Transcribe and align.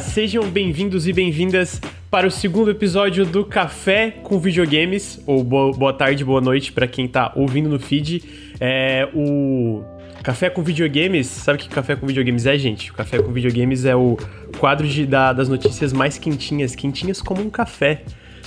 sejam 0.00 0.48
bem-vindos 0.48 1.06
e 1.06 1.12
bem-vindas 1.12 1.80
para 2.10 2.26
o 2.26 2.30
segundo 2.30 2.70
episódio 2.70 3.24
do 3.24 3.44
Café 3.44 4.10
com 4.10 4.38
Videogames, 4.38 5.22
ou 5.26 5.44
boa 5.44 5.92
tarde, 5.92 6.24
boa 6.24 6.40
noite 6.40 6.72
para 6.72 6.86
quem 6.86 7.06
tá 7.06 7.32
ouvindo 7.36 7.68
no 7.68 7.78
feed. 7.78 8.22
É 8.60 9.08
o 9.14 9.84
Café 10.22 10.50
com 10.50 10.62
Videogames, 10.62 11.26
sabe 11.26 11.58
o 11.58 11.62
que 11.62 11.68
Café 11.68 11.94
com 11.94 12.06
Videogames 12.06 12.46
é, 12.46 12.58
gente? 12.58 12.90
O 12.90 12.94
Café 12.94 13.22
com 13.22 13.32
Videogames 13.32 13.84
é 13.84 13.94
o 13.94 14.16
quadro 14.58 14.86
de, 14.86 15.06
da, 15.06 15.32
das 15.32 15.48
notícias 15.48 15.92
mais 15.92 16.18
quentinhas, 16.18 16.74
quentinhas 16.74 17.22
como 17.22 17.42
um 17.42 17.50
café 17.50 18.02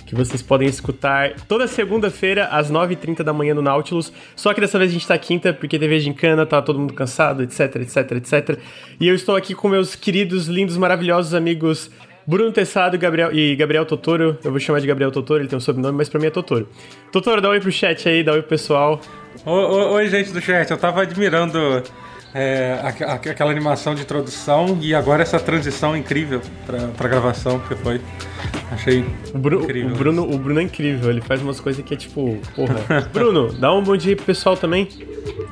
que 0.07 0.15
vocês 0.15 0.41
podem 0.41 0.67
escutar 0.67 1.33
toda 1.47 1.67
segunda-feira, 1.67 2.45
às 2.45 2.71
9h30 2.71 3.23
da 3.23 3.33
manhã 3.33 3.53
no 3.53 3.61
Nautilus. 3.61 4.11
Só 4.35 4.53
que 4.53 4.61
dessa 4.61 4.79
vez 4.79 4.89
a 4.89 4.93
gente 4.93 5.05
tá 5.05 5.17
quinta, 5.17 5.53
porque 5.53 5.77
teve 5.77 5.99
gincana, 5.99 6.45
tá 6.45 6.61
todo 6.61 6.79
mundo 6.79 6.93
cansado, 6.93 7.43
etc, 7.43 7.75
etc, 7.75 8.11
etc. 8.13 8.59
E 8.99 9.07
eu 9.07 9.13
estou 9.13 9.35
aqui 9.35 9.53
com 9.53 9.67
meus 9.67 9.95
queridos, 9.95 10.47
lindos, 10.47 10.77
maravilhosos 10.77 11.33
amigos 11.33 11.91
Bruno 12.25 12.51
Tessado 12.51 12.97
Gabriel, 12.97 13.33
e 13.33 13.55
Gabriel 13.55 13.85
Totoro. 13.85 14.37
Eu 14.43 14.51
vou 14.51 14.59
chamar 14.59 14.81
de 14.81 14.87
Gabriel 14.87 15.11
Totoro, 15.11 15.41
ele 15.41 15.49
tem 15.49 15.57
um 15.57 15.61
sobrenome, 15.61 15.97
mas 15.97 16.09
pra 16.09 16.19
mim 16.19 16.27
é 16.27 16.29
Totoro. 16.29 16.67
Totoro, 17.11 17.41
dá 17.41 17.49
oi 17.49 17.59
pro 17.59 17.71
chat 17.71 18.07
aí, 18.07 18.23
dá 18.23 18.33
oi 18.33 18.41
pro 18.41 18.49
pessoal. 18.49 18.99
Oi, 19.45 19.63
oi, 19.63 19.85
oi 19.85 20.07
gente 20.09 20.31
do 20.31 20.41
chat, 20.41 20.69
eu 20.71 20.77
tava 20.77 21.03
admirando 21.03 21.83
é, 22.37 22.79
aquela 23.29 23.49
animação 23.49 23.95
de 23.95 24.03
introdução 24.03 24.77
e 24.79 24.93
agora 24.93 25.23
essa 25.23 25.39
transição 25.39 25.97
incrível 25.97 26.39
pra, 26.67 26.77
pra 26.89 27.09
gravação 27.09 27.59
que 27.59 27.75
foi. 27.75 27.99
Achei 28.71 29.03
o 29.33 29.39
Bruno, 29.39 29.63
incrível. 29.63 29.91
O 29.91 29.97
Bruno, 29.97 30.23
o 30.23 30.37
Bruno 30.37 30.59
é 30.59 30.63
incrível, 30.63 31.09
ele 31.09 31.21
faz 31.21 31.41
umas 31.41 31.59
coisas 31.59 31.83
que 31.83 31.95
é 31.95 31.97
tipo, 31.97 32.37
porra. 32.55 32.75
Bruno, 33.11 33.51
dá 33.53 33.73
um 33.73 33.81
bom 33.81 33.97
dia 33.97 34.15
pro 34.15 34.25
pessoal 34.25 34.55
também. 34.55 34.87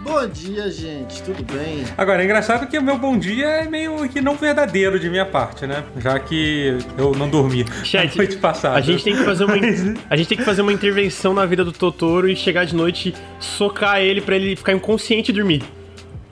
Bom 0.03 0.27
dia, 0.27 0.69
gente, 0.69 1.23
tudo 1.23 1.43
bem? 1.51 1.83
Agora, 1.97 2.21
é 2.21 2.25
engraçado 2.25 2.67
que 2.67 2.77
o 2.77 2.83
meu 2.83 2.99
bom 2.99 3.17
dia 3.17 3.47
é 3.47 3.67
meio 3.67 4.07
que 4.07 4.21
não 4.21 4.35
verdadeiro 4.35 4.99
de 4.99 5.09
minha 5.09 5.25
parte, 5.25 5.65
né? 5.65 5.83
Já 5.97 6.19
que 6.19 6.77
eu 6.97 7.15
não 7.15 7.27
dormi 7.27 7.65
Chat, 7.83 8.15
noite 8.15 8.37
passada. 8.37 8.75
A 8.75 8.81
gente 8.81 9.03
tem 9.03 9.15
que 9.15 9.23
fazer 9.23 9.45
uma, 9.45 9.55
a 10.07 10.15
gente 10.15 10.27
tem 10.27 10.37
que 10.37 10.43
fazer 10.43 10.61
uma 10.61 10.71
intervenção 10.71 11.33
na 11.33 11.47
vida 11.47 11.65
do 11.65 11.71
Totoro 11.71 12.29
e 12.29 12.35
chegar 12.35 12.65
de 12.65 12.75
noite, 12.75 13.15
socar 13.39 13.99
ele 14.01 14.21
para 14.21 14.35
ele 14.35 14.55
ficar 14.55 14.73
inconsciente 14.73 15.31
e 15.31 15.33
dormir. 15.33 15.63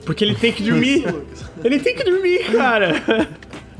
Porque 0.04 0.24
ele 0.24 0.34
tem 0.34 0.52
que 0.52 0.62
dormir. 0.62 1.04
ele 1.62 1.78
tem 1.78 1.94
que 1.94 2.04
dormir, 2.04 2.44
cara. 2.52 3.02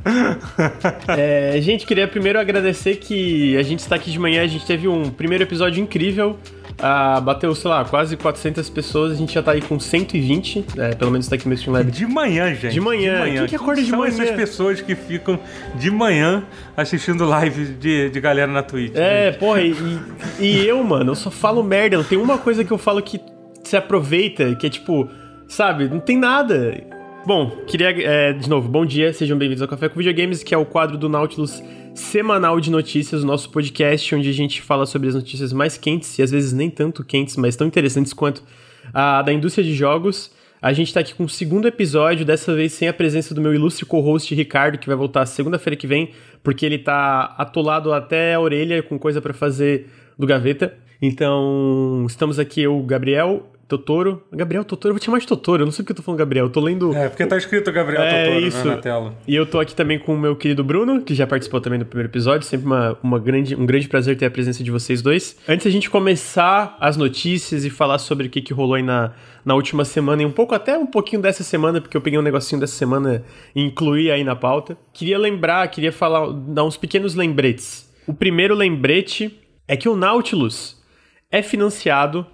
é, 1.16 1.60
gente, 1.60 1.86
queria 1.86 2.06
primeiro 2.06 2.38
agradecer 2.38 2.96
que 2.96 3.56
a 3.56 3.62
gente 3.62 3.80
está 3.80 3.96
aqui 3.96 4.10
de 4.10 4.18
manhã. 4.18 4.42
A 4.42 4.46
gente 4.46 4.66
teve 4.66 4.86
um 4.86 5.10
primeiro 5.10 5.44
episódio 5.44 5.82
incrível. 5.82 6.38
Ah, 6.78 7.20
bateu, 7.20 7.54
sei 7.54 7.70
lá, 7.70 7.84
quase 7.84 8.16
400 8.16 8.68
pessoas. 8.68 9.12
A 9.12 9.14
gente 9.14 9.32
já 9.32 9.42
tá 9.42 9.52
aí 9.52 9.62
com 9.62 9.78
120. 9.78 10.64
É, 10.76 10.94
pelo 10.94 11.10
menos 11.10 11.28
tá 11.28 11.36
aqui 11.36 11.48
no 11.48 11.56
Steam 11.56 11.72
Lab. 11.72 11.90
De 11.90 12.06
manhã, 12.06 12.52
gente. 12.54 12.72
De 12.72 12.80
manhã. 12.80 13.14
De 13.14 13.20
manhã. 13.20 13.40
Quem 13.40 13.48
que 13.48 13.56
acorda 13.56 13.82
de 13.82 13.90
São 13.90 14.00
manhã? 14.00 14.12
essas 14.12 14.30
pessoas 14.30 14.80
que 14.80 14.94
ficam 14.94 15.38
de 15.76 15.90
manhã 15.90 16.44
assistindo 16.76 17.24
live 17.24 17.66
de, 17.74 18.10
de 18.10 18.20
galera 18.20 18.50
na 18.50 18.62
Twitch. 18.62 18.92
É, 18.94 19.30
gente. 19.30 19.38
porra, 19.38 19.62
e, 19.62 19.74
e 20.40 20.66
eu, 20.66 20.82
mano, 20.82 21.12
eu 21.12 21.16
só 21.16 21.30
falo 21.30 21.62
merda. 21.62 22.02
Tem 22.02 22.18
uma 22.18 22.38
coisa 22.38 22.64
que 22.64 22.72
eu 22.72 22.78
falo 22.78 23.00
que 23.00 23.20
se 23.62 23.76
aproveita, 23.76 24.54
que 24.56 24.66
é 24.66 24.70
tipo 24.70 25.08
Sabe? 25.48 25.88
Não 25.88 26.00
tem 26.00 26.16
nada. 26.16 26.82
Bom, 27.26 27.50
queria, 27.66 27.90
é, 27.90 28.32
de 28.32 28.48
novo, 28.48 28.68
bom 28.68 28.84
dia, 28.84 29.12
sejam 29.12 29.38
bem-vindos 29.38 29.62
ao 29.62 29.68
Café 29.68 29.88
com 29.88 29.98
Videogames, 29.98 30.42
que 30.42 30.54
é 30.54 30.58
o 30.58 30.66
quadro 30.66 30.98
do 30.98 31.08
Nautilus 31.08 31.62
semanal 31.94 32.60
de 32.60 32.70
notícias, 32.70 33.22
o 33.22 33.26
nosso 33.26 33.48
podcast 33.50 34.14
onde 34.14 34.28
a 34.28 34.32
gente 34.32 34.60
fala 34.60 34.84
sobre 34.84 35.08
as 35.08 35.14
notícias 35.14 35.52
mais 35.52 35.78
quentes 35.78 36.18
e 36.18 36.22
às 36.22 36.30
vezes 36.30 36.52
nem 36.52 36.68
tanto 36.68 37.04
quentes, 37.04 37.36
mas 37.36 37.56
tão 37.56 37.66
interessantes 37.66 38.12
quanto 38.12 38.42
a 38.92 39.22
da 39.22 39.32
indústria 39.32 39.64
de 39.64 39.74
jogos. 39.74 40.30
A 40.60 40.72
gente 40.72 40.92
tá 40.92 41.00
aqui 41.00 41.14
com 41.14 41.24
o 41.24 41.28
segundo 41.28 41.68
episódio, 41.68 42.24
dessa 42.24 42.54
vez 42.54 42.72
sem 42.72 42.88
a 42.88 42.92
presença 42.92 43.34
do 43.34 43.40
meu 43.40 43.54
ilustre 43.54 43.84
co-host 43.84 44.34
Ricardo, 44.34 44.78
que 44.78 44.86
vai 44.86 44.96
voltar 44.96 45.24
segunda-feira 45.26 45.76
que 45.76 45.86
vem, 45.86 46.10
porque 46.42 46.66
ele 46.66 46.78
tá 46.78 47.34
atolado 47.38 47.92
até 47.92 48.34
a 48.34 48.40
orelha 48.40 48.82
com 48.82 48.98
coisa 48.98 49.20
para 49.20 49.32
fazer 49.32 49.88
do 50.18 50.26
gaveta. 50.26 50.74
Então, 51.00 52.04
estamos 52.08 52.38
aqui 52.38 52.62
eu, 52.62 52.80
Gabriel, 52.80 53.46
Totoro. 53.68 54.22
Gabriel 54.32 54.64
Totoro, 54.64 54.90
eu 54.90 54.94
vou 54.94 55.00
te 55.00 55.06
chamar 55.06 55.18
de 55.18 55.26
Totoro, 55.26 55.62
eu 55.62 55.66
não 55.66 55.72
sei 55.72 55.82
porque 55.82 55.92
eu 55.92 55.96
tô 55.96 56.02
falando 56.02 56.18
Gabriel, 56.18 56.46
eu 56.46 56.50
tô 56.50 56.60
lendo. 56.60 56.94
É, 56.94 57.08
porque 57.08 57.24
tá 57.26 57.36
escrito 57.36 57.70
Gabriel 57.72 58.02
é, 58.02 58.24
Totoro 58.24 58.40
né, 58.40 58.46
isso. 58.46 58.64
Né, 58.64 58.74
na 58.76 58.80
tela. 58.80 59.14
E 59.26 59.34
eu 59.34 59.46
tô 59.46 59.58
aqui 59.60 59.74
também 59.74 59.98
com 59.98 60.14
o 60.14 60.18
meu 60.18 60.36
querido 60.36 60.62
Bruno, 60.62 61.02
que 61.02 61.14
já 61.14 61.26
participou 61.26 61.60
também 61.60 61.78
do 61.78 61.86
primeiro 61.86 62.10
episódio. 62.10 62.46
Sempre 62.46 62.66
uma, 62.66 62.98
uma 63.02 63.18
grande, 63.18 63.54
um 63.54 63.66
grande 63.66 63.88
prazer 63.88 64.16
ter 64.16 64.26
a 64.26 64.30
presença 64.30 64.62
de 64.62 64.70
vocês 64.70 65.00
dois. 65.02 65.36
Antes 65.48 65.66
a 65.66 65.70
gente 65.70 65.88
começar 65.90 66.76
as 66.80 66.96
notícias 66.96 67.64
e 67.64 67.70
falar 67.70 67.98
sobre 67.98 68.26
o 68.26 68.30
que, 68.30 68.40
que 68.40 68.52
rolou 68.52 68.74
aí 68.74 68.82
na, 68.82 69.12
na 69.44 69.54
última 69.54 69.84
semana 69.84 70.22
e 70.22 70.26
um 70.26 70.32
pouco, 70.32 70.54
até 70.54 70.76
um 70.76 70.86
pouquinho 70.86 71.22
dessa 71.22 71.42
semana, 71.42 71.80
porque 71.80 71.96
eu 71.96 72.00
peguei 72.00 72.18
um 72.18 72.22
negocinho 72.22 72.60
dessa 72.60 72.74
semana 72.74 73.24
e 73.54 73.62
incluí 73.62 74.10
aí 74.10 74.24
na 74.24 74.36
pauta. 74.36 74.76
Queria 74.92 75.18
lembrar, 75.18 75.66
queria 75.68 75.92
falar, 75.92 76.30
dar 76.32 76.64
uns 76.64 76.76
pequenos 76.76 77.14
lembretes. 77.14 77.92
O 78.06 78.12
primeiro 78.12 78.54
lembrete 78.54 79.40
é 79.66 79.76
que 79.76 79.88
o 79.88 79.96
Nautilus 79.96 80.82
é 81.30 81.42
financiado 81.42 82.26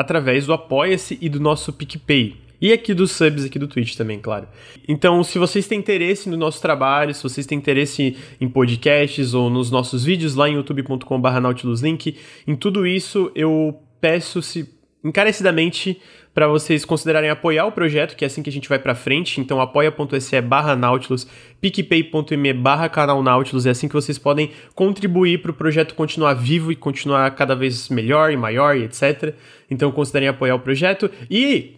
através 0.00 0.46
do 0.46 0.52
Apoia-se 0.54 1.18
e 1.20 1.28
do 1.28 1.38
nosso 1.38 1.72
PicPay. 1.74 2.34
E 2.58 2.72
aqui 2.72 2.94
dos 2.94 3.12
subs 3.12 3.44
aqui 3.44 3.58
do 3.58 3.68
Twitch 3.68 3.96
também, 3.96 4.18
claro. 4.18 4.48
Então, 4.88 5.22
se 5.22 5.38
vocês 5.38 5.66
têm 5.66 5.78
interesse 5.78 6.28
no 6.28 6.36
nosso 6.36 6.60
trabalho, 6.60 7.14
se 7.14 7.22
vocês 7.22 7.46
têm 7.46 7.58
interesse 7.58 8.16
em 8.40 8.48
podcasts 8.48 9.34
ou 9.34 9.50
nos 9.50 9.70
nossos 9.70 10.02
vídeos 10.04 10.34
lá 10.34 10.48
em 10.48 10.54
youtube.com.br 10.54 11.40
nautiluslink, 11.40 12.16
em 12.46 12.56
tudo 12.56 12.86
isso 12.86 13.30
eu 13.34 13.78
peço 14.00 14.40
se 14.42 14.68
encarecidamente 15.04 16.00
para 16.32 16.46
vocês 16.46 16.84
considerarem 16.84 17.28
apoiar 17.28 17.66
o 17.66 17.72
projeto, 17.72 18.14
que 18.14 18.24
é 18.24 18.26
assim 18.26 18.42
que 18.42 18.50
a 18.50 18.52
gente 18.52 18.68
vai 18.68 18.78
para 18.78 18.94
frente. 18.94 19.40
Então, 19.40 19.60
apoia.se 19.60 20.40
barra 20.40 20.76
Nautilus, 20.76 21.26
picpay.me 21.60 22.52
barra 22.52 22.88
canal 22.88 23.22
Nautilus. 23.22 23.66
É 23.66 23.70
assim 23.70 23.88
que 23.88 23.94
vocês 23.94 24.18
podem 24.18 24.50
contribuir 24.74 25.42
para 25.42 25.50
o 25.50 25.54
projeto 25.54 25.94
continuar 25.94 26.34
vivo 26.34 26.70
e 26.70 26.76
continuar 26.76 27.30
cada 27.32 27.54
vez 27.54 27.88
melhor 27.88 28.30
e 28.30 28.36
maior 28.36 28.76
e 28.76 28.84
etc. 28.84 29.34
Então, 29.70 29.90
considerem 29.90 30.28
apoiar 30.28 30.54
o 30.54 30.60
projeto. 30.60 31.10
E, 31.28 31.76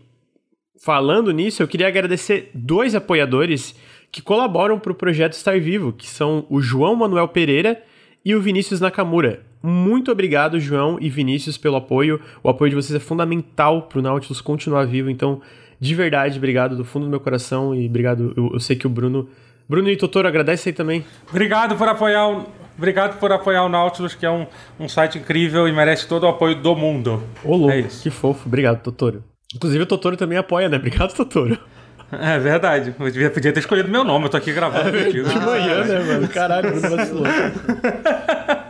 falando 0.83 1.33
nisso, 1.33 1.63
eu 1.63 1.69
queria 1.69 1.89
agradecer 1.89 2.51
dois 2.55 2.95
apoiadores 2.95 3.75
que 4.11 4.21
colaboram 4.21 4.79
para 4.79 4.93
o 4.93 4.95
projeto 4.95 5.33
estar 5.33 5.59
vivo, 5.59 5.93
que 5.93 6.07
são 6.07 6.45
o 6.51 6.61
João 6.61 6.95
Manuel 6.95 7.29
Pereira 7.29 7.83
e 8.23 8.35
o 8.35 8.41
Vinícius 8.41 8.81
Nakamura. 8.81 9.52
Muito 9.63 10.11
obrigado, 10.11 10.59
João 10.59 10.99
e 11.01 11.09
Vinícius, 11.09 11.57
pelo 11.57 11.77
apoio. 11.77 12.21
O 12.43 12.49
apoio 12.49 12.71
de 12.71 12.77
vocês 12.77 12.95
é 12.97 12.99
fundamental 12.99 13.83
para 13.83 14.01
o 14.01 14.03
Nautilus 14.03 14.41
continuar 14.41 14.87
vivo. 14.87 15.09
Então, 15.09 15.41
de 15.79 15.95
verdade, 15.95 16.37
obrigado 16.39 16.77
do 16.77 16.85
fundo 16.85 17.05
do 17.05 17.11
meu 17.11 17.21
coração 17.21 17.75
e 17.75 17.87
obrigado. 17.87 18.33
Eu, 18.37 18.51
eu 18.55 18.61
sei 18.61 18.75
que 18.75 18.87
o 18.87 18.91
Bruno. 18.91 19.29
Bruno 19.69 19.89
e 19.89 19.97
Totoro, 19.97 20.27
agradece 20.27 20.69
aí 20.69 20.73
também. 20.73 21.05
Obrigado 21.31 21.77
por 21.77 21.89
apoiar 21.89 22.29
o, 22.29 22.47
obrigado 22.77 23.19
por 23.19 23.33
apoiar 23.33 23.65
o 23.65 23.69
Nautilus, 23.69 24.15
que 24.15 24.27
é 24.27 24.31
um, 24.31 24.47
um 24.79 24.89
site 24.89 25.19
incrível 25.19 25.67
e 25.69 25.73
merece 25.73 26.07
todo 26.07 26.25
o 26.25 26.29
apoio 26.29 26.57
do 26.57 26.75
mundo. 26.75 27.23
Ô, 27.45 27.57
louco, 27.57 27.73
é 27.73 27.83
que 27.83 28.11
fofo. 28.11 28.47
Obrigado, 28.47 28.83
Totoro. 28.83 29.23
Inclusive, 29.55 29.85
o 29.85 29.87
Totoro 29.87 30.17
também 30.17 30.37
apoia, 30.37 30.69
né? 30.69 30.77
Obrigado, 30.77 31.15
Totoro. 31.15 31.59
É 32.13 32.39
verdade. 32.39 32.95
Eu 32.99 33.31
podia 33.31 33.55
ter 33.55 33.61
escolhido 33.61 33.89
meu 33.89 34.05
nome, 34.05 34.27
eu 34.27 34.29
tô 34.29 34.37
aqui 34.37 34.53
gravando 34.53 34.95
é. 34.95 35.05
De 35.05 35.23
manhã, 35.23 35.83
né, 35.83 35.99
mano? 36.01 36.29
Caralho, 36.29 36.71
Bruno 36.71 36.95
vacilou. 36.95 37.25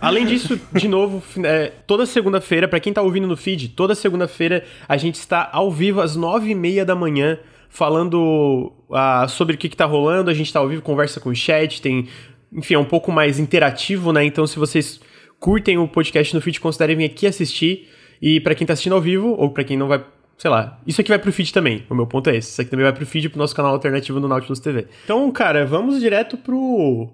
Além 0.00 0.26
disso, 0.26 0.60
de 0.72 0.88
novo, 0.88 1.22
é, 1.44 1.72
toda 1.86 2.06
segunda-feira, 2.06 2.68
para 2.68 2.80
quem 2.80 2.92
tá 2.92 3.02
ouvindo 3.02 3.26
no 3.26 3.36
feed, 3.36 3.70
toda 3.70 3.94
segunda-feira 3.94 4.64
a 4.88 4.96
gente 4.96 5.16
está 5.16 5.48
ao 5.52 5.70
vivo 5.70 6.00
às 6.00 6.16
nove 6.16 6.50
e 6.50 6.54
meia 6.54 6.84
da 6.84 6.94
manhã 6.94 7.38
falando 7.68 8.72
uh, 8.88 9.28
sobre 9.28 9.54
o 9.54 9.58
que, 9.58 9.68
que 9.68 9.76
tá 9.76 9.84
rolando. 9.84 10.30
A 10.30 10.34
gente 10.34 10.52
tá 10.52 10.60
ao 10.60 10.68
vivo, 10.68 10.82
conversa 10.82 11.20
com 11.20 11.30
o 11.30 11.34
chat, 11.34 11.82
tem. 11.82 12.08
Enfim, 12.52 12.74
é 12.74 12.78
um 12.78 12.84
pouco 12.84 13.12
mais 13.12 13.38
interativo, 13.38 14.12
né? 14.12 14.24
Então, 14.24 14.46
se 14.46 14.58
vocês 14.58 15.00
curtem 15.38 15.76
o 15.76 15.86
podcast 15.86 16.34
no 16.34 16.40
feed, 16.40 16.60
considerem 16.60 16.96
vir 16.96 17.04
aqui 17.04 17.26
assistir. 17.26 17.88
E 18.22 18.40
para 18.40 18.54
quem 18.54 18.66
tá 18.66 18.72
assistindo 18.72 18.94
ao 18.94 19.00
vivo, 19.00 19.28
ou 19.38 19.50
para 19.50 19.64
quem 19.64 19.76
não 19.76 19.88
vai 19.88 20.02
sei 20.38 20.50
lá, 20.50 20.78
isso 20.86 21.00
aqui 21.00 21.08
vai 21.08 21.18
pro 21.18 21.32
feed 21.32 21.52
também. 21.52 21.84
O 21.88 21.94
meu 21.94 22.06
ponto 22.06 22.28
é 22.28 22.36
esse. 22.36 22.50
Isso 22.50 22.60
aqui 22.60 22.70
também 22.70 22.84
vai 22.84 22.92
pro 22.92 23.06
feed 23.06 23.28
pro 23.28 23.38
nosso 23.38 23.54
canal 23.54 23.72
alternativo 23.72 24.20
no 24.20 24.28
Nautilus 24.28 24.60
TV. 24.60 24.86
Então, 25.04 25.30
cara, 25.30 25.64
vamos 25.64 26.00
direto 26.00 26.36
pro 26.36 27.08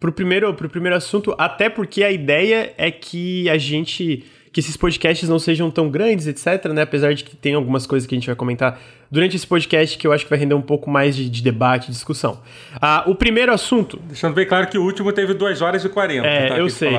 pro 0.00 0.10
primeiro 0.10 0.52
pro 0.54 0.68
primeiro 0.68 0.96
assunto, 0.96 1.34
até 1.38 1.68
porque 1.68 2.02
a 2.02 2.10
ideia 2.10 2.72
é 2.76 2.90
que 2.90 3.48
a 3.50 3.58
gente 3.58 4.24
que 4.52 4.58
esses 4.58 4.76
podcasts 4.76 5.28
não 5.28 5.38
sejam 5.38 5.70
tão 5.70 5.88
grandes, 5.88 6.26
etc, 6.26 6.72
né? 6.72 6.82
Apesar 6.82 7.14
de 7.14 7.22
que 7.22 7.36
tem 7.36 7.54
algumas 7.54 7.86
coisas 7.86 8.04
que 8.04 8.14
a 8.14 8.18
gente 8.18 8.26
vai 8.26 8.34
comentar 8.34 8.80
durante 9.08 9.36
esse 9.36 9.46
podcast 9.46 9.96
que 9.96 10.04
eu 10.04 10.12
acho 10.12 10.24
que 10.24 10.30
vai 10.30 10.38
render 10.38 10.54
um 10.54 10.62
pouco 10.62 10.90
mais 10.90 11.14
de, 11.14 11.30
de 11.30 11.40
debate, 11.40 11.90
discussão. 11.90 12.40
Ah, 12.80 13.04
o 13.06 13.14
primeiro 13.14 13.52
assunto. 13.52 14.00
Deixando 14.08 14.34
bem 14.34 14.46
claro 14.46 14.66
que 14.66 14.76
o 14.76 14.82
último 14.82 15.12
teve 15.12 15.34
2 15.34 15.62
horas 15.62 15.84
e 15.84 15.88
40. 15.88 16.26
É, 16.26 16.48
tá? 16.48 16.58
eu 16.58 16.66
que 16.66 16.72
sei. 16.72 16.90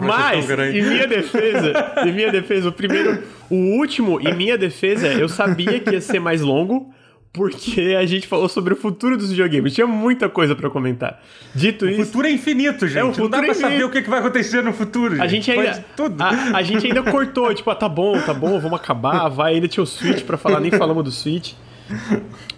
Mas, 0.00 0.48
em 0.48 0.82
minha 0.82 1.06
defesa, 1.08 1.72
em 2.06 2.12
minha 2.12 2.30
defesa, 2.30 2.68
o 2.68 2.72
primeiro. 2.72 3.24
O 3.48 3.56
último, 3.56 4.20
em 4.20 4.32
minha 4.32 4.56
defesa, 4.56 5.08
eu 5.08 5.28
sabia 5.28 5.80
que 5.80 5.90
ia 5.90 6.00
ser 6.00 6.20
mais 6.20 6.40
longo 6.40 6.94
porque 7.32 7.96
a 7.96 8.04
gente 8.06 8.26
falou 8.26 8.48
sobre 8.48 8.74
o 8.74 8.76
futuro 8.76 9.16
dos 9.16 9.30
videogames. 9.30 9.72
Tinha 9.72 9.86
muita 9.86 10.28
coisa 10.28 10.56
para 10.56 10.68
comentar. 10.68 11.22
Dito 11.54 11.84
o 11.84 11.88
isso. 11.88 12.02
O 12.02 12.06
futuro 12.06 12.26
é 12.26 12.32
infinito, 12.32 12.88
gente. 12.88 12.98
É, 12.98 13.04
o 13.04 13.08
futuro 13.08 13.24
Não 13.24 13.30
dá 13.30 13.38
pra 13.38 13.50
é 13.50 13.54
saber 13.54 13.84
o 13.84 13.90
que, 13.90 14.00
vai 14.02 14.18
acontecer 14.18 14.62
no 14.62 14.72
futuro. 14.72 15.14
Gente. 15.14 15.24
A 15.24 15.26
gente 15.28 15.50
ainda. 15.50 15.84
A, 16.18 16.56
a, 16.56 16.62
gente 16.62 16.86
ainda 16.86 17.02
cortou, 17.04 17.52
tipo, 17.54 17.70
ah, 17.70 17.76
tá 17.76 17.88
bom, 17.88 18.20
tá 18.20 18.34
bom, 18.34 18.58
vamos 18.58 18.80
acabar. 18.80 19.28
Vai, 19.28 19.54
ainda 19.54 19.68
tinha 19.68 19.82
o 19.82 19.86
Switch 19.86 20.24
para 20.24 20.36
falar, 20.36 20.58
nem 20.58 20.72
falamos 20.72 21.04
do 21.04 21.12
Switch. 21.12 21.52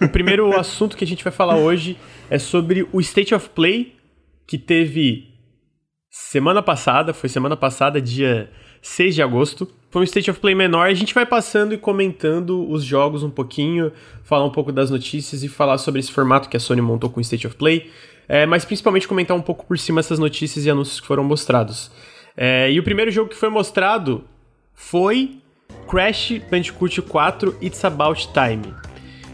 o 0.00 0.08
primeiro 0.08 0.58
assunto 0.58 0.96
que 0.96 1.04
a 1.04 1.06
gente 1.06 1.22
vai 1.22 1.32
falar 1.32 1.56
hoje 1.56 1.98
é 2.30 2.38
sobre 2.38 2.86
o 2.92 3.00
State 3.00 3.34
of 3.34 3.50
Play, 3.50 3.94
que 4.46 4.56
teve 4.56 5.32
semana 6.10 6.62
passada, 6.62 7.12
foi 7.12 7.28
semana 7.28 7.56
passada, 7.56 8.00
dia 8.00 8.50
6 8.80 9.14
de 9.14 9.22
agosto. 9.22 9.68
Foi 9.92 10.00
um 10.00 10.04
State 10.04 10.30
of 10.30 10.40
Play 10.40 10.54
menor, 10.54 10.88
a 10.88 10.94
gente 10.94 11.12
vai 11.12 11.26
passando 11.26 11.74
e 11.74 11.76
comentando 11.76 12.66
os 12.70 12.82
jogos 12.82 13.22
um 13.22 13.28
pouquinho, 13.28 13.92
falar 14.24 14.46
um 14.46 14.50
pouco 14.50 14.72
das 14.72 14.90
notícias 14.90 15.42
e 15.42 15.48
falar 15.48 15.76
sobre 15.76 16.00
esse 16.00 16.10
formato 16.10 16.48
que 16.48 16.56
a 16.56 16.60
Sony 16.60 16.80
montou 16.80 17.10
com 17.10 17.18
o 17.18 17.20
State 17.20 17.46
of 17.46 17.56
Play, 17.56 17.90
é, 18.26 18.46
mas 18.46 18.64
principalmente 18.64 19.06
comentar 19.06 19.36
um 19.36 19.42
pouco 19.42 19.66
por 19.66 19.78
cima 19.78 20.00
essas 20.00 20.18
notícias 20.18 20.64
e 20.64 20.70
anúncios 20.70 20.98
que 20.98 21.06
foram 21.06 21.22
mostrados. 21.22 21.90
É, 22.34 22.72
e 22.72 22.80
o 22.80 22.82
primeiro 22.82 23.10
jogo 23.10 23.28
que 23.28 23.36
foi 23.36 23.50
mostrado 23.50 24.24
foi 24.72 25.36
Crash 25.86 26.40
Bandicoot 26.50 27.02
4 27.02 27.58
It's 27.60 27.84
About 27.84 28.28
Time. 28.28 28.74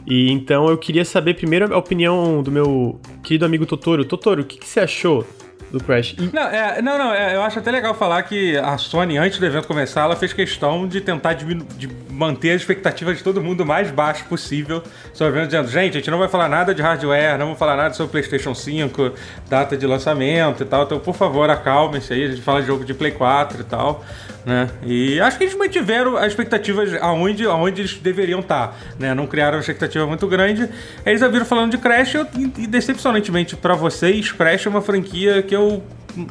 E 0.05 0.29
então 0.33 0.69
eu 0.69 0.77
queria 0.77 1.05
saber 1.05 1.35
primeiro 1.35 1.73
a 1.73 1.79
opinião 1.79 2.43
do 2.43 2.51
meu 2.51 3.01
querido 3.23 3.45
amigo 3.45 3.65
Totoro. 3.65 4.05
Totoro, 4.05 4.43
o 4.43 4.45
que, 4.45 4.59
que 4.59 4.67
você 4.67 4.81
achou 4.81 5.25
do 5.71 5.83
Crash. 5.83 6.17
Não, 6.33 6.43
é, 6.43 6.81
não, 6.81 6.99
não 6.99 7.13
é, 7.13 7.37
eu 7.37 7.43
acho 7.43 7.59
até 7.59 7.71
legal 7.71 7.95
falar 7.95 8.23
que 8.23 8.57
a 8.57 8.79
Sony, 8.79 9.19
antes 9.19 9.39
do 9.39 9.47
evento 9.47 9.67
começar, 9.67 10.03
ela 10.03 10.17
fez 10.17 10.33
questão 10.33 10.87
de 10.87 11.01
tentar 11.01 11.35
de 11.35 11.89
manter 12.11 12.51
as 12.51 12.63
expectativas 12.63 13.19
de 13.19 13.25
todo 13.25 13.41
mundo 13.41 13.61
o 13.61 13.67
mais 13.67 13.91
baixo 13.91 14.25
possível. 14.25 14.83
Sobre 15.13 15.35
o 15.35 15.37
evento, 15.39 15.51
dizendo, 15.51 15.69
gente, 15.69 15.97
a 15.97 16.01
gente 16.01 16.11
não 16.11 16.19
vai 16.19 16.29
falar 16.29 16.49
nada 16.49 16.75
de 16.75 16.83
hardware, 16.83 17.39
não 17.39 17.47
vamos 17.47 17.59
falar 17.59 17.77
nada 17.77 17.95
sobre 17.95 18.11
PlayStation 18.13 18.55
5, 18.55 19.13
data 19.49 19.77
de 19.77 19.87
lançamento 19.87 20.63
e 20.63 20.67
tal, 20.67 20.85
então 20.85 20.99
por 20.99 21.15
favor, 21.15 21.49
acalmem-se 21.49 22.13
aí, 22.13 22.25
a 22.25 22.29
gente 22.29 22.43
fala 22.43 22.61
de 22.61 22.67
jogo 22.67 22.85
de 22.85 22.95
Play 22.95 23.13
4 23.13 23.61
e 23.61 23.65
tal, 23.65 24.05
né? 24.45 24.69
E 24.85 25.21
acho 25.21 25.39
que 25.39 25.45
eles 25.45 25.55
mantiveram 25.55 26.17
as 26.17 26.29
expectativas 26.29 26.95
aonde, 27.01 27.45
aonde 27.45 27.83
eles 27.83 27.95
deveriam 27.95 28.41
estar, 28.41 28.79
né? 28.99 29.15
Não 29.15 29.27
criaram 29.27 29.57
uma 29.59 29.61
expectativa 29.61 30.07
muito 30.07 30.27
grande. 30.27 30.69
Eles 31.05 31.21
viram 31.21 31.45
falando 31.45 31.73
de 31.73 31.79
Crash 31.79 32.15
e, 32.15 32.63
e 32.63 32.67
decepcionantemente 32.67 33.57
para 33.57 33.75
vocês, 33.75 34.33
Crash 34.33 34.67
é 34.67 34.69
uma 34.71 34.83
franquia 34.83 35.43
que 35.43 35.55
eu 35.55 35.83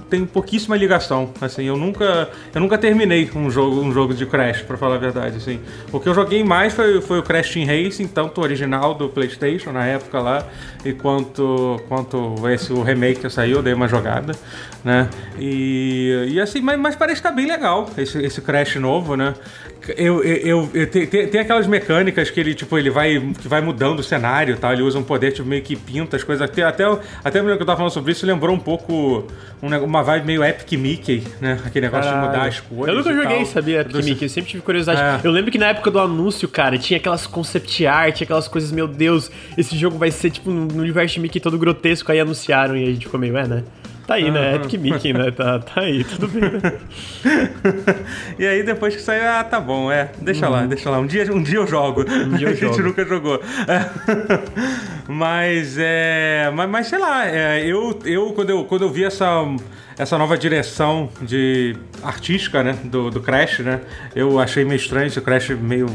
tem 0.10 0.25
pouquíssima 0.25 0.75
ligação. 0.75 1.31
Assim, 1.42 1.63
eu 1.63 1.78
nunca, 1.78 2.30
eu 2.54 2.62
nunca 2.62 2.78
terminei 2.78 3.30
um 3.36 3.50
jogo, 3.50 3.81
um 3.81 3.92
jogo 3.92 4.13
de 4.13 4.25
Crash, 4.25 4.62
para 4.62 4.78
falar 4.78 4.95
a 4.95 5.00
verdade. 5.00 5.38
Assim, 5.38 5.60
o 5.92 6.00
que 6.00 6.07
eu 6.07 6.13
joguei 6.13 6.44
mais 6.44 6.74
foi, 6.74 7.01
foi 7.01 7.19
o 7.19 7.24
Crash 7.24 7.54
Team 7.54 7.66
Racing, 7.66 8.07
tanto 8.07 8.42
o 8.42 8.44
original 8.44 8.94
do 8.94 9.10
PlayStation 9.10 9.72
na 9.72 9.86
época 9.86 10.19
lá, 10.19 10.45
e 10.84 10.94
quanto, 10.94 11.81
quanto 11.88 12.36
esse 12.50 12.72
o 12.72 12.81
remake 12.81 13.22
que 13.22 13.30
saiu, 13.30 13.57
eu 13.57 13.63
dei 13.63 13.74
uma 13.74 13.88
jogada, 13.88 14.34
né? 14.84 15.10
E, 15.39 16.30
e 16.30 16.40
assim, 16.40 16.62
mas, 16.62 16.80
mas 16.80 16.95
parece 16.95 17.22
que 17.22 17.28
tá 17.28 17.33
bem 17.33 17.48
legal 17.48 17.90
esse, 17.98 18.22
esse 18.24 18.42
Crash 18.42 18.75
novo, 18.75 19.16
né? 19.16 19.33
Eu, 19.95 20.24
eu, 20.24 20.69
eu, 20.74 20.88
tem, 20.88 21.07
tem 21.07 21.39
aquelas 21.39 21.68
mecânicas 21.68 22.30
que 22.30 22.39
ele, 22.39 22.54
tipo, 22.54 22.78
ele 22.78 22.89
vai, 22.89 23.19
que 23.39 23.48
vai 23.48 23.62
mudando 23.62 24.00
o 24.00 24.04
cenário 24.04 24.57
tal. 24.57 24.74
Ele 24.74 24.81
usa 24.81 24.98
um 25.00 25.04
poder, 25.04 25.31
tipo, 25.31 25.48
meio 25.48 25.62
que 25.62 25.75
pinta 25.75 26.18
as 26.18 26.24
coisas. 26.24 26.48
Até, 26.48 26.63
até, 26.63 26.84
até 27.24 27.39
que 27.42 27.48
eu 27.48 27.57
tava 27.60 27.78
falando 27.78 27.92
sobre 27.92 28.12
isso, 28.12 28.25
lembrou 28.25 28.56
um 28.56 28.60
pouco 28.60 29.28
um, 29.62 29.68
uma 29.84 30.04
vibe 30.04 30.25
meio 30.25 30.44
Epic 30.44 30.74
Mickey, 30.74 31.24
né? 31.39 31.60
Aquele 31.66 31.86
negócio 31.86 32.10
Caralho. 32.12 32.31
de 32.31 32.36
mudar 32.36 32.48
as 32.48 32.60
cores. 32.60 32.88
Eu 32.88 32.98
nunca 32.98 33.13
joguei, 33.13 33.38
tal. 33.38 33.45
sabia, 33.45 33.81
Epic 33.81 33.95
Mickey. 34.04 34.25
Eu 34.25 34.30
sempre 34.30 34.51
tive 34.51 34.63
curiosidade. 34.63 35.01
É. 35.01 35.28
Eu 35.28 35.31
lembro 35.31 35.51
que 35.51 35.57
na 35.57 35.68
época 35.68 35.90
do 35.90 36.00
anúncio, 36.00 36.48
cara, 36.48 36.78
tinha 36.78 36.98
aquelas 36.98 37.25
concept 37.25 37.86
art, 37.86 38.22
aquelas 38.22 38.48
coisas, 38.48 38.72
meu 38.72 38.88
Deus, 38.88 39.31
esse 39.57 39.78
jogo 39.78 39.98
vai 39.98 40.12
ser, 40.12 40.31
tipo, 40.31 40.50
no 40.50 40.81
universo 40.81 41.16
de 41.16 41.22
Mickey 41.22 41.40
todo 41.40 41.57
grotesco. 41.57 42.12
Aí 42.12 42.19
anunciaram 42.19 42.75
e 42.75 42.83
a 42.83 42.88
gente 42.88 43.06
ficou 43.06 43.19
meio, 43.19 43.38
é, 43.38 43.48
né? 43.48 43.63
Tá 44.07 44.13
aí, 44.13 44.31
né? 44.31 44.56
Epic 44.56 44.80
Mickey, 44.80 45.12
né? 45.12 45.31
Tá, 45.31 45.59
tá 45.59 45.81
aí, 45.81 46.01
tudo 46.06 46.30
bem. 46.30 46.42
Né? 46.42 46.80
e 48.39 48.48
aí 48.48 48.63
depois 48.63 48.95
que 48.95 49.01
sair, 49.01 49.25
ah, 49.25 49.44
tá 49.44 49.59
bom, 49.59 49.92
é. 49.92 50.09
Deixa 50.21 50.45
uhum. 50.45 50.54
lá, 50.54 50.65
deixa 50.65 50.89
lá. 50.89 50.98
Um 50.98 51.06
dia, 51.06 51.30
um 51.33 51.44
dia 51.44 51.57
eu 51.57 51.68
jogo. 51.68 52.06
Um 52.09 52.38
dia 52.38 52.48
eu 52.48 52.54
a 52.54 52.56
gente 52.56 52.81
nunca 52.81 53.04
jogou. 53.06 53.42
mas 55.09 55.75
é. 55.77 56.50
Mas, 56.56 56.69
mas 56.69 56.88
sei 56.88 57.00
lá, 57.00 57.27
é, 57.27 57.62
eu, 57.65 58.00
eu, 58.06 58.31
quando 58.31 58.50
eu 58.50 58.63
quando 58.63 58.83
eu 58.83 58.89
vi 58.89 59.04
essa 59.04 59.27
essa 59.98 60.18
nova 60.18 60.38
direção 60.38 61.09
de 61.21 61.75
artística, 62.01 62.63
né, 62.63 62.77
do, 62.86 63.09
do 63.09 63.19
Crash, 63.19 63.59
né? 63.59 63.81
Eu 64.15 64.39
achei 64.39 64.63
meio 64.63 64.77
estranho 64.77 65.07
esse 65.07 65.19
Crash 65.19 65.50
meio 65.50 65.88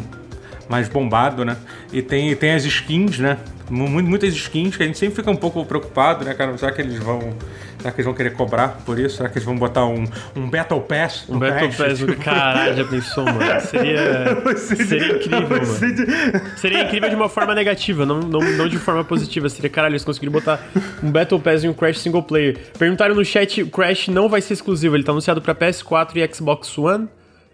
mais 0.68 0.88
bombado, 0.88 1.44
né? 1.44 1.56
E 1.92 2.02
tem, 2.02 2.34
tem 2.34 2.52
as 2.52 2.64
skins, 2.64 3.18
né? 3.18 3.38
Muitas 3.70 4.34
skins 4.34 4.76
que 4.76 4.82
a 4.82 4.86
gente 4.86 4.98
sempre 4.98 5.16
fica 5.16 5.30
um 5.30 5.36
pouco 5.36 5.64
preocupado, 5.64 6.24
né, 6.24 6.34
cara? 6.34 6.56
Será 6.58 6.72
que 6.72 6.80
eles 6.80 6.98
vão 6.98 7.34
Será 7.82 7.92
que 7.92 7.96
eles 7.96 8.06
vão 8.06 8.14
querer 8.14 8.32
cobrar 8.34 8.68
por 8.86 8.96
isso? 8.96 9.16
Será 9.16 9.28
que 9.28 9.38
eles 9.38 9.44
vão 9.44 9.56
botar 9.56 9.84
um, 9.84 10.04
um 10.36 10.48
Battle 10.48 10.80
Pass? 10.80 11.26
Um 11.28 11.36
Battle 11.36 11.68
Pass, 11.72 12.00
no... 12.00 12.14
caralho, 12.16 12.76
já 12.76 12.84
pensou, 12.84 13.24
mano? 13.24 13.42
Seria, 13.60 14.56
seria 14.56 15.16
incrível, 15.16 15.48
mano. 15.48 15.94
De... 15.94 16.58
Seria 16.60 16.84
incrível 16.84 17.08
de 17.08 17.16
uma 17.16 17.28
forma 17.28 17.54
negativa, 17.54 18.06
não, 18.06 18.20
não, 18.20 18.40
não 18.40 18.68
de 18.68 18.78
forma 18.78 19.02
positiva. 19.02 19.48
Seria, 19.48 19.68
caralho, 19.68 19.92
eles 19.92 20.04
conseguiram 20.04 20.32
botar 20.32 20.60
um 21.02 21.10
Battle 21.10 21.40
Pass 21.40 21.64
e 21.64 21.68
um 21.68 21.74
Crash 21.74 21.98
single 21.98 22.22
player. 22.22 22.56
Perguntaram 22.78 23.14
no 23.14 23.24
chat, 23.24 23.62
o 23.62 23.68
Crash 23.68 24.08
não 24.08 24.28
vai 24.28 24.40
ser 24.40 24.54
exclusivo, 24.54 24.94
ele 24.94 25.02
tá 25.02 25.10
anunciado 25.10 25.42
pra 25.42 25.54
PS4 25.54 26.16
e 26.16 26.34
Xbox 26.34 26.78
One. 26.78 27.08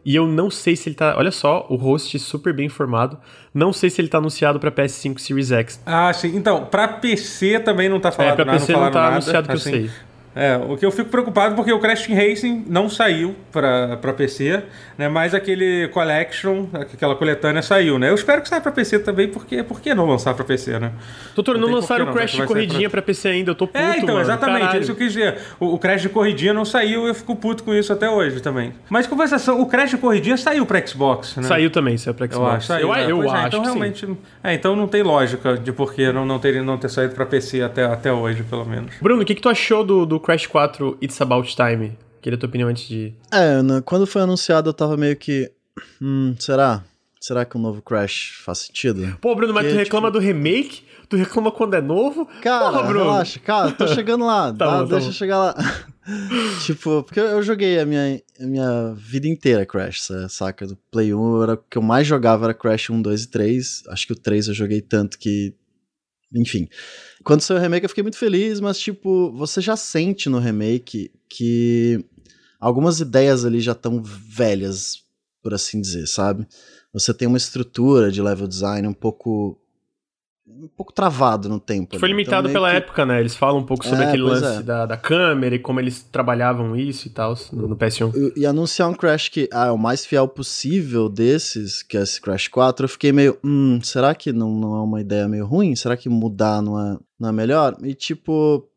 E 0.04 0.16
eu 0.16 0.26
não 0.26 0.50
sei 0.50 0.74
se 0.74 0.88
ele 0.88 0.96
tá. 0.96 1.14
Olha 1.18 1.30
só, 1.30 1.66
o 1.68 1.76
host 1.76 2.18
super 2.18 2.52
bem 2.54 2.66
informado. 2.66 3.18
Não 3.52 3.72
sei 3.72 3.90
se 3.90 4.00
ele 4.00 4.08
tá 4.08 4.18
anunciado 4.18 4.58
para 4.58 4.70
PS5 4.70 5.18
Series 5.18 5.50
X. 5.50 5.82
Ah, 5.84 6.10
sim. 6.12 6.34
Então, 6.34 6.64
para 6.64 6.88
PC 6.88 7.60
também 7.60 7.88
não 7.88 8.00
tá 8.00 8.10
falado 8.10 8.40
é, 8.40 8.44
pra 8.44 8.54
PC 8.54 8.72
não, 8.72 8.80
não 8.84 8.90
tá 8.90 9.00
nada, 9.00 9.12
anunciado 9.12 9.48
que 9.48 9.54
assim. 9.54 9.70
eu 9.70 9.80
sei. 9.82 9.90
É, 10.38 10.56
o 10.56 10.76
que 10.76 10.86
eu 10.86 10.92
fico 10.92 11.10
preocupado 11.10 11.56
porque 11.56 11.72
o 11.72 11.80
Crash 11.80 12.06
Team 12.06 12.16
Racing 12.16 12.64
não 12.68 12.88
saiu 12.88 13.34
para 13.50 13.96
PC, 14.16 14.62
né? 14.96 15.08
Mas 15.08 15.34
aquele 15.34 15.88
Collection, 15.88 16.66
aquela 16.72 17.16
coletânea 17.16 17.60
saiu, 17.60 17.98
né? 17.98 18.08
Eu 18.08 18.14
espero 18.14 18.40
que 18.40 18.48
saia 18.48 18.62
para 18.62 18.70
PC 18.70 19.00
também, 19.00 19.26
porque 19.26 19.64
por 19.64 19.80
que 19.80 19.92
não 19.92 20.06
lançar 20.06 20.34
para 20.34 20.44
PC, 20.44 20.78
né? 20.78 20.92
Doutor, 21.34 21.58
não, 21.58 21.66
não 21.66 21.74
lançaram 21.74 22.08
o 22.08 22.12
Crash 22.12 22.30
de 22.30 22.46
corridinha 22.46 22.88
para 22.88 23.02
pra... 23.02 23.06
PC 23.06 23.26
ainda, 23.26 23.50
eu 23.50 23.54
tô 23.56 23.66
puto, 23.66 23.78
É, 23.80 23.98
então, 23.98 24.14
mano, 24.14 24.20
exatamente, 24.20 24.60
caralho. 24.60 24.80
isso 24.80 24.94
que 24.94 25.02
eu 25.02 25.06
quis 25.06 25.12
dizer. 25.12 25.38
O, 25.58 25.74
o, 25.74 25.78
Crash 25.78 26.02
de 26.02 26.08
corridinha 26.08 26.54
não 26.54 26.64
saiu, 26.64 27.08
eu 27.08 27.14
fico 27.16 27.34
puto 27.34 27.64
com 27.64 27.74
isso 27.74 27.92
até 27.92 28.08
hoje 28.08 28.40
também. 28.40 28.72
Mas 28.88 29.08
conversação, 29.08 29.60
o 29.60 29.66
Crash 29.66 29.90
de 29.90 29.96
corridinha 29.96 30.36
saiu 30.36 30.64
para 30.64 30.86
Xbox, 30.86 31.34
né? 31.34 31.42
Saiu 31.42 31.68
também, 31.68 31.98
saiu 31.98 32.14
para 32.14 32.26
Xbox. 32.28 32.38
Eu 32.38 32.46
acho, 32.46 32.66
saiu, 32.68 32.88
eu, 32.88 32.94
né? 32.94 33.10
eu 33.10 33.22
é, 33.24 33.36
acho 33.38 33.46
então 33.48 33.62
realmente, 33.62 34.06
sim. 34.06 34.16
É, 34.44 34.54
então 34.54 34.76
não 34.76 34.86
tem 34.86 35.02
lógica 35.02 35.56
de 35.56 35.72
por 35.72 35.92
que 35.92 36.12
não, 36.12 36.24
não, 36.24 36.38
ter, 36.38 36.62
não 36.62 36.78
ter 36.78 36.88
saído 36.88 37.16
para 37.16 37.26
PC 37.26 37.60
até, 37.60 37.84
até 37.84 38.12
hoje, 38.12 38.44
pelo 38.44 38.64
menos. 38.64 38.92
Bruno, 39.02 39.22
o 39.22 39.24
que, 39.24 39.34
que 39.34 39.42
tu 39.42 39.48
achou 39.48 39.82
do, 39.82 40.06
do 40.06 40.27
Crash 40.28 40.46
4 40.46 40.98
It's 41.00 41.18
About 41.22 41.56
Time. 41.56 41.96
Queria 42.20 42.38
tua 42.38 42.50
opinião 42.50 42.68
antes 42.68 42.86
de. 42.86 43.14
É, 43.32 43.80
quando 43.82 44.06
foi 44.06 44.20
anunciado 44.20 44.68
eu 44.68 44.74
tava 44.74 44.94
meio 44.94 45.16
que. 45.16 45.50
Hum, 46.02 46.36
será? 46.38 46.84
Será 47.18 47.46
que 47.46 47.56
um 47.56 47.60
novo 47.62 47.80
Crash 47.80 48.42
faz 48.44 48.58
sentido? 48.58 49.16
Pô, 49.22 49.34
Bruno, 49.34 49.54
mas 49.54 49.62
Porque, 49.62 49.78
tu 49.78 49.78
reclama 49.78 50.08
tipo... 50.08 50.18
do 50.18 50.22
remake? 50.22 50.82
Tu 51.08 51.16
reclama 51.16 51.50
quando 51.50 51.76
é 51.76 51.80
novo? 51.80 52.26
Cara, 52.42 52.70
Porra, 52.70 52.82
Bruno. 52.82 53.04
relaxa, 53.06 53.40
cara, 53.40 53.72
tô 53.72 53.86
chegando 53.86 54.26
lá. 54.26 54.52
tá 54.52 54.66
tá, 54.66 54.82
bom, 54.82 54.88
deixa 54.88 55.06
tá 55.06 55.08
eu 55.08 55.12
chegar 55.14 55.38
lá. 55.38 55.54
tipo, 56.62 57.02
porque 57.04 57.20
eu 57.20 57.42
joguei 57.42 57.80
a 57.80 57.86
minha, 57.86 58.20
a 58.38 58.46
minha 58.46 58.92
vida 58.98 59.26
inteira 59.26 59.64
Crash, 59.64 60.08
saca? 60.28 60.66
Do 60.66 60.76
Play 60.90 61.14
1, 61.14 61.42
era, 61.42 61.54
o 61.54 61.56
que 61.56 61.78
eu 61.78 61.82
mais 61.82 62.06
jogava 62.06 62.44
era 62.44 62.52
Crash 62.52 62.90
1, 62.90 63.00
2 63.00 63.22
e 63.22 63.28
3. 63.28 63.84
Acho 63.88 64.06
que 64.06 64.12
o 64.12 64.16
3 64.16 64.48
eu 64.48 64.54
joguei 64.54 64.82
tanto 64.82 65.18
que. 65.18 65.54
Enfim. 66.34 66.68
Quando 67.24 67.40
saiu 67.40 67.58
o 67.58 67.60
remake 67.60 67.84
eu 67.84 67.88
fiquei 67.88 68.02
muito 68.02 68.18
feliz, 68.18 68.60
mas, 68.60 68.78
tipo, 68.78 69.32
você 69.32 69.60
já 69.60 69.76
sente 69.76 70.28
no 70.28 70.38
remake 70.38 71.10
que 71.28 72.04
algumas 72.60 73.00
ideias 73.00 73.44
ali 73.44 73.60
já 73.60 73.72
estão 73.72 74.02
velhas, 74.02 75.02
por 75.42 75.54
assim 75.54 75.80
dizer, 75.80 76.06
sabe? 76.06 76.46
Você 76.92 77.14
tem 77.14 77.28
uma 77.28 77.38
estrutura 77.38 78.10
de 78.10 78.20
level 78.20 78.46
design 78.46 78.86
um 78.88 78.94
pouco 78.94 79.60
um 80.48 80.68
pouco 80.68 80.92
travado 80.92 81.48
no 81.48 81.60
tempo. 81.60 81.98
Foi 81.98 82.08
ali. 82.08 82.16
limitado 82.16 82.48
então, 82.48 82.60
pela 82.60 82.70
que... 82.70 82.76
época, 82.76 83.06
né? 83.06 83.20
Eles 83.20 83.36
falam 83.36 83.60
um 83.60 83.64
pouco 83.64 83.86
sobre 83.86 84.04
é, 84.04 84.08
aquele 84.08 84.22
lance 84.22 84.58
é. 84.58 84.62
da, 84.62 84.86
da 84.86 84.96
câmera 84.96 85.54
e 85.54 85.58
como 85.58 85.78
eles 85.78 86.02
trabalhavam 86.02 86.74
isso 86.74 87.06
e 87.06 87.10
tal 87.10 87.34
no, 87.52 87.68
no 87.68 87.76
PS1. 87.76 88.32
E, 88.36 88.40
e, 88.40 88.46
anunciar 88.46 88.88
um 88.88 88.94
Crash 88.94 89.28
que 89.28 89.48
ah, 89.52 89.66
é 89.66 89.70
o 89.70 89.78
mais 89.78 90.04
fiel 90.04 90.26
possível 90.26 91.08
desses, 91.08 91.82
que 91.82 91.96
é 91.96 92.02
esse 92.02 92.20
Crash 92.20 92.48
4, 92.48 92.84
eu 92.84 92.88
fiquei 92.88 93.12
meio, 93.12 93.38
hum, 93.44 93.78
será 93.82 94.14
que 94.14 94.32
não, 94.32 94.50
não 94.54 94.76
é 94.76 94.80
uma 94.80 95.00
ideia 95.00 95.28
meio 95.28 95.46
ruim? 95.46 95.76
Será 95.76 95.96
que 95.96 96.08
mudar 96.08 96.62
não 96.62 96.80
é, 96.80 96.98
não 97.18 97.28
é 97.28 97.32
melhor? 97.32 97.76
E 97.82 97.94
tipo, 97.94 98.68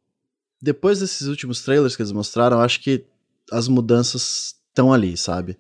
depois 0.62 1.00
desses 1.00 1.28
últimos 1.28 1.64
trailers 1.64 1.96
que 1.96 2.02
eles 2.02 2.12
mostraram, 2.12 2.60
acho 2.60 2.82
que 2.82 3.06
as 3.52 3.68
mudanças 3.68 4.56
estão 4.70 4.94
ali, 4.94 5.18
sabe? 5.18 5.58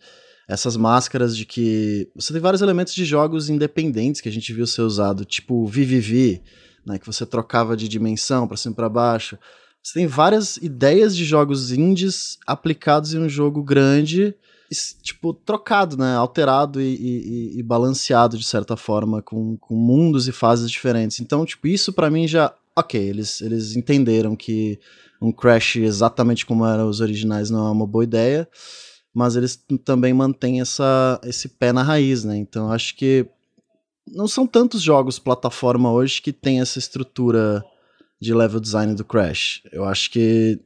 Essas 0.51 0.75
máscaras 0.75 1.35
de 1.35 1.45
que. 1.45 2.09
Você 2.13 2.33
tem 2.33 2.41
vários 2.41 2.61
elementos 2.61 2.93
de 2.93 3.05
jogos 3.05 3.49
independentes 3.49 4.19
que 4.19 4.27
a 4.27 4.31
gente 4.31 4.51
viu 4.51 4.67
ser 4.67 4.81
usado, 4.81 5.23
tipo 5.23 5.65
VVV, 5.65 6.41
né, 6.85 6.99
que 6.99 7.05
você 7.05 7.25
trocava 7.25 7.77
de 7.77 7.87
dimensão 7.87 8.45
para 8.45 8.57
cima 8.57 8.75
para 8.75 8.89
baixo. 8.89 9.37
Você 9.81 9.93
tem 9.93 10.07
várias 10.07 10.57
ideias 10.57 11.15
de 11.15 11.23
jogos 11.23 11.71
indies 11.71 12.37
aplicados 12.45 13.13
em 13.13 13.19
um 13.19 13.29
jogo 13.29 13.63
grande, 13.63 14.35
tipo, 15.01 15.33
trocado, 15.33 15.95
né? 15.95 16.15
Alterado 16.15 16.81
e, 16.81 16.95
e, 16.95 17.59
e 17.59 17.63
balanceado 17.63 18.37
de 18.37 18.43
certa 18.43 18.75
forma, 18.75 19.21
com, 19.21 19.55
com 19.55 19.73
mundos 19.73 20.27
e 20.27 20.33
fases 20.33 20.69
diferentes. 20.69 21.21
Então, 21.21 21.45
tipo, 21.45 21.65
isso 21.65 21.93
para 21.93 22.11
mim 22.11 22.27
já 22.27 22.53
ok, 22.75 23.01
eles, 23.01 23.39
eles 23.41 23.75
entenderam 23.75 24.35
que 24.35 24.77
um 25.21 25.31
Crash 25.31 25.77
exatamente 25.77 26.45
como 26.45 26.65
eram 26.65 26.89
os 26.89 26.99
originais 26.99 27.49
não 27.49 27.67
é 27.67 27.71
uma 27.71 27.87
boa 27.87 28.03
ideia, 28.03 28.49
mas 29.13 29.35
eles 29.35 29.61
também 29.83 30.13
mantêm 30.13 30.61
essa, 30.61 31.19
esse 31.23 31.49
pé 31.49 31.71
na 31.73 31.83
raiz, 31.83 32.23
né? 32.23 32.37
Então 32.37 32.71
acho 32.71 32.95
que 32.95 33.25
não 34.07 34.27
são 34.27 34.47
tantos 34.47 34.81
jogos 34.81 35.19
plataforma 35.19 35.91
hoje 35.91 36.21
que 36.21 36.33
tem 36.33 36.59
essa 36.59 36.79
estrutura 36.79 37.63
de 38.19 38.33
level 38.33 38.59
design 38.59 38.93
do 38.95 39.05
Crash. 39.05 39.61
Eu 39.71 39.85
acho 39.85 40.11
que 40.11 40.59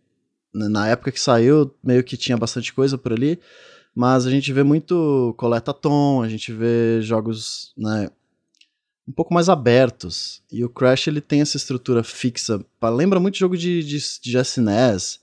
na 0.54 0.88
época 0.88 1.12
que 1.12 1.20
saiu, 1.20 1.74
meio 1.84 2.04
que 2.04 2.18
tinha 2.18 2.38
bastante 2.38 2.74
coisa 2.74 2.98
por 2.98 3.14
ali, 3.14 3.40
mas 3.94 4.26
a 4.26 4.30
gente 4.30 4.52
vê 4.52 4.64
muito 4.64 5.34
coleta 5.38 5.74
tom, 5.74 6.22
a 6.22 6.30
gente 6.30 6.52
vê 6.52 7.02
jogos, 7.02 7.74
né, 7.78 8.10
um 9.08 9.12
pouco 9.12 9.34
mais 9.34 9.50
abertos. 9.50 10.42
E 10.52 10.64
o 10.64 10.70
Crash 10.70 11.08
ele 11.08 11.22
tem 11.22 11.42
essa 11.42 11.58
estrutura 11.58 12.04
fixa. 12.04 12.64
Lembra 12.82 13.20
muito 13.20 13.38
jogo 13.38 13.56
de, 13.56 13.84
de, 13.84 13.98
de 14.22 14.38
SNES. 14.38 15.20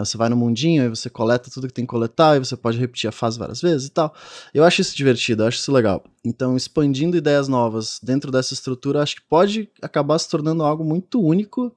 Você 0.00 0.16
vai 0.16 0.28
no 0.28 0.36
mundinho, 0.36 0.82
aí 0.82 0.88
você 0.88 1.08
coleta 1.08 1.50
tudo 1.50 1.68
que 1.68 1.72
tem 1.72 1.84
que 1.84 1.90
coletar, 1.90 2.36
e 2.36 2.38
você 2.40 2.56
pode 2.56 2.78
repetir 2.78 3.08
a 3.08 3.12
fase 3.12 3.38
várias 3.38 3.60
vezes 3.60 3.86
e 3.88 3.90
tal. 3.90 4.14
Eu 4.52 4.64
acho 4.64 4.80
isso 4.80 4.96
divertido, 4.96 5.42
eu 5.42 5.46
acho 5.48 5.58
isso 5.58 5.72
legal. 5.72 6.02
Então, 6.24 6.56
expandindo 6.56 7.16
ideias 7.16 7.48
novas 7.48 8.00
dentro 8.02 8.30
dessa 8.30 8.54
estrutura, 8.54 9.02
acho 9.02 9.16
que 9.16 9.22
pode 9.22 9.68
acabar 9.80 10.18
se 10.18 10.28
tornando 10.28 10.62
algo 10.62 10.84
muito 10.84 11.20
único. 11.20 11.74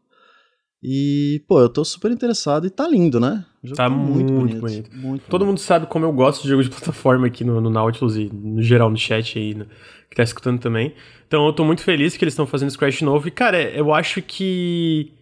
E, 0.81 1.43
pô, 1.47 1.59
eu 1.59 1.69
tô 1.69 1.83
super 1.83 2.12
interessado 2.12 2.65
e 2.65 2.69
tá 2.69 2.88
lindo, 2.88 3.19
né? 3.19 3.43
tá 3.75 3.89
muito, 3.89 4.31
muito 4.31 4.57
bonito. 4.57 4.62
bonito. 4.62 4.95
Muito 4.95 5.24
Todo 5.25 5.39
bonito. 5.39 5.47
mundo 5.47 5.59
sabe 5.59 5.88
como 5.88 6.05
eu 6.05 6.13
gosto 6.13 6.43
de 6.43 6.50
jogos 6.50 6.65
de 6.65 6.71
plataforma 6.75 7.27
aqui 7.27 7.43
no, 7.43 7.59
no 7.59 7.69
Nautilus 7.69 8.15
e 8.15 8.29
no 8.31 8.62
geral 8.62 8.89
no 8.89 8.97
chat 8.97 9.38
aí, 9.38 9.53
né? 9.53 9.65
que 10.09 10.15
tá 10.15 10.24
escutando 10.24 10.59
também. 10.59 10.93
Então 11.27 11.45
eu 11.45 11.53
tô 11.53 11.63
muito 11.65 11.81
feliz 11.81 12.15
que 12.15 12.24
eles 12.24 12.33
estão 12.33 12.47
fazendo 12.47 12.69
esse 12.69 12.77
Crash 12.77 13.01
novo. 13.01 13.27
E, 13.27 13.31
cara, 13.31 13.62
eu 13.62 13.93
acho 13.93 14.21
que. 14.21 15.13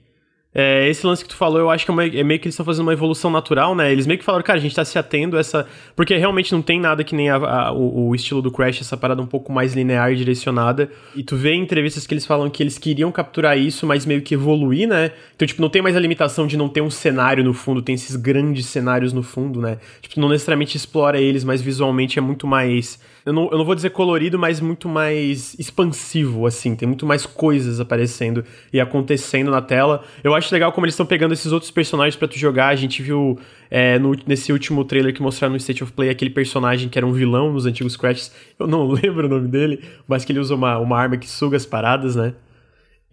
É, 0.57 0.87
esse 0.87 1.05
lance 1.05 1.21
que 1.21 1.29
tu 1.29 1.35
falou, 1.35 1.59
eu 1.59 1.69
acho 1.69 1.83
que 1.83 1.91
é, 1.91 1.93
uma, 1.93 2.05
é 2.05 2.23
meio 2.23 2.39
que 2.39 2.47
eles 2.47 2.53
estão 2.53 2.65
fazendo 2.65 2.83
uma 2.83 2.93
evolução 2.93 3.29
natural, 3.29 3.75
né? 3.75 3.91
Eles 3.91 4.07
meio 4.07 4.17
que 4.17 4.23
falaram, 4.23 4.41
cara, 4.41 4.57
a 4.57 4.61
gente 4.61 4.73
tá 4.73 4.85
se 4.85 4.97
atendo 4.97 5.35
a 5.35 5.41
essa. 5.41 5.67
Porque 5.97 6.15
realmente 6.15 6.53
não 6.53 6.61
tem 6.61 6.79
nada 6.79 7.03
que 7.03 7.13
nem 7.13 7.29
a, 7.29 7.35
a, 7.35 7.71
o, 7.73 8.07
o, 8.07 8.15
estilo 8.15 8.41
do 8.41 8.49
Crash, 8.49 8.79
essa 8.79 8.95
parada 8.95 9.21
um 9.21 9.25
pouco 9.25 9.51
mais 9.51 9.73
linear 9.73 10.13
e 10.13 10.15
direcionada. 10.15 10.89
E 11.13 11.23
tu 11.23 11.35
vê 11.35 11.51
em 11.51 11.61
entrevistas 11.61 12.07
que 12.07 12.13
eles 12.13 12.25
falam 12.25 12.49
que 12.49 12.63
eles 12.63 12.77
queriam 12.77 13.11
capturar 13.11 13.57
isso, 13.57 13.85
mas 13.85 14.05
meio 14.05 14.21
que 14.21 14.33
evoluir, 14.33 14.87
né? 14.87 15.11
Então, 15.35 15.45
tipo, 15.45 15.61
não 15.61 15.67
tem 15.67 15.81
mais 15.81 15.97
a 15.97 15.99
limitação 15.99 16.47
de 16.47 16.55
não 16.55 16.69
ter 16.69 16.79
um 16.79 16.89
cenário 16.89 17.43
no 17.43 17.53
fundo, 17.53 17.81
tem 17.81 17.95
esses 17.95 18.15
grandes 18.15 18.67
cenários 18.67 19.11
no 19.11 19.23
fundo, 19.23 19.59
né? 19.59 19.77
Tipo, 20.01 20.21
não 20.21 20.29
necessariamente 20.29 20.77
explora 20.77 21.19
eles, 21.19 21.43
mas 21.43 21.61
visualmente 21.61 22.17
é 22.17 22.21
muito 22.21 22.47
mais 22.47 22.97
eu 23.25 23.33
não, 23.33 23.49
eu 23.51 23.57
não 23.57 23.65
vou 23.65 23.73
dizer 23.73 23.89
colorido, 23.89 24.37
mas 24.37 24.61
muito 24.61 24.87
mais 24.87 25.55
expansivo, 25.57 26.45
assim. 26.45 26.75
Tem 26.75 26.87
muito 26.87 27.07
mais 27.07 27.25
coisas 27.25 27.79
aparecendo 27.79 28.45
e 28.71 28.79
acontecendo 28.79 29.49
na 29.49 29.61
tela. 29.61 30.03
Eu 30.23 30.35
acho 30.35 30.53
legal 30.53 30.71
como 30.71 30.85
eles 30.85 30.93
estão 30.93 31.07
pegando 31.07 31.33
esses 31.33 31.51
outros 31.51 31.71
personagens 31.71 32.15
para 32.15 32.27
tu 32.27 32.37
jogar. 32.37 32.67
A 32.67 32.75
gente 32.75 33.01
viu 33.01 33.39
é, 33.71 33.97
no, 33.97 34.15
nesse 34.27 34.53
último 34.53 34.85
trailer 34.85 35.11
que 35.11 35.23
mostraram 35.23 35.53
no 35.53 35.57
State 35.57 35.83
of 35.83 35.91
Play 35.91 36.09
aquele 36.09 36.29
personagem 36.29 36.87
que 36.87 36.99
era 36.99 37.05
um 37.05 37.13
vilão 37.13 37.51
nos 37.51 37.65
antigos 37.65 37.97
Crashs. 37.97 38.31
Eu 38.59 38.67
não 38.67 38.85
lembro 38.93 39.25
o 39.25 39.29
nome 39.29 39.47
dele, 39.47 39.83
mas 40.07 40.23
que 40.23 40.31
ele 40.31 40.39
usa 40.39 40.53
uma, 40.53 40.77
uma 40.77 40.95
arma 40.95 41.17
que 41.17 41.27
suga 41.27 41.57
as 41.57 41.65
paradas, 41.65 42.15
né? 42.15 42.35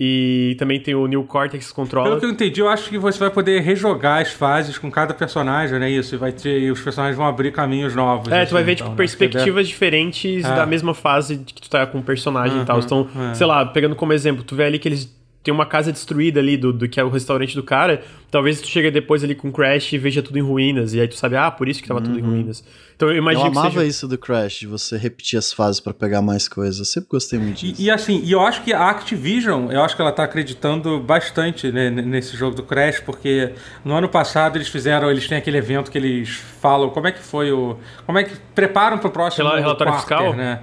E 0.00 0.56
também 0.58 0.80
tem 0.80 0.94
o 0.94 1.06
New 1.06 1.22
Cortex 1.24 1.70
Controller. 1.70 2.10
Pelo 2.10 2.20
que 2.20 2.26
eu 2.26 2.30
entendi, 2.30 2.60
eu 2.60 2.68
acho 2.68 2.88
que 2.88 2.98
você 2.98 3.18
vai 3.18 3.30
poder 3.30 3.60
rejogar 3.60 4.20
as 4.20 4.32
fases 4.32 4.76
com 4.78 4.90
cada 4.90 5.14
personagem, 5.14 5.78
né? 5.78 5.90
Isso, 5.90 6.14
e 6.14 6.18
vai 6.18 6.32
ter, 6.32 6.60
e 6.60 6.70
os 6.70 6.80
personagens 6.80 7.16
vão 7.16 7.26
abrir 7.26 7.52
caminhos 7.52 7.94
novos. 7.94 8.32
É, 8.32 8.40
assim, 8.40 8.48
tu 8.48 8.54
vai 8.54 8.64
ver, 8.64 8.72
então, 8.72 8.86
tipo, 8.86 8.90
né? 8.90 8.96
perspectivas 8.96 9.68
diferentes 9.68 10.44
é. 10.44 10.56
da 10.56 10.66
mesma 10.66 10.94
fase 10.94 11.38
que 11.38 11.60
tu 11.60 11.70
tá 11.70 11.86
com 11.86 11.98
o 11.98 12.02
personagem 12.02 12.56
uhum, 12.56 12.62
e 12.62 12.66
tal. 12.66 12.80
Então, 12.80 13.08
é. 13.30 13.34
sei 13.34 13.46
lá, 13.46 13.64
pegando 13.66 13.94
como 13.94 14.12
exemplo, 14.12 14.42
tu 14.42 14.56
vê 14.56 14.64
ali 14.64 14.78
que 14.78 14.88
eles 14.88 15.21
tem 15.42 15.52
uma 15.52 15.66
casa 15.66 15.90
destruída 15.92 16.40
ali 16.40 16.56
do, 16.56 16.72
do 16.72 16.88
que 16.88 17.00
é 17.00 17.04
o 17.04 17.08
restaurante 17.08 17.54
do 17.54 17.62
cara, 17.62 18.02
talvez 18.30 18.60
tu 18.60 18.68
chegue 18.68 18.90
depois 18.90 19.24
ali 19.24 19.34
com 19.34 19.50
Crash 19.50 19.92
e 19.92 19.98
veja 19.98 20.22
tudo 20.22 20.38
em 20.38 20.42
ruínas, 20.42 20.94
e 20.94 21.00
aí 21.00 21.08
tu 21.08 21.16
sabe, 21.16 21.36
ah, 21.36 21.50
por 21.50 21.68
isso 21.68 21.82
que 21.82 21.88
tava 21.88 22.00
uhum. 22.00 22.06
tudo 22.06 22.18
em 22.18 22.22
uhum. 22.22 22.30
ruínas. 22.30 22.64
Então 22.94 23.10
eu 23.10 23.16
imagino 23.16 23.46
eu 23.46 23.50
amava 23.50 23.70
seja... 23.70 23.84
isso 23.84 24.06
do 24.06 24.16
Crash, 24.16 24.60
de 24.60 24.66
você 24.68 24.96
repetir 24.96 25.36
as 25.36 25.52
fases 25.52 25.80
para 25.80 25.92
pegar 25.92 26.22
mais 26.22 26.46
coisas. 26.46 26.78
Eu 26.78 26.84
sempre 26.84 27.08
gostei 27.10 27.38
muito 27.38 27.58
disso. 27.58 27.82
E, 27.82 27.86
e, 27.86 27.90
assim, 27.90 28.22
e 28.22 28.30
eu 28.30 28.40
acho 28.40 28.62
que 28.62 28.72
a 28.72 28.88
Activision, 28.90 29.72
eu 29.72 29.82
acho 29.82 29.96
que 29.96 30.02
ela 30.02 30.12
tá 30.12 30.22
acreditando 30.22 31.00
bastante 31.00 31.72
né, 31.72 31.90
nesse 31.90 32.36
jogo 32.36 32.54
do 32.54 32.62
Crash, 32.62 33.00
porque 33.00 33.54
no 33.84 33.94
ano 33.94 34.08
passado 34.08 34.56
eles 34.56 34.68
fizeram, 34.68 35.10
eles 35.10 35.26
têm 35.26 35.38
aquele 35.38 35.58
evento 35.58 35.90
que 35.90 35.98
eles 35.98 36.28
falam, 36.60 36.90
como 36.90 37.08
é 37.08 37.12
que 37.12 37.20
foi 37.20 37.50
o, 37.50 37.76
como 38.06 38.18
é 38.18 38.24
que 38.24 38.36
preparam 38.54 38.98
pro 38.98 39.10
próximo 39.10 39.48
relatório 39.48 39.92
quarter, 39.92 39.94
fiscal, 39.96 40.34
né? 40.34 40.60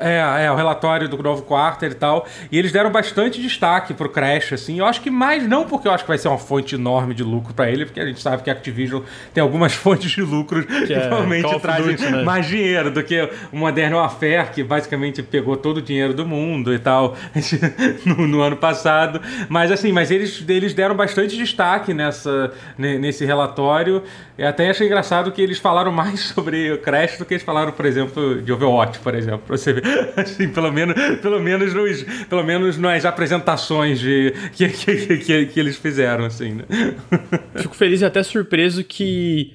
É, 0.00 0.44
é, 0.44 0.50
o 0.50 0.54
relatório 0.54 1.08
do 1.08 1.20
novo 1.22 1.42
quarter 1.42 1.90
e 1.90 1.94
tal. 1.94 2.26
E 2.50 2.58
eles 2.58 2.72
deram 2.72 2.90
bastante 2.90 3.40
destaque 3.40 3.94
pro 3.94 4.08
Crash, 4.08 4.52
assim. 4.52 4.78
Eu 4.78 4.86
acho 4.86 5.00
que 5.00 5.10
mais 5.10 5.46
não 5.46 5.64
porque 5.64 5.88
eu 5.88 5.92
acho 5.92 6.04
que 6.04 6.08
vai 6.08 6.18
ser 6.18 6.28
uma 6.28 6.38
fonte 6.38 6.74
enorme 6.74 7.14
de 7.14 7.22
lucro 7.22 7.54
para 7.54 7.70
ele, 7.70 7.84
porque 7.84 8.00
a 8.00 8.06
gente 8.06 8.20
sabe 8.20 8.42
que 8.42 8.50
a 8.50 8.52
Activision 8.52 9.02
tem 9.32 9.42
algumas 9.42 9.72
fontes 9.74 10.10
de 10.10 10.22
lucros 10.22 10.64
que, 10.64 10.86
que 10.86 10.94
é, 10.94 11.08
realmente 11.08 11.60
trazem 11.60 11.96
Duty, 11.96 12.10
né? 12.10 12.22
mais 12.22 12.46
dinheiro 12.46 12.90
do 12.90 13.02
que 13.02 13.28
o 13.52 13.56
Modern 13.56 13.94
Warfare, 13.94 14.50
que 14.52 14.62
basicamente 14.62 15.22
pegou 15.22 15.56
todo 15.56 15.78
o 15.78 15.82
dinheiro 15.82 16.14
do 16.14 16.26
mundo 16.26 16.72
e 16.72 16.78
tal 16.78 17.16
no, 18.04 18.26
no, 18.26 18.42
ano 18.42 18.56
passado. 18.56 19.20
Mas 19.48 19.70
assim, 19.70 19.92
mas 19.92 20.10
eles, 20.10 20.44
eles 20.48 20.74
deram 20.74 20.94
bastante 20.94 21.36
destaque 21.36 21.92
nessa, 21.92 22.52
nesse 22.78 23.24
relatório. 23.24 24.02
E 24.36 24.44
até 24.44 24.70
achei 24.70 24.86
engraçado 24.86 25.30
que 25.30 25.40
eles 25.40 25.58
falaram 25.58 25.92
mais 25.92 26.20
sobre 26.20 26.72
o 26.72 26.78
Crash 26.78 27.18
do 27.18 27.24
que 27.24 27.34
eles 27.34 27.44
falaram, 27.44 27.72
por 27.72 27.86
exemplo, 27.86 28.40
de 28.42 28.52
Overwatch, 28.52 28.98
por 28.98 29.14
exemplo. 29.14 29.42
Pra 29.46 29.56
você 29.56 29.72
ver 29.72 29.81
assim, 30.16 30.48
pelo 30.48 30.72
menos, 30.72 30.94
pelo 31.20 31.40
menos, 31.40 31.74
nos, 31.74 32.02
pelo 32.28 32.44
menos 32.44 32.78
nas 32.78 33.04
apresentações 33.04 34.00
de, 34.00 34.32
que, 34.52 34.68
que, 34.68 35.16
que, 35.18 35.46
que 35.46 35.60
eles 35.60 35.76
fizeram, 35.76 36.24
assim, 36.24 36.54
né? 36.54 36.64
Fico 37.56 37.74
feliz 37.74 38.00
e 38.00 38.04
até 38.04 38.22
surpreso 38.22 38.84
que 38.84 39.54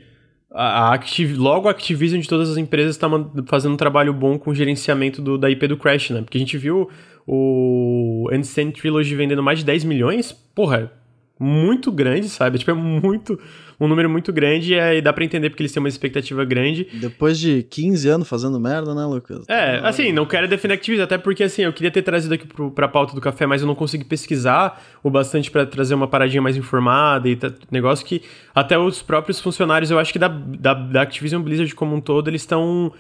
a 0.51 0.93
Activ 0.93 1.37
logo 1.37 1.67
a 1.67 1.71
Activision 1.71 2.19
de 2.19 2.27
todas 2.27 2.49
as 2.49 2.57
empresas 2.57 2.95
está 2.95 3.07
fazendo 3.45 3.73
um 3.73 3.77
trabalho 3.77 4.13
bom 4.13 4.39
com 4.39 4.51
o 4.51 4.55
gerenciamento 4.55 5.21
do, 5.21 5.37
da 5.37 5.49
IP 5.49 5.67
do 5.67 5.77
Crash, 5.77 6.09
né? 6.09 6.21
Porque 6.21 6.37
a 6.37 6.39
gente 6.39 6.57
viu 6.57 6.89
o 7.25 8.29
Ancient 8.31 8.79
Trilogy 8.79 9.13
vendendo 9.13 9.43
mais 9.43 9.59
de 9.59 9.65
10 9.65 9.83
milhões, 9.83 10.31
porra, 10.31 10.91
muito 11.39 11.91
grande, 11.91 12.29
sabe? 12.29 12.57
Tipo, 12.67 12.71
é 12.71 12.73
muito 12.73 13.39
um 13.79 13.87
número 13.87 14.09
muito 14.09 14.33
grande 14.33 14.73
e 14.73 15.01
dá 15.01 15.13
para 15.13 15.23
entender 15.23 15.49
porque 15.49 15.61
eles 15.61 15.71
têm 15.71 15.81
uma 15.81 15.89
expectativa 15.89 16.43
grande. 16.43 16.87
Depois 16.93 17.37
de 17.37 17.63
15 17.63 18.09
anos 18.09 18.27
fazendo 18.27 18.59
merda, 18.59 18.95
né, 18.95 19.05
Lucas? 19.05 19.45
É, 19.47 19.79
assim, 19.83 20.11
não 20.11 20.25
quero 20.25 20.47
defender 20.47 20.73
Activision, 20.73 21.03
até 21.03 21.17
porque 21.17 21.43
assim, 21.43 21.61
eu 21.61 21.71
queria 21.71 21.91
ter 21.91 22.01
trazido 22.01 22.33
aqui 22.33 22.47
pro, 22.47 22.71
pra 22.71 22.87
pauta 22.87 23.13
do 23.13 23.21
café, 23.21 23.45
mas 23.45 23.61
eu 23.61 23.67
não 23.67 23.75
consegui 23.75 24.03
pesquisar 24.03 24.81
o 25.03 25.09
bastante 25.09 25.51
para 25.51 25.65
trazer 25.65 25.93
uma 25.93 26.07
paradinha 26.07 26.41
mais 26.41 26.57
informada 26.57 27.29
e 27.29 27.37
negócio 27.71 28.05
que 28.05 28.23
até 28.53 28.77
os 28.77 29.03
próprios 29.03 29.39
funcionários, 29.39 29.91
eu 29.91 29.99
acho 29.99 30.11
que 30.11 30.19
da, 30.19 30.27
da, 30.27 30.73
da 30.73 31.01
Activision 31.03 31.41
Blizzard 31.41 31.73
como 31.75 31.95
um 31.95 32.01
todo, 32.01 32.29
eles 32.29 32.41
estão 32.41 32.91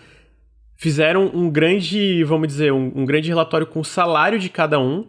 fizeram 0.75 1.31
um 1.33 1.49
grande, 1.49 2.23
vamos 2.23 2.47
dizer, 2.47 2.71
um, 2.71 2.91
um 2.95 3.05
grande 3.05 3.27
relatório 3.29 3.65
com 3.65 3.79
o 3.79 3.85
salário 3.85 4.37
de 4.37 4.47
cada 4.47 4.79
um 4.79 5.07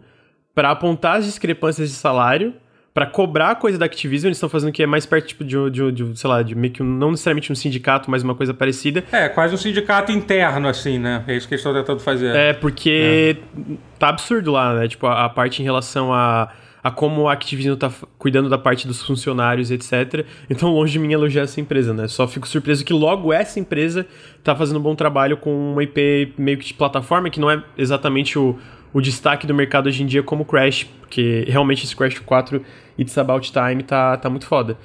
para 0.55 0.71
apontar 0.71 1.17
as 1.17 1.25
discrepâncias 1.25 1.89
de 1.89 1.95
salário 1.95 2.55
para 2.99 3.05
cobrar 3.05 3.55
coisa 3.55 3.77
da 3.77 3.85
Activision, 3.85 4.27
eles 4.27 4.35
estão 4.35 4.49
fazendo 4.49 4.73
que 4.73 4.83
é 4.83 4.85
mais 4.85 5.05
perto 5.05 5.27
tipo, 5.27 5.45
de, 5.45 5.69
de, 5.69 5.89
de, 5.89 6.19
sei 6.19 6.29
lá, 6.29 6.43
de 6.43 6.53
meio 6.53 6.73
que 6.73 6.83
um, 6.83 6.85
não 6.85 7.11
necessariamente 7.11 7.49
um 7.49 7.55
sindicato, 7.55 8.11
mas 8.11 8.23
uma 8.23 8.35
coisa 8.35 8.53
parecida. 8.53 9.05
É, 9.09 9.29
quase 9.29 9.55
um 9.55 9.57
sindicato 9.57 10.11
interno, 10.11 10.67
assim, 10.67 10.99
né? 10.99 11.23
É 11.25 11.33
isso 11.33 11.47
que 11.47 11.53
eles 11.53 11.61
estão 11.61 11.73
tentando 11.73 12.01
fazer. 12.01 12.35
É, 12.35 12.51
porque 12.51 13.37
é. 13.39 13.77
tá 13.97 14.09
absurdo 14.09 14.51
lá, 14.51 14.73
né? 14.73 14.89
Tipo, 14.89 15.07
a, 15.07 15.23
a, 15.23 15.29
parte 15.29 15.61
em 15.61 15.63
relação 15.63 16.13
a, 16.13 16.51
a 16.83 16.91
como 16.91 17.29
a 17.29 17.31
Activision 17.31 17.77
tá 17.77 17.89
cuidando 18.17 18.49
da 18.49 18.57
parte 18.57 18.85
dos 18.85 19.01
funcionários, 19.01 19.71
etc. 19.71 20.25
Então, 20.49 20.69
longe 20.73 20.91
de 20.91 20.99
mim 20.99 21.13
elogiar 21.13 21.43
essa 21.43 21.61
empresa, 21.61 21.93
né? 21.93 22.05
Só 22.09 22.27
fico 22.27 22.49
surpreso 22.49 22.83
que 22.83 22.91
logo 22.91 23.31
essa 23.31 23.61
empresa 23.61 24.05
tá 24.43 24.53
fazendo 24.53 24.77
um 24.77 24.83
bom 24.83 24.93
trabalho 24.93 25.37
com 25.37 25.71
uma 25.71 25.81
IP 25.81 26.33
meio 26.37 26.57
que 26.57 26.65
de 26.65 26.73
plataforma, 26.73 27.29
que 27.29 27.39
não 27.39 27.49
é 27.49 27.63
exatamente 27.77 28.37
o 28.37 28.59
o 28.93 29.01
destaque 29.01 29.45
do 29.45 29.53
mercado 29.53 29.87
hoje 29.87 30.03
em 30.03 30.05
dia 30.05 30.23
como 30.23 30.45
Crash, 30.45 30.85
porque 30.99 31.45
realmente 31.47 31.85
esse 31.85 31.95
Crash 31.95 32.19
4 32.19 32.63
It's 32.99 33.17
About 33.17 33.51
Time 33.51 33.83
tá, 33.83 34.17
tá 34.17 34.29
muito 34.29 34.45
foda. 34.45 34.77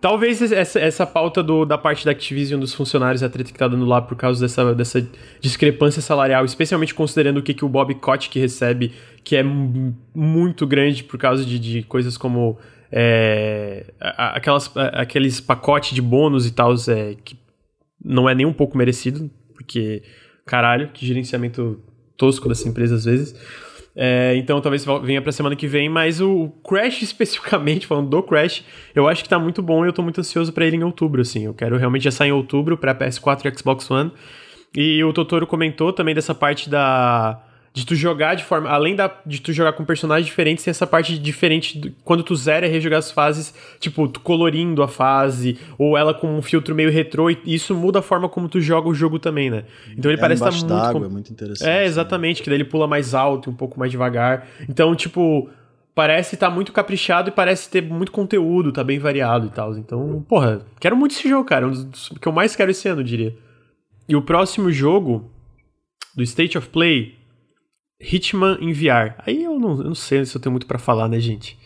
Talvez 0.00 0.42
essa, 0.42 0.78
essa 0.78 1.06
pauta 1.06 1.42
do, 1.42 1.64
da 1.64 1.78
parte 1.78 2.04
da 2.04 2.10
Activision 2.10 2.60
dos 2.60 2.74
funcionários, 2.74 3.22
a 3.22 3.28
treta 3.30 3.50
que 3.50 3.58
tá 3.58 3.66
dando 3.66 3.86
lá 3.86 4.02
por 4.02 4.16
causa 4.18 4.38
dessa, 4.44 4.74
dessa 4.74 5.08
discrepância 5.40 6.02
salarial, 6.02 6.44
especialmente 6.44 6.94
considerando 6.94 7.38
o 7.38 7.42
que, 7.42 7.54
que 7.54 7.64
o 7.64 7.68
Bob 7.70 7.94
Kotick 7.94 8.38
recebe, 8.38 8.92
que 9.24 9.34
é 9.34 9.42
muito 9.42 10.66
grande 10.66 11.02
por 11.02 11.18
causa 11.18 11.42
de, 11.42 11.58
de 11.58 11.82
coisas 11.84 12.18
como 12.18 12.58
é, 12.92 13.86
aquelas, 13.98 14.70
aqueles 14.76 15.40
pacotes 15.40 15.94
de 15.94 16.02
bônus 16.02 16.46
e 16.46 16.52
tal, 16.52 16.74
é, 16.88 17.16
que 17.24 17.38
não 18.04 18.28
é 18.28 18.34
nem 18.34 18.44
um 18.44 18.52
pouco 18.52 18.76
merecido, 18.76 19.30
porque, 19.54 20.02
caralho, 20.44 20.90
que 20.92 21.06
gerenciamento 21.06 21.82
tosco 22.14 22.46
dessa 22.46 22.68
empresa 22.68 22.96
às 22.96 23.06
vezes. 23.06 23.34
É, 23.96 24.34
então 24.36 24.60
talvez 24.60 24.84
venha 25.02 25.22
pra 25.22 25.30
semana 25.30 25.54
que 25.54 25.68
vem, 25.68 25.88
mas 25.88 26.20
o 26.20 26.48
Crash 26.68 27.02
especificamente, 27.02 27.86
falando 27.86 28.08
do 28.08 28.22
Crash, 28.22 28.64
eu 28.94 29.08
acho 29.08 29.22
que 29.22 29.28
tá 29.28 29.38
muito 29.38 29.62
bom 29.62 29.84
e 29.84 29.88
eu 29.88 29.92
tô 29.92 30.02
muito 30.02 30.20
ansioso 30.20 30.52
para 30.52 30.66
ele 30.66 30.76
em 30.76 30.82
outubro, 30.82 31.20
assim. 31.20 31.44
Eu 31.44 31.54
quero 31.54 31.76
realmente 31.76 32.02
já 32.04 32.10
sair 32.10 32.28
em 32.28 32.32
outubro 32.32 32.76
pra 32.76 32.94
PS4 32.94 33.44
e 33.44 33.58
Xbox 33.58 33.90
One. 33.90 34.10
E 34.76 35.04
o 35.04 35.12
Totoro 35.12 35.46
comentou 35.46 35.92
também 35.92 36.14
dessa 36.14 36.34
parte 36.34 36.68
da 36.68 37.43
de 37.76 37.84
tu 37.84 37.96
jogar 37.96 38.36
de 38.36 38.44
forma. 38.44 38.70
Além 38.70 38.94
da, 38.94 39.10
de 39.26 39.40
tu 39.40 39.52
jogar 39.52 39.72
com 39.72 39.84
personagens 39.84 40.24
diferentes, 40.26 40.64
tem 40.64 40.70
essa 40.70 40.86
parte 40.86 41.18
diferente 41.18 41.76
do, 41.76 41.90
quando 42.04 42.22
tu 42.22 42.34
zera 42.36 42.66
e 42.66 42.70
rejogar 42.70 43.00
as 43.00 43.10
fases, 43.10 43.52
tipo, 43.80 44.06
tu 44.06 44.20
colorindo 44.20 44.80
a 44.80 44.86
fase, 44.86 45.58
ou 45.76 45.98
ela 45.98 46.14
com 46.14 46.38
um 46.38 46.40
filtro 46.40 46.72
meio 46.72 46.88
retrô, 46.90 47.28
e 47.28 47.38
isso 47.44 47.74
muda 47.74 47.98
a 47.98 48.02
forma 48.02 48.28
como 48.28 48.48
tu 48.48 48.60
joga 48.60 48.88
o 48.88 48.94
jogo 48.94 49.18
também, 49.18 49.50
né? 49.50 49.64
Então 49.90 50.08
ele 50.08 50.18
É, 50.18 50.20
parece 50.20 50.44
estar 50.44 50.56
embaixo 50.66 50.84
muito. 50.92 50.98
com- 51.00 51.04
é 51.04 51.08
muito 51.08 51.32
interessante. 51.32 51.68
É, 51.68 51.84
exatamente, 51.84 52.42
que 52.44 52.48
daí 52.48 52.58
ele 52.58 52.64
pula 52.64 52.86
mais 52.86 53.12
alto 53.12 53.50
e 53.50 53.52
um 53.52 53.56
pouco 53.56 53.76
mais 53.76 53.90
devagar. 53.90 54.46
Então, 54.68 54.94
tipo, 54.94 55.50
parece 55.96 56.36
estar 56.36 56.50
muito 56.50 56.70
caprichado 56.72 57.30
e 57.30 57.32
parece 57.32 57.68
ter 57.68 57.82
muito 57.82 58.12
conteúdo, 58.12 58.70
tá 58.70 58.84
bem 58.84 59.00
variado 59.00 59.46
e 59.48 59.50
tal. 59.50 59.76
Então, 59.76 60.24
porra, 60.28 60.64
quero 60.78 60.96
muito 60.96 61.10
esse 61.16 61.28
jogo, 61.28 61.44
cara. 61.44 61.66
Um 61.66 61.70
dos 61.72 62.08
que 62.20 62.28
eu 62.28 62.32
mais 62.32 62.54
quero 62.54 62.70
esse 62.70 62.86
ano, 62.88 63.00
eu 63.00 63.04
diria. 63.04 63.36
E 64.08 64.14
o 64.14 64.22
próximo 64.22 64.70
jogo 64.70 65.28
do 66.16 66.22
State 66.22 66.56
of 66.56 66.68
Play, 66.68 67.14
Hitman 68.00 68.58
em 68.60 68.72
VR. 68.72 69.14
Aí 69.26 69.44
eu 69.44 69.58
não, 69.58 69.78
eu 69.78 69.84
não 69.84 69.94
sei 69.94 70.24
se 70.24 70.36
eu 70.36 70.40
tenho 70.40 70.52
muito 70.52 70.66
pra 70.66 70.78
falar, 70.78 71.08
né, 71.08 71.18
gente? 71.20 71.58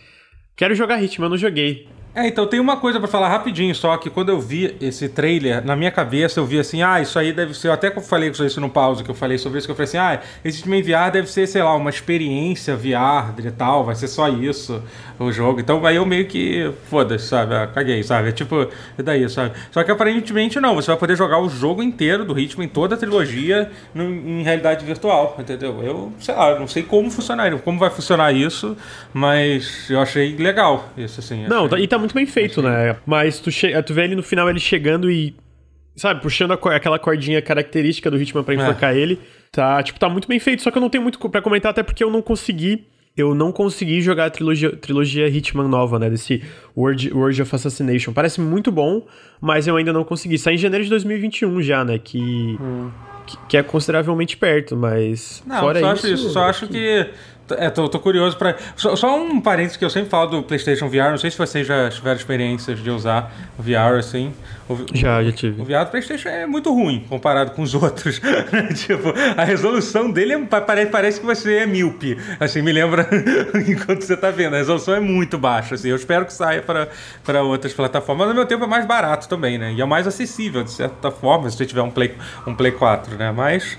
Quero 0.56 0.74
jogar 0.74 1.02
Hitman, 1.02 1.26
eu 1.26 1.30
não 1.30 1.38
joguei. 1.38 1.88
É, 2.18 2.26
então 2.26 2.46
tem 2.48 2.58
uma 2.58 2.76
coisa 2.76 2.98
pra 2.98 3.06
falar 3.06 3.28
rapidinho, 3.28 3.72
só 3.74 3.96
que 3.96 4.10
quando 4.10 4.30
eu 4.30 4.40
vi 4.40 4.76
esse 4.80 5.08
trailer, 5.08 5.64
na 5.64 5.76
minha 5.76 5.90
cabeça 5.90 6.40
eu 6.40 6.44
vi 6.44 6.58
assim, 6.58 6.82
ah, 6.82 7.00
isso 7.00 7.16
aí 7.16 7.32
deve 7.32 7.54
ser, 7.54 7.68
eu 7.68 7.72
até 7.72 7.90
que 7.90 7.98
eu 7.98 8.02
falei 8.02 8.32
sobre 8.34 8.46
isso 8.48 8.60
no 8.60 8.68
pause, 8.68 9.04
que 9.04 9.10
eu 9.10 9.14
falei 9.14 9.38
sobre 9.38 9.58
isso, 9.58 9.68
que 9.68 9.70
eu 9.70 9.76
falei 9.76 9.86
assim, 9.88 9.98
ah, 9.98 10.20
esse 10.44 10.62
time 10.62 10.80
em 10.80 10.82
VR 10.82 11.12
deve 11.12 11.30
ser, 11.30 11.46
sei 11.46 11.62
lá, 11.62 11.76
uma 11.76 11.90
experiência 11.90 12.74
VR 12.74 13.32
e 13.38 13.50
tal, 13.52 13.84
vai 13.84 13.94
ser 13.94 14.08
só 14.08 14.28
isso 14.28 14.82
o 15.16 15.30
jogo. 15.30 15.60
Então 15.60 15.84
aí 15.86 15.94
eu 15.96 16.04
meio 16.06 16.26
que, 16.26 16.72
foda-se, 16.90 17.26
sabe, 17.28 17.54
ah, 17.54 17.66
caguei, 17.68 18.02
sabe, 18.02 18.30
é 18.30 18.32
tipo, 18.32 18.66
e 18.98 19.02
daí, 19.02 19.28
sabe. 19.28 19.52
Só 19.70 19.84
que 19.84 19.90
aparentemente 19.92 20.58
não, 20.60 20.74
você 20.74 20.88
vai 20.88 20.96
poder 20.96 21.16
jogar 21.16 21.38
o 21.40 21.48
jogo 21.48 21.82
inteiro 21.84 22.24
do 22.24 22.36
Hitman, 22.38 22.66
toda 22.68 22.96
a 22.96 22.98
trilogia, 22.98 23.70
no- 23.94 24.04
em 24.04 24.42
realidade 24.42 24.84
virtual, 24.84 25.36
entendeu? 25.38 25.80
Eu, 25.84 26.12
sei 26.18 26.34
lá, 26.34 26.58
não 26.58 26.66
sei 26.66 26.82
como 26.82 27.10
funcionar, 27.12 27.50
como 27.58 27.78
vai 27.78 27.90
funcionar 27.90 28.32
isso, 28.32 28.76
mas 29.12 29.88
eu 29.90 30.00
achei 30.00 30.36
legal 30.36 30.88
isso, 30.96 31.20
assim. 31.20 31.46
Não, 31.46 31.58
achei- 31.66 31.68
tá- 31.68 31.78
e 31.80 31.86
tá 31.86 31.98
muito 31.98 32.07
bem 32.14 32.26
feito, 32.26 32.60
né? 32.62 32.96
Mas 33.06 33.38
tu, 33.40 33.50
che 33.50 33.80
tu 33.82 33.92
vê 33.94 34.04
ele 34.04 34.14
no 34.16 34.22
final, 34.22 34.48
ele 34.48 34.60
chegando 34.60 35.10
e. 35.10 35.34
Sabe, 35.96 36.20
puxando 36.22 36.52
a 36.52 36.56
cor- 36.56 36.72
aquela 36.72 36.98
cordinha 36.98 37.42
característica 37.42 38.08
do 38.10 38.16
Hitman 38.20 38.44
pra 38.44 38.54
enforcar 38.54 38.94
ele. 38.96 39.18
Tá, 39.50 39.82
tipo, 39.82 39.98
tá 39.98 40.08
muito 40.08 40.28
bem 40.28 40.38
feito. 40.38 40.62
Só 40.62 40.70
que 40.70 40.78
eu 40.78 40.80
não 40.82 40.88
tenho 40.88 41.02
muito 41.02 41.18
co- 41.18 41.28
pra 41.28 41.42
comentar, 41.42 41.70
até 41.70 41.82
porque 41.82 42.04
eu 42.04 42.10
não 42.10 42.22
consegui. 42.22 42.86
Eu 43.16 43.34
não 43.34 43.50
consegui 43.50 44.00
jogar 44.00 44.26
a 44.26 44.30
trilogia, 44.30 44.70
trilogia 44.76 45.26
Hitman 45.26 45.66
nova, 45.66 45.98
né? 45.98 46.08
Desse 46.08 46.40
World, 46.76 47.12
World 47.12 47.42
of 47.42 47.52
Assassination. 47.52 48.12
Parece 48.12 48.40
muito 48.40 48.70
bom, 48.70 49.04
mas 49.40 49.66
eu 49.66 49.74
ainda 49.76 49.92
não 49.92 50.04
consegui. 50.04 50.38
Sai 50.38 50.54
em 50.54 50.58
janeiro 50.58 50.84
de 50.84 50.90
2021 50.90 51.60
já, 51.60 51.84
né? 51.84 51.98
Que, 51.98 52.56
que, 53.26 53.36
que 53.48 53.56
é 53.56 53.62
consideravelmente 53.64 54.36
perto, 54.36 54.76
mas. 54.76 55.42
Não, 55.44 55.58
fora 55.58 55.80
só 55.80 55.92
isso. 55.94 56.06
acho 56.06 56.14
isso. 56.14 56.30
Só 56.30 56.42
acho 56.44 56.68
que. 56.68 57.06
É, 57.56 57.70
tô, 57.70 57.88
tô 57.88 57.98
curioso 57.98 58.36
pra. 58.36 58.56
Só, 58.76 58.94
só 58.96 59.16
um 59.20 59.40
parênteses 59.40 59.76
que 59.76 59.84
eu 59.84 59.90
sempre 59.90 60.10
falo 60.10 60.26
do 60.30 60.42
PlayStation 60.42 60.88
VR. 60.88 61.10
Não 61.10 61.18
sei 61.18 61.30
se 61.30 61.38
vocês 61.38 61.66
já 61.66 61.88
tiveram 61.90 62.16
experiências 62.16 62.78
de 62.82 62.90
usar 62.90 63.32
o 63.58 63.62
VR 63.62 63.98
assim. 63.98 64.32
O, 64.68 64.76
Já, 64.92 65.22
já 65.24 65.32
tive. 65.32 65.62
o 65.62 65.64
VR 65.64 65.84
do 65.84 65.90
PlayStation 65.90 66.28
é 66.28 66.46
muito 66.46 66.70
ruim 66.74 67.04
comparado 67.08 67.52
com 67.52 67.62
os 67.62 67.72
outros. 67.74 68.20
tipo, 68.76 69.14
a 69.36 69.44
resolução 69.44 70.10
dele 70.10 70.34
é, 70.34 70.38
pa- 70.44 70.60
parece, 70.60 70.90
parece 70.90 71.20
que 71.20 71.26
você 71.26 71.56
é 71.58 71.66
míope. 71.66 72.18
Assim, 72.38 72.60
me 72.60 72.70
lembra 72.72 73.08
enquanto 73.66 74.02
você 74.02 74.16
tá 74.16 74.30
vendo. 74.30 74.54
A 74.54 74.58
resolução 74.58 74.94
é 74.94 75.00
muito 75.00 75.38
baixa. 75.38 75.74
Assim, 75.74 75.88
eu 75.88 75.96
espero 75.96 76.26
que 76.26 76.32
saia 76.32 76.60
para 76.62 76.88
para 77.24 77.42
outras 77.42 77.72
plataformas. 77.72 78.26
Mas 78.26 78.28
ao 78.30 78.34
mesmo 78.34 78.48
tempo 78.48 78.64
é 78.64 78.66
mais 78.68 78.84
barato 78.86 79.28
também, 79.28 79.56
né? 79.58 79.72
E 79.72 79.80
é 79.80 79.84
mais 79.86 80.06
acessível, 80.06 80.62
de 80.62 80.70
certa 80.70 81.10
forma, 81.10 81.48
se 81.50 81.56
você 81.56 81.64
tiver 81.66 81.82
um 81.82 81.90
Play, 81.90 82.14
um 82.46 82.54
Play 82.54 82.72
4, 82.72 83.16
né? 83.16 83.32
Mas. 83.32 83.78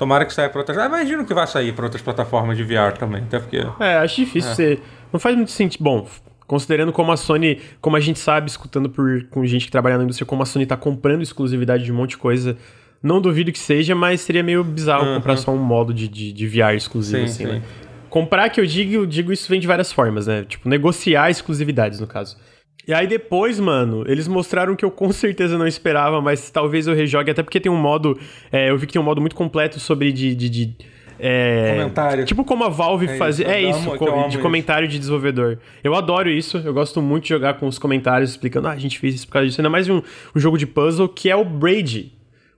Tomara 0.00 0.24
que 0.24 0.32
saia 0.32 0.48
para 0.48 0.60
outras. 0.60 0.78
Ah, 0.78 0.86
imagino 0.86 1.26
que 1.26 1.34
vai 1.34 1.46
sair 1.46 1.74
para 1.74 1.84
outras 1.84 2.00
plataformas 2.02 2.56
de 2.56 2.64
VR 2.64 2.94
também. 2.98 3.22
Até 3.22 3.38
porque. 3.38 3.58
É, 3.78 3.98
acho 3.98 4.16
difícil 4.16 4.54
ser. 4.54 4.80
Não 5.12 5.20
faz 5.20 5.36
muito 5.36 5.50
sentido. 5.50 5.84
Bom, 5.84 6.08
considerando 6.46 6.90
como 6.90 7.12
a 7.12 7.18
Sony, 7.18 7.60
como 7.82 7.96
a 7.96 8.00
gente 8.00 8.18
sabe, 8.18 8.48
escutando 8.48 8.88
por, 8.88 9.24
com 9.26 9.44
gente 9.44 9.66
que 9.66 9.70
trabalha 9.70 9.98
na 9.98 10.04
indústria, 10.04 10.24
como 10.24 10.42
a 10.42 10.46
Sony 10.46 10.64
tá 10.64 10.74
comprando 10.74 11.20
exclusividade 11.20 11.84
de 11.84 11.92
um 11.92 11.96
monte 11.96 12.10
de 12.12 12.16
coisa. 12.16 12.56
Não 13.02 13.20
duvido 13.20 13.52
que 13.52 13.58
seja, 13.58 13.94
mas 13.94 14.22
seria 14.22 14.42
meio 14.42 14.64
bizarro 14.64 15.06
Uhum. 15.06 15.14
comprar 15.16 15.36
só 15.36 15.52
um 15.52 15.58
modo 15.58 15.92
de, 15.92 16.08
de, 16.08 16.32
de 16.32 16.46
VR 16.48 16.74
exclusivo, 16.74 17.18
Sim, 17.18 17.24
assim, 17.24 17.44
sim. 17.44 17.52
né? 17.52 17.62
Comprar, 18.08 18.48
que 18.48 18.58
eu 18.58 18.64
digo, 18.64 18.94
eu 18.94 19.04
digo 19.06 19.30
isso 19.32 19.48
vem 19.50 19.60
de 19.60 19.66
várias 19.66 19.92
formas, 19.92 20.26
né? 20.26 20.44
Tipo, 20.48 20.66
negociar 20.66 21.28
exclusividades, 21.30 22.00
no 22.00 22.06
caso. 22.06 22.38
E 22.88 22.94
aí 22.94 23.06
depois, 23.06 23.60
mano, 23.60 24.04
eles 24.06 24.26
mostraram 24.26 24.74
que 24.74 24.84
eu 24.84 24.90
com 24.90 25.12
certeza 25.12 25.56
não 25.58 25.66
esperava, 25.66 26.20
mas 26.20 26.50
talvez 26.50 26.86
eu 26.86 26.94
rejogue, 26.94 27.30
até 27.30 27.42
porque 27.42 27.60
tem 27.60 27.70
um 27.70 27.76
modo. 27.76 28.18
é, 28.50 28.70
eu 28.70 28.78
vi 28.78 28.86
que 28.86 28.92
tem 28.92 29.00
um 29.00 29.04
modo 29.04 29.20
muito 29.20 29.36
completo 29.36 29.78
sobre 29.78 30.12
de. 30.12 30.34
de, 30.34 30.48
de, 30.48 30.74
é, 31.18 31.74
Comentário. 31.76 32.24
Tipo 32.24 32.42
como 32.44 32.64
a 32.64 32.68
Valve 32.70 33.06
É 33.06 33.16
fazia. 33.16 33.44
isso, 33.46 33.54
É 33.54 33.62
isso, 33.62 33.88
amo- 33.90 33.98
co- 33.98 34.10
amo 34.10 34.22
de 34.24 34.34
isso. 34.34 34.38
comentário 34.40 34.88
de 34.88 34.98
desenvolvedor. 34.98 35.58
Eu 35.84 35.94
adoro 35.94 36.30
isso, 36.30 36.56
eu 36.64 36.72
gosto 36.72 37.02
muito 37.02 37.24
de 37.24 37.28
jogar 37.28 37.54
com 37.54 37.66
os 37.68 37.78
comentários 37.78 38.30
explicando, 38.30 38.68
ah, 38.68 38.72
a 38.72 38.78
gente 38.78 38.98
fez 38.98 39.14
isso 39.16 39.26
por 39.26 39.34
causa 39.34 39.46
disso. 39.48 39.60
Ainda 39.60 39.68
mais 39.70 39.86
um, 39.88 39.98
um 40.34 40.40
jogo 40.40 40.56
de 40.56 40.66
puzzle 40.66 41.08
que 41.08 41.28
é 41.30 41.36
o 41.36 41.44
Braid. 41.44 42.12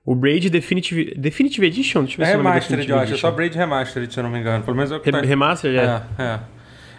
O 0.04 0.14
Braid 0.14 0.48
Definitive, 0.50 1.14
Definitive 1.16 1.66
Edition? 1.66 2.04
Deixa 2.04 2.14
eu 2.14 2.18
ver 2.18 2.22
É 2.22 2.26
se 2.26 2.32
é 2.32 2.36
Remastered, 2.36 2.90
eu 2.90 2.98
acho. 2.98 3.14
É 3.14 3.16
só 3.16 3.30
Braid 3.32 3.56
Remastered, 3.56 4.12
se 4.12 4.18
eu 4.18 4.22
não 4.24 4.30
me 4.30 4.38
engano. 4.38 4.62
Pelo 4.64 4.76
menos 4.76 4.90
é 4.92 4.96
o 4.96 5.00
que 5.00 5.10
Re- 5.10 5.20
tá... 5.20 5.26
Remaster, 5.26 5.74
é. 5.74 6.02
É, 6.18 6.22
é. 6.22 6.40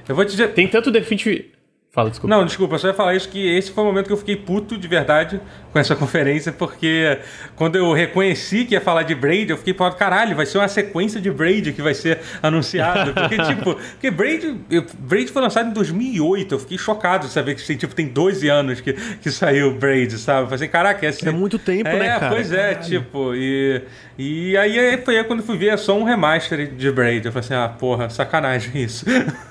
Eu 0.08 0.16
vou 0.16 0.24
te 0.26 0.32
dizer. 0.32 0.50
Tem 0.54 0.68
tanto 0.68 0.92
Definitive. 0.92 1.53
Fala, 1.94 2.10
desculpa. 2.10 2.36
Não, 2.36 2.44
desculpa, 2.44 2.74
eu 2.74 2.80
só 2.80 2.88
ia 2.88 2.94
falar 2.96 3.14
isso 3.14 3.30
que 3.30 3.56
esse 3.56 3.70
foi 3.70 3.84
o 3.84 3.86
momento 3.86 4.08
que 4.08 4.14
eu 4.14 4.18
fiquei 4.18 4.36
puto 4.36 4.76
de 4.76 4.88
verdade 4.88 5.40
com 5.72 5.78
essa 5.78 5.94
conferência, 5.96 6.52
porque 6.52 7.20
quando 7.56 7.76
eu 7.76 7.94
reconheci 7.94 8.66
que 8.66 8.74
ia 8.74 8.82
falar 8.82 9.04
de 9.04 9.14
Braid, 9.14 9.52
eu 9.52 9.58
fiquei 9.58 9.76
falando, 9.76 9.94
caralho, 9.94 10.36
vai 10.36 10.48
ser 10.48 10.58
uma 10.58 10.68
sequência 10.68 11.22
de 11.22 11.30
Braid 11.30 11.72
que 11.72 11.84
vai 11.84 11.94
ser 11.94 12.20
anunciado. 12.42 13.14
Porque, 13.14 13.38
tipo, 13.46 13.76
porque 13.76 14.10
Braid, 14.10 14.60
Braid 14.98 15.32
foi 15.32 15.40
lançado 15.44 15.70
em 15.70 15.72
2008, 15.74 16.56
eu 16.56 16.60
fiquei 16.60 16.80
chocado 16.80 17.28
de 17.28 17.32
saber 17.32 17.54
que 17.54 17.64
tem, 17.64 17.78
tipo, 17.78 17.94
tem 17.94 18.08
12 18.08 18.50
anos 18.50 18.82
que, 18.82 18.94
que 18.94 19.30
saiu 19.30 19.76
Braid, 19.76 20.18
sabe? 20.18 20.46
Eu 20.46 20.46
falei 20.46 20.64
assim, 20.64 20.72
caraca, 20.72 21.06
esse... 21.06 21.30
É 21.30 21.32
muito 21.32 21.60
tempo, 21.60 21.90
é, 21.90 22.00
né, 22.00 22.20
cara? 22.20 22.34
Pois 22.34 22.52
é, 22.52 22.74
tipo, 22.74 23.36
e, 23.36 23.84
e 24.18 24.58
aí 24.58 24.98
foi 25.06 25.20
aí 25.20 25.24
quando 25.26 25.44
fui 25.44 25.60
ver, 25.60 25.68
é 25.68 25.78
só 25.78 25.96
um 25.96 26.04
remaster 26.04 26.74
de 26.74 26.92
Braid. 26.92 27.24
Eu 27.24 27.32
falei 27.32 27.46
assim, 27.46 27.54
ah, 27.54 27.70
porra, 27.70 28.10
sacanagem 28.10 28.82
isso. 28.82 29.06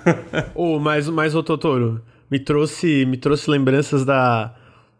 Ô, 0.56 0.80
mas, 0.80 1.08
mas 1.08 1.36
ô 1.36 1.42
Totoro, 1.44 2.02
me 2.32 2.38
trouxe, 2.38 3.04
me 3.04 3.18
trouxe 3.18 3.50
lembranças 3.50 4.06
da, 4.06 4.54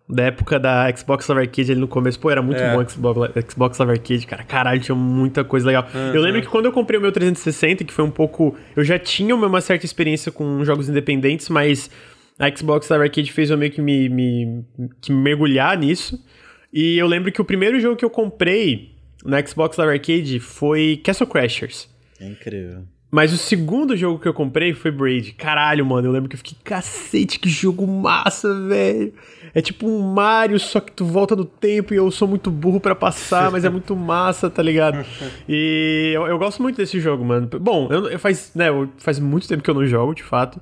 da 0.06 0.24
época 0.24 0.60
da 0.60 0.94
Xbox 0.94 1.26
Live 1.28 1.48
Arcade 1.48 1.72
ali 1.72 1.80
no 1.80 1.88
começo. 1.88 2.20
Pô, 2.20 2.30
era 2.30 2.42
muito 2.42 2.60
É. 2.60 2.74
bom 2.76 2.86
Xbox, 2.86 3.18
Xbox 3.50 3.78
Live 3.78 3.92
Arcade, 3.92 4.26
cara. 4.26 4.44
Caralho, 4.44 4.80
tinha 4.82 4.94
muita 4.94 5.42
coisa 5.42 5.66
legal. 5.66 5.86
Eu 6.14 6.20
lembro 6.20 6.42
que 6.42 6.48
quando 6.48 6.66
eu 6.66 6.72
comprei 6.72 6.98
o 6.98 7.00
meu 7.00 7.10
360, 7.10 7.84
que 7.84 7.92
foi 7.92 8.04
um 8.04 8.10
pouco. 8.10 8.54
Eu 8.76 8.84
já 8.84 8.98
tinha 8.98 9.34
uma 9.34 9.60
certa 9.62 9.86
experiência 9.86 10.30
com 10.30 10.62
jogos 10.62 10.90
independentes, 10.90 11.48
mas 11.48 11.90
a 12.38 12.54
Xbox 12.54 12.86
Live 12.90 13.04
Arcade 13.06 13.32
fez 13.32 13.48
eu 13.48 13.56
meio 13.56 13.72
que 13.72 13.80
me, 13.80 14.08
me 14.10 14.64
que 15.00 15.10
mergulhar 15.10 15.78
nisso. 15.78 16.22
E 16.70 16.98
eu 16.98 17.06
lembro 17.06 17.32
que 17.32 17.40
o 17.40 17.44
primeiro 17.44 17.80
jogo 17.80 17.96
que 17.96 18.04
eu 18.04 18.10
comprei 18.10 18.92
na 19.24 19.44
Xbox 19.46 19.78
Live 19.78 19.92
Arcade 19.94 20.38
foi 20.38 21.00
Castle 21.02 21.26
Crashers. 21.26 21.88
É 22.20 22.26
incrível. 22.28 22.82
Mas 23.14 23.30
o 23.30 23.36
segundo 23.36 23.94
jogo 23.94 24.18
que 24.18 24.26
eu 24.26 24.32
comprei 24.32 24.72
foi 24.72 24.90
Braid. 24.90 25.32
Caralho, 25.32 25.84
mano, 25.84 26.08
eu 26.08 26.12
lembro 26.12 26.30
que 26.30 26.34
eu 26.34 26.38
fiquei, 26.38 26.56
cacete, 26.64 27.38
que 27.38 27.48
jogo 27.50 27.86
massa, 27.86 28.48
velho. 28.68 29.12
É 29.54 29.60
tipo 29.60 29.86
um 29.86 30.00
Mario, 30.00 30.58
só 30.58 30.80
que 30.80 30.90
tu 30.90 31.04
volta 31.04 31.36
no 31.36 31.44
tempo 31.44 31.92
e 31.92 31.98
eu 31.98 32.10
sou 32.10 32.26
muito 32.26 32.50
burro 32.50 32.80
pra 32.80 32.94
passar, 32.94 33.50
mas 33.50 33.66
é 33.66 33.68
muito 33.70 33.94
massa, 33.94 34.48
tá 34.48 34.62
ligado? 34.62 35.04
E 35.46 36.12
eu, 36.14 36.26
eu 36.26 36.38
gosto 36.38 36.62
muito 36.62 36.76
desse 36.78 36.98
jogo, 37.00 37.22
mano. 37.22 37.46
Bom, 37.60 37.88
eu, 37.90 38.08
eu 38.08 38.18
faz, 38.18 38.50
né, 38.54 38.70
eu- 38.70 38.88
faz 38.96 39.18
muito 39.18 39.46
tempo 39.46 39.62
que 39.62 39.68
eu 39.68 39.74
não 39.74 39.84
jogo, 39.86 40.14
de 40.14 40.22
fato. 40.22 40.58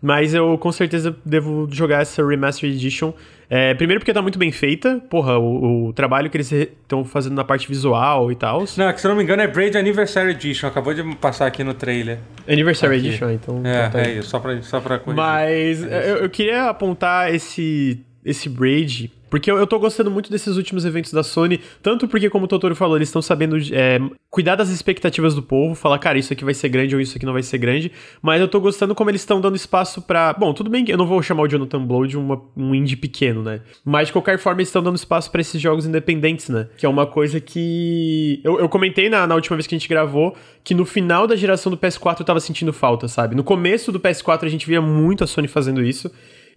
Mas 0.00 0.32
eu 0.32 0.56
com 0.56 0.72
certeza 0.72 1.14
devo 1.22 1.68
jogar 1.70 2.00
essa 2.00 2.26
Remastered 2.26 2.74
Edition. 2.74 3.12
É, 3.52 3.74
primeiro 3.74 3.98
porque 4.00 4.12
tá 4.12 4.22
muito 4.22 4.38
bem 4.38 4.52
feita. 4.52 5.02
Porra, 5.10 5.36
o, 5.36 5.88
o 5.88 5.92
trabalho 5.92 6.30
que 6.30 6.36
eles 6.36 6.52
estão 6.52 7.04
fazendo 7.04 7.34
na 7.34 7.42
parte 7.42 7.66
visual 7.66 8.30
e 8.30 8.36
tal. 8.36 8.64
Não, 8.76 8.92
que 8.92 9.00
se 9.00 9.06
eu 9.06 9.08
não 9.08 9.16
me 9.16 9.24
engano 9.24 9.42
é 9.42 9.48
Braid 9.48 9.76
Anniversary 9.76 10.30
Edition, 10.30 10.68
acabou 10.68 10.94
de 10.94 11.02
passar 11.16 11.46
aqui 11.46 11.64
no 11.64 11.74
trailer. 11.74 12.18
Anniversary 12.48 12.98
Aqui. 12.98 13.08
Edition, 13.08 13.30
então. 13.30 13.60
É, 13.64 13.88
tá 13.88 14.00
é 14.02 14.12
isso, 14.12 14.28
só 14.28 14.38
pra, 14.38 14.62
só 14.62 14.80
pra 14.80 15.00
corrigir. 15.00 15.16
Mas 15.16 15.82
eu, 15.82 16.18
eu 16.18 16.30
queria 16.30 16.68
apontar 16.68 17.34
esse, 17.34 18.00
esse 18.24 18.48
Braid, 18.48 19.10
porque 19.30 19.50
eu, 19.50 19.56
eu 19.56 19.66
tô 19.66 19.78
gostando 19.78 20.10
muito 20.10 20.30
desses 20.30 20.56
últimos 20.56 20.84
eventos 20.84 21.12
da 21.12 21.22
Sony, 21.22 21.60
tanto 21.82 22.08
porque, 22.08 22.28
como 22.28 22.44
o 22.44 22.48
Totoro 22.48 22.74
falou, 22.74 22.96
eles 22.96 23.08
estão 23.08 23.22
sabendo 23.22 23.56
é, 23.72 24.00
cuidar 24.28 24.56
das 24.56 24.68
expectativas 24.68 25.34
do 25.34 25.42
povo, 25.42 25.74
falar, 25.74 25.98
cara, 25.98 26.18
isso 26.18 26.32
aqui 26.32 26.44
vai 26.44 26.52
ser 26.54 26.68
grande 26.68 26.94
ou 26.94 27.00
isso 27.00 27.16
aqui 27.16 27.24
não 27.24 27.32
vai 27.32 27.42
ser 27.42 27.56
grande, 27.58 27.92
mas 28.20 28.40
eu 28.40 28.48
tô 28.48 28.60
gostando 28.60 28.94
como 28.94 29.08
eles 29.10 29.20
estão 29.22 29.40
dando 29.40 29.56
espaço 29.56 30.02
pra. 30.02 30.32
Bom, 30.34 30.52
tudo 30.52 30.68
bem 30.68 30.84
que 30.84 30.92
eu 30.92 30.98
não 30.98 31.06
vou 31.06 31.22
chamar 31.22 31.44
o 31.44 31.48
Jonathan 31.48 31.84
Blow 31.86 32.06
de 32.06 32.18
uma- 32.18 32.42
um 32.56 32.74
indie 32.74 32.96
pequeno, 32.96 33.42
né? 33.42 33.60
Mas 33.84 34.08
de 34.08 34.12
qualquer 34.12 34.38
forma, 34.38 34.60
eles 34.60 34.68
estão 34.68 34.82
dando 34.82 34.96
espaço 34.96 35.30
pra 35.30 35.40
esses 35.40 35.60
jogos 35.60 35.86
independentes, 35.86 36.48
né? 36.48 36.68
Que 36.76 36.84
é 36.84 36.88
uma 36.88 37.06
coisa 37.06 37.40
que. 37.40 38.40
Eu, 38.42 38.58
eu 38.60 38.68
comentei 38.68 39.08
na, 39.08 39.26
na 39.26 39.34
última 39.34 39.56
vez 39.56 39.66
que 39.66 39.74
a 39.74 39.78
gente 39.78 39.88
gravou 39.88 40.34
que 40.64 40.74
no 40.74 40.84
final 40.84 41.26
da 41.26 41.36
geração 41.36 41.70
do 41.70 41.78
PS4 41.78 42.20
eu 42.20 42.26
tava 42.26 42.40
sentindo 42.40 42.72
falta, 42.72 43.08
sabe? 43.08 43.34
No 43.34 43.44
começo 43.44 43.90
do 43.92 43.98
PS4 44.00 44.44
a 44.44 44.48
gente 44.48 44.66
via 44.66 44.80
muito 44.82 45.24
a 45.24 45.26
Sony 45.26 45.48
fazendo 45.48 45.82
isso. 45.82 46.10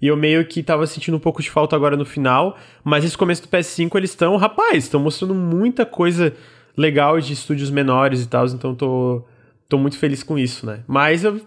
E 0.04 0.08
eu 0.08 0.18
meio 0.18 0.46
que 0.46 0.62
tava 0.62 0.86
sentindo 0.86 1.16
um 1.16 1.20
pouco 1.20 1.42
de 1.42 1.50
falta 1.50 1.78
agora 1.78 1.96
no 1.96 2.04
final. 2.04 2.58
Mas 2.84 3.06
esse 3.06 3.18
começo 3.18 3.42
do 3.42 3.48
PS5 3.48 3.96
eles 3.96 4.10
estão, 4.10 4.36
rapaz, 4.36 4.84
estão 4.84 5.00
mostrando 5.00 5.34
muita 5.34 5.86
coisa 5.86 6.34
legal 6.76 7.22
de 7.22 7.32
estúdios 7.32 7.72
menores 7.72 8.22
e 8.22 8.28
tal. 8.28 8.46
Então 8.48 8.76
tô, 8.76 9.24
tô 9.70 9.78
muito 9.78 9.98
feliz 9.98 10.22
com 10.22 10.38
isso, 10.38 10.66
né? 10.66 10.82
Mas 10.86 11.24
eu 11.24 11.40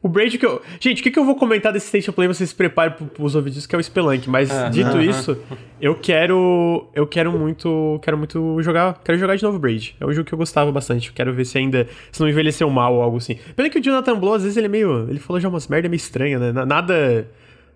o 0.00 0.08
Braid 0.08 0.38
que 0.38 0.46
eu. 0.46 0.62
Gente, 0.78 1.00
o 1.00 1.02
que, 1.02 1.10
que 1.10 1.18
eu 1.18 1.24
vou 1.24 1.34
comentar 1.34 1.72
desse 1.72 1.86
State 1.86 2.08
of 2.08 2.14
Play? 2.14 2.28
Vocês 2.28 2.50
se 2.50 2.54
preparem 2.54 2.94
pros 3.08 3.34
ouvidos, 3.34 3.66
que 3.66 3.74
é 3.74 3.78
o 3.78 3.82
Spelunk. 3.82 4.30
Mas, 4.30 4.48
-huh. 4.48 4.70
dito 4.70 5.00
isso, 5.00 5.36
eu 5.80 5.96
quero. 5.96 6.88
Eu 6.94 7.04
quero 7.04 7.32
muito. 7.32 7.98
Quero 8.00 8.16
muito 8.16 8.62
jogar. 8.62 9.00
Quero 9.02 9.18
jogar 9.18 9.34
de 9.34 9.42
novo 9.42 9.58
Braid. 9.58 9.96
É 10.00 10.06
um 10.06 10.12
jogo 10.12 10.24
que 10.24 10.32
eu 10.32 10.38
gostava 10.38 10.70
bastante. 10.70 11.12
quero 11.12 11.34
ver 11.34 11.44
se 11.44 11.58
ainda. 11.58 11.88
Se 12.12 12.20
não 12.20 12.28
envelheceu 12.28 12.70
mal 12.70 12.94
ou 12.94 13.02
algo 13.02 13.16
assim. 13.16 13.40
Pena 13.56 13.68
que 13.68 13.80
o 13.80 13.82
Jonathan 13.82 14.16
Blow, 14.16 14.34
às 14.34 14.44
vezes, 14.44 14.56
ele 14.56 14.66
é 14.66 14.70
meio. 14.70 15.10
Ele 15.10 15.18
falou 15.18 15.40
já 15.40 15.48
umas 15.48 15.66
merda 15.66 15.88
meio 15.88 15.96
estranha, 15.96 16.38
né? 16.38 16.64
Nada. 16.64 17.28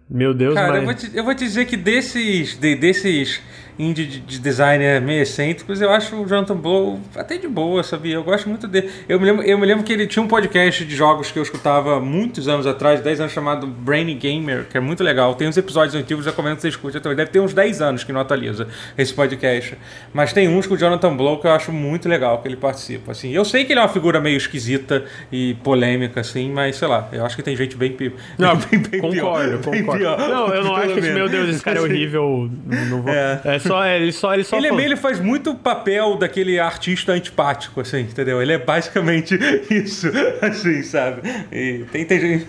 Meu 0.08 0.34
Deus, 0.34 0.54
Cara, 0.54 0.68
mas... 0.68 0.78
eu, 0.78 0.84
vou 0.84 0.94
te, 0.94 1.16
eu 1.16 1.24
vou 1.24 1.34
te 1.34 1.44
dizer 1.44 1.66
que 1.66 1.76
desses. 1.76 2.56
De, 2.56 2.74
desses 2.76 3.40
indie 3.78 4.06
de, 4.06 4.20
de 4.20 4.38
designer 4.38 5.00
meio 5.00 5.22
excêntricos, 5.22 5.80
eu 5.80 5.90
acho 5.90 6.16
o 6.16 6.26
Jonathan 6.26 6.56
Blow 6.56 7.00
até 7.16 7.38
de 7.38 7.48
boa, 7.48 7.82
sabia? 7.82 8.14
Eu 8.14 8.24
gosto 8.24 8.48
muito 8.48 8.66
dele. 8.66 8.90
Eu 9.08 9.18
me, 9.18 9.26
lembro, 9.26 9.44
eu 9.44 9.58
me 9.58 9.66
lembro 9.66 9.84
que 9.84 9.92
ele 9.92 10.06
tinha 10.06 10.22
um 10.22 10.28
podcast 10.28 10.84
de 10.84 10.94
jogos 10.94 11.30
que 11.30 11.38
eu 11.38 11.42
escutava 11.42 12.00
muitos 12.00 12.48
anos 12.48 12.66
atrás, 12.66 13.00
10 13.00 13.20
anos, 13.20 13.32
chamado 13.32 13.66
Brainy 13.66 14.14
Gamer, 14.14 14.66
que 14.70 14.76
é 14.76 14.80
muito 14.80 15.02
legal. 15.02 15.34
Tem 15.34 15.48
uns 15.48 15.56
episódios 15.56 15.94
antigos, 15.94 16.26
recomendo 16.26 16.56
que 16.56 16.62
você 16.62 16.68
escute 16.68 16.96
até 16.96 17.12
Deve 17.14 17.30
ter 17.30 17.40
uns 17.40 17.52
10 17.52 17.82
anos 17.82 18.04
que 18.04 18.12
não 18.12 18.20
atualiza 18.20 18.66
esse 18.96 19.12
podcast. 19.12 19.76
Mas 20.12 20.32
tem 20.32 20.48
uns 20.48 20.66
com 20.66 20.74
o 20.74 20.76
Jonathan 20.76 21.16
Blow 21.16 21.38
que 21.38 21.46
eu 21.46 21.52
acho 21.52 21.72
muito 21.72 22.08
legal 22.08 22.40
que 22.40 22.48
ele 22.48 22.56
participa. 22.56 23.12
Assim, 23.12 23.32
eu 23.32 23.44
sei 23.44 23.64
que 23.64 23.72
ele 23.72 23.80
é 23.80 23.82
uma 23.82 23.88
figura 23.88 24.20
meio 24.20 24.36
esquisita 24.36 25.04
e 25.30 25.54
polêmica, 25.62 26.20
assim, 26.20 26.50
mas 26.50 26.76
sei 26.76 26.88
lá, 26.88 27.08
eu 27.12 27.24
acho 27.24 27.36
que 27.36 27.42
tem 27.42 27.56
gente 27.56 27.76
bem, 27.76 27.92
pi... 27.92 28.12
não, 28.38 28.56
bem, 28.70 28.80
bem 28.80 29.00
concordo, 29.00 29.12
pior. 29.12 29.32
Concordo, 29.58 29.70
bem 29.70 29.84
concordo. 29.84 30.28
Não, 30.28 30.54
eu 30.54 30.64
não 30.64 30.76
acho 30.76 30.94
que, 30.94 31.00
meu 31.00 31.28
Deus, 31.28 31.48
esse 31.48 31.62
cara 31.62 31.78
é 31.78 31.82
horrível. 31.82 32.50
Não 32.88 33.02
vou... 33.02 33.12
é. 33.12 33.40
é 33.44 33.58
só, 33.62 33.86
ele 33.86 34.12
só, 34.12 34.34
ele 34.34 34.44
só. 34.44 34.56
Ele, 34.56 34.68
é 34.68 34.84
ele 34.84 34.96
faz 34.96 35.20
muito 35.20 35.54
papel 35.54 36.16
daquele 36.16 36.58
artista 36.58 37.12
antipático, 37.12 37.80
assim, 37.80 38.00
entendeu? 38.00 38.42
Ele 38.42 38.52
é 38.52 38.58
basicamente 38.58 39.38
isso, 39.70 40.08
assim, 40.40 40.82
sabe? 40.82 41.22
E 41.50 41.84
tem, 41.90 42.04
tem 42.04 42.20
gente. 42.20 42.46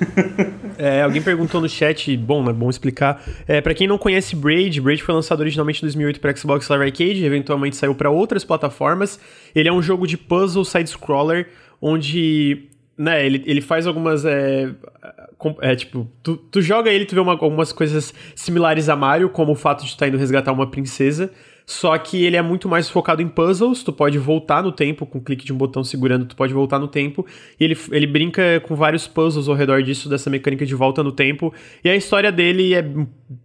é, 0.78 1.02
alguém 1.02 1.22
perguntou 1.22 1.62
no 1.62 1.70
chat, 1.70 2.16
bom, 2.18 2.50
é 2.50 2.54
bom 2.54 2.70
explicar. 2.70 3.24
É, 3.48 3.62
para 3.62 3.74
quem 3.74 3.88
não 3.88 3.98
conhece 3.98 4.36
Braid, 4.36 4.82
Braid 4.82 5.04
foi 5.04 5.14
lançado 5.14 5.40
originalmente 5.40 5.80
em 5.80 5.86
2008 5.86 6.20
para 6.20 6.36
Xbox 6.36 6.68
Live 6.68 6.86
Arcade, 6.86 7.26
eventualmente 7.26 7.76
saiu 7.76 7.96
para 7.96 8.10
outras 8.10 8.44
plataformas. 8.44 9.20
Ele 9.56 9.70
é 9.70 9.74
um 9.74 9.82
jogo 9.82 10.08
de 10.08 10.18
puzzle 10.18 10.66
side-scroller, 10.66 11.48
onde 11.82 12.70
né, 12.98 13.26
ele, 13.26 13.44
ele 13.46 13.62
faz 13.62 13.88
algumas. 13.88 14.26
É, 14.26 14.70
é 15.62 15.76
tipo, 15.76 16.08
tu, 16.22 16.38
tu 16.38 16.62
joga 16.62 16.92
ele, 16.92 17.06
tu 17.06 17.16
vê 17.16 17.22
uma, 17.22 17.34
algumas 17.34 17.72
coisas 17.72 18.14
similares 18.36 18.90
a 18.90 18.96
Mario, 18.96 19.30
como 19.30 19.52
o 19.52 19.56
fato 19.56 19.84
de 19.86 19.92
tu 19.92 19.98
tá 19.98 20.08
indo 20.08 20.18
resgatar 20.18 20.52
uma 20.52 20.70
princesa. 20.70 21.32
Só 21.66 21.98
que 21.98 22.24
ele 22.24 22.36
é 22.36 22.42
muito 22.42 22.68
mais 22.68 22.90
focado 22.90 23.22
em 23.22 23.28
puzzles, 23.28 23.84
tu 23.84 23.94
pode 23.94 24.18
voltar 24.18 24.62
no 24.62 24.72
tempo, 24.72 25.06
com 25.06 25.22
clique 25.22 25.46
de 25.46 25.54
um 25.54 25.58
botão 25.58 25.84
segurando, 25.84 26.26
tu 26.26 26.36
pode 26.36 26.54
voltar 26.54 26.78
no 26.78 26.88
tempo. 26.88 27.26
E 27.60 27.64
ele, 27.64 27.78
ele 27.92 28.06
brinca 28.06 28.60
com 28.68 28.76
vários 28.76 29.08
puzzles 29.08 29.48
ao 29.48 29.56
redor 29.56 29.82
disso, 29.82 30.10
dessa 30.10 30.30
mecânica 30.30 30.66
de 30.66 30.76
volta 30.76 31.02
no 31.02 31.12
tempo. 31.12 31.54
E 31.84 31.90
a 31.90 31.96
história 31.96 32.32
dele 32.32 32.74
é 32.74 32.86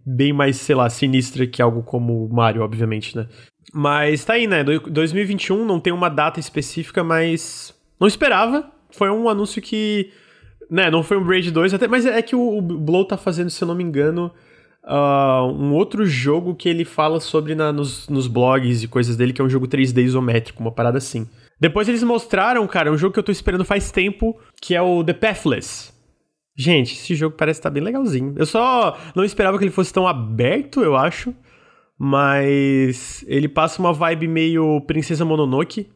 bem 0.05 0.33
mais, 0.33 0.57
sei 0.57 0.75
lá, 0.75 0.89
sinistra 0.89 1.47
que 1.47 1.61
algo 1.61 1.81
como 1.81 2.27
Mario, 2.29 2.61
obviamente, 2.61 3.15
né? 3.15 3.27
Mas 3.73 4.25
tá 4.25 4.33
aí, 4.33 4.47
né? 4.47 4.63
2021 4.63 5.65
não 5.65 5.79
tem 5.79 5.93
uma 5.93 6.09
data 6.09 6.39
específica, 6.39 7.03
mas 7.03 7.73
não 7.99 8.07
esperava. 8.07 8.69
Foi 8.91 9.09
um 9.09 9.29
anúncio 9.29 9.61
que, 9.61 10.11
né, 10.69 10.91
não 10.91 11.03
foi 11.03 11.17
um 11.17 11.23
Braid 11.23 11.51
2, 11.51 11.73
até, 11.73 11.87
mas 11.87 12.05
é 12.05 12.21
que 12.21 12.35
o, 12.35 12.57
o 12.57 12.61
Blow 12.61 13.05
tá 13.05 13.17
fazendo, 13.17 13.49
se 13.49 13.63
eu 13.63 13.67
não 13.67 13.75
me 13.75 13.83
engano, 13.83 14.31
uh, 14.83 15.45
um 15.51 15.73
outro 15.73 16.05
jogo 16.05 16.55
que 16.55 16.69
ele 16.69 16.85
fala 16.85 17.19
sobre 17.19 17.55
na, 17.55 17.71
nos, 17.71 18.07
nos 18.09 18.27
blogs 18.27 18.83
e 18.83 18.87
coisas 18.87 19.15
dele, 19.15 19.33
que 19.33 19.41
é 19.41 19.43
um 19.43 19.49
jogo 19.49 19.67
3D 19.67 20.03
isométrico, 20.03 20.61
uma 20.61 20.71
parada 20.71 20.97
assim. 20.97 21.27
Depois 21.59 21.89
eles 21.89 22.03
mostraram, 22.03 22.65
cara, 22.67 22.91
um 22.91 22.97
jogo 22.97 23.13
que 23.13 23.19
eu 23.19 23.23
tô 23.23 23.31
esperando 23.31 23.65
faz 23.65 23.91
tempo, 23.91 24.39
que 24.61 24.75
é 24.75 24.81
o 24.81 25.03
The 25.03 25.13
Pathless. 25.13 25.93
Gente, 26.55 26.93
esse 26.93 27.15
jogo 27.15 27.35
parece 27.37 27.59
estar 27.59 27.69
tá 27.69 27.73
bem 27.73 27.83
legalzinho. 27.83 28.33
Eu 28.37 28.45
só 28.45 28.97
não 29.15 29.23
esperava 29.23 29.57
que 29.57 29.63
ele 29.63 29.71
fosse 29.71 29.93
tão 29.93 30.07
aberto, 30.07 30.81
eu 30.81 30.95
acho. 30.95 31.33
Mas 31.97 33.25
ele 33.27 33.49
passa 33.49 33.79
uma 33.81 33.91
vibe 33.91 34.27
meio 34.27 34.81
Princesa 34.81 35.25
Mononoke. 35.25 35.89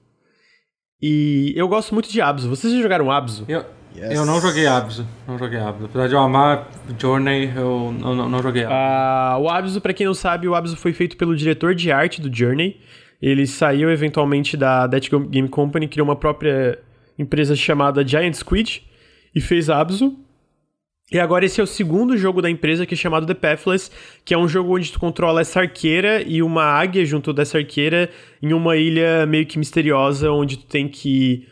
E 1.01 1.53
eu 1.55 1.67
gosto 1.67 1.93
muito 1.93 2.09
de 2.09 2.21
Abzu. 2.21 2.49
Vocês 2.49 2.73
já 2.73 2.81
jogaram 2.81 3.11
Abzu? 3.11 3.45
Eu, 3.47 3.65
Yes. 3.95 4.11
Eu 4.11 4.25
não 4.25 4.41
joguei 4.41 4.65
Abzu, 4.65 5.05
não 5.27 5.37
joguei 5.37 5.59
Abzu. 5.59 5.85
Apesar 5.85 6.07
de 6.07 6.13
eu 6.15 6.19
amar 6.19 6.67
Journey, 6.99 7.51
eu 7.55 7.93
não, 7.99 8.15
não, 8.15 8.29
não 8.29 8.41
joguei 8.41 8.63
Abzu. 8.63 8.75
Ah, 8.75 9.37
o 9.39 9.49
Abzu, 9.49 9.81
pra 9.81 9.93
quem 9.93 10.05
não 10.05 10.13
sabe, 10.13 10.47
o 10.47 10.55
Abzu 10.55 10.75
foi 10.75 10.93
feito 10.93 11.15
pelo 11.15 11.35
diretor 11.35 11.75
de 11.75 11.91
arte 11.91 12.19
do 12.19 12.35
Journey. 12.35 12.79
Ele 13.21 13.45
saiu 13.45 13.89
eventualmente 13.89 14.57
da 14.57 14.87
Dead 14.87 15.09
Game 15.29 15.47
Company, 15.47 15.87
criou 15.87 16.07
uma 16.07 16.15
própria 16.15 16.79
empresa 17.17 17.55
chamada 17.55 18.05
Giant 18.05 18.33
Squid 18.33 18.83
e 19.33 19.39
fez 19.39 19.69
Abzu. 19.69 20.17
E 21.11 21.19
agora 21.19 21.45
esse 21.45 21.61
é 21.61 21.63
o 21.63 21.67
segundo 21.67 22.17
jogo 22.17 22.41
da 22.41 22.49
empresa 22.49 22.85
que 22.85 22.95
é 22.95 22.97
chamado 22.97 23.27
The 23.27 23.35
Pathless, 23.35 23.91
que 24.25 24.33
é 24.33 24.37
um 24.37 24.47
jogo 24.47 24.75
onde 24.75 24.91
tu 24.91 24.99
controla 24.99 25.41
essa 25.41 25.59
arqueira 25.59 26.23
e 26.23 26.41
uma 26.41 26.63
águia 26.63 27.05
junto 27.05 27.31
dessa 27.31 27.59
arqueira 27.59 28.09
em 28.41 28.51
uma 28.51 28.75
ilha 28.75 29.25
meio 29.27 29.45
que 29.45 29.59
misteriosa, 29.59 30.31
onde 30.31 30.57
tu 30.57 30.65
tem 30.65 30.87
que 30.87 31.47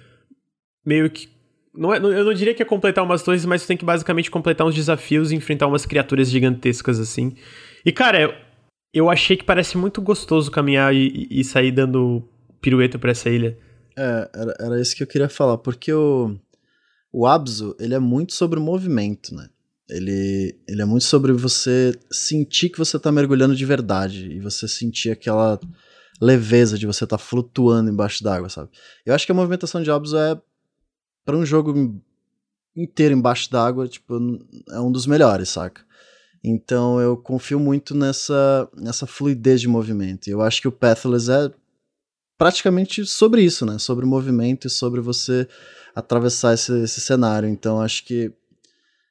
meio 0.83 1.09
que 1.09 1.27
não 1.73 1.93
é, 1.93 1.97
eu 1.97 2.25
não 2.25 2.33
diria 2.33 2.53
que 2.53 2.61
é 2.61 2.65
completar 2.65 3.03
umas 3.03 3.23
torres, 3.23 3.45
mas 3.45 3.61
você 3.61 3.67
tem 3.69 3.77
que 3.77 3.85
basicamente 3.85 4.29
completar 4.29 4.67
uns 4.67 4.75
desafios 4.75 5.31
e 5.31 5.35
enfrentar 5.35 5.67
umas 5.67 5.85
criaturas 5.85 6.29
gigantescas 6.29 6.99
assim. 6.99 7.35
E, 7.85 7.91
cara, 7.91 8.37
eu 8.93 9.09
achei 9.09 9.37
que 9.37 9.43
parece 9.43 9.77
muito 9.77 10.01
gostoso 10.01 10.51
caminhar 10.51 10.93
e, 10.93 11.27
e 11.31 11.43
sair 11.43 11.71
dando 11.71 12.27
pirueta 12.61 12.99
pra 12.99 13.11
essa 13.11 13.29
ilha. 13.29 13.57
É, 13.97 14.29
era, 14.33 14.55
era 14.59 14.81
isso 14.81 14.95
que 14.95 15.03
eu 15.03 15.07
queria 15.07 15.29
falar, 15.29 15.57
porque 15.57 15.93
o, 15.93 16.35
o 17.11 17.25
Abzu, 17.25 17.75
ele 17.79 17.93
é 17.93 17.99
muito 17.99 18.33
sobre 18.33 18.59
o 18.59 18.61
movimento, 18.63 19.33
né? 19.33 19.47
Ele, 19.89 20.55
ele 20.67 20.81
é 20.81 20.85
muito 20.85 21.03
sobre 21.03 21.33
você 21.33 21.93
sentir 22.09 22.69
que 22.69 22.77
você 22.77 22.97
tá 22.97 23.11
mergulhando 23.11 23.55
de 23.55 23.65
verdade 23.65 24.31
e 24.31 24.39
você 24.39 24.65
sentir 24.65 25.11
aquela 25.11 25.59
leveza 26.21 26.77
de 26.77 26.85
você 26.85 27.03
estar 27.03 27.17
tá 27.17 27.23
flutuando 27.23 27.89
embaixo 27.89 28.23
d'água, 28.23 28.47
sabe? 28.47 28.69
Eu 29.05 29.13
acho 29.13 29.25
que 29.25 29.31
a 29.31 29.35
movimentação 29.35 29.81
de 29.81 29.91
Abzu 29.91 30.17
é 30.17 30.39
para 31.25 31.37
um 31.37 31.45
jogo 31.45 32.01
inteiro 32.75 33.13
embaixo 33.13 33.51
d'água, 33.51 33.87
tipo, 33.87 34.17
é 34.69 34.79
um 34.79 34.91
dos 34.91 35.05
melhores, 35.05 35.49
saca? 35.49 35.81
Então 36.43 36.99
eu 36.99 37.15
confio 37.15 37.59
muito 37.59 37.93
nessa, 37.93 38.67
nessa 38.75 39.05
fluidez 39.05 39.61
de 39.61 39.67
movimento. 39.67 40.27
E 40.27 40.31
eu 40.31 40.41
acho 40.41 40.61
que 40.61 40.67
o 40.67 40.71
Pathless 40.71 41.29
é 41.29 41.51
praticamente 42.37 43.05
sobre 43.05 43.43
isso, 43.43 43.65
né? 43.65 43.77
Sobre 43.77 44.05
o 44.05 44.07
movimento 44.07 44.65
e 44.65 44.69
sobre 44.69 44.99
você 44.99 45.47
atravessar 45.93 46.55
esse, 46.55 46.71
esse 46.81 46.99
cenário. 46.99 47.47
Então 47.47 47.79
acho 47.79 48.03
que 48.05 48.33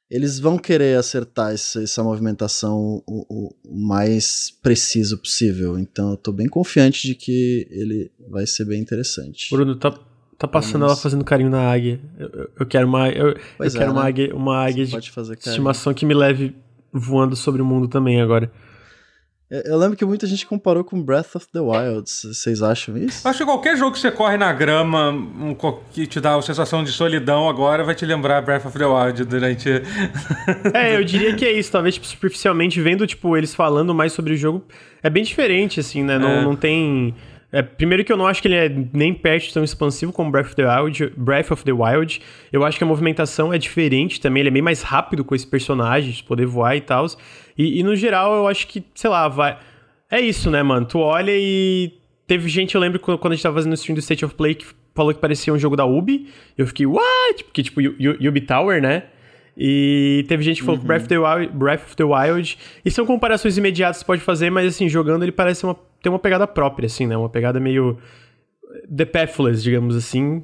eles 0.09 0.39
vão 0.39 0.57
querer 0.57 0.97
acertar 0.97 1.53
essa, 1.53 1.81
essa 1.81 2.03
movimentação 2.03 3.01
o, 3.07 3.25
o, 3.29 3.55
o, 3.63 3.87
mais 3.87 4.51
preciso 4.61 5.17
possível. 5.17 5.79
Então 5.79 6.11
eu 6.11 6.17
tô 6.17 6.33
bem 6.33 6.49
confiante 6.49 7.07
de 7.07 7.15
que 7.15 7.65
ele 7.71 8.11
vai 8.29 8.45
ser 8.45 8.65
bem 8.65 8.81
interessante. 8.81 9.47
Bruno, 9.49 9.77
tá, 9.79 9.97
Tá 10.41 10.47
passando 10.47 10.85
ela 10.85 10.95
fazendo 10.95 11.23
carinho 11.23 11.51
na 11.51 11.71
águia. 11.71 11.99
Eu, 12.17 12.49
eu, 12.61 12.65
quero 12.65 12.87
uma, 12.87 13.07
eu, 13.09 13.27
eu 13.27 13.35
é, 13.63 13.69
quero 13.69 13.91
uma 13.91 14.01
né? 14.01 14.07
águia, 14.07 14.35
uma 14.35 14.57
águia 14.57 14.87
de 14.87 14.97
estimação 14.97 15.93
que 15.93 16.03
me 16.03 16.15
leve 16.15 16.55
voando 16.91 17.35
sobre 17.35 17.61
o 17.61 17.65
mundo 17.65 17.87
também 17.87 18.19
agora. 18.19 18.51
Eu 19.51 19.77
lembro 19.77 19.95
que 19.95 20.03
muita 20.03 20.25
gente 20.25 20.47
comparou 20.47 20.83
com 20.83 20.99
Breath 20.99 21.35
of 21.35 21.45
the 21.53 21.59
Wild. 21.59 22.09
Vocês 22.09 22.63
acham 22.63 22.97
isso? 22.97 23.27
Acho 23.27 23.37
que 23.37 23.45
qualquer 23.45 23.77
jogo 23.77 23.91
que 23.91 23.99
você 23.99 24.09
corre 24.09 24.35
na 24.35 24.51
grama, 24.51 25.11
um, 25.11 25.55
que 25.91 26.07
te 26.07 26.19
dá 26.19 26.35
a 26.35 26.41
sensação 26.41 26.83
de 26.83 26.91
solidão 26.91 27.47
agora, 27.47 27.83
vai 27.83 27.93
te 27.93 28.03
lembrar 28.03 28.41
Breath 28.41 28.65
of 28.65 28.75
the 28.79 28.85
Wild 28.85 29.23
durante. 29.25 29.69
é, 30.73 30.95
eu 30.95 31.03
diria 31.03 31.35
que 31.35 31.45
é 31.45 31.51
isso. 31.51 31.71
Talvez, 31.71 31.93
tipo, 31.93 32.07
superficialmente, 32.07 32.81
vendo, 32.81 33.05
tipo, 33.05 33.37
eles 33.37 33.53
falando 33.53 33.93
mais 33.93 34.11
sobre 34.13 34.33
o 34.33 34.37
jogo, 34.37 34.63
é 35.03 35.09
bem 35.09 35.21
diferente, 35.21 35.79
assim, 35.79 36.01
né? 36.01 36.17
Não, 36.17 36.29
é. 36.29 36.41
não 36.41 36.55
tem 36.55 37.13
é, 37.51 37.61
primeiro 37.61 38.05
que 38.05 38.11
eu 38.11 38.17
não 38.17 38.27
acho 38.27 38.41
que 38.41 38.47
ele 38.47 38.55
é 38.55 38.69
nem 38.93 39.13
perto 39.13 39.53
tão 39.53 39.63
expansivo 39.63 40.13
como 40.13 40.31
Breath 40.31 40.47
of, 40.47 40.55
the 40.55 40.65
Wild, 40.65 41.13
Breath 41.17 41.51
of 41.51 41.63
the 41.65 41.73
Wild. 41.73 42.21
Eu 42.51 42.63
acho 42.63 42.77
que 42.77 42.83
a 42.83 42.87
movimentação 42.87 43.53
é 43.53 43.57
diferente 43.57 44.21
também, 44.21 44.41
ele 44.41 44.49
é 44.49 44.51
bem 44.51 44.61
mais 44.61 44.81
rápido 44.81 45.25
com 45.25 45.35
esse 45.35 45.45
personagem, 45.45 46.11
de 46.11 46.23
poder 46.23 46.45
voar 46.45 46.77
e 46.77 46.81
tal. 46.81 47.05
E, 47.57 47.79
e, 47.79 47.83
no 47.83 47.95
geral, 47.95 48.33
eu 48.35 48.47
acho 48.47 48.67
que, 48.67 48.83
sei 48.95 49.09
lá, 49.09 49.27
vai. 49.27 49.57
É 50.09 50.21
isso, 50.21 50.49
né, 50.49 50.63
mano? 50.63 50.85
Tu 50.85 50.97
olha 50.97 51.31
e. 51.33 51.93
Teve 52.25 52.47
gente, 52.47 52.75
eu 52.75 52.81
lembro 52.81 52.97
quando 52.97 53.33
a 53.33 53.35
gente 53.35 53.43
tava 53.43 53.55
fazendo 53.55 53.73
o 53.73 53.75
stream 53.75 53.95
do 53.95 53.99
State 53.99 54.23
of 54.23 54.33
Play, 54.35 54.55
que 54.55 54.65
falou 54.95 55.13
que 55.13 55.19
parecia 55.19 55.53
um 55.53 55.59
jogo 55.59 55.75
da 55.75 55.85
Ubi. 55.85 56.29
Eu 56.57 56.65
fiquei, 56.65 56.85
what? 56.85 57.43
Porque, 57.43 57.61
tipo, 57.61 57.81
Ubi 57.81 58.41
Tower, 58.41 58.81
né? 58.81 59.03
E 59.57 60.23
teve 60.29 60.41
gente 60.41 60.59
que 60.59 60.63
falou 60.63 60.75
uhum. 60.75 60.81
que 60.81 60.87
Breath 60.87 61.01
of, 61.01 61.09
the 61.09 61.17
Wild, 61.17 61.53
Breath 61.53 61.83
of 61.83 61.95
the 61.97 62.03
Wild. 62.05 62.57
E 62.85 62.89
são 62.89 63.05
comparações 63.05 63.57
imediatas 63.57 63.97
que 63.97 64.01
você 64.01 64.07
pode 64.07 64.21
fazer, 64.21 64.49
mas 64.49 64.65
assim, 64.65 64.87
jogando 64.87 65.23
ele 65.23 65.31
parece 65.31 65.65
uma, 65.65 65.75
ter 66.01 66.09
uma 66.09 66.19
pegada 66.19 66.47
própria, 66.47 66.87
assim, 66.87 67.05
né? 67.05 67.15
Uma 67.15 67.29
pegada 67.29 67.59
meio. 67.59 67.97
The 68.89 69.03
Pathless, 69.03 69.61
digamos 69.61 69.97
assim. 69.97 70.43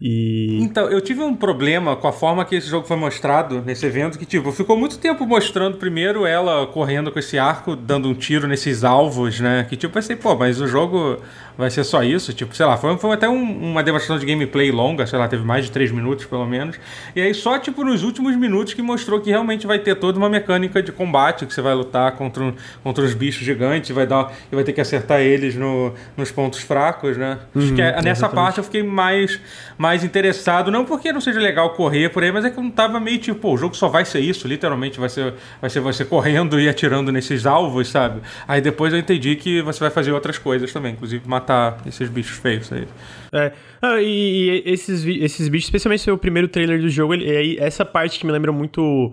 E. 0.00 0.58
Então, 0.60 0.90
eu 0.90 1.00
tive 1.00 1.22
um 1.22 1.36
problema 1.36 1.94
com 1.94 2.08
a 2.08 2.12
forma 2.12 2.44
que 2.44 2.56
esse 2.56 2.68
jogo 2.68 2.86
foi 2.86 2.96
mostrado 2.96 3.62
nesse 3.62 3.86
evento, 3.86 4.18
que, 4.18 4.26
tipo, 4.26 4.50
ficou 4.50 4.76
muito 4.76 4.98
tempo 4.98 5.24
mostrando 5.24 5.76
primeiro 5.76 6.26
ela 6.26 6.66
correndo 6.66 7.12
com 7.12 7.18
esse 7.20 7.38
arco, 7.38 7.76
dando 7.76 8.08
um 8.08 8.14
tiro 8.14 8.48
nesses 8.48 8.82
alvos, 8.82 9.38
né? 9.38 9.64
Que 9.68 9.76
tipo, 9.76 9.94
pensei, 9.94 10.16
pô, 10.16 10.34
mas 10.34 10.60
o 10.60 10.66
jogo 10.66 11.18
vai 11.60 11.70
ser 11.70 11.84
só 11.84 12.02
isso? 12.02 12.32
Tipo, 12.32 12.56
sei 12.56 12.66
lá, 12.66 12.76
foi, 12.76 12.96
foi 12.96 13.12
até 13.12 13.28
um, 13.28 13.70
uma 13.70 13.82
demonstração 13.82 14.18
de 14.18 14.26
gameplay 14.26 14.72
longa, 14.72 15.06
sei 15.06 15.18
lá, 15.18 15.28
teve 15.28 15.44
mais 15.44 15.66
de 15.66 15.70
3 15.70 15.92
minutos 15.92 16.24
pelo 16.24 16.46
menos. 16.46 16.76
E 17.14 17.20
aí 17.20 17.34
só, 17.34 17.58
tipo, 17.58 17.84
nos 17.84 18.02
últimos 18.02 18.34
minutos 18.34 18.74
que 18.74 18.82
mostrou 18.82 19.20
que 19.20 19.30
realmente 19.30 19.66
vai 19.66 19.78
ter 19.78 19.94
toda 19.94 20.18
uma 20.18 20.28
mecânica 20.28 20.82
de 20.82 20.90
combate, 20.90 21.46
que 21.46 21.54
você 21.54 21.60
vai 21.60 21.74
lutar 21.74 22.12
contra, 22.12 22.54
contra 22.82 23.04
os 23.04 23.14
bichos 23.14 23.44
gigantes, 23.44 23.90
vai 23.90 24.06
dar, 24.06 24.32
e 24.50 24.54
vai 24.54 24.64
ter 24.64 24.72
que 24.72 24.80
acertar 24.80 25.20
eles 25.20 25.54
no, 25.54 25.92
nos 26.16 26.30
pontos 26.30 26.60
fracos, 26.60 27.16
né? 27.16 27.38
Uhum, 27.54 27.62
Acho 27.62 27.74
que 27.74 27.82
é, 27.82 28.02
nessa 28.02 28.28
parte 28.28 28.58
eu 28.58 28.64
fiquei 28.64 28.82
mais, 28.82 29.38
mais 29.76 30.02
interessado, 30.02 30.70
não 30.70 30.84
porque 30.84 31.12
não 31.12 31.20
seja 31.20 31.38
legal 31.38 31.70
correr 31.70 32.08
por 32.08 32.22
aí, 32.22 32.32
mas 32.32 32.44
é 32.44 32.50
que 32.50 32.58
eu 32.58 32.62
não 32.62 32.70
tava 32.70 32.98
meio 32.98 33.18
tipo, 33.18 33.38
pô, 33.38 33.52
o 33.52 33.56
jogo 33.58 33.76
só 33.76 33.88
vai 33.88 34.04
ser 34.04 34.20
isso, 34.20 34.48
literalmente 34.48 34.98
vai 34.98 35.08
ser, 35.08 35.34
vai 35.60 35.68
ser 35.68 35.80
você 35.80 36.04
correndo 36.04 36.58
e 36.58 36.68
atirando 36.68 37.12
nesses 37.12 37.44
alvos, 37.46 37.88
sabe? 37.88 38.20
Aí 38.48 38.60
depois 38.60 38.92
eu 38.92 38.98
entendi 38.98 39.36
que 39.36 39.60
você 39.62 39.80
vai 39.80 39.90
fazer 39.90 40.12
outras 40.12 40.38
coisas 40.38 40.72
também, 40.72 40.92
inclusive 40.92 41.28
matar 41.28 41.49
esses 41.86 42.08
bichos 42.08 42.38
feios 42.38 42.72
aí. 42.72 42.86
É, 43.32 43.52
ah, 43.80 44.00
e, 44.00 44.62
e, 44.66 44.72
esses, 44.72 45.04
esses 45.04 45.48
bichos, 45.48 45.66
especialmente 45.66 46.10
o 46.10 46.18
primeiro 46.18 46.48
trailer 46.48 46.80
do 46.80 46.88
jogo, 46.88 47.14
ele, 47.14 47.58
é 47.58 47.64
essa 47.64 47.84
parte 47.84 48.18
que 48.18 48.26
me 48.26 48.32
lembra 48.32 48.52
muito. 48.52 49.12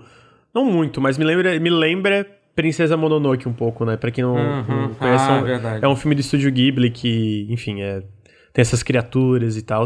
Não 0.54 0.66
muito, 0.66 1.00
mas 1.00 1.18
me 1.18 1.26
lembra, 1.26 1.60
me 1.60 1.70
lembra 1.70 2.26
Princesa 2.56 2.98
Mononoke 2.98 3.48
um 3.48 3.54
pouco, 3.54 3.86
né? 3.86 3.96
Pra 3.98 4.10
quem 4.10 4.24
não, 4.24 4.36
uhum. 4.36 4.64
não 4.68 4.94
conhece, 4.96 5.26
ah, 5.30 5.44
é, 5.48 5.58
um, 5.58 5.86
é 5.86 5.88
um 5.88 5.96
filme 5.96 6.16
do 6.16 6.22
estúdio 6.22 6.52
Ghibli 6.52 6.90
que, 6.90 7.46
enfim, 7.50 7.82
é, 7.82 8.02
tem 8.52 8.62
essas 8.62 8.82
criaturas 8.82 9.56
e 9.56 9.62
tal. 9.62 9.86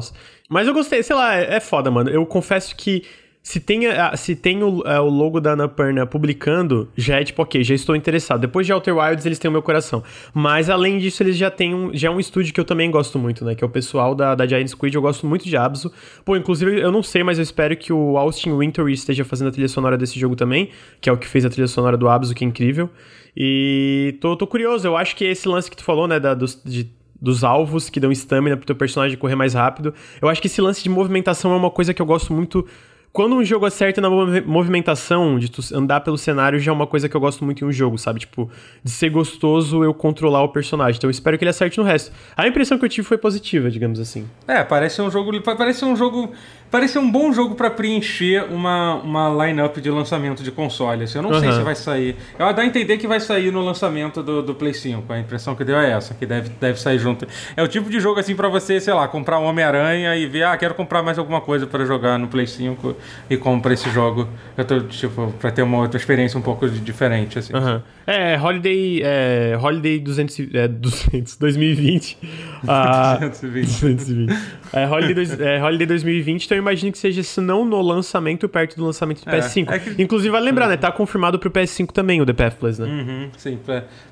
Mas 0.49 0.67
eu 0.67 0.73
gostei, 0.73 1.03
sei 1.03 1.15
lá, 1.15 1.35
é, 1.35 1.55
é 1.55 1.59
foda, 1.59 1.91
mano. 1.91 2.09
Eu 2.09 2.25
confesso 2.25 2.73
que 2.75 3.03
se 3.43 3.59
tem, 3.59 3.81
se 4.15 4.35
tem 4.35 4.63
o, 4.63 4.83
é, 4.85 4.99
o 4.99 5.09
logo 5.09 5.41
da 5.41 5.53
Annapurna 5.53 6.05
publicando, 6.05 6.87
já 6.95 7.19
é 7.19 7.23
tipo, 7.23 7.41
ok, 7.41 7.63
já 7.63 7.73
estou 7.73 7.95
interessado. 7.95 8.39
Depois 8.39 8.67
de 8.67 8.73
Outer 8.73 8.95
Wilds, 8.95 9.25
eles 9.25 9.39
têm 9.39 9.49
o 9.49 9.51
meu 9.51 9.63
coração. 9.63 10.03
Mas 10.31 10.69
além 10.69 10.99
disso, 10.99 11.23
eles 11.23 11.35
já 11.35 11.49
têm 11.49 11.73
um, 11.73 11.91
já 11.91 12.07
é 12.07 12.11
um 12.11 12.19
estúdio 12.19 12.53
que 12.53 12.59
eu 12.59 12.65
também 12.65 12.91
gosto 12.91 13.17
muito, 13.17 13.43
né? 13.43 13.55
Que 13.55 13.63
é 13.63 13.67
o 13.67 13.69
pessoal 13.69 14.13
da, 14.13 14.35
da 14.35 14.45
Giant 14.45 14.67
Squid. 14.67 14.95
Eu 14.95 15.01
gosto 15.01 15.25
muito 15.25 15.45
de 15.45 15.57
Abzu. 15.57 15.91
Pô, 16.23 16.35
inclusive, 16.35 16.79
eu 16.79 16.91
não 16.91 17.01
sei, 17.01 17.23
mas 17.23 17.39
eu 17.39 17.43
espero 17.43 17.75
que 17.75 17.91
o 17.91 18.15
Austin 18.15 18.55
Wintory 18.55 18.93
esteja 18.93 19.25
fazendo 19.25 19.47
a 19.47 19.51
trilha 19.51 19.67
sonora 19.67 19.97
desse 19.97 20.19
jogo 20.19 20.35
também, 20.35 20.69
que 20.99 21.09
é 21.09 21.13
o 21.13 21.17
que 21.17 21.27
fez 21.27 21.43
a 21.43 21.49
trilha 21.49 21.67
sonora 21.67 21.97
do 21.97 22.07
Abzu, 22.07 22.35
que 22.35 22.45
é 22.45 22.47
incrível. 22.47 22.91
E 23.35 24.17
tô, 24.21 24.35
tô 24.35 24.45
curioso, 24.45 24.87
eu 24.87 24.95
acho 24.95 25.15
que 25.15 25.25
esse 25.25 25.47
lance 25.47 25.69
que 25.69 25.77
tu 25.77 25.83
falou, 25.83 26.07
né, 26.07 26.19
da, 26.19 26.35
dos, 26.35 26.61
de 26.63 26.89
dos 27.21 27.43
alvos 27.43 27.87
que 27.87 27.99
dão 27.99 28.11
estamina 28.11 28.57
pro 28.57 28.65
teu 28.65 28.75
personagem 28.75 29.15
correr 29.15 29.35
mais 29.35 29.53
rápido. 29.53 29.93
Eu 30.19 30.27
acho 30.27 30.41
que 30.41 30.47
esse 30.47 30.59
lance 30.59 30.81
de 30.81 30.89
movimentação 30.89 31.53
é 31.53 31.55
uma 31.55 31.69
coisa 31.69 31.93
que 31.93 32.01
eu 32.01 32.05
gosto 32.05 32.33
muito 32.33 32.67
quando 33.13 33.35
um 33.35 33.43
jogo 33.43 33.65
acerta 33.65 33.99
na 33.99 34.09
movimentação, 34.09 35.37
de 35.37 35.49
tu 35.51 35.61
andar 35.75 35.99
pelo 35.99 36.17
cenário, 36.17 36.59
já 36.59 36.71
é 36.71 36.73
uma 36.73 36.87
coisa 36.87 37.09
que 37.09 37.15
eu 37.15 37.19
gosto 37.19 37.43
muito 37.43 37.63
em 37.63 37.67
um 37.67 37.71
jogo, 37.71 37.97
sabe? 37.97 38.21
Tipo, 38.21 38.49
de 38.81 38.89
ser 38.89 39.09
gostoso 39.09 39.83
eu 39.83 39.93
controlar 39.93 40.43
o 40.43 40.49
personagem. 40.49 40.97
Então 40.97 41.09
eu 41.09 41.11
espero 41.11 41.37
que 41.37 41.43
ele 41.43 41.49
acerte 41.49 41.77
no 41.77 41.83
resto. 41.83 42.11
A 42.37 42.47
impressão 42.47 42.77
que 42.77 42.85
eu 42.85 42.89
tive 42.89 43.05
foi 43.05 43.17
positiva, 43.17 43.69
digamos 43.69 43.99
assim. 43.99 44.29
É, 44.47 44.63
parece 44.63 45.01
um 45.01 45.11
jogo. 45.11 45.41
Parece 45.41 45.83
um 45.83 45.95
jogo 45.95 46.31
Parece 46.71 46.97
um 46.97 47.11
bom 47.11 47.33
jogo 47.33 47.53
para 47.53 47.69
preencher 47.69 48.45
uma, 48.49 48.95
uma 48.95 49.45
line-up 49.45 49.81
de 49.81 49.91
lançamento 49.91 50.41
de 50.41 50.51
console. 50.51 51.03
Assim, 51.03 51.17
eu 51.17 51.21
não 51.21 51.31
uhum. 51.31 51.39
sei 51.41 51.51
se 51.51 51.61
vai 51.61 51.75
sair. 51.75 52.15
Eu 52.39 52.53
dá 52.53 52.61
a 52.61 52.65
entender 52.65 52.97
que 52.97 53.05
vai 53.05 53.19
sair 53.19 53.51
no 53.51 53.61
lançamento 53.61 54.23
do, 54.23 54.41
do 54.41 54.55
Play 54.55 54.73
5. 54.73 55.11
A 55.11 55.19
impressão 55.19 55.53
que 55.53 55.65
deu 55.65 55.77
é 55.77 55.91
essa, 55.91 56.13
que 56.13 56.25
deve, 56.25 56.49
deve 56.61 56.79
sair 56.79 56.97
junto. 56.97 57.27
É 57.57 57.61
o 57.61 57.67
tipo 57.67 57.89
de 57.89 57.99
jogo 57.99 58.21
assim 58.21 58.33
para 58.35 58.47
você, 58.47 58.79
sei 58.79 58.93
lá, 58.93 59.05
comprar 59.09 59.37
um 59.37 59.43
Homem-Aranha 59.43 60.15
e 60.15 60.25
ver, 60.27 60.43
ah, 60.43 60.55
quero 60.55 60.73
comprar 60.73 61.03
mais 61.03 61.19
alguma 61.19 61.41
coisa 61.41 61.67
para 61.67 61.83
jogar 61.83 62.17
no 62.17 62.29
Play 62.29 62.47
5 62.47 62.95
e 63.29 63.35
compra 63.35 63.73
esse 63.73 63.89
jogo. 63.89 64.29
Eu 64.57 64.63
tô, 64.63 64.79
tipo, 64.79 65.33
pra 65.41 65.51
ter 65.51 65.63
uma 65.63 65.77
outra 65.77 65.97
experiência 65.97 66.39
um 66.39 66.41
pouco 66.41 66.69
diferente, 66.69 67.37
assim. 67.37 67.53
Uhum. 67.53 67.81
É, 68.07 68.39
Holiday, 68.39 69.01
é, 69.03 69.59
Holiday 69.61 69.99
200, 69.99 70.39
é, 70.53 70.67
200, 70.69 71.35
2020. 71.35 72.17
ah, 72.65 73.17
220. 73.19 73.67
220. 73.67 74.33
É, 74.73 74.87
Holiday, 74.87 75.27
é, 75.39 75.61
Holiday 75.61 75.87
2020, 75.87 76.45
então 76.45 76.57
eu 76.57 76.60
imagino 76.61 76.91
que 76.91 76.97
seja, 76.97 77.21
se 77.23 77.41
não 77.41 77.65
no 77.65 77.81
lançamento, 77.81 78.47
perto 78.47 78.77
do 78.77 78.85
lançamento 78.85 79.23
do 79.23 79.29
é, 79.29 79.39
PS5. 79.39 79.69
É 79.69 79.79
que... 79.79 80.01
Inclusive, 80.01 80.29
vai 80.29 80.41
lembrar, 80.41 80.67
né? 80.67 80.77
Tá 80.77 80.91
confirmado 80.91 81.37
pro 81.37 81.51
PS5 81.51 81.91
também 81.91 82.21
o 82.21 82.25
The 82.25 82.33
Pathless, 82.33 82.81
né? 82.81 82.87
Uhum, 82.87 83.29
sim, 83.37 83.59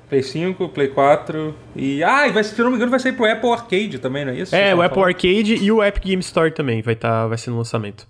Play 0.08 0.22
5, 0.22 0.68
Play 0.68 0.88
4 0.88 1.54
e... 1.74 2.02
Ah, 2.04 2.28
e 2.28 2.32
vai, 2.32 2.44
se 2.44 2.60
não 2.60 2.70
me 2.70 2.76
engano 2.76 2.90
vai 2.90 3.00
sair 3.00 3.12
pro 3.12 3.30
Apple 3.30 3.50
Arcade 3.50 3.98
também, 3.98 4.24
não 4.24 4.32
é 4.32 4.40
isso? 4.40 4.54
É, 4.54 4.74
o 4.74 4.82
Apple 4.82 5.02
Arcade 5.02 5.54
e 5.54 5.72
o 5.72 5.82
Epic 5.82 6.04
Game 6.04 6.20
Store 6.20 6.50
também 6.50 6.82
vai, 6.82 6.94
tá, 6.94 7.26
vai 7.26 7.38
ser 7.38 7.50
no 7.50 7.56
lançamento 7.56 8.06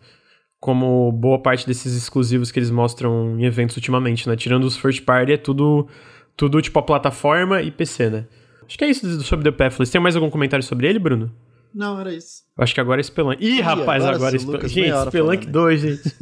como 0.61 1.11
boa 1.11 1.39
parte 1.39 1.67
desses 1.67 1.97
exclusivos 1.97 2.53
que 2.53 2.59
eles 2.59 2.71
mostram 2.71 3.41
em 3.41 3.45
eventos 3.47 3.77
ultimamente, 3.77 4.29
né? 4.29 4.37
Tirando 4.37 4.65
os 4.65 4.77
first 4.77 5.03
party, 5.05 5.33
é 5.33 5.37
tudo, 5.39 5.89
tudo 6.37 6.61
tipo 6.61 6.79
a 6.79 6.83
plataforma 6.83 7.63
e 7.63 7.71
PC, 7.71 8.11
né? 8.11 8.27
Acho 8.67 8.77
que 8.77 8.85
é 8.85 8.91
isso 8.91 9.23
sobre 9.23 9.51
The 9.51 9.57
Pathless. 9.57 9.91
Tem 9.91 10.01
mais 10.01 10.15
algum 10.15 10.29
comentário 10.29 10.63
sobre 10.63 10.87
ele, 10.87 10.99
Bruno? 10.99 11.33
Não, 11.75 12.01
era 12.01 12.13
isso. 12.13 12.43
Acho 12.57 12.75
que 12.75 12.81
agora 12.81 13.01
é 13.01 13.03
Spelunk. 13.03 13.43
Ih, 13.43 13.59
Ih 13.59 13.61
rapaz, 13.61 14.03
agora, 14.03 14.17
agora 14.17 14.37
é 14.37 14.39
Spelunk. 14.39 14.69
Gente, 14.69 15.07
Spelunk 15.07 15.47
2, 15.47 15.81
gente. 15.81 16.17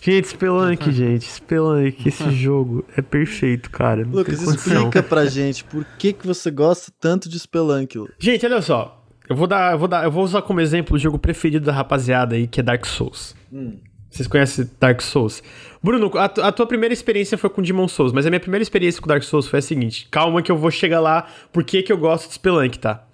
gente, 0.00 0.28
Spelunk, 0.28 0.92
gente. 0.92 1.24
Spelunk, 1.24 2.08
esse 2.08 2.30
jogo 2.34 2.84
é 2.96 3.02
perfeito, 3.02 3.70
cara. 3.70 4.04
Não 4.04 4.12
Lucas, 4.12 4.40
explica 4.40 5.02
pra 5.02 5.26
gente 5.26 5.64
por 5.64 5.84
que, 5.98 6.12
que 6.12 6.26
você 6.26 6.50
gosta 6.50 6.92
tanto 7.00 7.28
de 7.28 7.38
Spelunk. 7.38 8.04
Gente, 8.18 8.46
olha 8.46 8.62
só. 8.62 9.04
Eu 9.28 9.34
vou 9.34 9.46
dar, 9.46 9.72
eu 9.72 9.78
vou 9.78 9.88
dar, 9.88 10.04
eu 10.04 10.10
vou 10.10 10.22
usar 10.22 10.42
como 10.42 10.60
exemplo 10.60 10.96
o 10.96 10.98
jogo 10.98 11.18
preferido 11.18 11.66
da 11.66 11.72
rapaziada 11.72 12.36
aí, 12.36 12.46
que 12.46 12.60
é 12.60 12.62
Dark 12.62 12.86
Souls. 12.86 13.34
Hum. 13.52 13.78
Vocês 14.08 14.28
conhecem 14.28 14.70
Dark 14.80 15.02
Souls? 15.02 15.42
Bruno, 15.82 16.10
a, 16.16 16.24
a, 16.24 16.52
tua 16.52 16.66
primeira 16.66 16.92
experiência 16.92 17.36
foi 17.36 17.50
com 17.50 17.60
Demon 17.60 17.86
Souls, 17.86 18.12
mas 18.12 18.24
a 18.24 18.30
minha 18.30 18.40
primeira 18.40 18.62
experiência 18.62 19.00
com 19.00 19.06
Dark 19.06 19.22
Souls 19.22 19.46
foi 19.46 19.58
a 19.58 19.62
seguinte. 19.62 20.08
Calma 20.10 20.42
que 20.42 20.50
eu 20.50 20.56
vou 20.56 20.70
chegar 20.70 21.00
lá, 21.00 21.26
por 21.52 21.64
que 21.64 21.82
que 21.82 21.92
eu 21.92 21.98
gosto 21.98 22.28
de 22.28 22.34
Spelunk, 22.34 22.78
tá? 22.78 23.05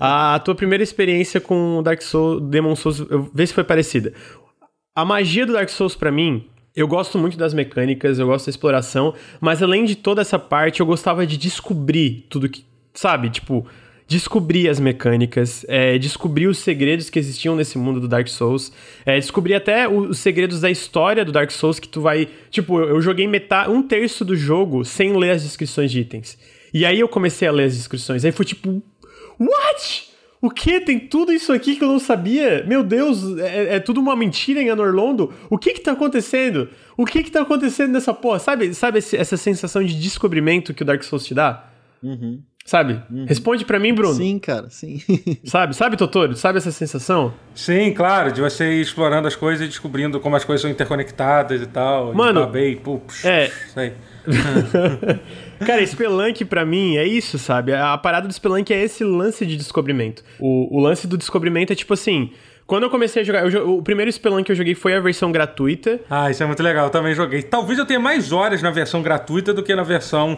A 0.00 0.38
tua 0.44 0.54
primeira 0.54 0.82
experiência 0.82 1.40
com 1.40 1.82
Dark 1.82 2.02
Souls, 2.02 2.42
Demon 2.42 2.76
Souls, 2.76 3.00
eu, 3.10 3.30
vê 3.32 3.46
se 3.46 3.54
foi 3.54 3.64
parecida. 3.64 4.12
A 4.94 5.04
magia 5.04 5.46
do 5.46 5.52
Dark 5.52 5.68
Souls 5.68 5.94
para 5.94 6.10
mim, 6.10 6.46
eu 6.74 6.86
gosto 6.86 7.18
muito 7.18 7.36
das 7.36 7.54
mecânicas, 7.54 8.18
eu 8.18 8.26
gosto 8.26 8.46
da 8.46 8.50
exploração, 8.50 9.14
mas 9.40 9.62
além 9.62 9.84
de 9.84 9.94
toda 9.94 10.20
essa 10.22 10.38
parte, 10.38 10.80
eu 10.80 10.86
gostava 10.86 11.26
de 11.26 11.36
descobrir 11.36 12.26
tudo 12.28 12.48
que, 12.48 12.64
sabe, 12.94 13.30
tipo, 13.30 13.66
descobrir 14.06 14.68
as 14.68 14.78
mecânicas, 14.78 15.64
é, 15.68 15.98
descobrir 15.98 16.46
os 16.46 16.58
segredos 16.58 17.10
que 17.10 17.18
existiam 17.18 17.56
nesse 17.56 17.76
mundo 17.76 18.00
do 18.00 18.06
Dark 18.06 18.28
Souls, 18.28 18.72
é, 19.04 19.18
descobrir 19.18 19.54
até 19.54 19.88
os 19.88 20.18
segredos 20.18 20.60
da 20.60 20.70
história 20.70 21.24
do 21.24 21.32
Dark 21.32 21.50
Souls 21.50 21.78
que 21.80 21.88
tu 21.88 22.00
vai. 22.00 22.28
Tipo, 22.50 22.80
eu 22.80 23.00
joguei 23.00 23.26
metade, 23.26 23.70
um 23.70 23.82
terço 23.82 24.24
do 24.24 24.36
jogo 24.36 24.84
sem 24.84 25.16
ler 25.16 25.30
as 25.30 25.42
descrições 25.42 25.90
de 25.90 26.00
itens. 26.00 26.38
E 26.72 26.84
aí 26.84 27.00
eu 27.00 27.08
comecei 27.08 27.48
a 27.48 27.52
ler 27.52 27.64
as 27.64 27.74
descrições. 27.74 28.24
Aí 28.24 28.32
foi 28.32 28.44
tipo. 28.44 28.82
What? 29.38 30.10
O 30.40 30.50
que? 30.50 30.80
Tem 30.80 30.98
tudo 30.98 31.32
isso 31.32 31.52
aqui 31.52 31.76
que 31.76 31.82
eu 31.82 31.88
não 31.88 31.98
sabia? 31.98 32.64
Meu 32.66 32.84
Deus, 32.84 33.38
é, 33.38 33.76
é 33.76 33.80
tudo 33.80 34.00
uma 34.00 34.14
mentira 34.14 34.60
em 34.60 34.70
Anorlondo? 34.70 35.32
O 35.50 35.58
que 35.58 35.72
que 35.72 35.80
tá 35.80 35.92
acontecendo? 35.92 36.68
O 36.96 37.04
que 37.04 37.22
que 37.22 37.30
tá 37.30 37.42
acontecendo 37.42 37.92
nessa 37.92 38.12
porra? 38.12 38.38
Sabe, 38.38 38.72
sabe 38.74 38.98
esse, 38.98 39.16
essa 39.16 39.36
sensação 39.36 39.82
de 39.82 39.98
descobrimento 39.98 40.74
que 40.74 40.82
o 40.82 40.86
Dark 40.86 41.02
Souls 41.02 41.24
te 41.24 41.34
dá? 41.34 41.68
Uhum. 42.02 42.42
Sabe? 42.66 43.00
Uhum. 43.08 43.24
Responde 43.26 43.64
para 43.64 43.78
mim, 43.78 43.94
Bruno. 43.94 44.14
Sim, 44.14 44.40
cara, 44.40 44.68
sim. 44.68 45.00
sabe? 45.46 45.74
Sabe, 45.74 45.96
Totoro? 45.96 46.34
Sabe 46.34 46.58
essa 46.58 46.72
sensação? 46.72 47.32
Sim, 47.54 47.92
claro, 47.92 48.32
de 48.32 48.40
você 48.40 48.72
ir 48.72 48.80
explorando 48.80 49.28
as 49.28 49.36
coisas 49.36 49.64
e 49.64 49.68
descobrindo 49.68 50.18
como 50.18 50.34
as 50.34 50.44
coisas 50.44 50.62
são 50.62 50.70
interconectadas 50.70 51.62
e 51.62 51.66
tal. 51.66 52.12
Mano, 52.12 52.40
babei, 52.40 52.74
pups, 52.74 53.24
é. 53.24 53.52
Sei. 53.72 53.92
Cara, 55.64 55.84
Spelunk 55.86 56.44
para 56.44 56.64
mim 56.64 56.96
é 56.96 57.06
isso, 57.06 57.38
sabe? 57.38 57.72
A 57.72 57.96
parada 57.96 58.26
do 58.28 58.32
Spelunk 58.34 58.72
é 58.72 58.82
esse 58.82 59.04
lance 59.04 59.46
de 59.46 59.56
descobrimento. 59.56 60.22
O, 60.38 60.76
o 60.76 60.80
lance 60.80 61.06
do 61.06 61.16
descobrimento 61.16 61.72
é 61.72 61.76
tipo 61.76 61.94
assim, 61.94 62.32
quando 62.66 62.82
eu 62.82 62.90
comecei 62.90 63.22
a 63.22 63.24
jogar, 63.24 63.48
eu, 63.48 63.76
o 63.76 63.82
primeiro 63.82 64.10
Spelunk 64.10 64.42
que 64.44 64.50
eu 64.50 64.56
joguei 64.56 64.74
foi 64.74 64.94
a 64.94 65.00
versão 65.00 65.30
gratuita. 65.30 66.00
Ah, 66.10 66.30
isso 66.30 66.42
é 66.42 66.46
muito 66.46 66.60
legal, 66.62 66.86
eu 66.86 66.90
também 66.90 67.14
joguei. 67.14 67.40
Talvez 67.40 67.78
eu 67.78 67.86
tenha 67.86 68.00
mais 68.00 68.32
horas 68.32 68.60
na 68.60 68.72
versão 68.72 69.02
gratuita 69.02 69.54
do 69.54 69.62
que 69.62 69.72
na 69.74 69.84
versão 69.84 70.36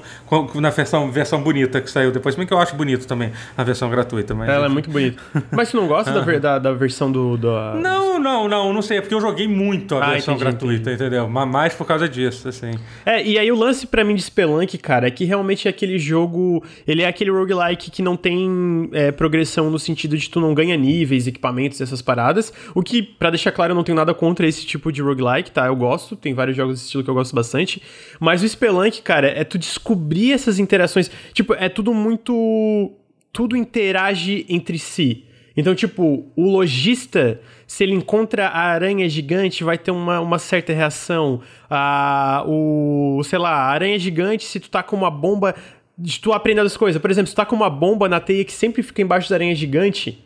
na 0.56 0.68
versão, 0.68 1.10
versão 1.10 1.42
bonita 1.42 1.80
que 1.80 1.90
saiu 1.90 2.12
depois. 2.12 2.34
Bem 2.34 2.46
que 2.46 2.52
eu 2.52 2.58
acho 2.58 2.76
bonito 2.76 3.06
também 3.06 3.32
a 3.56 3.64
versão 3.64 3.88
gratuita. 3.88 4.34
Mas... 4.34 4.50
Ela 4.50 4.66
é 4.66 4.68
muito 4.68 4.90
bonita. 4.90 5.22
Mas 5.50 5.70
você 5.70 5.76
não 5.78 5.88
gosta 5.88 6.12
da, 6.12 6.20
da, 6.38 6.58
da, 6.58 6.72
versão 6.74 7.10
do, 7.10 7.38
do... 7.38 7.48
Não, 7.80 8.18
não, 8.18 8.46
não, 8.46 8.72
não 8.74 8.82
sei. 8.82 8.98
É 8.98 9.00
porque 9.00 9.14
eu 9.14 9.20
joguei 9.22 9.48
muito 9.48 9.94
a 9.94 10.04
ah, 10.04 10.10
versão 10.10 10.34
entendi, 10.34 10.50
gratuita, 10.50 10.90
entendi. 10.90 11.04
entendeu? 11.04 11.28
Mas 11.28 11.48
mais 11.48 11.74
por 11.74 11.86
causa 11.86 12.06
disso, 12.06 12.46
assim. 12.46 12.72
É, 13.06 13.24
e 13.24 13.38
aí 13.38 13.50
o 13.50 13.56
lance 13.56 13.86
para 13.86 14.04
mim 14.04 14.14
de 14.14 14.22
Spelunk, 14.22 14.76
cara, 14.76 15.08
é 15.08 15.10
que 15.10 15.24
realmente 15.24 15.66
é 15.66 15.70
aquele 15.70 15.98
jogo... 15.98 16.62
Ele 16.86 17.02
é 17.02 17.06
aquele 17.06 17.30
roguelike 17.30 17.90
que 17.90 18.02
não 18.02 18.16
tem 18.16 18.90
é, 18.92 19.10
progressão 19.10 19.70
no 19.70 19.78
sentido 19.78 20.14
de 20.14 20.28
tu 20.28 20.40
não 20.40 20.52
ganha 20.52 20.76
níveis, 20.76 21.26
equipamentos, 21.26 21.80
essas 21.80 22.02
paradas 22.02 22.17
paradas. 22.18 22.52
O 22.74 22.82
que, 22.82 23.00
para 23.02 23.30
deixar 23.30 23.52
claro, 23.52 23.70
eu 23.72 23.76
não 23.76 23.84
tenho 23.84 23.96
nada 23.96 24.12
contra 24.12 24.46
esse 24.46 24.66
tipo 24.66 24.90
de 24.90 25.00
roguelike, 25.00 25.52
tá? 25.52 25.66
Eu 25.66 25.76
gosto, 25.76 26.16
tem 26.16 26.34
vários 26.34 26.56
jogos 26.56 26.74
desse 26.74 26.86
estilo 26.86 27.04
que 27.04 27.10
eu 27.10 27.14
gosto 27.14 27.34
bastante. 27.34 27.80
Mas 28.18 28.42
o 28.42 28.48
Spelunk, 28.48 29.00
cara, 29.02 29.28
é 29.28 29.44
tu 29.44 29.56
descobrir 29.56 30.32
essas 30.32 30.58
interações. 30.58 31.10
Tipo, 31.32 31.54
é 31.54 31.68
tudo 31.68 31.94
muito. 31.94 32.92
Tudo 33.32 33.56
interage 33.56 34.44
entre 34.48 34.78
si. 34.78 35.24
Então, 35.56 35.74
tipo, 35.74 36.26
o 36.36 36.50
lojista, 36.50 37.40
se 37.66 37.82
ele 37.84 37.92
encontra 37.92 38.46
a 38.46 38.60
aranha 38.60 39.08
gigante, 39.08 39.64
vai 39.64 39.76
ter 39.76 39.90
uma, 39.90 40.20
uma 40.20 40.38
certa 40.38 40.72
reação. 40.72 41.40
Ah, 41.68 42.44
o, 42.46 43.20
sei 43.24 43.38
lá, 43.38 43.50
a 43.50 43.66
aranha 43.66 43.98
gigante, 43.98 44.44
se 44.44 44.58
tu 44.60 44.70
tá 44.70 44.82
com 44.82 44.96
uma 44.96 45.10
bomba, 45.10 45.54
tu 46.22 46.32
aprendendo 46.32 46.66
as 46.66 46.76
coisas. 46.76 47.00
Por 47.00 47.10
exemplo, 47.10 47.28
se 47.28 47.34
tu 47.34 47.36
tá 47.36 47.44
com 47.44 47.56
uma 47.56 47.70
bomba 47.70 48.08
na 48.08 48.20
teia 48.20 48.44
que 48.44 48.52
sempre 48.52 48.82
fica 48.82 49.02
embaixo 49.02 49.28
da 49.28 49.36
aranha 49.36 49.54
gigante, 49.54 50.24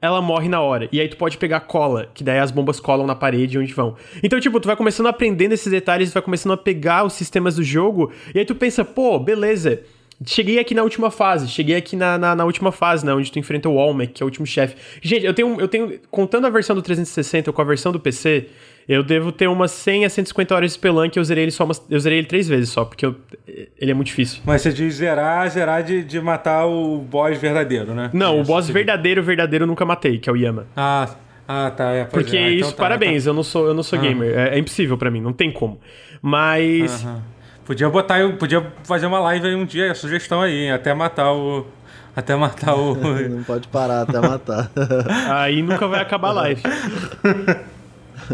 ela 0.00 0.20
morre 0.20 0.48
na 0.48 0.60
hora. 0.60 0.88
E 0.92 1.00
aí 1.00 1.08
tu 1.08 1.16
pode 1.16 1.38
pegar 1.38 1.60
cola, 1.60 2.08
que 2.14 2.22
daí 2.22 2.38
as 2.38 2.50
bombas 2.50 2.78
colam 2.80 3.06
na 3.06 3.14
parede 3.14 3.58
onde 3.58 3.72
vão. 3.72 3.96
Então, 4.22 4.38
tipo, 4.40 4.60
tu 4.60 4.66
vai 4.66 4.76
começando 4.76 5.06
a 5.06 5.10
aprender 5.10 5.50
esses 5.52 5.70
detalhes, 5.70 6.10
tu 6.10 6.14
vai 6.14 6.22
começando 6.22 6.52
a 6.52 6.56
pegar 6.56 7.04
os 7.04 7.14
sistemas 7.14 7.56
do 7.56 7.62
jogo, 7.62 8.12
e 8.34 8.38
aí 8.38 8.44
tu 8.44 8.54
pensa, 8.54 8.84
pô, 8.84 9.18
beleza. 9.18 9.82
Cheguei 10.24 10.58
aqui 10.58 10.74
na 10.74 10.82
última 10.82 11.10
fase, 11.10 11.46
cheguei 11.46 11.76
aqui 11.76 11.94
na, 11.94 12.16
na, 12.16 12.34
na 12.34 12.44
última 12.46 12.72
fase, 12.72 13.04
né? 13.04 13.12
Onde 13.12 13.30
tu 13.30 13.38
enfrenta 13.38 13.68
o 13.68 13.74
Olmec, 13.74 14.14
que 14.14 14.22
é 14.22 14.24
o 14.24 14.28
último 14.28 14.46
chefe. 14.46 14.74
Gente, 15.02 15.26
eu 15.26 15.34
tenho, 15.34 15.60
eu 15.60 15.68
tenho. 15.68 16.00
Contando 16.10 16.46
a 16.46 16.50
versão 16.50 16.74
do 16.74 16.80
360 16.80 17.52
com 17.52 17.60
a 17.60 17.64
versão 17.64 17.92
do 17.92 18.00
PC, 18.00 18.46
eu 18.88 19.02
devo 19.02 19.32
ter 19.32 19.48
umas 19.48 19.72
100 19.72 20.04
a 20.04 20.10
150 20.10 20.54
horas 20.54 20.70
de 20.70 20.74
Spelunk, 20.74 21.16
eu 21.16 21.24
zerei 21.24 21.44
ele 21.44 21.50
só 21.50 21.64
umas, 21.64 21.82
eu 21.90 21.98
zerei 21.98 22.18
ele 22.18 22.26
três 22.26 22.46
vezes 22.46 22.70
só, 22.70 22.84
porque 22.84 23.04
eu, 23.04 23.16
ele 23.46 23.90
é 23.90 23.94
muito 23.94 24.08
difícil. 24.08 24.40
Mas 24.44 24.62
você 24.62 24.72
diz 24.72 24.94
zerar, 24.94 25.48
zerar 25.50 25.82
de, 25.82 26.04
de 26.04 26.20
matar 26.20 26.66
o 26.66 26.98
boss 26.98 27.36
verdadeiro, 27.36 27.94
né? 27.94 28.10
Não, 28.12 28.38
é 28.38 28.40
o 28.40 28.44
boss 28.44 28.68
verdadeiro, 28.68 29.22
verdadeiro 29.22 29.64
eu 29.64 29.66
nunca 29.66 29.84
matei, 29.84 30.18
que 30.18 30.30
é 30.30 30.32
o 30.32 30.36
Yama. 30.36 30.66
Ah, 30.76 31.08
ah, 31.48 31.72
tá. 31.76 31.90
É, 31.90 32.04
porque 32.04 32.36
é. 32.36 32.40
então 32.42 32.68
isso, 32.68 32.76
tá, 32.76 32.82
parabéns, 32.82 33.24
tá. 33.24 33.30
eu 33.30 33.34
não 33.34 33.42
sou, 33.42 33.66
eu 33.66 33.74
não 33.74 33.82
sou 33.82 33.98
ah. 33.98 34.02
gamer. 34.02 34.38
É, 34.38 34.56
é, 34.56 34.58
impossível 34.58 34.96
para 34.96 35.10
mim, 35.10 35.20
não 35.20 35.32
tem 35.32 35.50
como. 35.50 35.80
Mas. 36.22 37.04
Podia 37.64 37.90
botar, 37.90 38.20
eu 38.20 38.36
podia 38.36 38.64
fazer 38.84 39.06
uma 39.06 39.18
live 39.18 39.48
aí 39.48 39.54
um 39.56 39.64
dia, 39.64 39.90
a 39.90 39.94
sugestão 39.94 40.40
aí, 40.40 40.70
até 40.70 40.94
matar 40.94 41.32
o. 41.32 41.66
Até 42.14 42.36
matar 42.36 42.76
o. 42.76 42.94
não 43.28 43.42
pode 43.42 43.66
parar 43.66 44.02
até 44.02 44.20
matar. 44.20 44.70
aí 45.28 45.60
nunca 45.60 45.88
vai 45.88 46.00
acabar 46.00 46.28
a 46.28 46.32
live. 46.32 46.62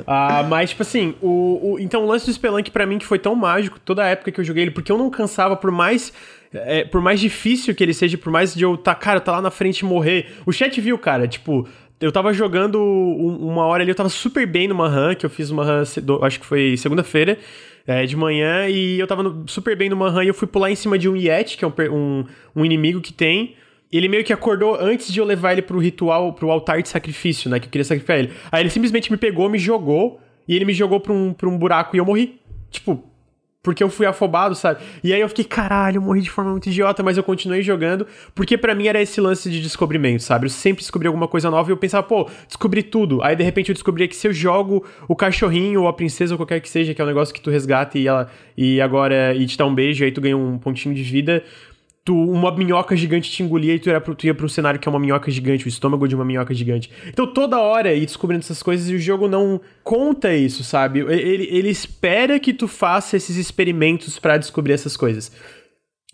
Ah, 0.07 0.43
mas, 0.43 0.71
tipo 0.71 0.83
assim, 0.83 1.15
o, 1.21 1.73
o, 1.73 1.79
então 1.79 2.05
o 2.05 2.07
lance 2.07 2.27
do 2.27 2.33
Spelunk 2.33 2.71
para 2.71 2.87
mim 2.87 2.99
que 2.99 3.07
foi 3.07 3.19
tão 3.19 3.35
mágico 3.35 3.79
toda 3.81 4.03
a 4.03 4.09
época 4.09 4.31
que 4.31 4.41
eu 4.41 4.45
joguei 4.45 4.65
ele, 4.65 4.71
porque 4.71 4.91
eu 4.91 4.99
não 4.99 5.11
cansava 5.11 5.57
por 5.57 5.71
mais. 5.71 6.13
É, 6.53 6.85
por 6.85 7.01
mais 7.01 7.19
difícil 7.19 7.75
que 7.75 7.83
ele 7.83 7.95
seja, 7.95 8.19
por 8.19 8.31
mais 8.31 8.55
de 8.55 8.63
eu 8.63 8.77
tá, 8.77 8.95
cara, 8.95 9.21
tá 9.21 9.33
lá 9.33 9.41
na 9.41 9.51
frente 9.51 9.81
e 9.81 9.85
morrer. 9.85 10.35
O 10.45 10.53
chat 10.53 10.79
viu, 10.81 10.99
cara, 10.99 11.27
tipo, 11.27 11.67
eu 11.99 12.13
tava 12.13 12.33
jogando 12.33 12.79
uma 12.83 13.65
hora 13.65 13.83
ali, 13.83 13.91
eu 13.91 13.95
tava 13.95 14.11
super 14.11 14.47
bem 14.47 14.69
numa 14.69 14.89
run, 14.89 15.15
que 15.15 15.25
eu 15.25 15.31
fiz 15.31 15.51
uma 15.51 15.65
run, 15.65 15.83
acho 16.23 16.41
que 16.41 16.47
foi 16.47 16.77
segunda-feira. 16.77 17.39
É, 17.85 18.07
de 18.07 18.17
manhã, 18.17 18.69
e 18.69 19.01
eu 19.01 19.09
tava 19.09 19.25
no, 19.25 19.45
super 19.49 19.77
bem 19.77 19.89
numa 19.89 20.09
run 20.09 20.23
e 20.23 20.29
eu 20.29 20.35
fui 20.35 20.47
pular 20.47 20.71
em 20.71 20.77
cima 20.77 20.97
de 20.97 21.09
um 21.09 21.17
Yeti, 21.17 21.57
que 21.57 21.65
é 21.65 21.69
um, 21.69 21.73
um, 21.91 22.25
um 22.55 22.65
inimigo 22.65 23.01
que 23.01 23.13
tem 23.13 23.57
ele 23.99 24.09
meio 24.09 24.25
que 24.25 24.33
acordou 24.33 24.77
antes 24.81 25.13
de 25.13 25.21
eu 25.21 25.25
levar 25.25 25.53
ele 25.53 25.63
pro 25.63 25.79
ritual, 25.79 26.33
pro 26.33 26.51
altar 26.51 26.81
de 26.83 26.89
sacrifício, 26.89 27.51
né? 27.51 27.61
Que 27.61 27.67
eu 27.67 27.71
queria 27.71 27.85
sacrificar 27.85 28.19
ele. 28.19 28.33
Aí 28.51 28.63
ele 28.63 28.71
simplesmente 28.71 29.11
me 29.11 29.19
pegou, 29.19 29.49
me 29.49 29.59
jogou, 29.59 30.21
e 30.49 30.57
ele 30.57 30.65
me 30.65 30.73
jogou 30.73 31.01
pra 31.01 31.13
um, 31.13 31.33
pra 31.33 31.49
um 31.49 31.59
buraco 31.59 31.95
e 31.95 31.99
eu 31.99 32.05
morri. 32.05 32.41
Tipo, 32.71 33.05
porque 33.63 33.83
eu 33.83 33.89
fui 33.89 34.05
afobado, 34.07 34.55
sabe? 34.57 34.81
E 35.05 35.13
aí 35.13 35.21
eu 35.21 35.29
fiquei, 35.29 35.45
caralho, 35.45 35.99
eu 35.99 36.03
morri 36.03 36.21
de 36.21 36.31
forma 36.31 36.51
muito 36.51 36.69
idiota, 36.69 37.03
mas 37.03 37.17
eu 37.17 37.23
continuei 37.23 37.63
jogando, 37.63 38.07
porque 38.35 38.59
para 38.59 38.75
mim 38.75 38.89
era 38.89 39.01
esse 39.01 39.21
lance 39.21 39.49
de 39.49 39.63
descobrimento, 39.63 40.23
sabe? 40.23 40.47
Eu 40.47 40.51
sempre 40.51 40.83
descobri 40.83 41.07
alguma 41.07 41.29
coisa 41.29 41.49
nova 41.49 41.71
e 41.71 41.73
eu 41.73 41.77
pensava, 41.77 42.03
pô, 42.03 42.29
descobri 42.47 42.83
tudo. 42.83 43.23
Aí 43.23 43.37
de 43.37 43.45
repente 43.45 43.69
eu 43.69 43.75
descobri 43.75 44.09
que 44.09 44.17
se 44.17 44.27
eu 44.27 44.33
jogo 44.33 44.85
o 45.07 45.15
cachorrinho 45.15 45.83
ou 45.83 45.89
a 45.89 45.93
princesa 45.93 46.35
ou 46.35 46.39
qualquer 46.39 46.61
que 46.61 46.69
seja, 46.69 46.93
que 46.93 47.01
é 47.01 47.05
um 47.05 47.07
negócio 47.07 47.33
que 47.33 47.41
tu 47.41 47.51
resgata 47.51 47.97
e 47.99 48.09
ela 48.09 48.29
e 48.57 48.81
agora 48.81 49.33
e 49.35 49.47
te 49.47 49.57
dá 49.57 49.65
um 49.65 49.75
beijo 49.75 50.05
aí 50.05 50.11
tu 50.11 50.21
ganha 50.21 50.37
um 50.37 50.59
pontinho 50.59 50.95
de 50.95 51.03
vida, 51.03 51.45
tu, 52.05 52.15
uma 52.15 52.55
minhoca 52.55 52.97
gigante 52.97 53.31
te 53.31 53.43
engolia 53.43 53.75
e 53.75 53.79
tu, 53.79 53.89
era 53.89 54.01
pro, 54.01 54.15
tu 54.15 54.27
ia 54.27 54.35
pra 54.35 54.45
um 54.45 54.49
cenário 54.49 54.81
que 54.81 54.89
é 54.89 54.91
uma 54.91 54.99
minhoca 54.99 55.31
gigante, 55.31 55.67
o 55.67 55.69
estômago 55.69 56.09
de 56.09 56.15
uma 56.15 56.25
minhoca 56.25 56.53
gigante. 56.53 56.91
Então 57.07 57.27
toda 57.27 57.61
hora 57.61 57.95
ir 57.95 58.05
descobrindo 58.07 58.41
essas 58.41 58.63
coisas 58.63 58.89
e 58.89 58.95
o 58.95 58.99
jogo 58.99 59.29
não 59.29 59.61
conta 59.85 60.35
isso, 60.35 60.65
sabe? 60.65 61.01
Ele, 61.01 61.49
ele 61.51 61.69
espera 61.69 62.41
que 62.41 62.53
tu 62.53 62.67
faça 62.67 63.17
esses 63.17 63.37
experimentos 63.37 64.19
para 64.19 64.37
descobrir 64.37 64.73
essas 64.73 64.97
coisas. 64.97 65.31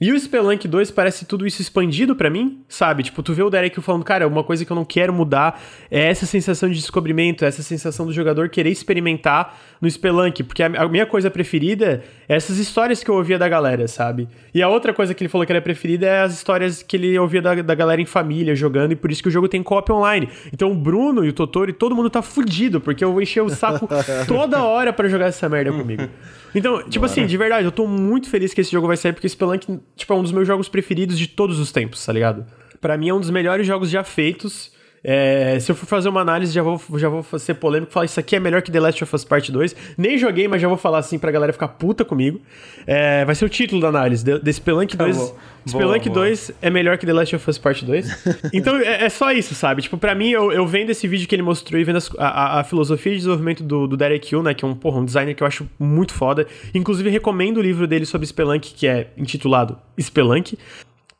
E 0.00 0.12
o 0.12 0.20
Spelunk 0.20 0.68
2 0.68 0.92
parece 0.92 1.24
tudo 1.24 1.44
isso 1.44 1.61
expandido 1.61 2.14
para 2.14 2.30
mim, 2.30 2.62
sabe? 2.68 3.02
Tipo, 3.02 3.20
tu 3.20 3.32
vê 3.34 3.42
o 3.42 3.50
Derek 3.50 3.80
falando, 3.80 4.04
cara, 4.04 4.28
uma 4.28 4.44
coisa 4.44 4.64
que 4.64 4.70
eu 4.70 4.76
não 4.76 4.84
quero 4.84 5.12
mudar 5.12 5.61
é 5.90 6.06
essa 6.06 6.24
sensação 6.24 6.68
de 6.68 6.76
descobrimento, 6.76 7.44
essa 7.44 7.64
sensação 7.64 8.06
do 8.06 8.12
jogador 8.12 8.48
querer 8.48 8.70
experimentar 8.70 9.58
no 9.80 9.90
Spelunk, 9.90 10.44
porque 10.44 10.62
a 10.62 10.88
minha 10.88 11.04
coisa 11.04 11.28
preferida 11.28 12.04
é 12.28 12.37
essas 12.37 12.58
histórias 12.58 13.02
que 13.02 13.11
eu 13.11 13.16
ouvia 13.16 13.38
da 13.38 13.48
galera, 13.48 13.88
sabe? 13.88 14.28
E 14.54 14.62
a 14.62 14.68
outra 14.68 14.94
coisa 14.94 15.12
que 15.14 15.22
ele 15.24 15.28
falou 15.28 15.44
que 15.44 15.52
era 15.52 15.61
preferida 15.61 16.06
é 16.06 16.22
as 16.22 16.32
histórias 16.32 16.80
que 16.80 16.96
ele 16.96 17.18
ouvia 17.18 17.42
da, 17.42 17.56
da 17.56 17.74
galera 17.74 18.00
em 18.00 18.06
família 18.06 18.54
jogando, 18.54 18.92
e 18.92 18.96
por 18.96 19.11
isso 19.11 19.20
que 19.20 19.28
o 19.28 19.32
jogo 19.32 19.48
tem 19.48 19.64
co-op 19.64 19.90
online. 19.90 20.28
Então 20.52 20.70
o 20.70 20.76
Bruno 20.76 21.24
e 21.24 21.28
o 21.28 21.32
Totoro 21.32 21.70
e 21.70 21.72
todo 21.72 21.96
mundo 21.96 22.08
tá 22.08 22.22
fudido, 22.22 22.80
porque 22.80 23.04
eu 23.04 23.12
vou 23.12 23.20
encher 23.20 23.42
o 23.42 23.48
saco 23.48 23.88
toda 24.28 24.62
hora 24.62 24.92
para 24.92 25.08
jogar 25.08 25.26
essa 25.26 25.48
merda 25.48 25.72
comigo. 25.72 26.08
Então, 26.54 26.78
tipo 26.82 27.00
Bora. 27.00 27.12
assim, 27.12 27.26
de 27.26 27.37
verdade, 27.37 27.64
eu 27.64 27.72
tô 27.72 27.87
muito 27.87 28.28
feliz 28.28 28.54
que 28.54 28.61
esse 28.61 28.70
jogo 28.70 28.87
vai 28.87 28.96
sair, 28.96 29.12
porque 29.12 29.28
Spelunk, 29.28 29.80
tipo, 29.96 30.12
é 30.12 30.16
um 30.16 30.22
dos 30.22 30.33
meus 30.33 30.46
jogos 30.46 30.68
preferidos 30.68 31.18
de 31.18 31.27
todos 31.27 31.59
os 31.59 31.72
tempos, 31.72 32.05
tá 32.05 32.12
ligado? 32.12 32.46
Para 32.81 32.96
mim 32.96 33.09
é 33.09 33.14
um 33.14 33.20
dos 33.20 33.31
melhores 33.31 33.66
jogos 33.66 33.90
já 33.90 34.05
feitos. 34.05 34.72
É, 35.02 35.58
se 35.61 35.70
eu 35.70 35.76
for 35.76 35.87
fazer 35.87 36.08
uma 36.08 36.20
análise, 36.20 36.52
já 36.52 36.62
vou, 36.62 36.80
já 36.96 37.08
vou 37.08 37.22
ser 37.38 37.54
polêmico 37.54 37.92
falar 37.92 38.06
isso 38.06 38.18
aqui 38.18 38.37
é 38.37 38.40
melhor 38.40 38.62
que 38.62 38.70
The 38.70 38.80
Last 38.80 39.02
of 39.02 39.14
Us 39.14 39.24
Part 39.24 39.50
2. 39.50 39.76
Nem 39.96 40.18
joguei, 40.18 40.48
mas 40.48 40.61
já 40.61 40.68
vou 40.68 40.76
falar 40.76 40.98
assim 40.98 41.18
pra 41.18 41.30
galera 41.30 41.52
ficar 41.52 41.68
puta 41.68 42.04
comigo. 42.04 42.40
É, 42.87 43.24
vai 43.24 43.34
ser 43.34 43.44
o 43.44 43.48
título 43.48 43.80
da 43.80 43.88
análise. 43.88 44.24
The, 44.24 44.38
The 44.38 44.52
Spelunk 44.52 44.96
2. 44.96 45.16
Tá 45.16 45.34
Spelunk 45.66 46.08
2 46.08 46.52
é 46.62 46.70
melhor 46.70 46.96
que 46.98 47.06
The 47.06 47.12
Last 47.12 47.37
of 47.37 47.50
Us 47.50 47.58
Part 47.58 47.84
2. 47.84 48.26
então 48.52 48.76
é, 48.76 49.04
é, 49.04 49.08
só 49.08 49.30
isso, 49.32 49.54
sabe? 49.54 49.82
Tipo, 49.82 49.98
pra 49.98 50.14
mim, 50.14 50.30
eu, 50.30 50.50
eu 50.50 50.66
vendo 50.66 50.90
esse 50.90 51.06
vídeo 51.06 51.28
que 51.28 51.34
ele 51.34 51.42
mostrou 51.42 51.80
e 51.80 51.84
vendo 51.84 51.96
as, 51.96 52.11
a, 52.18 52.61
a, 52.61 52.64
filosofia 52.64 53.12
de 53.12 53.18
desenvolvimento 53.18 53.62
do, 53.62 53.87
do 53.87 53.96
Derek 53.96 54.32
Hill, 54.32 54.42
né? 54.42 54.54
Que 54.54 54.64
é 54.64 54.68
um, 54.68 54.74
porra, 54.74 54.98
um 54.98 55.04
designer 55.04 55.34
que 55.34 55.42
eu 55.42 55.46
acho 55.46 55.68
muito 55.78 56.14
foda. 56.14 56.46
Inclusive, 56.74 57.11
recomendo 57.11 57.58
o 57.58 57.62
livro 57.62 57.87
dele 57.87 58.06
sobre 58.06 58.26
Spelunk, 58.26 58.72
que 58.74 58.87
é 58.87 59.08
intitulado 59.16 59.78
Spelunk. 60.00 60.58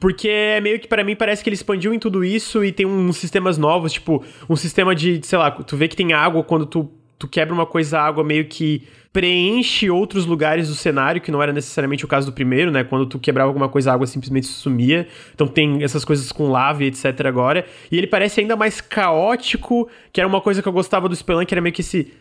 Porque 0.00 0.28
é 0.28 0.61
meio 0.61 0.78
que 0.78 0.87
para 0.87 1.02
mim 1.02 1.16
parece 1.16 1.42
que 1.42 1.48
ele 1.48 1.54
expandiu 1.54 1.92
em 1.92 1.98
tudo 1.98 2.24
isso 2.24 2.64
e 2.64 2.70
tem 2.70 2.87
uns 2.87 3.16
sistemas 3.16 3.58
novos, 3.58 3.92
tipo, 3.92 4.24
um 4.48 4.54
sistema 4.54 4.94
de, 4.94 5.20
sei 5.26 5.38
lá, 5.38 5.50
tu 5.50 5.76
vê 5.76 5.88
que 5.88 5.96
tem 5.96 6.12
água 6.12 6.44
quando 6.44 6.66
tu, 6.66 6.88
tu 7.18 7.26
quebra 7.26 7.52
uma 7.52 7.66
coisa, 7.66 7.98
a 7.98 8.04
água 8.04 8.22
meio 8.22 8.44
que 8.44 8.87
preenche 9.12 9.90
outros 9.90 10.24
lugares 10.24 10.68
do 10.68 10.74
cenário, 10.74 11.20
que 11.20 11.32
não 11.32 11.42
era 11.42 11.52
necessariamente 11.52 12.04
o 12.04 12.08
caso 12.08 12.26
do 12.26 12.32
primeiro, 12.32 12.70
né? 12.70 12.84
Quando 12.84 13.06
tu 13.06 13.18
quebrava 13.18 13.48
alguma 13.48 13.68
coisa, 13.68 13.90
a 13.90 13.94
água 13.94 14.06
simplesmente 14.06 14.46
sumia. 14.46 15.08
Então 15.34 15.48
tem 15.48 15.82
essas 15.82 16.04
coisas 16.04 16.30
com 16.30 16.48
lava 16.48 16.84
e 16.84 16.87
etc 16.87 17.26
agora. 17.26 17.66
E 17.90 17.98
ele 17.98 18.06
parece 18.06 18.40
ainda 18.40 18.54
mais 18.54 18.80
caótico, 18.80 19.88
que 20.12 20.20
era 20.20 20.28
uma 20.28 20.40
coisa 20.40 20.62
que 20.62 20.68
eu 20.68 20.72
gostava 20.72 21.08
do 21.08 21.16
Spelunk, 21.16 21.52
era 21.52 21.61
meio 21.61 21.72
que 21.72 21.80
esse 21.80 22.12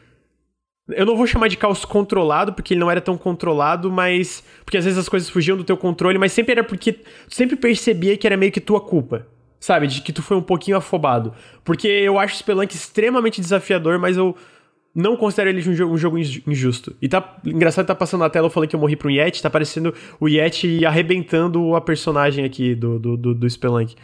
eu 0.89 1.05
não 1.05 1.17
vou 1.17 1.27
chamar 1.27 1.47
de 1.47 1.57
caos 1.57 1.83
controlado, 1.83 2.53
porque 2.53 2.73
ele 2.73 2.79
não 2.79 2.89
era 2.89 3.01
tão 3.01 3.17
controlado, 3.17 3.91
mas. 3.91 4.43
Porque 4.63 4.77
às 4.77 4.85
vezes 4.85 4.97
as 4.97 5.09
coisas 5.09 5.29
fugiam 5.29 5.57
do 5.57 5.63
teu 5.63 5.75
controle, 5.75 6.17
mas 6.17 6.31
sempre 6.31 6.53
era 6.53 6.63
porque. 6.63 6.93
Tu 6.93 7.35
sempre 7.35 7.55
percebia 7.55 8.15
que 8.15 8.25
era 8.25 8.37
meio 8.37 8.51
que 8.51 8.61
tua 8.61 8.79
culpa. 8.79 9.27
Sabe? 9.59 9.87
De 9.87 10.01
que 10.01 10.13
tu 10.13 10.21
foi 10.21 10.37
um 10.37 10.41
pouquinho 10.41 10.77
afobado. 10.77 11.33
Porque 11.63 11.87
eu 11.87 12.17
acho 12.19 12.35
o 12.35 12.37
Spelunk 12.37 12.73
extremamente 12.73 13.41
desafiador, 13.41 13.99
mas 13.99 14.15
eu 14.15 14.35
não 14.95 15.17
considero 15.17 15.49
ele 15.49 15.67
um 15.67 15.73
jogo, 15.73 15.93
um 15.93 15.97
jogo 15.97 16.17
injusto. 16.17 16.95
E 17.01 17.09
tá. 17.09 17.37
Engraçado 17.45 17.85
tá 17.85 17.95
passando 17.95 18.21
na 18.21 18.29
tela, 18.29 18.47
eu 18.47 18.51
falei 18.51 18.69
que 18.69 18.75
eu 18.75 18.79
morri 18.79 18.95
pra 18.95 19.07
um 19.07 19.11
Yeti, 19.11 19.41
tá 19.41 19.49
parecendo 19.49 19.93
o 20.19 20.29
Yeti 20.29 20.85
arrebentando 20.85 21.75
a 21.75 21.81
personagem 21.81 22.45
aqui 22.45 22.73
do, 22.73 22.97
do, 22.97 23.17
do, 23.17 23.33
do 23.35 23.49
Spelunk. 23.49 23.95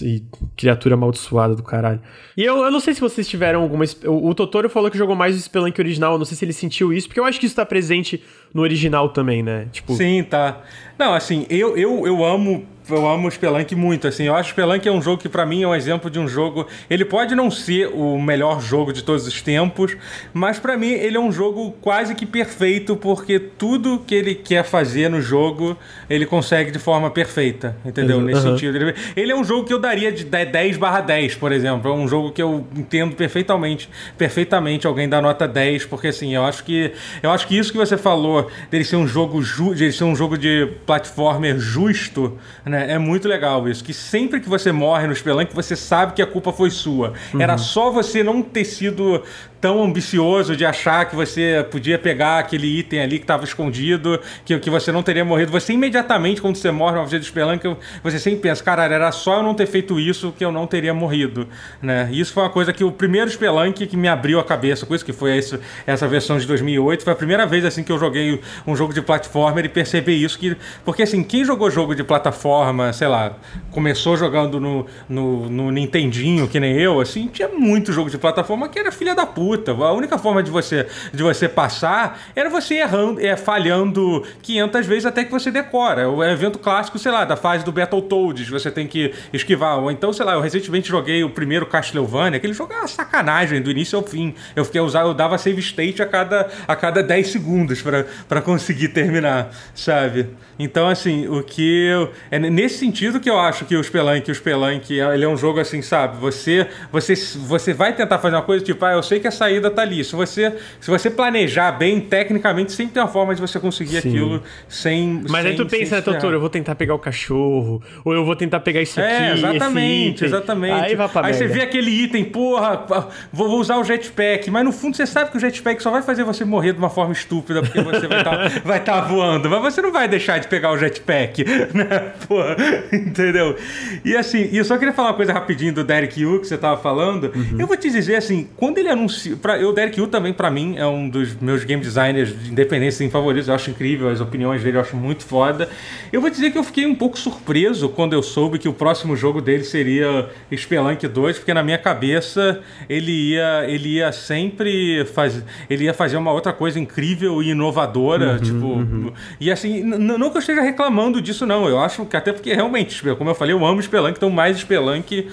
E 0.00 0.24
criatura 0.56 0.94
amaldiçoada 0.94 1.54
do 1.54 1.62
caralho. 1.62 2.00
E 2.36 2.42
eu, 2.42 2.58
eu 2.58 2.70
não 2.70 2.80
sei 2.80 2.94
se 2.94 3.00
vocês 3.00 3.28
tiveram 3.28 3.62
alguma. 3.62 3.84
O, 4.06 4.28
o 4.28 4.34
Totoro 4.34 4.70
falou 4.70 4.90
que 4.90 4.96
jogou 4.96 5.14
mais 5.14 5.36
o 5.36 5.40
Spelunk 5.40 5.78
original. 5.78 6.12
Eu 6.12 6.18
não 6.18 6.24
sei 6.24 6.36
se 6.36 6.44
ele 6.44 6.52
sentiu 6.52 6.92
isso, 6.92 7.08
porque 7.08 7.20
eu 7.20 7.24
acho 7.24 7.38
que 7.38 7.44
isso 7.44 7.56
tá 7.56 7.66
presente 7.66 8.22
no 8.54 8.62
original 8.62 9.10
também, 9.10 9.42
né? 9.42 9.68
Tipo... 9.70 9.94
Sim, 9.94 10.22
tá. 10.22 10.62
Não, 10.98 11.12
assim, 11.12 11.46
eu, 11.50 11.76
eu, 11.76 12.06
eu 12.06 12.24
amo 12.24 12.66
eu 12.94 13.08
amo 13.08 13.28
o 13.28 13.30
Spelunk 13.30 13.74
muito, 13.74 14.06
assim. 14.06 14.24
Eu 14.24 14.34
acho 14.34 14.54
que 14.54 14.60
Spelunk 14.60 14.86
é 14.86 14.92
um 14.92 15.02
jogo 15.02 15.20
que 15.20 15.28
para 15.28 15.44
mim 15.46 15.62
é 15.62 15.68
um 15.68 15.74
exemplo 15.74 16.10
de 16.10 16.18
um 16.18 16.28
jogo. 16.28 16.66
Ele 16.88 17.04
pode 17.04 17.34
não 17.34 17.50
ser 17.50 17.88
o 17.88 18.20
melhor 18.20 18.60
jogo 18.60 18.92
de 18.92 19.02
todos 19.02 19.26
os 19.26 19.42
tempos, 19.42 19.96
mas 20.32 20.58
para 20.58 20.76
mim 20.76 20.90
ele 20.90 21.16
é 21.16 21.20
um 21.20 21.32
jogo 21.32 21.72
quase 21.80 22.14
que 22.14 22.26
perfeito 22.26 22.96
porque 22.96 23.38
tudo 23.38 24.02
que 24.06 24.14
ele 24.14 24.34
quer 24.34 24.64
fazer 24.64 25.08
no 25.08 25.20
jogo 25.20 25.76
ele 26.08 26.26
consegue 26.26 26.70
de 26.70 26.78
forma 26.78 27.10
perfeita, 27.10 27.76
entendeu? 27.84 28.18
Uhum. 28.18 28.24
Nesse 28.24 28.42
sentido. 28.42 28.94
Ele 29.16 29.32
é 29.32 29.36
um 29.36 29.44
jogo 29.44 29.66
que 29.66 29.72
eu 29.72 29.78
daria 29.78 30.12
de 30.12 30.24
10/10, 30.24 31.36
por 31.36 31.52
exemplo. 31.52 31.90
É 31.90 31.94
um 31.94 32.06
jogo 32.06 32.32
que 32.32 32.42
eu 32.42 32.66
entendo 32.76 33.14
perfeitamente, 33.16 33.88
perfeitamente 34.18 34.86
alguém 34.86 35.08
dá 35.08 35.20
nota 35.20 35.48
10, 35.48 35.86
porque 35.86 36.08
assim, 36.08 36.34
eu 36.34 36.44
acho 36.44 36.64
que 36.64 36.92
eu 37.22 37.30
acho 37.30 37.46
que 37.46 37.56
isso 37.56 37.72
que 37.72 37.78
você 37.78 37.96
falou 37.96 38.50
dele 38.70 38.84
ser 38.84 38.96
um 38.96 39.06
jogo 39.06 39.42
ju, 39.42 39.74
de 39.74 39.92
ser 39.92 40.04
um 40.04 40.14
jogo 40.14 40.36
de 40.36 40.68
platformer 40.86 41.58
justo, 41.58 42.38
né? 42.64 42.81
É 42.82 42.98
muito 42.98 43.28
legal 43.28 43.68
isso. 43.68 43.82
Que 43.82 43.94
sempre 43.94 44.40
que 44.40 44.48
você 44.48 44.72
morre 44.72 45.06
no 45.06 45.14
Spelunk, 45.14 45.54
você 45.54 45.76
sabe 45.76 46.12
que 46.14 46.22
a 46.22 46.26
culpa 46.26 46.52
foi 46.52 46.70
sua. 46.70 47.12
Uhum. 47.32 47.40
Era 47.40 47.56
só 47.58 47.90
você 47.90 48.22
não 48.22 48.42
ter 48.42 48.64
sido 48.64 49.22
tão 49.62 49.80
ambicioso 49.80 50.56
de 50.56 50.66
achar 50.66 51.08
que 51.08 51.14
você 51.14 51.64
podia 51.70 51.96
pegar 51.96 52.40
aquele 52.40 52.66
item 52.80 53.00
ali 53.00 53.18
que 53.18 53.24
estava 53.24 53.44
escondido, 53.44 54.18
que, 54.44 54.58
que 54.58 54.68
você 54.68 54.90
não 54.90 55.04
teria 55.04 55.24
morrido. 55.24 55.52
Você 55.52 55.72
imediatamente, 55.72 56.42
quando 56.42 56.56
você 56.56 56.72
morre 56.72 56.96
numa 56.96 57.06
de 57.06 57.24
Spelunk, 57.24 57.76
você 58.02 58.18
sempre 58.18 58.40
pensa, 58.40 58.62
caralho, 58.64 58.92
era 58.92 59.12
só 59.12 59.36
eu 59.36 59.42
não 59.44 59.54
ter 59.54 59.66
feito 59.66 60.00
isso 60.00 60.34
que 60.36 60.44
eu 60.44 60.50
não 60.50 60.66
teria 60.66 60.92
morrido, 60.92 61.46
né? 61.80 62.08
E 62.10 62.18
isso 62.18 62.32
foi 62.32 62.42
uma 62.42 62.50
coisa 62.50 62.72
que 62.72 62.82
o 62.82 62.90
primeiro 62.90 63.30
Spelunk 63.30 63.86
que 63.86 63.96
me 63.96 64.08
abriu 64.08 64.40
a 64.40 64.44
cabeça 64.44 64.84
com 64.84 64.96
isso, 64.96 65.04
que 65.04 65.12
foi 65.12 65.36
esse, 65.38 65.60
essa 65.86 66.08
versão 66.08 66.38
de 66.38 66.46
2008, 66.46 67.04
foi 67.04 67.12
a 67.12 67.16
primeira 67.16 67.46
vez 67.46 67.64
assim 67.64 67.84
que 67.84 67.92
eu 67.92 67.98
joguei 68.00 68.40
um 68.66 68.74
jogo 68.74 68.92
de 68.92 69.00
platformer 69.00 69.64
e 69.64 69.68
percebi 69.68 70.24
isso, 70.24 70.40
que, 70.40 70.56
porque 70.84 71.04
assim, 71.04 71.22
quem 71.22 71.44
jogou 71.44 71.70
jogo 71.70 71.94
de 71.94 72.02
plataforma, 72.02 72.92
sei 72.92 73.06
lá, 73.06 73.36
começou 73.70 74.16
jogando 74.16 74.58
no, 74.58 74.86
no, 75.08 75.48
no 75.48 75.70
Nintendinho, 75.70 76.48
que 76.48 76.58
nem 76.58 76.76
eu, 76.76 77.00
assim, 77.00 77.28
tinha 77.28 77.46
muito 77.46 77.92
jogo 77.92 78.10
de 78.10 78.18
plataforma 78.18 78.68
que 78.68 78.76
era 78.76 78.90
filha 78.90 79.14
da 79.14 79.24
puta. 79.24 79.51
A 79.54 79.92
única 79.92 80.18
forma 80.18 80.42
de 80.42 80.50
você, 80.50 80.86
de 81.12 81.22
você 81.22 81.48
passar 81.48 82.20
era 82.34 82.48
você 82.48 82.76
errando, 82.76 83.20
é, 83.20 83.36
falhando 83.36 84.22
500 84.42 84.86
vezes 84.86 85.06
até 85.06 85.24
que 85.24 85.30
você 85.30 85.50
decora. 85.50 86.08
O 86.08 86.22
evento 86.24 86.58
clássico, 86.58 86.98
sei 86.98 87.12
lá, 87.12 87.24
da 87.24 87.36
fase 87.36 87.64
do 87.64 87.72
Battletoads, 87.72 88.48
você 88.48 88.70
tem 88.70 88.86
que 88.86 89.12
esquivar. 89.32 89.78
Ou 89.78 89.90
então, 89.90 90.12
sei 90.12 90.24
lá, 90.24 90.34
eu 90.34 90.40
recentemente 90.40 90.88
joguei 90.88 91.22
o 91.24 91.30
primeiro 91.30 91.66
Castlevania, 91.66 92.36
aquele 92.36 92.52
jogo 92.52 92.72
é 92.72 92.78
uma 92.78 92.88
sacanagem 92.88 93.60
do 93.60 93.70
início 93.70 93.98
ao 93.98 94.04
fim. 94.04 94.34
Eu 94.54 94.64
fiquei 94.64 94.80
usar, 94.80 95.02
eu 95.02 95.14
dava 95.14 95.38
save 95.38 95.60
state 95.60 96.02
a 96.02 96.06
cada, 96.06 96.48
a 96.66 96.76
cada 96.76 97.02
10 97.02 97.28
segundos 97.28 97.82
para 98.28 98.40
conseguir 98.40 98.88
terminar, 98.88 99.50
sabe? 99.74 100.28
Então, 100.58 100.88
assim, 100.88 101.26
o 101.26 101.42
que 101.42 101.86
eu, 101.86 102.10
é 102.30 102.38
nesse 102.38 102.78
sentido 102.78 103.18
que 103.20 103.28
eu 103.28 103.38
acho 103.38 103.64
que 103.64 103.76
o 103.76 103.82
Spelunk, 103.82 104.30
o 104.30 104.34
Spelunk, 104.34 104.92
ele 104.92 105.24
é 105.24 105.28
um 105.28 105.36
jogo 105.36 105.60
assim, 105.60 105.82
sabe? 105.82 106.18
Você, 106.18 106.66
você, 106.90 107.14
você 107.14 107.72
vai 107.72 107.94
tentar 107.94 108.18
fazer 108.18 108.36
uma 108.36 108.42
coisa 108.42 108.64
tipo, 108.64 108.84
ah, 108.84 108.92
eu 108.92 109.02
sei 109.02 109.20
que 109.20 109.26
a 109.26 109.30
saída 109.30 109.70
tá 109.70 109.82
ali. 109.82 110.04
Se 110.04 110.14
você, 110.14 110.54
se 110.80 110.90
você 110.90 111.10
planejar 111.10 111.72
bem, 111.72 112.00
tecnicamente, 112.00 112.72
sempre 112.72 112.94
tem 112.94 113.02
uma 113.02 113.08
forma 113.08 113.34
de 113.34 113.40
você 113.40 113.58
conseguir 113.58 114.00
Sim. 114.02 114.10
aquilo 114.10 114.42
sem. 114.68 115.22
Mas 115.28 115.42
sem, 115.42 115.50
aí 115.52 115.56
tu 115.56 115.66
pensa, 115.66 115.96
né, 115.96 116.02
Totoro, 116.02 116.36
eu 116.36 116.40
vou 116.40 116.50
tentar 116.50 116.74
pegar 116.74 116.94
o 116.94 116.98
cachorro, 116.98 117.82
ou 118.04 118.12
eu 118.12 118.24
vou 118.24 118.36
tentar 118.36 118.60
pegar 118.60 118.82
isso 118.82 119.00
é, 119.00 119.30
aqui. 119.30 119.38
Exatamente, 119.38 120.24
exatamente. 120.24 120.84
Aí 120.84 120.94
vai 120.94 121.08
pra 121.08 121.26
Aí 121.26 121.32
merda. 121.32 121.38
você 121.38 121.52
vê 121.52 121.62
aquele 121.62 121.90
item, 121.90 122.24
porra, 122.24 122.84
vou, 123.32 123.48
vou 123.48 123.60
usar 123.60 123.78
o 123.78 123.84
jetpack, 123.84 124.50
mas 124.50 124.64
no 124.64 124.72
fundo 124.72 124.96
você 124.96 125.06
sabe 125.06 125.30
que 125.30 125.36
o 125.36 125.40
jetpack 125.40 125.82
só 125.82 125.90
vai 125.90 126.02
fazer 126.02 126.24
você 126.24 126.44
morrer 126.44 126.72
de 126.72 126.78
uma 126.78 126.90
forma 126.90 127.12
estúpida, 127.12 127.62
porque 127.62 127.80
você 127.80 128.06
vai 128.06 128.18
estar 128.18 128.36
tá, 128.36 128.60
vai 128.64 128.80
tá 128.80 129.00
voando, 129.00 129.48
mas 129.48 129.62
você 129.62 129.80
não 129.80 129.92
vai 129.92 130.08
deixar 130.08 130.41
de 130.42 130.48
pegar 130.48 130.72
o 130.72 130.78
jetpack, 130.78 131.44
né? 131.72 132.12
Porra, 132.26 132.56
entendeu? 132.92 133.56
E 134.04 134.16
assim, 134.16 134.48
e 134.50 134.58
eu 134.58 134.64
só 134.64 134.76
queria 134.76 134.92
falar 134.92 135.10
uma 135.10 135.16
coisa 135.16 135.32
rapidinho 135.32 135.72
do 135.72 135.84
Derek 135.84 136.20
Yu 136.20 136.40
que 136.40 136.46
você 136.46 136.58
tava 136.58 136.80
falando. 136.80 137.32
Uhum. 137.34 137.56
Eu 137.58 137.66
vou 137.66 137.76
te 137.76 137.90
dizer 137.90 138.16
assim, 138.16 138.48
quando 138.56 138.78
ele 138.78 138.88
anunciou, 138.88 139.36
para 139.36 139.58
eu 139.58 139.72
Derek 139.72 139.98
Yu 139.98 140.06
também 140.06 140.32
para 140.32 140.50
mim 140.50 140.76
é 140.76 140.86
um 140.86 141.08
dos 141.08 141.34
meus 141.40 141.64
game 141.64 141.82
designers 141.82 142.36
de 142.38 142.50
independência 142.50 143.02
favoritos, 143.12 143.48
eu 143.48 143.54
acho 143.54 143.70
incrível 143.70 144.08
as 144.08 144.20
opiniões 144.20 144.62
dele, 144.62 144.78
eu 144.78 144.80
acho 144.80 144.96
muito 144.96 145.24
foda. 145.24 145.68
Eu 146.12 146.20
vou 146.20 146.30
dizer 146.30 146.50
que 146.50 146.58
eu 146.58 146.64
fiquei 146.64 146.86
um 146.86 146.94
pouco 146.94 147.18
surpreso 147.18 147.88
quando 147.88 148.14
eu 148.14 148.22
soube 148.22 148.58
que 148.58 148.68
o 148.68 148.72
próximo 148.72 149.14
jogo 149.16 149.40
dele 149.40 149.62
seria 149.62 150.28
Spelunk 150.54 151.06
2, 151.06 151.38
porque 151.38 151.54
na 151.54 151.62
minha 151.62 151.78
cabeça 151.78 152.60
ele 152.88 153.32
ia 153.32 153.64
ele 153.68 153.96
ia 153.96 154.10
sempre 154.10 155.04
fazer 155.04 155.44
ele 155.68 155.84
ia 155.84 155.94
fazer 155.94 156.16
uma 156.16 156.32
outra 156.32 156.52
coisa 156.52 156.80
incrível 156.80 157.42
e 157.42 157.50
inovadora, 157.50 158.32
uhum, 158.32 158.38
tipo, 158.38 158.66
uhum. 158.66 159.12
e 159.40 159.50
assim, 159.50 159.82
não 159.82 160.30
que 160.32 160.38
eu 160.38 160.40
esteja 160.40 160.62
reclamando 160.62 161.20
disso 161.22 161.46
não, 161.46 161.68
eu 161.68 161.78
acho 161.78 162.04
que 162.06 162.16
até 162.16 162.32
porque 162.32 162.52
realmente, 162.52 163.02
como 163.16 163.30
eu 163.30 163.34
falei, 163.34 163.54
eu 163.54 163.64
amo 163.64 163.80
Spelunk, 163.82 164.16
então 164.16 164.30
mais 164.30 164.58
Spelunk 164.58 165.28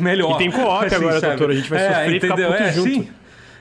melhor. 0.00 0.34
E 0.34 0.38
tem 0.38 0.50
co-op 0.50 0.84
assim, 0.86 0.96
agora, 0.96 1.20
sabe? 1.20 1.36
doutor, 1.36 1.50
a 1.52 1.54
gente 1.54 1.70
vai 1.70 1.80
é, 1.80 1.88
sofrer 1.88 2.16
entendeu? 2.16 2.50
e 2.50 2.52
ficar 2.52 2.64
é, 2.64 2.72
junto. 2.72 2.90
Sim. 2.90 3.08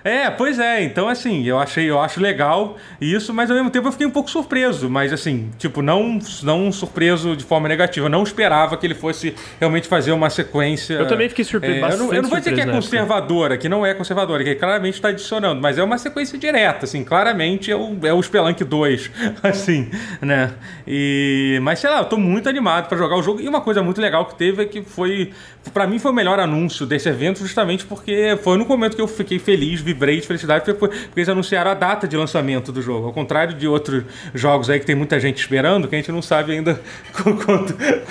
É, 0.04 0.30
pois 0.30 0.60
é. 0.60 0.84
Então, 0.84 1.08
assim, 1.08 1.44
eu 1.46 1.60
achei, 1.60 1.90
eu 1.90 2.00
acho 2.00 2.20
legal 2.20 2.78
isso, 3.00 3.34
mas 3.34 3.50
ao 3.50 3.56
mesmo 3.56 3.70
tempo 3.70 3.88
eu 3.88 3.92
fiquei 3.92 4.08
um 4.08 4.12
pouco 4.12 4.30
surpreso. 4.30 4.90
Mas, 4.90 5.14
assim, 5.14 5.50
tipo, 5.58 5.82
não, 5.82 6.20
não 6.44 6.72
surpreso 6.72 7.36
de 7.36 7.44
forma 7.44 7.68
negativa. 7.68 8.10
não 8.10 8.24
esperava 8.24 8.78
que 8.78 8.86
ele 8.86 8.96
fosse 8.96 9.36
realmente 9.60 9.88
fazer 9.88 10.12
uma 10.12 10.30
sequência. 10.30 10.96
Eu 10.96 11.08
também 11.08 11.30
fiquei 11.30 11.46
surpreso. 11.46 11.86
É, 11.86 11.94
eu, 11.94 11.98
não, 11.98 12.14
eu 12.14 12.22
não 12.22 12.30
vou 12.30 12.40
dizer 12.40 12.54
que 12.54 12.62
é 12.62 12.66
conservadora, 12.66 13.58
que 13.58 13.70
não 13.70 13.86
é 13.86 13.94
conservadora, 13.94 14.44
que 14.44 14.56
claramente 14.56 14.96
está 14.96 15.10
adicionando, 15.10 15.62
mas 15.62 15.78
é 15.78 15.84
uma 15.84 15.98
sequência 15.98 16.38
direta, 16.38 16.86
assim. 16.86 17.04
Claramente 17.04 17.72
é 17.72 17.76
o, 17.76 17.98
é 18.04 18.14
o 18.14 18.22
Spelunk 18.22 18.64
2, 18.64 19.12
assim, 19.44 19.90
né? 20.22 20.54
E, 20.88 21.60
mas, 21.62 21.80
sei 21.80 21.90
lá, 21.90 22.00
eu 22.00 22.06
tô 22.06 22.18
muito 22.18 22.50
animado 22.50 22.88
para 22.88 22.98
jogar 22.98 23.16
o 23.18 23.24
jogo. 23.24 23.42
E 23.42 23.48
uma 23.48 23.62
coisa 23.62 23.84
muito 23.84 24.02
legal 24.02 24.26
que 24.26 24.36
teve 24.36 24.64
é 24.64 24.66
que 24.66 24.82
foi. 24.82 25.32
para 25.74 25.86
mim 25.86 26.00
foi 26.00 26.12
o 26.12 26.14
melhor 26.14 26.40
anúncio 26.40 26.86
desse 26.86 27.08
evento, 27.10 27.40
justamente 27.40 27.86
porque 27.86 28.38
foi 28.44 28.58
no 28.58 28.66
momento 28.66 28.96
que 28.96 29.02
eu 29.02 29.08
fiquei 29.08 29.38
feliz 29.38 29.82
vibrei 29.94 30.20
de 30.20 30.28
felicidade 30.28 30.64
porque, 30.64 30.78
porque 30.80 30.96
eles 31.16 31.30
anunciaram 31.30 31.72
a 31.72 31.74
data 31.74 32.08
de 32.08 32.16
lançamento 32.16 32.72
do 32.72 32.82
jogo. 32.82 33.08
Ao 33.08 33.14
contrário 33.14 33.54
de 33.56 33.68
outros 33.68 34.04
jogos 34.34 34.70
aí 34.70 34.80
que 34.80 34.86
tem 34.86 34.96
muita 34.96 35.20
gente 35.20 35.38
esperando, 35.40 35.88
que 35.88 35.96
a 35.96 35.98
gente 35.98 36.12
não 36.12 36.22
sabe 36.22 36.54
ainda 36.54 36.80
com, 37.14 37.36
com, 37.36 37.66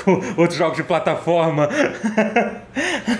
com 0.04 0.40
outros 0.40 0.58
jogos 0.58 0.76
de 0.76 0.82
plataforma. 0.82 1.68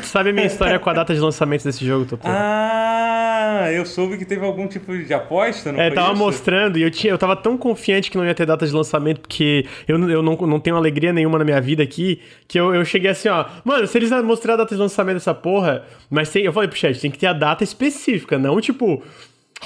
sabe 0.03 0.31
a 0.31 0.33
minha 0.33 0.47
história 0.47 0.79
com 0.79 0.91
a 0.91 0.93
data 0.93 1.15
de 1.15 1.21
lançamento 1.21 1.65
desse 1.65 1.85
jogo, 1.85 2.05
Totô? 2.05 2.29
Ah, 2.29 3.69
eu 3.73 3.85
soube 3.87 4.17
que 4.19 4.25
teve 4.25 4.45
algum 4.45 4.67
tipo 4.67 4.97
de 4.97 5.13
aposta, 5.13 5.73
não 5.73 5.81
É, 5.81 5.91
tava 5.91 6.13
isso? 6.13 6.19
mostrando 6.19 6.79
e 6.79 6.83
eu, 6.83 6.91
tinha, 6.91 7.13
eu 7.13 7.19
tava 7.19 7.37
tão 7.37 7.57
confiante 7.57 8.11
que 8.11 8.17
não 8.17 8.25
ia 8.25 8.35
ter 8.35 8.47
data 8.47 8.67
de 8.67 8.73
lançamento, 8.73 9.21
porque 9.21 9.67
eu, 9.87 9.99
eu 10.09 10.23
não, 10.23 10.35
não 10.37 10.61
tenho 10.61 10.77
alegria 10.77 11.13
nenhuma 11.13 11.39
na 11.39 11.45
minha 11.45 11.61
vida 11.61 11.83
aqui, 11.83 12.21
que 12.47 12.59
eu, 12.59 12.75
eu 12.75 12.85
cheguei 12.85 13.11
assim, 13.11 13.29
ó, 13.29 13.45
mano, 13.65 13.87
se 13.87 13.97
eles 13.99 14.11
mostrarem 14.23 14.55
a 14.61 14.65
data 14.65 14.75
de 14.75 14.81
lançamento 14.81 15.15
dessa 15.17 15.35
porra, 15.35 15.85
mas 16.09 16.31
tem, 16.31 16.45
eu 16.45 16.53
falei 16.53 16.69
pro 16.69 16.79
chat, 16.79 16.99
tem 17.01 17.11
que 17.11 17.19
ter 17.19 17.27
a 17.27 17.33
data 17.33 17.63
específica, 17.65 18.39
não 18.39 18.50
não 18.55 18.61
tipo 18.61 19.03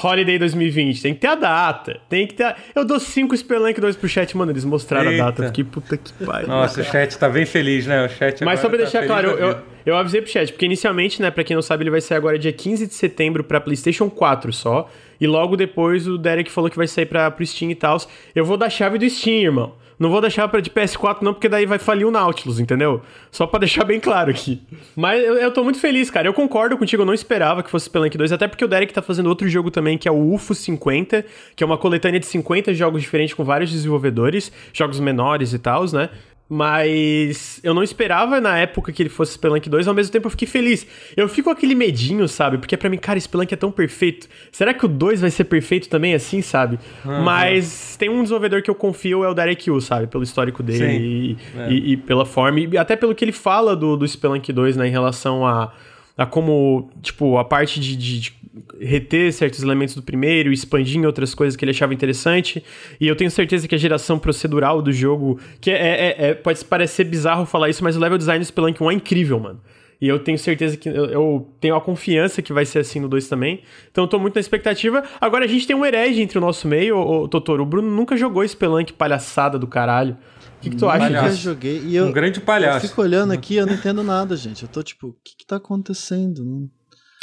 Holiday 0.02 0.38
2020. 0.38 1.00
Tem 1.02 1.14
que 1.14 1.20
ter 1.20 1.28
a 1.28 1.34
data. 1.34 2.00
Tem 2.08 2.26
que 2.26 2.34
ter. 2.34 2.44
A... 2.44 2.56
Eu 2.74 2.84
dou 2.84 2.98
5 2.98 3.36
Spelunk 3.36 3.80
2 3.80 3.96
pro 3.96 4.08
chat, 4.08 4.36
mano. 4.36 4.50
Eles 4.50 4.64
mostraram 4.64 5.10
Eita. 5.10 5.22
a 5.22 5.26
data. 5.30 5.46
fiquei 5.46 5.64
puta 5.64 5.96
que 5.96 6.12
pariu. 6.24 6.48
Nossa, 6.48 6.80
o 6.80 6.84
chat 6.84 7.16
tá 7.16 7.28
bem 7.28 7.46
feliz, 7.46 7.86
né? 7.86 8.04
O 8.04 8.08
chat 8.08 8.44
Mas 8.44 8.60
só 8.60 8.68
pra 8.68 8.78
tá 8.78 8.84
deixar 8.84 9.06
claro, 9.06 9.30
eu, 9.30 9.38
eu, 9.38 9.56
eu, 9.86 9.96
avisei 9.96 10.20
pro 10.20 10.30
chat, 10.30 10.52
porque 10.52 10.64
inicialmente, 10.64 11.22
né, 11.22 11.30
pra 11.30 11.44
quem 11.44 11.54
não 11.54 11.62
sabe, 11.62 11.84
ele 11.84 11.90
vai 11.90 12.00
sair 12.00 12.16
agora 12.16 12.38
dia 12.38 12.52
15 12.52 12.86
de 12.88 12.94
setembro 12.94 13.44
pra 13.44 13.60
PlayStation 13.60 14.10
4 14.10 14.52
só. 14.52 14.90
E 15.20 15.26
logo 15.26 15.56
depois 15.56 16.08
o 16.08 16.18
Derek 16.18 16.50
falou 16.50 16.68
que 16.68 16.76
vai 16.76 16.88
sair 16.88 17.06
pra, 17.06 17.30
pro 17.30 17.46
Steam 17.46 17.70
e 17.70 17.74
tal. 17.74 17.96
Eu 18.34 18.44
vou 18.44 18.56
dar 18.56 18.68
chave 18.68 18.98
do 18.98 19.08
Steam, 19.08 19.42
irmão. 19.42 19.83
Não 19.98 20.10
vou 20.10 20.20
deixar 20.20 20.48
para 20.48 20.60
de 20.60 20.70
PS4 20.70 21.22
não, 21.22 21.32
porque 21.32 21.48
daí 21.48 21.66
vai 21.66 21.78
falir 21.78 22.06
o 22.06 22.10
Nautilus, 22.10 22.58
entendeu? 22.58 23.00
Só 23.30 23.46
para 23.46 23.60
deixar 23.60 23.84
bem 23.84 24.00
claro 24.00 24.30
aqui. 24.30 24.60
Mas 24.96 25.22
eu, 25.22 25.36
eu 25.36 25.50
tô 25.52 25.62
muito 25.62 25.78
feliz, 25.78 26.10
cara. 26.10 26.26
Eu 26.26 26.34
concordo 26.34 26.76
contigo, 26.76 27.02
eu 27.02 27.06
não 27.06 27.14
esperava 27.14 27.62
que 27.62 27.70
fosse 27.70 27.86
Spelunk 27.86 28.16
2, 28.16 28.32
até 28.32 28.48
porque 28.48 28.64
o 28.64 28.68
Derek 28.68 28.92
tá 28.92 29.02
fazendo 29.02 29.28
outro 29.28 29.48
jogo 29.48 29.70
também, 29.70 29.96
que 29.96 30.08
é 30.08 30.12
o 30.12 30.34
UFO 30.34 30.54
50, 30.54 31.24
que 31.54 31.62
é 31.62 31.66
uma 31.66 31.78
coletânea 31.78 32.18
de 32.18 32.26
50 32.26 32.74
jogos 32.74 33.02
diferentes 33.02 33.34
com 33.34 33.44
vários 33.44 33.70
desenvolvedores, 33.70 34.50
jogos 34.72 34.98
menores 35.00 35.52
e 35.52 35.58
tal, 35.58 35.84
né? 35.92 36.10
Mas 36.48 37.58
eu 37.62 37.72
não 37.72 37.82
esperava 37.82 38.38
na 38.40 38.58
época 38.58 38.92
que 38.92 39.02
ele 39.02 39.08
fosse 39.08 39.32
Spelunk 39.32 39.68
2, 39.68 39.88
ao 39.88 39.94
mesmo 39.94 40.12
tempo 40.12 40.26
eu 40.26 40.30
fiquei 40.30 40.46
feliz. 40.46 40.86
Eu 41.16 41.28
fico 41.28 41.44
com 41.44 41.50
aquele 41.50 41.74
medinho, 41.74 42.28
sabe? 42.28 42.58
Porque 42.58 42.76
para 42.76 42.90
mim, 42.90 42.98
cara, 42.98 43.18
Spelunk 43.18 43.52
é 43.52 43.56
tão 43.56 43.70
perfeito. 43.70 44.28
Será 44.52 44.74
que 44.74 44.84
o 44.84 44.88
2 44.88 45.22
vai 45.22 45.30
ser 45.30 45.44
perfeito 45.44 45.88
também 45.88 46.14
assim, 46.14 46.42
sabe? 46.42 46.78
Uhum. 47.04 47.22
Mas 47.22 47.96
tem 47.96 48.10
um 48.10 48.22
desenvolvedor 48.22 48.62
que 48.62 48.70
eu 48.70 48.74
confio, 48.74 49.24
é 49.24 49.28
o 49.28 49.34
Derek 49.34 49.68
Yu, 49.68 49.80
sabe? 49.80 50.06
Pelo 50.06 50.22
histórico 50.22 50.62
dele 50.62 51.36
e, 51.56 51.58
é. 51.58 51.70
e, 51.70 51.92
e, 51.92 51.96
pela 51.96 52.26
forma. 52.26 52.60
E 52.60 52.76
até 52.76 52.94
pelo 52.94 53.14
que 53.14 53.24
ele 53.24 53.32
fala 53.32 53.74
do, 53.74 53.96
do 53.96 54.06
Spelunk 54.06 54.52
2, 54.52 54.76
né? 54.76 54.86
Em 54.86 54.90
relação 54.90 55.46
a 55.46 55.72
a 56.16 56.24
como, 56.24 56.90
tipo, 57.02 57.38
a 57.38 57.44
parte 57.44 57.80
de, 57.80 57.96
de, 57.96 58.20
de, 58.20 58.34
reter 58.80 59.32
certos 59.32 59.62
elementos 59.62 59.94
do 59.94 60.02
primeiro, 60.02 60.52
expandir 60.52 60.96
em 60.96 61.06
outras 61.06 61.34
coisas 61.34 61.56
que 61.56 61.64
ele 61.64 61.72
achava 61.72 61.92
interessante. 61.92 62.62
E 63.00 63.08
eu 63.08 63.16
tenho 63.16 63.30
certeza 63.30 63.66
que 63.66 63.74
a 63.74 63.78
geração 63.78 64.18
procedural 64.18 64.80
do 64.80 64.92
jogo, 64.92 65.40
que 65.60 65.70
é, 65.70 65.74
é, 65.74 66.28
é 66.30 66.34
pode 66.34 66.64
parecer 66.64 67.04
bizarro 67.04 67.44
falar 67.46 67.68
isso, 67.68 67.82
mas 67.82 67.96
o 67.96 68.00
level 68.00 68.16
design 68.16 68.38
do 68.38 68.46
Spelunk 68.46 68.80
1 68.82 68.90
é 68.90 68.94
incrível, 68.94 69.40
mano. 69.40 69.60
E 70.00 70.08
eu 70.08 70.18
tenho 70.18 70.38
certeza 70.38 70.76
que 70.76 70.88
eu, 70.88 71.06
eu 71.06 71.48
tenho 71.60 71.74
a 71.74 71.80
confiança 71.80 72.42
que 72.42 72.52
vai 72.52 72.64
ser 72.64 72.80
assim 72.80 73.00
no 73.00 73.08
2 73.08 73.26
também. 73.26 73.60
Então 73.90 74.04
eu 74.04 74.08
tô 74.08 74.18
muito 74.18 74.34
na 74.34 74.40
expectativa. 74.40 75.02
Agora 75.20 75.44
a 75.44 75.48
gente 75.48 75.66
tem 75.66 75.74
um 75.74 75.84
herege 75.84 76.20
entre 76.20 76.38
o 76.38 76.40
nosso 76.40 76.68
meio, 76.68 76.96
o, 76.96 77.22
o 77.22 77.28
Totoro. 77.28 77.62
O 77.62 77.66
Bruno 77.66 77.90
nunca 77.90 78.16
jogou 78.16 78.46
Spelunk 78.46 78.92
palhaçada 78.92 79.58
do 79.58 79.66
caralho 79.66 80.16
que, 80.64 80.70
que 80.70 80.76
tu 80.76 80.88
acha 80.88 81.08
disso? 81.08 81.48
Eu 81.48 81.54
joguei 81.54 81.82
e 81.84 81.96
eu, 81.96 82.06
um 82.06 82.12
grande 82.12 82.40
palhaço. 82.40 82.86
Eu 82.86 82.90
fico 82.90 83.02
olhando 83.02 83.32
aqui 83.32 83.56
eu 83.56 83.66
não 83.66 83.74
entendo 83.74 84.02
nada, 84.02 84.36
gente. 84.36 84.62
Eu 84.62 84.68
tô 84.68 84.82
tipo, 84.82 85.08
o 85.08 85.16
que 85.24 85.36
que 85.36 85.46
tá 85.46 85.56
acontecendo? 85.56 86.70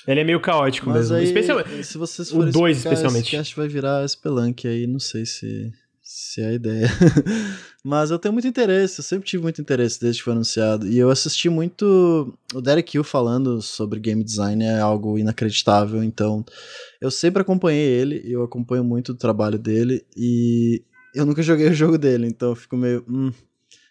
Ele 0.07 0.19
é 0.19 0.23
meio 0.23 0.39
caótico 0.39 0.89
Mas 0.89 1.09
mesmo. 1.09 1.17
Aí, 1.17 1.23
especialmente. 1.25 1.83
Se 1.83 1.97
vocês 1.97 2.29
forem 2.29 2.49
o 2.49 2.51
2 2.51 2.77
especialmente. 2.77 3.35
Esse 3.35 3.55
vai 3.55 3.67
virar 3.67 4.07
Spelunk 4.07 4.67
aí, 4.67 4.87
não 4.87 4.99
sei 4.99 5.25
se, 5.25 5.71
se 6.01 6.41
é 6.41 6.47
a 6.47 6.53
ideia. 6.53 6.87
Mas 7.83 8.11
eu 8.11 8.19
tenho 8.19 8.33
muito 8.33 8.47
interesse, 8.47 8.99
eu 8.99 9.03
sempre 9.03 9.27
tive 9.27 9.41
muito 9.41 9.59
interesse 9.59 9.99
desde 9.99 10.19
que 10.19 10.25
foi 10.25 10.33
anunciado. 10.33 10.87
E 10.87 10.97
eu 10.97 11.09
assisti 11.09 11.49
muito. 11.49 12.35
O 12.53 12.61
Derek 12.61 12.95
Hill 12.95 13.03
falando 13.03 13.61
sobre 13.61 13.99
game 13.99 14.23
design 14.23 14.63
é 14.63 14.79
algo 14.79 15.17
inacreditável, 15.17 16.03
então 16.03 16.45
eu 16.99 17.09
sempre 17.09 17.41
acompanhei 17.41 17.87
ele, 17.87 18.21
eu 18.25 18.43
acompanho 18.43 18.83
muito 18.83 19.13
o 19.13 19.17
trabalho 19.17 19.57
dele. 19.57 20.05
E 20.15 20.83
eu 21.14 21.26
nunca 21.26 21.41
joguei 21.41 21.68
o 21.68 21.74
jogo 21.74 21.97
dele, 21.97 22.28
então 22.28 22.49
eu 22.49 22.55
fico 22.55 22.78
meio. 22.78 23.03
Hum, 23.07 23.32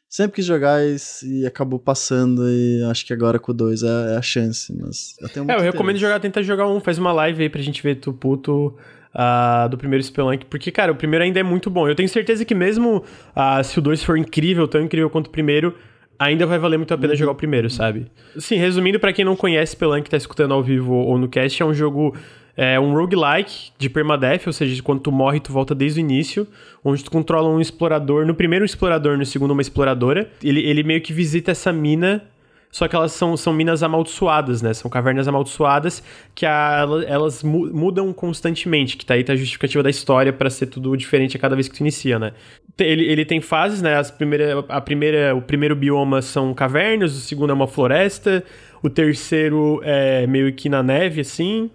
sempre 0.09 0.37
quis 0.37 0.45
jogar 0.45 0.83
e, 0.85 0.97
e, 1.25 1.47
acabou 1.47 1.79
passando. 1.79 2.43
E 2.49 2.83
acho 2.91 3.07
que 3.07 3.13
agora 3.13 3.39
com 3.39 3.53
o 3.53 3.55
2 3.55 3.83
é, 3.83 3.87
é, 3.87 4.17
a 4.17 4.23
chance. 4.23 4.77
Mas 4.77 5.15
eu 5.21 5.29
tenho 5.29 5.51
É, 5.51 5.55
eu 5.55 5.61
recomendo 5.61 5.99
jogar, 5.99 6.19
tentar 6.21 6.43
jogar 6.43 6.69
um, 6.69 6.81
faz 6.81 6.99
uma 6.99 7.13
live 7.13 7.43
aí 7.43 7.49
pra 7.49 7.63
gente 7.63 7.83
ver 7.83 7.97
tu 7.97 8.13
puto. 8.13 8.77
Uh, 9.13 9.69
do 9.69 9.77
primeiro 9.77 10.05
Spelunk, 10.05 10.45
porque, 10.45 10.71
cara, 10.71 10.93
o 10.93 10.95
primeiro 10.95 11.25
ainda 11.25 11.41
é 11.41 11.43
muito 11.43 11.69
bom. 11.69 11.89
Eu 11.89 11.97
tenho 11.97 12.09
certeza 12.09 12.45
que 12.45 12.55
mesmo 12.55 12.99
uh, 12.99 13.65
se 13.65 13.77
o 13.77 13.83
2 13.83 14.05
for 14.05 14.17
incrível, 14.17 14.69
tão 14.69 14.81
incrível 14.81 15.11
quanto 15.11 15.27
o 15.27 15.31
primeiro, 15.31 15.75
ainda 16.17 16.47
vai 16.47 16.61
valer 16.61 16.77
muito 16.77 16.95
a 16.95 16.97
pena 16.97 17.15
uhum. 17.15 17.19
jogar 17.19 17.33
o 17.33 17.35
primeiro, 17.35 17.69
sabe? 17.69 18.07
Sim, 18.39 18.55
resumindo, 18.55 19.01
para 19.01 19.13
quem 19.13 19.25
não 19.25 19.35
conhece 19.35 19.73
Spelunk, 19.73 20.09
tá 20.09 20.17
escutando 20.17 20.55
ao 20.55 20.63
vivo 20.63 20.95
ou 20.95 21.19
no 21.19 21.29
cast, 21.29 21.61
é 21.61 21.67
um 21.67 21.75
jogo 21.75 22.15
é 22.57 22.79
um 22.79 22.93
roguelike 22.93 23.73
de 23.79 23.89
permadeath, 23.89 24.47
ou 24.47 24.53
seja, 24.53 24.83
quando 24.83 25.01
tu 25.01 25.13
morre, 25.13 25.41
tu 25.41 25.53
volta 25.53 25.75
desde 25.75 26.01
o 26.01 26.03
início, 26.03 26.47
onde 26.85 27.05
tu 27.05 27.11
controla 27.11 27.49
um 27.49 27.61
explorador, 27.61 28.27
no 28.27 28.35
primeiro 28.35 28.63
um 28.63 28.67
explorador, 28.67 29.17
no 29.17 29.25
segundo 29.25 29.53
uma 29.53 29.63
exploradora. 29.63 30.31
Ele, 30.43 30.61
ele 30.61 30.83
meio 30.83 31.01
que 31.01 31.13
visita 31.13 31.51
essa 31.53 31.73
mina, 31.73 32.23
só 32.71 32.87
que 32.87 32.95
elas 32.95 33.13
são, 33.13 33.37
são 33.37 33.53
minas 33.53 33.83
amaldiçoadas, 33.83 34.63
né? 34.63 34.73
São 34.73 34.89
cavernas 34.89 35.27
amaldiçoadas 35.27 36.03
que 36.35 36.47
a, 36.47 36.87
elas 37.07 37.43
mudam 37.43 38.13
constantemente, 38.13 38.97
que 38.97 39.05
tá 39.05 39.15
aí 39.15 39.25
tá 39.25 39.33
a 39.33 39.37
justificativa 39.37 39.83
da 39.83 39.91
história 39.91 40.33
para 40.33 40.49
ser 40.49 40.67
tudo 40.67 40.97
diferente 40.97 41.37
a 41.37 41.41
cada 41.41 41.57
vez 41.57 41.69
que 41.69 41.77
tu 41.77 41.81
inicia, 41.81 42.19
né? 42.19 42.33
Ele, 42.79 43.05
ele 43.05 43.25
tem 43.25 43.41
fases, 43.41 43.83
né? 43.83 43.97
As 43.97 44.11
primeira, 44.11 44.65
a 44.69 44.81
primeira, 44.81 45.35
o 45.35 45.43
primeiro 45.43 45.75
bioma 45.75 46.23
são 46.23 46.55
cavernas, 46.55 47.17
o 47.17 47.21
segundo 47.21 47.51
é 47.51 47.55
uma 47.55 47.67
floresta, 47.67 48.45
o 48.83 48.89
terceiro 48.89 49.81
é 49.83 50.27
meio 50.27 50.53
que 50.53 50.69
na 50.69 50.83
neve, 50.83 51.23
assim. 51.23 51.71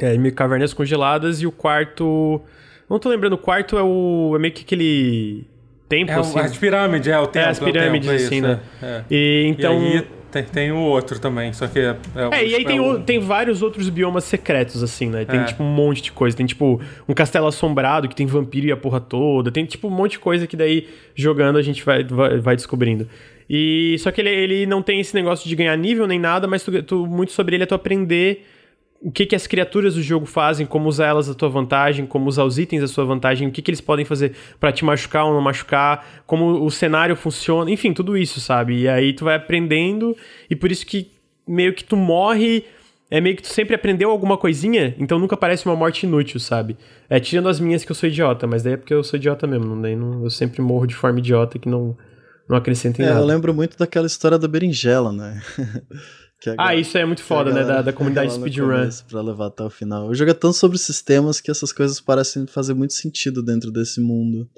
É, 0.00 0.16
meio 0.16 0.34
cavernas 0.34 0.72
congeladas. 0.72 1.40
E 1.40 1.46
o 1.46 1.52
quarto. 1.52 2.40
Não 2.88 2.98
tô 2.98 3.08
lembrando, 3.08 3.34
o 3.34 3.38
quarto 3.38 3.78
é 3.78 3.82
o. 3.82 4.32
É 4.34 4.38
meio 4.38 4.52
que 4.52 4.62
aquele. 4.62 5.44
Templo, 5.88 6.14
é 6.14 6.18
assim. 6.18 6.38
As 6.38 6.56
pirâmides, 6.56 7.08
é 7.08 7.18
o 7.18 7.26
templo. 7.26 7.48
É, 7.48 7.50
as 7.50 7.58
pirâmides, 7.58 8.08
é 8.08 8.14
assim, 8.14 8.40
né? 8.40 8.60
É. 8.82 9.02
E 9.10 9.46
então. 9.48 9.82
E 9.82 9.86
aí 9.86 10.06
tem, 10.30 10.44
tem 10.44 10.72
o 10.72 10.78
outro 10.78 11.18
também, 11.18 11.52
só 11.52 11.66
que 11.66 11.80
é. 11.80 11.96
É, 12.14 12.38
é 12.38 12.46
e 12.46 12.54
aí 12.54 12.64
tem, 12.64 12.78
é 12.78 12.80
o, 12.80 13.00
tem 13.00 13.18
vários 13.18 13.62
outros 13.62 13.88
biomas 13.88 14.24
secretos, 14.24 14.82
assim, 14.82 15.08
né? 15.08 15.24
Tem, 15.24 15.40
é. 15.40 15.44
tipo, 15.44 15.62
um 15.62 15.74
monte 15.74 16.02
de 16.02 16.12
coisa. 16.12 16.36
Tem, 16.36 16.46
tipo, 16.46 16.80
um 17.08 17.12
castelo 17.12 17.46
assombrado 17.48 18.08
que 18.08 18.14
tem 18.14 18.26
vampiro 18.26 18.66
e 18.66 18.72
a 18.72 18.76
porra 18.76 19.00
toda. 19.00 19.50
Tem, 19.50 19.64
tipo, 19.64 19.88
um 19.88 19.90
monte 19.90 20.12
de 20.12 20.18
coisa 20.20 20.46
que 20.46 20.56
daí, 20.56 20.88
jogando, 21.14 21.58
a 21.58 21.62
gente 21.62 21.84
vai, 21.84 22.04
vai, 22.04 22.38
vai 22.38 22.56
descobrindo. 22.56 23.08
E 23.48 23.96
só 23.98 24.12
que 24.12 24.20
ele, 24.20 24.30
ele 24.30 24.66
não 24.66 24.80
tem 24.80 25.00
esse 25.00 25.14
negócio 25.14 25.48
de 25.48 25.56
ganhar 25.56 25.76
nível 25.76 26.06
nem 26.06 26.20
nada, 26.20 26.46
mas 26.46 26.62
tu, 26.62 26.82
tu, 26.84 27.06
muito 27.06 27.32
sobre 27.32 27.56
ele 27.56 27.64
é 27.64 27.66
tu 27.66 27.74
aprender 27.74 28.46
o 29.02 29.10
que, 29.10 29.24
que 29.24 29.34
as 29.34 29.46
criaturas 29.46 29.94
do 29.94 30.02
jogo 30.02 30.26
fazem, 30.26 30.66
como 30.66 30.88
usar 30.88 31.06
elas 31.06 31.28
a 31.28 31.34
tua 31.34 31.48
vantagem, 31.48 32.04
como 32.04 32.28
usar 32.28 32.44
os 32.44 32.58
itens 32.58 32.82
a 32.82 32.88
sua 32.88 33.04
vantagem, 33.04 33.48
o 33.48 33.50
que, 33.50 33.62
que 33.62 33.70
eles 33.70 33.80
podem 33.80 34.04
fazer 34.04 34.34
para 34.58 34.70
te 34.72 34.84
machucar 34.84 35.24
ou 35.24 35.32
não 35.32 35.40
machucar, 35.40 36.22
como 36.26 36.62
o 36.62 36.70
cenário 36.70 37.16
funciona, 37.16 37.70
enfim, 37.70 37.94
tudo 37.94 38.16
isso, 38.16 38.40
sabe? 38.40 38.82
E 38.82 38.88
aí 38.88 39.14
tu 39.14 39.24
vai 39.24 39.36
aprendendo, 39.36 40.14
e 40.50 40.54
por 40.54 40.70
isso 40.70 40.84
que 40.84 41.10
meio 41.48 41.72
que 41.72 41.82
tu 41.82 41.96
morre, 41.96 42.64
é 43.10 43.22
meio 43.22 43.36
que 43.36 43.42
tu 43.42 43.48
sempre 43.48 43.74
aprendeu 43.74 44.10
alguma 44.10 44.36
coisinha, 44.36 44.94
então 44.98 45.18
nunca 45.18 45.36
parece 45.36 45.64
uma 45.64 45.74
morte 45.74 46.04
inútil, 46.04 46.38
sabe? 46.38 46.76
É 47.08 47.18
tirando 47.18 47.48
as 47.48 47.58
minhas 47.58 47.84
que 47.84 47.90
eu 47.90 47.96
sou 47.96 48.06
idiota, 48.06 48.46
mas 48.46 48.62
daí 48.62 48.74
é 48.74 48.76
porque 48.76 48.92
eu 48.92 49.02
sou 49.02 49.16
idiota 49.16 49.46
mesmo, 49.46 49.80
daí 49.80 49.96
não, 49.96 50.24
eu 50.24 50.30
sempre 50.30 50.60
morro 50.60 50.86
de 50.86 50.94
forma 50.94 51.18
idiota 51.20 51.58
que 51.58 51.70
não, 51.70 51.96
não 52.46 52.56
acrescenta 52.56 53.00
em 53.00 53.06
é, 53.06 53.08
nada. 53.08 53.20
Eu 53.20 53.26
lembro 53.26 53.54
muito 53.54 53.78
daquela 53.78 54.06
história 54.06 54.38
da 54.38 54.46
berinjela, 54.46 55.10
né? 55.10 55.40
ah, 56.56 56.74
isso 56.74 56.96
é 56.96 57.04
muito 57.04 57.22
foda, 57.22 57.52
né? 57.52 57.64
Da, 57.64 57.82
da 57.82 57.92
comunidade 57.94 58.32
speedrun. 58.32 58.88
Pra 59.08 59.20
levar 59.20 59.46
até 59.46 59.62
o 59.62 59.70
final. 59.70 60.08
O 60.08 60.14
jogo 60.14 60.30
é 60.30 60.34
tão 60.34 60.52
sobre 60.52 60.78
sistemas 60.78 61.40
que 61.40 61.50
essas 61.50 61.72
coisas 61.72 62.00
parecem 62.00 62.46
fazer 62.46 62.74
muito 62.74 62.94
sentido 62.94 63.42
dentro 63.42 63.70
desse 63.70 64.00
mundo. 64.00 64.48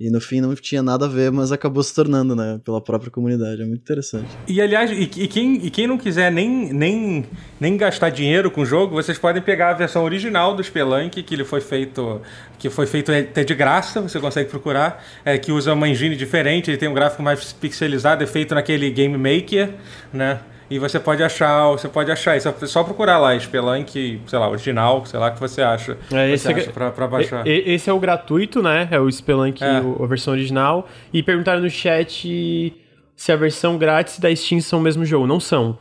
E 0.00 0.08
no 0.08 0.18
fim 0.18 0.40
não 0.40 0.54
tinha 0.54 0.82
nada 0.82 1.04
a 1.04 1.08
ver, 1.08 1.30
mas 1.30 1.52
acabou 1.52 1.82
se 1.82 1.94
tornando, 1.94 2.34
né? 2.34 2.58
Pela 2.64 2.80
própria 2.80 3.10
comunidade. 3.10 3.60
É 3.60 3.66
muito 3.66 3.82
interessante. 3.82 4.28
E 4.48 4.58
aliás, 4.58 4.90
e, 4.90 5.02
e, 5.02 5.28
quem, 5.28 5.56
e 5.56 5.68
quem 5.68 5.86
não 5.86 5.98
quiser 5.98 6.32
nem, 6.32 6.72
nem, 6.72 7.26
nem 7.60 7.76
gastar 7.76 8.08
dinheiro 8.08 8.50
com 8.50 8.62
o 8.62 8.64
jogo, 8.64 8.94
vocês 8.94 9.18
podem 9.18 9.42
pegar 9.42 9.68
a 9.68 9.74
versão 9.74 10.02
original 10.02 10.56
do 10.56 10.64
Spelunk, 10.64 11.22
que 11.22 11.34
ele 11.34 11.44
foi 11.44 11.60
feito. 11.60 12.22
Que 12.58 12.70
foi 12.70 12.86
feito 12.86 13.12
até 13.12 13.44
de 13.44 13.54
graça, 13.54 14.00
você 14.00 14.18
consegue 14.18 14.48
procurar. 14.48 15.04
É, 15.22 15.36
que 15.36 15.52
usa 15.52 15.74
uma 15.74 15.86
engine 15.86 16.16
diferente, 16.16 16.70
ele 16.70 16.78
tem 16.78 16.88
um 16.88 16.94
gráfico 16.94 17.22
mais 17.22 17.52
pixelizado, 17.52 18.24
é 18.24 18.26
feito 18.26 18.54
naquele 18.54 18.90
Game 18.90 19.18
Maker, 19.18 19.74
né? 20.14 20.40
E 20.70 20.78
você 20.78 21.00
pode 21.00 21.20
achar, 21.22 21.68
você 21.70 21.88
pode 21.88 22.12
achar 22.12 22.36
isso. 22.36 22.48
É 22.48 22.66
só 22.66 22.84
procurar 22.84 23.18
lá, 23.18 23.38
Spelunk, 23.38 24.20
sei 24.24 24.38
lá, 24.38 24.48
original, 24.48 25.04
sei 25.04 25.18
lá, 25.18 25.32
que 25.32 25.40
você 25.40 25.60
acha. 25.60 25.98
É, 26.12 26.30
esse 26.30 26.44
você 26.44 26.52
é, 26.52 26.56
acha 26.56 26.70
pra, 26.70 26.90
pra 26.92 27.08
baixar. 27.08 27.44
Esse 27.44 27.90
é 27.90 27.92
o 27.92 27.98
gratuito, 27.98 28.62
né? 28.62 28.86
É 28.90 29.00
o 29.00 29.10
Spelunk, 29.10 29.62
é. 29.64 29.78
a 29.78 30.06
versão 30.06 30.32
original. 30.32 30.88
E 31.12 31.22
perguntaram 31.24 31.60
no 31.60 31.68
chat 31.68 32.72
se 33.16 33.32
a 33.32 33.36
versão 33.36 33.76
grátis 33.76 34.20
da 34.20 34.34
Steam 34.34 34.60
são 34.60 34.78
o 34.78 34.82
mesmo 34.82 35.04
jogo. 35.04 35.26
Não 35.26 35.40
são 35.40 35.76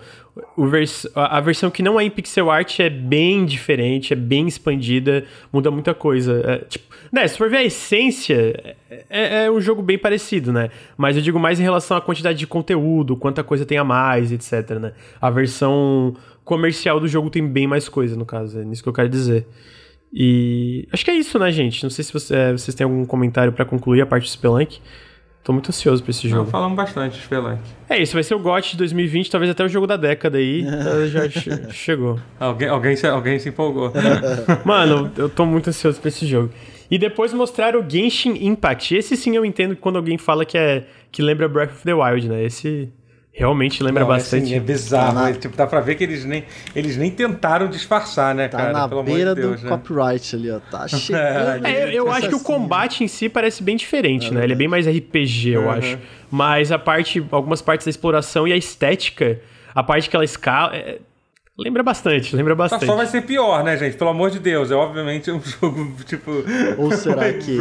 vers 0.57 1.07
a 1.15 1.39
versão 1.39 1.69
que 1.69 1.84
não 1.84 1.99
é 1.99 2.03
em 2.03 2.09
pixel 2.09 2.49
art 2.49 2.80
é 2.80 2.89
bem 2.89 3.45
diferente, 3.45 4.13
é 4.13 4.15
bem 4.15 4.47
expandida, 4.47 5.25
muda 5.51 5.69
muita 5.71 5.93
coisa. 5.93 6.41
É, 6.45 6.57
tipo, 6.59 6.86
né, 7.11 7.27
se 7.27 7.38
for 7.38 7.49
ver 7.49 7.57
a 7.57 7.63
essência, 7.63 8.75
é, 9.09 9.45
é, 9.45 9.51
um 9.51 9.59
jogo 9.59 9.82
bem 9.82 9.97
parecido, 9.97 10.53
né? 10.53 10.69
Mas 10.97 11.15
eu 11.15 11.21
digo 11.21 11.39
mais 11.39 11.59
em 11.59 11.63
relação 11.63 11.97
à 11.97 12.01
quantidade 12.01 12.38
de 12.38 12.47
conteúdo, 12.47 13.15
quanta 13.15 13.43
coisa 13.43 13.65
tem 13.65 13.77
a 13.77 13.84
mais, 13.84 14.32
etc, 14.32 14.77
né? 14.80 14.93
A 15.19 15.30
versão 15.30 16.15
comercial 16.43 16.99
do 16.99 17.07
jogo 17.07 17.30
tem 17.30 17.45
bem 17.45 17.67
mais 17.67 17.89
coisa, 17.89 18.15
no 18.15 18.25
caso, 18.25 18.59
é 18.59 18.65
nisso 18.65 18.84
que 18.84 18.89
eu 18.89 18.93
quero 18.93 19.09
dizer. 19.09 19.45
E 20.11 20.88
acho 20.91 21.05
que 21.05 21.11
é 21.11 21.15
isso, 21.15 21.38
né, 21.38 21.51
gente? 21.51 21.84
Não 21.84 21.89
sei 21.89 22.03
se 22.03 22.11
você, 22.11 22.36
é, 22.36 22.51
vocês 22.51 22.73
têm 22.73 22.84
algum 22.84 23.05
comentário 23.05 23.53
para 23.53 23.65
concluir 23.65 24.01
a 24.01 24.05
parte 24.05 24.23
do 24.23 24.30
Spelunk. 24.30 24.80
Tô 25.44 25.54
muito 25.54 25.70
ansioso 25.70 26.04
pra 26.04 26.12
esse 26.12 26.28
jogo. 26.28 26.44
Não, 26.44 26.50
falamos 26.52 26.76
bastante 26.76 27.18
de 27.18 27.24
Spelunk. 27.24 27.60
É 27.90 27.98
isso, 28.00 28.14
vai 28.14 28.24
ser 28.24 28.36
o 28.36 28.40
GOT 28.40 28.72
de 28.72 28.78
2020, 28.78 29.32
talvez 29.32 29.50
até 29.50 29.64
o 29.64 29.70
jogo 29.70 29.88
da 29.88 29.96
década 29.98 30.38
aí. 30.38 30.66
Já 31.12 31.30
che 31.30 31.50
chegou. 31.74 32.20
Alguém, 32.40 32.68
alguém, 32.68 32.96
se, 32.96 33.08
alguém 33.08 33.40
se 33.40 33.50
empolgou. 33.50 33.92
Mano, 34.66 35.12
eu 35.18 35.30
tô 35.30 35.46
muito 35.46 35.70
ansioso 35.70 36.00
pra 36.00 36.10
esse 36.10 36.28
jogo. 36.28 36.52
E 36.92 36.98
depois 36.98 37.34
mostrar 37.34 37.76
o 37.76 37.88
Genshin 37.88 38.46
Impact. 38.46 38.96
Esse 38.96 39.16
sim 39.16 39.36
eu 39.36 39.46
entendo 39.46 39.76
quando 39.76 39.96
alguém 39.96 40.18
fala 40.18 40.44
que 40.44 40.58
é 40.58 40.86
que 41.12 41.22
lembra 41.22 41.48
Breath 41.48 41.72
of 41.72 41.84
the 41.84 41.94
Wild, 41.94 42.28
né? 42.28 42.44
Esse 42.44 42.90
realmente 43.40 43.82
lembra 43.82 44.02
não, 44.02 44.10
bastante. 44.10 44.48
Assim, 44.48 44.56
é 44.56 44.60
bizarro. 44.60 45.14
Tá 45.14 45.22
na... 45.22 45.34
tipo, 45.34 45.56
dá 45.56 45.66
pra 45.66 45.80
ver 45.80 45.96
que 45.96 46.04
eles 46.04 46.26
nem, 46.26 46.44
eles 46.76 46.98
nem 46.98 47.10
tentaram 47.10 47.70
disfarçar, 47.70 48.36
né, 48.36 48.50
tá 48.50 48.58
cara? 48.58 48.74
na 48.74 48.88
Pelo 48.90 49.02
beira 49.02 49.34
de 49.34 49.42
Deus, 49.42 49.62
do 49.62 49.70
né? 49.70 49.78
copyright 49.78 50.36
ali, 50.36 50.52
ó. 50.52 50.60
Tá 50.60 50.86
chegando. 50.90 51.66
é, 51.66 51.86
eu, 51.86 51.90
eu 51.90 52.12
acho 52.12 52.28
que 52.28 52.36
o 52.36 52.42
combate 52.42 53.02
em 53.02 53.08
si 53.08 53.30
parece 53.30 53.64
bem 53.64 53.78
diferente, 53.78 54.28
é 54.28 54.32
né? 54.32 54.44
Ele 54.44 54.54
é 54.54 54.56
bem 54.58 54.68
mais 54.68 54.86
RPG, 54.86 55.52
eu 55.52 55.62
uhum. 55.62 55.72
acho. 55.72 55.98
Mas 56.30 56.70
a 56.70 56.78
parte, 56.78 57.26
algumas 57.32 57.62
partes 57.62 57.86
da 57.86 57.90
exploração 57.90 58.46
e 58.46 58.52
a 58.52 58.58
estética, 58.58 59.40
a 59.74 59.82
parte 59.82 60.10
que 60.10 60.16
ela 60.18 60.26
escala. 60.26 60.76
É, 60.76 61.00
Lembra 61.60 61.84
bastante, 61.84 62.34
lembra 62.34 62.55
bastante. 62.55 62.86
Só 62.86 62.95
vai 62.95 63.05
ser 63.05 63.22
pior, 63.24 63.64
né, 63.66 63.76
gente? 63.78 63.97
Pelo 63.97 64.12
amor 64.12 64.32
de 64.32 64.39
Deus. 64.39 64.72
É 64.72 64.76
obviamente 64.76 65.30
um 65.30 65.41
jogo, 65.43 65.91
tipo. 66.05 66.32
Ou 66.78 66.91
será 66.91 67.32
que. 67.34 67.60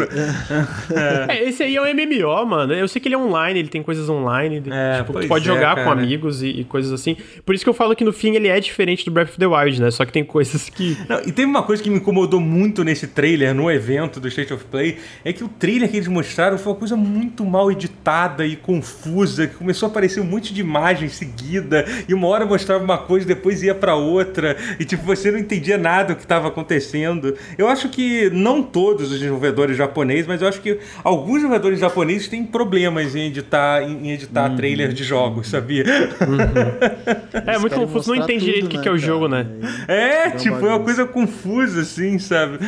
é. 1.29 1.37
é, 1.37 1.49
esse 1.49 1.65
aí 1.65 1.75
é 1.75 1.83
um 1.83 1.85
MMO, 1.85 2.47
mano. 2.47 2.73
Eu 2.73 2.87
sei 2.87 3.01
que 3.01 3.09
ele 3.09 3.17
é 3.17 3.19
online, 3.19 3.59
ele 3.59 3.69
tem 3.69 3.83
coisas 3.83 4.09
online. 4.09 4.63
É, 4.71 4.99
tipo, 4.99 5.21
tu 5.21 5.27
pode 5.27 5.45
é, 5.45 5.53
jogar 5.53 5.75
cara. 5.75 5.85
com 5.85 5.91
amigos 5.91 6.43
e, 6.43 6.61
e, 6.61 6.65
coisas 6.65 6.93
assim. 6.93 7.17
Por 7.45 7.57
isso 7.57 7.65
que 7.65 7.69
eu 7.69 7.75
falo 7.75 7.97
que 7.97 8.05
no 8.05 8.13
fim 8.13 8.37
ele 8.37 8.47
é 8.47 8.61
diferente 8.61 9.05
do 9.05 9.11
Breath 9.11 9.31
of 9.31 9.39
the 9.39 9.47
Wild, 9.47 9.81
né? 9.81 9.91
Só 9.91 10.05
que 10.05 10.13
tem 10.13 10.25
coisas 10.25 10.69
que. 10.69 10.97
Não, 11.09 11.19
e 11.21 11.33
teve 11.33 11.47
uma 11.47 11.65
coisa 11.65 11.83
que 11.83 11.91
me 11.91 11.97
incomodou 11.97 12.41
muito 12.41 12.85
nesse 12.85 13.09
trailer, 13.09 13.53
no 13.53 13.69
evento 13.69 14.21
do 14.21 14.29
State 14.29 14.55
of 14.55 14.65
Play, 14.67 14.99
é 15.25 15.33
que 15.33 15.43
o 15.43 15.49
trailer 15.49 15.91
que 15.91 15.97
eles 15.97 16.09
mostraram 16.09 16.57
foi 16.57 16.73
uma 16.73 16.79
coisa 16.79 16.97
muito 16.97 17.45
mal 17.45 17.73
editada 17.73 18.47
e 18.47 18.55
confusa, 18.55 19.49
que 19.49 19.57
começou 19.57 19.89
a 19.89 19.91
aparecer 19.91 20.21
um 20.21 20.25
monte 20.25 20.55
de 20.55 20.61
imagem 20.61 21.09
seguida, 21.09 21.85
e 22.09 22.15
uma 22.15 22.29
hora 22.29 22.47
mostrava 22.47 22.83
uma 22.83 22.99
coisa, 22.99 23.27
depois 23.27 23.63
ia 23.63 23.75
pra 23.75 23.88
para 23.89 23.95
outra 23.95 24.55
e 24.79 24.85
tipo 24.85 25.03
você 25.03 25.31
não 25.31 25.39
entendia 25.39 25.79
nada 25.79 26.13
do 26.13 26.17
que 26.17 26.23
estava 26.23 26.49
acontecendo. 26.49 27.35
Eu 27.57 27.69
acho 27.69 27.89
que 27.89 28.29
não 28.31 28.63
todos 28.63 29.11
os 29.11 29.19
desenvolvedores 29.19 29.77
japoneses, 29.79 30.27
mas 30.27 30.43
eu 30.43 30.49
acho 30.49 30.61
que 30.61 30.79
alguns 31.03 31.37
desenvolvedores 31.37 31.81
japoneses 31.81 32.29
têm 32.29 32.45
problemas 32.45 33.17
em 33.17 33.29
editar 33.29 33.83
em 33.83 34.11
editar 34.11 34.51
uhum. 34.51 34.57
trailers 34.57 34.95
de 34.95 35.05
jogos, 35.05 35.49
sabia? 35.49 35.85
Uhum. 35.85 37.41
é 37.47 37.59
muito 37.59 37.75
confuso, 37.75 38.15
não 38.15 38.23
entendi 38.23 38.45
direito 38.45 38.67
o 38.67 38.69
que, 38.69 38.77
né, 38.77 38.83
que 38.83 38.89
é 38.89 38.93
o 38.93 38.99
jogo, 38.99 39.27
né? 39.27 39.47
É, 39.87 40.31
tipo, 40.31 40.67
é 40.67 40.69
uma 40.69 40.81
coisa 40.81 41.07
confusa 41.07 41.81
assim, 41.81 42.19
sabe? 42.19 42.59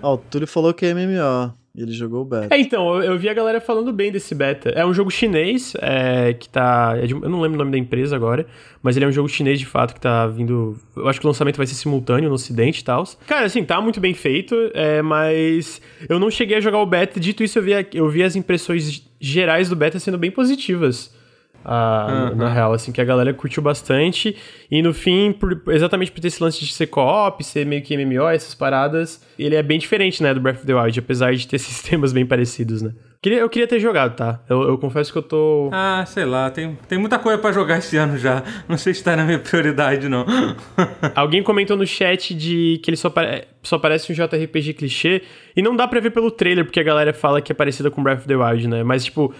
Ó, 0.00 0.14
o 0.14 0.18
Túlio 0.18 0.46
falou 0.46 0.72
que 0.72 0.86
é 0.86 0.94
MMO. 0.94 1.63
Ele 1.76 1.90
jogou 1.90 2.22
o 2.22 2.24
beta. 2.24 2.54
É, 2.54 2.58
então, 2.58 2.94
eu, 2.94 3.12
eu, 3.12 3.18
vi 3.18 3.28
a 3.28 3.34
galera 3.34 3.60
falando 3.60 3.92
bem 3.92 4.12
desse 4.12 4.32
beta. 4.32 4.70
É 4.70 4.86
um 4.86 4.94
jogo 4.94 5.10
chinês, 5.10 5.74
é, 5.80 6.32
que 6.32 6.48
tá. 6.48 6.94
É 6.96 7.06
de, 7.06 7.14
eu 7.14 7.28
não 7.28 7.40
lembro 7.40 7.56
o 7.56 7.58
nome 7.58 7.72
da 7.72 7.78
empresa 7.78 8.14
agora, 8.14 8.46
mas 8.80 8.96
ele 8.96 9.04
é 9.04 9.08
um 9.08 9.12
jogo 9.12 9.28
chinês 9.28 9.58
de 9.58 9.66
fato 9.66 9.92
que 9.92 10.00
tá 10.00 10.24
vindo. 10.28 10.78
Eu 10.96 11.08
acho 11.08 11.18
que 11.18 11.26
o 11.26 11.28
lançamento 11.28 11.56
vai 11.56 11.66
ser 11.66 11.74
simultâneo 11.74 12.28
no 12.28 12.36
ocidente 12.36 12.80
e 12.80 12.84
tal. 12.84 13.02
Cara, 13.26 13.46
assim, 13.46 13.64
tá 13.64 13.80
muito 13.80 13.98
bem 13.98 14.14
feito, 14.14 14.54
é, 14.72 15.02
mas 15.02 15.82
eu 16.08 16.20
não 16.20 16.30
cheguei 16.30 16.58
a 16.58 16.60
jogar 16.60 16.78
o 16.78 16.86
beta. 16.86 17.18
Dito 17.18 17.42
isso, 17.42 17.58
eu 17.58 17.62
vi, 17.62 17.72
eu 17.92 18.08
vi 18.08 18.22
as 18.22 18.36
impressões 18.36 19.02
gerais 19.18 19.68
do 19.68 19.74
beta 19.74 19.98
sendo 19.98 20.16
bem 20.16 20.30
positivas 20.30 21.12
uhum. 21.64 22.36
na 22.36 22.48
real, 22.52 22.72
assim, 22.72 22.92
que 22.92 23.00
a 23.00 23.04
galera 23.04 23.32
curtiu 23.32 23.62
bastante. 23.62 24.36
E 24.70 24.82
no 24.82 24.92
fim, 24.92 25.32
por, 25.32 25.62
exatamente 25.68 26.12
por 26.12 26.20
ter 26.20 26.28
esse 26.28 26.42
lance 26.42 26.60
de 26.60 26.72
ser 26.72 26.86
co-op, 26.86 27.42
ser 27.42 27.64
meio 27.64 27.82
que 27.82 27.96
MMO, 27.96 28.28
essas 28.28 28.54
paradas, 28.54 29.24
ele 29.38 29.54
é 29.54 29.62
bem 29.62 29.78
diferente, 29.78 30.22
né, 30.22 30.34
do 30.34 30.40
Breath 30.40 30.58
of 30.58 30.66
the 30.66 30.74
Wild, 30.74 30.98
apesar 30.98 31.34
de 31.34 31.46
ter 31.46 31.58
sistemas 31.60 32.12
bem 32.12 32.26
parecidos, 32.26 32.82
né? 32.82 32.92
Queria, 33.24 33.38
eu 33.38 33.48
queria 33.48 33.66
ter 33.66 33.80
jogado, 33.80 34.14
tá? 34.14 34.38
Eu, 34.46 34.68
eu, 34.68 34.76
confesso 34.76 35.10
que 35.10 35.16
eu 35.16 35.22
tô. 35.22 35.70
Ah, 35.72 36.04
sei 36.06 36.26
lá, 36.26 36.50
tem, 36.50 36.76
tem 36.86 36.98
muita 36.98 37.18
coisa 37.18 37.38
para 37.38 37.52
jogar 37.52 37.78
esse 37.78 37.96
ano 37.96 38.18
já. 38.18 38.42
Não 38.68 38.76
sei 38.76 38.92
se 38.92 39.02
tá 39.02 39.16
na 39.16 39.24
minha 39.24 39.38
prioridade, 39.38 40.10
não. 40.10 40.26
Alguém 41.16 41.42
comentou 41.42 41.74
no 41.74 41.86
chat 41.86 42.34
de 42.34 42.78
que 42.84 42.90
ele 42.90 42.98
só, 42.98 43.08
pare... 43.08 43.46
só 43.62 43.78
parece 43.78 44.12
um 44.12 44.14
JRPG 44.14 44.74
clichê. 44.74 45.22
E 45.56 45.62
não 45.62 45.74
dá 45.74 45.88
pra 45.88 46.00
ver 46.00 46.10
pelo 46.10 46.30
trailer, 46.30 46.66
porque 46.66 46.78
a 46.78 46.82
galera 46.82 47.14
fala 47.14 47.40
que 47.40 47.50
é 47.50 47.54
parecida 47.54 47.90
com 47.90 48.02
Breath 48.02 48.18
of 48.18 48.28
the 48.28 48.36
Wild, 48.36 48.68
né? 48.68 48.82
Mas, 48.82 49.06
tipo, 49.06 49.34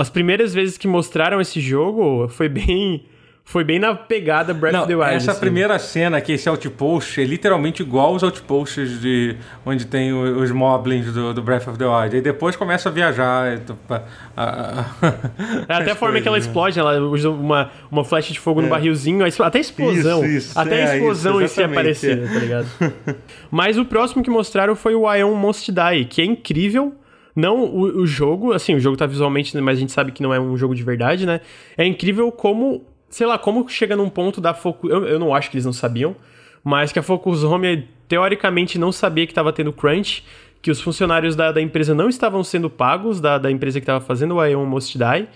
as 0.00 0.10
primeiras 0.10 0.54
vezes 0.54 0.78
que 0.78 0.88
mostraram 0.88 1.40
esse 1.40 1.60
jogo 1.60 2.28
foi 2.28 2.48
bem 2.48 3.04
foi 3.50 3.64
bem 3.64 3.80
na 3.80 3.96
pegada 3.96 4.54
Breath 4.54 4.72
Não, 4.72 4.82
of 4.82 4.88
the 4.88 4.94
Wild. 4.94 5.14
Essa 5.16 5.32
assim. 5.32 5.40
primeira 5.40 5.76
cena 5.78 6.20
que 6.20 6.32
esse 6.32 6.48
outpost 6.48 7.20
é 7.20 7.24
literalmente 7.24 7.82
igual 7.82 8.12
aos 8.12 8.22
outposts 8.22 9.00
de 9.00 9.34
onde 9.66 9.86
tem 9.86 10.12
os 10.12 10.52
moblins 10.52 11.12
do, 11.12 11.34
do 11.34 11.42
Breath 11.42 11.66
of 11.66 11.76
the 11.76 11.84
Wild. 11.84 12.16
E 12.16 12.20
depois 12.20 12.54
começa 12.54 12.88
a 12.88 12.92
viajar. 12.92 13.48
é 13.48 13.58
até 15.68 15.90
a 15.90 15.96
forma 15.96 16.20
que 16.20 16.28
ela 16.28 16.36
né? 16.36 16.44
explode, 16.44 16.78
ela 16.78 17.00
usa 17.00 17.28
uma, 17.28 17.72
uma 17.90 18.04
flecha 18.04 18.32
de 18.32 18.38
fogo 18.38 18.60
é. 18.60 18.64
no 18.64 18.70
barrilzinho, 18.70 19.26
até 19.26 19.58
a 19.58 19.60
explosão. 19.60 20.24
Isso, 20.24 20.50
isso, 20.50 20.58
até 20.58 20.84
a 20.84 20.92
é, 20.92 20.94
explosão 20.94 21.40
é, 21.40 21.44
em 21.44 21.48
si 21.48 21.60
aparecer, 21.60 22.32
tá 22.32 22.38
ligado? 22.38 22.68
Mas 23.50 23.76
o 23.76 23.84
próximo 23.84 24.22
que 24.22 24.30
mostraram 24.30 24.76
foi 24.76 24.94
o 24.94 25.12
Ion 25.12 25.34
Must 25.34 25.72
Die, 25.72 26.04
que 26.04 26.22
é 26.22 26.24
incrível. 26.24 26.94
Não 27.34 27.64
o, 27.64 28.02
o, 28.02 28.06
jogo, 28.06 28.52
assim, 28.52 28.74
o 28.74 28.80
jogo 28.80 28.96
tá 28.96 29.06
visualmente, 29.06 29.56
mas 29.60 29.78
a 29.78 29.80
gente 29.80 29.92
sabe 29.92 30.12
que 30.12 30.22
não 30.22 30.34
é 30.34 30.40
um 30.40 30.56
jogo 30.56 30.74
de 30.74 30.82
verdade, 30.82 31.26
né? 31.26 31.40
É 31.76 31.86
incrível 31.86 32.30
como 32.32 32.84
sei 33.10 33.26
lá, 33.26 33.36
como 33.36 33.68
chega 33.68 33.96
num 33.96 34.08
ponto 34.08 34.40
da 34.40 34.54
Focus. 34.54 34.88
Eu, 34.90 35.04
eu 35.04 35.18
não 35.18 35.34
acho 35.34 35.50
que 35.50 35.56
eles 35.56 35.66
não 35.66 35.72
sabiam, 35.72 36.16
mas 36.62 36.92
que 36.92 36.98
a 36.98 37.02
Focus 37.02 37.42
Home 37.42 37.88
teoricamente 38.08 38.78
não 38.78 38.92
sabia 38.92 39.26
que 39.26 39.32
estava 39.32 39.52
tendo 39.52 39.72
crunch, 39.72 40.24
que 40.62 40.70
os 40.70 40.80
funcionários 40.80 41.34
da, 41.34 41.52
da 41.52 41.60
empresa 41.60 41.94
não 41.94 42.08
estavam 42.08 42.42
sendo 42.44 42.70
pagos, 42.70 43.20
da, 43.20 43.36
da 43.36 43.50
empresa 43.50 43.80
que 43.80 43.84
estava 43.84 44.02
fazendo 44.02 44.36
o 44.36 44.44
Ion 44.44 44.64
Most 44.64 44.96
Die, 44.96 45.28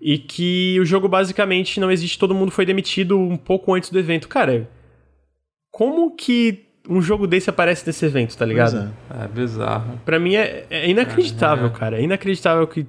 e 0.00 0.18
que 0.18 0.78
o 0.80 0.84
jogo 0.84 1.08
basicamente 1.08 1.78
não 1.78 1.90
existe, 1.90 2.18
todo 2.18 2.34
mundo 2.34 2.50
foi 2.50 2.64
demitido 2.64 3.18
um 3.18 3.36
pouco 3.36 3.74
antes 3.74 3.90
do 3.90 3.98
evento. 3.98 4.28
Cara, 4.28 4.68
como 5.70 6.14
que 6.14 6.67
um 6.88 7.02
jogo 7.02 7.26
desse 7.26 7.50
aparece 7.50 7.86
nesse 7.86 8.04
evento, 8.06 8.36
tá 8.36 8.46
ligado? 8.46 8.92
É. 9.10 9.24
é 9.24 9.28
bizarro. 9.28 10.00
Pra 10.04 10.18
mim 10.18 10.34
é, 10.34 10.64
é 10.70 10.88
inacreditável, 10.88 11.66
é, 11.66 11.68
é. 11.68 11.72
cara. 11.72 11.98
É 11.98 12.02
inacreditável 12.02 12.66
que 12.66 12.86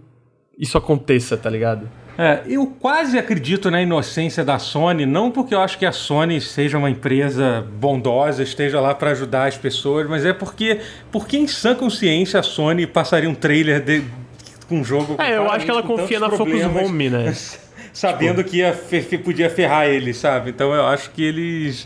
isso 0.57 0.77
aconteça, 0.77 1.35
tá 1.35 1.49
ligado? 1.49 1.89
É, 2.17 2.41
eu 2.47 2.67
quase 2.67 3.17
acredito 3.17 3.71
na 3.71 3.81
inocência 3.81 4.43
da 4.43 4.59
Sony, 4.59 5.05
não 5.05 5.31
porque 5.31 5.55
eu 5.55 5.61
acho 5.61 5.77
que 5.77 5.85
a 5.85 5.91
Sony 5.93 6.41
seja 6.41 6.77
uma 6.77 6.89
empresa 6.89 7.65
bondosa, 7.79 8.43
esteja 8.43 8.81
lá 8.81 8.93
para 8.93 9.11
ajudar 9.11 9.47
as 9.47 9.57
pessoas, 9.57 10.05
mas 10.09 10.25
é 10.25 10.33
porque, 10.33 10.81
porque 11.13 11.37
em 11.37 11.47
sã 11.47 11.73
consciência 11.73 12.37
a 12.39 12.43
Sony 12.43 12.85
passaria 12.85 13.29
um 13.29 13.33
trailer 13.33 13.81
de, 13.81 14.03
com 14.67 14.79
um 14.79 14.83
jogo. 14.83 15.15
É, 15.17 15.37
eu 15.37 15.49
acho 15.49 15.63
que 15.63 15.71
ela 15.71 15.81
confia 15.81 16.19
na 16.19 16.29
Focus 16.29 16.61
Home, 16.65 17.09
né? 17.09 17.33
sabendo 17.99 18.37
tipo... 18.37 18.51
que 18.51 18.57
ia 18.57 19.19
podia 19.19 19.49
ferrar 19.49 19.87
eles, 19.87 20.15
sabe? 20.15 20.51
Então 20.51 20.73
eu 20.73 20.85
acho 20.85 21.11
que 21.11 21.21
eles. 21.21 21.85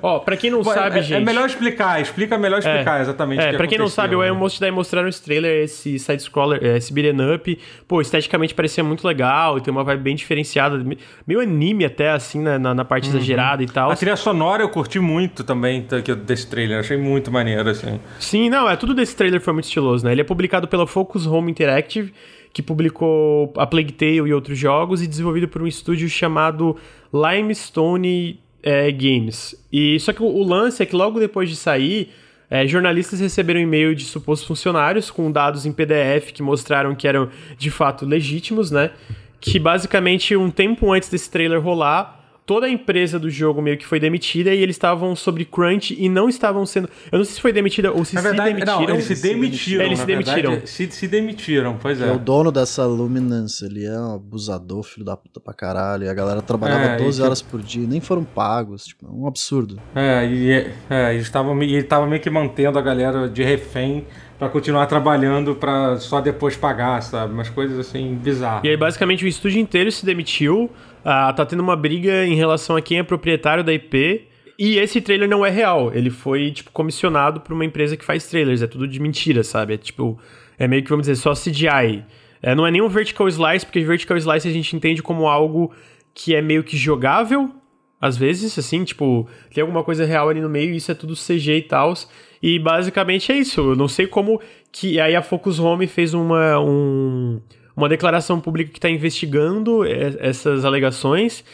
Ó, 0.00 0.16
oh, 0.16 0.20
pra 0.24 0.36
quem 0.38 0.50
não 0.50 0.64
sabe, 0.64 1.00
é, 1.00 1.02
gente. 1.02 1.20
É 1.20 1.24
melhor 1.24 1.46
explicar, 1.46 2.00
explica 2.00 2.38
melhor 2.38 2.60
explicar 2.60 2.98
é, 2.98 3.02
exatamente. 3.02 3.42
É, 3.42 3.52
pra 3.52 3.66
quem 3.66 3.76
não 3.76 3.88
sabe, 3.88 4.16
o 4.16 4.24
Iron 4.24 4.36
Most 4.36 4.58
daí 4.58 4.70
mostraram 4.70 5.08
esse 5.08 5.22
trailer, 5.22 5.64
esse 5.64 5.98
side-scroller, 5.98 6.64
esse 6.64 6.92
beat'em 6.94 7.34
up. 7.34 7.58
Pô, 7.86 8.00
esteticamente 8.00 8.54
parecia 8.54 8.82
muito 8.82 9.06
legal, 9.06 9.60
tem 9.60 9.70
uma 9.70 9.84
vibe 9.84 10.02
bem 10.02 10.16
diferenciada, 10.16 10.82
meio 11.26 11.40
anime 11.40 11.84
até, 11.84 12.10
assim, 12.10 12.40
na, 12.40 12.58
na, 12.58 12.74
na 12.74 12.84
parte 12.84 13.10
uhum. 13.10 13.16
exagerada 13.16 13.62
e 13.62 13.66
tal. 13.66 13.90
A 13.90 13.96
trilha 13.96 14.16
sonora 14.16 14.62
eu 14.62 14.70
curti 14.70 14.98
muito 14.98 15.44
também 15.44 15.86
desse 16.24 16.46
trailer, 16.46 16.80
achei 16.80 16.96
muito 16.96 17.30
maneiro, 17.30 17.68
assim. 17.68 18.00
Sim, 18.18 18.48
não, 18.48 18.68
é 18.68 18.76
tudo 18.76 18.94
desse 18.94 19.14
trailer 19.14 19.42
foi 19.42 19.52
muito 19.52 19.66
estiloso, 19.66 20.06
né? 20.06 20.12
Ele 20.12 20.22
é 20.22 20.24
publicado 20.24 20.66
pela 20.66 20.86
Focus 20.86 21.26
Home 21.26 21.50
Interactive 21.50 22.14
que 22.56 22.62
publicou 22.62 23.52
a 23.58 23.66
Plague 23.66 23.92
Tale 23.92 24.16
e 24.16 24.32
outros 24.32 24.58
jogos 24.58 25.02
e 25.02 25.06
desenvolvido 25.06 25.46
por 25.46 25.60
um 25.60 25.66
estúdio 25.66 26.08
chamado 26.08 26.74
Limestone 27.12 28.40
é, 28.62 28.90
Games. 28.90 29.54
E 29.70 30.00
só 30.00 30.10
que 30.10 30.22
o, 30.22 30.42
lance 30.42 30.82
é 30.82 30.86
que 30.86 30.96
logo 30.96 31.20
depois 31.20 31.50
de 31.50 31.54
sair, 31.54 32.08
é, 32.48 32.66
jornalistas 32.66 33.20
receberam 33.20 33.60
e-mail 33.60 33.94
de 33.94 34.04
supostos 34.04 34.48
funcionários 34.48 35.10
com 35.10 35.30
dados 35.30 35.66
em 35.66 35.72
PDF 35.72 36.32
que 36.32 36.42
mostraram 36.42 36.94
que 36.94 37.06
eram 37.06 37.28
de 37.58 37.70
fato 37.70 38.06
legítimos, 38.06 38.70
né? 38.70 38.90
Que 39.38 39.58
basicamente 39.58 40.34
um 40.34 40.50
tempo 40.50 40.90
antes 40.90 41.10
desse 41.10 41.30
trailer 41.30 41.60
rolar, 41.60 42.15
toda 42.46 42.66
a 42.66 42.70
empresa 42.70 43.18
do 43.18 43.28
jogo 43.28 43.60
meio 43.60 43.76
que 43.76 43.84
foi 43.84 43.98
demitida 43.98 44.54
e 44.54 44.62
eles 44.62 44.76
estavam 44.76 45.16
sobre 45.16 45.44
crunch 45.44 45.94
e 45.98 46.08
não 46.08 46.28
estavam 46.28 46.64
sendo. 46.64 46.88
Eu 47.10 47.18
não 47.18 47.24
sei 47.24 47.34
se 47.34 47.40
foi 47.40 47.52
demitida 47.52 47.92
ou 47.92 48.04
se 48.04 48.14
na 48.14 48.20
verdade, 48.20 48.50
se 48.50 48.54
demitiram. 48.54 48.86
Não, 48.86 48.94
eles 48.94 49.04
se 49.04 49.22
demitiram. 49.22 49.84
eles 49.84 49.98
se 49.98 50.06
demitiram. 50.06 50.50
Verdade, 50.50 50.70
se, 50.70 50.90
se 50.90 51.08
demitiram, 51.08 51.76
pois 51.80 52.00
é. 52.00 52.08
é. 52.08 52.12
O 52.12 52.18
dono 52.18 52.52
dessa 52.52 52.86
Luminance, 52.86 53.64
ele 53.64 53.84
é 53.84 53.98
um 53.98 54.14
abusador, 54.14 54.84
filho 54.84 55.04
da 55.04 55.16
puta 55.16 55.40
pra 55.40 55.52
caralho. 55.52 56.04
E 56.04 56.08
a 56.08 56.14
galera 56.14 56.40
trabalhava 56.40 56.84
é, 56.84 56.96
12 56.96 57.20
horas 57.20 57.42
por 57.42 57.60
dia, 57.60 57.86
nem 57.86 58.00
foram 58.00 58.22
pagos. 58.22 58.86
Tipo, 58.86 59.06
é 59.06 59.10
um 59.10 59.26
absurdo. 59.26 59.80
É, 59.94 60.24
e 60.24 60.50
é, 60.88 61.14
eles 61.14 61.26
estavam 61.26 61.60
ele 61.60 61.82
tava 61.82 62.06
meio 62.06 62.22
que 62.22 62.30
mantendo 62.30 62.78
a 62.78 62.82
galera 62.82 63.28
de 63.28 63.42
refém 63.42 64.06
para 64.38 64.48
continuar 64.48 64.86
trabalhando 64.86 65.54
para 65.54 65.96
só 65.96 66.20
depois 66.20 66.56
pagar, 66.56 67.02
sabe? 67.02 67.32
Umas 67.32 67.48
coisas 67.48 67.78
assim 67.78 68.14
bizarras. 68.14 68.62
E 68.64 68.68
aí 68.68 68.76
basicamente 68.76 69.24
o 69.24 69.28
estúdio 69.28 69.60
inteiro 69.60 69.90
se 69.90 70.04
demitiu, 70.04 70.70
ah, 71.04 71.32
tá 71.32 71.44
tendo 71.46 71.60
uma 71.60 71.76
briga 71.76 72.24
em 72.24 72.34
relação 72.34 72.76
a 72.76 72.82
quem 72.82 72.98
é 72.98 73.02
proprietário 73.02 73.62
da 73.62 73.72
IP. 73.72 74.28
E 74.58 74.78
esse 74.78 75.00
trailer 75.00 75.28
não 75.28 75.44
é 75.44 75.50
real. 75.50 75.92
Ele 75.94 76.10
foi, 76.10 76.50
tipo, 76.50 76.70
comissionado 76.70 77.40
por 77.40 77.52
uma 77.52 77.64
empresa 77.64 77.96
que 77.96 78.04
faz 78.04 78.26
trailers. 78.26 78.62
É 78.62 78.66
tudo 78.66 78.88
de 78.88 78.98
mentira, 79.00 79.44
sabe? 79.44 79.74
É 79.74 79.76
tipo. 79.76 80.18
É 80.58 80.66
meio 80.66 80.82
que, 80.82 80.88
vamos 80.88 81.06
dizer, 81.06 81.16
só 81.16 81.32
CGI. 81.32 82.02
É, 82.42 82.54
não 82.54 82.66
é 82.66 82.70
nem 82.70 82.80
um 82.80 82.88
vertical 82.88 83.28
slice, 83.28 83.66
porque 83.66 83.80
vertical 83.80 84.16
slice 84.16 84.48
a 84.48 84.52
gente 84.52 84.74
entende 84.74 85.02
como 85.02 85.26
algo 85.26 85.72
que 86.14 86.34
é 86.34 86.40
meio 86.40 86.64
que 86.64 86.76
jogável, 86.76 87.54
às 88.00 88.16
vezes, 88.16 88.58
assim, 88.58 88.84
tipo, 88.84 89.28
tem 89.52 89.62
alguma 89.62 89.82
coisa 89.82 90.04
real 90.04 90.28
ali 90.28 90.40
no 90.40 90.48
meio 90.48 90.74
isso 90.74 90.90
é 90.90 90.94
tudo 90.94 91.14
CG 91.14 91.56
e 91.56 91.62
tal. 91.62 91.94
E 92.42 92.58
basicamente 92.58 93.32
é 93.32 93.36
isso. 93.36 93.60
Eu 93.60 93.76
não 93.76 93.88
sei 93.88 94.06
como 94.06 94.40
que. 94.70 95.00
Aí 95.00 95.16
a 95.16 95.22
Focus 95.22 95.58
Home 95.58 95.86
fez 95.86 96.12
uma. 96.14 96.60
Um, 96.60 97.40
uma 97.76 97.88
declaração 97.88 98.40
pública 98.40 98.70
que 98.72 98.78
está 98.78 98.88
investigando 98.88 99.84
essas 99.84 100.64
alegações. 100.64 101.44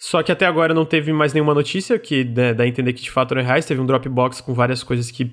Só 0.00 0.22
que 0.22 0.30
até 0.30 0.46
agora 0.46 0.72
não 0.72 0.84
teve 0.84 1.12
mais 1.12 1.32
nenhuma 1.32 1.52
notícia 1.52 1.98
que 1.98 2.22
né, 2.22 2.54
dá 2.54 2.62
a 2.62 2.68
entender 2.68 2.92
que 2.92 3.02
de 3.02 3.10
fato 3.10 3.34
era 3.34 3.42
reais. 3.42 3.66
Teve 3.66 3.80
um 3.80 3.86
Dropbox 3.86 4.40
com 4.40 4.54
várias 4.54 4.84
coisas 4.84 5.10
que 5.10 5.28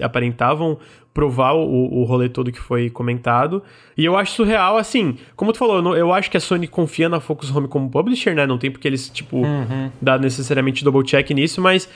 aparentavam 0.00 0.78
provar 1.12 1.52
o, 1.52 2.00
o 2.00 2.04
rolê 2.04 2.26
todo 2.26 2.50
que 2.50 2.58
foi 2.58 2.88
comentado. 2.88 3.62
E 3.94 4.06
eu 4.06 4.16
acho 4.16 4.32
surreal, 4.32 4.78
assim, 4.78 5.18
como 5.36 5.52
tu 5.52 5.58
falou, 5.58 5.94
eu 5.94 6.14
acho 6.14 6.30
que 6.30 6.36
a 6.38 6.40
Sony 6.40 6.66
confia 6.66 7.10
na 7.10 7.20
Focus 7.20 7.54
Home 7.54 7.68
como 7.68 7.90
publisher, 7.90 8.34
né? 8.34 8.46
Não 8.46 8.56
tem 8.56 8.70
porque 8.70 8.88
eles, 8.88 9.10
tipo, 9.10 9.36
uhum. 9.36 9.90
dar 10.00 10.18
necessariamente 10.18 10.82
double 10.82 11.04
check 11.04 11.28
nisso, 11.30 11.60
mas 11.60 11.86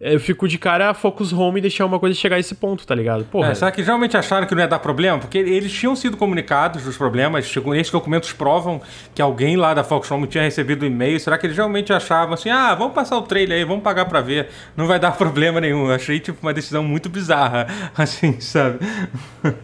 eu 0.00 0.18
fico 0.18 0.48
de 0.48 0.56
cara 0.56 0.88
a 0.88 0.94
Focus 0.94 1.30
Home 1.30 1.58
e 1.58 1.60
deixar 1.60 1.84
uma 1.84 2.00
coisa 2.00 2.16
chegar 2.16 2.36
a 2.36 2.38
esse 2.38 2.54
ponto, 2.54 2.86
tá 2.86 2.94
ligado? 2.94 3.24
Porra. 3.26 3.50
É, 3.50 3.54
será 3.54 3.70
que 3.70 3.82
realmente 3.82 4.16
acharam 4.16 4.46
que 4.46 4.54
não 4.54 4.62
ia 4.62 4.68
dar 4.68 4.78
problema? 4.78 5.18
Porque 5.18 5.36
eles 5.36 5.70
tinham 5.70 5.94
sido 5.94 6.16
comunicados 6.16 6.84
dos 6.84 6.96
problemas, 6.96 7.44
esses 7.44 7.90
documentos 7.90 8.32
provam 8.32 8.80
que 9.14 9.20
alguém 9.20 9.58
lá 9.58 9.74
da 9.74 9.84
Focus 9.84 10.10
Home 10.10 10.26
tinha 10.26 10.42
recebido 10.42 10.84
um 10.84 10.86
e-mail. 10.86 11.20
Será 11.20 11.36
que 11.36 11.46
eles 11.46 11.56
realmente 11.56 11.92
achavam 11.92 12.32
assim, 12.32 12.48
ah, 12.48 12.74
vamos 12.74 12.94
passar 12.94 13.18
o 13.18 13.22
trailer 13.22 13.58
aí, 13.58 13.64
vamos 13.64 13.82
pagar 13.82 14.06
pra 14.06 14.22
ver, 14.22 14.48
não 14.74 14.86
vai 14.86 14.98
dar 14.98 15.12
problema 15.18 15.60
nenhum. 15.60 15.88
Eu 15.88 15.94
achei, 15.94 16.18
tipo, 16.18 16.38
uma 16.40 16.54
decisão 16.54 16.82
muito 16.82 17.10
bizarra, 17.10 17.66
assim, 17.94 18.40
sabe? 18.40 18.78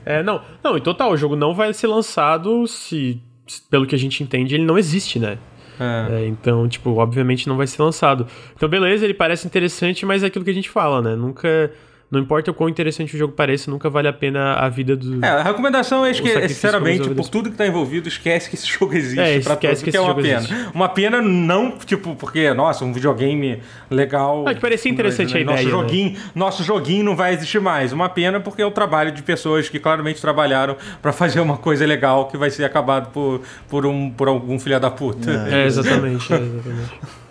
É, 0.04 0.22
não, 0.22 0.42
não, 0.62 0.76
em 0.76 0.82
total, 0.82 1.12
o 1.12 1.16
jogo 1.16 1.34
não 1.34 1.54
vai 1.54 1.72
ser 1.72 1.86
lançado 1.86 2.66
se, 2.66 3.22
pelo 3.70 3.86
que 3.86 3.94
a 3.94 3.98
gente 3.98 4.22
entende, 4.22 4.54
ele 4.54 4.66
não 4.66 4.76
existe, 4.76 5.18
né? 5.18 5.38
É. 5.78 6.22
É, 6.22 6.26
então, 6.26 6.68
tipo, 6.68 6.90
obviamente 6.96 7.48
não 7.48 7.56
vai 7.56 7.66
ser 7.66 7.82
lançado. 7.82 8.26
Então, 8.54 8.68
beleza, 8.68 9.04
ele 9.04 9.14
parece 9.14 9.46
interessante, 9.46 10.04
mas 10.06 10.22
é 10.22 10.26
aquilo 10.26 10.44
que 10.44 10.50
a 10.50 10.54
gente 10.54 10.70
fala, 10.70 11.02
né? 11.02 11.14
Nunca 11.16 11.72
não 12.08 12.20
importa 12.20 12.52
o 12.52 12.54
quão 12.54 12.68
interessante 12.68 13.16
o 13.16 13.18
jogo 13.18 13.32
pareça, 13.32 13.68
nunca 13.68 13.90
vale 13.90 14.06
a 14.06 14.12
pena 14.12 14.54
a 14.54 14.68
vida 14.68 14.96
do. 14.96 15.24
É, 15.24 15.28
a 15.28 15.42
recomendação 15.42 16.06
é 16.06 16.12
que, 16.12 16.48
sinceramente, 16.48 17.10
por 17.10 17.28
tudo 17.28 17.50
que 17.50 17.56
tá 17.56 17.66
envolvido, 17.66 18.08
esquece 18.08 18.48
que 18.48 18.54
esse 18.54 18.66
jogo 18.70 18.94
existe. 18.94 19.18
É, 19.18 19.40
pra 19.40 19.54
esquece 19.54 19.84
que, 19.84 19.90
que 19.90 19.96
é 19.96 20.00
uma 20.00 20.14
pena. 20.14 20.38
Existe. 20.38 20.54
Uma 20.72 20.88
pena 20.88 21.20
não, 21.20 21.72
tipo, 21.72 22.14
porque, 22.14 22.52
nossa, 22.54 22.84
um 22.84 22.92
videogame 22.92 23.60
legal. 23.90 24.46
Ah, 24.46 24.54
que 24.54 24.60
parecia 24.60 24.90
interessante 24.90 25.34
né? 25.34 25.40
a 25.40 25.42
ideia. 25.42 25.56
Nosso 25.56 25.64
né? 25.64 25.70
joguinho, 25.70 26.12
né? 26.12 26.18
nosso 26.34 26.62
joguinho 26.62 27.04
não 27.04 27.16
vai 27.16 27.34
existir 27.34 27.60
mais. 27.60 27.92
Uma 27.92 28.08
pena 28.08 28.38
porque 28.38 28.62
é 28.62 28.66
o 28.66 28.70
trabalho 28.70 29.10
de 29.10 29.22
pessoas 29.22 29.68
que 29.68 29.80
claramente 29.80 30.20
trabalharam 30.20 30.76
para 31.02 31.12
fazer 31.12 31.40
uma 31.40 31.56
coisa 31.56 31.84
legal 31.84 32.28
que 32.28 32.36
vai 32.36 32.50
ser 32.50 32.64
acabado 32.64 33.10
por, 33.10 33.40
por, 33.68 33.84
um, 33.84 34.10
por 34.10 34.28
algum 34.28 34.60
filho 34.60 34.78
da 34.78 34.90
puta. 34.90 35.48
É, 35.50 35.62
é 35.62 35.66
exatamente, 35.66 36.32
é, 36.32 36.36
exatamente. 36.36 36.90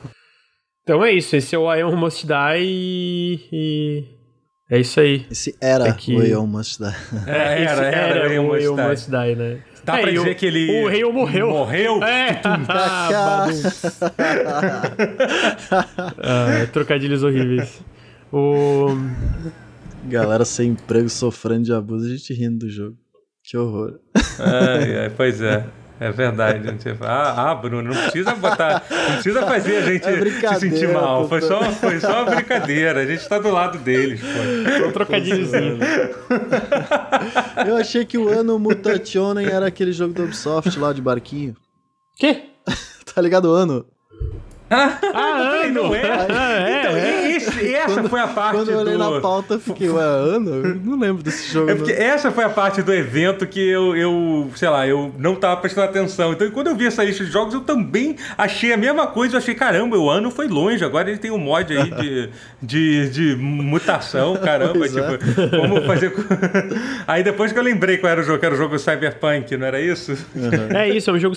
Então 0.86 1.04
é 1.04 1.12
isso, 1.12 1.36
esse 1.36 1.56
é 1.56 1.58
o 1.58 1.74
Ion 1.74 1.96
Must 1.96 2.28
Die 2.28 3.48
e 3.52 4.04
é 4.70 4.80
isso 4.80 5.00
aí. 5.00 5.26
Esse 5.30 5.56
era 5.62 5.88
é 5.88 5.94
que... 5.94 6.16
o 6.16 6.22
Aeon 6.22 6.48
Must 6.48 6.80
Die. 6.80 6.96
É, 7.28 7.64
era, 7.64 7.86
era, 7.86 8.20
era, 8.26 8.42
o 8.42 8.54
Aeon 8.54 8.76
Must 8.76 9.10
Die, 9.10 9.36
né? 9.36 9.60
Dá 9.84 10.00
é, 10.00 10.02
pra 10.02 10.12
dizer 10.12 10.32
o, 10.32 10.36
que 10.36 10.46
ele... 10.48 10.84
O 10.84 10.90
rei 10.90 11.04
morreu. 11.04 11.50
Morreu? 11.50 12.04
É. 12.04 12.42
ah, 16.18 16.68
trocadilhos 16.74 17.22
horríveis. 17.24 17.84
O... 18.34 18.88
Galera 20.06 20.44
sem 20.44 20.72
emprego, 20.72 21.10
sofrendo 21.10 21.66
de 21.66 21.74
abuso, 21.74 22.06
a 22.06 22.10
gente 22.10 22.34
rindo 22.34 22.66
do 22.66 22.70
jogo. 22.70 22.98
Que 23.44 23.58
horror. 23.58 24.00
Ai, 24.40 24.98
ai, 24.98 25.10
pois 25.16 25.40
é. 25.42 25.66
É 26.00 26.12
verdade. 26.12 26.78
Ah, 27.02 27.52
ah, 27.52 27.56
Bruno, 27.56 27.94
não 27.94 28.02
precisa 28.02 28.36
botar. 28.36 28.84
Não 28.90 29.14
precisa 29.14 29.46
fazer 29.46 29.78
a 29.78 29.82
gente 29.82 30.06
é 30.06 30.54
se 30.54 30.60
sentir 30.60 30.90
mal. 30.90 31.28
Foi 31.28 31.42
só, 31.42 31.64
foi 31.72 32.00
só 32.00 32.24
uma 32.24 32.36
brincadeira. 32.36 33.02
A 33.02 33.06
gente 33.06 33.28
tá 33.28 33.40
do 33.40 33.50
lado 33.50 33.78
deles, 33.78 34.20
pô. 34.20 34.72
Foi 34.78 34.88
um 34.88 34.92
trocadilhozinho. 34.92 35.80
Eu 37.66 37.78
achei 37.78 38.06
que 38.06 38.18
o 38.18 38.28
ano 38.28 38.60
Mutationen 38.60 39.46
era 39.46 39.68
aquele 39.68 39.94
jogo 39.94 40.14
do 40.14 40.24
Ubisoft 40.24 40.78
lá 40.78 40.92
de 40.92 41.02
barquinho. 41.02 41.56
Quê? 42.18 42.44
tá 43.14 43.22
ligado 43.22 43.46
o 43.46 43.54
ano? 43.54 43.86
Ah, 44.76 45.00
ah 45.14 45.38
ano! 45.64 45.84
Não 45.84 45.96
é? 45.96 46.02
é, 46.02 46.80
então, 46.80 46.98
é. 46.98 47.32
Esse, 47.32 47.74
essa 47.74 47.94
quando, 47.96 48.10
foi 48.10 48.20
a 48.20 48.28
parte 48.28 48.56
Quando 48.58 48.72
eu 48.72 48.80
olhei 48.80 48.94
do... 48.94 49.00
na 49.00 49.22
pauta, 49.22 49.60
fiquei, 49.60 49.90
ué, 49.90 50.04
ano? 50.04 50.76
Não 50.84 51.00
lembro 51.00 51.24
desse 51.24 51.52
jogo. 51.52 51.70
É 51.70 51.76
porque 51.76 51.94
não. 51.94 52.02
essa 52.02 52.32
foi 52.32 52.44
a 52.44 52.50
parte 52.50 52.82
do 52.82 52.94
evento 52.94 53.46
que 53.48 53.60
eu, 53.60 53.96
eu, 53.96 54.50
sei 54.56 54.70
lá, 54.70 54.88
eu 54.88 55.14
não 55.18 55.36
tava 55.36 55.58
prestando 55.62 55.88
atenção. 55.88 56.34
Então, 56.34 56.50
quando 56.52 56.68
eu 56.68 56.76
vi 56.76 56.86
essa 56.88 57.04
lista 57.04 57.24
de 57.24 57.32
jogos, 57.32 57.54
eu 57.54 57.62
também 57.62 58.16
achei 58.38 58.74
a 58.74 58.78
mesma 58.78 59.08
coisa. 59.08 59.36
Eu 59.36 59.40
achei, 59.40 59.56
caramba, 59.56 59.98
o 59.98 60.10
ano 60.10 60.32
foi 60.32 60.48
longe. 60.48 60.84
Agora 60.84 61.10
ele 61.10 61.20
tem 61.20 61.32
um 61.32 61.38
mod 61.38 61.76
aí 61.76 61.92
de, 61.92 62.30
de, 62.62 63.10
de 63.10 63.36
mutação, 63.36 64.36
caramba. 64.44 64.88
Tipo, 64.88 65.00
é. 65.00 65.58
como 65.58 65.82
fazer... 65.84 66.14
aí 67.08 67.24
depois 67.24 67.52
que 67.52 67.60
eu 67.60 67.64
lembrei 67.64 67.98
qual 67.98 68.12
era 68.12 68.22
o 68.22 68.24
jogo, 68.24 68.40
que 68.40 68.46
era 68.46 68.56
o 68.56 68.58
jogo 68.58 68.78
Cyberpunk, 68.78 69.56
não 69.58 69.68
era 69.68 69.80
isso? 69.80 70.14
Uhum. 70.36 70.76
É 70.76 70.90
isso, 70.90 71.10
é 71.10 71.14
um 71.14 71.20
jogo... 71.20 71.36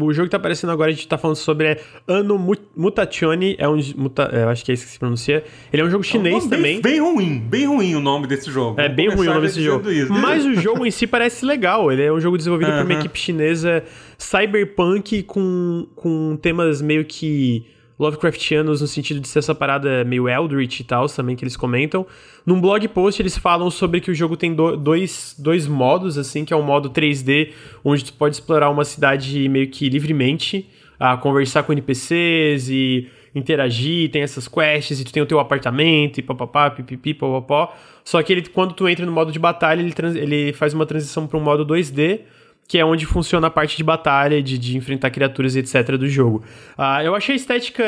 O 0.00 0.12
jogo 0.12 0.26
que 0.26 0.30
tá 0.30 0.36
aparecendo 0.36 0.70
agora, 0.70 0.90
a 0.90 0.94
gente 0.94 1.06
tá 1.06 1.18
falando 1.18 1.36
sobre 1.36 1.66
é 1.66 1.80
Ano 2.06 2.38
Mutazione 2.76 3.56
é 3.58 3.68
um. 3.68 3.78
Muta, 3.96 4.30
eu 4.32 4.48
acho 4.48 4.64
que 4.64 4.70
é 4.70 4.74
isso 4.74 4.86
que 4.86 4.92
se 4.92 4.98
pronuncia. 4.98 5.44
Ele 5.72 5.82
é 5.82 5.84
um 5.84 5.90
jogo 5.90 6.04
chinês 6.04 6.44
é 6.44 6.46
um 6.46 6.48
também. 6.48 6.80
Bem, 6.80 6.92
bem, 6.92 7.00
ruim, 7.00 7.38
bem 7.38 7.66
ruim 7.66 7.94
o 7.94 8.00
nome 8.00 8.26
desse 8.26 8.50
jogo. 8.50 8.80
É 8.80 8.88
bem 8.88 9.08
ruim 9.08 9.26
o 9.26 9.34
nome 9.34 9.46
desse 9.46 9.62
jogo. 9.62 9.90
Isso. 9.90 10.12
Mas 10.12 10.44
o 10.44 10.54
jogo 10.60 10.86
em 10.86 10.90
si 10.90 11.06
parece 11.06 11.44
legal. 11.44 11.90
Ele 11.90 12.02
é 12.02 12.12
um 12.12 12.20
jogo 12.20 12.38
desenvolvido 12.38 12.72
por 12.72 12.84
uma 12.84 12.94
equipe 12.94 13.18
chinesa 13.18 13.84
cyberpunk 14.16 15.24
com, 15.24 15.86
com 15.94 16.38
temas 16.40 16.80
meio 16.80 17.04
que. 17.04 17.66
Lovecraftianos 17.98 18.80
no 18.80 18.86
sentido 18.86 19.20
de 19.20 19.28
ser 19.28 19.40
essa 19.40 19.54
parada 19.54 20.02
meio 20.04 20.26
Eldritch 20.26 20.80
e 20.80 20.84
tal, 20.84 21.06
também 21.06 21.36
que 21.36 21.44
eles 21.44 21.54
comentam. 21.54 22.06
Num 22.46 22.58
blog 22.58 22.88
post 22.88 23.20
eles 23.20 23.36
falam 23.36 23.70
sobre 23.70 24.00
que 24.00 24.10
o 24.10 24.14
jogo 24.14 24.38
tem 24.38 24.54
do, 24.54 24.74
dois, 24.74 25.36
dois 25.38 25.66
modos, 25.66 26.16
assim, 26.16 26.42
que 26.42 26.54
é 26.54 26.56
um 26.56 26.62
modo 26.62 26.88
3D, 26.88 27.50
onde 27.84 28.06
tu 28.06 28.14
pode 28.14 28.36
explorar 28.36 28.70
uma 28.70 28.86
cidade 28.86 29.46
meio 29.50 29.68
que 29.68 29.90
livremente, 29.90 30.66
a 31.00 31.16
conversar 31.16 31.62
com 31.62 31.72
NPCs 31.72 32.68
e 32.68 33.08
interagir, 33.34 34.10
tem 34.10 34.22
essas 34.22 34.46
quests, 34.46 35.00
e 35.00 35.04
tu 35.04 35.12
tem 35.12 35.22
o 35.22 35.26
teu 35.26 35.40
apartamento, 35.40 36.18
e 36.18 36.22
papapá, 36.22 36.70
pipipi, 36.70 37.14
papapó. 37.14 37.74
Só 38.04 38.22
que 38.22 38.32
ele, 38.32 38.42
quando 38.42 38.74
tu 38.74 38.86
entra 38.86 39.06
no 39.06 39.12
modo 39.12 39.32
de 39.32 39.38
batalha, 39.38 39.80
ele, 39.80 39.92
trans, 39.92 40.14
ele 40.14 40.52
faz 40.52 40.74
uma 40.74 40.84
transição 40.84 41.26
para 41.26 41.38
um 41.38 41.40
modo 41.40 41.64
2D, 41.64 42.20
que 42.68 42.78
é 42.78 42.84
onde 42.84 43.06
funciona 43.06 43.46
a 43.46 43.50
parte 43.50 43.76
de 43.76 43.82
batalha, 43.82 44.42
de, 44.42 44.56
de 44.58 44.76
enfrentar 44.76 45.10
criaturas 45.10 45.56
etc. 45.56 45.96
do 45.96 46.08
jogo. 46.08 46.44
Uh, 46.78 47.02
eu 47.02 47.16
achei 47.16 47.32
a 47.32 47.36
estética 47.36 47.82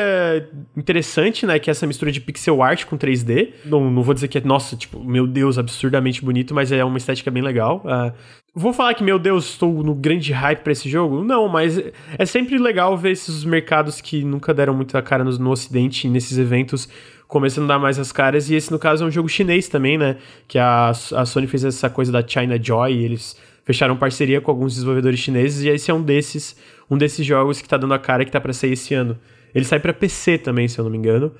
interessante, 0.75 1.45
né? 1.45 1.57
Que 1.57 1.69
é 1.69 1.71
essa 1.71 1.87
mistura 1.87 2.11
de 2.11 2.19
pixel 2.19 2.61
art 2.61 2.83
com 2.83 2.97
3D. 2.97 3.53
Não, 3.63 3.89
não 3.89 4.03
vou 4.03 4.13
dizer 4.13 4.27
que 4.27 4.39
é, 4.39 4.41
nossa, 4.41 4.75
tipo, 4.75 5.01
meu 5.01 5.25
Deus, 5.25 5.57
absurdamente 5.57 6.21
bonito, 6.21 6.53
mas 6.53 6.69
é 6.69 6.83
uma 6.83 6.97
estética 6.97 7.31
bem 7.31 7.41
legal. 7.41 7.81
Uh, 7.85 8.11
Vou 8.55 8.71
falar 8.71 8.93
que, 8.93 9.03
meu 9.03 9.17
Deus, 9.17 9.45
estou 9.49 9.83
no 9.83 9.95
grande 9.95 10.31
hype 10.31 10.59
para 10.59 10.71
esse 10.71 10.87
jogo? 10.87 11.23
Não, 11.23 11.47
mas 11.47 11.81
é 12.19 12.25
sempre 12.25 12.59
legal 12.59 12.95
ver 12.95 13.11
esses 13.11 13.43
mercados 13.43 13.99
que 13.99 14.23
nunca 14.23 14.53
deram 14.53 14.75
muita 14.75 15.01
cara 15.01 15.23
no, 15.23 15.31
no 15.39 15.49
Ocidente, 15.49 16.07
nesses 16.07 16.37
eventos, 16.37 16.87
começando 17.27 17.63
a 17.65 17.73
dar 17.73 17.79
mais 17.79 17.97
as 17.97 18.11
caras. 18.11 18.51
E 18.51 18.55
esse, 18.55 18.71
no 18.71 18.77
caso, 18.77 19.03
é 19.03 19.07
um 19.07 19.11
jogo 19.11 19.27
chinês 19.27 19.67
também, 19.67 19.97
né? 19.97 20.17
Que 20.47 20.59
a, 20.59 20.89
a 20.89 21.25
Sony 21.25 21.47
fez 21.47 21.65
essa 21.65 21.89
coisa 21.89 22.11
da 22.11 22.25
China 22.25 22.61
Joy, 22.61 22.93
e 22.93 23.03
eles 23.03 23.35
fecharam 23.65 23.97
parceria 23.97 24.39
com 24.39 24.51
alguns 24.51 24.75
desenvolvedores 24.75 25.19
chineses, 25.19 25.63
e 25.63 25.69
esse 25.69 25.89
é 25.89 25.93
um 25.93 26.03
desses, 26.03 26.55
um 26.91 26.95
desses 26.95 27.25
jogos 27.25 27.59
que 27.59 27.67
tá 27.67 27.77
dando 27.77 27.95
a 27.95 27.99
cara 27.99 28.23
que 28.23 28.31
tá 28.31 28.39
para 28.39 28.53
sair 28.53 28.73
esse 28.73 28.93
ano. 28.93 29.17
Ele 29.55 29.65
sai 29.65 29.79
para 29.79 29.93
PC 29.93 30.37
também, 30.37 30.67
se 30.67 30.77
eu 30.77 30.83
não 30.83 30.91
me 30.91 30.97
engano. 30.99 31.31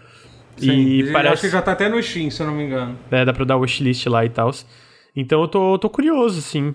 Sim, 0.57 0.71
e 0.71 1.11
parece... 1.11 1.33
acho 1.33 1.41
que 1.43 1.49
já 1.49 1.61
tá 1.61 1.73
até 1.73 1.87
no 1.89 2.01
Steam, 2.01 2.31
se 2.31 2.41
eu 2.41 2.47
não 2.47 2.55
me 2.55 2.63
engano. 2.63 2.97
É, 3.11 3.23
dá 3.23 3.33
pra 3.33 3.45
dar 3.45 3.57
o 3.57 3.61
wishlist 3.61 4.07
lá 4.07 4.25
e 4.25 4.29
tal. 4.29 4.51
Então 5.15 5.41
eu 5.41 5.47
tô, 5.47 5.77
tô 5.77 5.89
curioso, 5.91 6.39
assim. 6.39 6.73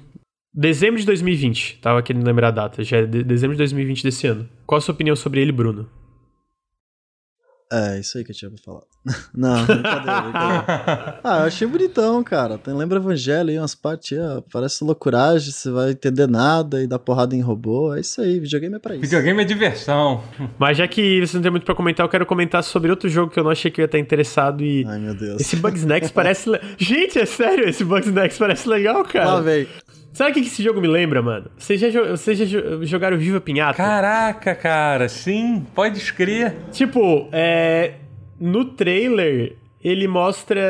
Dezembro 0.55 0.99
de 0.99 1.07
2020, 1.07 1.79
tava 1.81 2.03
querendo 2.03 2.27
lembrar 2.27 2.49
a 2.49 2.53
data, 2.53 2.83
já 2.83 2.99
é 2.99 3.07
de 3.07 3.23
dezembro 3.23 3.55
de 3.55 3.59
2020 3.59 4.03
desse 4.03 4.27
ano. 4.27 4.49
Qual 4.67 4.79
a 4.79 4.81
sua 4.81 4.95
opinião 4.95 5.15
sobre 5.15 5.41
ele, 5.41 5.53
Bruno? 5.53 5.89
É, 7.71 8.01
isso 8.01 8.17
aí 8.17 8.25
que 8.25 8.31
eu 8.31 8.35
tinha 8.35 8.51
pra 8.51 8.59
falar. 8.65 8.81
Não, 9.35 9.65
brincadeira, 9.67 10.23
brincadeira. 10.23 11.21
Ah, 11.23 11.41
eu 11.41 11.45
achei 11.45 11.69
bonitão, 11.69 12.25
cara. 12.25 12.57
Tem, 12.57 12.73
lembra 12.73 12.99
Evangelho 12.99 13.51
aí, 13.51 13.59
umas 13.59 13.75
partes, 13.75 14.19
ó, 14.19 14.43
parece 14.51 14.83
loucuragem, 14.83 15.53
você 15.53 15.71
vai 15.71 15.91
entender 15.91 16.27
nada 16.27 16.83
e 16.83 16.87
dar 16.87 16.99
porrada 16.99 17.37
em 17.37 17.43
robô. 17.43 17.95
É 17.95 18.01
isso 18.01 18.23
aí, 18.23 18.41
videogame 18.41 18.77
é 18.77 18.79
pra 18.79 18.95
isso. 18.95 19.03
Videogame 19.03 19.43
é 19.43 19.45
diversão. 19.45 20.25
Mas 20.59 20.79
já 20.79 20.89
que 20.89 21.21
você 21.21 21.37
não 21.37 21.43
tem 21.43 21.51
muito 21.51 21.65
pra 21.67 21.75
comentar, 21.75 22.07
eu 22.07 22.11
quero 22.11 22.25
comentar 22.25 22.65
sobre 22.65 22.91
outro 22.91 23.09
jogo 23.09 23.31
que 23.31 23.39
eu 23.39 23.45
não 23.45 23.51
achei 23.51 23.71
que 23.71 23.83
eu 23.83 23.83
ia 23.83 23.87
estar 23.87 23.99
interessado 23.99 24.65
e... 24.65 24.87
Ai, 24.87 24.99
meu 24.99 25.15
Deus. 25.15 25.39
Esse 25.39 25.57
Bugsnax 25.57 26.11
parece... 26.11 26.49
Le... 26.49 26.59
Gente, 26.79 27.19
é 27.19 27.27
sério, 27.27 27.69
esse 27.69 27.85
Bugsnax 27.85 28.39
parece 28.39 28.67
legal, 28.67 29.05
cara. 29.05 29.35
Lá, 29.35 29.41
velho. 29.43 29.69
Sabe 30.13 30.31
o 30.31 30.35
que 30.35 30.41
esse 30.41 30.63
jogo 30.63 30.81
me 30.81 30.89
lembra, 30.89 31.23
mano? 31.23 31.51
Vocês 31.57 31.81
já, 31.81 31.91
vocês 31.91 32.39
já 32.39 32.59
jogaram 32.83 33.17
Viva 33.19 33.41
Pinhata? 33.41 33.77
Caraca, 33.77 34.55
cara, 34.55 35.09
sim, 35.09 35.65
pode 35.75 35.99
escrever. 35.99 36.57
Tipo, 36.73 37.29
é. 37.33 37.95
No 38.41 38.65
trailer, 38.65 39.57
ele 39.83 40.09
mostra. 40.09 40.61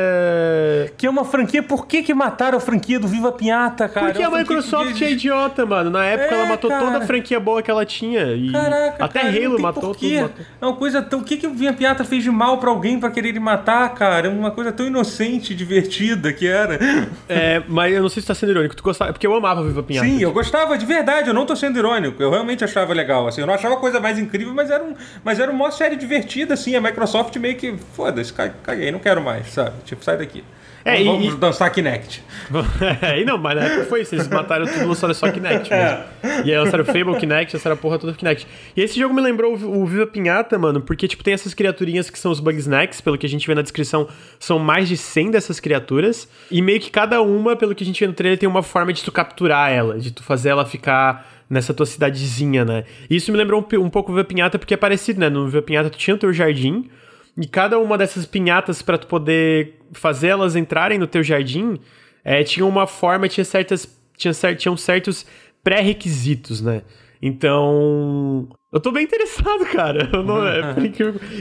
Que 0.95 1.07
é 1.07 1.09
uma 1.09 1.25
franquia. 1.25 1.63
Por 1.63 1.87
que, 1.87 2.03
que 2.03 2.13
mataram 2.13 2.59
a 2.59 2.61
franquia 2.61 2.99
do 2.99 3.07
Viva 3.07 3.31
Pinhata, 3.31 3.89
cara? 3.89 4.07
Porque 4.07 4.21
é 4.21 4.25
a 4.25 4.29
Microsoft 4.29 4.93
de... 4.93 5.03
é 5.03 5.11
idiota, 5.11 5.65
mano. 5.65 5.89
Na 5.89 6.05
época 6.05 6.35
é, 6.35 6.37
ela 6.37 6.49
matou 6.49 6.69
cara. 6.69 6.85
toda 6.85 6.97
a 6.99 7.01
franquia 7.01 7.39
boa 7.39 7.63
que 7.63 7.71
ela 7.71 7.85
tinha. 7.85 8.33
E 8.33 8.51
Caraca, 8.51 9.03
até 9.03 9.21
cara, 9.21 9.45
Halo 9.45 9.59
matou 9.59 9.95
tudo. 9.95 10.21
Matou. 10.21 10.45
É 10.61 10.65
uma 10.65 10.75
coisa 10.75 11.01
tão. 11.01 11.19
O 11.19 11.23
que, 11.23 11.37
que 11.37 11.47
o 11.47 11.53
Viva 11.53 11.73
Pinhata 11.73 12.03
fez 12.03 12.23
de 12.23 12.29
mal 12.29 12.59
para 12.59 12.69
alguém 12.69 12.99
para 12.99 13.09
querer 13.09 13.37
matar, 13.39 13.89
cara? 13.95 14.27
É 14.27 14.29
uma 14.29 14.51
coisa 14.51 14.71
tão 14.71 14.85
inocente, 14.85 15.55
divertida 15.55 16.31
que 16.31 16.47
era. 16.47 16.79
É, 17.27 17.63
mas 17.67 17.93
eu 17.93 18.01
não 18.01 18.09
sei 18.09 18.21
se 18.21 18.27
tá 18.27 18.35
sendo 18.35 18.51
irônico. 18.51 18.75
Tu 18.75 18.83
gostava. 18.83 19.11
Porque 19.11 19.25
eu 19.25 19.35
amava 19.35 19.61
o 19.61 19.65
Viva 19.65 19.81
Pinhata. 19.81 20.07
Sim, 20.07 20.21
eu 20.21 20.31
gostava 20.31 20.77
de 20.77 20.85
verdade. 20.85 21.29
Eu 21.29 21.33
não 21.33 21.47
tô 21.47 21.55
sendo 21.55 21.77
irônico. 21.79 22.21
Eu 22.21 22.29
realmente 22.29 22.63
achava 22.63 22.93
legal. 22.93 23.27
Assim, 23.27 23.41
eu 23.41 23.47
não 23.47 23.55
achava 23.55 23.73
a 23.73 23.77
coisa 23.77 23.99
mais 23.99 24.19
incrível, 24.19 24.53
mas 24.53 24.69
era, 24.69 24.83
um, 24.83 24.93
mas 25.23 25.39
era 25.39 25.51
uma 25.51 25.71
série 25.71 25.95
divertida, 25.95 26.53
assim. 26.53 26.75
A 26.75 26.81
Microsoft 26.81 27.35
meio 27.37 27.55
que. 27.55 27.75
Foda-se, 27.93 28.31
caguei, 28.33 28.91
não 28.91 28.98
quero 28.99 29.21
mais, 29.21 29.47
sabe? 29.47 29.73
Tipo, 29.83 30.03
sai 30.03 30.17
daqui. 30.17 30.43
É, 30.85 31.03
vamos, 31.03 31.21
e, 31.21 31.27
vamos 31.27 31.39
dançar 31.39 31.71
Kinect. 31.71 32.23
É, 33.01 33.21
e 33.21 33.25
não, 33.25 33.37
mas 33.37 33.55
na 33.55 33.63
época 33.63 33.85
foi 33.85 34.01
isso. 34.01 34.15
Eles 34.15 34.27
mataram 34.27 34.65
tudo, 34.65 34.87
lançaram 34.87 35.13
só 35.13 35.29
Kinect 35.31 35.69
mesmo. 35.69 35.97
É. 36.23 36.41
E 36.45 36.51
aí 36.51 36.59
lançaram 36.59 36.83
Fable, 36.85 37.15
Kinect, 37.17 37.55
lançaram 37.55 37.75
a 37.75 37.77
porra 37.77 37.99
toda 37.99 38.13
Kinect. 38.13 38.47
E 38.75 38.81
esse 38.81 38.99
jogo 38.99 39.13
me 39.13 39.21
lembrou 39.21 39.53
o 39.53 39.85
Viva 39.85 40.07
Pinhata, 40.07 40.57
mano, 40.57 40.81
porque, 40.81 41.07
tipo, 41.07 41.23
tem 41.23 41.33
essas 41.33 41.53
criaturinhas 41.53 42.09
que 42.09 42.17
são 42.17 42.31
os 42.31 42.39
Bugsnacks, 42.39 43.01
pelo 43.01 43.17
que 43.17 43.25
a 43.25 43.29
gente 43.29 43.45
vê 43.45 43.53
na 43.53 43.61
descrição, 43.61 44.07
são 44.39 44.57
mais 44.57 44.87
de 44.87 44.97
100 44.97 45.31
dessas 45.31 45.59
criaturas. 45.59 46.27
E 46.49 46.61
meio 46.61 46.79
que 46.79 46.89
cada 46.89 47.21
uma, 47.21 47.55
pelo 47.55 47.75
que 47.75 47.83
a 47.83 47.87
gente 47.87 47.99
vê 47.99 48.07
no 48.07 48.13
trailer, 48.13 48.39
tem 48.39 48.49
uma 48.49 48.63
forma 48.63 48.91
de 48.93 49.03
tu 49.03 49.11
capturar 49.11 49.71
ela, 49.71 49.99
de 49.99 50.11
tu 50.11 50.23
fazer 50.23 50.49
ela 50.49 50.65
ficar 50.65 51.29
nessa 51.49 51.73
tua 51.73 51.85
cidadezinha, 51.85 52.63
né? 52.63 52.83
E 53.09 53.15
isso 53.15 53.31
me 53.31 53.37
lembrou 53.37 53.61
um, 53.61 53.79
um 53.79 53.89
pouco 53.89 54.11
o 54.11 54.15
Viva 54.15 54.25
Pinhata, 54.25 54.57
porque 54.57 54.73
é 54.73 54.77
parecido, 54.77 55.19
né? 55.19 55.29
No 55.29 55.45
Viva 55.45 55.61
Pinhata 55.61 55.89
tu 55.89 55.97
tinha 55.97 56.15
o 56.15 56.17
teu 56.17 56.31
jardim, 56.31 56.89
e 57.37 57.47
cada 57.47 57.79
uma 57.79 57.97
dessas 57.97 58.25
pinhatas, 58.25 58.81
para 58.81 58.97
tu 58.97 59.07
poder 59.07 59.79
fazer 59.91 60.27
elas 60.27 60.55
entrarem 60.55 60.97
no 60.97 61.07
teu 61.07 61.23
jardim, 61.23 61.79
é, 62.23 62.43
tinha 62.43 62.65
uma 62.65 62.85
forma, 62.85 63.27
tinha 63.27 63.45
certas. 63.45 63.97
Tinha, 64.17 64.33
tinham 64.55 64.75
certos 64.75 65.25
pré-requisitos, 65.63 66.61
né? 66.61 66.81
Então. 67.21 68.47
Eu 68.71 68.79
tô 68.79 68.91
bem 68.91 69.03
interessado, 69.03 69.65
cara. 69.71 70.09
Eu 70.11 70.23
não, 70.23 70.45
é, 70.45 70.75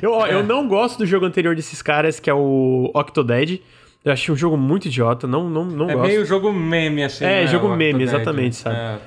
eu, 0.01 0.13
ó, 0.13 0.27
eu 0.27 0.43
não 0.43 0.67
gosto 0.67 0.99
do 0.99 1.07
jogo 1.07 1.27
anterior 1.27 1.55
desses 1.55 1.83
caras, 1.83 2.21
que 2.21 2.31
é 2.31 2.35
o 2.35 2.91
Octodad. 2.95 3.61
Eu 4.05 4.13
achei 4.13 4.33
um 4.33 4.37
jogo 4.37 4.57
muito 4.57 4.87
idiota, 4.87 5.27
não, 5.27 5.51
não, 5.51 5.65
não 5.65 5.91
é 5.91 5.95
gosto. 5.95 6.07
É 6.07 6.09
meio 6.09 6.25
jogo 6.25 6.53
meme, 6.53 7.03
assim. 7.03 7.25
É, 7.25 7.41
né? 7.41 7.47
jogo 7.49 7.69
meme, 7.75 8.05
exatamente, 8.05 8.57
sabe? 8.57 8.77
É. 8.77 8.99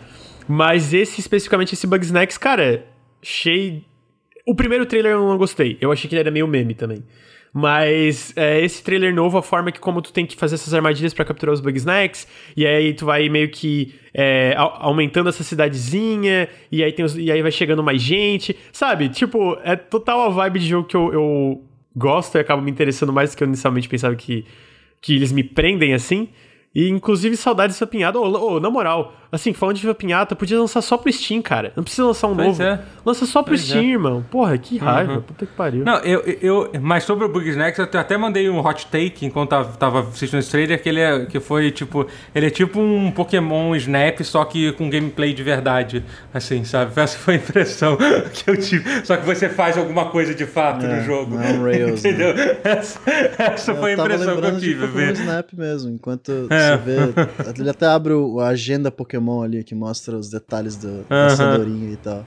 Mas 0.47 0.93
esse, 0.93 1.21
especificamente, 1.21 1.73
esse 1.73 1.87
Bugsnax, 1.87 2.37
cara, 2.37 2.85
achei 3.23 3.85
o 4.47 4.55
primeiro 4.55 4.85
trailer 4.85 5.13
eu 5.13 5.27
não 5.27 5.37
gostei. 5.37 5.77
Eu 5.79 5.91
achei 5.91 6.09
que 6.09 6.15
ele 6.15 6.21
era 6.21 6.31
meio 6.31 6.47
meme 6.47 6.73
também. 6.73 7.03
Mas 7.53 8.31
é, 8.37 8.63
esse 8.63 8.81
trailer 8.81 9.13
novo, 9.13 9.37
a 9.37 9.43
forma 9.43 9.71
que 9.71 9.79
como 9.79 10.01
tu 10.01 10.13
tem 10.13 10.25
que 10.25 10.37
fazer 10.37 10.55
essas 10.55 10.73
armadilhas 10.73 11.13
para 11.13 11.25
capturar 11.25 11.53
os 11.53 11.59
Bugsnax, 11.59 12.25
e 12.55 12.65
aí 12.65 12.93
tu 12.93 13.05
vai 13.05 13.27
meio 13.27 13.49
que 13.49 13.93
é, 14.13 14.53
aumentando 14.55 15.27
essa 15.27 15.43
cidadezinha, 15.43 16.47
e 16.71 16.81
aí, 16.81 16.93
tem 16.93 17.03
os, 17.03 17.17
e 17.17 17.29
aí 17.29 17.41
vai 17.41 17.51
chegando 17.51 17.83
mais 17.83 18.01
gente, 18.01 18.55
sabe? 18.71 19.09
Tipo, 19.09 19.57
é 19.63 19.75
total 19.75 20.21
a 20.21 20.29
vibe 20.29 20.59
de 20.59 20.67
jogo 20.67 20.87
que 20.87 20.95
eu, 20.95 21.11
eu 21.11 21.61
gosto 21.93 22.35
e 22.35 22.39
acaba 22.39 22.61
me 22.61 22.71
interessando 22.71 23.11
mais 23.11 23.31
do 23.31 23.37
que 23.37 23.43
eu 23.43 23.47
inicialmente 23.47 23.89
pensava 23.89 24.15
que, 24.15 24.45
que 25.01 25.15
eles 25.15 25.33
me 25.33 25.43
prendem 25.43 25.93
assim. 25.93 26.29
E 26.73 26.87
inclusive 26.87 27.35
saudades 27.35 27.75
dessa 27.75 27.85
pinhada. 27.85 28.17
Ô, 28.17 28.23
oh, 28.23 28.53
oh, 28.53 28.59
na 28.61 28.69
moral, 28.69 29.13
Assim, 29.31 29.53
falando 29.53 29.75
de 29.75 29.81
FIFA 29.81 29.95
Pinhata, 29.95 30.35
podia 30.35 30.59
lançar 30.59 30.81
só 30.81 30.97
pro 30.97 31.11
Steam, 31.11 31.41
cara. 31.41 31.71
Não 31.75 31.83
precisa 31.83 32.05
lançar 32.05 32.27
um 32.27 32.35
Pois 32.35 32.47
novo. 32.47 32.63
é. 32.63 32.81
Lança 33.05 33.25
só 33.25 33.41
pro 33.41 33.51
Pois 33.51 33.61
Steam, 33.61 33.81
é. 33.83 33.87
irmão. 33.91 34.25
Porra, 34.29 34.57
que 34.57 34.77
raiva. 34.77 35.13
Uhum. 35.13 35.21
Puta 35.21 35.45
que 35.45 35.53
pariu. 35.53 35.85
Não, 35.85 35.95
eu, 35.99 36.19
eu, 36.41 36.69
mas 36.81 37.03
sobre 37.05 37.25
o 37.25 37.29
Bugsnax, 37.29 37.77
eu 37.79 37.85
até 37.99 38.17
mandei 38.17 38.49
um 38.49 38.59
hot 38.59 38.87
take 38.87 39.25
enquanto 39.25 39.51
tava, 39.79 40.01
assistindo 40.01 40.39
esse 40.39 40.51
trailer, 40.51 40.81
que 40.81 40.89
ele 40.89 40.99
é, 40.99 41.25
que 41.25 41.39
foi 41.39 41.71
tipo, 41.71 42.05
ele 42.35 42.47
é 42.47 42.49
tipo 42.49 42.79
um 42.79 43.09
Pokémon 43.09 43.73
Snap, 43.75 44.19
só 44.23 44.43
que 44.43 44.73
com 44.73 44.89
gameplay 44.89 45.33
de 45.33 45.43
verdade, 45.43 46.03
assim, 46.33 46.63
sabe? 46.65 46.91
Essa 46.99 47.17
foi 47.17 47.35
a 47.35 47.37
impressão 47.37 47.97
que 48.33 48.49
eu 48.49 48.57
tive. 48.57 49.05
Só 49.05 49.15
que 49.15 49.25
você 49.25 49.47
faz 49.47 49.77
alguma 49.77 50.05
coisa 50.09 50.35
de 50.35 50.45
fato 50.45 50.85
É, 50.85 50.97
no 50.99 51.03
jogo. 51.05 51.35
não 51.35 51.41
é 51.43 51.51
um 51.53 51.63
Rails, 51.63 52.03
né? 52.03 52.09
Entendeu? 52.11 52.33
Essa, 52.63 52.99
essa 53.37 53.75
foi 53.75 53.91
a 53.91 53.93
impressão 53.93 54.25
que 54.25 54.29
eu 54.31 54.35
lembrando 54.35 54.59
de 54.59 54.67
tive. 54.67 54.87
Pokémon. 54.87 55.11
Snap 55.13 55.53
mesmo, 55.53 55.91
enquanto 55.93 56.47
É. 56.49 56.77
você 56.77 56.83
vê. 56.83 57.59
Ele 57.61 57.69
até 57.69 57.85
abre 57.85 58.11
o- 58.13 58.39
a 58.39 58.47
agenda 58.49 58.91
Pokémon 58.91 59.20
ali, 59.43 59.63
que 59.63 59.75
mostra 59.75 60.17
os 60.17 60.29
detalhes 60.29 60.75
do, 60.77 61.03
da 61.09 61.27
Aham. 61.27 61.35
cenourinha 61.35 61.89
e 61.91 61.97
tal. 61.97 62.25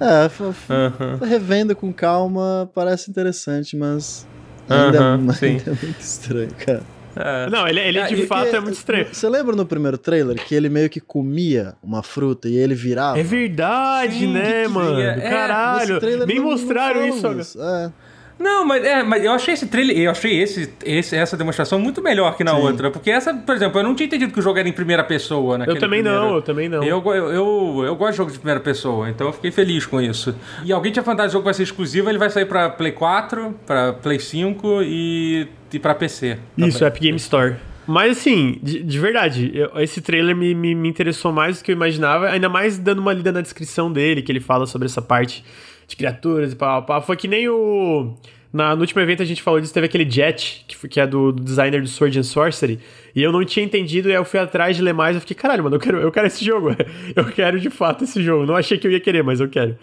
É, 0.00 0.24
f- 0.26 0.44
f- 0.50 0.72
Aham. 0.72 1.18
revendo 1.22 1.74
com 1.76 1.92
calma, 1.92 2.70
parece 2.74 3.10
interessante, 3.10 3.76
mas 3.76 4.26
ainda, 4.68 4.98
é, 4.98 5.00
ainda 5.46 5.70
é 5.70 5.84
muito 5.84 6.00
estranho, 6.00 6.50
cara. 6.64 6.82
É. 7.16 7.50
Não, 7.50 7.66
ele, 7.66 7.80
ele 7.80 7.98
É, 7.98 8.06
de 8.06 8.14
e- 8.14 8.26
fato 8.26 8.54
é 8.54 8.60
muito 8.60 8.74
estranho. 8.76 9.06
Você 9.12 9.28
lembra 9.28 9.56
no 9.56 9.66
primeiro 9.66 9.98
trailer 9.98 10.36
que 10.44 10.54
ele 10.54 10.68
meio 10.68 10.88
que 10.88 11.00
comia 11.00 11.74
uma 11.82 12.00
fruta 12.00 12.48
e 12.48 12.54
ele 12.56 12.74
virava? 12.76 13.18
É 13.18 13.22
verdade, 13.24 14.20
Sim, 14.20 14.32
né, 14.32 14.62
que 14.62 14.68
mano? 14.68 15.00
é, 15.00 15.16
Nesse 15.16 15.28
Caralho. 15.28 15.98
Nem 16.26 16.36
não 16.36 16.44
mostraram 16.44 17.06
isso, 17.08 17.26
agora. 17.26 17.42
É. 17.86 18.07
Não, 18.38 18.64
mas, 18.64 18.84
é, 18.84 19.02
mas 19.02 19.24
eu 19.24 19.32
achei 19.32 19.54
esse 19.54 19.66
trailer, 19.66 19.98
eu 19.98 20.10
achei 20.12 20.40
esse, 20.40 20.72
esse- 20.84 21.16
essa 21.16 21.36
demonstração 21.36 21.78
muito 21.80 22.00
melhor 22.00 22.36
que 22.36 22.44
na 22.44 22.52
Sim. 22.54 22.60
outra. 22.62 22.90
Porque 22.90 23.10
essa, 23.10 23.34
por 23.34 23.54
exemplo, 23.54 23.80
eu 23.80 23.84
não 23.84 23.94
tinha 23.96 24.06
entendido 24.06 24.32
que 24.32 24.38
o 24.38 24.42
jogo 24.42 24.58
era 24.58 24.68
em 24.68 24.72
primeira 24.72 25.02
pessoa 25.02 25.58
naquele 25.58 25.76
Eu 25.76 25.80
também 25.80 26.02
não, 26.02 26.12
primeiro- 26.12 26.36
eu 26.36 26.42
também 26.42 26.68
não. 26.68 26.82
Eu, 26.84 27.02
eu, 27.04 27.32
eu, 27.32 27.84
eu 27.86 27.96
gosto 27.96 28.12
de 28.12 28.16
jogos 28.18 28.32
de 28.34 28.38
primeira 28.38 28.60
pessoa, 28.60 29.10
então 29.10 29.26
eu 29.26 29.32
fiquei 29.32 29.50
feliz 29.50 29.84
com 29.86 30.00
isso. 30.00 30.34
E 30.64 30.72
alguém 30.72 30.92
tinha 30.92 31.02
falado 31.02 31.20
que 31.22 31.26
o 31.26 31.30
jogo 31.32 31.44
vai 31.44 31.54
ser 31.54 31.64
exclusivo, 31.64 32.08
ele 32.08 32.18
vai 32.18 32.30
sair 32.30 32.44
pra 32.46 32.70
Play 32.70 32.92
4, 32.92 33.54
pra 33.66 33.92
Play 33.94 34.20
5 34.20 34.82
e, 34.84 35.48
e 35.72 35.78
pra 35.80 35.94
PC. 35.94 36.38
Isso, 36.56 36.78
também. 36.78 36.88
Epic 36.88 37.02
Game 37.02 37.16
Store. 37.16 37.56
Mas 37.88 38.18
assim, 38.18 38.58
de, 38.62 38.82
de 38.84 38.98
verdade, 39.00 39.50
eu- 39.52 39.70
esse 39.82 40.00
trailer 40.00 40.36
me, 40.36 40.54
me, 40.54 40.74
me 40.74 40.88
interessou 40.88 41.32
mais 41.32 41.58
do 41.58 41.64
que 41.64 41.72
eu 41.72 41.74
imaginava, 41.74 42.28
ainda 42.28 42.48
mais 42.48 42.78
dando 42.78 42.98
uma 43.00 43.12
lida 43.12 43.32
na 43.32 43.40
descrição 43.40 43.90
dele, 43.92 44.22
que 44.22 44.30
ele 44.30 44.40
fala 44.40 44.64
sobre 44.66 44.86
essa 44.86 45.00
parte 45.02 45.42
de 45.88 45.96
criaturas 45.96 46.52
e 46.52 46.56
pá, 46.56 46.80
pá. 46.82 47.00
Foi 47.00 47.16
que 47.16 47.26
nem 47.26 47.48
o. 47.48 48.14
Na, 48.52 48.74
no 48.74 48.80
último 48.80 49.00
evento 49.02 49.22
a 49.22 49.26
gente 49.26 49.42
falou 49.42 49.60
disso, 49.60 49.74
teve 49.74 49.86
aquele 49.86 50.08
Jet, 50.08 50.64
que, 50.66 50.74
foi- 50.76 50.88
que 50.88 50.98
é 51.00 51.06
do, 51.06 51.32
do 51.32 51.42
designer 51.42 51.82
do 51.82 51.88
Sword 51.88 52.18
and 52.18 52.22
Sorcery, 52.22 52.78
e 53.14 53.22
eu 53.22 53.30
não 53.30 53.44
tinha 53.44 53.62
entendido, 53.64 54.08
e 54.08 54.12
aí 54.12 54.16
eu 54.16 54.24
fui 54.24 54.40
atrás 54.40 54.74
de 54.74 54.82
ler 54.82 54.94
mais, 54.94 55.14
eu 55.16 55.20
fiquei, 55.20 55.36
caralho, 55.36 55.64
mano, 55.64 55.76
eu 55.76 55.80
quero, 55.80 55.98
eu 56.00 56.10
quero 56.10 56.26
esse 56.28 56.42
jogo. 56.44 56.70
eu 57.14 57.24
quero 57.26 57.58
de 57.60 57.68
fato 57.68 58.04
esse 58.04 58.22
jogo. 58.22 58.46
Não 58.46 58.56
achei 58.56 58.78
que 58.78 58.86
eu 58.86 58.90
ia 58.90 59.00
querer, 59.00 59.22
mas 59.22 59.40
eu 59.40 59.48
quero. 59.48 59.76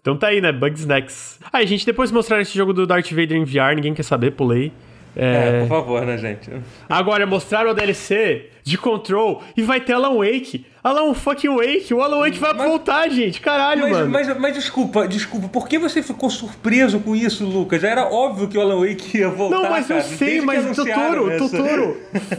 Então 0.00 0.16
tá 0.16 0.28
aí, 0.28 0.40
né? 0.40 0.50
Bugsnax. 0.52 1.40
Aí, 1.52 1.66
gente, 1.66 1.84
depois 1.84 2.10
mostraram 2.12 2.40
esse 2.40 2.56
jogo 2.56 2.72
do 2.72 2.86
Darth 2.86 3.10
Vader 3.10 3.36
em 3.36 3.44
VR, 3.44 3.74
ninguém 3.74 3.92
quer 3.92 4.04
saber, 4.04 4.30
pulei. 4.32 4.72
É, 5.14 5.60
por 5.62 5.68
favor, 5.68 6.06
né, 6.06 6.16
gente? 6.16 6.50
Agora 6.88 7.26
mostraram 7.26 7.70
o 7.70 7.74
DLC 7.74 8.50
de 8.66 8.76
Control 8.76 9.44
e 9.56 9.62
vai 9.62 9.80
ter 9.80 9.92
Alan 9.92 10.16
Wake. 10.16 10.66
Alan 10.82 11.14
fucking 11.14 11.48
Wake. 11.56 11.92
O 11.94 12.00
Alan 12.02 12.18
Wake 12.20 12.38
vai 12.38 12.52
Mas- 12.52 12.66
voltar, 12.68 13.08
gente. 13.08 13.40
Caralho, 13.40 13.82
Mas, 13.82 13.92
mano. 13.92 14.10
mas, 14.10 14.38
mas 14.38 14.54
desculpa, 14.54 15.06
desculpa, 15.06 15.48
por 15.48 15.68
que 15.68 15.78
você 15.78 16.00
ficou 16.02 16.28
surpreso 16.30 16.98
com 17.00 17.14
isso, 17.14 17.44
Lucas? 17.44 17.80
Já 17.82 17.88
era 17.88 18.04
óbvio 18.12 18.46
que 18.48 18.56
o 18.58 18.60
Alan 18.60 18.80
Wake 18.86 19.18
ia 19.18 19.28
voltar. 19.28 19.56
Não, 19.56 19.70
mas 19.70 19.88
eu 19.90 19.96
cara. 19.96 20.08
sei, 20.08 20.28
Desde 20.28 20.46
mas 20.46 20.76
Totoro, 20.76 21.30
essa- 21.30 21.48
Totoro, 21.48 21.96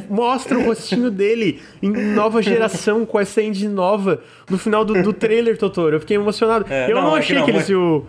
mostra 0.10 0.58
o 0.58 0.64
rostinho 0.66 1.10
dele 1.12 1.62
em 1.82 1.90
nova 1.92 2.42
geração 2.42 3.06
com 3.06 3.20
essa 3.20 3.42
engine 3.42 3.74
nova 3.74 4.22
no 4.50 4.58
final 4.58 4.84
do, 4.86 5.02
do 5.02 5.14
trailer, 5.14 5.58
Totoro. 5.58 5.96
Eu 5.96 6.00
fiquei 6.00 6.16
emocionado. 6.18 6.66
É, 6.70 6.90
eu 6.92 6.96
não, 6.96 7.04
não, 7.04 7.10
é 7.18 7.20
que 7.20 7.26
achei 7.26 7.36
não, 7.38 7.46
que 7.46 7.52
eles 7.52 7.68
iam, 7.70 8.06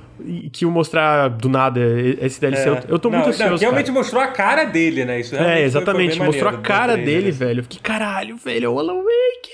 que 0.52 0.64
iam 0.64 0.70
mostrar 0.70 1.28
do 1.30 1.48
nada 1.48 1.80
esse 2.20 2.40
DLC. 2.40 2.68
Eu, 2.68 2.78
eu 2.88 2.98
tô 2.98 3.10
Não, 3.10 3.18
muito 3.18 3.30
ansioso. 3.30 3.60
realmente 3.60 3.90
mostrou 3.90 4.22
a 4.22 4.28
cara 4.28 4.64
dele, 4.64 5.04
né? 5.04 5.18
Isso 5.20 5.34
É, 5.34 5.38
foi- 5.38 5.62
exatamente. 5.62 6.10
foi 6.10 6.18
bem 6.18 6.26
Mostrou 6.26 6.48
a 6.48 6.52
maneiro, 6.52 6.68
cara 6.68 6.92
trailer. 6.94 7.14
dele, 7.20 7.30
velho. 7.32 7.58
Eu 7.58 7.62
fiquei, 7.64 7.80
caralho, 7.82 8.07
velho, 8.36 8.66
é 8.66 8.68
o 8.68 8.78
Alan 8.78 8.96
Wake. 8.96 9.50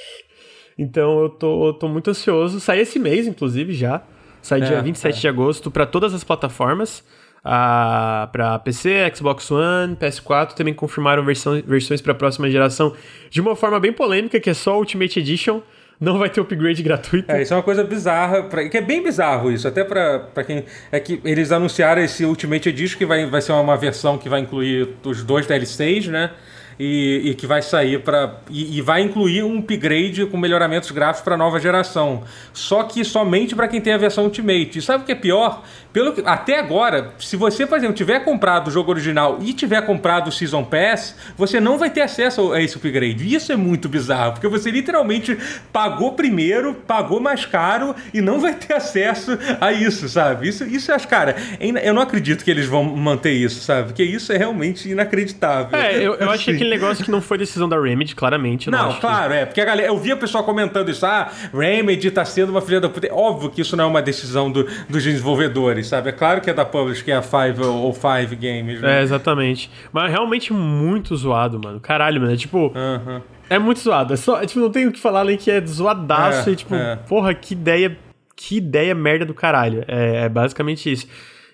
Então 0.79 1.21
eu 1.23 1.29
tô, 1.29 1.69
eu 1.69 1.73
tô 1.75 1.89
muito 1.89 2.11
ansioso. 2.11 2.59
Sai 2.61 2.81
esse 2.81 2.99
mês, 2.99 3.27
inclusive, 3.27 3.73
já. 3.73 4.03
Sai 4.43 4.61
É, 4.63 4.65
dia 4.67 4.83
27 4.83 5.17
é. 5.17 5.21
de 5.21 5.29
agosto 5.29 5.71
pra 5.71 5.87
todas 5.87 6.13
as 6.15 6.25
plataformas. 6.25 7.03
Ah, 7.47 8.29
pra 8.33 8.59
PC, 8.59 9.13
Xbox 9.15 9.51
One, 9.51 9.97
PS4. 9.97 10.53
Também 10.55 10.73
confirmaram 10.75 11.25
versão, 11.25 11.63
versões 11.67 12.01
pra 12.01 12.15
próxima 12.15 12.51
geração 12.51 12.95
de 13.31 13.41
uma 13.41 13.55
forma 13.55 13.79
bem 13.79 13.93
polêmica, 13.93 14.41
que 14.41 14.49
é 14.51 14.55
só 14.55 14.79
Ultimate 14.79 15.19
Edition. 15.21 15.61
Não 16.01 16.19
vai 16.19 16.29
ter 16.29 16.41
upgrade 16.41 16.83
gratuito. 16.83 17.31
É, 17.31 17.41
isso 17.43 17.55
é 17.55 17.57
uma 17.57 17.63
coisa 17.63 17.85
bizarra, 17.85 18.43
pra- 18.45 18.69
que 18.69 18.77
é 18.77 18.81
bem 18.81 19.01
bizarro 19.03 19.53
isso, 19.53 19.69
até 19.69 19.85
pra, 19.85 20.19
pra 20.19 20.43
quem. 20.43 20.65
É 20.91 20.99
que 20.99 21.21
eles 21.25 21.53
anunciaram 21.53 22.03
esse 22.03 22.25
Ultimate 22.25 22.69
Edition, 22.69 22.99
que 22.99 23.07
vai, 23.07 23.27
vai 23.27 23.41
ser 23.41 23.53
uma 23.53 23.77
versão 23.77 24.19
que 24.19 24.29
vai 24.29 24.41
incluir 24.41 24.89
os 25.05 25.23
dois 25.23 25.47
DLCs, 25.47 26.09
né? 26.09 26.33
E, 26.79 27.23
e 27.25 27.35
que 27.35 27.47
vai 27.47 27.63
sair 27.63 28.01
para 28.01 28.41
e, 28.51 28.79
e 28.79 28.81
vai 28.81 29.03
incluir 29.03 29.43
um 29.43 29.59
upgrade 29.59 30.27
com 30.27 30.37
melhoramentos 30.37 30.91
gráficos 30.91 31.23
para 31.23 31.37
nova 31.37 31.61
geração. 31.61 32.23
Só 32.53 32.83
que 32.83 33.05
somente 33.05 33.55
para 33.55 33.69
quem 33.69 33.81
tem 33.81 33.93
a 33.93 33.99
versão 33.99 34.25
Ultimate. 34.25 34.79
E 34.79 34.83
sabe 34.83 35.05
o 35.05 35.07
que 35.07 35.13
é 35.13 35.15
pior? 35.15 35.63
Pelo 35.93 36.13
que, 36.13 36.23
até 36.25 36.59
agora, 36.59 37.13
se 37.21 37.37
você, 37.37 37.67
por 37.67 37.79
exemplo, 37.79 37.95
tiver 37.95 38.25
comprado 38.25 38.69
o 38.69 38.71
jogo 38.71 38.91
original 38.91 39.39
e 39.41 39.53
tiver 39.53 39.81
comprado 39.83 40.29
o 40.29 40.33
Season 40.33 40.65
Pass, 40.65 41.15
você 41.37 41.61
não 41.61 41.79
vai 41.79 41.89
ter 41.91 42.01
acesso 42.01 42.53
a 42.53 42.61
esse 42.61 42.77
upgrade. 42.77 43.33
Isso 43.33 43.53
é 43.53 43.57
muito 43.57 43.89
bizarro, 43.89 44.33
porque 44.33 44.49
você 44.49 44.71
literalmente 44.71 45.39
pagou 45.73 46.13
primeiro, 46.15 46.75
pagou 46.75 47.21
mais 47.21 47.47
caro 47.47 47.95
e 48.13 48.21
não 48.21 48.41
vai 48.41 48.55
ter 48.55 48.75
acesso 48.75 49.39
a 49.61 49.73
isso, 49.73 50.09
sabe? 50.09 50.49
Isso, 50.49 50.65
isso 50.65 50.93
acho, 50.93 51.07
cara, 51.07 51.37
é 51.61 51.89
eu 51.89 51.95
não 51.95 52.03
acredito 52.03 52.45
que 52.45 52.51
eles 52.51 52.67
vão 52.67 52.83
manter 52.83 53.33
isso, 53.33 53.61
sabe? 53.61 53.89
Porque 53.89 54.03
isso 54.03 54.33
é 54.33 54.37
realmente 54.37 54.89
inacreditável. 54.89 55.79
É, 55.79 55.97
eu, 55.97 56.15
eu 56.15 56.31
achei 56.31 56.55
Assim. 56.55 56.64
Aquele 56.65 56.81
negócio 56.81 57.05
que 57.05 57.11
não 57.11 57.21
foi 57.21 57.39
decisão 57.39 57.69
da 57.69 57.81
Remedy, 57.81 58.15
claramente. 58.15 58.67
eu 58.69 58.73
Não, 58.73 58.87
acho 58.87 58.95
que- 58.97 59.01
claro, 59.01 59.33
é. 59.33 59.45
Porque 59.47 59.61
a 59.61 59.65
galera, 59.65 59.89
eu 59.89 59.99
via 59.99 60.15
o 60.15 60.19
pessoal 60.19 60.45
comentando 60.45 60.89
isso. 60.91 61.05
Ah, 61.07 61.31
Remedy 61.53 62.11
tá 62.11 62.25
sendo 62.25 62.51
uma 62.51 62.61
filha 62.61 62.81
da 62.81 62.89
puta. 62.89 63.07
É 63.07 63.13
Óbvio 63.13 63.51
que 63.51 63.61
isso 63.61 63.77
não 63.77 63.85
é 63.85 63.87
uma 63.87 64.03
decisão 64.03 64.51
do- 64.51 64.65
dos 64.89 65.03
desenvolvedores, 65.03 65.87
sabe? 65.87 66.09
É 66.09 66.13
claro 66.13 66.41
que 66.41 66.51
é 66.51 66.55
da 66.55 66.65
Publish, 66.65 67.03
que 67.05 67.11
é 67.11 67.17
a 67.17 67.23
Five 67.23 67.63
ou 67.63 67.93
Five 67.93 68.35
Games. 68.37 68.79
É, 68.83 68.87
né? 68.87 69.03
exatamente. 69.03 69.71
Mas 69.93 70.09
é 70.11 70.13
realmente 70.13 70.53
muito 70.53 71.17
zoado, 71.17 71.61
mano. 71.63 71.81
Caralho, 71.81 72.21
mano. 72.21 72.33
É 72.33 72.37
tipo. 72.37 72.73
Aham. 72.75 73.23
É 73.51 73.59
muito 73.59 73.81
zoado. 73.81 74.15
É 74.15 74.17
só, 74.17 74.41
é, 74.43 74.47
tipo, 74.47 74.59
não 74.61 74.71
tem 74.71 74.87
o 74.87 74.93
que 74.93 74.99
falar 74.99 75.21
além 75.21 75.37
que 75.37 75.51
é 75.51 75.61
zoadaço 75.65 76.49
É, 76.49 76.53
e, 76.53 76.57
tipo, 76.57 76.75
é. 76.75 76.97
porra, 77.09 77.35
que 77.35 77.53
ideia. 77.53 77.97
Que 78.37 78.57
ideia 78.57 78.95
merda 78.95 79.25
do 79.25 79.33
caralho. 79.35 79.85
É, 79.87 80.25
é 80.25 80.29
basicamente 80.29 80.91
isso. 80.91 81.07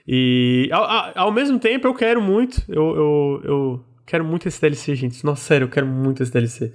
E 0.08 0.68
ao, 0.72 0.82
ao- 0.84 1.12
ao 1.16 1.32
mesmo 1.32 1.58
tempo 1.58 1.86
eu 1.86 1.94
quero 1.94 2.22
muito. 2.22 2.62
Eu, 2.68 2.96
eu, 2.96 3.40
eu 3.44 3.84
quero 4.10 4.24
muito 4.24 4.48
esse 4.48 4.60
DLC, 4.60 4.94
gente. 4.96 5.24
Nossa, 5.24 5.42
sério, 5.44 5.66
eu 5.66 5.68
quero 5.68 5.86
muito 5.86 6.20
esse 6.22 6.32
DLC. 6.32 6.72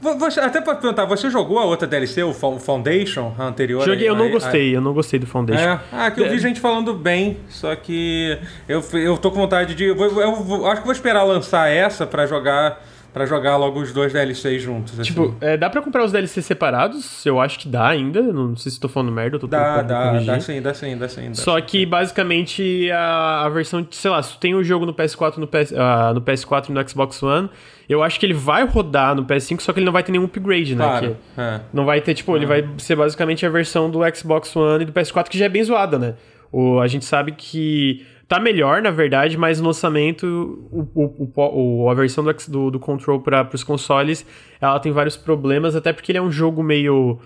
Vo- 0.00 0.16
Você, 0.18 0.38
até 0.38 0.60
pra 0.60 0.76
perguntar, 0.76 1.04
você 1.04 1.28
jogou 1.28 1.58
a 1.58 1.64
outra 1.64 1.86
DLC, 1.88 2.22
o 2.22 2.32
Fo- 2.32 2.54
o 2.54 2.60
Foundation, 2.60 3.34
a 3.36 3.44
anterior? 3.44 3.84
Joguei, 3.84 4.08
eu 4.08 4.12
aí- 4.12 4.18
não 4.18 4.26
aí- 4.26 4.32
gostei. 4.32 4.76
Eu 4.76 4.80
não 4.80 4.92
gostei 4.92 5.18
do 5.18 5.26
Foundation. 5.26 5.60
É, 5.64 5.80
ah, 5.90 6.10
que 6.10 6.20
eu 6.20 6.30
vi 6.30 6.38
gente 6.38 6.60
falando 6.60 6.94
bem, 6.94 7.38
só 7.48 7.74
que 7.74 8.38
eu, 8.68 8.80
eu 8.94 9.18
tô 9.18 9.30
com 9.32 9.38
vontade 9.38 9.74
de. 9.74 9.84
Eu, 9.84 9.96
eu 10.20 10.36
vou- 10.36 10.66
acho 10.70 10.80
que 10.82 10.86
vou 10.86 10.92
esperar 10.94 11.24
lançar 11.24 11.68
essa 11.68 12.06
pra 12.06 12.24
jogar 12.26 12.80
para 13.16 13.24
jogar 13.24 13.56
logo 13.56 13.80
os 13.80 13.94
dois 13.94 14.12
DLCs 14.12 14.60
juntos. 14.60 14.92
assim. 14.92 15.04
Tipo, 15.04 15.34
é, 15.40 15.56
dá 15.56 15.70
pra 15.70 15.80
comprar 15.80 16.04
os 16.04 16.12
DLCs 16.12 16.44
separados? 16.44 17.24
Eu 17.24 17.40
acho 17.40 17.58
que 17.58 17.66
dá 17.66 17.88
ainda. 17.88 18.20
Não 18.20 18.54
sei 18.56 18.70
se 18.70 18.78
tô 18.78 18.90
falando 18.90 19.10
merda, 19.10 19.36
eu 19.36 19.40
tô 19.40 19.46
dá, 19.46 19.80
dá, 19.80 20.02
corrigir. 20.10 20.26
dá 20.26 20.40
sim, 20.40 20.60
dá 20.60 20.74
sim, 20.74 20.98
dá 20.98 21.08
sim. 21.08 21.28
Dá 21.28 21.34
Só 21.34 21.58
que 21.62 21.86
basicamente 21.86 22.90
a, 22.90 23.46
a 23.46 23.48
versão, 23.48 23.80
de- 23.80 23.96
sei 23.96 24.10
lá, 24.10 24.22
se 24.22 24.34
tu 24.34 24.38
tem 24.38 24.54
o 24.54 24.62
jogo 24.62 24.84
no 24.84 24.92
PS4, 24.92 25.38
no, 25.38 25.46
PS, 25.46 25.72
ah, 25.74 26.12
no 26.12 26.20
PS4 26.20 26.68
e 26.68 26.72
no 26.72 26.86
Xbox 26.86 27.22
One, 27.22 27.48
eu 27.88 28.02
acho 28.02 28.20
que 28.20 28.26
ele 28.26 28.34
vai 28.34 28.66
rodar 28.66 29.14
no 29.14 29.24
PS5, 29.24 29.60
só 29.60 29.72
que 29.72 29.78
ele 29.78 29.86
não 29.86 29.94
vai 29.94 30.02
ter 30.02 30.12
nenhum 30.12 30.24
upgrade, 30.24 30.76
né? 30.76 30.84
Claro. 30.84 31.16
É. 31.38 31.60
não 31.72 31.86
vai 31.86 32.02
ter, 32.02 32.12
tipo, 32.12 32.36
ele 32.36 32.44
vai 32.44 32.68
ser 32.76 32.96
basicamente 32.96 33.46
a 33.46 33.48
versão 33.48 33.90
do 33.90 34.00
Xbox 34.14 34.54
One 34.54 34.82
e 34.82 34.86
do 34.86 34.92
PS4, 34.92 35.30
que 35.30 35.38
já 35.38 35.46
é 35.46 35.48
bem 35.48 35.64
zoada, 35.64 35.98
né? 35.98 36.16
O, 36.52 36.80
a 36.80 36.86
gente 36.86 37.06
sabe 37.06 37.32
que 37.32 38.04
tá 38.28 38.40
melhor, 38.40 38.82
na 38.82 38.90
verdade, 38.90 39.36
mas 39.36 39.60
no 39.60 39.66
lançamento, 39.68 40.26
o, 40.72 40.88
o, 40.94 41.82
o- 41.84 41.90
a 41.90 41.94
versão 41.94 42.24
do, 42.24 42.32
do, 42.48 42.70
do 42.72 42.80
Control 42.80 43.20
para 43.20 43.48
os 43.52 43.62
consoles, 43.62 44.26
ela 44.60 44.78
tem 44.80 44.90
vários 44.92 45.16
problemas, 45.16 45.76
até 45.76 45.92
porque 45.92 46.10
ele 46.12 46.18
é 46.18 46.22
um 46.22 46.30
jogo 46.32 46.62
meio, 46.62 47.18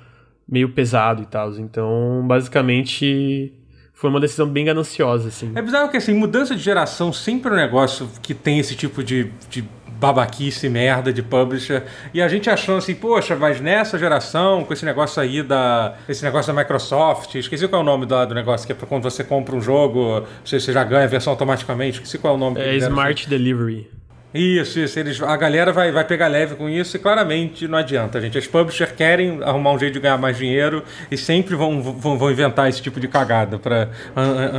meio 0.48 0.68
pesado 0.70 1.22
e 1.22 1.26
tal. 1.26 1.50
Então, 1.58 2.22
basicamente, 2.26 3.52
foi 3.94 4.10
uma 4.10 4.20
decisão 4.20 4.46
bem 4.46 4.64
gananciosa, 4.64 5.28
assim. 5.28 5.52
É 5.54 5.62
bizarro 5.62 5.90
que 5.90 5.96
assim, 5.96 6.14
mudança 6.14 6.54
de 6.54 6.62
geração 6.62 7.12
sempre 7.12 7.50
é 7.50 7.54
um 7.54 7.56
negócio 7.56 8.08
que 8.22 8.34
tem 8.34 8.58
esse 8.58 8.74
tipo 8.74 9.02
de, 9.02 9.30
de 9.48 9.64
babaquice, 10.00 10.68
merda 10.68 11.12
de 11.12 11.22
publisher. 11.22 11.84
E 12.14 12.22
a 12.22 12.26
gente 12.26 12.48
achando 12.48 12.78
assim, 12.78 12.94
poxa, 12.94 13.36
mas 13.36 13.60
nessa 13.60 13.98
geração, 13.98 14.64
com 14.64 14.72
esse 14.72 14.84
negócio 14.84 15.22
aí 15.22 15.42
da. 15.42 15.94
Esse 16.08 16.24
negócio 16.24 16.52
da 16.52 16.58
Microsoft, 16.58 17.34
esqueci 17.34 17.68
qual 17.68 17.82
é 17.82 17.84
o 17.84 17.86
nome 17.86 18.06
do, 18.06 18.26
do 18.26 18.34
negócio, 18.34 18.66
que 18.66 18.72
é 18.72 18.76
quando 18.88 19.02
você 19.02 19.22
compra 19.22 19.54
um 19.54 19.60
jogo, 19.60 20.24
você, 20.42 20.58
você 20.58 20.72
já 20.72 20.82
ganha 20.82 21.04
a 21.04 21.08
versão 21.08 21.32
automaticamente. 21.32 21.98
Esqueci 21.98 22.18
qual 22.18 22.34
é 22.34 22.36
o 22.36 22.40
nome 22.40 22.60
É 22.60 22.76
Smart 22.76 23.28
Delivery. 23.28 24.00
Isso, 24.32 24.78
isso. 24.78 24.98
Eles, 24.98 25.20
a 25.20 25.36
galera 25.36 25.72
vai, 25.72 25.90
vai 25.90 26.04
pegar 26.04 26.28
leve 26.28 26.54
com 26.54 26.68
isso 26.68 26.96
e 26.96 27.00
claramente 27.00 27.66
não 27.66 27.78
adianta, 27.78 28.20
gente. 28.20 28.38
As 28.38 28.46
publishers 28.46 28.92
querem 28.92 29.42
arrumar 29.42 29.72
um 29.72 29.78
jeito 29.78 29.94
de 29.94 30.00
ganhar 30.00 30.18
mais 30.18 30.38
dinheiro 30.38 30.84
e 31.10 31.16
sempre 31.16 31.56
vão, 31.56 31.82
vão, 31.82 32.16
vão 32.16 32.30
inventar 32.30 32.68
esse 32.68 32.80
tipo 32.80 33.00
de 33.00 33.08
cagada 33.08 33.58
para 33.58 33.90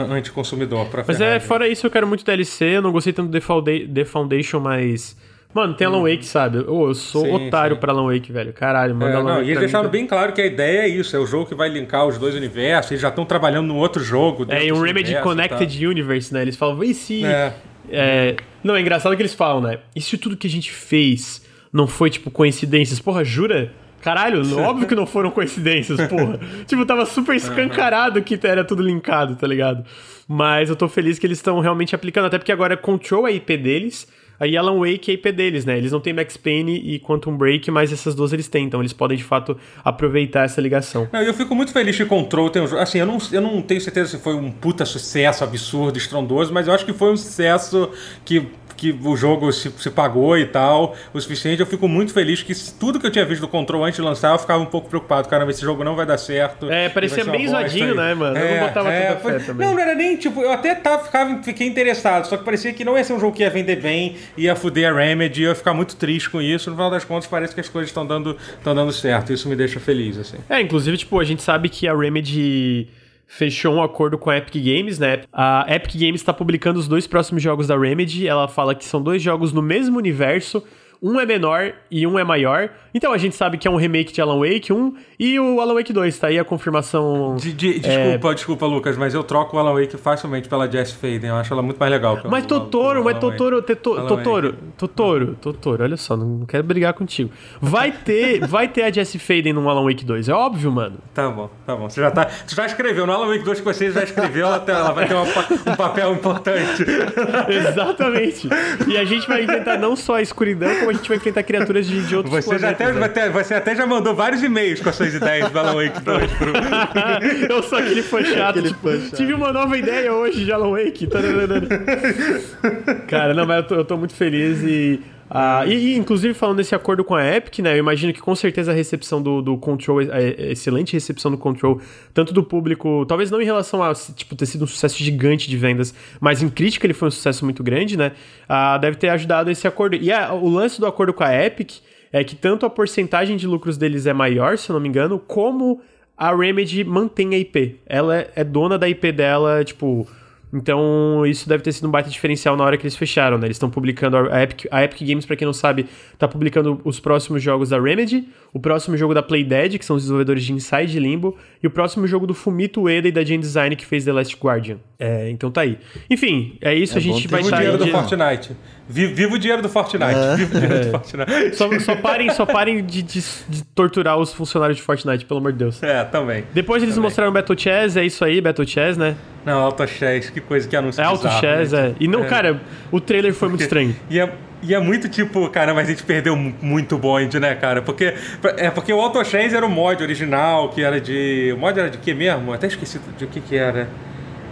anticonsumidor. 0.10 0.88
Pra 0.88 1.06
Mas 1.08 1.22
é, 1.22 1.39
fora 1.39 1.68
isso, 1.68 1.88
eu 1.88 1.92
quero 1.92 2.06
muito 2.06 2.26
DLC. 2.26 2.66
Eu 2.66 2.82
não 2.82 2.92
gostei 2.92 3.14
tanto 3.14 3.30
do 3.30 3.88
The 3.94 4.06
Foundation, 4.06 4.60
mas. 4.60 5.16
Mano, 5.54 5.74
tem 5.74 5.86
Alan 5.86 5.99
hum. 5.99 6.04
Wake, 6.04 6.26
sabe? 6.26 6.60
Oh, 6.68 6.88
eu 6.88 6.95
sou 6.95 7.26
sim, 7.26 7.47
otário 7.47 7.76
sim. 7.76 7.80
pra 7.80 7.91
Alan 7.91 8.06
Wake, 8.06 8.32
velho. 8.32 8.54
Caralho, 8.54 8.95
manda 8.95 9.12
é, 9.12 9.16
Alan 9.16 9.24
não, 9.24 9.36
Wake. 9.36 9.47
E 9.47 9.52
eles 9.52 9.60
deixaram 9.60 9.86
mim. 9.86 9.91
bem 9.91 10.08
claro 10.08 10.32
que 10.32 10.41
a 10.41 10.45
ideia 10.45 10.82
é 10.82 10.88
isso: 10.88 11.16
é 11.16 11.20
o 11.20 11.26
jogo 11.26 11.45
que 11.45 11.56
vai 11.56 11.70
linkar 11.70 12.08
os 12.08 12.18
dois 12.18 12.36
universos. 12.36 12.91
Eles 12.91 13.02
já 13.02 13.10
estão 13.10 13.26
trabalhando 13.26 13.68
num 13.68 13.78
outro 13.78 14.04
jogo. 14.04 14.45
É, 14.49 14.66
e 14.66 14.72
um 14.72 14.82
Remedy 14.82 15.20
Connected 15.22 15.86
Universe, 15.86 16.34
né? 16.34 16.41
Eles 16.41 16.56
falam, 16.56 16.84
e 16.84 16.93
se. 16.93 17.26
É. 17.26 17.54
É... 17.89 18.36
Não, 18.64 18.76
é 18.76 18.82
engraçado 18.82 19.16
que 19.16 19.22
eles 19.22 19.34
falam, 19.34 19.62
né? 19.62 19.80
E 19.95 20.02
se 20.02 20.18
tudo 20.18 20.38
que 20.38 20.47
a 20.47 20.49
gente 20.49 20.72
fez 20.72 21.45
não 21.74 21.88
foi, 21.88 22.10
tipo, 22.10 22.32
coincidências? 22.32 22.99
Porra, 22.99 23.24
jura? 23.24 23.74
Caralho, 24.02 24.41
óbvio 24.60 24.88
que 24.88 24.95
não 24.95 25.06
foram 25.06 25.32
coincidências, 25.32 25.99
porra. 26.08 26.39
tipo, 26.66 26.86
tava 26.86 27.06
super 27.06 27.36
escancarado 27.36 28.22
que 28.22 28.39
era 28.43 28.64
tudo 28.64 28.82
linkado, 28.82 29.36
tá 29.36 29.47
ligado? 29.47 29.86
Mas 30.28 30.70
eu 30.70 30.76
tô 30.76 30.88
feliz 30.88 31.20
que 31.20 31.28
eles 31.28 31.38
estão 31.38 31.60
realmente 31.60 31.93
aplicando, 31.95 32.26
até 32.26 32.38
porque 32.38 32.52
agora 32.52 32.78
Control 32.78 33.28
é 33.28 33.32
a 33.32 33.34
IP 33.34 33.58
deles, 33.58 34.08
aí 34.42 34.58
Alan 34.58 34.80
Wake 34.80 35.12
é 35.12 35.14
IP 35.14 35.32
deles, 35.32 35.66
né? 35.66 35.78
Eles 35.78 35.92
não 35.92 36.00
têm 36.00 36.14
Max 36.14 36.36
Payne 36.36 36.76
e 36.78 37.00
Quantum 37.00 37.38
Break, 37.38 37.70
mas 37.70 37.94
essas 37.94 38.16
duas 38.16 38.34
eles 38.34 38.48
têm, 38.48 38.66
então 38.66 38.82
eles 38.82 38.92
podem 38.92 39.16
de 39.16 39.24
fato 39.24 39.56
aproveitar 39.84 40.46
essa 40.46 40.60
ligação. 40.60 41.08
Não, 41.14 41.22
eu 41.22 41.34
fico 41.34 41.54
muito 41.54 41.72
feliz 41.72 41.96
que 41.96 42.06
Control 42.06 42.50
tem 42.50 42.62
um 42.62 42.68
jogo. 42.68 42.82
Assim, 42.82 42.98
eu 42.98 43.06
não, 43.06 43.20
eu 43.32 43.39
não 43.39 43.62
tenho 43.62 43.80
certeza 43.80 44.18
se 44.18 44.24
foi 44.24 44.34
um 44.34 44.52
puta 44.52 44.84
sucesso 44.84 45.44
absurdo, 45.44 45.98
estrondoso, 45.98 46.52
mas 46.52 46.68
eu 46.68 46.74
acho 46.74 46.84
que 46.86 46.94
foi 46.94 47.12
um 47.12 47.18
sucesso 47.18 47.92
que 48.26 48.48
que 48.82 48.97
o 49.03 49.15
jogo 49.15 49.51
se, 49.51 49.71
se, 49.77 49.91
pagou 49.91 50.36
e 50.36 50.43
tal, 50.47 50.95
o 51.13 51.21
suficiente. 51.21 51.59
Eu 51.59 51.67
fico 51.67 51.88
muito 51.88 52.11
feliz 52.11 52.41
que 52.41 52.51
tudo 52.79 52.99
que 52.99 53.05
eu 53.05 53.11
tinha 53.11 53.23
visto 53.23 53.41
do 53.41 53.47
Control 53.47 53.84
antes 53.84 53.97
de 53.97 54.01
lançar, 54.01 54.32
eu 54.34 54.39
ficava 54.39 54.59
um 54.63 54.65
pouco 54.65 54.89
preocupado. 54.89 55.29
Caramba, 55.29 55.51
esse 55.51 55.61
jogo 55.61 55.84
não 55.84 55.95
vai 55.95 56.03
dar 56.03 56.17
certo. 56.17 56.67
É, 56.67 56.89
parecia 56.89 57.23
bem 57.23 57.47
zoadinho, 57.47 57.93
né, 57.93 58.15
mano? 58.15 58.36
É, 58.36 58.41
eu 58.41 58.59
não 58.61 58.67
botava 58.67 58.91
é, 58.91 59.13
tanta 59.13 59.19
fé 59.19 59.39
também. 59.45 59.67
Não, 59.67 59.75
não 59.75 59.79
era 59.79 59.93
nem, 59.93 60.17
tipo, 60.17 60.41
eu 60.41 60.51
até 60.51 60.73
tava, 60.73 61.03
ficava, 61.03 61.43
fiquei 61.43 61.67
interessado, 61.67 62.25
só 62.25 62.38
que 62.38 62.43
parecia 62.43 62.73
que 62.73 62.84
não 62.84 62.97
ia 62.97 63.03
ser 63.03 63.13
um 63.13 63.19
jogo 63.19 63.36
que 63.36 63.43
ia 63.43 63.51
vender 63.51 63.75
bem, 63.75 64.15
ia 64.36 64.55
fuder 64.55 64.91
a 64.91 64.97
Remedy, 64.97 65.43
ia 65.43 65.53
ficar 65.53 65.75
muito 65.75 65.95
triste 65.95 66.32
com 66.32 66.41
isso. 66.41 66.71
No 66.71 66.75
final 66.75 66.89
das 66.89 67.03
contas, 67.03 67.27
parece 67.27 67.53
que 67.53 67.61
as 67.61 67.69
coisas 67.69 67.91
estão 67.91 68.03
dando, 68.03 68.36
dando 68.63 68.91
certo. 68.91 69.32
Isso 69.32 69.47
me 69.47 69.55
deixa 69.55 69.79
feliz, 69.79 70.17
assim. 70.17 70.38
É, 70.49 70.59
inclusive, 70.59 70.97
tipo, 70.97 71.19
a 71.19 71.23
gente 71.23 71.43
sabe 71.43 71.69
que 71.69 71.88
a 71.88 71.95
Remedy 71.95 72.88
fechou 73.34 73.75
um 73.75 73.82
acordo 73.82 74.17
com 74.17 74.29
a 74.29 74.38
Epic 74.38 74.61
Games, 74.61 74.99
né? 74.99 75.21
A 75.32 75.65
Epic 75.69 75.93
Games 75.95 76.19
está 76.19 76.34
publicando 76.34 76.77
os 76.77 76.86
dois 76.86 77.07
próximos 77.07 77.41
jogos 77.41 77.65
da 77.65 77.77
Remedy. 77.77 78.27
Ela 78.27 78.45
fala 78.45 78.75
que 78.75 78.84
são 78.84 79.01
dois 79.01 79.21
jogos 79.21 79.53
no 79.53 79.61
mesmo 79.61 79.97
universo, 79.97 80.61
um 81.02 81.20
é 81.20 81.26
menor 81.26 81.74
e 81.89 82.06
um 82.06 82.20
é 82.20 82.24
maior. 82.24 82.70
Então 82.93 83.12
a 83.12 83.18
gente 83.18 83.36
sabe 83.36 83.58
que 83.58 83.68
é 83.68 83.72
um 83.72 83.76
remake 83.76 84.14
de 84.14 84.22
Alan 84.22 84.38
Wake 84.39 84.72
1 84.72 84.93
e 85.20 85.39
o 85.39 85.60
Alan 85.60 85.74
Wake 85.74 85.91
2. 85.91 86.20
Tá 86.20 86.28
aí 86.28 86.38
a 86.38 86.43
confirmação. 86.43 87.36
De, 87.38 87.52
de, 87.52 87.80
desculpa, 87.80 88.32
é... 88.32 88.34
desculpa, 88.36 88.66
Lucas, 88.68 88.97
mas 88.97 89.14
eu 89.14 89.24
troco 89.24 89.56
o 89.56 89.60
Alan 89.60 89.74
Wake 89.74 89.97
facilmente 89.97 90.47
pela 90.47 90.70
Jess 90.70 90.91
Faden. 90.91 91.30
Eu 91.30 91.36
acho 91.36 91.52
ela 91.52 91.64
muito 91.64 91.78
mais 91.78 91.91
legal. 91.91 92.20
Mas 92.30 92.45
Totoro, 92.45 93.04
mas 93.04 93.18
Totoro, 93.18 93.62
Totoro, 93.64 94.56
Totoro, 94.78 95.38
Totoro, 95.41 95.84
olha 95.84 95.97
só, 95.97 96.16
não 96.16 96.45
quero 96.45 96.64
brigar 96.64 96.93
contigo. 96.93 97.32
Vai 97.60 97.91
ter, 98.06 98.45
vai 98.45 98.68
ter 98.68 98.84
a 98.84 98.91
Jess 98.91 99.16
Faden 99.16 99.54
no 99.54 99.68
Alan 99.68 99.84
Wake 99.84 100.06
2, 100.06 100.30
é 100.30 100.34
óbvio, 100.34 100.72
mano. 100.72 100.97
Tá 101.14 101.30
bom, 101.30 101.49
tá 101.66 101.76
bom. 101.76 101.89
Você 101.89 101.99
já 101.99 102.12
tá. 102.12 102.28
Você 102.45 102.56
já 102.56 102.66
escreveu 102.66 103.08
no 103.08 103.14
Alan 103.14 103.28
Wake 103.28 103.43
2 103.43 103.60
que 103.60 103.66
você 103.66 103.91
já 103.91 104.04
escreveu, 104.04 104.45
ela, 104.45 104.64
ela 104.68 104.91
vai 104.91 105.08
ter 105.08 105.16
uma, 105.16 105.24
um 105.24 105.76
papel 105.76 106.14
importante. 106.14 106.86
Exatamente. 107.49 108.47
E 108.88 108.97
a 108.97 109.06
gente 109.06 109.28
vai 109.28 109.43
enfrentar 109.43 109.80
não 109.80 109.95
só 109.95 110.16
a 110.16 110.22
escuridão, 110.22 110.70
como 110.76 110.91
a 110.92 110.94
gente 110.94 111.08
vai 111.08 111.18
enfrentar 111.18 111.44
criaturas 111.44 111.88
de, 111.88 112.06
de 112.06 112.16
outros 112.16 112.34
você 112.34 112.50
planetas. 112.50 112.96
Já 112.96 113.06
até, 113.06 113.24
né? 113.24 113.30
você 113.30 113.54
até 113.54 113.76
já 113.76 113.86
mandou 113.86 114.16
vários 114.16 114.44
e-mails 114.44 114.82
com 114.82 114.89
as 114.89 114.96
suas 114.96 115.14
ideias 115.14 115.50
do 115.50 115.60
Alan 115.60 115.76
Wake 115.76 116.02
2 116.02 116.32
pro... 116.34 116.52
Eu 117.50 117.64
sou 117.64 117.80
aquele 117.80 118.02
fã 118.02 118.24
chato. 118.24 118.60
Aquele 118.60 118.70
tipo, 118.70 118.89
fã 118.89 119.00
chato. 119.00 119.16
Tive 119.16 119.34
uma 119.34 119.52
nova 119.52 119.78
ideia 119.78 120.14
hoje 120.14 120.46
de 120.46 120.52
Alan 120.52 120.72
Wake. 120.72 121.08
Cara, 123.08 123.34
não, 123.34 123.46
mas 123.46 123.58
eu 123.58 123.68
tô, 123.68 123.76
eu 123.76 123.86
tô 123.86 123.98
muito 123.98 124.14
feliz 124.14 124.62
e 124.64 125.02
ah, 125.34 125.65
e, 125.65 125.93
e, 125.93 125.97
inclusive, 125.97 126.34
falando 126.34 126.57
desse 126.57 126.75
acordo 126.75 127.05
com 127.05 127.15
a 127.15 127.25
Epic, 127.25 127.59
né? 127.59 127.71
Eu 127.73 127.77
imagino 127.77 128.11
que 128.11 128.19
com 128.19 128.36
certeza 128.36 128.71
a 128.71 128.75
recepção 128.75 129.21
do, 129.21 129.41
do 129.41 129.57
Control, 129.57 130.01
a, 130.01 130.15
a 130.15 130.51
excelente 130.51 130.91
recepção 130.91 131.32
do 131.32 131.38
Control, 131.38 131.79
tanto 132.13 132.34
do 132.34 132.43
público, 132.43 133.05
talvez 133.05 133.32
não 133.32 133.41
em 133.41 133.45
relação 133.45 133.82
a 133.82 133.93
tipo, 133.93 134.36
ter 134.36 134.45
sido 134.45 134.65
um 134.65 134.67
sucesso 134.67 134.97
gigante 135.01 135.49
de 135.49 135.55
vendas, 135.55 135.95
mas 136.19 136.41
em 136.41 136.49
crítica 136.49 136.86
ele 136.86 136.93
foi 136.93 137.07
um 137.07 137.11
sucesso 137.11 137.45
muito 137.45 137.63
grande, 137.63 137.95
né? 137.95 138.11
Ah, 138.47 138.77
deve 138.77 138.97
ter 138.97 139.07
ajudado 139.07 139.49
esse 139.49 139.65
acordo. 139.65 139.95
E 139.95 140.11
o 140.11 140.49
lance 140.49 140.82
do 140.82 140.86
acordo 140.86 141.13
com 141.13 141.23
a 141.23 141.34
Epic 141.34 141.75
é 142.11 142.25
que 142.25 142.36
tanto 142.36 142.65
a 142.65 142.69
porcentagem 142.69 143.38
de 143.38 143.47
lucros 143.47 143.77
deles 143.77 144.05
é 144.05 144.11
maior, 144.11 144.57
se 144.57 144.69
eu 144.69 144.73
não 144.73 144.82
me 144.82 144.89
engano, 144.89 145.17
como 145.17 145.79
a 146.17 146.36
Remedy 146.36 146.84
mantém 146.84 147.34
a 147.34 147.38
IP. 147.38 147.79
Ela 147.86 148.17
é, 148.17 148.32
é 148.36 148.43
dona 148.43 148.77
da 148.77 148.89
IP 148.89 149.13
dela, 149.13 149.63
tipo 149.63 150.05
então, 150.54 151.26
isso 151.26 151.47
deve 151.47 151.64
ter 151.64 151.72
sido 151.72 151.88
um 151.88 151.91
baita 151.91 152.10
diferencial 152.10 152.58
na 152.58 152.64
hora 152.64 152.78
que 152.78 152.84
eles 152.84 152.95
fecharam, 152.95 153.38
né? 153.38 153.47
Eles 153.47 153.56
estão 153.56 153.70
publicando 153.70 154.18
a 154.18 154.43
Epic, 154.43 154.66
a 154.70 154.84
Epic 154.84 155.08
Games, 155.08 155.26
para 155.26 155.36
quem 155.36 155.45
não 155.45 155.54
sabe, 155.54 155.86
tá 156.18 156.28
publicando 156.28 156.82
os 156.84 156.99
próximos 156.99 157.41
jogos 157.41 157.70
da 157.70 157.80
Remedy, 157.80 158.28
o 158.54 158.60
próximo 158.60 158.97
jogo 158.97 159.14
da 159.14 159.24
Playdead, 159.24 159.80
que 159.80 159.86
são 159.86 159.95
os 159.95 160.04
desenvolvedores 160.04 160.43
de 160.43 160.52
Inside 160.52 160.99
Limbo, 160.99 161.38
e 161.64 161.68
o 161.68 161.72
próximo 161.72 162.06
jogo 162.06 162.28
do 162.28 162.34
Fumito 162.34 162.82
Ueda 162.82 163.08
e 163.08 163.12
da 163.12 163.24
Gen 163.24 163.39
Design, 163.39 163.76
que 163.76 163.86
fez 163.86 164.04
The 164.04 164.12
Last 164.12 164.36
Guardian. 164.36 164.78
É, 164.99 165.30
então 165.30 165.49
tá 165.49 165.62
aí. 165.62 165.78
Enfim, 166.10 166.58
é 166.62 166.74
isso, 166.74 166.95
é 166.95 166.97
a 166.97 167.02
gente 167.02 167.28
vai 167.28 167.41
estar... 167.41 167.58
Viva 167.58 167.76
o 167.76 167.78
dinheiro 167.78 167.97
do 167.97 168.10
Fortnite. 168.10 168.56
Viva 168.92 169.36
o 169.36 169.39
dinheiro 169.39 169.62
do 169.62 169.70
Fortnite. 169.70 170.14
É. 170.14 170.36
Viva 170.36 170.58
o 170.58 170.60
dinheiro 170.62 170.86
do 170.86 170.92
Fortnite. 170.92 171.56
Só, 171.56 171.80
só 171.80 171.96
parem, 171.96 172.30
só 172.32 172.46
parem 172.46 172.84
de, 172.84 173.02
de, 173.02 173.24
de, 173.48 173.64
torturar 173.76 174.18
os 174.18 174.34
funcionários 174.34 174.78
de 174.78 174.84
Fortnite, 174.84 175.26
pelo 175.26 175.39
amor 175.39 175.52
de 175.52 175.60
Deus. 175.60 175.82
É, 175.82 176.04
também. 176.04 176.44
Depois 176.54 176.82
eles 176.82 176.96
também. 176.96 177.08
mostraram 177.08 177.32
Battle 177.32 177.58
Chess, 177.58 177.98
é 177.98 178.06
isso 178.06 178.24
aí, 178.24 178.42
Battle 178.42 178.68
Chess, 178.68 178.98
né? 178.98 179.16
Não, 179.46 179.60
Auto 179.60 179.86
Chess, 179.88 180.30
que 180.30 180.42
coisa 180.42 180.68
que 180.68 180.76
anúncio 180.76 181.02
É 181.02 181.06
Auto 181.06 181.30
Chess, 181.39 181.72
né? 181.72 181.89
é. 181.89 181.94
E 182.00 182.08
não, 182.08 182.24
é. 182.24 182.28
cara, 182.28 182.62
o 182.92 183.00
trailer 183.00 183.34
foi 183.34 183.50
muito 183.50 183.62
estranho. 183.62 183.96
e 184.10 184.20
é 184.20 184.32
e 184.64 184.76
é 184.76 184.80
muito 184.80 185.10
tipo, 185.10 185.50
cara, 185.50 185.74
mas 185.74 185.88
a 185.88 185.92
gente 185.92 186.04
perdeu 186.04 186.36
muito 186.36 186.98
bonde, 186.98 187.39
né, 187.39 187.56
cara? 187.56 187.82
Porque, 187.82 188.14
é 188.58 188.70
porque 188.70 188.94
o 188.94 189.02
AutoChains 189.02 189.54
era 189.54 189.66
o 189.66 189.70
mod 189.70 190.02
original, 190.04 190.70
que 190.70 190.84
era 190.84 191.02
de. 191.02 191.52
O 191.56 191.58
mod 191.58 191.80
era 191.80 191.89
de 191.89 191.98
que 191.98 192.14
mesmo? 192.14 192.54
Até 192.54 192.68
esqueci 192.68 193.00
de 193.18 193.26
que 193.26 193.42
que 193.42 193.56
era. 193.56 193.89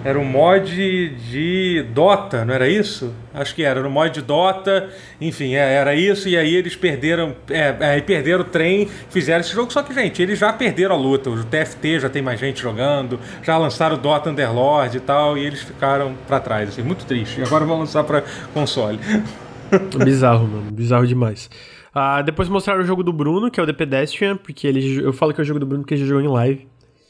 Era 0.03 0.17
um 0.17 0.23
mod 0.23 1.09
de 1.29 1.85
Dota, 1.93 2.45
não 2.45 2.53
era 2.53 2.69
isso? 2.69 3.13
Acho 3.33 3.53
que 3.53 3.63
era, 3.63 3.79
era 3.79 3.87
um 3.87 3.91
mod 3.91 4.13
de 4.13 4.21
Dota, 4.21 4.89
enfim, 5.19 5.55
é, 5.55 5.73
era 5.73 5.93
isso, 5.93 6.29
e 6.29 6.37
aí 6.37 6.55
eles 6.55 6.75
perderam, 6.75 7.35
é, 7.49 7.75
aí 7.79 8.01
perderam 8.01 8.41
o 8.41 8.45
trem, 8.45 8.87
fizeram 9.09 9.41
esse 9.41 9.53
jogo, 9.53 9.71
só 9.71 9.83
que, 9.83 9.93
gente, 9.93 10.21
eles 10.21 10.39
já 10.39 10.53
perderam 10.53 10.95
a 10.95 10.97
luta, 10.97 11.29
o 11.29 11.43
TFT 11.43 11.99
já 11.99 12.09
tem 12.09 12.21
mais 12.21 12.39
gente 12.39 12.61
jogando, 12.61 13.19
já 13.43 13.57
lançaram 13.57 13.97
o 13.97 13.99
Dota 13.99 14.29
Underlord 14.29 14.95
e 14.95 15.01
tal, 15.01 15.37
e 15.37 15.45
eles 15.45 15.61
ficaram 15.61 16.13
para 16.27 16.39
trás, 16.39 16.69
assim, 16.69 16.81
muito 16.81 17.05
triste. 17.05 17.41
E 17.41 17.43
agora 17.43 17.65
vão 17.65 17.79
lançar 17.79 18.03
para 18.05 18.23
console. 18.53 18.99
Bizarro, 20.03 20.47
mano. 20.47 20.71
Bizarro 20.71 21.05
demais. 21.05 21.49
Ah, 21.93 22.21
depois 22.21 22.47
mostraram 22.47 22.81
o 22.81 22.85
jogo 22.85 23.03
do 23.03 23.11
Bruno, 23.11 23.51
que 23.51 23.59
é 23.59 23.63
o 23.63 23.65
The 23.65 23.73
Pedestrian, 23.73 24.37
porque 24.37 24.65
ele, 24.67 25.03
eu 25.03 25.11
falo 25.11 25.33
que 25.33 25.41
é 25.41 25.43
o 25.43 25.45
jogo 25.45 25.59
do 25.59 25.65
Bruno 25.65 25.83
porque 25.83 25.95
ele 25.95 26.05
jogou 26.05 26.23
em 26.23 26.27
live. 26.27 26.68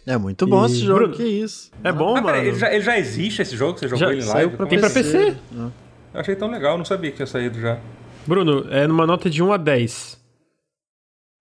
É 0.09 0.17
muito 0.17 0.47
bom 0.47 0.63
e... 0.63 0.65
esse 0.65 0.79
jogo, 0.79 1.01
Bruno, 1.01 1.13
que 1.13 1.23
isso. 1.23 1.69
É 1.83 1.91
bom, 1.91 2.15
ah, 2.17 2.21
mano. 2.21 2.25
Peraí, 2.25 2.47
ele, 2.47 2.57
já, 2.57 2.73
ele 2.73 2.83
já 2.83 2.97
existe 2.97 3.43
esse 3.43 3.55
jogo? 3.55 3.77
Você 3.77 3.87
jogou 3.87 4.07
já, 4.07 4.11
ele 4.11 4.23
em 4.23 4.25
live? 4.25 4.57
Pra 4.57 4.65
Tem 4.65 4.79
pra 4.79 4.89
PC. 4.89 5.37
Eu 5.55 5.71
achei 6.19 6.35
tão 6.35 6.49
legal, 6.49 6.79
não 6.79 6.85
sabia 6.85 7.11
que 7.11 7.17
tinha 7.17 7.27
saído 7.27 7.61
já. 7.61 7.79
Bruno, 8.25 8.65
é 8.71 8.87
numa 8.87 9.05
nota 9.05 9.29
de 9.29 9.43
1 9.43 9.53
a 9.53 9.57
10. 9.57 10.19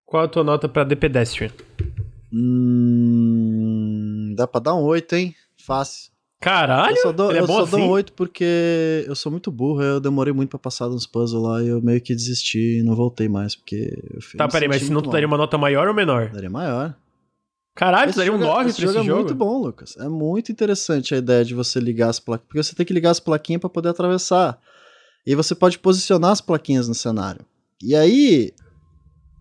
Qual 0.04 0.22
a 0.22 0.28
tua 0.28 0.44
nota 0.44 0.68
pra 0.68 0.84
The 0.84 0.96
Pedestrian? 0.96 1.50
Hum, 2.30 3.54
dá 4.36 4.46
pra 4.46 4.60
dar 4.60 4.74
um 4.74 4.82
8, 4.82 5.16
hein? 5.16 5.34
Fácil. 5.56 6.12
Caralho! 6.38 6.94
Eu 6.94 7.02
só 7.02 7.10
dou, 7.10 7.32
é 7.32 7.40
eu 7.40 7.46
só 7.46 7.62
assim? 7.62 7.78
dou 7.78 7.88
8 7.88 8.12
porque 8.12 9.04
eu 9.08 9.16
sou 9.16 9.32
muito 9.32 9.50
burro, 9.50 9.82
eu 9.82 9.98
demorei 9.98 10.34
muito 10.34 10.50
pra 10.50 10.58
passar 10.58 10.88
uns 10.88 11.06
puzzles 11.06 11.42
lá 11.42 11.62
e 11.62 11.68
eu 11.68 11.80
meio 11.80 12.02
que 12.02 12.14
desisti 12.14 12.80
e 12.80 12.82
não 12.82 12.94
voltei 12.94 13.30
mais, 13.30 13.54
porque... 13.56 13.98
tá, 14.36 14.46
peraí, 14.46 14.68
mas 14.68 14.82
se 14.82 14.92
não 14.92 15.00
tu 15.00 15.08
daria 15.08 15.26
uma 15.26 15.38
nota 15.38 15.56
maior 15.56 15.88
ou 15.88 15.94
menor? 15.94 16.28
Daria 16.28 16.50
maior. 16.50 16.94
Caralho, 17.78 18.12
daria 18.12 18.32
um 18.32 18.38
9 18.38 18.54
pra 18.54 18.68
esse 18.70 18.82
jogo? 18.82 18.98
é 18.98 19.02
muito 19.04 19.36
bom, 19.36 19.56
Lucas. 19.56 19.96
É 19.98 20.08
muito 20.08 20.50
interessante 20.50 21.14
a 21.14 21.18
ideia 21.18 21.44
de 21.44 21.54
você 21.54 21.78
ligar 21.78 22.08
as 22.08 22.18
plaquinhas, 22.18 22.48
porque 22.48 22.60
você 22.60 22.74
tem 22.74 22.84
que 22.84 22.92
ligar 22.92 23.10
as 23.10 23.20
plaquinhas 23.20 23.60
para 23.60 23.70
poder 23.70 23.90
atravessar. 23.90 24.58
E 25.24 25.32
você 25.36 25.54
pode 25.54 25.78
posicionar 25.78 26.32
as 26.32 26.40
plaquinhas 26.40 26.88
no 26.88 26.94
cenário. 26.94 27.46
E 27.80 27.94
aí, 27.94 28.52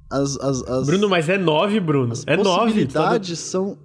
as, 0.08 0.38
as, 0.38 0.62
as, 0.62 0.86
Bruno, 0.86 1.10
mas 1.10 1.28
é 1.30 1.36
9, 1.40 1.80
Bruno. 1.80 2.14
As 2.14 2.24
é 2.28 2.38
9. 2.38 2.48
As 2.48 2.58
possibilidades 2.58 3.40
são 3.40 3.76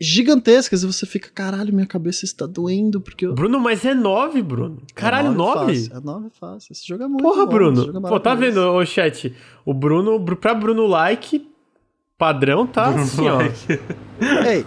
gigantescas 0.00 0.84
e 0.84 0.86
você 0.86 1.04
fica, 1.04 1.28
caralho, 1.28 1.74
minha 1.74 1.86
cabeça 1.86 2.24
está 2.24 2.46
doendo 2.46 3.00
porque 3.00 3.26
eu... 3.26 3.34
Bruno, 3.34 3.58
mas 3.58 3.84
é 3.84 3.92
9, 3.92 4.40
Bruno. 4.40 4.82
Caralho, 4.94 5.32
é 5.32 5.34
9? 5.34 5.90
É 5.92 5.98
9 5.98 6.30
fácil. 6.38 6.72
Esse 6.72 6.86
jogo 6.86 7.02
é 7.02 7.08
muito 7.08 7.24
Porra, 7.24 7.44
bom, 7.44 7.52
Bruno. 7.52 7.98
É 7.98 8.08
Pô, 8.08 8.20
tá 8.20 8.36
vendo, 8.36 8.58
ô 8.58 8.86
chat? 8.86 9.34
O 9.64 9.74
Bruno, 9.74 10.24
pra 10.36 10.54
Bruno 10.54 10.86
like, 10.86 11.50
padrão 12.22 12.64
tá 12.68 12.88
Bruno 12.88 13.02
assim, 13.02 13.28
ó. 13.28 13.40
Ei, 14.46 14.64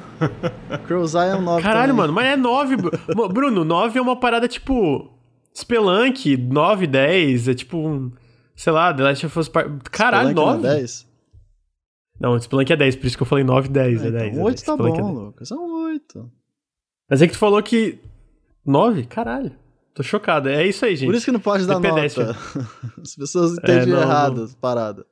Crowseye 0.85 1.29
é 1.29 1.35
um 1.37 1.41
9 1.41 1.63
Caralho, 1.63 1.93
também. 1.93 1.95
mano, 1.95 2.13
mas 2.13 2.25
é 2.25 2.35
9. 2.35 2.75
Bruno, 3.31 3.63
9 3.63 3.97
é 3.97 4.01
uma 4.01 4.19
parada 4.19 4.45
tipo 4.45 5.09
Spelunk, 5.57 6.35
9, 6.35 6.85
10, 6.85 7.47
é 7.47 7.53
tipo 7.53 7.77
um. 7.77 8.11
Sei 8.57 8.73
lá, 8.73 8.93
The 8.93 9.03
Last 9.03 9.25
of 9.25 9.39
Us 9.39 9.47
Part... 9.47 9.69
Caralho, 9.89 10.31
Spelunk 10.31 10.51
não 10.51 10.69
é 10.69 10.69
9? 10.69 10.79
10? 10.79 11.07
Não, 12.19 12.39
Spelunk 12.41 12.73
é 12.73 12.75
10, 12.75 12.95
por 12.97 13.05
isso 13.05 13.15
que 13.15 13.23
eu 13.23 13.27
falei 13.27 13.45
9, 13.45 13.69
10. 13.69 14.03
Ah, 14.03 14.07
é 14.07 14.11
10. 14.11 14.33
então, 14.33 14.41
é 14.41 14.43
8 14.43 14.55
10. 14.55 14.61
tá 14.61 14.73
Spelunk 14.73 14.97
é 14.97 15.01
bom, 15.01 15.13
10. 15.13 15.25
Lucas. 15.25 15.51
É 15.51 15.55
um 15.55 15.83
8. 15.85 16.31
Mas 17.09 17.21
é 17.21 17.27
que 17.27 17.33
tu 17.33 17.39
falou 17.39 17.63
que. 17.63 17.99
9? 18.65 19.05
Caralho. 19.05 19.53
Tô 19.93 20.03
chocado. 20.03 20.49
É 20.49 20.67
isso 20.67 20.83
aí, 20.83 20.97
gente. 20.97 21.07
Por 21.07 21.15
isso 21.15 21.25
que 21.25 21.31
não 21.31 21.39
pode 21.39 21.65
dar 21.65 21.79
Pedestrian. 21.79 22.27
nota. 22.27 22.69
As 23.01 23.15
pessoas 23.15 23.53
entendem 23.53 23.93
não, 23.93 24.01
errado 24.01 24.37
não. 24.37 24.43
as 24.43 24.53
paradas. 24.53 25.05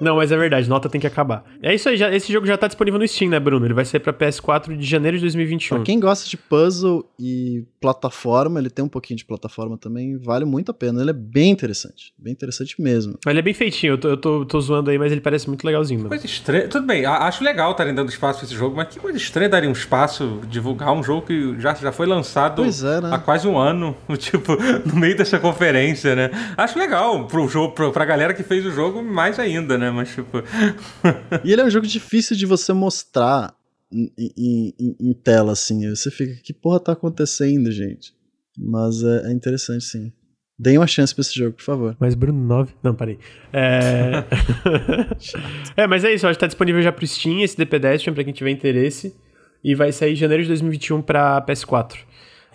Não, 0.00 0.16
mas 0.16 0.30
é 0.30 0.36
verdade, 0.36 0.68
nota 0.68 0.88
tem 0.88 1.00
que 1.00 1.06
acabar. 1.06 1.44
É 1.62 1.74
isso 1.74 1.88
aí, 1.88 1.96
já, 1.96 2.14
esse 2.14 2.32
jogo 2.32 2.46
já 2.46 2.56
tá 2.56 2.66
disponível 2.66 2.98
no 2.98 3.08
Steam, 3.08 3.30
né, 3.30 3.40
Bruno? 3.40 3.66
Ele 3.66 3.74
vai 3.74 3.84
sair 3.84 4.00
pra 4.00 4.12
PS4 4.12 4.76
de 4.76 4.86
janeiro 4.86 5.16
de 5.16 5.22
2021. 5.22 5.76
Pra 5.76 5.84
quem 5.84 5.98
gosta 5.98 6.28
de 6.28 6.36
puzzle 6.36 7.04
e 7.18 7.64
plataforma, 7.80 8.60
ele 8.60 8.70
tem 8.70 8.84
um 8.84 8.88
pouquinho 8.88 9.16
de 9.16 9.24
plataforma 9.24 9.78
também, 9.78 10.18
vale 10.18 10.44
muito 10.44 10.70
a 10.70 10.74
pena. 10.74 11.00
Ele 11.00 11.10
é 11.10 11.14
bem 11.14 11.50
interessante. 11.50 12.12
Bem 12.18 12.32
interessante 12.32 12.80
mesmo. 12.80 13.18
Ele 13.26 13.38
é 13.38 13.42
bem 13.42 13.54
feitinho, 13.54 13.94
eu 13.94 13.98
tô, 13.98 14.08
eu 14.08 14.16
tô, 14.16 14.44
tô 14.44 14.60
zoando 14.60 14.90
aí, 14.90 14.98
mas 14.98 15.10
ele 15.10 15.20
parece 15.20 15.48
muito 15.48 15.64
legalzinho, 15.64 16.00
mano. 16.00 16.10
Coisa 16.10 16.26
estranha. 16.26 16.68
Tudo 16.68 16.86
bem, 16.86 17.06
acho 17.06 17.42
legal 17.42 17.70
estarem 17.70 17.94
dando 17.94 18.10
espaço 18.10 18.40
pra 18.40 18.46
esse 18.46 18.54
jogo, 18.54 18.76
mas 18.76 18.88
que 18.88 19.00
coisa 19.00 19.16
estranha 19.16 19.48
darem 19.48 19.68
um 19.68 19.72
espaço, 19.72 20.40
divulgar 20.48 20.92
um 20.92 21.02
jogo 21.02 21.26
que 21.26 21.58
já, 21.58 21.74
já 21.74 21.92
foi 21.92 22.06
lançado 22.06 22.62
é, 22.64 23.00
né? 23.00 23.10
há 23.12 23.18
quase 23.18 23.48
um 23.48 23.56
ano, 23.56 23.96
tipo, 24.18 24.56
no 24.84 24.96
meio 24.96 25.16
dessa 25.16 25.38
conferência, 25.38 26.14
né? 26.14 26.30
Acho 26.56 26.78
legal 26.78 27.26
pro 27.26 27.48
jogo, 27.48 27.74
pro, 27.74 27.92
pra 27.92 28.04
galera 28.04 28.34
que 28.34 28.42
fez 28.42 28.64
o 28.66 28.70
jogo, 28.70 29.02
mais 29.02 29.38
ainda, 29.38 29.45
né? 29.78 29.90
Mas, 29.90 30.14
tipo. 30.14 30.38
E 31.44 31.52
ele 31.52 31.60
é 31.60 31.64
um 31.64 31.70
jogo 31.70 31.86
difícil 31.86 32.36
de 32.36 32.46
você 32.46 32.72
mostrar 32.72 33.54
em, 33.92 34.10
em- 34.18 34.74
em- 34.78 34.96
em 35.00 35.12
tela, 35.12 35.52
assim. 35.52 35.88
Você 35.90 36.10
fica, 36.10 36.34
que 36.42 36.52
porra 36.52 36.80
tá 36.80 36.92
acontecendo, 36.92 37.70
gente? 37.70 38.12
Mas 38.58 39.02
é, 39.02 39.28
é 39.30 39.32
interessante, 39.32 39.84
sim. 39.84 40.12
Deem 40.58 40.78
uma 40.78 40.86
chance 40.86 41.14
pra 41.14 41.20
esse 41.20 41.34
jogo, 41.38 41.52
por 41.56 41.62
favor. 41.64 41.96
Mas 42.00 42.14
Bruno 42.14 42.42
9. 42.42 42.72
Não, 42.82 42.94
parei. 42.94 43.18
É. 43.52 44.24
é, 45.76 45.86
mas 45.86 46.02
é 46.04 46.14
isso, 46.14 46.26
acho 46.26 46.36
que 46.38 46.40
tá 46.40 46.46
disponível 46.46 46.80
já 46.82 46.90
pro 46.92 47.06
Steam, 47.06 47.40
esse 47.42 47.56
The 47.56 47.64
Pedestrian, 47.66 48.14
pra 48.14 48.24
quem 48.24 48.32
tiver 48.32 48.50
interesse. 48.50 49.14
E 49.62 49.74
vai 49.74 49.92
sair 49.92 50.12
em 50.12 50.16
janeiro 50.16 50.42
de 50.44 50.48
2021 50.48 51.02
pra 51.02 51.44
PS4. 51.44 51.96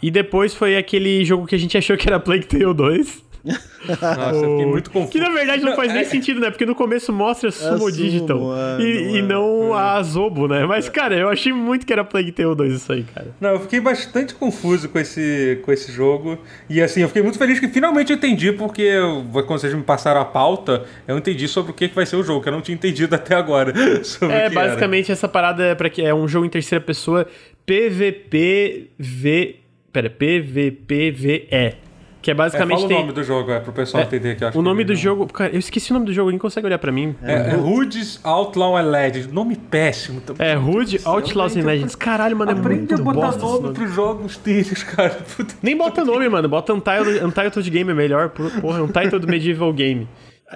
E 0.01 0.09
depois 0.09 0.53
foi 0.55 0.77
aquele 0.77 1.23
jogo 1.25 1.45
que 1.45 1.53
a 1.53 1.57
gente 1.57 1.77
achou 1.77 1.95
que 1.97 2.07
era 2.07 2.19
Plague 2.19 2.45
Tale 2.47 2.73
2. 2.73 3.23
Nossa, 3.89 4.35
eu 4.35 4.51
fiquei 4.51 4.65
muito 4.65 4.91
confuso. 4.91 5.11
Que 5.11 5.19
na 5.19 5.29
verdade 5.29 5.61
não, 5.63 5.69
Não, 5.71 5.75
faz 5.75 5.91
nem 5.91 6.01
é- 6.01 6.05
sentido, 6.05 6.39
né? 6.39 6.51
Porque 6.51 6.65
no 6.65 6.75
começo 6.75 7.11
mostra 7.11 7.49
Sumo 7.51 7.77
Sumo, 7.79 7.91
Digital 7.91 8.39
é, 8.55 8.81
e, 8.81 8.83
não 8.83 9.15
e 9.15 9.17
é. 9.17 9.21
não 9.23 9.73
a 9.73 10.03
Zobo, 10.03 10.47
né? 10.47 10.65
Mas, 10.65 10.87
cara, 10.89 11.15
eu 11.15 11.27
achei 11.29 11.51
muito 11.51 11.85
que 11.85 11.91
era 11.91 12.03
Plague 12.03 12.31
Tale 12.31 12.53
2 12.55 12.73
isso 12.73 12.93
aí, 12.93 13.03
cara. 13.03 13.27
Não, 13.41 13.49
eu 13.51 13.59
fiquei 13.61 13.79
bastante 13.79 14.35
confuso 14.35 14.87
com 14.89 14.99
esse, 14.99 15.59
com 15.63 15.71
esse 15.71 15.91
jogo. 15.91 16.37
E 16.69 16.79
assim, 16.81 17.01
eu 17.01 17.07
fiquei 17.07 17.23
muito 17.23 17.37
feliz 17.39 17.59
que 17.59 17.67
finalmente 17.67 18.11
eu 18.11 18.17
entendi, 18.17 18.51
porque 18.51 18.83
eu- 18.83 19.25
quando 19.33 19.59
vocês 19.59 19.73
me 19.73 19.81
passaram 19.83 20.21
a 20.21 20.25
pauta, 20.25 20.83
eu 21.07 21.17
entendi 21.17 21.47
sobre 21.47 21.71
o 21.71 21.73
que 21.73 21.87
que 21.89 21.95
vai 21.95 22.05
ser 22.05 22.17
o 22.17 22.23
jogo, 22.23 22.41
que 22.43 22.49
eu 22.49 22.53
não 22.53 22.61
tinha 22.61 22.75
entendido 22.75 23.13
até 23.15 23.33
agora. 23.35 23.71
É, 23.71 23.99
que 24.01 24.23
era. 24.25 24.49
basicamente 24.51 25.11
essa 25.11 25.27
parada 25.27 25.63
é 25.63 25.73
para 25.73 25.89
que 25.89 26.03
é 26.03 26.13
um 26.13 26.27
jogo 26.27 26.45
em 26.45 26.49
terceira 26.49 26.83
pessoa 26.83 27.25
PVPV, 27.65 29.55
pera, 29.91 30.09
PVPVE, 30.09 31.77
que 32.21 32.29
é 32.29 32.33
É, 32.33 32.35
basicamente 32.35 32.75
fala 32.77 32.85
o 32.85 32.87
tem 32.87 32.99
nome 32.99 33.11
do 33.13 33.23
jogo, 33.23 33.51
é, 33.51 33.59
pro 33.59 33.73
pessoal 33.73 34.03
É, 34.03 34.05
entender 34.05 34.35
que 34.35 34.45
acho 34.45 34.57
o 34.57 34.61
nome 34.61 34.83
que- 34.85 34.91
do 34.91 34.95
jogo, 34.95 35.25
cara, 35.31 35.51
eu 35.51 35.59
esqueci 35.59 35.91
o 35.91 35.93
nome 35.95 36.05
do 36.05 36.13
jogo, 36.13 36.29
ninguém 36.29 36.39
consegue 36.39 36.67
olhar 36.67 36.77
pra 36.77 36.91
mim. 36.91 37.15
É, 37.23 37.51
é 37.51 37.55
Hoods 37.55 38.19
Outlaw 38.23 38.77
and 38.77 38.83
Legends. 38.91 39.31
Nome 39.31 39.55
péssimo. 39.55 40.21
também. 40.21 40.45
É, 40.47 40.53
céu, 40.99 41.13
Outlaws 41.13 41.57
and 41.57 41.61
Legends. 41.65 41.95
Caralho, 41.95 42.37
mano, 42.37 42.51
é 42.51 42.53
Aprende 42.53 42.79
muito 42.79 42.93
a 42.95 42.97
botar 43.03 43.19
bosta 43.27 43.35
esse 43.37 43.45
nome 43.45 43.61
nome. 43.63 43.73
pros 43.75 43.91
jogos 43.93 44.37
deles, 44.37 44.83
cara. 44.83 45.17
Puta. 45.35 45.55
Nem 45.63 45.75
bota 45.75 46.05
nome, 46.05 46.29
mano. 46.29 46.47
Bota 46.47 46.73
Untitled, 46.73 47.23
Untitled 47.25 47.69
Game 47.69 47.89
é 47.91 47.93
melhor. 47.93 48.29
por- 48.29 48.51
Porra, 48.61 48.83
Untitled 48.83 49.25
Medieval 49.25 49.73
Game. 49.73 50.07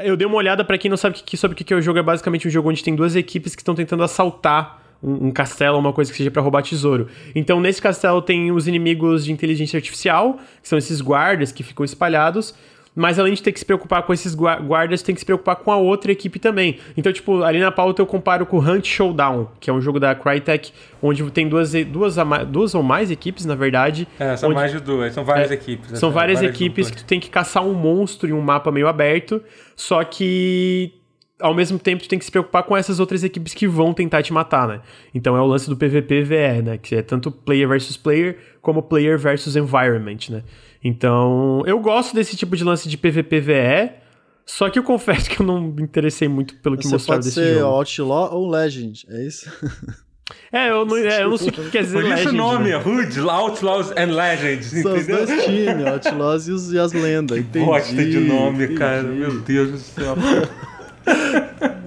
Eu 0.03 0.15
dei 0.17 0.27
uma 0.27 0.35
olhada 0.35 0.63
pra 0.63 0.77
quem 0.77 0.89
não 0.89 0.97
sabe 0.97 1.15
o 1.15 1.17
que, 1.19 1.23
que- 1.23 1.37
sobre 1.37 1.55
o 1.55 1.57
que, 1.57 1.63
que 1.63 1.73
é 1.73 1.77
o 1.77 1.81
jogo. 1.81 1.97
É 1.97 2.03
basicamente 2.03 2.47
um 2.47 2.51
jogo 2.51 2.69
onde 2.69 2.83
tem 2.83 2.93
duas 2.95 3.15
equipes 3.15 3.55
que 3.55 3.61
estão 3.61 3.73
tentando 3.73 4.03
assaltar 4.03 4.81
um, 5.05 5.27
um 5.27 5.31
castelo, 5.31 5.77
uma 5.77 5.93
coisa 5.93 6.11
que 6.11 6.17
seja 6.17 6.31
pra 6.31 6.41
roubar 6.41 6.63
tesouro. 6.63 7.07
Então, 7.35 7.59
nesse 7.61 7.81
castelo 7.81 8.21
tem 8.21 8.51
os 8.51 8.67
inimigos 8.67 9.23
de 9.25 9.31
inteligência 9.31 9.77
artificial, 9.77 10.37
que 10.61 10.67
são 10.67 10.77
esses 10.77 10.99
guardas 11.01 11.51
que 11.51 11.61
ficam 11.63 11.85
espalhados. 11.85 12.55
Mas 12.97 13.19
além 13.19 13.33
de 13.33 13.43
ter 13.43 13.51
que 13.51 13.59
se 13.59 13.65
preocupar 13.65 14.03
com 14.03 14.13
esses 14.13 14.33
gua- 14.33 14.55
guardas, 14.55 15.01
tem 15.01 15.13
que 15.13 15.19
se 15.19 15.25
preocupar 15.25 15.57
com 15.57 15.69
a 15.69 15.75
outra 15.75 16.13
equipe 16.13 16.39
também. 16.39 16.79
Então, 16.95 17.11
tipo, 17.11 17.43
ali 17.43 17.59
na 17.59 17.69
pauta 17.69 18.01
eu 18.01 18.05
comparo 18.05 18.45
com 18.45 18.55
o 18.57 18.61
Hunt 18.61 18.85
Showdown, 18.87 19.49
que 19.59 19.69
é 19.69 19.73
um 19.73 19.81
jogo 19.81 19.99
da 19.99 20.15
Crytek, 20.15 20.71
onde 21.01 21.21
tem 21.29 21.49
duas, 21.49 21.73
duas, 21.73 22.15
duas 22.47 22.73
ou 22.73 22.81
mais 22.81 23.11
equipes, 23.11 23.43
na 23.45 23.53
verdade. 23.53 24.07
É, 24.17 24.37
são 24.37 24.47
onde- 24.47 24.55
mais 24.59 24.71
de 24.71 24.79
duas, 24.79 25.13
são 25.13 25.25
várias 25.25 25.51
É, 25.51 25.55
equipes. 25.55 25.99
São 25.99 26.07
até, 26.07 26.15
várias, 26.19 26.41
equipes 26.41 26.85
duplas. 26.87 26.91
que 26.91 26.97
tu 27.03 27.05
tem 27.05 27.19
que 27.19 27.29
caçar 27.29 27.65
um 27.65 27.73
monstro 27.73 28.29
em 28.29 28.31
um 28.33 28.39
mapa 28.39 28.71
meio 28.71 28.87
aberto, 28.87 29.43
só 29.75 30.01
que 30.05 30.93
ao 31.39 31.53
mesmo 31.53 31.77
tempo 31.77 32.03
tu 32.03 32.09
tem 32.09 32.17
que 32.17 32.25
se 32.25 32.31
preocupar 32.31 32.63
com 32.63 32.75
essas 32.77 32.99
outras 32.99 33.23
equipes 33.23 33.53
que 33.53 33.67
vão 33.67 33.93
tentar 33.93 34.23
te 34.23 34.31
matar, 34.31 34.67
né? 34.67 34.81
Então 35.13 35.35
é 35.35 35.41
o 35.41 35.45
lance 35.45 35.69
do 35.69 35.75
PVP-VE, 35.75 36.61
né? 36.63 36.77
Que 36.77 36.95
é 36.95 37.01
tanto 37.01 37.29
player 37.31 37.67
versus 37.67 37.97
player 37.97 38.37
como 38.61 38.81
player 38.81 39.17
versus 39.19 39.55
environment, 39.55 40.29
né? 40.29 40.43
Então, 40.83 41.63
eu 41.65 41.79
gosto 41.79 42.15
desse 42.15 42.37
tipo 42.37 42.55
de 42.55 42.63
lance 42.63 42.87
de 42.87 42.97
PVP-VE, 42.97 43.91
só 44.45 44.69
que 44.69 44.77
eu 44.77 44.83
confesso 44.85 45.29
que 45.29 45.41
eu 45.41 45.45
não 45.45 45.59
me 45.61 45.81
interessei 45.81 46.27
muito 46.27 46.55
pelo 46.57 46.77
que 46.77 46.83
Você 46.83 46.93
mostraram 46.93 47.21
pode 47.21 47.27
desse 47.33 47.41
ser 47.43 47.59
jogo. 47.59 47.75
Outlaw 47.75 48.33
ou 48.35 48.49
Legend, 48.49 49.05
é 49.09 49.25
isso? 49.25 49.51
É, 50.51 50.71
eu 50.71 50.85
não, 50.85 50.97
é, 50.97 51.23
eu 51.23 51.29
não 51.29 51.37
sei 51.37 51.49
o 51.49 51.51
que 51.53 51.69
quer 51.69 51.83
dizer 51.83 52.01
Por 52.01 52.11
isso 52.11 52.29
o 52.29 52.33
nome, 52.33 52.69
né? 52.69 52.77
Hoods, 52.77 53.17
Outlaws 53.17 53.91
and 53.91 54.13
Legends, 54.15 54.67
São 54.67 54.93
os 54.93 55.03
entendeu? 55.03 55.25
dois 55.25 55.43
times, 55.45 55.85
Outlaws 55.85 56.47
e, 56.47 56.51
os, 56.51 56.71
e 56.73 56.79
as 56.79 56.93
lendas. 56.93 57.37
Entendi, 57.39 57.65
Bosta 57.65 57.93
de 58.05 58.19
nome, 58.19 58.63
entendi. 58.63 58.79
cara. 58.79 59.03
Meu 59.03 59.39
Deus 59.41 59.71
do 59.71 59.77
céu. 59.79 60.15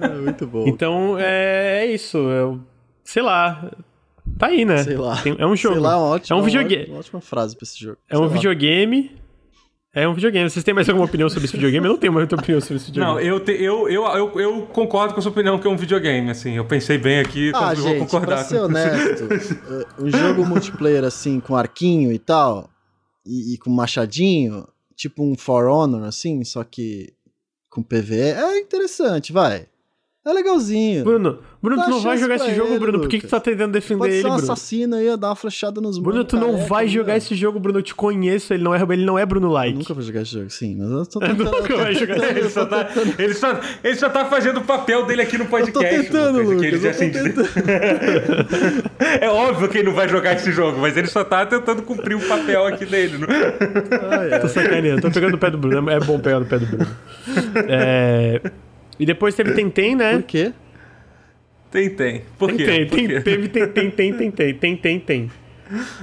É 0.01 0.07
muito 0.15 0.47
bom. 0.47 0.65
Então, 0.67 1.17
é, 1.19 1.85
é 1.85 1.93
isso. 1.93 2.17
Eu, 2.17 2.59
sei 3.03 3.21
lá. 3.21 3.71
Tá 4.37 4.47
aí, 4.47 4.63
né? 4.63 4.83
Sei 4.83 4.95
lá. 4.95 5.21
Tem- 5.21 5.35
é 5.37 5.45
um 5.45 5.55
jogo. 5.55 5.75
Sei 5.75 5.83
lá, 5.83 5.97
uma 5.97 6.05
ótima, 6.07 6.37
é 6.37 6.41
um 6.41 6.43
videogame. 6.43 6.85
Uma 6.89 6.99
ótima 6.99 7.19
frase 7.21 7.55
pra 7.55 7.63
esse 7.63 7.79
jogo. 7.79 7.97
É 8.09 8.15
um 8.15 8.19
Sei 8.19 8.27
lá. 8.27 8.33
videogame. 8.33 9.11
É 9.91 10.07
um 10.07 10.13
videogame. 10.13 10.47
Vocês 10.49 10.63
têm 10.63 10.73
mais 10.73 10.87
alguma 10.87 11.05
opinião 11.07 11.27
sobre 11.29 11.45
esse 11.45 11.53
videogame? 11.57 11.85
Eu 11.87 11.93
não 11.93 11.99
tenho 11.99 12.13
mais 12.13 12.21
muita 12.23 12.35
opinião 12.35 12.61
sobre 12.61 12.75
esse 12.77 12.85
videogame. 12.87 13.15
Não, 13.15 13.19
eu, 13.19 13.39
te- 13.39 13.51
eu, 13.61 13.89
eu, 13.89 14.05
eu, 14.05 14.39
eu 14.39 14.61
concordo 14.67 15.13
com 15.15 15.19
a 15.19 15.23
sua 15.23 15.31
opinião 15.31 15.57
que 15.57 15.67
é 15.67 15.69
um 15.69 15.75
videogame, 15.75 16.29
assim. 16.29 16.53
Eu 16.53 16.63
pensei 16.65 16.97
bem 16.99 17.19
aqui, 17.19 17.51
Ah, 17.55 17.73
eu 17.73 17.77
vou 17.81 17.89
gente, 17.89 17.99
concordar. 18.01 18.35
pra 18.35 18.43
ser 18.43 18.59
honesto, 18.59 19.23
eh, 19.33 19.85
um 19.99 20.09
jogo 20.11 20.45
multiplayer 20.45 21.03
assim, 21.03 21.39
com 21.39 21.55
arquinho 21.55 22.11
e 22.11 22.19
tal, 22.19 22.69
e, 23.25 23.55
e 23.55 23.57
com 23.57 23.71
machadinho, 23.71 24.67
tipo 24.95 25.23
um 25.23 25.35
For 25.35 25.65
Honor, 25.67 26.03
assim, 26.03 26.43
só 26.43 26.63
que 26.63 27.11
com 27.69 27.83
PvE, 27.83 28.19
é 28.19 28.59
interessante, 28.59 29.31
vai. 29.31 29.67
É 30.27 30.33
legalzinho. 30.33 31.05
Bruno, 31.05 31.39
Bruno, 31.63 31.77
Dá 31.77 31.83
tu 31.85 31.89
não 31.91 32.01
vai 32.01 32.17
jogar 32.17 32.35
esse 32.35 32.53
jogo, 32.53 32.71
ele, 32.71 32.79
Bruno. 32.79 32.99
Por 32.99 33.07
que, 33.07 33.19
que 33.21 33.25
tu 33.25 33.29
tá 33.29 33.39
tentando 33.39 33.71
defender 33.71 33.99
Pode 33.99 34.13
ele, 34.15 34.27
um 34.27 34.31
Bruno? 34.35 34.43
assassino 34.51 34.95
aí, 34.97 35.17
dar 35.17 35.29
uma 35.29 35.35
flechada 35.35 35.79
nos 35.79 35.97
Bruno, 35.97 36.25
tu 36.25 36.35
não 36.35 36.51
careca 36.51 36.67
vai 36.67 36.83
aí, 36.83 36.89
jogar 36.89 37.13
ó. 37.13 37.15
esse 37.15 37.35
jogo, 37.35 37.57
Bruno. 37.57 37.79
Eu 37.79 37.83
te 37.83 37.95
conheço. 37.95 38.53
Ele 38.53 38.61
não 38.61 38.75
é, 38.75 38.81
ele 38.91 39.05
não 39.05 39.17
é 39.17 39.25
Bruno 39.25 39.47
Eu 39.47 39.51
Like. 39.53 39.77
nunca 39.77 39.93
vou 39.93 40.03
jogar 40.03 40.21
esse 40.23 40.33
jogo, 40.33 40.49
sim, 40.49 40.75
mas 40.77 40.89
eu 40.91 41.05
tô 41.05 41.21
Eu 41.23 41.27
tentando. 41.29 41.51
nunca 41.51 41.77
vai 41.77 41.95
jogar 41.95 42.37
Ele 42.37 42.49
só, 42.49 42.65
tá, 42.65 42.89
ele, 43.17 43.33
só, 43.33 43.59
ele 43.81 43.95
só 43.95 44.09
tá 44.09 44.25
fazendo 44.25 44.57
o 44.59 44.63
papel 44.63 45.05
dele 45.05 45.21
aqui 45.21 45.37
no 45.37 45.45
Eu 45.45 45.49
podcast. 45.49 45.95
tô 45.95 46.03
tentando, 46.03 46.41
Lucas, 46.41 46.61
Lucas, 46.73 46.83
eu 46.83 46.93
sente- 46.93 47.23
tentando. 47.23 47.49
É 49.21 49.29
óbvio 49.29 49.69
que 49.69 49.77
ele 49.77 49.87
não 49.87 49.95
vai 49.95 50.09
jogar 50.09 50.33
esse 50.35 50.51
jogo, 50.51 50.79
mas 50.79 50.97
ele 50.97 51.07
só 51.07 51.23
tá 51.23 51.45
tentando 51.45 51.81
cumprir 51.81 52.15
o 52.15 52.27
papel 52.27 52.65
aqui 52.67 52.85
dele. 52.85 53.17
não- 53.19 53.27
Ai, 54.11 54.33
ai. 54.33 54.39
Tô 54.41 54.49
sacaneando. 54.49 55.01
Tô 55.01 55.09
pegando 55.11 55.35
o 55.35 55.37
pé 55.37 55.49
do 55.49 55.57
Bruno. 55.57 55.89
É 55.89 55.99
bom 56.01 56.19
pegar 56.19 56.41
no 56.41 56.45
pé 56.45 56.59
do 56.59 56.65
Bruno. 56.65 56.87
É... 57.69 58.41
E 58.99 59.05
depois 59.05 59.33
teve 59.33 59.53
Tentem, 59.53 59.95
né? 59.95 60.13
Por 60.13 60.23
quê? 60.23 60.53
Tentem. 61.71 62.23
Por 62.37 62.51
quê? 62.51 62.65
Tentem, 62.65 63.07
Por? 63.07 63.23
Teve 63.23 63.47
Tentem, 63.47 63.91
Tentem, 63.91 64.31
Tentem, 64.31 64.77
Tentem. 64.77 65.31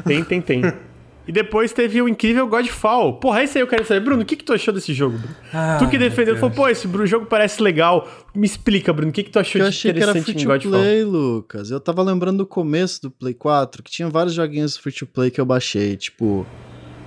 Tem, 0.05 0.25
tem, 0.25 0.41
tem. 0.41 0.63
E 1.27 1.33
depois 1.33 1.73
teve 1.73 2.01
o 2.01 2.09
incrível 2.09 2.47
Godfall. 2.47 3.15
Porra, 3.15 3.43
esse 3.43 3.59
aí 3.59 3.63
eu 3.63 3.67
quero 3.67 3.85
saber. 3.85 4.01
Bruno, 4.01 4.23
o 4.23 4.25
que, 4.25 4.37
que 4.37 4.45
tu 4.45 4.53
achou 4.53 4.73
desse 4.73 4.95
jogo, 4.95 5.19
Bruno? 5.19 5.35
Tu 5.35 5.57
ah, 5.57 5.89
que 5.91 5.99
defendeu, 5.99 6.37
falou, 6.37 6.55
pô, 6.55 6.69
esse 6.69 6.89
jogo 7.07 7.27
parece 7.27 7.61
legal. 7.61 8.09
Me 8.33 8.47
explica, 8.47 8.93
Bruno, 8.93 9.11
o 9.11 9.13
que, 9.13 9.25
que 9.25 9.31
tu 9.31 9.39
achou 9.41 9.61
eu 9.61 9.69
de 9.69 9.77
interessante 9.77 10.33
que 10.33 10.43
era 10.43 10.61
free 10.61 10.61
to 10.61 10.71
Play, 10.71 11.03
Lucas. 11.03 11.71
Eu 11.71 11.81
tava 11.81 12.01
lembrando 12.03 12.39
do 12.39 12.47
começo 12.47 13.03
do 13.03 13.11
Play 13.11 13.35
4, 13.35 13.83
que 13.83 13.91
tinha 13.91 14.09
vários 14.09 14.35
joguinhos 14.35 14.77
free 14.77 14.93
to 14.93 15.05
play 15.05 15.31
que 15.31 15.41
eu 15.41 15.45
baixei, 15.45 15.97
tipo 15.97 16.47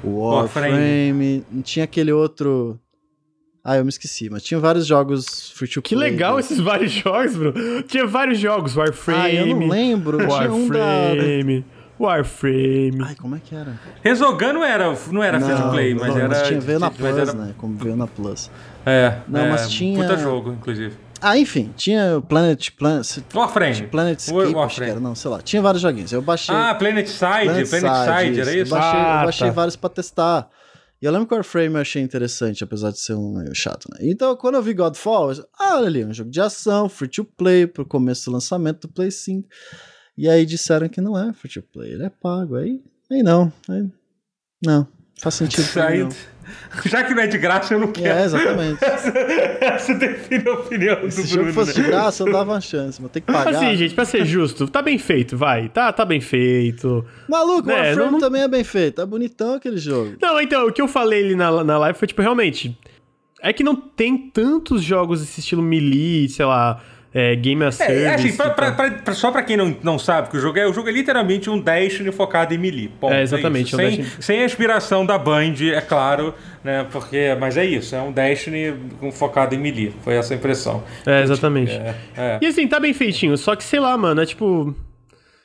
o 0.03 0.19
Warframe, 0.19 0.73
Warframe. 0.73 1.45
tinha 1.63 1.85
aquele 1.85 2.11
outro 2.11 2.77
ah, 3.63 3.75
eu 3.77 3.83
me 3.83 3.89
esqueci, 3.89 4.29
mas 4.29 4.41
tinha 4.43 4.59
vários 4.59 4.85
jogos 4.85 5.51
free 5.51 5.67
to 5.67 5.81
Que 5.81 5.95
play. 5.95 6.11
legal 6.11 6.35
né? 6.35 6.39
esses 6.39 6.59
vários 6.59 6.91
jogos, 6.93 7.35
Bruno. 7.35 7.83
Tinha 7.83 8.07
vários 8.07 8.39
jogos, 8.39 8.75
Warframe. 8.75 9.21
Ah, 9.21 9.33
eu 9.33 9.47
não 9.47 9.67
lembro, 9.67 10.17
um 10.17 10.67
da... 10.69 10.79
Warframe. 10.79 11.65
Warframe. 11.99 12.97
Ai, 13.05 13.15
como 13.15 13.35
é 13.35 13.39
que 13.43 13.53
era? 13.53 13.77
Resogun 14.01 14.53
não 14.53 14.63
era, 14.63 14.95
não 15.11 15.21
era 15.21 15.39
free 15.39 15.55
to 15.55 15.69
play, 15.69 15.93
mas 15.93 16.15
não, 16.15 16.17
era. 16.21 16.41
tinha 16.43 16.59
veio 16.61 16.79
na 16.79 16.87
mas 16.87 16.97
Plus, 16.97 17.17
era- 17.17 17.33
né? 17.33 17.53
Como 17.57 17.77
veio 17.77 17.95
na 17.95 18.07
Plus. 18.07 18.49
É, 18.85 19.17
Não, 19.27 19.41
é, 19.41 19.49
mas 19.49 19.69
tinha- 19.69 20.01
Puta 20.01 20.17
jogo, 20.17 20.51
inclusive. 20.53 20.95
Ah, 21.21 21.37
enfim, 21.37 21.69
tinha 21.75 22.17
o 22.17 22.21
Planet... 22.21 22.69
Planet... 22.77 23.05
Warframe. 23.35 23.87
Planet 23.87 24.17
Escape, 24.19 24.37
Warframe. 24.37 24.65
acho 24.65 24.75
que 24.81 24.89
era, 24.89 24.99
não, 25.01 25.13
sei 25.13 25.29
lá. 25.29 25.41
Tinha 25.41 25.61
vários 25.61 25.81
joguinhos. 25.81 26.13
Eu 26.13 26.21
baixei... 26.21 26.55
Ah, 26.55 26.73
Planet 26.73 27.05
Side, 27.07 27.43
Planet, 27.43 27.67
Side, 27.67 28.39
era 28.39 28.53
Eu 28.53 28.63
isso? 28.63 28.71
baixei, 28.73 28.99
Ah, 29.01 29.19
eu 29.19 29.25
baixei 29.25 29.47
tá. 29.47 29.53
vários 29.53 29.75
pra 29.75 29.89
testar. 29.89 30.47
E 31.01 31.05
eu 31.05 31.11
lembro 31.11 31.27
que 31.27 31.33
o 31.33 31.37
Warframe 31.37 31.75
eu 31.75 31.81
achei 31.81 32.01
interessante, 32.01 32.63
apesar 32.63 32.91
de 32.91 32.99
ser 32.99 33.13
um 33.13 33.37
meio 33.37 33.55
chato, 33.55 33.87
né? 33.91 33.99
Então, 34.01 34.35
quando 34.35 34.55
eu 34.55 34.61
vi 34.61 34.73
Godfall, 34.73 35.31
eu, 35.31 35.47
ah, 35.57 35.77
olha 35.77 35.87
ali, 35.87 36.05
um 36.05 36.13
jogo 36.13 36.29
de 36.29 36.41
ação, 36.41 36.89
free 36.89 37.07
to 37.07 37.23
play, 37.23 37.65
pro 37.65 37.85
começo 37.85 38.29
do 38.29 38.33
lançamento 38.33 38.87
do 38.87 38.93
Play 38.93 39.09
5. 39.09 39.47
E 40.17 40.27
aí 40.27 40.45
disseram 40.45 40.89
que 40.89 40.99
não 40.99 41.17
é 41.17 41.31
free 41.31 41.49
to 41.49 41.61
play, 41.61 41.93
ele 41.93 42.03
é 42.03 42.09
pago. 42.09 42.55
Aí, 42.55 42.83
aí 43.09 43.23
não, 43.23 43.51
aí, 43.69 43.89
não, 44.65 44.85
faz 45.17 45.35
sentido. 45.35 45.63
Não. 46.03 46.09
já 46.85 47.03
que 47.03 47.13
não 47.13 47.21
é 47.23 47.27
de 47.27 47.37
graça, 47.37 47.73
eu 47.73 47.79
não 47.79 47.91
quero. 47.91 48.19
É, 48.19 48.25
exatamente. 48.25 48.83
Essa, 48.85 49.09
essa 49.61 49.93
define 49.95 50.47
a 50.47 50.53
opinião 50.53 51.11
Se 51.11 51.17
do 51.21 51.23
o 51.23 51.27
jogo 51.27 51.43
Bruno. 51.43 51.53
fosse 51.53 51.73
de 51.73 51.81
né? 51.81 51.87
graça, 51.87 52.23
eu 52.23 52.31
dava 52.31 52.51
uma 52.53 52.61
chance, 52.61 53.01
mas 53.01 53.11
tem 53.11 53.21
que 53.21 53.31
pagar. 53.31 53.49
Assim, 53.55 53.75
gente, 53.75 53.93
pra 53.93 54.05
ser 54.05 54.25
justo, 54.25 54.67
tá 54.67 54.81
bem 54.81 54.97
feito, 54.97 55.35
vai. 55.37 55.69
Tá, 55.69 55.91
tá 55.93 56.03
bem 56.05 56.21
feito. 56.21 57.05
Maluco, 57.27 57.69
o 57.69 57.71
É, 57.71 57.75
Warframe 57.75 57.97
não- 57.97 58.11
não- 58.13 58.19
também 58.19 58.41
é 58.41 58.47
bem 58.47 58.63
feito, 58.63 59.01
é 59.01 59.05
bonitão 59.05 59.53
aquele 59.55 59.77
jogo. 59.77 60.15
Não, 60.21 60.39
então, 60.41 60.67
o 60.67 60.71
que 60.71 60.81
eu 60.81 60.87
falei 60.87 61.23
ali 61.25 61.35
na, 61.35 61.63
na 61.63 61.77
live 61.77 61.97
foi, 61.97 62.07
tipo, 62.07 62.21
realmente. 62.21 62.77
É 63.41 63.53
que 63.53 63.63
não 63.63 63.73
tem 63.75 64.17
tantos 64.33 64.83
jogos 64.83 65.21
desse 65.21 65.39
estilo 65.39 65.61
melee, 65.61 66.27
sei 66.27 66.45
lá, 66.45 66.81
é, 67.13 67.35
Game 67.35 67.63
as 67.63 67.75
Service. 67.75 67.99
É, 68.03 68.05
é 68.05 68.13
assim, 68.13 68.31
pra- 68.35 68.49
pra- 68.51 68.71
pra- 68.91 69.13
só 69.13 69.31
pra 69.31 69.41
quem 69.41 69.57
não, 69.57 69.75
não 69.81 69.97
sabe 69.97 70.29
que 70.29 70.37
o 70.37 70.39
jogo 70.39 70.59
é, 70.59 70.67
o 70.67 70.73
jogo 70.73 70.89
é 70.89 70.91
literalmente 70.91 71.49
um 71.49 71.59
Destiny 71.59 72.11
focado 72.11 72.53
em 72.53 72.57
melee. 72.57 72.87
Ponto, 72.99 73.13
É, 73.13 73.21
exatamente, 73.23 73.67
isso. 73.73 73.81
é 73.81 73.85
um 73.85 73.87
sem, 73.89 73.97
Destiny. 73.97 74.23
sem 74.23 74.39
a 74.41 74.45
inspiração 74.45 75.05
da 75.05 75.17
Band, 75.17 75.55
é 75.73 75.81
claro, 75.81 76.33
né? 76.63 76.85
Porque, 76.91 77.35
mas 77.39 77.57
é 77.57 77.65
isso, 77.65 77.95
é 77.95 78.01
um 78.01 78.11
Destiny 78.11 78.73
focado 79.11 79.55
em 79.55 79.57
melee. 79.57 79.91
Foi 80.03 80.15
essa 80.15 80.33
a 80.33 80.37
impressão. 80.37 80.83
É, 81.05 81.21
exatamente. 81.23 81.71
É, 81.71 81.95
é. 82.15 82.39
E 82.41 82.45
assim, 82.45 82.67
tá 82.67 82.79
bem 82.79 82.93
feitinho, 82.93 83.35
só 83.37 83.55
que 83.55 83.63
sei 83.63 83.79
lá, 83.79 83.97
mano, 83.97 84.21
é 84.21 84.25
tipo. 84.25 84.75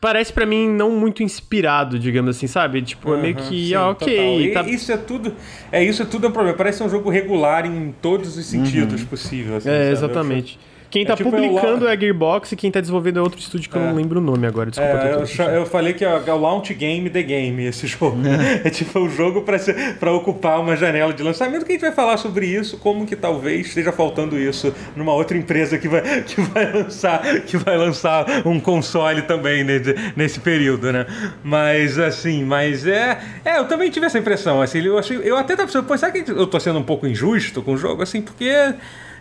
Parece 0.00 0.30
pra 0.34 0.44
mim 0.44 0.68
não 0.68 0.90
muito 0.90 1.22
inspirado, 1.22 1.98
digamos 1.98 2.36
assim, 2.36 2.46
sabe? 2.46 2.82
Tipo, 2.82 3.14
é 3.14 3.22
meio 3.22 3.34
que, 3.36 3.68
sim, 3.68 3.74
ah, 3.74 3.88
ok. 3.88 4.52
Tá... 4.52 4.60
Isso 4.64 4.92
é 4.92 4.98
tudo. 4.98 5.32
É 5.72 5.82
isso 5.82 6.02
é 6.02 6.04
tudo 6.04 6.26
é 6.26 6.28
um 6.28 6.32
problema. 6.32 6.54
Parece 6.58 6.82
um 6.82 6.90
jogo 6.90 7.08
regular 7.08 7.64
em 7.64 7.94
todos 8.02 8.36
os 8.36 8.44
sentidos 8.44 9.02
possíveis. 9.02 9.66
assim, 9.66 9.70
É, 9.70 9.78
sabe? 9.78 9.92
exatamente. 9.92 10.58
Quem 10.94 11.02
É 11.02 11.06
tá 11.06 11.16
tipo, 11.16 11.28
é 11.28 11.32
o 11.32 11.34
publicando 11.42 11.88
é 11.88 11.92
a 11.92 11.96
Gearbox 11.98 12.52
e 12.52 12.56
quem 12.56 12.70
tá 12.70 12.78
desenvolvendo 12.80 13.18
é 13.18 13.20
outro 13.22 13.40
estúdio 13.40 13.68
que 13.68 13.76
eu 13.76 13.82
É. 13.82 13.86
não 13.88 13.96
lembro 13.96 14.20
o 14.20 14.22
nome 14.22 14.46
agora. 14.46 14.70
Desculpa. 14.70 14.92
É, 14.92 15.14
eu, 15.14 15.54
eu 15.56 15.66
falei 15.66 15.92
que 15.92 16.04
é 16.04 16.08
o 16.32 16.38
launch 16.38 16.72
game 16.72 17.10
the 17.10 17.20
game 17.20 17.64
esse 17.64 17.88
jogo. 17.88 18.16
É, 18.64 18.70
tipo 18.70 18.96
o 19.00 19.08
jogo 19.10 19.42
pra 19.42 19.58
ser- 19.58 19.96
pra 19.98 20.12
ocupar 20.12 20.60
uma 20.60 20.76
janela 20.76 21.12
de 21.12 21.20
lançamento 21.20 21.64
que 21.66 21.72
a 21.72 21.74
gente 21.74 21.80
vai 21.82 21.90
falar 21.90 22.16
sobre 22.16 22.46
isso, 22.46 22.78
como 22.78 23.04
que 23.06 23.16
talvez 23.16 23.66
esteja 23.66 23.90
faltando 23.90 24.38
isso 24.38 24.72
numa 24.94 25.12
outra 25.12 25.36
empresa 25.36 25.76
que 25.78 25.88
vai, 25.88 26.00
que 26.22 26.40
vai 26.40 26.72
lançar 26.72 27.40
que 27.40 27.56
vai 27.56 27.76
lançar 27.76 28.24
um 28.46 28.60
console 28.60 29.22
também 29.22 29.64
nesse, 29.64 29.96
nesse 30.14 30.38
período, 30.38 30.92
né? 30.92 31.06
Mas 31.42 31.98
assim, 31.98 32.44
mas 32.44 32.86
é, 32.86 33.18
é, 33.44 33.58
eu 33.58 33.64
também 33.66 33.90
tive 33.90 34.06
essa 34.06 34.18
impressão, 34.20 34.62
assim, 34.62 34.80
eu 34.80 34.96
achei, 34.96 35.18
eu 35.24 35.36
até 35.36 35.56
tava 35.56 35.66
pensando, 35.66 35.86
pô, 35.86 35.98
será 35.98 36.12
que 36.12 36.30
eu 36.30 36.46
tô 36.46 36.60
sendo 36.60 36.78
um 36.78 36.84
pouco 36.84 37.04
injusto 37.04 37.62
com 37.62 37.72
o 37.72 37.76
jogo 37.76 38.00
assim, 38.00 38.22
porque 38.22 38.48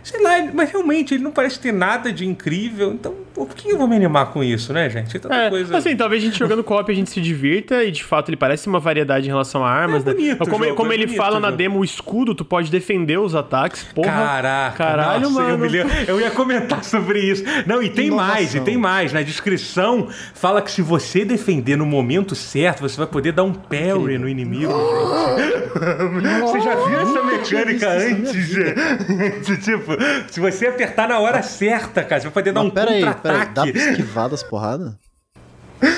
Sei 0.04 0.22
lá, 0.22 0.32
mas 0.52 0.70
realmente 0.70 1.14
ele 1.14 1.22
não 1.24 1.30
parece 1.32 1.58
ter 1.58 1.72
nada 1.72 2.12
de 2.12 2.26
incrível. 2.26 2.92
Então, 2.92 3.14
por 3.34 3.48
que 3.48 3.70
eu 3.70 3.78
vou 3.78 3.88
me 3.88 3.96
animar 3.96 4.26
com 4.26 4.44
isso, 4.44 4.70
né, 4.72 4.88
gente? 4.90 5.18
Tanta 5.18 5.34
É, 5.34 5.48
coisa. 5.50 5.76
assim, 5.76 5.96
talvez 5.96 6.22
a 6.22 6.26
gente 6.26 6.38
jogando 6.38 6.62
co-op 6.62 6.92
a 6.92 6.94
gente 6.94 7.08
se 7.10 7.20
divirta 7.22 7.82
e 7.82 7.90
de 7.90 8.04
fato 8.04 8.28
ele 8.28 8.36
parece 8.36 8.66
uma 8.68 8.78
variedade 8.78 9.24
em 9.26 9.30
relação 9.30 9.64
a 9.64 9.70
armas, 9.70 10.06
É 10.06 10.12
bonito 10.12 10.38
né? 10.44 10.50
Como, 10.50 10.64
jogo, 10.64 10.76
como 10.76 10.92
é 10.92 10.94
ele 10.94 11.06
bonito 11.06 11.18
fala 11.18 11.38
o 11.38 11.40
na 11.40 11.48
jogo. 11.48 11.56
demo, 11.56 11.78
o 11.80 11.84
escudo, 11.84 12.34
tu 12.34 12.44
pode 12.44 12.70
defender 12.70 13.18
os 13.18 13.34
ataques. 13.34 13.82
Porra, 13.94 14.08
Caraca, 14.12 14.76
caralho, 14.76 15.22
nossa, 15.22 15.34
mano. 15.40 15.50
Eu, 15.50 15.58
me 15.58 15.68
lembro- 15.68 15.94
eu 16.06 16.20
ia 16.20 16.30
comentar 16.30 16.84
sobre 16.84 17.20
isso. 17.20 17.42
Não, 17.66 17.82
e 17.82 17.88
tem 17.88 18.08
Inovação. 18.08 18.34
mais, 18.34 18.54
e 18.54 18.60
tem 18.60 18.76
mais. 18.76 19.12
Na 19.12 19.22
descrição 19.22 20.08
fala 20.34 20.60
que 20.60 20.70
se 20.70 20.82
você 20.82 21.24
defender 21.24 21.76
no 21.76 21.86
momento 21.86 22.34
certo, 22.34 22.80
você 22.82 22.98
vai 22.98 23.06
poder 23.06 23.32
dar 23.32 23.44
um 23.44 23.54
parry 23.54 24.18
no 24.18 24.28
inimigo, 24.28 24.70
gente. 24.72 25.64
Você 26.44 26.60
já 26.60 26.74
viu 26.76 27.00
essa 27.00 27.22
mecânica 27.22 27.98
visto 27.98 28.58
antes, 28.58 29.58
tipo, 29.64 29.93
se 30.30 30.40
você 30.40 30.66
apertar 30.66 31.08
na 31.08 31.18
hora 31.18 31.42
certa, 31.42 32.02
cara, 32.02 32.20
você 32.20 32.26
vai 32.28 32.34
poder 32.34 32.52
dar 32.52 32.62
um 32.62 32.70
pera 32.70 32.90
aí, 32.90 33.00
pera 33.22 33.40
aí, 33.42 33.46
dá 33.54 33.62
pra 33.66 33.70
esquivar 33.70 34.28
das 34.28 34.42
porradas? 34.42 34.94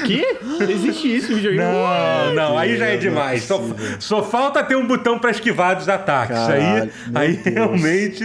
Que? 0.04 0.24
Existe 0.68 1.16
isso, 1.16 1.28
videogame? 1.36 1.62
Não, 1.70 2.34
não, 2.34 2.58
aí 2.58 2.76
já 2.76 2.86
é 2.86 2.94
é 2.94 2.96
demais. 2.96 3.44
Só, 3.44 3.58
possível. 3.58 3.96
só 4.00 4.22
falta 4.22 4.62
ter 4.64 4.74
um 4.76 4.84
botão 4.86 5.16
pra 5.18 5.30
esquivar 5.30 5.76
dos 5.76 5.88
ataques. 5.88 6.36
Caralho, 6.36 6.90
aí 7.14 7.26
aí 7.28 7.36
Deus. 7.36 7.54
realmente. 7.54 8.24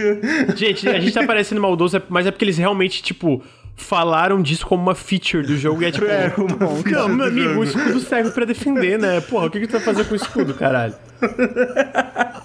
Gente, 0.56 0.88
a 0.88 0.98
gente 0.98 1.12
tá 1.12 1.24
parecendo 1.24 1.60
maldoso, 1.60 1.96
é- 1.98 2.02
mas 2.08 2.26
é 2.26 2.30
porque 2.32 2.44
eles 2.44 2.58
realmente, 2.58 3.00
tipo, 3.02 3.44
falaram 3.76 4.42
disso 4.42 4.66
como 4.66 4.82
uma 4.82 4.94
feature 4.94 5.46
do 5.46 5.56
jogo. 5.56 5.82
E 5.82 5.86
é 5.86 5.90
tipo, 5.92 6.06
É, 6.06 6.30
como 6.30 6.48
uma 6.48 6.68
feature 6.68 6.90
não, 6.94 7.08
meu 7.08 7.26
amigo, 7.26 7.48
jogo. 7.50 7.60
o 7.60 7.64
escudo 7.64 8.00
serve 8.00 8.30
pra 8.32 8.44
defender, 8.44 8.98
né? 8.98 9.20
Porra, 9.20 9.46
o 9.46 9.50
que, 9.50 9.60
que 9.60 9.66
tu 9.68 9.72
vai 9.72 9.80
fazer 9.82 10.04
com 10.06 10.14
o 10.14 10.16
escudo, 10.16 10.54
caralho? 10.54 10.94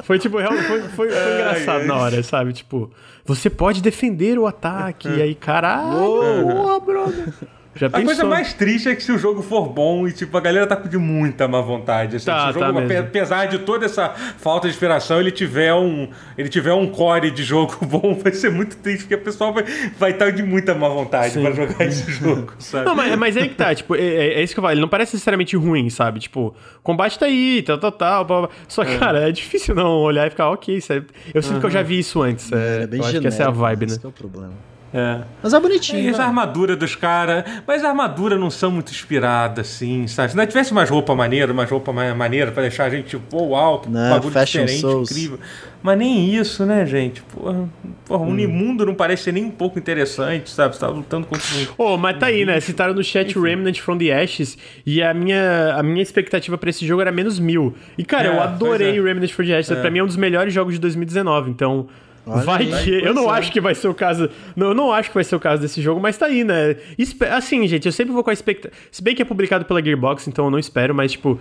Foi 0.04 0.20
tipo, 0.20 0.38
real- 0.38 0.54
foi, 0.54 0.82
foi, 0.82 1.10
foi 1.10 1.34
engraçado 1.34 1.82
ai. 1.82 1.88
na 1.88 1.96
hora, 1.96 2.24
sabe? 2.24 2.54
Tipo, 2.54 2.92
você 3.28 3.50
pode 3.50 3.82
defender 3.82 4.40
o 4.40 4.48
ataque. 4.48 5.08
E 5.18 5.22
aí, 5.22 5.36
caralho, 5.36 5.98
porra, 6.44 6.80
brother. 6.80 7.34
Já 7.78 7.88
A 7.88 7.92
coisa 7.92 8.10
pensou? 8.10 8.30
mais 8.30 8.54
triste 8.54 8.90
é 8.90 8.96
que 8.96 9.04
se 9.04 9.12
o 9.12 9.18
jogo 9.18 9.42
for 9.42 9.68
bom 9.70 10.08
e 10.08 10.12
tipo, 10.12 10.36
a 10.38 10.42
galera 10.42 10.66
tá 10.68 10.76
de 10.76 10.98
muita 10.98 11.48
má 11.48 11.62
vontade. 11.62 12.16
Assim, 12.18 12.26
Tá, 12.26 12.52
se 12.52 12.58
o 12.58 12.60
tá 12.60 12.68
jogo, 12.68 12.82
mesmo. 12.82 13.00
apesar 13.06 13.46
de 13.48 13.60
toda 13.60 13.86
essa 13.86 14.10
falta 14.10 14.68
de 14.68 14.74
inspiração, 14.74 15.20
ele 15.20 15.32
tiver 15.32 15.74
um. 15.74 16.10
Ele 16.38 16.50
tiver 16.50 16.74
um 16.74 16.88
core 16.88 17.30
de 17.32 17.44
jogo 17.44 17.78
bom, 17.86 18.16
vai 18.16 18.32
ser 18.34 18.50
muito 18.52 18.78
triste, 18.78 19.02
porque 19.04 19.16
o 19.16 19.22
pessoal 19.22 19.54
vai 19.54 19.64
estar 19.64 19.92
vai 20.00 20.14
tá 20.14 20.30
de 20.30 20.44
muita 20.44 20.74
má 20.74 20.90
vontade 20.90 21.34
Sim. 21.34 21.42
pra 21.42 21.52
jogar 21.52 21.86
esse 21.86 22.12
jogo, 22.14 22.54
sabe? 22.60 22.86
Não, 22.86 22.96
mas, 22.96 23.16
mas 23.16 23.38
aí 23.38 23.50
que 23.50 23.56
tá, 23.56 23.74
tipo, 23.76 23.96
é, 23.96 24.00
é- 24.02 24.34
é 24.40 24.44
isso 24.44 24.54
que 24.54 24.60
eu 24.60 24.64
falo, 24.64 24.74
ele 24.74 24.82
não 24.82 24.88
parece 24.90 25.14
necessariamente 25.14 25.56
ruim, 25.56 25.90
sabe? 25.90 26.20
Tipo, 26.20 26.48
o 26.80 26.82
combate 26.84 27.18
tá 27.20 27.26
aí, 27.28 27.62
tal, 27.62 27.78
tal, 27.78 27.92
tal, 27.92 28.26
blá, 28.26 28.40
blá. 28.42 28.50
Só 28.68 28.84
que, 28.84 28.98
cara, 28.98 29.28
é 29.30 29.32
difícil 29.32 29.76
não 29.76 30.00
olhar 30.00 30.26
e 30.28 30.30
ficar, 30.30 30.50
ok, 30.50 30.78
isso 30.78 30.92
é- 30.94 31.02
eu 31.34 31.42
sinto 31.42 31.60
que 31.60 31.66
eu 31.66 31.70
já 31.72 31.82
vi 31.84 32.00
isso 32.00 32.22
antes. 32.22 32.52
É, 32.52 32.84
é 32.84 32.88
bem 32.88 33.00
eu 33.00 33.06
acho 33.06 33.12
genérico. 33.14 33.22
que 33.22 33.28
essa 33.28 33.44
é 33.44 33.46
a 33.46 33.50
vibe, 33.52 33.86
né? 33.88 33.94
Esse 33.96 34.06
é 34.06 34.10
o 34.10 34.12
problema. 34.12 34.52
É. 34.98 35.20
Mas 35.44 35.54
é 35.54 35.60
bonitinho. 35.60 36.00
E 36.02 36.10
as 36.10 36.18
vai. 36.18 36.26
armaduras 36.26 36.76
dos 36.78 36.96
caras. 36.96 37.44
Mas 37.68 37.84
as 37.84 37.90
armaduras 37.90 38.40
não 38.40 38.50
são 38.50 38.72
muito 38.72 38.92
inspiradas, 38.92 39.68
assim, 39.68 40.08
sabe? 40.08 40.32
Se 40.32 40.38
não 40.38 40.46
tivesse 40.46 40.74
mais 40.74 40.90
roupa 40.90 41.14
maneira, 41.14 41.54
mais 41.54 41.70
roupa 41.70 41.94
ma- 41.94 42.16
maneira 42.16 42.52
pra 42.52 42.64
deixar 42.64 42.86
a 42.86 42.90
gente, 42.90 43.10
tipo, 43.10 43.38
uau, 43.44 43.80
que 43.82 43.90
Né, 43.90 44.10
bagulho 44.10 44.34
diferente, 44.44 44.80
Souls. 44.82 45.12
incrível. 45.12 45.40
Mas 45.84 45.98
nem 46.00 46.34
isso, 46.34 46.66
né, 46.66 46.86
gente? 46.86 47.22
Porra, 47.22 47.70
porra 48.06 48.24
o 48.24 48.30
Unimundo 48.30 48.86
não 48.86 48.96
parece 48.96 49.24
ser 49.26 49.32
nem 49.32 49.46
um 49.46 49.52
pouco 49.52 49.78
interessante, 49.78 50.50
sabe? 50.50 50.74
Você 50.76 50.82
tá 50.82 50.88
lutando 50.88 51.28
contra 51.28 51.46
um. 51.56 51.68
Ô, 51.94 51.98
mas 51.98 52.18
tá 52.18 52.26
aí, 52.26 52.44
né? 52.46 52.60
Citaram 52.60 52.94
no 52.96 53.04
chat 53.04 53.38
Remnant 53.40 53.78
from 53.80 53.98
the 53.98 54.12
Ashes 54.12 54.58
e 54.86 55.04
a 55.04 55.14
minha, 55.14 55.76
a 55.76 55.84
minha 55.84 56.02
expectativa 56.02 56.58
pra 56.58 56.70
esse 56.72 56.86
jogo 56.86 57.02
era 57.02 57.12
menos 57.12 57.40
mil. 57.40 57.76
E, 57.98 58.04
cara, 58.04 58.30
É, 58.30 58.36
eu 58.36 58.42
adorei 58.42 58.98
é. 58.98 59.02
Remnant 59.02 59.30
from 59.32 59.46
the 59.46 59.56
Ashes. 59.60 59.78
Pra 59.78 59.92
mim 59.92 60.00
é 60.00 60.04
um 60.04 60.08
dos 60.08 60.18
melhores 60.18 60.52
jogos 60.54 60.74
de 60.74 60.80
2019, 60.80 61.52
então... 61.52 61.88
Olha 62.28 62.42
vai 62.44 62.64
aí, 62.72 62.84
que. 62.84 62.92
Eu 62.92 63.14
não 63.14 63.34
é. 63.34 63.38
acho 63.40 63.52
que 63.52 63.62
vai 63.62 63.74
ser 63.76 63.88
o 63.88 63.94
caso. 63.94 64.30
Não, 64.56 64.68
eu 64.68 64.74
não 64.74 64.92
acho 64.92 65.10
que 65.10 65.16
vai 65.16 65.24
ser 65.24 65.36
o 65.36 65.40
caso 65.40 65.62
desse 65.62 65.82
jogo, 65.82 66.00
mas 66.02 66.18
tá 66.18 66.26
aí, 66.26 66.44
né? 66.44 66.76
Espe- 66.98 67.26
Assim, 67.28 67.68
gente, 67.68 67.86
eu 67.86 67.92
sempre 67.92 68.14
vou 68.14 68.24
com 68.24 68.30
a 68.30 68.34
expectativa. 68.34 68.74
Se 68.92 69.02
bem 69.02 69.16
que 69.16 69.22
é 69.22 69.26
publicado 69.26 69.66
pela 69.66 69.82
Gearbox, 69.84 70.28
então 70.28 70.46
eu 70.46 70.52
não 70.52 70.60
espero, 70.60 70.94
mas, 70.94 71.12
tipo, 71.14 71.40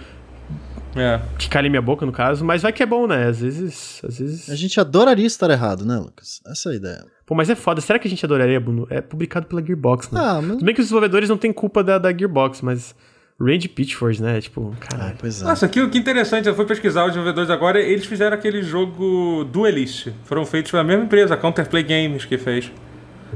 É. 0.94 1.20
que 1.38 1.48
calhe 1.48 1.68
minha 1.68 1.82
boca, 1.82 2.06
no 2.06 2.12
caso. 2.12 2.44
Mas 2.44 2.62
vai 2.62 2.72
que 2.72 2.82
é 2.82 2.86
bom, 2.86 3.06
né? 3.06 3.26
Às 3.26 3.40
vezes. 3.40 4.00
Às 4.06 4.18
vezes. 4.18 4.48
A 4.50 4.54
gente 4.56 4.78
adoraria 4.80 5.26
estar 5.26 5.50
errado, 5.50 5.84
né, 5.84 5.96
Lucas? 5.98 6.40
Essa 6.46 6.70
é 6.70 6.72
a 6.72 6.76
ideia. 6.76 7.04
Pô, 7.26 7.34
mas 7.34 7.50
é 7.50 7.54
foda. 7.54 7.80
Será 7.80 7.98
que 7.98 8.06
a 8.06 8.10
gente 8.10 8.24
adoraria, 8.24 8.60
Bruno? 8.60 8.86
É 8.88 9.00
publicado 9.00 9.46
pela 9.46 9.60
Gearbox, 9.64 10.10
né? 10.10 10.20
Ah, 10.22 10.40
mas. 10.40 10.52
Tudo 10.52 10.64
bem 10.64 10.74
que 10.74 10.80
os 10.80 10.86
desenvolvedores 10.86 11.28
não 11.28 11.36
têm 11.36 11.52
culpa 11.52 11.82
da, 11.82 11.98
da 11.98 12.12
Gearbox, 12.16 12.62
mas. 12.62 12.94
Range 13.40 13.68
Pitchfords, 13.68 14.18
né? 14.20 14.40
Tipo, 14.40 14.74
Ah, 14.80 14.86
caralho. 14.86 15.16
pois 15.18 15.42
é. 15.42 15.44
Nossa, 15.44 15.68
que, 15.68 15.86
que 15.88 15.98
interessante, 15.98 16.48
eu 16.48 16.54
fui 16.54 16.64
pesquisar 16.64 17.02
os 17.02 17.08
desenvolvedores 17.08 17.50
agora, 17.50 17.78
eles 17.80 18.06
fizeram 18.06 18.34
aquele 18.34 18.62
jogo 18.62 19.44
Duelist. 19.52 20.08
Foram 20.24 20.46
feitos 20.46 20.70
pela 20.70 20.82
mesma 20.82 21.04
empresa, 21.04 21.34
a 21.34 21.36
Counterplay 21.36 21.82
Games, 21.82 22.24
que 22.24 22.38
fez. 22.38 22.72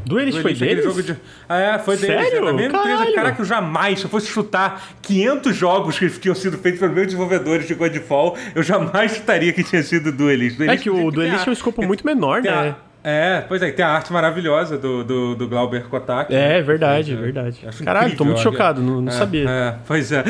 Duelist 0.07 0.41
foi 0.41 0.55
Duelist, 0.55 0.63
aquele 0.63 0.81
deles? 0.81 0.85
jogo 0.85 1.03
de... 1.03 1.17
Ah, 1.49 1.59
é, 1.59 1.79
foi 1.79 1.97
deles. 1.97 2.17
Sério? 2.31 2.39
É 2.39 2.45
da 2.47 2.53
mesma 2.53 2.79
empresa. 2.79 2.97
Caralho. 2.99 3.15
Caraca, 3.15 3.43
eu 3.43 3.45
jamais, 3.45 3.99
se 3.99 4.05
eu 4.07 4.11
fosse 4.11 4.27
chutar 4.29 4.89
500 5.03 5.55
jogos 5.55 5.99
que 5.99 6.09
tinham 6.09 6.35
sido 6.35 6.57
feitos 6.57 6.81
pelos 6.81 6.95
meus 6.95 7.07
desenvolvedores 7.09 7.67
de 7.67 7.75
Godfall, 7.75 8.39
eu 8.55 8.63
jamais 8.63 9.17
chutaria 9.17 9.53
que 9.53 9.63
tinha 9.65 9.83
sido 9.83 10.11
Duelist. 10.13 10.55
É 10.55 10.65
Duelist 10.65 10.83
que 10.83 10.89
o 10.91 11.11
Duelist 11.11 11.47
é 11.47 11.51
um 11.51 11.53
escopo 11.53 11.85
muito 11.85 12.07
menor, 12.07 12.41
né? 12.43 12.75
É, 13.03 13.41
pois 13.49 13.63
é, 13.63 13.71
tem 13.73 13.85
a 13.85 13.89
arte 13.89 14.13
maravilhosa 14.13 14.77
do, 14.77 15.03
do, 15.03 15.35
do 15.35 15.49
Glauber 15.49 15.85
Kotak. 15.89 16.35
É, 16.35 16.37
né? 16.59 16.63
verdade, 16.63 17.13
É, 17.13 17.17
verdade. 17.17 17.61
Caralho, 17.85 18.09
tô 18.09 18.25
incrível, 18.25 18.27
muito 18.27 18.37
olha. 18.39 18.43
chocado, 18.43 18.83
não, 18.83 19.01
não 19.01 19.09
É, 19.13 19.15
sabia. 19.17 19.49
É, 19.49 19.75
pois 19.87 20.13
é. 20.13 20.23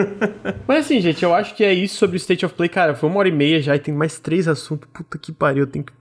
Mas 0.68 0.84
assim, 0.86 1.00
gente, 1.00 1.22
eu 1.22 1.34
acho 1.34 1.54
que 1.54 1.64
é 1.64 1.72
isso 1.72 1.96
sobre 1.96 2.16
o 2.16 2.18
State 2.18 2.44
of 2.44 2.54
Play. 2.54 2.68
Cara, 2.68 2.94
foi 2.94 3.08
uma 3.08 3.18
hora 3.18 3.28
e 3.28 3.32
meia 3.32 3.60
já 3.62 3.74
e 3.76 3.78
tem 3.78 3.94
mais 3.94 4.18
três 4.18 4.46
assuntos. 4.46 4.88
Puta 4.92 5.18
que 5.18 5.32
pariu, 5.32 5.62
eu 5.62 5.66
tenho 5.66 5.84
que. 5.84 5.92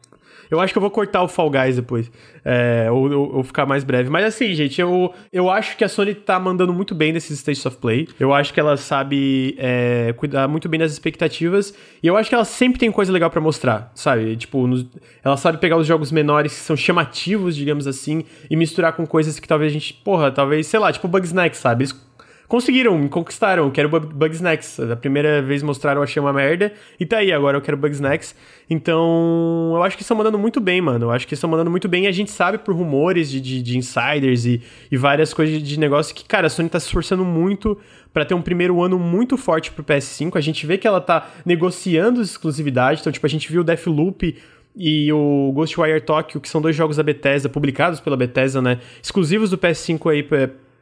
Eu 0.51 0.59
acho 0.59 0.73
que 0.73 0.77
eu 0.77 0.81
vou 0.81 0.91
cortar 0.91 1.23
o 1.23 1.27
Fall 1.27 1.49
Guys 1.49 1.77
depois. 1.77 2.11
É, 2.43 2.87
ou, 2.91 3.09
ou- 3.11 3.35
ou 3.37 3.43
ficar 3.43 3.65
mais 3.65 3.83
breve. 3.83 4.09
Mas 4.09 4.25
assim, 4.25 4.53
gente, 4.53 4.81
eu, 4.81 5.13
eu 5.31 5.49
acho 5.49 5.77
que 5.77 5.83
a 5.83 5.87
Sony 5.89 6.13
tá 6.13 6.37
mandando 6.39 6.73
muito 6.73 6.93
bem 6.93 7.13
nesses 7.13 7.39
States 7.39 7.65
of 7.65 7.77
Play. 7.77 8.07
Eu 8.19 8.33
acho 8.33 8.53
que 8.53 8.59
ela 8.59 8.75
sabe 8.77 9.55
é, 9.57 10.13
cuidar 10.17 10.47
muito 10.47 10.67
bem 10.67 10.79
das 10.79 10.91
expectativas. 10.91 11.73
E 12.03 12.07
eu 12.07 12.17
acho 12.17 12.27
que 12.29 12.35
ela 12.35 12.43
sempre 12.45 12.79
tem 12.79 12.91
coisa 12.91 13.11
legal 13.13 13.29
pra 13.29 13.39
mostrar, 13.39 13.91
sabe? 13.95 14.35
Tipo, 14.35 14.67
nos- 14.67 14.85
ela 15.23 15.37
sabe 15.37 15.57
pegar 15.59 15.77
os 15.77 15.87
jogos 15.87 16.11
menores 16.11 16.53
que 16.53 16.59
são 16.59 16.75
chamativos, 16.75 17.55
digamos 17.55 17.87
assim, 17.87 18.23
e 18.49 18.55
misturar 18.55 18.93
com 18.93 19.05
coisas 19.05 19.39
que 19.39 19.47
talvez 19.47 19.71
a 19.71 19.73
gente. 19.73 19.93
Porra, 19.93 20.31
talvez, 20.31 20.67
sei 20.67 20.79
lá, 20.79 20.91
tipo 20.91 21.07
Bugsnax, 21.07 21.57
sabe? 21.59 21.83
Eles 21.83 21.91
conseguiram, 22.51 23.07
conquistaram. 23.07 23.63
Eu 23.63 23.71
quero 23.71 23.87
Bugsnax. 23.87 24.77
A 24.81 24.95
primeira 24.97 25.41
vez 25.41 25.63
mostraram, 25.63 25.99
eu 25.99 26.03
achei 26.03 26.21
uma 26.21 26.33
merda. 26.33 26.73
E 26.99 27.05
tá 27.05 27.19
aí, 27.19 27.31
agora 27.31 27.55
eu 27.55 27.61
quero 27.61 27.77
Bugsnax. 27.77 28.35
Então, 28.69 29.71
eu 29.73 29.81
acho 29.81 29.95
que 29.95 30.01
estão 30.01 30.17
mandando 30.17 30.37
muito 30.37 30.59
bem, 30.59 30.81
mano. 30.81 31.05
Eu 31.05 31.11
acho 31.11 31.25
que 31.25 31.33
estão 31.33 31.49
mandando 31.49 31.71
muito 31.71 31.87
bem. 31.87 32.03
E 32.03 32.07
a 32.07 32.11
gente 32.11 32.29
sabe 32.29 32.57
por 32.57 32.75
rumores 32.75 33.31
de, 33.31 33.39
de, 33.39 33.61
de 33.61 33.77
insiders 33.77 34.45
e, 34.45 34.61
e 34.91 34.97
várias 34.97 35.33
coisas 35.33 35.63
de 35.63 35.79
negócio 35.79 36.13
que, 36.13 36.25
cara, 36.25 36.47
a 36.47 36.49
Sony 36.49 36.67
tá 36.67 36.77
se 36.77 36.87
esforçando 36.87 37.23
muito 37.23 37.77
para 38.11 38.25
ter 38.25 38.33
um 38.33 38.41
primeiro 38.41 38.83
ano 38.83 38.99
muito 38.99 39.37
forte 39.37 39.71
pro 39.71 39.81
PS5. 39.81 40.35
A 40.35 40.41
gente 40.41 40.65
vê 40.65 40.77
que 40.77 40.85
ela 40.85 40.99
tá 40.99 41.29
negociando 41.45 42.21
exclusividade. 42.21 42.99
Então, 42.99 43.13
tipo, 43.13 43.25
a 43.25 43.29
gente 43.29 43.49
viu 43.49 43.61
o 43.61 43.63
Deathloop 43.63 44.35
e 44.75 45.13
o 45.13 45.53
Ghostwire 45.55 46.01
Tokyo, 46.01 46.41
que 46.41 46.49
são 46.49 46.59
dois 46.59 46.75
jogos 46.75 46.97
da 46.97 47.03
Bethesda, 47.03 47.47
publicados 47.47 48.01
pela 48.01 48.17
Bethesda, 48.17 48.61
né? 48.61 48.79
Exclusivos 49.01 49.49
do 49.49 49.57
PS5 49.57 50.11
aí 50.11 50.21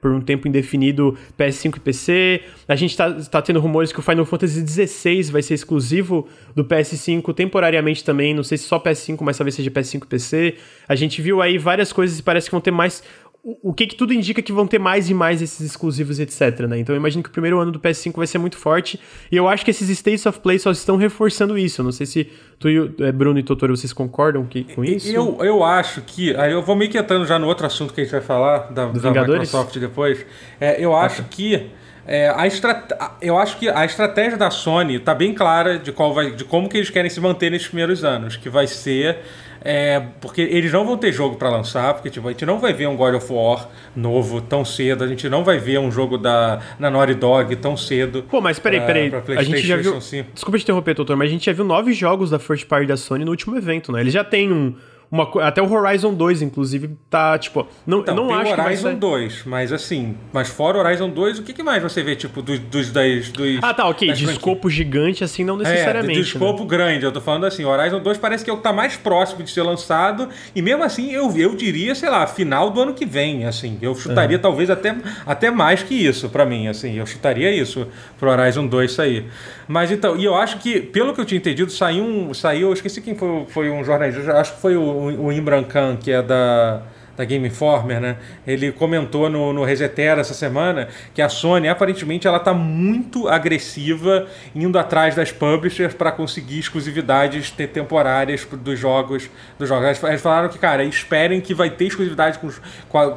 por 0.01 0.11
um 0.11 0.21
tempo 0.21 0.47
indefinido 0.47 1.17
PS5 1.37 1.77
e 1.77 1.79
PC. 1.79 2.41
A 2.67 2.75
gente 2.75 2.95
tá, 2.95 3.11
tá 3.11 3.41
tendo 3.41 3.59
rumores 3.59 3.91
que 3.91 3.99
o 3.99 4.01
Final 4.01 4.25
Fantasy 4.25 4.65
XVI 4.65 5.23
vai 5.31 5.41
ser 5.41 5.53
exclusivo 5.53 6.27
do 6.55 6.63
PS5 6.63 7.33
temporariamente 7.33 8.03
também. 8.03 8.33
Não 8.33 8.43
sei 8.43 8.57
se 8.57 8.65
só 8.65 8.79
PS5, 8.79 9.17
mas 9.21 9.37
talvez 9.37 9.55
seja 9.55 9.69
PS5 9.69 10.03
e 10.03 10.07
PC. 10.07 10.55
A 10.87 10.95
gente 10.95 11.21
viu 11.21 11.41
aí 11.41 11.57
várias 11.57 11.91
coisas 11.91 12.19
e 12.19 12.23
parece 12.23 12.47
que 12.47 12.51
vão 12.51 12.61
ter 12.61 12.71
mais 12.71 13.03
o 13.43 13.73
que, 13.73 13.87
que 13.87 13.95
tudo 13.95 14.13
indica 14.13 14.41
que 14.41 14.51
vão 14.51 14.67
ter 14.67 14.79
mais 14.79 15.09
e 15.09 15.13
mais 15.13 15.41
esses 15.41 15.61
exclusivos, 15.61 16.19
etc, 16.19 16.67
né? 16.67 16.79
Então 16.79 16.93
eu 16.93 16.99
imagino 16.99 17.23
que 17.23 17.29
o 17.29 17.31
primeiro 17.31 17.57
ano 17.59 17.71
do 17.71 17.79
PS5 17.79 18.15
vai 18.15 18.27
ser 18.27 18.37
muito 18.37 18.57
forte, 18.57 18.99
e 19.31 19.35
eu 19.35 19.47
acho 19.47 19.63
que 19.63 19.71
esses 19.71 19.89
States 19.89 20.25
of 20.25 20.39
Play 20.39 20.59
só 20.59 20.71
estão 20.71 20.97
reforçando 20.97 21.57
isso. 21.57 21.81
Eu 21.81 21.85
não 21.85 21.91
sei 21.91 22.05
se 22.05 22.29
tu 22.59 22.69
e 22.69 22.91
eh, 22.99 23.11
Bruno 23.11 23.39
e 23.39 23.43
Totoro, 23.43 23.75
vocês 23.75 23.93
concordam 23.93 24.45
que, 24.45 24.63
com 24.75 24.83
isso? 24.83 25.09
Eu, 25.09 25.37
eu 25.41 25.63
acho 25.63 26.01
que, 26.01 26.35
aí 26.35 26.51
eu 26.51 26.61
vou 26.61 26.75
meio 26.75 26.91
que 26.91 26.97
entrando 26.97 27.25
já 27.25 27.39
no 27.39 27.47
outro 27.47 27.65
assunto 27.65 27.93
que 27.93 28.01
a 28.01 28.03
gente 28.03 28.11
vai 28.11 28.21
falar, 28.21 28.71
da, 28.71 28.87
da 28.87 29.11
Microsoft 29.11 29.77
depois, 29.77 30.25
é, 30.59 30.83
eu 30.83 30.95
acho 30.95 31.23
que 31.23 31.69
é, 32.05 32.29
a 32.35 32.45
estrat... 32.45 32.91
Eu 33.21 33.37
acho 33.37 33.57
que 33.57 33.69
a 33.69 33.85
estratégia 33.85 34.37
da 34.37 34.49
Sony 34.51 34.95
está 34.95 35.13
bem 35.15 35.33
clara 35.33 35.79
de, 35.79 35.91
qual 35.91 36.13
vai... 36.13 36.31
de 36.31 36.43
como 36.43 36.67
que 36.67 36.77
eles 36.77 36.89
querem 36.89 37.09
se 37.09 37.21
manter 37.21 37.51
nesses 37.51 37.67
primeiros 37.67 38.03
anos, 38.03 38.35
que 38.35 38.49
vai 38.49 38.67
ser 38.67 39.19
é, 39.61 40.01
porque 40.21 40.41
eles 40.41 40.71
não 40.71 40.85
vão 40.85 40.97
ter 40.97 41.11
jogo 41.11 41.35
para 41.35 41.49
lançar, 41.49 41.93
porque 41.93 42.09
tipo, 42.09 42.27
a 42.27 42.31
gente 42.31 42.45
não 42.45 42.59
vai 42.59 42.73
ver 42.73 42.87
um 42.87 42.95
God 42.95 43.15
of 43.15 43.31
War 43.31 43.67
novo 43.95 44.41
tão 44.41 44.63
cedo, 44.63 45.03
a 45.03 45.07
gente 45.07 45.27
não 45.29 45.43
vai 45.43 45.57
ver 45.57 45.79
um 45.79 45.91
jogo 45.91 46.17
da 46.17 46.61
na 46.77 46.89
Naughty 46.89 47.15
Dog 47.15 47.55
tão 47.57 47.75
cedo. 47.75 48.23
Pô, 48.23 48.41
mas 48.41 48.59
peraí, 48.59 48.81
peraí. 48.81 49.11
A 49.37 49.43
gente 49.43 49.65
já 49.65 49.77
viu. 49.77 49.97
Desculpa 49.99 50.57
te 50.57 50.63
interromper, 50.63 50.93
doutor, 50.93 51.15
mas 51.15 51.29
a 51.29 51.31
gente 51.31 51.45
já 51.45 51.53
viu 51.53 51.65
nove 51.65 51.93
jogos 51.93 52.29
da 52.29 52.39
First 52.39 52.67
Party 52.67 52.87
da 52.87 52.97
Sony 52.97 53.25
no 53.25 53.31
último 53.31 53.57
evento, 53.57 53.91
né? 53.91 54.01
Eles 54.01 54.13
já 54.13 54.23
têm 54.23 54.51
um 54.51 54.75
uma, 55.11 55.27
até 55.41 55.59
o 55.59 55.71
Horizon 55.71 56.13
2, 56.13 56.43
inclusive, 56.43 56.91
tá, 57.09 57.37
tipo. 57.39 57.67
Não, 57.85 58.01
então, 58.01 58.15
não 58.15 58.27
tem 58.27 58.37
acho 58.37 58.61
o 58.61 58.63
Horizon 58.63 58.89
que 58.89 58.95
2, 58.95 59.43
mas 59.45 59.73
assim. 59.73 60.15
Mas 60.31 60.49
fora 60.49 60.77
o 60.77 60.81
Horizon 60.81 61.09
2, 61.09 61.39
o 61.39 61.43
que, 61.43 61.51
que 61.51 61.63
mais 61.63 61.81
você 61.81 62.03
vê, 62.03 62.15
tipo, 62.15 62.43
dos, 62.43 62.59
dos, 62.59 62.91
das, 62.91 63.29
dos 63.29 63.57
Ah, 63.63 63.73
tá, 63.73 63.87
ok. 63.87 64.13
De 64.13 64.25
escopo 64.25 64.69
gigante, 64.69 65.23
assim, 65.23 65.43
não 65.43 65.57
necessariamente. 65.57 66.19
É, 66.19 66.21
de 66.21 66.27
escopo 66.27 66.61
né? 66.61 66.69
grande. 66.69 67.05
Eu 67.05 67.11
tô 67.11 67.19
falando 67.19 67.45
assim, 67.45 67.65
o 67.65 67.69
Horizon 67.69 67.99
2 67.99 68.17
parece 68.19 68.43
que 68.43 68.51
é 68.51 68.53
o 68.53 68.57
que 68.57 68.63
tá 68.63 68.71
mais 68.71 68.97
próximo 68.97 69.43
de 69.43 69.49
ser 69.49 69.63
lançado. 69.63 70.29
E 70.55 70.61
mesmo 70.61 70.83
assim, 70.83 71.11
eu, 71.11 71.35
eu 71.35 71.55
diria, 71.55 71.95
sei 71.95 72.09
lá, 72.09 72.27
final 72.27 72.69
do 72.69 72.79
ano 72.79 72.93
que 72.93 73.05
vem, 73.05 73.45
assim. 73.45 73.79
Eu 73.81 73.95
chutaria 73.95 74.35
é. 74.35 74.39
talvez 74.39 74.69
até, 74.69 74.95
até 75.25 75.49
mais 75.49 75.81
que 75.81 75.95
isso 75.95 76.29
para 76.29 76.45
mim, 76.45 76.67
assim. 76.67 76.99
Eu 76.99 77.07
chutaria 77.07 77.51
isso 77.51 77.87
pro 78.19 78.29
Horizon 78.29 78.67
2 78.67 78.91
sair. 78.91 79.25
Mas 79.67 79.91
então, 79.91 80.15
e 80.15 80.25
eu 80.25 80.35
acho 80.35 80.59
que, 80.59 80.79
pelo 80.79 81.13
que 81.13 81.21
eu 81.21 81.25
tinha 81.25 81.37
entendido, 81.37 81.71
saiu 81.71 82.03
um. 82.03 82.33
Saiu, 82.33 82.67
eu 82.67 82.73
esqueci 82.73 83.01
quem 83.01 83.15
foi, 83.15 83.45
foi 83.47 83.69
um 83.69 83.83
jornalista, 83.83 84.33
acho 84.33 84.55
que 84.55 84.61
foi 84.61 84.75
o, 84.75 84.98
o 84.99 85.31
Imran 85.31 85.63
Khan, 85.63 85.97
que 85.97 86.11
é 86.11 86.21
da 86.21 86.81
da 87.19 87.25
Game 87.25 87.45
Informer, 87.45 87.99
né? 87.99 88.15
Ele 88.47 88.71
comentou 88.71 89.29
no, 89.29 89.51
no 89.51 89.65
Resetera 89.65 90.21
essa 90.21 90.33
semana 90.33 90.87
que 91.13 91.21
a 91.21 91.27
Sony 91.27 91.67
aparentemente 91.67 92.25
ela 92.25 92.37
está 92.37 92.53
muito 92.53 93.27
agressiva 93.27 94.25
indo 94.55 94.79
atrás 94.79 95.15
das 95.15 95.29
publishers 95.29 95.93
para 95.93 96.13
conseguir 96.13 96.59
exclusividades 96.59 97.51
temporárias 97.51 98.47
dos 98.49 98.79
jogos 98.79 99.29
dos 99.57 99.67
jogos. 99.67 100.01
Eles 100.01 100.21
falaram 100.21 100.47
que, 100.47 100.57
cara, 100.57 100.81
esperem 100.85 101.41
que 101.41 101.53
vai 101.53 101.69
ter 101.69 101.87
exclusividade 101.87 102.39
com, 102.39 102.49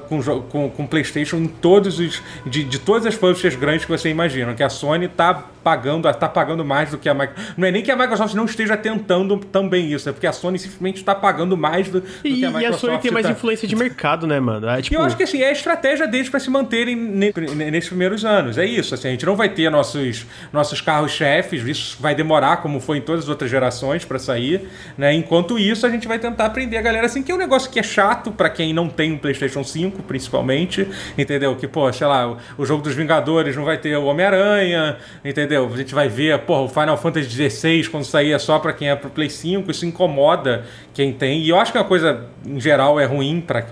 com, 0.08 0.42
com, 0.50 0.68
com 0.68 0.86
PlayStation 0.88 1.36
em 1.36 1.46
todos 1.46 2.00
os 2.00 2.20
de, 2.44 2.64
de 2.64 2.80
todas 2.80 3.06
as 3.06 3.14
publishers 3.14 3.54
grandes 3.54 3.84
que 3.84 3.90
você 3.92 4.08
imagina, 4.08 4.52
que 4.52 4.64
a 4.64 4.68
Sony 4.68 5.06
está 5.06 5.32
pagando, 5.62 6.08
está 6.08 6.28
pagando 6.28 6.64
mais 6.64 6.90
do 6.90 6.98
que 6.98 7.08
a 7.08 7.14
Microsoft. 7.14 7.54
Não 7.56 7.68
é 7.68 7.70
nem 7.70 7.82
que 7.82 7.90
a 7.90 7.96
Microsoft 7.96 8.34
não 8.34 8.44
esteja 8.44 8.76
tentando 8.76 9.36
também 9.38 9.92
isso, 9.92 10.08
é 10.08 10.12
porque 10.12 10.26
a 10.26 10.32
Sony 10.32 10.58
simplesmente 10.58 10.96
está 10.96 11.14
pagando 11.14 11.56
mais 11.56 11.88
do, 11.88 12.00
do 12.00 12.06
e, 12.24 12.38
que 12.38 12.44
a 12.44 12.50
Microsoft. 12.50 12.62
E 12.62 12.66
a 12.66 12.78
Sony 12.78 12.98
tem 12.98 13.10
mais 13.10 13.26
tá... 13.26 13.32
influência 13.32 13.68
de 13.68 13.76
mercado 13.76 14.22
né, 14.26 14.40
mano? 14.40 14.68
É, 14.68 14.82
tipo... 14.82 14.94
E 14.94 14.98
eu 14.98 15.02
acho 15.02 15.16
que 15.16 15.22
assim, 15.22 15.42
é 15.42 15.48
a 15.48 15.52
estratégia 15.52 16.06
deles 16.06 16.28
para 16.28 16.40
se 16.40 16.50
manterem 16.50 16.96
ne 16.96 17.32
nesses 17.70 17.88
primeiros 17.88 18.24
anos. 18.24 18.58
É 18.58 18.64
isso. 18.64 18.94
Assim, 18.94 19.08
a 19.08 19.10
gente 19.10 19.26
não 19.26 19.36
vai 19.36 19.48
ter 19.48 19.70
nossos, 19.70 20.26
nossos 20.52 20.80
carros-chefes, 20.80 21.64
isso 21.64 21.96
vai 22.00 22.14
demorar, 22.14 22.58
como 22.58 22.80
foi 22.80 22.98
em 22.98 23.00
todas 23.00 23.24
as 23.24 23.28
outras 23.28 23.50
gerações, 23.50 24.04
para 24.04 24.18
sair. 24.18 24.68
Né? 24.96 25.14
Enquanto 25.14 25.58
isso, 25.58 25.86
a 25.86 25.90
gente 25.90 26.06
vai 26.06 26.18
tentar 26.18 26.46
aprender 26.46 26.76
a 26.76 26.82
galera 26.82 27.06
assim, 27.06 27.22
que 27.22 27.32
é 27.32 27.34
um 27.34 27.38
negócio 27.38 27.70
que 27.70 27.78
é 27.78 27.82
chato 27.82 28.32
para 28.32 28.50
quem 28.50 28.72
não 28.72 28.88
tem 28.88 29.12
um 29.12 29.18
PlayStation 29.18 29.64
5, 29.64 30.02
principalmente. 30.02 30.86
Entendeu? 31.16 31.54
Que, 31.56 31.66
pô, 31.66 31.92
sei 31.92 32.06
lá, 32.06 32.36
o 32.56 32.64
jogo 32.64 32.82
dos 32.82 32.94
Vingadores 32.94 33.56
não 33.56 33.64
vai 33.64 33.78
ter 33.78 33.96
o 33.96 34.04
Homem-Aranha, 34.04 34.96
entendeu? 35.24 35.51
A 35.56 35.76
gente 35.76 35.94
vai 35.94 36.08
ver, 36.08 36.38
pô, 36.40 36.64
o 36.64 36.68
Final 36.68 36.96
Fantasy 36.96 37.28
XVI 37.28 37.88
quando 37.88 38.04
sair 38.04 38.32
é 38.32 38.38
só 38.38 38.58
para 38.58 38.72
quem 38.72 38.90
é 38.90 38.96
pro 38.96 39.10
Play 39.10 39.30
5, 39.30 39.70
isso 39.70 39.86
incomoda 39.86 40.64
quem 40.94 41.12
tem. 41.12 41.42
E 41.42 41.48
eu 41.48 41.58
acho 41.58 41.72
que 41.72 41.78
uma 41.78 41.84
coisa, 41.84 42.26
em 42.46 42.60
geral, 42.60 42.98
é 42.98 43.04
ruim 43.04 43.40
para 43.40 43.66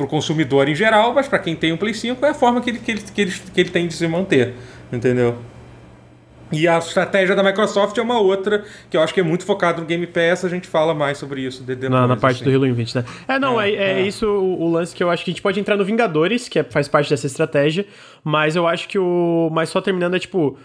para 0.00 0.04
o 0.04 0.08
consumidor 0.08 0.66
em 0.68 0.74
geral, 0.74 1.12
mas 1.12 1.28
para 1.28 1.38
quem 1.38 1.54
tem 1.54 1.72
um 1.72 1.76
Play 1.76 1.92
5 1.92 2.24
é 2.24 2.30
a 2.30 2.34
forma 2.34 2.60
que 2.60 2.70
ele, 2.70 2.78
que, 2.78 2.90
ele, 2.90 3.02
que, 3.02 3.20
ele, 3.20 3.32
que 3.52 3.60
ele 3.60 3.70
tem 3.70 3.86
de 3.86 3.92
se 3.92 4.08
manter, 4.08 4.54
entendeu? 4.90 5.36
E 6.52 6.66
a 6.66 6.78
estratégia 6.78 7.34
da 7.34 7.42
Microsoft 7.42 7.96
é 7.96 8.02
uma 8.02 8.18
outra, 8.18 8.64
que 8.88 8.96
eu 8.96 9.02
acho 9.02 9.14
que 9.14 9.20
é 9.20 9.22
muito 9.22 9.44
focado 9.44 9.80
no 9.80 9.86
Game 9.86 10.06
Pass, 10.06 10.44
a 10.44 10.48
gente 10.48 10.66
fala 10.66 10.94
mais 10.94 11.18
sobre 11.18 11.42
isso 11.42 11.62
de 11.62 11.74
depois, 11.74 11.90
na, 11.90 12.06
na, 12.06 12.16
parte 12.16 12.42
assim. 12.42 12.50
do 12.50 12.56
Halo 12.56 12.66
Infinite, 12.66 12.96
né? 12.96 13.04
É, 13.28 13.38
não, 13.38 13.60
é, 13.60 13.70
é, 13.70 13.74
é, 13.74 14.00
é. 14.00 14.02
isso 14.02 14.26
o, 14.26 14.62
o, 14.62 14.70
lance 14.72 14.94
que 14.94 15.02
eu 15.02 15.10
acho 15.10 15.24
que 15.24 15.30
a 15.30 15.32
gente 15.32 15.42
pode 15.42 15.60
entrar 15.60 15.76
no 15.76 15.84
Vingadores, 15.84 16.48
que 16.48 16.58
é, 16.58 16.64
faz 16.64 16.88
parte 16.88 17.08
dessa 17.10 17.26
estratégia, 17.26 17.86
mas 18.24 18.56
eu 18.56 18.66
acho 18.66 18.88
que 18.88 18.98
o... 18.98 19.48
Mas 19.52 19.68
só 19.68 19.80
terminando 19.80 20.14
é, 20.14 20.18
tipo... 20.18 20.58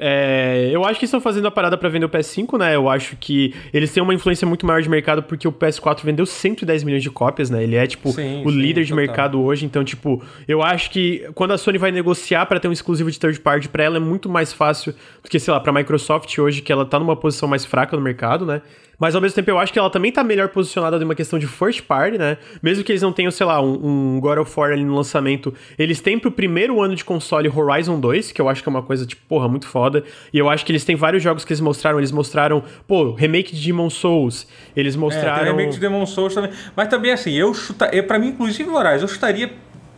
É, 0.00 0.70
eu 0.72 0.84
acho 0.84 0.98
que 0.98 1.04
estão 1.04 1.20
fazendo 1.20 1.48
a 1.48 1.50
parada 1.50 1.76
para 1.76 1.88
vender 1.88 2.06
o 2.06 2.08
PS5, 2.08 2.56
né? 2.56 2.76
Eu 2.76 2.88
acho 2.88 3.16
que 3.16 3.52
eles 3.72 3.92
têm 3.92 4.00
uma 4.00 4.14
influência 4.14 4.46
muito 4.46 4.64
maior 4.64 4.80
de 4.80 4.88
mercado 4.88 5.24
porque 5.24 5.48
o 5.48 5.52
PS4 5.52 6.04
vendeu 6.04 6.24
110 6.24 6.84
milhões 6.84 7.02
de 7.02 7.10
cópias, 7.10 7.50
né? 7.50 7.64
Ele 7.64 7.74
é, 7.74 7.84
tipo, 7.86 8.10
sim, 8.12 8.42
o 8.44 8.50
sim, 8.50 8.56
líder 8.56 8.84
de 8.84 8.90
total. 8.90 9.04
mercado 9.04 9.42
hoje. 9.42 9.66
Então, 9.66 9.82
tipo, 9.82 10.22
eu 10.46 10.62
acho 10.62 10.90
que 10.90 11.28
quando 11.34 11.50
a 11.50 11.58
Sony 11.58 11.78
vai 11.78 11.90
negociar 11.90 12.46
para 12.46 12.60
ter 12.60 12.68
um 12.68 12.72
exclusivo 12.72 13.10
de 13.10 13.18
third 13.18 13.40
party, 13.40 13.68
para 13.68 13.82
ela 13.82 13.96
é 13.96 14.00
muito 14.00 14.28
mais 14.28 14.52
fácil 14.52 14.94
do 15.22 15.28
que, 15.28 15.40
sei 15.40 15.52
lá, 15.52 15.58
pra 15.58 15.72
Microsoft 15.72 16.38
hoje, 16.38 16.62
que 16.62 16.70
ela 16.70 16.84
tá 16.84 16.98
numa 17.00 17.16
posição 17.16 17.48
mais 17.48 17.64
fraca 17.64 17.96
no 17.96 18.02
mercado, 18.02 18.46
né? 18.46 18.62
Mas 18.98 19.14
ao 19.14 19.20
mesmo 19.20 19.34
tempo 19.34 19.50
eu 19.50 19.58
acho 19.58 19.72
que 19.72 19.78
ela 19.78 19.90
também 19.90 20.10
tá 20.10 20.24
melhor 20.24 20.48
posicionada 20.48 20.98
numa 20.98 21.14
questão 21.14 21.38
de 21.38 21.46
first 21.46 21.82
party, 21.82 22.18
né? 22.18 22.36
Mesmo 22.62 22.82
que 22.82 22.90
eles 22.90 23.02
não 23.02 23.12
tenham, 23.12 23.30
sei 23.30 23.46
lá, 23.46 23.60
um, 23.60 24.16
um 24.16 24.20
God 24.20 24.38
of 24.38 24.52
War 24.58 24.72
ali 24.72 24.84
no 24.84 24.94
lançamento, 24.94 25.54
eles 25.78 26.00
têm 26.00 26.18
pro 26.18 26.30
primeiro 26.30 26.80
ano 26.82 26.94
de 26.94 27.04
console 27.04 27.48
Horizon 27.48 28.00
2, 28.00 28.32
que 28.32 28.40
eu 28.40 28.48
acho 28.48 28.62
que 28.62 28.68
é 28.68 28.70
uma 28.70 28.82
coisa, 28.82 29.06
tipo, 29.06 29.22
porra, 29.28 29.48
muito 29.48 29.66
foda. 29.66 30.02
E 30.32 30.38
eu 30.38 30.48
acho 30.48 30.64
que 30.64 30.72
eles 30.72 30.84
têm 30.84 30.96
vários 30.96 31.22
jogos 31.22 31.44
que 31.44 31.52
eles 31.52 31.60
mostraram. 31.60 31.98
Eles 31.98 32.12
mostraram, 32.12 32.62
pô, 32.86 33.12
remake 33.12 33.54
de 33.54 33.64
Demon 33.64 33.90
Souls. 33.90 34.46
Eles 34.74 34.96
mostraram. 34.96 35.46
É, 35.46 35.50
remake 35.50 35.72
de 35.72 35.80
Demon 35.80 36.06
Souls 36.06 36.34
também. 36.34 36.50
Mas 36.74 36.88
também, 36.88 37.12
assim, 37.12 37.32
eu 37.32 37.54
chutaria. 37.54 38.02
Pra 38.02 38.18
mim, 38.18 38.28
inclusive, 38.28 38.68
Moraes, 38.68 39.02
eu 39.02 39.08
chutaria 39.08 39.50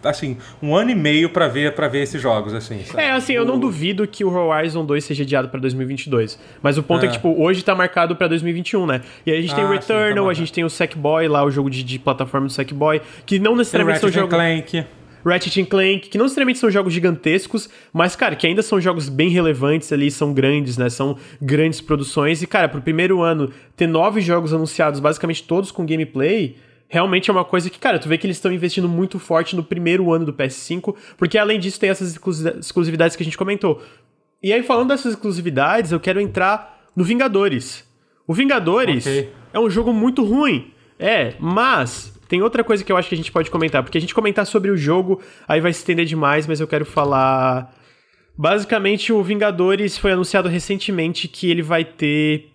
assim, 0.05 0.37
um 0.63 0.75
ano 0.75 0.91
e 0.91 0.95
meio 0.95 1.31
para 1.31 1.49
ver 1.49 1.75
para 1.75 1.89
ver 1.89 2.03
esses 2.03 2.21
jogos, 2.21 2.55
assim. 2.55 2.85
Sabe? 2.85 3.03
É, 3.03 3.11
assim, 3.13 3.33
eu 3.33 3.45
não 3.45 3.59
duvido 3.59 4.07
que 4.07 4.25
o 4.25 4.33
Horizon 4.33 4.85
2 4.85 5.05
seja 5.05 5.23
adiado 5.23 5.49
para 5.49 5.61
2022. 5.61 6.39
Mas 6.63 6.79
o 6.79 6.83
ponto 6.83 7.05
é. 7.05 7.07
é 7.07 7.09
que, 7.09 7.17
tipo, 7.17 7.35
hoje 7.41 7.63
tá 7.63 7.75
marcado 7.75 8.17
para 8.17 8.29
2021, 8.29 8.87
né? 8.87 9.03
E 9.25 9.33
aí 9.33 9.39
a 9.39 9.41
gente 9.41 9.53
ah, 9.53 9.57
tem 9.57 9.65
o 9.65 9.69
Returnal, 9.69 10.09
sim, 10.11 10.25
tá 10.25 10.31
a 10.31 10.35
gente 10.35 10.53
tem 10.53 10.65
o 10.65 10.71
Sackboy 10.71 11.29
lá, 11.29 11.45
o 11.45 11.51
jogo 11.51 11.71
de, 11.71 11.83
de 11.83 11.99
plataforma 11.99 12.47
do 12.47 12.53
Sackboy, 12.53 13.01
que 13.27 13.39
não 13.39 13.57
necessariamente 13.57 14.01
são 14.01 14.11
jogos... 14.11 14.31
Clank. 14.31 14.85
Ratchet 15.25 15.65
Clank, 15.67 16.09
que 16.09 16.17
não 16.17 16.25
necessariamente 16.25 16.59
são 16.59 16.71
jogos 16.71 16.93
gigantescos, 16.93 17.69
mas, 17.93 18.17
cara, 18.17 18.35
que 18.35 18.47
ainda 18.47 18.63
são 18.63 18.81
jogos 18.81 19.09
bem 19.09 19.29
relevantes 19.29 19.93
ali, 19.93 20.11
são 20.11 20.33
grandes, 20.33 20.77
né? 20.77 20.89
São 20.89 21.17
grandes 21.41 21.81
produções. 21.81 22.43
E, 22.43 22.47
cara, 22.47 22.69
pro 22.69 22.81
primeiro 22.81 23.21
ano, 23.21 23.51
ter 23.77 23.87
nove 23.87 24.21
jogos 24.21 24.53
anunciados, 24.53 25.01
basicamente 25.01 25.43
todos 25.43 25.71
com 25.71 25.85
gameplay, 25.85 26.57
realmente 26.91 27.31
é 27.31 27.33
uma 27.33 27.45
coisa 27.45 27.71
que, 27.71 27.79
cara, 27.79 28.01
tu 28.01 28.09
vê 28.09 28.19
que 28.19 28.27
eles 28.27 28.37
estão 28.37 28.53
investindo 28.53 28.89
muito 28.89 29.21
forte 29.21 29.55
no 29.55 29.63
primeiro 29.63 30.13
ano 30.13 30.27
do 30.27 30.33
PS5, 30.35 30.95
porque 31.17 31.39
além 31.39 31.59
disso 31.59 31.79
tem 31.79 31.89
essas 31.89 32.19
exclusividades 32.59 33.17
que 33.17 33.23
a 33.23 33.25
gente 33.25 33.39
comentou. 33.39 33.81
E 34.43 34.53
aí, 34.53 34.63
falando 34.65 34.89
dessas 34.89 35.15
exclusividades, 35.15 35.93
eu 35.93 36.01
quero 36.01 36.21
entrar 36.21 36.83
no 36.97 37.05
Vingadores. 37.05 37.89
O 38.27 38.35
Vingadores 38.35 39.07
okay. 39.07 39.31
é 39.53 39.61
um 39.61 39.71
jogo 39.71 39.93
muito 39.93 40.25
ruim. 40.25 40.73
É, 40.99 41.35
mas 41.39 42.19
tem 42.29 42.43
outra 42.43 42.65
coisa 42.65 42.83
que 42.83 42.91
eu 42.91 42.97
acho 42.97 43.09
que 43.09 43.15
a 43.15 43.19
gente 43.19 43.31
pode 43.31 43.51
comentar, 43.51 43.83
porque 43.83 43.97
a 43.97 44.01
gente 44.01 44.15
comentar 44.15 44.45
sobre 44.45 44.71
o 44.71 44.77
jogo, 44.77 45.23
aí 45.47 45.61
vai 45.61 45.73
se 45.73 45.79
estender 45.79 46.05
demais, 46.05 46.47
mas 46.47 46.59
eu 46.59 46.67
quero 46.67 46.85
falar. 46.85 47.73
Basicamente, 48.37 49.13
o 49.13 49.23
Vingadores 49.23 49.97
foi 49.97 50.11
anunciado 50.11 50.49
recentemente 50.49 51.29
que 51.29 51.51
ele 51.51 51.63
vai 51.63 51.85
ter 51.85 52.51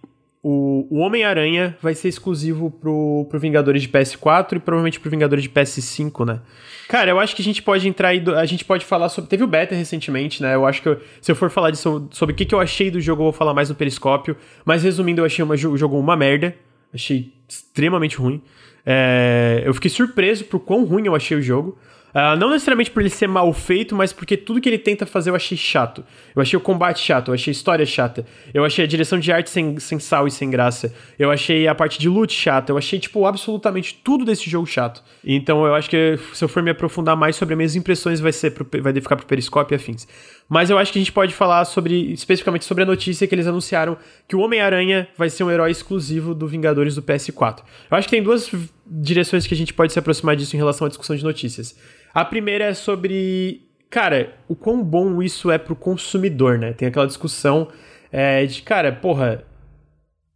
o, 0.47 0.85
o 0.91 0.97
Homem-Aranha 0.99 1.75
vai 1.81 1.95
ser 1.95 2.07
exclusivo 2.07 2.69
pro, 2.69 3.25
pro 3.27 3.39
Vingadores 3.39 3.81
de 3.81 3.89
PS4 3.89 4.57
e 4.57 4.59
provavelmente 4.59 4.99
pro 4.99 5.09
Vingadores 5.09 5.43
de 5.43 5.49
PS5, 5.49 6.23
né? 6.23 6.39
Cara, 6.87 7.09
eu 7.09 7.19
acho 7.19 7.35
que 7.35 7.41
a 7.41 7.45
gente 7.45 7.63
pode 7.63 7.87
entrar 7.89 8.09
aí. 8.09 8.23
A 8.37 8.45
gente 8.45 8.63
pode 8.63 8.85
falar 8.85 9.09
sobre. 9.09 9.27
Teve 9.27 9.43
o 9.43 9.47
beta 9.47 9.73
recentemente, 9.73 10.43
né? 10.43 10.53
Eu 10.53 10.67
acho 10.67 10.83
que 10.83 10.89
eu, 10.89 11.01
se 11.19 11.31
eu 11.31 11.35
for 11.35 11.49
falar 11.49 11.71
disso, 11.71 12.07
sobre 12.11 12.33
o 12.33 12.35
que, 12.35 12.45
que 12.45 12.53
eu 12.53 12.59
achei 12.59 12.91
do 12.91 13.01
jogo, 13.01 13.21
eu 13.21 13.25
vou 13.25 13.33
falar 13.33 13.55
mais 13.55 13.69
no 13.69 13.75
Periscópio. 13.75 14.37
Mas 14.63 14.83
resumindo, 14.83 15.21
eu 15.21 15.25
achei 15.25 15.43
uma, 15.43 15.55
o 15.55 15.77
jogo 15.77 15.97
uma 15.97 16.15
merda. 16.15 16.53
Achei 16.93 17.33
extremamente 17.49 18.17
ruim. 18.17 18.39
É, 18.85 19.63
eu 19.65 19.73
fiquei 19.73 19.89
surpreso 19.89 20.45
por 20.45 20.59
quão 20.59 20.85
ruim 20.85 21.07
eu 21.07 21.15
achei 21.15 21.35
o 21.35 21.41
jogo. 21.41 21.75
Uh, 22.15 22.33
não 22.39 22.49
necessariamente 22.49 22.89
por 22.91 23.01
ele 23.01 23.09
ser 23.09 23.27
mal 23.27 23.51
feito, 23.51 23.93
mas 23.93 24.13
porque 24.13 24.37
tudo 24.37 24.61
que 24.61 24.69
ele 24.69 24.77
tenta 24.77 25.05
fazer 25.05 25.31
eu 25.31 25.35
achei 25.35 25.57
chato. 25.57 26.01
Eu 26.33 26.41
achei 26.41 26.55
o 26.55 26.61
combate 26.61 27.01
chato, 27.01 27.27
eu 27.27 27.33
achei 27.33 27.51
a 27.51 27.55
história 27.55 27.85
chata. 27.85 28.25
Eu 28.53 28.63
achei 28.63 28.85
a 28.85 28.87
direção 28.87 29.19
de 29.19 29.33
arte 29.33 29.49
sem, 29.49 29.77
sem 29.79 29.99
sal 29.99 30.25
e 30.25 30.31
sem 30.31 30.49
graça. 30.49 30.95
Eu 31.19 31.29
achei 31.29 31.67
a 31.67 31.75
parte 31.75 31.99
de 31.99 32.07
loot 32.07 32.33
chata. 32.33 32.71
Eu 32.71 32.77
achei, 32.77 32.99
tipo, 32.99 33.25
absolutamente 33.25 33.99
tudo 34.01 34.23
desse 34.23 34.49
jogo 34.49 34.65
chato. 34.65 35.03
Então 35.25 35.65
eu 35.65 35.75
acho 35.75 35.89
que 35.89 36.17
se 36.33 36.41
eu 36.41 36.47
for 36.47 36.63
me 36.63 36.71
aprofundar 36.71 37.17
mais 37.17 37.35
sobre 37.35 37.53
as 37.53 37.57
minhas 37.57 37.75
impressões, 37.75 38.21
vai, 38.21 38.31
ser 38.31 38.51
pro, 38.51 38.65
vai 38.81 38.93
ficar 38.93 39.17
pro 39.17 39.25
Periscope 39.25 39.73
e 39.73 39.75
afins. 39.75 40.07
Mas 40.47 40.69
eu 40.69 40.77
acho 40.77 40.93
que 40.93 40.99
a 40.99 41.01
gente 41.01 41.11
pode 41.11 41.33
falar 41.33 41.65
sobre, 41.65 42.13
especificamente 42.13 42.63
sobre 42.63 42.83
a 42.83 42.85
notícia 42.85 43.27
que 43.27 43.35
eles 43.35 43.47
anunciaram 43.47 43.97
que 44.25 44.37
o 44.37 44.39
Homem-Aranha 44.39 45.09
vai 45.17 45.29
ser 45.29 45.43
um 45.43 45.51
herói 45.51 45.71
exclusivo 45.71 46.33
do 46.33 46.47
Vingadores 46.47 46.95
do 46.95 47.01
PS4. 47.01 47.59
Eu 47.91 47.97
acho 47.97 48.07
que 48.07 48.15
tem 48.15 48.23
duas 48.23 48.49
direções 48.85 49.45
que 49.45 49.53
a 49.53 49.57
gente 49.57 49.73
pode 49.73 49.91
se 49.91 49.99
aproximar 49.99 50.37
disso 50.37 50.55
em 50.55 50.59
relação 50.59 50.85
à 50.85 50.87
discussão 50.87 51.15
de 51.15 51.23
notícias. 51.23 51.75
A 52.15 52.23
primeira 52.23 52.63
é 52.63 52.73
sobre, 52.73 53.67
cara, 53.89 54.33
o 54.47 54.55
quão 54.55 54.81
bom 54.81 55.21
isso 55.21 55.51
é 55.51 55.57
pro 55.57 55.75
consumidor, 55.75 56.57
né? 56.57 56.71
Tem 56.71 56.87
aquela 56.87 57.05
discussão 57.05 57.67
é, 58.09 58.45
de, 58.45 58.61
cara, 58.61 58.89
porra, 58.93 59.43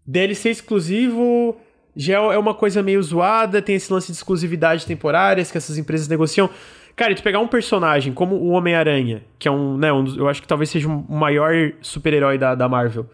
DLC 0.06 0.50
exclusivo 0.50 1.56
já 1.96 2.16
é 2.18 2.38
uma 2.38 2.54
coisa 2.54 2.84
meio 2.84 3.02
zoada, 3.02 3.62
tem 3.62 3.76
esse 3.76 3.92
lance 3.94 4.08
de 4.08 4.18
exclusividade 4.18 4.86
temporárias 4.86 5.50
que 5.50 5.58
essas 5.58 5.78
empresas 5.78 6.10
negociam. 6.10 6.50
Cara, 6.98 7.16
tu 7.16 7.24
pegar 7.24 7.40
um 7.40 7.48
personagem 7.48 8.12
como 8.12 8.36
o 8.36 8.50
Homem-Aranha, 8.50 9.24
que 9.40 9.48
é 9.48 9.52
um, 9.52 9.78
né, 9.78 9.92
um, 9.94 10.06
eu 10.18 10.28
acho 10.28 10.42
que 10.42 10.48
talvez 10.50 10.70
seja 10.70 10.90
o 10.90 11.06
maior 11.10 11.54
super-herói 11.82 12.38
da, 12.38 12.56
da 12.56 12.68
Marvel 12.68 13.06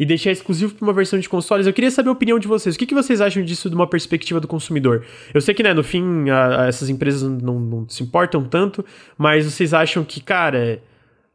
e 0.00 0.06
deixar 0.06 0.30
exclusivo 0.30 0.74
para 0.74 0.86
uma 0.86 0.94
versão 0.94 1.18
de 1.18 1.28
consoles. 1.28 1.66
Eu 1.66 1.74
queria 1.74 1.90
saber 1.90 2.08
a 2.08 2.12
opinião 2.12 2.38
de 2.38 2.48
vocês. 2.48 2.74
O 2.74 2.78
que, 2.78 2.86
que 2.86 2.94
vocês 2.94 3.20
acham 3.20 3.44
disso 3.44 3.68
de 3.68 3.76
uma 3.76 3.86
perspectiva 3.86 4.40
do 4.40 4.48
consumidor? 4.48 5.04
Eu 5.34 5.42
sei 5.42 5.54
que, 5.54 5.62
né, 5.62 5.74
no 5.74 5.84
fim, 5.84 6.30
a, 6.30 6.62
a 6.62 6.66
essas 6.68 6.88
empresas 6.88 7.22
não, 7.22 7.60
não, 7.60 7.86
se 7.86 8.02
importam 8.02 8.42
tanto, 8.42 8.82
mas 9.18 9.44
vocês 9.44 9.74
acham 9.74 10.02
que, 10.02 10.22
cara, 10.22 10.82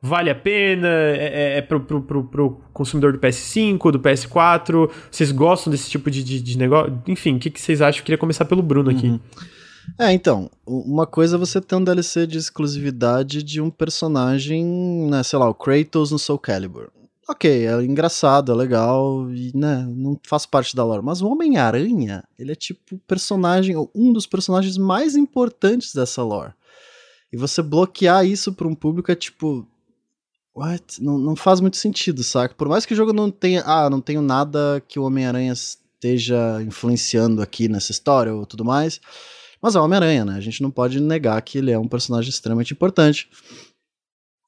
vale 0.02 0.32
a 0.32 0.36
pena? 0.36 0.88
É, 0.88 1.54
é, 1.54 1.58
é 1.60 1.62
pro, 1.62 1.80
pro, 1.80 2.02
pro, 2.02 2.24
pro, 2.24 2.62
consumidor 2.74 3.14
do 3.14 3.20
PS5, 3.20 3.92
do 3.92 4.00
PS4? 4.00 4.90
Vocês 5.12 5.32
gostam 5.32 5.70
desse 5.70 5.88
tipo 5.88 6.10
de, 6.10 6.24
de, 6.24 6.42
de 6.42 6.58
negócio? 6.58 7.00
Enfim, 7.08 7.36
o 7.36 7.40
que, 7.40 7.52
que 7.52 7.62
vocês 7.62 7.84
acham? 7.84 8.00
Eu 8.00 8.06
queria 8.06 8.18
começar 8.18 8.46
pelo 8.46 8.64
Bruno 8.64 8.90
aqui. 8.90 9.10
Uhum. 9.10 9.20
É, 10.00 10.12
então, 10.12 10.50
uma 10.66 11.06
coisa 11.06 11.36
é 11.36 11.40
você 11.40 11.62
ter 11.62 11.76
um 11.76 11.84
DLC 11.84 12.26
de 12.26 12.40
exclusividade 12.40 13.44
de 13.44 13.62
um 13.62 13.70
personagem, 13.70 14.66
né, 15.08 15.22
sei 15.22 15.38
lá, 15.38 15.48
o 15.48 15.54
Kratos 15.54 16.10
no 16.10 16.18
Soul 16.18 16.40
Calibur 16.40 16.90
ok, 17.28 17.68
é 17.68 17.84
engraçado, 17.84 18.52
é 18.52 18.56
legal, 18.56 19.30
e, 19.32 19.52
né, 19.56 19.86
não 19.90 20.20
faz 20.26 20.46
parte 20.46 20.76
da 20.76 20.84
lore. 20.84 21.04
Mas 21.04 21.22
o 21.22 21.28
Homem-Aranha, 21.28 22.24
ele 22.38 22.52
é 22.52 22.56
tipo 22.56 22.98
personagem, 23.08 23.76
um 23.94 24.14
dos 24.14 24.26
personagens 24.26 24.78
mais 24.78 25.16
importantes 25.16 25.94
dessa 25.94 26.24
lore. 26.24 26.54
E 27.32 27.38
você 27.38 27.62
bloquear 27.62 28.26
isso 28.26 28.54
para 28.54 28.68
um 28.68 28.76
público 28.76 29.12
é 29.12 29.16
tipo. 29.16 29.68
What? 30.56 31.04
Não, 31.04 31.18
não 31.18 31.36
faz 31.36 31.60
muito 31.60 31.76
sentido, 31.76 32.24
saca? 32.24 32.56
Por 32.56 32.70
mais 32.70 32.86
que 32.86 32.94
o 32.94 32.96
jogo 32.96 33.12
não 33.12 33.30
tenha. 33.30 33.62
Ah, 33.66 33.90
não 33.90 34.00
tenho 34.00 34.22
nada 34.22 34.82
que 34.88 34.98
o 34.98 35.04
Homem-Aranha 35.04 35.52
esteja 35.52 36.62
influenciando 36.62 37.42
aqui 37.42 37.68
nessa 37.68 37.92
história 37.92 38.34
ou 38.34 38.46
tudo 38.46 38.64
mais. 38.64 39.02
Mas 39.62 39.76
é 39.76 39.80
o 39.80 39.84
Homem-Aranha, 39.84 40.24
né? 40.24 40.36
A 40.36 40.40
gente 40.40 40.62
não 40.62 40.72
pode 40.72 41.02
negar 41.02 41.42
que 41.42 41.58
ele 41.58 41.72
é 41.72 41.78
um 41.78 41.90
personagem 41.90 42.30
extremamente 42.30 42.72
importante. 42.72 43.30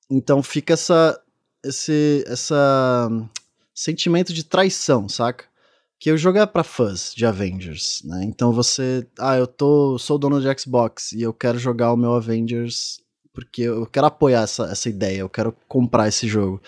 Então 0.09 0.41
fica 0.41 0.73
essa 0.73 1.19
esse 1.63 2.23
essa 2.27 3.09
sentimento 3.73 4.33
de 4.33 4.43
traição, 4.43 5.07
saca? 5.07 5.45
Que 5.99 6.11
o 6.11 6.17
jogo 6.17 6.37
é 6.37 6.45
pra 6.45 6.63
fãs 6.63 7.11
de 7.15 7.25
Avengers, 7.25 8.01
né? 8.05 8.23
Então 8.23 8.51
você, 8.51 9.07
ah, 9.19 9.37
eu 9.37 9.47
tô, 9.47 9.97
sou 9.97 10.17
dono 10.17 10.39
de 10.39 10.59
Xbox 10.59 11.11
e 11.11 11.21
eu 11.21 11.33
quero 11.33 11.57
jogar 11.57 11.91
o 11.91 11.97
meu 11.97 12.13
Avengers 12.13 12.99
porque 13.33 13.61
eu 13.61 13.85
quero 13.85 14.07
apoiar 14.07 14.41
essa, 14.41 14.63
essa 14.65 14.89
ideia, 14.89 15.19
eu 15.19 15.29
quero 15.29 15.55
comprar 15.67 16.07
esse 16.07 16.27
jogo. 16.27 16.59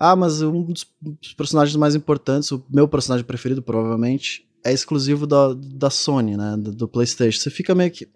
Ah, 0.00 0.16
mas 0.16 0.40
um 0.40 0.64
dos 0.64 0.86
personagens 1.36 1.76
mais 1.76 1.94
importantes, 1.94 2.50
o 2.50 2.64
meu 2.70 2.88
personagem 2.88 3.26
preferido 3.26 3.62
provavelmente, 3.62 4.48
é 4.64 4.72
exclusivo 4.72 5.26
da, 5.26 5.52
da 5.54 5.90
Sony, 5.90 6.36
né? 6.36 6.56
Do, 6.58 6.72
do 6.72 6.88
PlayStation. 6.88 7.40
Você 7.40 7.50
fica 7.50 7.74
meio 7.74 7.90
que 7.90 8.08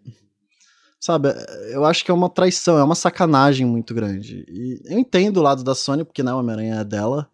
Sabe, 1.03 1.31
eu 1.73 1.85
acho 1.85 2.05
que 2.05 2.12
é 2.12 2.15
uma 2.15 2.31
traição, 2.31 2.79
é 2.79 2.85
uma 2.85 2.95
sacanagem 2.95 3.66
muito 3.66 3.93
grande. 3.93 4.45
E 4.49 4.81
eu 4.85 5.01
entendo 5.01 5.39
o 5.39 5.43
lado 5.43 5.65
da 5.65 5.74
Sony, 5.74 6.05
porque 6.05 6.23
né, 6.23 6.33
o 6.33 6.39
Homem-Aranha 6.39 6.77
é 6.77 6.85
dela, 6.85 7.29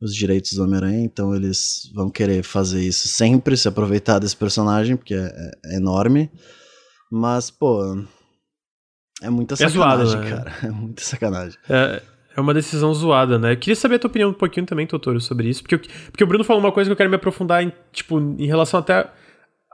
os 0.00 0.12
direitos 0.12 0.54
do 0.54 0.64
Homem-Aranha, 0.64 1.04
então 1.04 1.32
eles 1.32 1.88
vão 1.94 2.10
querer 2.10 2.42
fazer 2.42 2.82
isso 2.82 3.06
sempre, 3.06 3.56
se 3.56 3.68
aproveitar 3.68 4.18
desse 4.18 4.36
personagem, 4.36 4.96
porque 4.96 5.14
é, 5.14 5.52
é 5.66 5.76
enorme. 5.76 6.28
Mas, 7.08 7.48
pô, 7.48 7.80
é 9.22 9.30
muita 9.30 9.54
é 9.54 9.68
sacanagem, 9.68 10.06
zoado, 10.06 10.24
né? 10.24 10.30
cara. 10.30 10.52
É 10.66 10.70
muita 10.72 11.02
sacanagem. 11.04 11.58
É, 11.70 12.02
é 12.36 12.40
uma 12.40 12.52
decisão 12.52 12.92
zoada, 12.92 13.38
né? 13.38 13.52
Eu 13.52 13.56
queria 13.56 13.76
saber 13.76 13.94
a 13.94 13.98
tua 14.00 14.08
opinião 14.10 14.30
um 14.30 14.34
pouquinho 14.34 14.66
também, 14.66 14.84
Totoro, 14.84 15.20
sobre 15.20 15.48
isso, 15.48 15.62
porque, 15.62 15.78
porque 16.10 16.24
o 16.24 16.26
Bruno 16.26 16.42
falou 16.42 16.60
uma 16.60 16.72
coisa 16.72 16.88
que 16.88 16.92
eu 16.92 16.96
quero 16.96 17.08
me 17.08 17.14
aprofundar 17.14 17.62
em, 17.62 17.72
tipo, 17.92 18.18
em 18.18 18.46
relação 18.48 18.80
até 18.80 19.08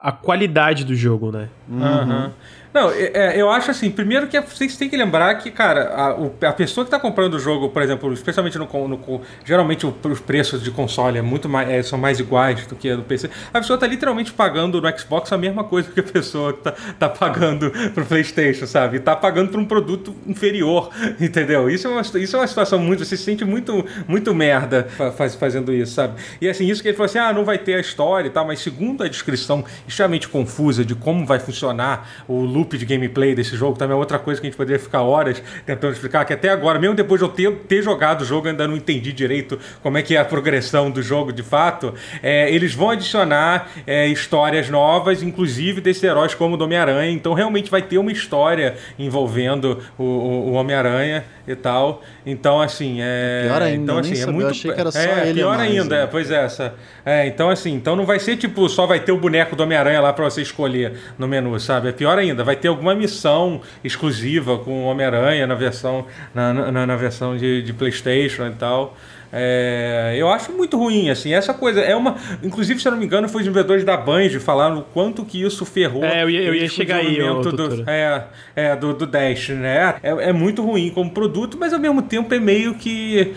a 0.02 0.12
qualidade 0.12 0.84
do 0.84 0.94
jogo, 0.94 1.30
né? 1.30 1.48
Uhum. 1.68 2.32
Não, 2.72 2.90
é, 2.90 3.10
é, 3.14 3.40
eu 3.40 3.50
acho 3.50 3.70
assim, 3.70 3.90
primeiro 3.90 4.26
que 4.26 4.40
vocês 4.40 4.76
têm 4.76 4.88
que 4.88 4.96
lembrar 4.96 5.34
que, 5.34 5.50
cara, 5.50 5.94
a, 5.94 6.14
o, 6.14 6.34
a 6.42 6.52
pessoa 6.52 6.84
que 6.84 6.88
está 6.88 6.98
comprando 6.98 7.34
o 7.34 7.38
jogo, 7.38 7.68
por 7.68 7.82
exemplo, 7.82 8.12
especialmente 8.12 8.58
no, 8.58 8.66
no 8.88 9.20
geralmente 9.44 9.86
os 9.86 10.20
preços 10.20 10.62
de 10.62 10.70
console 10.70 11.18
é 11.18 11.22
muito 11.22 11.48
mais, 11.48 11.68
é, 11.68 11.82
são 11.82 11.98
mais 11.98 12.18
iguais 12.18 12.66
do 12.66 12.74
que 12.74 12.94
do 12.94 13.02
PC. 13.02 13.28
A 13.52 13.60
pessoa 13.60 13.74
está 13.74 13.86
literalmente 13.86 14.32
pagando 14.32 14.80
no 14.80 14.98
Xbox 14.98 15.30
a 15.32 15.38
mesma 15.38 15.64
coisa 15.64 15.90
que 15.90 16.00
a 16.00 16.02
pessoa 16.02 16.50
está 16.50 16.72
tá 16.98 17.08
pagando 17.08 17.70
pro 17.92 18.06
PlayStation, 18.06 18.66
sabe? 18.66 18.96
Está 18.96 19.14
pagando 19.14 19.50
por 19.50 19.60
um 19.60 19.66
produto 19.66 20.14
inferior, 20.26 20.90
entendeu? 21.20 21.68
Isso 21.68 21.86
é 21.86 21.90
uma, 21.90 22.00
isso 22.00 22.36
é 22.36 22.38
uma 22.38 22.46
situação 22.46 22.78
muito, 22.78 23.04
você 23.04 23.16
se 23.16 23.24
sente 23.24 23.44
muito, 23.44 23.84
muito 24.08 24.34
merda 24.34 24.88
faz, 25.16 25.34
fazendo 25.34 25.72
isso, 25.74 25.94
sabe? 25.94 26.14
E 26.40 26.48
assim, 26.48 26.66
isso 26.66 26.80
que 26.80 26.88
ele 26.88 26.96
falou 26.96 27.06
assim, 27.06 27.18
ah, 27.18 27.32
não 27.32 27.44
vai 27.44 27.58
ter 27.58 27.74
a 27.74 27.80
história 27.80 28.28
e 28.28 28.30
tal, 28.30 28.46
mas 28.46 28.60
segundo 28.60 29.04
a 29.04 29.08
descrição 29.08 29.64
extremamente 29.86 30.26
confusa 30.28 30.84
de 30.84 30.94
como 30.94 31.26
vai 31.26 31.38
funcionar 31.38 32.24
o 32.26 32.61
loop 32.62 32.78
de 32.78 32.86
gameplay 32.86 33.34
desse 33.34 33.56
jogo 33.56 33.76
também 33.76 33.94
é 33.94 33.98
outra 33.98 34.18
coisa 34.18 34.40
que 34.40 34.46
a 34.46 34.50
gente 34.50 34.56
poderia 34.56 34.78
ficar 34.78 35.02
horas 35.02 35.42
tentando 35.66 35.92
explicar, 35.92 36.24
que 36.24 36.32
até 36.32 36.48
agora, 36.48 36.78
mesmo 36.78 36.94
depois 36.94 37.20
de 37.20 37.26
eu 37.26 37.28
ter, 37.28 37.52
ter 37.68 37.82
jogado 37.82 38.22
o 38.22 38.24
jogo, 38.24 38.48
ainda 38.48 38.66
não 38.66 38.76
entendi 38.76 39.12
direito 39.12 39.58
como 39.82 39.98
é 39.98 40.02
que 40.02 40.16
é 40.16 40.20
a 40.20 40.24
progressão 40.24 40.90
do 40.90 41.02
jogo 41.02 41.32
de 41.32 41.42
fato. 41.42 41.92
É, 42.22 42.52
eles 42.52 42.74
vão 42.74 42.90
adicionar 42.90 43.70
é, 43.86 44.06
histórias 44.06 44.70
novas, 44.70 45.22
inclusive 45.22 45.80
desses 45.80 46.02
heróis 46.02 46.34
como 46.34 46.54
o 46.54 46.56
do 46.56 46.64
Homem-Aranha, 46.64 47.10
então 47.10 47.34
realmente 47.34 47.70
vai 47.70 47.82
ter 47.82 47.98
uma 47.98 48.12
história 48.12 48.76
envolvendo 48.98 49.78
o, 49.98 50.04
o, 50.04 50.50
o 50.50 50.52
Homem-Aranha 50.52 51.24
e 51.46 51.54
tal. 51.54 52.02
Então, 52.24 52.60
assim, 52.60 52.98
é. 53.00 53.44
Pior 53.46 53.62
ainda, 53.62 53.82
então, 53.82 53.98
assim, 53.98 54.22
é 54.22 54.26
muito. 54.26 54.42
Eu 54.42 54.50
achei 54.50 54.72
que 54.72 54.80
era 54.80 54.92
só 54.92 54.98
é, 54.98 55.28
ele. 55.28 55.40
Pior 55.40 55.56
mais, 55.56 55.70
ainda, 55.70 55.96
né? 55.96 56.02
é, 56.04 56.06
pois 56.06 56.30
é, 56.30 56.44
essa. 56.44 56.74
É, 57.04 57.26
então, 57.26 57.50
assim, 57.50 57.74
então 57.74 57.96
não 57.96 58.06
vai 58.06 58.20
ser 58.20 58.36
tipo, 58.36 58.68
só 58.68 58.86
vai 58.86 59.00
ter 59.00 59.10
o 59.10 59.18
boneco 59.18 59.56
do 59.56 59.62
Homem-Aranha 59.62 60.00
lá 60.00 60.12
pra 60.12 60.24
você 60.24 60.40
escolher 60.40 60.96
no 61.18 61.26
menu, 61.26 61.58
sabe? 61.58 61.88
É 61.88 61.92
pior 61.92 62.16
ainda, 62.18 62.44
vai 62.44 62.54
ter 62.54 62.68
alguma 62.68 62.94
missão 62.94 63.60
exclusiva 63.82 64.58
com 64.58 64.84
o 64.84 64.86
Homem-Aranha 64.86 65.46
na 65.46 65.54
versão, 65.54 66.06
na, 66.32 66.52
na, 66.52 66.86
na 66.86 66.96
versão 66.96 67.36
de, 67.36 67.62
de 67.62 67.72
PlayStation 67.72 68.46
e 68.46 68.52
tal. 68.52 68.96
É, 69.32 70.14
eu 70.18 70.28
acho 70.28 70.52
muito 70.52 70.76
ruim, 70.76 71.08
assim, 71.08 71.32
essa 71.32 71.54
coisa 71.54 71.80
é 71.80 71.96
uma. 71.96 72.16
Inclusive, 72.42 72.78
se 72.78 72.86
eu 72.86 72.92
não 72.92 72.98
me 72.98 73.06
engano, 73.06 73.28
foi 73.30 73.40
os 73.40 73.46
vendedores 73.46 73.82
da 73.82 73.96
Band 73.96 74.28
falaram 74.40 74.80
o 74.80 74.82
quanto 74.82 75.24
que 75.24 75.42
isso 75.42 75.64
ferrou. 75.64 76.04
É, 76.04 76.22
eu 76.22 76.28
ia, 76.28 76.40
eu 76.42 76.54
ia 76.54 76.68
chegar 76.68 76.96
aí, 76.96 77.16
do, 77.16 77.84
é, 77.86 78.24
é, 78.54 78.76
do, 78.76 78.92
do 78.92 79.06
Dash, 79.06 79.48
né? 79.48 79.94
É, 80.02 80.10
é 80.28 80.32
muito 80.32 80.62
ruim 80.62 80.90
como 80.90 81.10
produto, 81.10 81.56
mas 81.58 81.72
ao 81.72 81.80
mesmo 81.80 82.02
tempo 82.02 82.34
é 82.34 82.38
meio 82.38 82.74
que. 82.74 83.32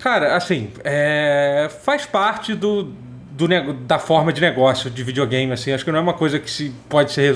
Cara, 0.00 0.34
assim, 0.36 0.70
é, 0.82 1.70
faz 1.82 2.04
parte 2.04 2.52
do, 2.52 2.92
do, 3.36 3.48
da 3.72 3.98
forma 3.98 4.32
de 4.32 4.40
negócio 4.40 4.88
de 4.88 5.02
videogame, 5.02 5.52
assim, 5.52 5.72
acho 5.72 5.84
que 5.84 5.90
não 5.90 5.98
é 5.98 6.02
uma 6.02 6.14
coisa 6.14 6.38
que 6.38 6.48
se 6.48 6.72
pode 6.88 7.10
ser 7.10 7.34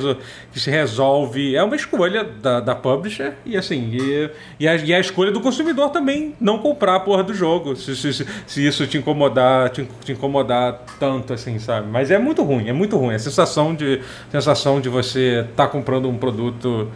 que 0.53 0.61
se 0.61 0.71
resolve, 0.71 1.57
é 1.57 1.63
uma 1.63 1.75
escolha 1.75 2.23
da, 2.23 2.61
da 2.61 2.75
publisher 2.75 3.35
e 3.45 3.57
assim, 3.57 3.91
e, 3.93 4.31
e, 4.61 4.69
a, 4.69 4.77
e 4.77 4.95
a 4.95 5.01
escolha 5.01 5.33
do 5.33 5.41
consumidor 5.41 5.91
também 5.91 6.37
não 6.41 6.59
comprar 6.59 6.95
a 6.95 7.01
porra 7.01 7.25
do 7.25 7.35
jogo, 7.35 7.75
se, 7.75 7.97
se, 7.97 8.27
se 8.47 8.67
isso 8.67 8.87
te 8.87 8.97
incomodar, 8.97 9.71
te, 9.71 9.89
te, 10.05 10.13
incomodar 10.13 10.85
tanto, 11.01 11.33
assim, 11.33 11.59
sabe? 11.59 11.89
Mas 11.89 12.13
é 12.13 12.19
muito 12.19 12.45
ruim, 12.45 12.69
é 12.69 12.73
muito 12.73 12.97
ruim, 12.97 13.15
a 13.15 13.19
sensação 13.19 13.75
de 13.75 14.01
sensação 14.31 14.81
de 14.81 14.89
você 14.89 15.41
estar 15.51 15.67
tá 15.67 15.67
comprando 15.67 16.09
um 16.09 16.17
produto 16.17 16.89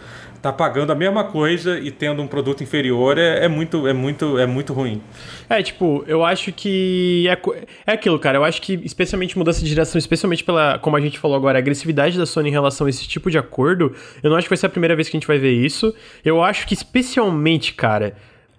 tá 0.43 0.53
pagando 0.53 0.91
a 0.91 0.95
mesma 0.95 1.23
coisa 1.23 1.79
e 1.79 1.93
tendo 1.93 2.21
um 2.21 2.27
produto 2.27 2.65
inferior 2.65 3.17
é, 3.17 3.45
é 3.45 3.49
muito, 3.49 3.87
é 3.87 3.93
muito, 3.93 4.37
é 4.37 4.45
muito 4.45 4.73
ruim. 4.73 5.01
É, 5.49 5.63
tipo, 5.63 6.03
eu 6.09 6.25
acho 6.25 6.53
que 6.53 7.29
é, 7.29 7.39
é 7.87 7.93
aquilo, 7.93 8.19
cara. 8.19 8.39
Eu 8.39 8.45
acho 8.45 8.61
que, 8.61 8.75
especialmente 8.85 9.39
mudança 9.39 9.61
de 9.61 9.69
direção, 9.69 9.99
especialmente 9.99 10.43
pela, 10.43 10.81
como 10.81 10.97
a 10.97 11.01
gente 11.01 11.17
falou 11.19 11.37
agora, 11.37 11.59
a 11.59 11.61
agressividade 11.61 12.19
da 12.19 12.27
Sony 12.27 12.49
em 12.49 12.53
relação 12.53 12.89
a 12.89 12.91
esse 12.91 13.07
tipo 13.07 13.31
de 13.31 13.39
acordo, 13.39 13.95
eu 14.21 14.31
não 14.31 14.37
acho 14.37 14.47
que 14.47 14.51
vai 14.51 14.57
ser 14.57 14.67
a 14.67 14.71
primeira 14.71 14.97
vez 14.97 15.09
que 15.09 15.17
a 15.17 15.21
gente 15.21 15.29
vai 15.29 15.39
ver 15.39 15.53
isso. 15.53 15.95
Eu 16.25 16.43
acho 16.43 16.67
que, 16.67 16.75
especialmente, 16.75 17.73
cara, 17.75 18.17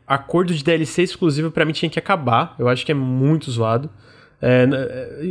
acordo 0.07 0.53
de 0.53 0.63
DLC 0.63 1.03
exclusivo 1.03 1.51
para 1.51 1.65
mim 1.65 1.73
tinha 1.73 1.89
que 1.89 1.99
acabar. 1.99 2.55
Eu 2.57 2.69
acho 2.69 2.85
que 2.85 2.93
é 2.93 2.95
muito 2.95 3.51
zoado. 3.51 3.89
É, 4.41 4.67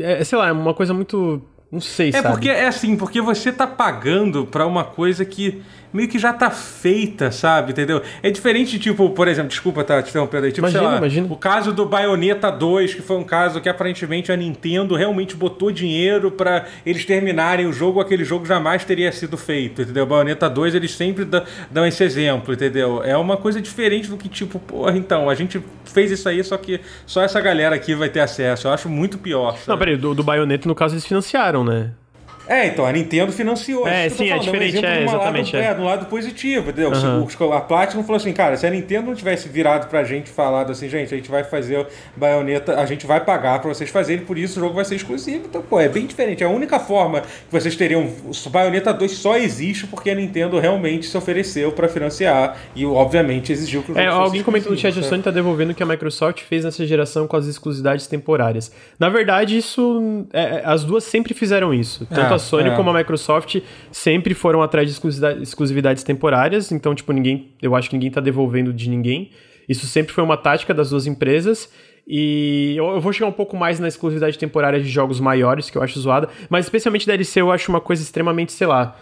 é, 0.03 0.21
é, 0.21 0.25
sei 0.25 0.37
lá, 0.37 0.49
é 0.49 0.53
uma 0.53 0.75
coisa 0.75 0.93
muito. 0.93 1.43
Não 1.71 1.81
sei, 1.81 2.11
é 2.11 2.13
sabe? 2.13 2.27
É 2.27 2.31
porque 2.31 2.49
é 2.51 2.67
assim, 2.67 2.97
porque 2.97 3.23
você 3.23 3.51
tá 3.51 3.67
pagando 3.67 4.45
pra 4.45 4.67
uma 4.67 4.85
coisa 4.85 5.25
que 5.25 5.63
meio 5.93 6.09
que 6.09 6.19
já 6.19 6.33
tá 6.33 6.51
feita, 6.51 7.31
sabe? 7.31 7.73
Entendeu? 7.73 8.03
É 8.23 8.31
diferente, 8.31 8.79
tipo, 8.79 9.11
por 9.11 9.29
exemplo, 9.29 9.49
desculpa 9.49 9.85
tá 9.85 10.03
te 10.03 10.11
interrompendo 10.11 10.47
aí, 10.47 10.53
tipo, 10.53 10.67
imagina, 10.67 10.83
sei 10.83 10.91
lá, 10.91 10.99
imagina. 10.99 11.27
o 11.31 11.37
caso 11.37 11.73
do 11.73 11.85
Bayonetta 11.87 12.51
2, 12.51 12.95
que 12.95 13.03
foi 13.03 13.17
um 13.17 13.25
caso 13.25 13.61
que 13.61 13.69
aparentemente 13.69 14.33
a 14.33 14.37
Nintendo 14.37 14.95
realmente 14.95 15.37
botou 15.37 15.71
dinheiro 15.71 16.31
para 16.31 16.67
eles 16.85 17.05
terminarem 17.05 17.67
o 17.67 17.73
jogo, 17.73 18.01
aquele 18.01 18.25
jogo 18.25 18.47
jamais 18.47 18.85
teria 18.85 19.13
sido 19.13 19.37
feito, 19.37 19.83
entendeu? 19.83 20.07
Bayonetta 20.07 20.49
2, 20.49 20.75
eles 20.75 20.93
sempre 20.95 21.27
dão 21.71 21.87
esse 21.87 22.03
exemplo, 22.03 22.55
entendeu? 22.55 23.03
É 23.03 23.17
uma 23.17 23.37
coisa 23.37 23.61
diferente 23.61 24.09
do 24.09 24.17
que, 24.17 24.29
tipo, 24.29 24.59
porra, 24.59 24.97
então, 24.97 25.29
a 25.29 25.35
gente 25.35 25.63
fez 25.85 26.11
isso 26.11 26.29
aí, 26.29 26.43
só 26.43 26.57
que 26.57 26.81
só 27.07 27.23
essa 27.23 27.41
galera 27.41 27.75
aqui 27.77 27.95
vai 27.95 28.09
ter 28.09 28.21
acesso. 28.21 28.67
Eu 28.67 28.73
acho 28.73 28.89
muito 28.89 29.19
pior. 29.19 29.53
Sabe? 29.53 29.69
Não, 29.69 29.79
peraí, 29.79 29.97
do, 29.97 30.15
do 30.15 30.23
Bayonetta, 30.23 30.69
no 30.69 30.75
caso, 30.75 30.95
eles 30.95 31.07
financiaram, 31.07 31.65
né? 31.65 31.91
É, 32.47 32.67
então, 32.67 32.85
a 32.85 32.93
Nintendo 32.93 33.33
financiou. 33.33 33.87
É, 33.87 34.09
sim, 34.09 34.31
é 34.31 34.39
diferente, 34.39 34.85
é, 34.85 35.05
exatamente. 35.05 35.55
Lado, 35.55 35.65
é. 35.65 35.69
é, 35.69 35.75
do 35.75 35.85
lado 35.85 36.07
positivo, 36.07 36.71
entendeu? 36.71 36.91
Uhum. 36.91 37.53
A 37.53 37.61
Platinum 37.61 38.03
falou 38.03 38.17
assim, 38.17 38.33
cara, 38.33 38.57
se 38.57 38.67
a 38.67 38.71
Nintendo 38.71 39.07
não 39.07 39.15
tivesse 39.15 39.49
virado 39.49 39.89
pra 39.89 40.03
gente 40.05 40.27
e 40.27 40.31
falado 40.31 40.73
assim, 40.73 40.89
gente, 40.89 41.13
a 41.13 41.17
gente 41.17 41.31
vai 41.31 41.45
fazer 41.45 41.87
baioneta, 42.17 42.81
a 42.81 42.87
gente 42.87 43.07
vai 43.07 43.25
pagar 43.25 43.61
pra 43.61 43.73
vocês 43.73 43.91
fazerem, 43.91 44.25
por 44.25 44.37
isso 44.37 44.59
o 44.59 44.63
jogo 44.63 44.75
vai 44.75 44.85
ser 44.85 44.97
exclusivo. 44.97 45.45
Então, 45.47 45.63
pô, 45.63 45.81
é 45.81 45.89
bem 45.89 46.07
diferente. 46.07 46.43
É 46.43 46.47
a 46.47 46.51
única 46.51 46.79
forma 46.79 47.21
que 47.21 47.53
vocês 47.53 47.77
teriam... 47.77 48.03
O 48.25 48.51
Bayonetta 48.51 48.93
2 48.93 49.13
só 49.13 49.37
existe 49.37 49.87
porque 49.87 50.11
a 50.11 50.15
Nintendo 50.15 50.59
realmente 50.59 51.07
se 51.07 51.17
ofereceu 51.17 51.73
pra 51.73 51.89
financiar 51.89 52.57
e, 52.75 52.85
obviamente, 52.85 53.53
exigiu 53.53 53.83
que 53.83 53.93
o 53.93 53.95
jogo 53.95 54.07
É, 54.07 54.09
alguém 54.09 54.43
comentou 54.43 54.73
no 54.73 54.79
chat, 54.79 54.99
a 54.99 55.03
Sony 55.03 55.23
tá 55.23 55.31
devolvendo 55.31 55.71
o 55.71 55.75
que 55.75 55.83
a 55.83 55.87
Microsoft 55.87 56.43
fez 56.43 56.65
nessa 56.65 56.85
geração 56.87 57.27
com 57.27 57.37
as 57.37 57.47
exclusividades 57.47 58.07
temporárias. 58.07 58.73
Na 58.99 59.09
verdade, 59.09 59.57
isso... 59.57 60.27
É, 60.33 60.43
é 60.43 60.63
as 60.65 60.85
duas 60.85 61.05
sempre 61.05 61.35
fizeram 61.35 61.73
isso. 61.73 62.07
Tanto 62.07 62.32
é, 62.33 62.37
a 62.37 62.39
Sony 62.39 62.71
é. 62.71 62.77
como 62.77 62.91
a 62.91 62.95
Microsoft 62.95 63.61
sempre 63.91 64.35
foram 64.35 64.63
atrás 64.63 64.89
de 64.89 65.01
exclusividades 65.43 66.03
temporárias, 66.03 66.73
então, 66.73 66.95
tipo, 66.95 67.13
ninguém. 67.13 67.53
Eu 67.61 67.75
acho 67.75 67.89
que 67.89 67.97
ninguém 67.97 68.11
tá 68.11 68.21
devolvendo 68.21 68.73
de 68.73 68.89
ninguém. 68.89 69.31
Isso 69.69 69.87
sempre 69.87 70.13
foi 70.13 70.23
uma 70.25 70.37
tática 70.37 70.75
das 70.75 70.91
duas 70.91 71.07
empresas. 71.07 71.71
E 72.07 72.75
eu, 72.77 73.01
vou 73.01 73.13
chegar 73.13 73.29
um 73.29 73.33
pouco 73.33 73.57
mais 73.57 73.79
na 73.79 73.87
exclusividade 73.87 74.37
temporária 74.39 74.81
de 74.81 74.89
jogos 74.89 75.21
maiores, 75.21 75.71
que 75.71 75.79
eu 75.79 75.83
acho 75.83 75.99
zoada, 76.01 76.29
mas 76.51 76.67
especialmente 76.67 77.07
DLC 77.07 77.41
eu 77.41 77.53
acho 77.53 77.71
uma 77.71 77.81
coisa 77.81 78.03
extremamente, 78.03 78.53
sei 78.53 78.67
lá. 78.67 78.97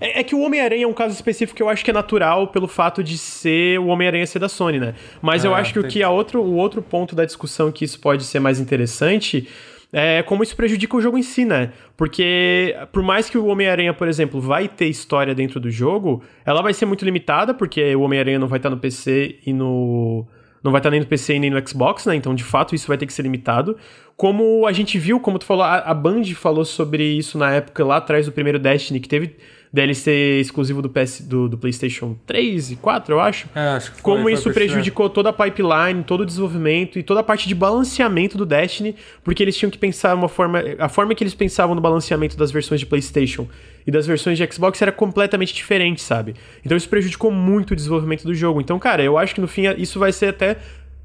É, 0.00 0.20
é 0.20 0.22
que 0.22 0.34
o 0.34 0.40
Homem-Aranha 0.40 0.84
é 0.84 0.86
um 0.86 0.92
caso 0.92 1.14
específico 1.14 1.56
que 1.56 1.62
eu 1.62 1.68
acho 1.68 1.84
que 1.84 1.90
é 1.90 1.94
natural 1.94 2.48
pelo 2.48 2.66
fato 2.66 3.02
de 3.02 3.18
ser 3.18 3.78
o 3.78 3.86
Homem-Aranha 3.86 4.26
ser 4.26 4.38
da 4.38 4.48
Sony, 4.48 4.78
né? 4.78 4.94
Mas 5.20 5.44
é, 5.44 5.48
eu 5.48 5.54
acho 5.54 5.72
que 5.72 5.78
o 5.78 5.84
que 5.86 6.02
a 6.02 6.10
outro, 6.10 6.40
o 6.42 6.54
outro 6.56 6.82
ponto 6.82 7.14
da 7.14 7.24
discussão 7.24 7.70
que 7.70 7.84
isso 7.84 7.98
pode 8.00 8.24
ser 8.24 8.40
mais 8.40 8.60
interessante 8.60 9.48
é, 9.96 10.24
como 10.24 10.42
isso 10.42 10.56
prejudica 10.56 10.96
o 10.96 11.00
jogo 11.00 11.16
em 11.16 11.22
si, 11.22 11.44
né? 11.44 11.70
Porque, 11.96 12.76
por 12.90 13.00
mais 13.00 13.30
que 13.30 13.38
o 13.38 13.46
Homem-Aranha, 13.46 13.94
por 13.94 14.08
exemplo, 14.08 14.40
vai 14.40 14.66
ter 14.66 14.86
história 14.86 15.32
dentro 15.36 15.60
do 15.60 15.70
jogo, 15.70 16.20
ela 16.44 16.60
vai 16.60 16.74
ser 16.74 16.84
muito 16.84 17.04
limitada, 17.04 17.54
porque 17.54 17.94
o 17.94 18.00
Homem-Aranha 18.00 18.40
não 18.40 18.48
vai 18.48 18.58
estar 18.58 18.70
no 18.70 18.76
PC 18.76 19.38
e 19.46 19.52
no. 19.52 20.26
Não 20.64 20.72
vai 20.72 20.80
estar 20.80 20.90
nem 20.90 20.98
no 20.98 21.06
PC 21.06 21.38
nem 21.38 21.48
no 21.48 21.68
Xbox, 21.68 22.06
né? 22.06 22.16
Então, 22.16 22.34
de 22.34 22.42
fato, 22.42 22.74
isso 22.74 22.88
vai 22.88 22.98
ter 22.98 23.06
que 23.06 23.12
ser 23.12 23.22
limitado. 23.22 23.76
Como 24.16 24.66
a 24.66 24.72
gente 24.72 24.98
viu, 24.98 25.20
como 25.20 25.38
tu 25.38 25.44
falou, 25.44 25.62
a, 25.62 25.76
a 25.76 25.94
Band 25.94 26.24
falou 26.34 26.64
sobre 26.64 27.04
isso 27.04 27.38
na 27.38 27.52
época 27.52 27.84
lá 27.84 27.98
atrás 27.98 28.26
do 28.26 28.32
primeiro 28.32 28.58
Destiny, 28.58 28.98
que 28.98 29.08
teve 29.08 29.36
DLC 29.74 30.38
exclusivo 30.38 30.80
do, 30.80 30.88
PS, 30.88 31.22
do, 31.22 31.48
do, 31.48 31.58
PlayStation 31.58 32.16
3 32.24 32.70
e 32.70 32.76
4, 32.76 33.12
eu 33.12 33.20
acho. 33.20 33.48
É, 33.52 33.70
acho 33.70 33.90
que 33.90 34.00
foi, 34.00 34.14
Como 34.14 34.30
isso 34.30 34.52
prejudicou 34.52 35.10
toda 35.10 35.30
a 35.30 35.32
pipeline, 35.32 36.04
todo 36.04 36.20
o 36.20 36.24
desenvolvimento 36.24 36.96
e 36.96 37.02
toda 37.02 37.18
a 37.18 37.22
parte 37.24 37.48
de 37.48 37.56
balanceamento 37.56 38.38
do 38.38 38.46
Destiny, 38.46 38.94
porque 39.24 39.42
eles 39.42 39.56
tinham 39.56 39.72
que 39.72 39.76
pensar 39.76 40.14
uma 40.14 40.28
forma. 40.28 40.62
A 40.78 40.88
forma 40.88 41.12
que 41.12 41.24
eles 41.24 41.34
pensavam 41.34 41.74
no 41.74 41.80
balanceamento 41.80 42.36
das 42.36 42.52
versões 42.52 42.78
de 42.78 42.86
PlayStation 42.86 43.48
e 43.84 43.90
das 43.90 44.06
versões 44.06 44.38
de 44.38 44.48
Xbox 44.52 44.80
era 44.80 44.92
completamente 44.92 45.52
diferente, 45.52 46.00
sabe? 46.00 46.36
Então 46.64 46.76
isso 46.76 46.88
prejudicou 46.88 47.32
muito 47.32 47.72
o 47.72 47.76
desenvolvimento 47.76 48.22
do 48.22 48.32
jogo. 48.32 48.60
Então, 48.60 48.78
cara, 48.78 49.02
eu 49.02 49.18
acho 49.18 49.34
que 49.34 49.40
no 49.40 49.48
fim 49.48 49.62
isso 49.76 49.98
vai 49.98 50.12
ser 50.12 50.26
até 50.26 50.56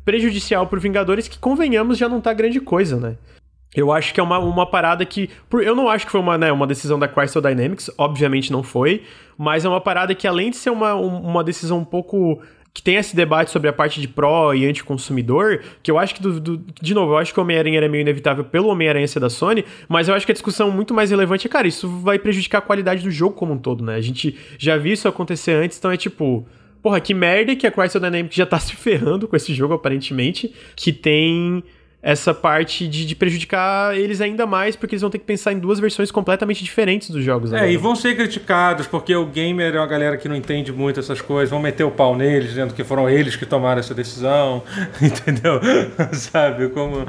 prejudicial 0.05 0.67
pro 0.67 0.79
Vingadores, 0.79 1.27
que 1.27 1.39
convenhamos 1.39 1.97
já 1.97 2.07
não 2.07 2.21
tá 2.21 2.31
grande 2.33 2.59
coisa, 2.59 2.97
né? 2.97 3.15
Eu 3.75 3.91
acho 3.91 4.13
que 4.13 4.19
é 4.19 4.23
uma, 4.23 4.39
uma 4.39 4.65
parada 4.65 5.05
que. 5.05 5.29
Eu 5.51 5.75
não 5.75 5.87
acho 5.87 6.05
que 6.05 6.11
foi 6.11 6.19
uma, 6.19 6.37
né, 6.37 6.51
uma 6.51 6.65
decisão 6.65 6.97
da 6.97 7.07
Crystal 7.07 7.41
Dynamics, 7.41 7.91
obviamente 7.97 8.51
não 8.51 8.63
foi, 8.63 9.03
mas 9.37 9.63
é 9.63 9.69
uma 9.69 9.81
parada 9.81 10.15
que, 10.15 10.27
além 10.27 10.49
de 10.49 10.57
ser 10.57 10.71
uma, 10.71 10.95
uma 10.95 11.43
decisão 11.43 11.77
um 11.77 11.85
pouco 11.85 12.41
que 12.73 12.83
tem 12.83 12.95
esse 12.95 13.15
debate 13.15 13.51
sobre 13.51 13.67
a 13.67 13.73
parte 13.73 13.99
de 13.99 14.07
pró 14.07 14.53
e 14.53 14.65
anticonsumidor, 14.65 15.59
que 15.81 15.89
eu 15.89 15.97
acho 15.97 16.15
que, 16.15 16.21
do, 16.21 16.39
do, 16.39 16.65
de 16.81 16.93
novo, 16.93 17.13
eu 17.13 17.17
acho 17.17 17.33
que 17.33 17.39
o 17.39 17.43
Homem-Aranha 17.43 17.77
era 17.77 17.89
meio 17.89 18.01
inevitável 18.01 18.43
pelo 18.43 18.69
Homem-Aranha 18.69 19.07
ser 19.07 19.19
da 19.19 19.29
Sony, 19.29 19.65
mas 19.87 20.07
eu 20.07 20.15
acho 20.15 20.25
que 20.25 20.31
a 20.31 20.33
discussão 20.33 20.71
muito 20.71 20.93
mais 20.93 21.09
relevante 21.09 21.47
é, 21.47 21.49
cara, 21.49 21.67
isso 21.67 21.87
vai 21.87 22.19
prejudicar 22.19 22.59
a 22.59 22.61
qualidade 22.61 23.03
do 23.03 23.11
jogo 23.11 23.35
como 23.35 23.53
um 23.53 23.57
todo, 23.57 23.83
né? 23.83 23.95
A 23.95 24.01
gente 24.01 24.37
já 24.57 24.77
viu 24.77 24.93
isso 24.93 25.07
acontecer 25.07 25.51
antes, 25.51 25.77
então 25.77 25.91
é 25.91 25.97
tipo. 25.97 26.47
Porra, 26.81 27.01
que 27.01 27.13
merda 27.13 27.53
que 27.57 27.67
a 27.67 27.71
Crystal 27.71 28.01
Dynamics 28.01 28.35
já 28.35 28.45
tá 28.45 28.57
se 28.61 28.73
ferrando 28.75 29.27
com 29.27 29.35
esse 29.35 29.53
jogo, 29.53 29.73
aparentemente, 29.73 30.53
que 30.75 30.93
tem 30.93 31.61
essa 32.01 32.33
parte 32.33 32.87
de, 32.87 33.05
de, 33.05 33.15
prejudicar 33.15 33.97
eles 33.97 34.21
ainda 34.21 34.45
mais, 34.45 34.75
porque 34.75 34.95
eles 34.95 35.01
vão 35.01 35.09
ter 35.09 35.19
que 35.19 35.25
pensar 35.25 35.51
em 35.51 35.59
duas 35.59 35.79
versões 35.79 36.11
completamente 36.11 36.63
diferentes 36.63 37.09
dos 37.09 37.23
jogos. 37.23 37.51
É, 37.51 37.57
agora. 37.57 37.71
e 37.71 37.77
vão 37.77 37.95
ser 37.95 38.15
criticados, 38.15 38.87
porque 38.87 39.13
o 39.15 39.25
gamer 39.25 39.75
é 39.75 39.79
uma 39.79 39.87
galera 39.87 40.17
que 40.17 40.29
não 40.29 40.35
entende 40.35 40.71
muito 40.71 40.99
essas 40.99 41.19
coisas, 41.21 41.49
vão 41.49 41.59
meter 41.59 41.83
o 41.83 41.91
pau 41.91 42.15
neles, 42.15 42.49
dizendo 42.49 42.73
que 42.73 42.83
foram 42.83 43.09
eles 43.09 43.35
que 43.35 43.45
tomaram 43.45 43.79
essa 43.79 43.93
decisão, 43.93 44.63
entendeu? 45.01 45.59
Sabe, 46.13 46.69
como... 46.69 47.05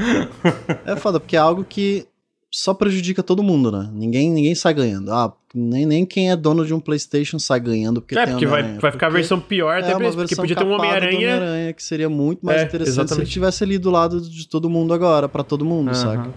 é 0.84 0.96
foda, 0.96 1.20
porque 1.20 1.36
é 1.36 1.40
algo 1.40 1.64
que 1.64 2.06
só 2.50 2.74
prejudica 2.74 3.22
todo 3.22 3.42
mundo, 3.42 3.70
né? 3.70 3.88
Ninguém, 3.92 4.30
ninguém 4.30 4.54
sai 4.54 4.74
ganhando. 4.74 5.12
Ah, 5.12 5.32
nem, 5.54 5.86
nem 5.86 6.04
quem 6.04 6.30
é 6.30 6.36
dono 6.36 6.66
de 6.66 6.74
um 6.74 6.80
PlayStation 6.80 7.38
sai 7.38 7.60
ganhando 7.60 8.00
porque 8.00 8.18
É, 8.18 8.26
porque 8.26 8.46
vai, 8.46 8.78
vai 8.78 8.90
ficar 8.90 9.06
a 9.06 9.10
versão 9.10 9.40
pior 9.40 9.78
até 9.78 9.92
é 9.92 9.96
uma 9.96 10.12
porque 10.12 10.34
podia 10.34 10.56
ter 10.56 10.64
um 10.64 10.72
Homem-Aranha. 10.72 11.36
Homem 11.36 11.74
que 11.74 11.82
seria 11.82 12.08
muito 12.08 12.44
mais 12.44 12.62
é, 12.62 12.64
interessante 12.64 12.92
exatamente. 12.92 13.14
se 13.14 13.20
ele 13.20 13.30
tivesse 13.30 13.62
ali 13.62 13.78
do 13.78 13.90
lado 13.90 14.20
de 14.20 14.48
todo 14.48 14.68
mundo 14.68 14.92
agora, 14.92 15.28
para 15.28 15.44
todo 15.44 15.64
mundo, 15.64 15.88
uhum. 15.88 15.94
saca? 15.94 16.30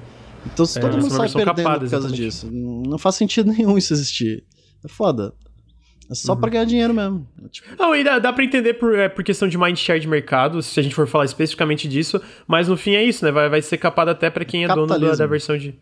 Então 0.46 0.66
se 0.66 0.78
é, 0.78 0.82
todo 0.82 0.98
mundo 0.98 1.10
sai 1.10 1.30
perdendo 1.30 1.46
capada, 1.46 1.80
por 1.80 1.90
causa 1.90 2.08
exatamente. 2.08 2.22
disso, 2.22 2.50
não 2.52 2.98
faz 2.98 3.16
sentido 3.16 3.50
nenhum 3.52 3.78
isso 3.78 3.94
existir. 3.94 4.44
É 4.86 4.88
foda. 4.88 5.34
É 6.12 6.16
só 6.16 6.34
uhum. 6.34 6.40
pra 6.40 6.50
ganhar 6.50 6.66
dinheiro 6.66 6.94
mesmo. 6.94 7.28
É 7.44 7.48
tipo... 7.48 7.68
Não, 7.80 7.96
e 7.96 8.04
dá, 8.04 8.20
dá 8.20 8.32
pra 8.32 8.44
entender 8.44 8.76
por, 8.76 8.94
é, 8.94 9.10
por 9.10 9.24
questão 9.24 9.48
de 9.48 9.58
mind 9.58 9.78
share 9.78 10.00
de 10.00 10.08
mercado, 10.08 10.62
se 10.62 10.80
a 10.80 10.84
gente 10.84 10.94
for 10.94 11.08
falar 11.08 11.26
especificamente 11.26 11.88
disso, 11.88 12.22
mas 12.46 12.68
no 12.68 12.78
fim 12.78 12.94
é 12.94 13.04
isso, 13.04 13.26
né? 13.26 13.32
Vai, 13.32 13.50
vai 13.50 13.62
ser 13.62 13.78
capado 13.78 14.12
até 14.12 14.30
para 14.30 14.46
quem 14.46 14.66
é 14.66 14.68
dono 14.68 14.86
da, 14.86 15.16
da 15.16 15.26
versão 15.26 15.58
de. 15.58 15.74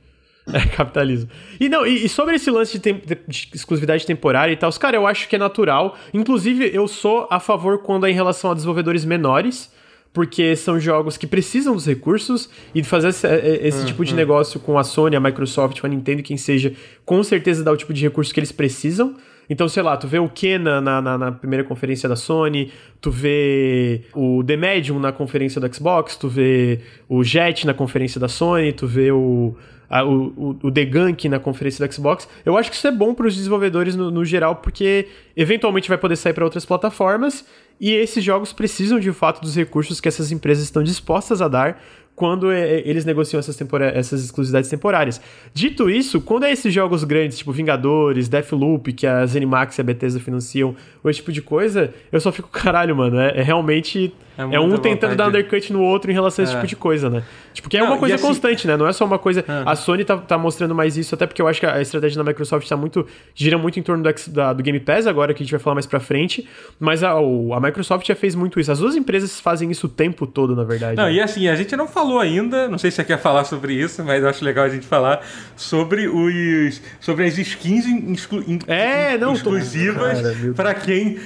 É, 0.51 0.65
capitalismo. 0.76 1.30
E 1.59 1.69
não, 1.69 1.85
e, 1.85 2.05
e 2.05 2.09
sobre 2.09 2.35
esse 2.35 2.49
lance 2.49 2.80
de, 2.80 2.93
de, 2.93 3.18
de, 3.27 3.49
exclusividade 3.53 4.05
temporária 4.05 4.51
e 4.51 4.57
tal, 4.57 4.72
cara, 4.73 4.97
eu 4.97 5.05
acho 5.05 5.30
que 5.30 5.35
é 5.35 5.39
natural. 5.39 5.95
Inclusive, 6.13 6.69
eu 6.73 6.88
sou 6.88 7.27
a 7.30 7.39
favor 7.39 7.80
quando 7.80 8.05
é 8.05 8.11
em 8.11 8.13
relação 8.13 8.51
a 8.51 8.53
desenvolvedores 8.53 9.05
menores, 9.05 9.72
porque 10.11 10.55
são 10.55 10.80
jogos 10.80 11.15
que 11.15 11.26
precisam 11.26 11.73
dos 11.73 11.85
recursos 11.85 12.49
e 12.76 12.84
fazer 12.84 13.09
esse, 13.09 13.27
é, 13.27 13.35
é, 13.35 13.68
esse 13.68 13.80
uhum. 13.80 13.85
tipo 13.85 14.03
de 14.03 14.13
negócio 14.13 14.59
com 14.59 14.77
a 14.77 14.84
Sony, 14.84 15.15
a 15.15 15.19
Microsoft, 15.19 15.84
a 15.84 15.88
Nintendo, 15.88 16.23
quem 16.23 16.38
seja, 16.38 16.73
com 17.05 17.23
certeza 17.23 17.63
dá 17.63 17.72
o 17.72 17.77
tipo 17.77 17.93
de 17.93 18.01
recurso 18.01 18.34
que 18.34 18.39
eles 18.39 18.51
precisam. 18.51 19.15
Então, 19.49 19.68
sei 19.68 19.84
lá, 19.84 19.97
tu 19.97 20.07
vê 20.07 20.18
o 20.18 20.30
Kena 20.30 20.80
na, 20.80 21.01
na, 21.01 21.18
na, 21.18 21.31
primeira 21.31 21.63
conferência 21.63 22.07
da 22.07 22.15
Sony, 22.15 22.72
tu 23.01 23.11
vê 23.11 24.01
o 24.13 24.41
The 24.43 24.55
Medium 24.55 24.97
na 24.97 25.11
conferência 25.11 25.59
do 25.59 25.73
Xbox, 25.73 26.15
tu 26.15 26.30
vê 26.30 26.80
o 27.09 27.22
Jet 27.22 27.68
na 27.68 27.73
conferência 27.73 28.19
da 28.19 28.30
Sony, 28.30 28.72
tu 28.72 28.88
vê 28.88 29.11
o 29.11 29.55
a, 29.91 30.05
o, 30.05 30.57
o, 30.63 30.72
Gunk 30.89 31.27
na 31.27 31.38
conferência 31.38 31.85
da 31.85 31.91
Xbox. 31.91 32.26
Eu 32.45 32.57
acho 32.57 32.69
que 32.72 32.77
isso 32.77 32.88
é 32.88 32.91
bom 32.91 33.13
para 33.13 33.27
os 33.27 33.35
desenvolvedores 33.35 33.93
no, 33.93 34.09
no, 34.09 34.23
geral, 34.23 34.55
porque 34.55 35.09
eventualmente 35.35 35.89
vai 35.89 35.97
poder 35.97 36.15
sair 36.15 36.31
para 36.31 36.45
outras 36.45 36.65
plataformas 36.65 37.45
e 37.77 37.91
esses 37.91 38.23
jogos 38.23 38.53
precisam 38.53 39.01
de 39.01 39.11
fato 39.11 39.41
dos 39.41 39.53
recursos 39.53 39.99
que 39.99 40.07
essas 40.07 40.31
empresas 40.31 40.63
estão 40.63 40.81
dispostas 40.81 41.41
a 41.41 41.49
dar 41.49 41.77
quando 42.15 42.51
é, 42.51 42.76
é, 42.76 42.88
eles 42.88 43.03
negociam 43.03 43.39
essas, 43.39 43.59
essas 43.93 44.23
exclusividades 44.23 44.69
temporárias. 44.69 45.19
Dito 45.53 45.89
isso, 45.89 46.22
quando 46.22 46.43
é 46.43 46.51
esses 46.51 46.73
jogos 46.73 47.03
grandes, 47.03 47.38
tipo 47.38 47.51
Vingadores, 47.51 48.30
Deathloop, 48.30 48.93
que 48.93 49.05
a 49.05 49.26
ZeniMax 49.26 49.77
e 49.77 49.81
a 49.81 49.84
Bethesda 49.84 50.19
financiam, 50.19 50.76
ou 51.03 51.09
esse 51.09 51.19
tipo 51.19 51.31
de 51.31 51.41
coisa, 51.41 51.93
eu 52.11 52.22
só 52.22 52.31
fico, 52.31 52.47
caralho, 52.53 52.95
mano, 52.95 53.19
é, 53.19 53.39
é 53.39 53.41
realmente 53.41 54.13
é, 54.51 54.59
um 54.59 54.77
tentando 54.77 55.15
dar 55.15 55.27
undercut 55.27 55.72
no 55.73 55.81
outro 55.81 56.09
em 56.09 56.13
relação 56.13 56.43
a 56.43 56.45
esse 56.45 56.53
é. 56.53 56.55
tipo 56.55 56.68
de 56.68 56.76
coisa, 56.76 57.09
né? 57.09 57.23
Tipo, 57.53 57.69
que 57.69 57.77
é 57.77 57.81
Não, 57.81 57.88
uma 57.88 57.97
coisa 57.97 58.15
assim... 58.15 58.26
constante, 58.26 58.68
né? 58.68 58.77
Não 58.77 58.88
é 58.88 58.93
só 58.93 59.05
uma 59.05 59.19
coisa. 59.19 59.43
É. 59.47 59.63
A 59.65 59.76
Sony 59.76 60.05
tá, 60.05 60.18
tá, 60.18 60.38
mostrando 60.38 60.73
mais 60.73 60.97
isso, 60.97 61.13
até 61.15 61.27
porque 61.27 61.41
eu 61.41 61.47
acho 61.47 61.59
que 61.59 61.65
a 61.65 61.81
estratégia 61.81 62.23
da 62.23 62.30
Microsoft 62.30 62.68
tá 62.68 62.77
muito. 62.77 63.05
gira 63.35 63.57
muito 63.57 63.80
em 63.80 63.84
torno 63.84 64.03
do, 64.03 64.13
da, 64.31 64.53
do 64.53 64.63
Game 64.63 64.80
Pass 64.80 65.07
agora, 65.07 65.34
que 65.34 65.43
a 65.43 65.45
gente 65.45 65.51
vai 65.51 65.59
falar 65.59 65.76
mais 65.76 65.85
pra 65.85 65.99
frente. 65.99 66.47
Mas 66.80 67.03
a, 67.03 67.11
a 67.11 67.59
Microsoft 67.59 68.07
já 68.07 68.15
fez 68.15 68.35
muito 68.35 68.59
isso. 68.59 68.72
As 68.72 68.80
duas 68.80 68.95
empresas 68.95 69.39
fazem 69.39 69.69
isso 69.69 69.88
o 69.88 69.89
tempo 69.89 70.26
todo, 70.26 70.55
na 70.55 70.63
verdade. 70.63 70.95
Não, 70.95 71.05
né? 71.05 71.13
e 71.13 71.22
assim, 71.22 71.47
a 71.47 71.55
gente 71.55 71.76
não 71.76 71.88
falou 71.88 72.19
ainda, 72.19 72.68
não 72.68 72.77
sei 72.77 72.89
se 72.89 72.97
você 72.97 73.03
quer 73.03 73.19
falar 73.19 73.43
sobre 73.43 73.73
isso, 73.73 74.03
mas 74.03 74.23
eu 74.23 74.30
acho 74.30 74.43
legal 74.45 74.65
a 74.65 74.69
gente 74.69 74.85
falar 74.85 75.22
sobre 75.55 76.07
os. 76.07 76.81
sobre 76.99 77.26
as 77.26 77.38
skins 77.38 77.85
exclu, 78.11 78.43
é, 78.68 79.18
não, 79.18 79.34
exclusivas 79.34 80.19
para 80.55 80.73
quem. 80.73 81.19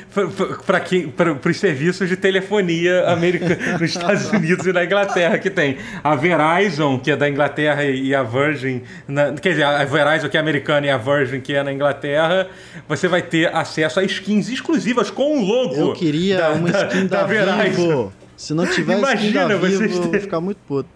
para 0.66 0.80
quem. 0.80 1.08
para 1.10 1.50
os 1.50 1.58
serviços 1.58 2.10
de 2.10 2.18
telefonia 2.18 3.05
americana 3.14 3.58
nos 3.80 3.90
Estados 3.90 4.30
Unidos 4.32 4.66
e 4.66 4.74
na 4.74 4.84
Inglaterra 4.84 5.38
que 5.38 5.50
tem. 5.50 5.78
A 6.04 6.16
Verizon, 6.16 7.00
que 7.00 7.12
é 7.12 7.16
da 7.16 7.30
Inglaterra, 7.30 7.84
e 7.84 8.14
a 8.14 8.24
Virgin. 8.24 8.82
Na, 9.08 9.34
quer 9.34 9.50
dizer, 9.50 9.64
a 9.64 9.84
Verizon, 9.86 10.30
que 10.30 10.38
é 10.38 10.40
americana, 10.40 10.88
e 10.88 10.90
a 10.90 10.98
Virgin, 10.98 11.42
que 11.42 11.54
é 11.54 11.64
na 11.64 11.72
Inglaterra, 11.72 12.48
você 12.88 13.08
vai 13.08 13.22
ter 13.22 13.54
acesso 13.54 14.00
a 14.00 14.04
skins 14.04 14.50
exclusivas 14.50 15.10
com 15.10 15.40
o 15.40 15.46
logo. 15.46 15.76
Eu 15.76 15.94
queria 15.94 16.38
da, 16.38 16.52
uma 16.52 16.70
skin 16.70 17.08
da, 17.08 17.18
da, 17.18 17.22
da 17.22 17.28
Verizon. 17.28 18.12
Se 18.38 18.54
não 18.54 18.66
tiver 18.68 18.98
Imagina 18.98 19.44
skin 19.44 19.48
da 19.48 19.58
Vivo, 19.58 19.88
ter... 19.88 20.10
vou 20.10 20.20
ficar 20.20 20.42
muito 20.42 20.58
puto. 20.68 20.90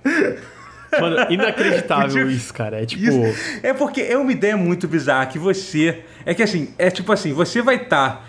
Mano, 1.00 1.18
inacreditável 1.30 2.30
isso, 2.32 2.54
cara. 2.54 2.82
É 2.82 2.86
tipo. 2.86 3.04
Isso. 3.04 3.60
É 3.62 3.74
porque 3.74 4.02
é 4.02 4.18
uma 4.18 4.32
ideia 4.32 4.58
muito 4.58 4.88
bizarra 4.88 5.26
que 5.28 5.38
você. 5.38 6.00
É 6.26 6.34
que 6.34 6.42
assim, 6.42 6.74
é 6.78 6.90
tipo 6.90 7.12
assim, 7.12 7.34
você 7.34 7.62
vai 7.62 7.76
estar. 7.76 8.10
Tá 8.10 8.29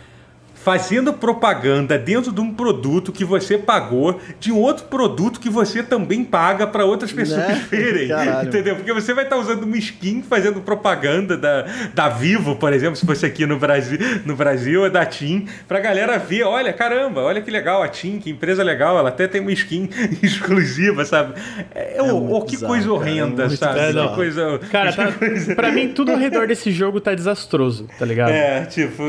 fazendo 0.62 1.12
propaganda 1.12 1.96
dentro 1.96 2.30
de 2.30 2.40
um 2.40 2.52
produto 2.52 3.12
que 3.12 3.24
você 3.24 3.56
pagou, 3.56 4.20
de 4.38 4.52
um 4.52 4.58
outro 4.58 4.84
produto 4.84 5.40
que 5.40 5.48
você 5.48 5.82
também 5.82 6.22
paga 6.22 6.66
para 6.66 6.84
outras 6.84 7.12
pessoas 7.12 7.40
né? 7.40 7.64
verem. 7.70 8.08
Caralho. 8.08 8.48
Entendeu? 8.48 8.76
Porque 8.76 8.92
você 8.92 9.14
vai 9.14 9.24
estar 9.24 9.36
tá 9.36 9.42
usando 9.42 9.62
uma 9.62 9.78
skin 9.78 10.22
fazendo 10.22 10.60
propaganda 10.60 11.36
da, 11.36 11.66
da 11.94 12.08
Vivo, 12.08 12.56
por 12.56 12.72
exemplo, 12.72 12.96
se 12.96 13.06
fosse 13.06 13.24
aqui 13.24 13.46
no 13.46 13.58
Brasil, 13.58 13.98
no 14.26 14.36
Brasil 14.36 14.84
é 14.84 14.90
da 14.90 15.06
TIM, 15.06 15.46
pra 15.66 15.80
galera 15.80 16.18
ver, 16.18 16.42
olha, 16.42 16.72
caramba, 16.72 17.22
olha 17.22 17.40
que 17.40 17.50
legal 17.50 17.82
a 17.82 17.88
TIM, 17.88 18.18
que 18.18 18.30
empresa 18.30 18.62
legal, 18.62 18.98
ela 18.98 19.08
até 19.08 19.26
tem 19.26 19.40
uma 19.40 19.52
skin 19.52 19.88
exclusiva, 20.22 21.04
sabe? 21.06 21.40
É, 21.74 21.96
é 21.96 22.02
oh, 22.02 22.42
que 22.42 22.52
bizarro, 22.52 22.72
coisa 22.72 22.92
horrenda, 22.92 23.42
cara, 23.44 23.52
é 23.52 23.56
sabe? 23.56 23.80
É, 23.80 24.08
que 24.08 24.14
coisa, 24.14 24.60
cara, 24.70 24.92
tá, 24.92 25.12
coisa... 25.12 25.54
pra 25.54 25.72
mim 25.72 25.88
tudo 25.88 26.12
ao 26.12 26.18
redor 26.18 26.46
desse 26.46 26.70
jogo 26.70 27.00
tá 27.00 27.14
desastroso, 27.14 27.88
tá 27.98 28.04
ligado? 28.04 28.30
É, 28.30 28.66
tipo... 28.66 29.02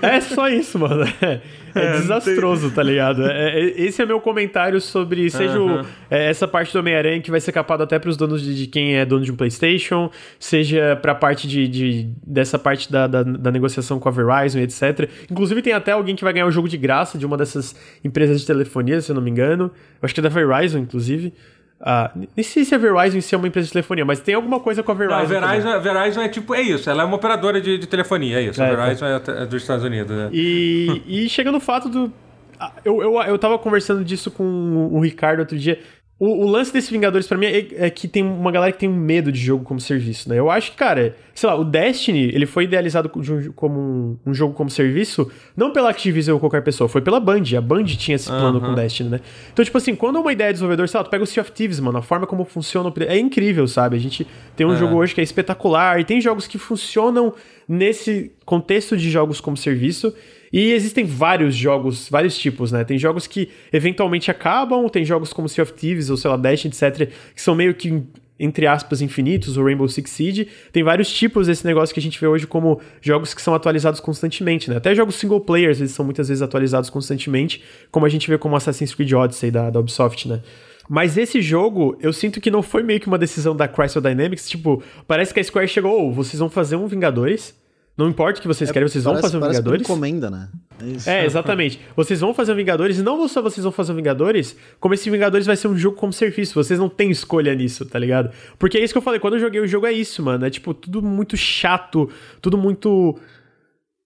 É 0.00 0.20
só 0.20 0.48
isso, 0.48 0.78
mano. 0.78 0.83
É, 1.74 1.86
é 1.86 1.92
desastroso, 1.94 2.70
tá 2.70 2.84
ligado? 2.84 3.26
É, 3.26 3.58
é, 3.58 3.80
esse 3.82 4.00
é 4.00 4.06
meu 4.06 4.20
comentário 4.20 4.80
sobre, 4.80 5.28
seja 5.28 5.60
o, 5.60 5.80
é, 6.08 6.30
essa 6.30 6.46
parte 6.46 6.72
do 6.72 6.78
Homem-Aranha 6.78 7.20
que 7.20 7.32
vai 7.32 7.40
ser 7.40 7.50
capado 7.50 7.82
até 7.82 7.98
para 7.98 8.08
os 8.08 8.16
donos 8.16 8.40
de, 8.40 8.54
de, 8.54 8.68
quem 8.68 8.96
é 8.96 9.04
dono 9.04 9.24
de 9.24 9.32
um 9.32 9.34
PlayStation, 9.34 10.08
seja 10.38 10.96
pra 11.02 11.16
parte 11.16 11.48
de, 11.48 11.66
de 11.66 12.08
dessa 12.24 12.60
parte 12.60 12.92
da, 12.92 13.08
da, 13.08 13.24
da, 13.24 13.50
negociação 13.50 13.98
com 13.98 14.08
a 14.08 14.12
Verizon 14.12 14.60
etc. 14.60 15.10
Inclusive, 15.28 15.62
tem 15.62 15.72
até 15.72 15.90
alguém 15.90 16.14
que 16.14 16.22
vai 16.22 16.32
ganhar 16.32 16.46
um 16.46 16.52
jogo 16.52 16.68
de 16.68 16.76
graça 16.76 17.18
de 17.18 17.26
uma 17.26 17.36
dessas 17.36 17.74
empresas 18.04 18.40
de 18.40 18.46
telefonia, 18.46 19.00
se 19.00 19.10
eu 19.10 19.16
não 19.16 19.22
me 19.22 19.30
engano. 19.30 19.64
Eu 20.00 20.06
acho 20.06 20.14
que 20.14 20.20
é 20.20 20.22
da 20.22 20.28
Verizon, 20.28 20.78
inclusive. 20.78 21.32
Ah, 21.80 22.10
nem 22.14 22.42
sei 22.42 22.64
se 22.64 22.74
a 22.74 22.78
Verizon 22.78 23.18
em 23.18 23.20
si 23.20 23.34
é 23.34 23.38
uma 23.38 23.46
empresa 23.46 23.66
de 23.66 23.72
telefonia, 23.72 24.04
mas 24.04 24.20
tem 24.20 24.34
alguma 24.34 24.58
coisa 24.60 24.82
com 24.82 24.92
a 24.92 24.94
Verizon. 24.94 25.16
Não, 25.16 25.22
a 25.22 25.24
Verizon, 25.24 25.68
a 25.68 25.78
Verizon 25.78 26.22
é 26.22 26.28
tipo, 26.28 26.54
é 26.54 26.62
isso, 26.62 26.88
ela 26.88 27.02
é 27.02 27.06
uma 27.06 27.16
operadora 27.16 27.60
de, 27.60 27.76
de 27.76 27.86
telefonia, 27.86 28.38
é 28.40 28.44
isso. 28.44 28.62
É, 28.62 28.70
a 28.70 28.74
Verizon 28.74 29.06
é, 29.06 29.42
é 29.42 29.46
dos 29.46 29.62
Estados 29.62 29.84
Unidos. 29.84 30.16
Né? 30.16 30.30
E, 30.32 31.02
e 31.06 31.28
chega 31.28 31.52
no 31.52 31.60
fato 31.60 31.88
do. 31.88 32.12
Ah, 32.58 32.72
eu, 32.84 33.02
eu, 33.02 33.20
eu 33.22 33.38
tava 33.38 33.58
conversando 33.58 34.04
disso 34.04 34.30
com 34.30 34.88
o 34.92 35.00
Ricardo 35.00 35.40
outro 35.40 35.58
dia. 35.58 35.78
O, 36.16 36.44
o, 36.44 36.48
lance 36.48 36.72
desse 36.72 36.92
Vingadores 36.92 37.26
para 37.26 37.36
mim 37.36 37.46
é, 37.46 37.86
é, 37.86 37.90
que 37.90 38.06
tem 38.06 38.22
uma 38.22 38.52
galera 38.52 38.70
que 38.70 38.78
tem 38.78 38.88
um 38.88 38.94
medo 38.94 39.32
de 39.32 39.40
jogo 39.40 39.64
como 39.64 39.80
serviço, 39.80 40.28
né? 40.28 40.38
Eu 40.38 40.48
acho 40.48 40.70
que, 40.70 40.76
cara, 40.76 41.16
sei 41.34 41.48
lá, 41.48 41.56
o 41.56 41.64
Destiny, 41.64 42.28
ele 42.32 42.46
foi 42.46 42.64
idealizado 42.64 43.10
como 43.56 43.80
um, 43.80 44.18
um 44.24 44.32
jogo 44.32 44.54
como 44.54 44.70
serviço, 44.70 45.28
não 45.56 45.72
pela 45.72 45.90
Activision 45.90 46.34
ou 46.34 46.40
qualquer 46.40 46.62
pessoa, 46.62 46.88
foi 46.88 47.00
pela 47.00 47.18
Band. 47.18 47.42
A 47.58 47.60
Band 47.60 47.84
tinha 47.84 48.14
esse 48.14 48.28
plano 48.28 48.60
uhum. 48.60 48.64
com 48.64 48.72
o 48.72 48.74
Destiny, 48.76 49.10
né? 49.10 49.20
Então, 49.52 49.64
tipo 49.64 49.76
assim, 49.76 49.96
quando 49.96 50.18
é 50.18 50.20
uma 50.20 50.32
ideia 50.32 50.50
de 50.50 50.54
desenvolvedor, 50.54 50.88
sei 50.88 50.98
lá, 50.98 51.04
tu 51.04 51.10
pega 51.10 51.24
o 51.24 51.26
Sea 51.26 51.40
of 51.40 51.50
Thieves, 51.50 51.80
mano, 51.80 51.98
a 51.98 52.02
forma 52.02 52.28
como 52.28 52.44
funciona, 52.44 52.92
é 53.08 53.18
incrível, 53.18 53.66
sabe? 53.66 53.96
A 53.96 54.00
gente 54.00 54.24
tem 54.54 54.64
um 54.64 54.74
é. 54.74 54.76
jogo 54.76 54.94
hoje 54.94 55.16
que 55.16 55.20
é 55.20 55.24
espetacular, 55.24 55.98
e 55.98 56.04
tem 56.04 56.20
jogos 56.20 56.46
que 56.46 56.58
funcionam 56.58 57.34
nesse 57.68 58.30
contexto 58.44 58.96
de 58.96 59.10
jogos 59.10 59.40
como 59.40 59.56
serviço, 59.56 60.14
e 60.56 60.70
existem 60.70 61.04
vários 61.04 61.52
jogos, 61.52 62.08
vários 62.08 62.38
tipos, 62.38 62.70
né? 62.70 62.84
Tem 62.84 62.96
jogos 62.96 63.26
que 63.26 63.48
eventualmente 63.72 64.30
acabam, 64.30 64.88
tem 64.88 65.04
jogos 65.04 65.32
como 65.32 65.48
Sea 65.48 65.64
of 65.64 65.72
Thieves 65.72 66.10
ou 66.10 66.16
sei 66.16 66.30
lá, 66.30 66.36
Dash, 66.36 66.64
etc., 66.64 67.10
que 67.34 67.42
são 67.42 67.56
meio 67.56 67.74
que 67.74 68.04
entre 68.38 68.64
aspas, 68.64 69.02
infinitos, 69.02 69.56
o 69.56 69.64
Rainbow 69.64 69.88
Six 69.88 70.10
Siege. 70.10 70.48
Tem 70.72 70.84
vários 70.84 71.12
tipos 71.12 71.48
desse 71.48 71.66
negócio 71.66 71.92
que 71.92 71.98
a 71.98 72.02
gente 72.02 72.20
vê 72.20 72.28
hoje 72.28 72.46
como 72.46 72.80
jogos 73.00 73.34
que 73.34 73.42
são 73.42 73.52
atualizados 73.52 73.98
constantemente, 73.98 74.70
né? 74.70 74.76
Até 74.76 74.94
jogos 74.94 75.16
single 75.16 75.40
players, 75.40 75.80
eles 75.80 75.90
são 75.90 76.04
muitas 76.04 76.28
vezes 76.28 76.40
atualizados 76.40 76.88
constantemente, 76.88 77.60
como 77.90 78.06
a 78.06 78.08
gente 78.08 78.28
vê 78.28 78.38
como 78.38 78.54
Assassin's 78.54 78.94
Creed 78.94 79.12
Odyssey 79.12 79.50
da, 79.50 79.70
da 79.70 79.80
Ubisoft, 79.80 80.28
né? 80.28 80.40
Mas 80.88 81.16
esse 81.18 81.42
jogo, 81.42 81.96
eu 82.00 82.12
sinto 82.12 82.40
que 82.40 82.50
não 82.50 82.62
foi 82.62 82.84
meio 82.84 83.00
que 83.00 83.08
uma 83.08 83.18
decisão 83.18 83.56
da 83.56 83.66
Crystal 83.66 84.02
Dynamics, 84.02 84.48
tipo, 84.48 84.80
parece 85.08 85.34
que 85.34 85.40
a 85.40 85.44
Square 85.44 85.66
chegou, 85.66 86.08
oh, 86.08 86.12
vocês 86.12 86.38
vão 86.38 86.50
fazer 86.50 86.76
um 86.76 86.86
Vingadores, 86.86 87.54
não 87.96 88.08
importa 88.08 88.38
o 88.38 88.42
que 88.42 88.48
vocês 88.48 88.68
é, 88.68 88.72
querem, 88.72 88.88
vocês 88.88 89.04
parece, 89.04 89.22
vão 89.22 89.30
fazer 89.30 89.36
um 89.36 89.48
Vingadores. 89.48 89.82
encomenda, 89.82 90.28
né? 90.28 90.48
É, 90.80 90.86
isso. 90.86 91.10
é, 91.10 91.24
exatamente. 91.24 91.80
Vocês 91.94 92.20
vão 92.20 92.34
fazer 92.34 92.52
um 92.52 92.56
Vingadores, 92.56 92.98
e 92.98 93.02
não 93.02 93.28
só 93.28 93.40
vocês 93.40 93.62
vão 93.62 93.72
fazer 93.72 93.92
um 93.92 93.94
Vingadores, 93.94 94.56
como 94.80 94.94
esse 94.94 95.08
Vingadores 95.08 95.46
vai 95.46 95.56
ser 95.56 95.68
um 95.68 95.76
jogo 95.76 95.96
como 95.96 96.12
serviço. 96.12 96.54
Vocês 96.54 96.78
não 96.80 96.88
têm 96.88 97.10
escolha 97.12 97.54
nisso, 97.54 97.86
tá 97.86 97.98
ligado? 97.98 98.30
Porque 98.58 98.78
é 98.78 98.82
isso 98.82 98.92
que 98.92 98.98
eu 98.98 99.02
falei, 99.02 99.20
quando 99.20 99.34
eu 99.34 99.40
joguei 99.40 99.60
o 99.60 99.66
jogo 99.66 99.86
é 99.86 99.92
isso, 99.92 100.22
mano. 100.22 100.44
É 100.44 100.50
tipo, 100.50 100.74
tudo 100.74 101.00
muito 101.00 101.36
chato, 101.36 102.10
tudo 102.40 102.58
muito 102.58 103.16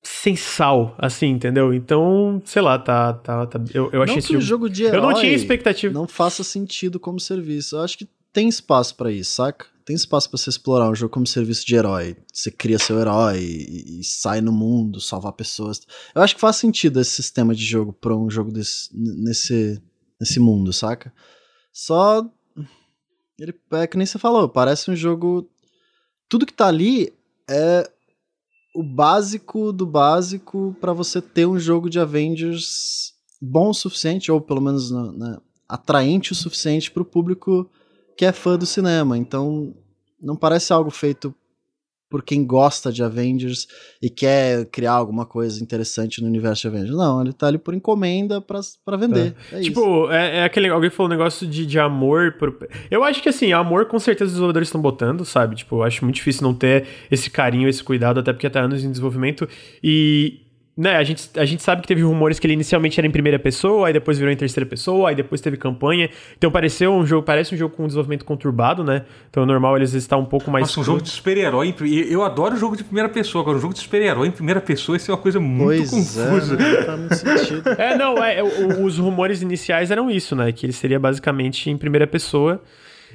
sem 0.02 0.36
sal, 0.36 0.94
assim, 0.98 1.28
entendeu? 1.28 1.72
Então, 1.72 2.42
sei 2.44 2.60
lá, 2.60 2.78
tá. 2.78 3.14
tá, 3.14 3.46
tá 3.46 3.60
eu, 3.72 3.90
eu 3.90 4.02
achei 4.02 4.16
não 4.16 4.18
esse 4.18 4.32
jogo. 4.32 4.40
jogo 4.40 4.68
de 4.68 4.84
herói 4.84 4.98
eu 4.98 5.02
não 5.02 5.14
tinha 5.14 5.32
expectativa. 5.32 5.94
Não 5.94 6.06
faça 6.06 6.44
sentido 6.44 7.00
como 7.00 7.18
serviço. 7.18 7.76
Eu 7.76 7.82
acho 7.82 7.96
que 7.96 8.06
tem 8.34 8.48
espaço 8.48 8.94
para 8.96 9.10
isso, 9.10 9.32
saca? 9.32 9.66
Tem 9.88 9.96
espaço 9.96 10.28
para 10.28 10.36
você 10.36 10.50
explorar 10.50 10.90
um 10.90 10.94
jogo 10.94 11.10
como 11.10 11.26
serviço 11.26 11.66
de 11.66 11.74
herói. 11.74 12.14
Você 12.30 12.50
cria 12.50 12.78
seu 12.78 12.98
herói 13.00 13.38
e, 13.38 14.00
e, 14.00 14.04
sai 14.04 14.42
no 14.42 14.52
mundo, 14.52 15.00
salvar 15.00 15.32
pessoas. 15.32 15.80
Eu 16.14 16.20
acho 16.20 16.34
que 16.34 16.40
faz 16.42 16.56
sentido 16.56 17.00
esse 17.00 17.12
sistema 17.12 17.54
de 17.54 17.64
jogo 17.64 17.94
para 17.94 18.14
um 18.14 18.28
jogo 18.28 18.52
desse, 18.52 18.90
nesse, 18.94 19.82
nesse 20.20 20.38
mundo, 20.38 20.74
saca? 20.74 21.10
Só. 21.72 22.22
Ele, 23.40 23.54
é 23.72 23.86
que 23.86 23.96
nem 23.96 24.04
você 24.04 24.18
falou, 24.18 24.46
parece 24.46 24.90
um 24.90 24.94
jogo. 24.94 25.48
Tudo 26.28 26.44
que 26.44 26.52
tá 26.52 26.66
ali 26.66 27.10
é 27.48 27.90
o 28.76 28.82
básico 28.82 29.72
do 29.72 29.86
básico 29.86 30.76
para 30.82 30.92
você 30.92 31.22
ter 31.22 31.46
um 31.46 31.58
jogo 31.58 31.88
de 31.88 31.98
Avengers 31.98 33.14
bom 33.40 33.70
o 33.70 33.74
suficiente, 33.74 34.30
ou 34.30 34.38
pelo 34.38 34.60
menos 34.60 34.90
né, 34.90 35.38
atraente 35.66 36.32
o 36.32 36.34
suficiente 36.34 36.90
para 36.90 37.02
o 37.02 37.06
público 37.06 37.70
que 38.18 38.24
é 38.24 38.32
fã 38.32 38.58
do 38.58 38.66
cinema. 38.66 39.16
Então, 39.16 39.72
não 40.20 40.34
parece 40.34 40.72
algo 40.72 40.90
feito 40.90 41.32
por 42.10 42.22
quem 42.22 42.44
gosta 42.44 42.90
de 42.90 43.00
Avengers 43.02 43.68
e 44.02 44.10
quer 44.10 44.64
criar 44.66 44.92
alguma 44.92 45.24
coisa 45.24 45.62
interessante 45.62 46.20
no 46.20 46.26
universo 46.26 46.62
de 46.62 46.68
Avengers. 46.68 46.96
Não, 46.96 47.20
ele 47.20 47.32
tá 47.32 47.46
ali 47.46 47.58
por 47.58 47.74
encomenda 47.74 48.40
para 48.40 48.96
vender. 48.96 49.36
É. 49.52 49.58
É 49.58 49.60
tipo, 49.60 50.10
é, 50.10 50.38
é, 50.38 50.42
aquele. 50.42 50.68
Alguém 50.68 50.90
falou 50.90 51.06
um 51.06 51.14
negócio 51.14 51.46
de, 51.46 51.64
de 51.64 51.78
amor. 51.78 52.32
Por... 52.32 52.68
Eu 52.90 53.04
acho 53.04 53.22
que 53.22 53.28
assim, 53.28 53.52
amor 53.52 53.86
com 53.86 54.00
certeza 54.00 54.24
os 54.24 54.32
desenvolvedores 54.32 54.66
estão 54.66 54.80
botando, 54.80 55.24
sabe? 55.24 55.54
Tipo, 55.54 55.76
eu 55.76 55.82
acho 55.84 56.04
muito 56.04 56.16
difícil 56.16 56.42
não 56.42 56.54
ter 56.54 56.88
esse 57.10 57.30
carinho, 57.30 57.68
esse 57.68 57.84
cuidado, 57.84 58.18
até 58.18 58.32
porque 58.32 58.50
tá 58.50 58.60
anos 58.60 58.82
em 58.82 58.90
desenvolvimento. 58.90 59.48
E 59.80 60.47
né, 60.78 60.94
a 60.94 61.02
gente, 61.02 61.28
a 61.36 61.44
gente 61.44 61.60
sabe 61.60 61.82
que 61.82 61.88
teve 61.88 62.02
rumores 62.02 62.38
que 62.38 62.46
ele 62.46 62.54
inicialmente 62.54 63.00
era 63.00 63.06
em 63.06 63.10
primeira 63.10 63.36
pessoa, 63.36 63.88
aí 63.88 63.92
depois 63.92 64.16
virou 64.16 64.32
em 64.32 64.36
terceira 64.36 64.64
pessoa, 64.64 65.08
aí 65.08 65.14
depois 65.16 65.40
teve 65.40 65.56
campanha. 65.56 66.08
Então 66.36 66.52
pareceu 66.52 66.94
um 66.94 67.04
jogo, 67.04 67.24
parece 67.24 67.52
um 67.52 67.58
jogo 67.58 67.74
com 67.74 67.82
um 67.82 67.86
desenvolvimento 67.88 68.24
conturbado, 68.24 68.84
né? 68.84 69.04
Então 69.28 69.42
é 69.42 69.46
normal 69.46 69.76
eles 69.76 69.92
estar 69.94 70.16
um 70.16 70.24
pouco 70.24 70.52
mais. 70.52 70.62
Nossa, 70.62 70.80
um 70.80 70.84
jogo 70.84 71.02
de 71.02 71.08
super-herói. 71.08 71.74
Eu 72.08 72.22
adoro 72.22 72.56
jogo 72.56 72.76
de 72.76 72.84
primeira 72.84 73.08
pessoa. 73.08 73.42
Agora, 73.42 73.58
um 73.58 73.60
jogo 73.60 73.74
de 73.74 73.80
super-herói 73.80 74.28
em 74.28 74.30
primeira 74.30 74.60
pessoa, 74.60 74.96
isso 74.96 75.10
é 75.10 75.14
uma 75.14 75.20
coisa 75.20 75.40
muito 75.40 75.64
pois 75.64 75.90
confusa. 75.90 76.56
É, 76.62 76.86
não 76.86 76.98
muito 76.98 77.14
sentido. 77.16 77.68
é, 77.76 77.98
não, 77.98 78.24
é, 78.24 78.40
os 78.40 78.98
rumores 78.98 79.42
iniciais 79.42 79.90
eram 79.90 80.08
isso, 80.08 80.36
né? 80.36 80.52
Que 80.52 80.64
ele 80.64 80.72
seria 80.72 81.00
basicamente 81.00 81.68
em 81.68 81.76
primeira 81.76 82.06
pessoa. 82.06 82.62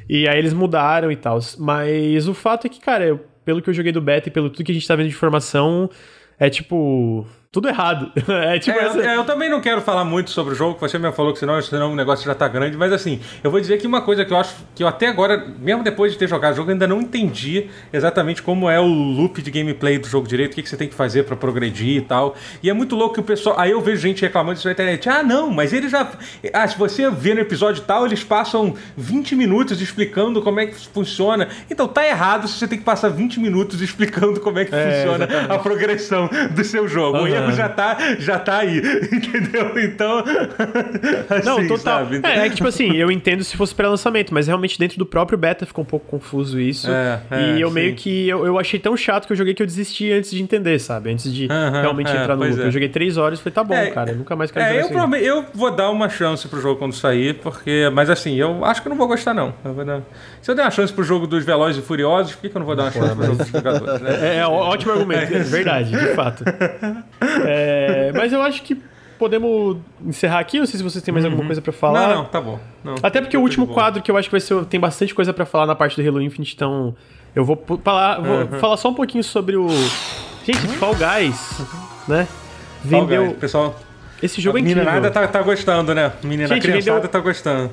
E 0.09 0.27
aí 0.27 0.37
eles 0.37 0.51
mudaram 0.51 1.09
e 1.09 1.15
tal. 1.15 1.39
Mas 1.57 2.27
o 2.27 2.33
fato 2.33 2.67
é 2.67 2.69
que, 2.69 2.81
cara, 2.81 3.05
eu, 3.05 3.21
pelo 3.45 3.61
que 3.61 3.69
eu 3.69 3.73
joguei 3.73 3.93
do 3.93 4.01
beta 4.01 4.27
e 4.27 4.31
pelo 4.33 4.49
tudo 4.49 4.65
que 4.65 4.71
a 4.73 4.75
gente 4.75 4.85
tá 4.85 4.97
vendo 4.97 5.07
de 5.07 5.15
informação, 5.15 5.89
é 6.37 6.49
tipo 6.49 7.25
tudo 7.53 7.69
errado. 7.69 8.11
é 8.27 8.57
tipo 8.59 8.77
É, 8.77 8.83
essa... 8.85 8.97
eu, 8.97 9.03
eu 9.11 9.23
também 9.23 9.47
não 9.49 9.61
quero 9.61 9.79
falar 9.79 10.03
muito 10.03 10.31
sobre 10.31 10.53
o 10.53 10.57
jogo, 10.57 10.73
que 10.73 10.81
você 10.81 10.97
mesmo 10.97 11.15
falou 11.15 11.31
que 11.31 11.39
senão, 11.39 11.61
senão 11.61 11.93
o 11.93 11.95
negócio 11.95 12.25
já 12.25 12.33
tá 12.33 12.47
grande, 12.47 12.75
mas 12.75 12.91
assim, 12.91 13.21
eu 13.43 13.51
vou 13.51 13.61
dizer 13.61 13.77
que 13.77 13.85
uma 13.85 14.01
coisa 14.01 14.25
que 14.25 14.33
eu 14.33 14.37
acho 14.37 14.55
que 14.73 14.83
eu 14.83 14.87
até 14.87 15.07
agora, 15.07 15.45
mesmo 15.59 15.83
depois 15.83 16.11
de 16.11 16.17
ter 16.17 16.27
jogado 16.27 16.53
o 16.53 16.55
jogo, 16.55 16.71
ainda 16.71 16.87
não 16.87 16.99
entendi 16.99 17.67
exatamente 17.93 18.41
como 18.41 18.67
é 18.67 18.79
o 18.79 18.85
loop 18.87 19.39
de 19.41 19.51
gameplay 19.51 19.99
do 19.99 20.07
jogo 20.07 20.27
direito, 20.27 20.53
o 20.53 20.55
que, 20.55 20.63
que 20.63 20.69
você 20.69 20.75
tem 20.75 20.87
que 20.87 20.95
fazer 20.95 21.23
pra 21.25 21.35
progredir 21.35 21.97
e 21.97 22.01
tal. 22.01 22.35
E 22.63 22.69
é 22.71 22.73
muito 22.73 22.95
louco 22.95 23.13
que 23.13 23.19
o 23.19 23.23
pessoal. 23.23 23.55
Aí 23.59 23.69
eu 23.69 23.79
vejo 23.81 24.01
gente 24.01 24.23
reclamando 24.23 24.55
disso 24.55 24.67
na 24.67 24.71
internet. 24.73 25.07
Ah, 25.07 25.21
não, 25.21 25.51
mas 25.51 25.71
ele 25.73 25.87
já. 25.89 26.09
Ah, 26.51 26.67
se 26.67 26.75
você 26.75 27.07
vê 27.11 27.35
no 27.35 27.41
episódio 27.41 27.83
tal, 27.83 28.07
eles 28.07 28.23
passam 28.23 28.73
20 28.97 29.35
minutos 29.35 29.79
explicando 29.79 30.41
como 30.41 30.59
é 30.59 30.65
que 30.65 30.75
funciona. 30.87 31.47
Então 31.69 31.87
tá 31.87 32.03
errado 32.03 32.47
se 32.47 32.57
você 32.57 32.67
tem 32.67 32.79
que 32.79 32.83
passar 32.83 33.09
20 33.09 33.39
minutos 33.39 33.79
explicando 33.79 34.39
como 34.39 34.57
é 34.57 34.65
que 34.65 34.73
É, 34.73 35.03
funciona 35.03 35.25
exatamente. 35.25 35.51
a 35.51 35.59
progressão 35.59 36.29
do 36.55 36.63
seu 36.63 36.87
jogo. 36.87 37.19
O 37.19 37.27
Erro 37.43 37.51
já 37.53 37.69
tá, 37.69 37.97
já 38.19 38.39
tá 38.39 38.57
aí. 38.59 38.77
Entendeu? 39.11 39.79
Então. 39.79 40.23
Não, 41.45 41.57
assim, 41.59 41.67
total. 41.67 42.05
sabe? 42.05 42.19
É, 42.23 42.45
é 42.45 42.49
que, 42.49 42.55
tipo 42.55 42.67
assim, 42.67 42.95
eu 42.95 43.11
entendo 43.11 43.43
se 43.43 43.55
fosse 43.57 43.73
pré-lançamento, 43.73 44.33
mas 44.33 44.47
realmente 44.47 44.77
dentro 44.79 44.97
do 44.97 45.05
próprio 45.05 45.37
beta 45.37 45.65
ficou 45.65 45.83
um 45.83 45.87
pouco 45.87 46.05
confuso 46.07 46.59
isso. 46.59 46.89
É, 46.89 47.19
é, 47.31 47.41
e 47.57 47.61
eu 47.61 47.69
sim. 47.69 47.73
meio 47.75 47.95
que. 47.95 48.27
Eu, 48.29 48.45
eu 48.45 48.59
achei 48.59 48.79
tão 48.79 48.95
chato 48.97 49.25
que 49.27 49.33
eu 49.33 49.37
joguei 49.37 49.53
que 49.53 49.61
eu 49.61 49.67
desisti 49.67 50.11
antes 50.11 50.31
de 50.31 50.41
entender, 50.41 50.79
sabe? 50.79 51.11
Antes 51.11 51.33
de 51.33 51.47
Aham, 51.51 51.81
realmente 51.81 52.11
é, 52.11 52.21
entrar 52.21 52.35
no 52.35 52.43
loop. 52.45 52.59
é. 52.61 52.65
Eu 52.65 52.71
joguei 52.71 52.89
três 52.89 53.17
horas 53.17 53.39
e 53.39 53.41
falei, 53.43 53.53
tá 53.53 53.63
bom, 53.63 53.73
É, 53.75 53.87
cara, 53.87 54.11
eu 54.11 54.15
nunca 54.17 54.35
mais 54.35 54.51
quero 54.51 54.65
É, 54.65 54.69
jogar 54.69 54.81
eu, 54.83 54.89
prome- 54.89 55.19
eu 55.21 55.45
vou 55.53 55.71
dar 55.71 55.89
uma 55.89 56.09
chance 56.09 56.47
pro 56.47 56.59
jogo 56.61 56.77
quando 56.79 56.93
sair, 56.93 57.35
porque. 57.35 57.89
Mas 57.93 58.09
assim, 58.09 58.35
eu 58.35 58.63
acho 58.65 58.81
que 58.81 58.87
eu 58.87 58.89
não 58.89 58.97
vou 58.97 59.07
gostar, 59.07 59.33
não. 59.33 59.53
Eu 59.63 59.73
vou 59.73 59.85
dar- 59.85 60.01
Se 60.41 60.49
eu 60.51 60.55
der 60.55 60.63
uma 60.63 60.71
chance 60.71 60.91
pro 60.93 61.03
jogo 61.03 61.27
dos 61.27 61.43
Velozes 61.45 61.81
e 61.83 61.85
Furiosos, 61.85 62.33
por 62.35 62.41
que, 62.41 62.49
que 62.49 62.55
eu 62.55 62.59
não 62.59 62.65
vou 62.65 62.75
dar 62.75 62.83
uma 62.83 62.91
chance 62.91 63.15
pro 63.15 63.25
jogo 63.25 63.37
dos 63.37 63.47
Jogadores, 63.49 64.01
né? 64.01 64.19
É, 64.21 64.37
é 64.39 64.47
ótimo 64.47 64.91
argumento, 64.93 65.33
é 65.33 65.39
verdade, 65.39 65.91
de 65.91 66.07
fato. 66.15 66.43
É, 67.45 68.11
mas 68.13 68.31
eu 68.33 68.41
acho 68.41 68.61
que 68.63 68.77
podemos 69.17 69.77
encerrar 70.05 70.39
aqui. 70.39 70.59
Não 70.59 70.65
sei 70.65 70.77
se 70.77 70.83
vocês 70.83 71.03
têm 71.03 71.13
mais 71.13 71.25
alguma 71.25 71.45
coisa 71.45 71.61
pra 71.61 71.71
falar. 71.73 72.09
Não, 72.09 72.15
não, 72.17 72.25
tá 72.25 72.41
bom. 72.41 72.59
Não, 72.83 72.95
Até 73.01 73.21
porque 73.21 73.37
o 73.37 73.41
último 73.41 73.67
quadro 73.67 74.01
que 74.01 74.11
eu 74.11 74.17
acho 74.17 74.27
que 74.27 74.31
vai 74.33 74.41
ser. 74.41 74.63
Tem 74.65 74.79
bastante 74.79 75.13
coisa 75.15 75.33
pra 75.33 75.45
falar 75.45 75.65
na 75.65 75.75
parte 75.75 76.01
do 76.01 76.07
Halo 76.07 76.21
Infinite, 76.21 76.53
então. 76.55 76.95
Eu 77.35 77.43
vou 77.43 77.63
falar, 77.83 78.19
vou 78.21 78.37
Uhum. 78.41 78.59
falar 78.59 78.77
só 78.77 78.89
um 78.89 78.93
pouquinho 78.93 79.23
sobre 79.23 79.55
o. 79.55 79.67
Gente, 80.45 80.59
Fall 80.77 80.93
Guys, 80.95 81.61
né? 82.07 82.27
Fall 82.89 83.05
Vendeu. 83.07 83.25
Guys, 83.27 83.37
pessoal. 83.37 83.79
Esse 84.21 84.39
jogo 84.39 84.57
é 84.57 84.61
incrível. 84.61 84.83
meninada 84.85 85.09
tá, 85.11 85.27
tá 85.27 85.41
gostando, 85.41 85.93
né? 85.95 86.11
Menina 86.23 86.47
Gente, 86.47 86.61
criançada 86.61 86.95
vendeu- 86.97 87.09
tá 87.09 87.19
gostando. 87.19 87.71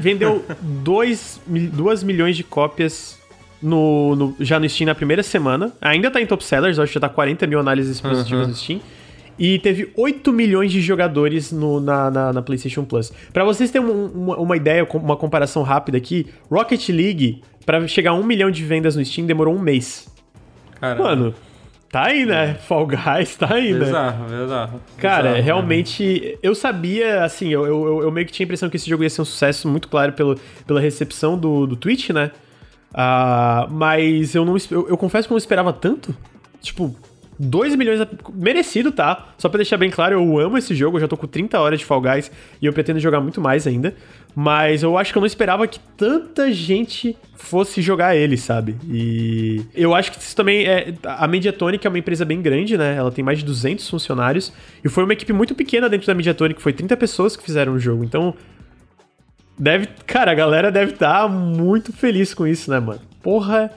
Vendeu 0.00 0.44
2 0.60 1.40
milhões 2.02 2.36
de 2.36 2.42
cópias 2.42 3.18
no, 3.62 4.16
no- 4.16 4.36
já 4.40 4.58
no 4.58 4.68
Steam 4.68 4.86
na 4.86 4.94
primeira 4.94 5.22
semana. 5.22 5.72
Ainda 5.80 6.10
tá 6.10 6.20
em 6.20 6.26
top 6.26 6.42
sellers, 6.44 6.78
acho 6.78 6.88
que 6.88 6.94
já 6.94 7.00
tá 7.00 7.08
40 7.08 7.46
mil 7.46 7.60
análises 7.60 8.00
positivas 8.00 8.42
Uhum. 8.44 8.48
no 8.48 8.54
Steam. 8.56 8.80
E 9.38 9.58
teve 9.58 9.90
8 9.96 10.32
milhões 10.32 10.70
de 10.70 10.80
jogadores 10.80 11.50
no- 11.52 11.80
na, 11.80 12.10
na, 12.10 12.32
na 12.32 12.42
PlayStation 12.42 12.84
Plus. 12.84 13.12
Pra 13.32 13.44
vocês 13.44 13.70
terem 13.70 13.86
um- 13.88 14.06
uma, 14.06 14.36
uma 14.36 14.56
ideia, 14.56 14.86
uma 14.94 15.16
comparação 15.16 15.62
rápida 15.62 15.96
aqui, 15.98 16.26
Rocket 16.50 16.88
League, 16.90 17.42
pra 17.64 17.86
chegar 17.88 18.10
a 18.10 18.14
1 18.14 18.22
milhão 18.22 18.50
de 18.50 18.64
vendas 18.64 18.94
no 18.96 19.04
Steam, 19.04 19.26
demorou 19.26 19.54
um 19.54 19.58
mês. 19.58 20.06
Caramba. 20.80 21.02
Mano, 21.04 21.34
tá 21.90 22.06
aí, 22.06 22.26
né? 22.26 22.54
Fall 22.54 22.86
Guys, 22.86 23.36
tá 23.36 23.54
aí, 23.54 23.72
né? 23.72 23.86
Bizarro, 23.86 24.24
bizarro. 24.28 24.80
Cara, 24.98 25.22
Bizarro, 25.30 25.44
realmente, 25.44 26.38
eu 26.42 26.54
sabia, 26.54 27.24
assim, 27.24 27.48
eu, 27.48 27.64
eu, 27.66 28.02
eu- 28.02 28.10
meio 28.10 28.26
que 28.26 28.32
tinha 28.32 28.44
a 28.44 28.46
impressão 28.46 28.68
que 28.68 28.76
esse 28.76 28.88
jogo 28.90 29.02
ia 29.02 29.10
ser 29.10 29.22
um 29.22 29.24
sucesso 29.24 29.66
muito 29.68 29.88
claro 29.88 30.12
pelo, 30.12 30.36
pela 30.66 30.80
recepção 30.80 31.38
do, 31.38 31.66
do 31.66 31.76
Twitch, 31.76 32.10
né? 32.10 32.30
Ah, 32.94 33.66
mas 33.70 34.34
eu 34.34 34.44
não 34.44 34.56
eu, 34.70 34.88
eu 34.88 34.96
confesso 34.98 35.26
que 35.26 35.32
eu 35.32 35.36
não 35.36 35.38
esperava 35.38 35.72
tanto. 35.72 36.14
Tipo, 36.60 36.94
2 37.38 37.76
milhões 37.76 38.00
é 38.00 38.08
merecido, 38.32 38.92
tá? 38.92 39.34
Só 39.38 39.48
pra 39.48 39.58
deixar 39.58 39.76
bem 39.76 39.90
claro, 39.90 40.14
eu 40.14 40.38
amo 40.38 40.58
esse 40.58 40.74
jogo, 40.74 40.96
eu 40.96 41.00
já 41.00 41.08
tô 41.08 41.16
com 41.16 41.26
30 41.26 41.58
horas 41.58 41.78
de 41.78 41.84
Fall 41.84 42.00
Guys 42.00 42.30
e 42.60 42.66
eu 42.66 42.72
pretendo 42.72 43.00
jogar 43.00 43.20
muito 43.20 43.40
mais 43.40 43.66
ainda. 43.66 43.94
Mas 44.34 44.82
eu 44.82 44.96
acho 44.96 45.12
que 45.12 45.18
eu 45.18 45.20
não 45.20 45.26
esperava 45.26 45.66
que 45.66 45.78
tanta 45.96 46.50
gente 46.52 47.16
fosse 47.34 47.82
jogar 47.82 48.16
ele, 48.16 48.36
sabe? 48.36 48.76
E 48.88 49.62
eu 49.74 49.94
acho 49.94 50.12
que 50.12 50.18
isso 50.18 50.34
também 50.34 50.66
é. 50.66 50.94
A 51.04 51.28
Mediatonic 51.28 51.86
é 51.86 51.90
uma 51.90 51.98
empresa 51.98 52.24
bem 52.24 52.40
grande, 52.40 52.78
né? 52.78 52.96
Ela 52.96 53.10
tem 53.10 53.22
mais 53.22 53.40
de 53.40 53.44
200 53.44 53.88
funcionários. 53.90 54.52
E 54.82 54.88
foi 54.88 55.04
uma 55.04 55.12
equipe 55.12 55.32
muito 55.32 55.54
pequena 55.54 55.88
dentro 55.88 56.06
da 56.06 56.14
Mediatonic, 56.14 56.62
foi 56.62 56.72
30 56.72 56.96
pessoas 56.96 57.36
que 57.36 57.42
fizeram 57.42 57.74
o 57.74 57.78
jogo. 57.78 58.04
Então, 58.04 58.34
Deve. 59.58 59.86
Cara, 60.06 60.32
a 60.32 60.34
galera 60.34 60.72
deve 60.72 60.92
estar 60.92 61.28
muito 61.28 61.92
feliz 61.92 62.34
com 62.34 62.46
isso, 62.46 62.70
né, 62.70 62.80
mano? 62.80 63.00
Porra, 63.22 63.70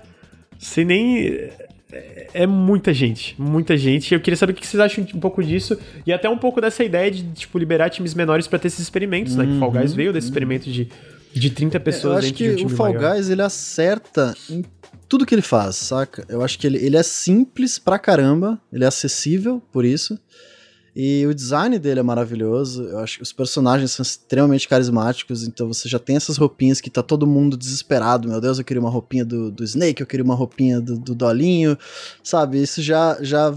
sem 0.58 0.86
nem. 0.86 1.50
É, 1.96 2.28
é 2.34 2.48
muita 2.48 2.94
gente, 2.94 3.36
muita 3.38 3.78
gente. 3.78 4.14
Eu 4.14 4.20
queria 4.20 4.36
saber 4.36 4.52
o 4.52 4.56
que 4.56 4.68
vocês 4.68 4.80
acham 4.82 5.08
um 5.14 5.20
pouco 5.20 5.42
disso 5.42 5.78
e 6.06 6.12
até 6.12 6.30
um 6.30 6.38
pouco 6.38 6.60
dessa 6.60 6.84
ideia 6.84 7.10
de, 7.10 7.24
tipo, 7.32 7.58
liberar 7.58 7.90
times 7.90 8.14
menores 8.14 8.48
pra 8.48 8.60
ter 8.60 8.68
esses 8.68 8.82
experimentos, 8.82 9.36
né? 9.36 9.46
Que 9.46 9.58
Fall 9.58 9.72
Guys 9.72 9.94
veio 9.94 10.12
desse 10.12 10.28
experimento 10.28 10.70
de, 10.70 10.90
de 11.34 11.50
30 11.50 11.78
Uhum. 11.78 11.80
Eu 11.80 11.84
pessoas 11.84 12.18
acho 12.18 12.28
dentro 12.28 12.38
de 12.38 12.44
um 12.44 12.50
que 12.50 12.56
time 12.58 12.74
o 12.74 12.76
Fall 12.76 12.94
maior. 12.94 13.16
Guys, 13.16 13.30
ele 13.30 13.42
acerta 13.42 14.36
em 14.50 14.64
tudo 15.08 15.26
que 15.26 15.34
ele 15.34 15.42
faz, 15.42 15.78
saca? 15.78 16.26
Eu 16.28 16.42
acho 16.44 16.60
que 16.60 16.68
ele, 16.68 16.78
ele 16.78 16.98
é 16.98 17.04
simples 17.04 17.80
pra 17.80 17.98
caramba, 17.98 18.60
ele 18.74 18.84
é 18.84 18.88
acessível 18.88 19.62
por 19.72 19.86
isso. 19.86 20.20
E 20.96 21.28
o 21.28 21.34
design 21.34 21.78
dele 21.78 22.00
é 22.00 22.04
maravilhoso. 22.04 22.84
Eu 22.84 23.00
acho 23.00 23.18
que 23.18 23.24
os 23.24 23.34
personagens 23.34 23.92
são 23.92 24.02
extremamente 24.02 24.68
carismáticos. 24.68 25.46
Então 25.46 25.68
você 25.68 25.90
já 25.90 26.00
tem 26.00 26.16
essas 26.16 26.38
roupinhas 26.38 26.80
que 26.80 26.90
tá 26.90 27.04
todo 27.04 27.28
mundo 27.28 27.58
desesperado. 27.58 28.30
Meu 28.30 28.40
Deus, 28.40 28.60
eu 28.60 28.64
queria 28.64 28.80
uma 28.80 28.90
roupinha 28.90 29.26
do, 29.26 29.52
do 29.52 29.64
Snake, 29.64 30.02
eu 30.02 30.08
queria 30.08 30.24
uma 30.24 30.36
roupinha 30.36 30.80
do, 30.80 30.98
do 30.98 31.14
Dolinho. 31.14 31.78
Sabe? 32.24 32.62
Isso 32.62 32.82
já, 32.82 33.18
já 33.22 33.54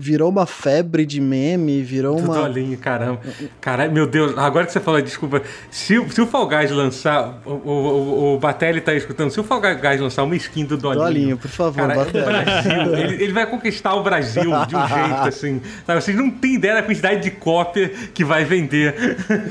virou 0.00 0.30
uma 0.30 0.46
febre 0.46 1.04
de 1.04 1.20
meme, 1.20 1.82
virou 1.82 2.14
Do 2.16 2.22
uma. 2.22 2.34
Dolinho, 2.42 2.78
caramba. 2.78 3.20
Caralho, 3.60 3.90
meu 3.90 4.06
Deus, 4.06 4.38
agora 4.38 4.64
que 4.64 4.72
você 4.72 4.78
falou, 4.78 5.02
desculpa. 5.02 5.42
Se, 5.72 5.98
o- 5.98 6.08
se 6.08 6.20
o 6.20 6.26
Fall 6.26 6.46
Guys 6.48 6.70
lançar, 6.70 7.42
o, 7.44 7.50
o, 7.50 8.34
o, 8.36 8.38
Batelli 8.38 8.80
tá 8.80 8.94
escutando, 8.94 9.30
se 9.32 9.40
o 9.40 9.42
Fall 9.44 9.60
Guys 9.60 10.00
lançar 10.00 10.22
uma 10.22 10.36
skin 10.36 10.64
do 10.64 10.76
Dolinho. 10.76 11.04
Dolinho, 11.04 11.36
por 11.36 11.50
favor, 11.50 11.88
Batelli. 11.88 12.24
Brasil, 12.24 12.94
ele, 12.96 13.22
ele 13.24 13.32
vai 13.32 13.44
conquistar 13.50 13.94
o 13.94 14.02
Brasil 14.04 14.44
de 14.66 14.76
um 14.76 14.86
jeito 14.86 15.14
assim. 15.26 15.60
Sabe? 15.84 16.00
Vocês 16.00 16.16
não 16.16 16.30
têm 16.30 16.54
ideia 16.54 16.74
da 16.74 16.82
quantidade 16.84 17.20
de 17.20 17.32
cópia 17.32 17.88
que 18.14 18.24
vai 18.24 18.44
vender 18.44 18.94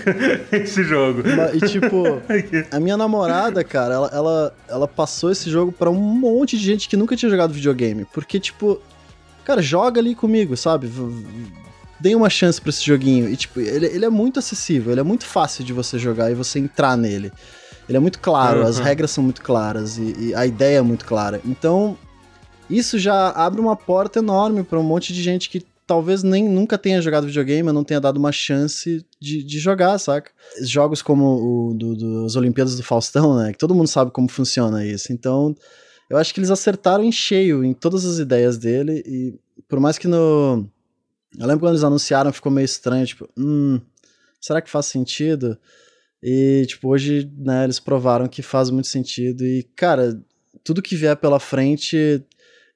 esse 0.51 0.81
jogo. 0.83 1.23
E 1.53 1.59
tipo, 1.67 2.21
a 2.71 2.79
minha 2.79 2.95
namorada, 2.95 3.63
cara, 3.65 3.93
ela, 3.95 4.09
ela, 4.13 4.55
ela 4.69 4.87
passou 4.87 5.29
esse 5.29 5.49
jogo 5.49 5.73
pra 5.73 5.89
um 5.89 5.95
monte 5.99 6.57
de 6.57 6.63
gente 6.63 6.87
que 6.87 6.95
nunca 6.95 7.15
tinha 7.17 7.29
jogado 7.29 7.53
videogame. 7.53 8.05
Porque, 8.13 8.39
tipo, 8.39 8.79
cara, 9.47 9.61
joga 9.61 9.99
ali 10.01 10.13
comigo, 10.13 10.57
sabe? 10.57 10.91
Dê 11.99 12.13
uma 12.13 12.29
chance 12.29 12.59
pra 12.61 12.69
esse 12.69 12.83
joguinho. 12.85 13.29
E, 13.29 13.35
tipo, 13.35 13.59
ele, 13.59 13.85
ele 13.87 14.05
é 14.05 14.09
muito 14.09 14.37
acessível, 14.39 14.91
ele 14.91 14.99
é 14.99 15.03
muito 15.03 15.25
fácil 15.25 15.63
de 15.63 15.73
você 15.73 15.97
jogar 15.97 16.29
e 16.29 16.35
você 16.35 16.59
entrar 16.59 16.95
nele. 16.97 17.31
Ele 17.87 17.97
é 17.97 17.99
muito 17.99 18.19
claro, 18.19 18.61
as 18.67 18.77
Uhum. 18.77 18.83
regras 18.83 19.11
são 19.11 19.23
muito 19.23 19.41
claras 19.41 19.97
e, 19.97 20.15
e 20.19 20.35
a 20.35 20.45
ideia 20.45 20.79
é 20.79 20.81
muito 20.81 21.05
clara. 21.05 21.39
Então, 21.45 21.97
isso 22.69 22.99
já 22.99 23.29
abre 23.29 23.61
uma 23.61 23.75
porta 23.75 24.19
enorme 24.19 24.63
pra 24.63 24.77
um 24.77 24.83
monte 24.83 25.13
de 25.13 25.23
gente 25.23 25.49
que 25.49 25.65
talvez 25.87 26.21
nem 26.21 26.47
nunca 26.49 26.77
tenha 26.77 27.01
jogado 27.01 27.25
videogame, 27.27 27.71
não 27.71 27.85
tenha 27.85 28.01
dado 28.01 28.17
uma 28.17 28.33
chance 28.33 29.05
de, 29.21 29.41
de 29.41 29.57
jogar, 29.57 29.97
saca? 29.97 30.29
Jogos 30.61 31.01
como 31.01 31.23
o 31.69 31.73
do, 31.73 31.95
dos 31.95 32.35
Olimpíadas 32.35 32.75
do 32.75 32.83
Faustão, 32.83 33.37
né? 33.37 33.53
Que 33.53 33.57
todo 33.57 33.73
mundo 33.73 33.87
sabe 33.87 34.11
como 34.11 34.27
funciona 34.27 34.85
isso. 34.85 35.13
Então, 35.13 35.55
eu 36.09 36.17
acho 36.17 36.33
que 36.33 36.39
eles 36.39 36.51
acertaram 36.51 37.03
em 37.03 37.11
cheio 37.11 37.63
em 37.63 37.73
todas 37.73 38.05
as 38.05 38.17
ideias 38.19 38.57
dele 38.57 39.03
e 39.05 39.39
por 39.67 39.79
mais 39.79 39.97
que 39.97 40.07
no... 40.07 40.65
Eu 41.37 41.45
lembro 41.45 41.59
quando 41.59 41.73
eles 41.73 41.83
anunciaram, 41.83 42.31
ficou 42.31 42.51
meio 42.51 42.65
estranho, 42.65 43.05
tipo, 43.05 43.29
hum, 43.37 43.79
será 44.39 44.61
que 44.61 44.69
faz 44.69 44.85
sentido? 44.85 45.57
E, 46.23 46.65
tipo, 46.67 46.87
hoje, 46.89 47.31
né, 47.37 47.65
eles 47.65 47.79
provaram 47.79 48.27
que 48.27 48.41
faz 48.41 48.69
muito 48.69 48.87
sentido 48.87 49.45
e, 49.45 49.63
cara, 49.75 50.19
tudo 50.63 50.81
que 50.81 50.95
vier 50.95 51.15
pela 51.17 51.39
frente 51.39 52.23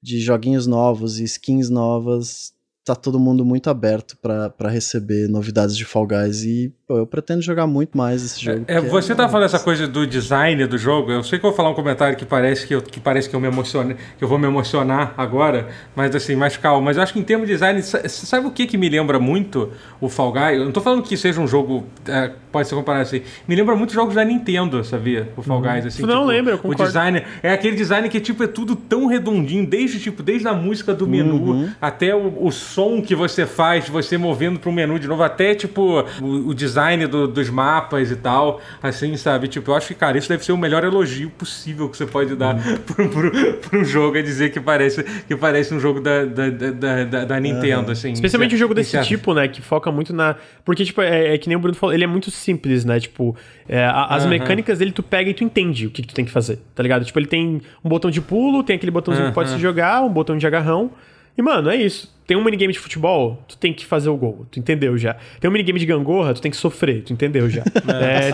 de 0.02 0.20
joguinhos 0.20 0.68
novos 0.68 1.20
e 1.20 1.24
skins 1.24 1.70
novas, 1.70 2.54
tá 2.84 2.96
todo 2.96 3.20
mundo 3.20 3.46
muito 3.46 3.70
aberto 3.70 4.18
pra 4.18 4.70
receber 4.70 5.28
novidades 5.28 5.76
de 5.78 5.86
Fall 5.86 6.08
Guys 6.08 6.44
e 6.44 6.74
pô, 6.92 6.98
eu 6.98 7.08
pretendo 7.08 7.42
jogar 7.42 7.66
muito 7.66 7.98
mais 7.98 8.22
esse 8.24 8.44
jogo. 8.44 8.66
É, 8.68 8.82
você 8.82 9.16
tá 9.16 9.30
falando 9.30 9.46
essa 9.46 9.60
coisa 9.60 9.88
do 9.88 10.06
design 10.06 10.66
do 10.68 10.78
jogo. 10.78 11.10
Eu 11.12 11.24
sei 11.24 11.40
que 11.40 11.46
eu 11.46 11.50
vou 11.52 11.56
falar 11.56 11.70
um 11.70 11.74
comentário 11.74 12.18
que 12.18 12.26
parece 12.26 12.68
que 12.68 12.76
eu, 12.76 12.82
que 12.82 13.00
parece 13.00 13.30
que 13.30 13.36
eu 13.36 13.40
me 13.40 13.48
emocione, 13.48 13.96
que 14.18 14.24
eu 14.24 14.28
vou 14.28 14.38
me 14.38 14.46
emocionar 14.46 15.14
agora, 15.18 15.70
mas 15.96 16.14
assim, 16.14 16.36
mais 16.36 16.58
calmo. 16.58 16.82
Mas 16.84 16.98
eu 16.98 17.04
acho 17.04 17.14
que 17.14 17.20
em 17.20 17.24
termos 17.24 17.48
de 17.48 17.54
design, 17.54 17.82
sa- 17.82 18.08
sabe 18.10 18.46
o 18.48 18.52
que 18.52 18.68
que 18.68 18.78
me 18.78 18.90
lembra 18.90 19.20
muito 19.20 19.72
o 20.02 20.10
Fall 20.10 20.34
Guys? 20.34 20.58
Eu 20.58 20.66
não 20.66 20.72
tô 20.74 20.82
falando 20.82 21.02
que 21.04 21.16
seja 21.16 21.40
um 21.40 21.48
jogo, 21.48 21.86
é, 22.06 22.32
pode 22.52 22.68
ser 22.68 22.76
comparado 22.76 23.04
assim. 23.04 23.22
Me 23.48 23.56
lembra 23.56 23.74
muito 23.74 23.94
jogos 23.94 24.16
da 24.16 24.26
Nintendo, 24.26 24.84
sabia? 24.84 25.30
O 25.38 25.42
Fall 25.42 25.62
Guys, 25.62 25.86
assim. 25.86 26.04
Não, 26.04 26.26
lembro, 26.26 26.52
eu 26.52 26.56
O 26.58 26.60
concordo. 26.60 26.84
design 26.84 27.24
é 27.42 27.54
aquele 27.54 27.78
design 27.78 28.10
que 28.10 28.20
tipo 28.20 28.44
é 28.44 28.48
tudo 28.48 28.76
tão 28.76 29.06
redondinho, 29.06 29.66
desde 29.66 29.98
tipo 30.00 30.22
desde 30.22 30.46
a 30.50 30.54
música 30.54 30.94
do 30.94 31.08
menu 31.08 31.70
até 31.82 32.14
o, 32.14 32.46
o 32.46 32.52
som 32.52 33.02
que 33.02 33.16
você 33.16 33.46
faz, 33.46 33.88
você 33.88 34.18
movendo 34.18 34.60
para 34.60 34.70
o 34.70 34.74
menu 34.74 35.00
de 35.00 35.08
novo, 35.08 35.24
até 35.24 35.56
tipo 35.56 36.04
o, 36.22 36.50
o 36.50 36.54
design 36.54 36.81
design 36.82 37.08
do, 37.08 37.28
dos 37.28 37.50
mapas 37.50 38.12
e 38.12 38.16
tal, 38.16 38.60
assim, 38.82 39.16
sabe? 39.16 39.48
Tipo, 39.48 39.72
eu 39.72 39.76
acho 39.76 39.88
que, 39.88 39.94
cara, 39.94 40.18
isso 40.18 40.28
deve 40.28 40.44
ser 40.44 40.52
o 40.52 40.58
melhor 40.58 40.84
elogio 40.84 41.30
possível 41.30 41.88
que 41.88 41.98
você 41.98 42.06
pode 42.06 42.36
dar 42.36 42.56
uhum. 42.56 42.78
pra, 43.62 43.80
um 43.80 43.86
jogo, 43.86 44.18
é 44.18 44.22
dizer 44.22 44.52
que 44.52 44.60
parece, 44.60 45.04
que 45.04 45.36
parece 45.36 45.74
um 45.74 45.80
jogo 45.80 46.02
da, 46.02 46.26
da, 46.26 46.50
da, 46.50 47.04
da, 47.04 47.26
da 47.26 47.40
Nintendo, 47.40 47.88
uhum. 47.88 47.92
assim. 47.92 48.12
Especialmente 48.14 48.56
um 48.56 48.58
jogo 48.58 48.74
desse 48.74 49.00
tipo, 49.04 49.34
né, 49.34 49.48
que 49.48 49.62
foca 49.62 49.92
muito 49.92 50.14
na... 50.14 50.36
Porque, 50.66 50.84
tipo, 50.84 51.02
é, 51.02 51.36
é, 51.36 51.38
que 51.38 51.48
nem 51.48 51.56
o 51.56 51.60
Bruno 51.60 51.76
falou, 51.76 51.94
ele 51.94 52.04
é 52.04 52.08
muito 52.08 52.32
simples, 52.32 52.84
né? 52.84 53.00
Tipo, 53.00 53.36
é, 53.68 53.86
as 53.86 54.24
uhum. 54.24 54.30
mecânicas 54.30 54.80
dele 54.80 54.92
tu 54.92 55.04
pega 55.04 55.30
e 55.30 55.34
tu 55.34 55.44
entende 55.44 55.88
o 55.88 55.92
que, 55.92 56.02
que, 56.02 56.08
tu 56.08 56.16
tem 56.16 56.26
que 56.26 56.32
fazer, 56.32 56.60
tá 56.74 56.82
ligado? 56.82 57.06
Tipo, 57.06 57.20
ele 57.20 57.28
tem 57.28 57.62
um 57.84 57.90
botão 57.90 58.10
de 58.10 58.22
pulo, 58.22 58.64
tem 58.64 58.76
aquele 58.76 58.92
botãozinho 58.92 59.28
que 59.28 59.34
pode 59.34 59.50
se 59.50 59.60
jogar, 59.60 60.02
um 60.02 60.10
botão 60.10 60.38
de 60.38 60.46
agarrão, 60.48 60.92
e, 61.38 61.42
mano, 61.42 61.70
é 61.70 61.76
isso. 61.76 62.12
Tem 62.32 62.38
um 62.38 62.44
minigame 62.46 62.72
de 62.72 62.80
futebol, 62.80 63.44
tu 63.46 63.58
tem 63.58 63.74
que 63.74 63.86
fazer 63.86 64.10
o 64.10 64.16
gol, 64.16 64.46
tu 64.50 64.58
entendeu 64.58 64.98
já. 64.98 65.18
Tem 65.40 65.50
um 65.50 65.52
minigame 65.52 65.78
de 65.78 65.86
gangorra, 65.86 66.34
tu 66.34 66.42
tem 66.42 66.50
que 66.50 66.56
sofrer, 66.56 67.04
tu 67.04 67.12
entendeu 67.12 67.50
já. 67.50 67.62
é, 67.92 68.32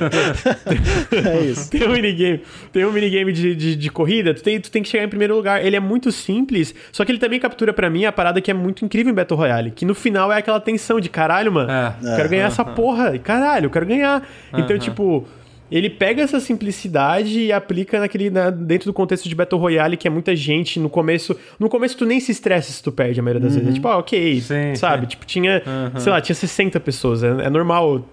tem, 1.09 1.25
é 1.25 1.39
isso. 1.41 1.71
Tem 1.71 1.87
um 1.87 1.93
minigame, 1.93 2.41
tem 2.71 2.85
um 2.85 2.91
minigame 2.91 3.33
de, 3.33 3.55
de, 3.55 3.75
de, 3.75 3.89
corrida, 3.89 4.35
tu 4.35 4.43
tem, 4.43 4.59
tu 4.59 4.69
tem 4.69 4.83
que 4.83 4.89
chegar 4.89 5.03
em 5.03 5.09
primeiro 5.09 5.35
lugar. 5.35 5.65
Ele 5.65 5.75
é 5.75 5.79
muito 5.79 6.11
simples, 6.11 6.75
só 6.91 7.03
que 7.03 7.11
ele 7.11 7.17
também 7.17 7.39
captura 7.39 7.73
para 7.73 7.89
mim 7.89 8.05
a 8.05 8.11
parada 8.11 8.39
que 8.39 8.51
é 8.51 8.53
muito 8.53 8.85
incrível 8.85 9.11
em 9.11 9.15
Battle 9.15 9.39
Royale, 9.39 9.71
que 9.71 9.83
no 9.83 9.95
final 9.95 10.31
é 10.31 10.37
aquela 10.37 10.59
tensão 10.59 10.99
de 10.99 11.09
caralho, 11.09 11.51
mano, 11.51 11.71
é. 11.71 12.15
quero 12.17 12.29
ganhar 12.29 12.45
essa 12.45 12.63
porra, 12.63 13.17
caralho, 13.17 13.65
eu 13.65 13.69
quero 13.71 13.85
ganhar. 13.87 14.27
Então, 14.53 14.77
tipo 14.77 15.27
ele 15.71 15.89
pega 15.89 16.21
essa 16.21 16.39
simplicidade 16.39 17.39
e 17.39 17.51
aplica 17.51 17.99
naquele 17.99 18.29
na, 18.29 18.49
dentro 18.49 18.89
do 18.89 18.93
contexto 18.93 19.27
de 19.27 19.35
Battle 19.35 19.59
Royale, 19.59 19.97
que 19.97 20.07
é 20.07 20.11
muita 20.11 20.35
gente 20.35 20.79
no 20.79 20.89
começo. 20.89 21.35
No 21.59 21.69
começo 21.69 21.97
tu 21.97 22.05
nem 22.05 22.19
se 22.19 22.31
estressa 22.31 22.71
se 22.71 22.81
tu 22.81 22.91
perde 22.91 23.19
a 23.19 23.23
maioria 23.23 23.41
das 23.41 23.53
uhum. 23.53 23.59
vezes. 23.59 23.73
É 23.73 23.75
tipo, 23.75 23.87
ah, 23.87 23.97
ok, 23.97 24.41
sim, 24.41 24.75
sabe? 24.75 25.03
Sim. 25.03 25.09
Tipo, 25.09 25.25
tinha, 25.25 25.63
uhum. 25.65 25.99
sei 25.99 26.11
lá, 26.11 26.21
tinha 26.21 26.35
60 26.35 26.79
pessoas. 26.79 27.23
É, 27.23 27.27
é 27.27 27.49
normal 27.49 28.05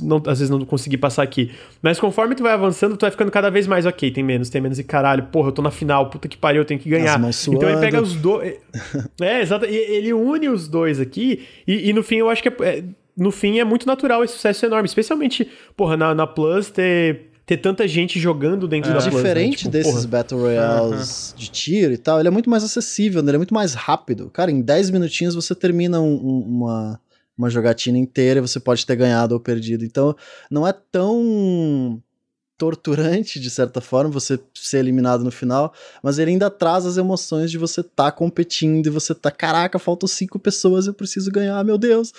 não, 0.00 0.16
às 0.26 0.38
vezes 0.38 0.48
não 0.48 0.64
conseguir 0.64 0.98
passar 0.98 1.22
aqui. 1.22 1.50
Mas 1.82 1.98
conforme 1.98 2.34
tu 2.34 2.42
vai 2.42 2.52
avançando, 2.52 2.96
tu 2.96 3.02
vai 3.02 3.10
ficando 3.10 3.30
cada 3.30 3.50
vez 3.50 3.66
mais, 3.66 3.84
ok, 3.84 4.10
tem 4.10 4.22
menos, 4.22 4.48
tem 4.48 4.60
menos, 4.60 4.78
e 4.78 4.84
caralho, 4.84 5.24
porra, 5.24 5.48
eu 5.48 5.52
tô 5.52 5.60
na 5.60 5.70
final, 5.70 6.08
puta 6.08 6.28
que 6.28 6.36
pariu, 6.36 6.62
eu 6.62 6.64
tenho 6.64 6.80
que 6.80 6.88
ganhar. 6.88 7.20
Então 7.48 7.68
ele 7.68 7.80
pega 7.80 8.00
os 8.00 8.14
dois. 8.14 8.54
é, 9.20 9.40
exato. 9.42 9.66
E 9.66 9.74
ele 9.74 10.12
une 10.12 10.48
os 10.48 10.68
dois 10.68 11.00
aqui, 11.00 11.46
e, 11.66 11.90
e 11.90 11.92
no 11.92 12.02
fim 12.02 12.16
eu 12.16 12.30
acho 12.30 12.42
que 12.42 12.48
é, 12.48 12.54
é 12.62 12.84
no 13.16 13.30
fim 13.30 13.58
é 13.58 13.64
muito 13.64 13.86
natural 13.86 14.24
esse 14.24 14.34
sucesso 14.34 14.66
enorme. 14.66 14.86
Especialmente, 14.86 15.48
porra, 15.76 15.96
na, 15.96 16.14
na 16.14 16.26
Plus 16.26 16.70
ter 16.70 17.32
ter 17.44 17.56
tanta 17.56 17.86
gente 17.88 18.20
jogando 18.20 18.68
dentro 18.68 18.90
é. 18.90 18.94
da 18.94 19.00
Plus, 19.00 19.12
né? 19.12 19.20
Diferente 19.20 19.50
né? 19.50 19.56
tipo, 19.56 19.70
desses 19.70 19.92
porra. 19.92 20.06
Battle 20.06 20.40
Royales 20.40 21.34
de 21.36 21.50
tiro 21.50 21.92
e 21.92 21.98
tal, 21.98 22.18
ele 22.20 22.28
é 22.28 22.30
muito 22.30 22.48
mais 22.48 22.62
acessível, 22.62 23.22
né? 23.22 23.30
ele 23.30 23.36
é 23.36 23.38
muito 23.38 23.54
mais 23.54 23.74
rápido. 23.74 24.30
Cara, 24.30 24.50
em 24.50 24.60
10 24.60 24.90
minutinhos 24.90 25.34
você 25.34 25.54
termina 25.54 26.00
um, 26.00 26.14
um, 26.14 26.40
uma, 26.40 27.00
uma 27.36 27.50
jogatina 27.50 27.98
inteira 27.98 28.38
e 28.38 28.40
você 28.40 28.60
pode 28.60 28.86
ter 28.86 28.96
ganhado 28.96 29.34
ou 29.34 29.40
perdido. 29.40 29.84
Então, 29.84 30.14
não 30.50 30.66
é 30.66 30.72
tão 30.72 32.00
torturante, 32.56 33.40
de 33.40 33.50
certa 33.50 33.80
forma, 33.80 34.08
você 34.08 34.38
ser 34.54 34.78
eliminado 34.78 35.24
no 35.24 35.32
final, 35.32 35.74
mas 36.00 36.20
ele 36.20 36.30
ainda 36.30 36.48
traz 36.48 36.86
as 36.86 36.96
emoções 36.96 37.50
de 37.50 37.58
você 37.58 37.82
tá 37.82 38.12
competindo 38.12 38.86
e 38.86 38.90
você 38.90 39.12
tá, 39.16 39.32
caraca, 39.32 39.80
faltam 39.80 40.06
cinco 40.06 40.38
pessoas, 40.38 40.86
eu 40.86 40.94
preciso 40.94 41.28
ganhar, 41.32 41.64
meu 41.64 41.76
Deus. 41.76 42.12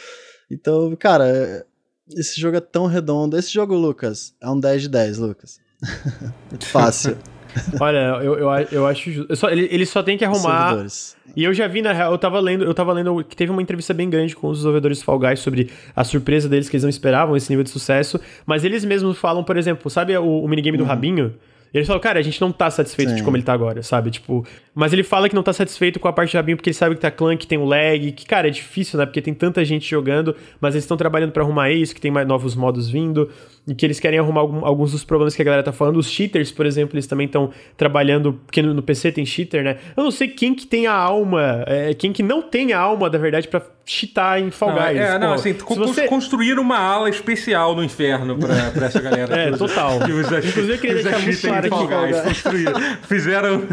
Então, 0.53 0.95
cara, 0.95 1.65
esse 2.11 2.39
jogo 2.39 2.57
é 2.57 2.61
tão 2.61 2.85
redondo. 2.85 3.37
Esse 3.37 3.53
jogo, 3.53 3.75
Lucas, 3.75 4.33
é 4.41 4.49
um 4.49 4.59
10 4.59 4.83
de 4.83 4.89
10, 4.89 5.17
Lucas. 5.17 5.59
Fácil. 6.61 7.17
Olha, 7.79 8.19
eu, 8.23 8.35
eu, 8.35 8.49
eu 8.71 8.87
acho. 8.87 9.25
Eu 9.29 9.35
só, 9.35 9.49
ele, 9.49 9.67
ele 9.71 9.85
só 9.85 10.01
tem 10.01 10.17
que 10.17 10.25
arrumar. 10.25 10.69
Servidores. 10.69 11.15
E 11.35 11.43
eu 11.43 11.53
já 11.53 11.67
vi, 11.67 11.81
na 11.81 11.93
real, 11.93 12.11
eu 12.11 12.17
tava 12.17 12.39
lendo, 12.39 12.63
eu 12.63 12.73
tava 12.73 12.93
lendo 12.93 13.23
que 13.23 13.35
teve 13.35 13.51
uma 13.51 13.61
entrevista 13.61 13.93
bem 13.93 14.09
grande 14.09 14.35
com 14.35 14.47
os 14.47 14.57
desenvolvedores 14.57 15.01
Fall 15.01 15.19
Guys 15.19 15.39
sobre 15.39 15.69
a 15.95 16.03
surpresa 16.03 16.49
deles 16.49 16.69
que 16.69 16.75
eles 16.75 16.83
não 16.83 16.89
esperavam 16.89 17.35
esse 17.35 17.49
nível 17.49 17.63
de 17.63 17.69
sucesso. 17.69 18.19
Mas 18.45 18.63
eles 18.63 18.83
mesmos 18.85 19.17
falam, 19.17 19.43
por 19.43 19.57
exemplo, 19.57 19.89
sabe 19.89 20.15
o, 20.17 20.43
o 20.43 20.47
minigame 20.47 20.77
uhum. 20.77 20.83
do 20.83 20.87
Rabinho? 20.87 21.35
Ele 21.73 21.85
falou, 21.85 21.99
cara, 21.99 22.19
a 22.19 22.21
gente 22.21 22.39
não 22.39 22.51
tá 22.51 22.69
satisfeito 22.69 23.09
Sim. 23.09 23.15
de 23.15 23.23
como 23.23 23.35
ele 23.35 23.43
tá 23.43 23.51
agora, 23.51 23.81
sabe? 23.81 24.11
Tipo, 24.11 24.45
mas 24.75 24.91
ele 24.91 25.03
fala 25.03 25.29
que 25.29 25.35
não 25.35 25.43
tá 25.43 25.53
satisfeito 25.53 25.99
com 25.99 26.07
a 26.07 26.13
parte 26.13 26.31
de 26.31 26.37
rabinho 26.37 26.57
porque 26.57 26.69
ele 26.69 26.75
sabe 26.75 26.95
que 26.95 27.01
tá 27.01 27.11
clã, 27.11 27.37
que 27.37 27.45
tem 27.45 27.57
o 27.57 27.65
lag, 27.65 28.11
que, 28.11 28.25
cara, 28.25 28.47
é 28.47 28.51
difícil, 28.51 28.97
né? 28.97 29.05
Porque 29.05 29.21
tem 29.21 29.33
tanta 29.33 29.63
gente 29.63 29.87
jogando, 29.89 30.35
mas 30.59 30.73
eles 30.73 30.83
estão 30.83 30.97
trabalhando 30.97 31.31
para 31.31 31.43
arrumar 31.43 31.69
isso, 31.71 31.93
que 31.93 32.01
tem 32.01 32.09
mais 32.09 32.27
novos 32.27 32.55
modos 32.55 32.89
vindo, 32.89 33.29
e 33.67 33.75
que 33.75 33.85
eles 33.85 33.99
querem 33.99 34.17
arrumar 34.17 34.41
algum, 34.41 34.65
alguns 34.65 34.91
dos 34.91 35.03
problemas 35.03 35.35
que 35.35 35.41
a 35.41 35.45
galera 35.45 35.63
tá 35.63 35.71
falando. 35.71 35.97
Os 35.97 36.09
cheaters, 36.09 36.51
por 36.51 36.65
exemplo, 36.65 36.95
eles 36.95 37.05
também 37.05 37.27
estão 37.27 37.51
trabalhando, 37.77 38.33
porque 38.45 38.61
no, 38.61 38.73
no, 38.73 38.81
PC 38.81 39.11
tem 39.11 39.25
cheater, 39.25 39.63
né? 39.63 39.77
Eu 39.95 40.03
não 40.03 40.11
sei 40.11 40.27
quem 40.27 40.55
que 40.55 40.65
tem 40.65 40.87
a 40.87 40.93
alma, 40.93 41.63
é, 41.67 41.93
quem 41.93 42.11
que 42.11 42.23
não 42.23 42.41
tem 42.41 42.73
a 42.73 42.79
alma, 42.79 43.09
da 43.09 43.17
verdade, 43.17 43.47
para 43.47 43.61
cheatar 43.85 44.39
em 44.39 44.49
Fall 44.49 44.71
Guys. 44.71 44.99
é, 44.99 45.19
não, 45.19 45.33
assim, 45.33 45.53
você... 45.53 46.07
construir 46.07 46.57
uma 46.57 46.77
ala 46.77 47.09
especial 47.09 47.75
no 47.75 47.83
inferno 47.83 48.37
pra, 48.37 48.71
pra 48.71 48.87
essa 48.87 49.01
galera. 49.01 49.35
é, 49.37 49.51
total. 49.51 49.99
Que 49.99 50.11
usa, 50.11 50.39
Inclusive, 50.39 50.73
eu 50.73 50.77
queria 50.79 51.03
deixar 51.03 51.19
muito 51.19 51.41
claro 51.41 52.17
aqui. 52.17 53.07
Fizeram... 53.07 53.63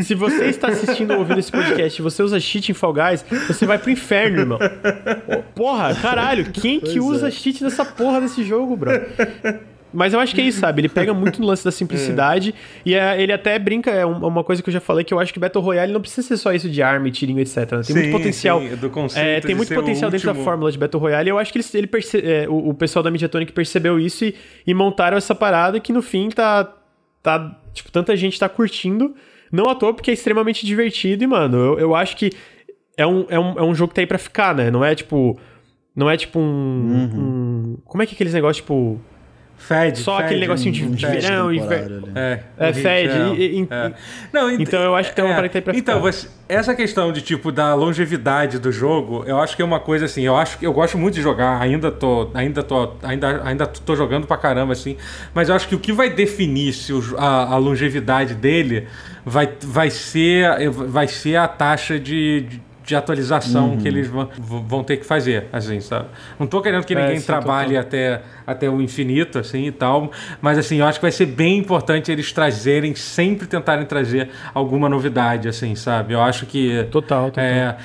Se 0.00 0.14
você 0.14 0.45
está 0.50 0.68
assistindo 0.68 1.12
ou 1.12 1.18
ouvindo 1.18 1.38
esse 1.38 1.50
podcast 1.50 2.00
e 2.00 2.02
você 2.02 2.22
usa 2.22 2.38
cheat 2.40 2.70
em 2.70 2.74
Fall 2.74 2.92
Guys, 2.92 3.24
você 3.46 3.66
vai 3.66 3.78
pro 3.78 3.90
inferno, 3.90 4.40
irmão. 4.40 4.58
Porra, 5.54 5.94
caralho, 5.94 6.50
quem 6.50 6.80
pois 6.80 6.92
que 6.92 7.00
usa 7.00 7.28
é. 7.28 7.30
cheat 7.30 7.62
nessa 7.62 7.84
porra 7.84 8.20
desse 8.20 8.42
jogo, 8.42 8.76
bro? 8.76 8.90
Mas 9.96 10.12
eu 10.12 10.20
acho 10.20 10.34
que 10.34 10.42
é 10.42 10.44
isso, 10.44 10.60
sabe? 10.60 10.82
Ele 10.82 10.90
pega 10.90 11.14
muito 11.14 11.40
no 11.40 11.46
lance 11.46 11.64
da 11.64 11.70
simplicidade 11.70 12.54
é. 12.54 12.80
e 12.84 12.94
é, 12.94 13.22
ele 13.22 13.32
até 13.32 13.58
brinca, 13.58 13.90
é 13.90 14.04
uma 14.04 14.44
coisa 14.44 14.62
que 14.62 14.68
eu 14.68 14.72
já 14.72 14.80
falei, 14.80 15.04
que 15.04 15.14
eu 15.14 15.18
acho 15.18 15.32
que 15.32 15.38
Battle 15.38 15.64
Royale 15.64 15.90
não 15.90 16.02
precisa 16.02 16.26
ser 16.26 16.36
só 16.36 16.52
isso 16.52 16.68
de 16.68 16.82
arma 16.82 17.08
e 17.08 17.10
tirinho, 17.10 17.40
etc. 17.40 17.56
Né? 17.56 17.66
Tem 17.66 17.82
sim, 17.82 17.94
muito 17.94 18.12
potencial. 18.12 18.60
Sim, 18.60 18.76
do 18.76 18.92
é, 19.14 19.40
tem 19.40 19.54
muito 19.54 19.74
potencial 19.74 20.10
dentro 20.10 20.26
da 20.26 20.34
fórmula 20.34 20.70
de 20.70 20.76
Battle 20.76 21.00
Royale. 21.00 21.28
E 21.28 21.30
eu 21.30 21.38
acho 21.38 21.50
que 21.50 21.58
ele, 21.58 21.66
ele 21.72 21.86
perce... 21.86 22.18
É, 22.18 22.46
o, 22.46 22.68
o, 22.68 22.74
pessoal 22.74 23.02
da 23.02 23.10
Mediatonic 23.10 23.52
percebeu 23.52 23.98
isso 23.98 24.26
e, 24.26 24.34
e 24.66 24.74
montaram 24.74 25.16
essa 25.16 25.34
parada 25.34 25.80
que 25.80 25.94
no 25.94 26.02
fim 26.02 26.28
tá. 26.28 26.74
tá 27.22 27.58
tipo, 27.72 27.90
tanta 27.90 28.14
gente 28.14 28.38
tá 28.38 28.50
curtindo. 28.50 29.14
Não 29.50 29.68
à 29.68 29.74
toa, 29.74 29.94
porque 29.94 30.10
é 30.10 30.14
extremamente 30.14 30.66
divertido 30.66 31.24
e, 31.24 31.26
mano, 31.26 31.56
eu, 31.56 31.78
eu 31.78 31.94
acho 31.94 32.16
que 32.16 32.30
é 32.96 33.06
um, 33.06 33.26
é, 33.28 33.38
um, 33.38 33.58
é 33.58 33.62
um 33.62 33.74
jogo 33.74 33.90
que 33.90 33.96
tá 33.96 34.00
aí 34.02 34.06
pra 34.06 34.18
ficar, 34.18 34.54
né? 34.54 34.70
Não 34.70 34.84
é 34.84 34.94
tipo. 34.94 35.38
Não 35.94 36.10
é 36.10 36.16
tipo 36.16 36.38
um. 36.38 36.42
Uhum. 36.42 37.10
um 37.14 37.78
como 37.84 38.02
é 38.02 38.06
que 38.06 38.12
é 38.12 38.14
aqueles 38.14 38.34
negócios, 38.34 38.62
tipo. 38.62 39.00
Fed. 39.58 39.98
Só 39.98 40.16
fed, 40.16 40.26
aquele 40.26 40.40
negocinho 40.40 40.72
de, 40.72 40.86
de 40.86 41.06
verão 41.06 41.52
e. 41.52 41.58
É, 42.14 42.40
é 42.58 42.72
Fed. 42.72 43.12
E, 43.36 43.62
e, 43.62 43.68
é. 43.70 43.92
Não, 44.32 44.50
então 44.50 44.80
eu 44.80 44.94
acho 44.94 45.10
que 45.10 45.16
tem 45.16 45.24
uma 45.24 45.32
é, 45.32 45.34
parada 45.34 45.48
que 45.48 45.52
tá 45.54 45.58
aí 45.58 45.62
pra 45.62 45.76
Então, 45.76 46.00
você, 46.00 46.28
essa 46.48 46.74
questão 46.74 47.10
de 47.10 47.20
tipo 47.22 47.50
da 47.50 47.74
longevidade 47.74 48.58
do 48.58 48.70
jogo, 48.70 49.24
eu 49.26 49.40
acho 49.40 49.56
que 49.56 49.62
é 49.62 49.64
uma 49.64 49.80
coisa 49.80 50.04
assim, 50.04 50.22
eu 50.22 50.36
acho 50.36 50.58
que 50.58 50.66
eu 50.66 50.72
gosto 50.72 50.96
muito 50.96 51.14
de 51.14 51.22
jogar, 51.22 51.60
ainda 51.60 51.90
tô, 51.90 52.30
ainda 52.34 52.62
tô, 52.62 52.92
ainda, 53.02 53.42
ainda 53.44 53.66
tô 53.66 53.96
jogando 53.96 54.26
pra 54.26 54.36
caramba 54.36 54.72
assim, 54.72 54.96
mas 55.34 55.48
eu 55.48 55.54
acho 55.54 55.66
que 55.66 55.74
o 55.74 55.80
que 55.80 55.92
vai 55.92 56.10
definir 56.10 56.72
se 56.72 56.92
o, 56.92 57.02
a, 57.18 57.54
a 57.54 57.56
longevidade 57.56 58.34
dele 58.34 58.86
vai, 59.24 59.48
vai 59.62 59.90
ser 59.90 60.70
vai 60.70 61.08
ser 61.08 61.36
a 61.36 61.48
taxa 61.48 61.98
de, 61.98 62.42
de 62.42 62.66
de 62.86 62.94
atualização 62.94 63.70
uhum. 63.70 63.78
que 63.78 63.88
eles 63.88 64.06
vão, 64.06 64.28
vão 64.38 64.84
ter 64.84 64.98
que 64.98 65.04
fazer, 65.04 65.46
assim, 65.52 65.80
sabe? 65.80 66.06
Não 66.38 66.46
tô 66.46 66.62
querendo 66.62 66.84
que 66.84 66.94
é, 66.94 67.02
ninguém 67.02 67.18
sim, 67.18 67.26
trabalhe 67.26 67.76
até 67.76 68.22
até 68.46 68.68
o 68.68 68.80
infinito, 68.80 69.38
assim 69.38 69.66
e 69.66 69.72
tal. 69.72 70.10
Mas 70.40 70.58
assim, 70.58 70.76
eu 70.76 70.86
acho 70.86 70.98
que 70.98 71.04
vai 71.04 71.12
ser 71.12 71.26
bem 71.26 71.58
importante 71.58 72.12
eles 72.12 72.32
trazerem, 72.32 72.94
sempre 72.94 73.46
tentarem 73.46 73.84
trazer 73.84 74.30
alguma 74.54 74.88
novidade, 74.88 75.48
assim, 75.48 75.74
sabe? 75.74 76.14
Eu 76.14 76.20
acho 76.20 76.46
que. 76.46 76.84
Total, 76.90 77.26
total. 77.30 77.44
É, 77.44 77.76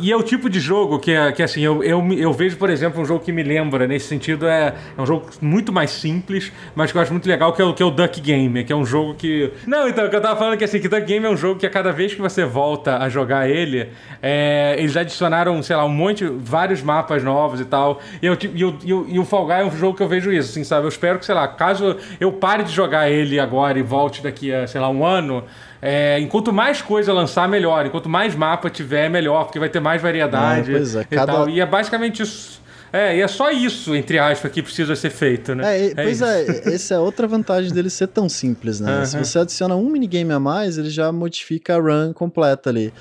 e 0.00 0.12
é 0.12 0.16
o 0.16 0.22
tipo 0.22 0.48
de 0.48 0.60
jogo 0.60 0.98
que, 0.98 1.12
que 1.32 1.42
assim, 1.42 1.60
eu, 1.62 1.82
eu, 1.82 2.02
eu 2.12 2.32
vejo, 2.32 2.56
por 2.56 2.70
exemplo, 2.70 3.00
um 3.00 3.04
jogo 3.04 3.24
que 3.24 3.32
me 3.32 3.42
lembra, 3.42 3.86
nesse 3.86 4.06
sentido, 4.06 4.46
é, 4.46 4.74
é 4.96 5.00
um 5.00 5.06
jogo 5.06 5.26
muito 5.40 5.72
mais 5.72 5.90
simples, 5.90 6.52
mas 6.74 6.92
que 6.92 6.98
eu 6.98 7.02
acho 7.02 7.12
muito 7.12 7.28
legal, 7.28 7.52
que 7.52 7.62
é 7.62 7.64
o, 7.64 7.74
que 7.74 7.82
é 7.82 7.86
o 7.86 7.90
Duck 7.90 8.20
Game, 8.20 8.64
que 8.64 8.72
é 8.72 8.76
um 8.76 8.84
jogo 8.84 9.14
que. 9.14 9.52
Não, 9.66 9.88
então, 9.88 10.08
que 10.08 10.16
eu 10.16 10.20
tava 10.20 10.38
falando 10.38 10.56
que 10.56 10.64
assim, 10.64 10.80
que 10.80 10.88
Duck 10.88 11.02
Game 11.02 11.24
é 11.24 11.30
um 11.30 11.36
jogo 11.36 11.58
que 11.58 11.66
a 11.66 11.70
cada 11.70 11.92
vez 11.92 12.14
que 12.14 12.20
você 12.20 12.44
volta 12.44 12.98
a 12.98 13.08
jogar 13.08 13.48
ele, 13.48 13.88
é, 14.22 14.76
eles 14.78 14.96
adicionaram, 14.96 15.62
sei 15.62 15.76
lá, 15.76 15.84
um 15.84 15.88
monte, 15.88 16.24
vários 16.24 16.82
mapas 16.82 17.22
novos 17.22 17.60
e 17.60 17.64
tal. 17.64 18.00
E, 18.22 18.26
eu, 18.26 18.34
e, 18.34 18.64
e, 18.64 19.14
e 19.14 19.18
o 19.18 19.24
Fall 19.24 19.46
Guy 19.46 19.54
é 19.54 19.64
um 19.64 19.76
jogo 19.76 19.96
que 19.96 20.02
eu 20.02 20.03
vejo 20.08 20.32
isso, 20.32 20.50
assim, 20.50 20.64
sabe? 20.64 20.84
Eu 20.84 20.88
espero 20.88 21.18
que, 21.18 21.26
sei 21.26 21.34
lá, 21.34 21.46
caso 21.48 21.96
eu 22.20 22.32
pare 22.32 22.62
de 22.62 22.72
jogar 22.72 23.10
ele 23.10 23.38
agora 23.38 23.78
e 23.78 23.82
volte 23.82 24.22
daqui 24.22 24.52
a, 24.52 24.66
sei 24.66 24.80
lá, 24.80 24.88
um 24.88 25.04
ano, 25.04 25.44
é, 25.80 26.18
enquanto 26.20 26.52
mais 26.52 26.80
coisa 26.80 27.12
lançar, 27.12 27.48
melhor. 27.48 27.84
Enquanto 27.86 28.08
mais 28.08 28.34
mapa 28.34 28.70
tiver, 28.70 29.08
melhor, 29.08 29.44
porque 29.44 29.58
vai 29.58 29.68
ter 29.68 29.80
mais 29.80 30.00
variedade 30.00 30.70
é, 30.70 30.76
pois 30.76 30.96
é, 30.96 31.04
cada... 31.04 31.32
e 31.32 31.34
tal. 31.36 31.48
E 31.48 31.60
é 31.60 31.66
basicamente 31.66 32.22
isso. 32.22 32.62
É, 32.92 33.16
e 33.16 33.20
é 33.20 33.26
só 33.26 33.50
isso, 33.50 33.92
entre 33.92 34.20
aspas, 34.20 34.52
que 34.52 34.62
precisa 34.62 34.94
ser 34.94 35.10
feito, 35.10 35.52
né? 35.52 35.78
É, 35.78 35.86
é 35.86 35.94
pois 35.94 36.22
é, 36.22 36.72
essa 36.72 36.94
é 36.94 36.98
outra 36.98 37.26
vantagem 37.26 37.72
dele 37.72 37.90
ser 37.90 38.06
tão 38.06 38.28
simples, 38.28 38.78
né? 38.78 39.00
Uhum. 39.00 39.04
Se 39.04 39.18
você 39.18 39.40
adiciona 39.40 39.74
um 39.74 39.90
minigame 39.90 40.32
a 40.32 40.38
mais, 40.38 40.78
ele 40.78 40.90
já 40.90 41.10
modifica 41.10 41.74
a 41.74 41.80
run 41.80 42.12
completa 42.12 42.70
ali. 42.70 42.92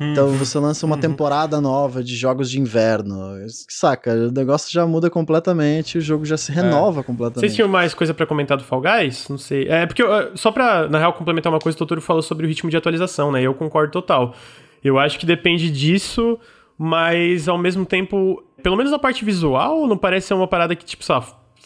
Então 0.00 0.28
uhum. 0.28 0.36
você 0.36 0.58
lança 0.58 0.86
uma 0.86 0.96
uhum. 0.96 1.00
temporada 1.02 1.60
nova 1.60 2.02
de 2.02 2.16
jogos 2.16 2.50
de 2.50 2.58
inverno. 2.58 3.36
Saca, 3.68 4.14
o 4.14 4.30
negócio 4.30 4.72
já 4.72 4.86
muda 4.86 5.10
completamente, 5.10 5.98
o 5.98 6.00
jogo 6.00 6.24
já 6.24 6.38
se 6.38 6.50
renova 6.50 7.00
é. 7.00 7.02
completamente. 7.02 7.40
Vocês 7.40 7.54
tinham 7.54 7.68
mais 7.68 7.92
coisa 7.92 8.14
para 8.14 8.24
comentar 8.24 8.56
do 8.56 8.64
Fall 8.64 8.80
Guys? 8.80 9.28
Não 9.28 9.36
sei. 9.36 9.68
É, 9.68 9.84
porque, 9.84 10.02
só 10.36 10.50
pra, 10.50 10.88
na 10.88 10.98
real, 10.98 11.12
complementar 11.12 11.52
uma 11.52 11.58
coisa, 11.58 11.76
o 11.76 11.78
Totoro 11.78 12.00
falou 12.00 12.22
sobre 12.22 12.46
o 12.46 12.48
ritmo 12.48 12.70
de 12.70 12.78
atualização, 12.78 13.30
né? 13.30 13.42
Eu 13.42 13.52
concordo 13.52 13.92
total. 13.92 14.34
Eu 14.82 14.98
acho 14.98 15.18
que 15.18 15.26
depende 15.26 15.70
disso, 15.70 16.38
mas 16.78 17.46
ao 17.46 17.58
mesmo 17.58 17.84
tempo, 17.84 18.42
pelo 18.62 18.76
menos 18.76 18.90
na 18.90 18.98
parte 18.98 19.22
visual, 19.22 19.86
não 19.86 19.98
parece 19.98 20.28
ser 20.28 20.34
uma 20.34 20.48
parada 20.48 20.74
que, 20.74 20.84
tipo, 20.84 21.04
só 21.04 21.20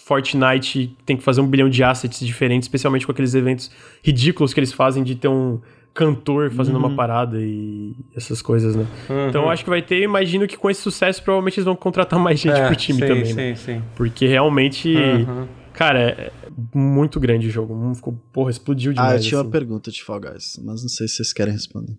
Fortnite 0.05 0.97
tem 1.07 1.17
que 1.17 1.23
fazer 1.23 1.41
um 1.41 1.47
bilhão 1.47 1.69
de 1.69 1.85
assets 1.85 2.19
diferentes, 2.19 2.67
especialmente 2.67 3.07
com 3.07 3.13
aqueles 3.13 3.35
eventos 3.35 3.71
ridículos 4.03 4.53
que 4.53 4.59
eles 4.59 4.73
fazem 4.73 5.05
de 5.05 5.15
ter 5.15 5.29
um 5.29 5.61
cantor 5.95 6.51
fazendo 6.51 6.75
uhum. 6.79 6.87
uma 6.87 6.97
parada 6.97 7.39
e 7.41 7.95
essas 8.17 8.43
coisas, 8.43 8.75
né? 8.75 8.87
Uhum. 9.09 9.29
Então 9.29 9.43
eu 9.45 9.51
acho 9.51 9.63
que 9.63 9.71
vai 9.71 9.81
ter, 9.81 10.03
imagino 10.03 10.47
que 10.47 10.57
com 10.57 10.69
esse 10.69 10.81
sucesso 10.81 11.23
provavelmente 11.23 11.59
eles 11.59 11.65
vão 11.65 11.77
contratar 11.77 12.19
mais 12.19 12.41
gente 12.41 12.59
é, 12.59 12.67
pro 12.67 12.75
time 12.75 13.01
sim, 13.01 13.07
também, 13.07 13.25
sim, 13.25 13.35
né? 13.35 13.55
Sim, 13.55 13.83
Porque 13.95 14.27
realmente, 14.27 14.95
uhum. 14.95 15.47
cara, 15.73 16.01
é 16.01 16.33
muito 16.75 17.21
grande 17.21 17.47
o 17.47 17.51
jogo. 17.51 17.95
Ficou, 17.95 18.13
porra, 18.33 18.51
explodiu 18.51 18.93
demais. 18.93 19.13
Ah, 19.13 19.17
eu 19.17 19.21
tinha 19.21 19.39
assim. 19.39 19.47
uma 19.47 19.53
pergunta 19.53 19.91
de 19.91 20.03
Fall 20.03 20.21
Guys, 20.21 20.61
mas 20.65 20.83
não 20.83 20.89
sei 20.89 21.07
se 21.07 21.17
vocês 21.17 21.33
querem 21.33 21.53
responder. 21.53 21.97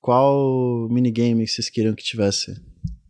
Qual 0.00 0.88
minigame 0.90 1.46
vocês 1.46 1.70
queriam 1.70 1.94
que 1.94 2.04
tivesse 2.04 2.54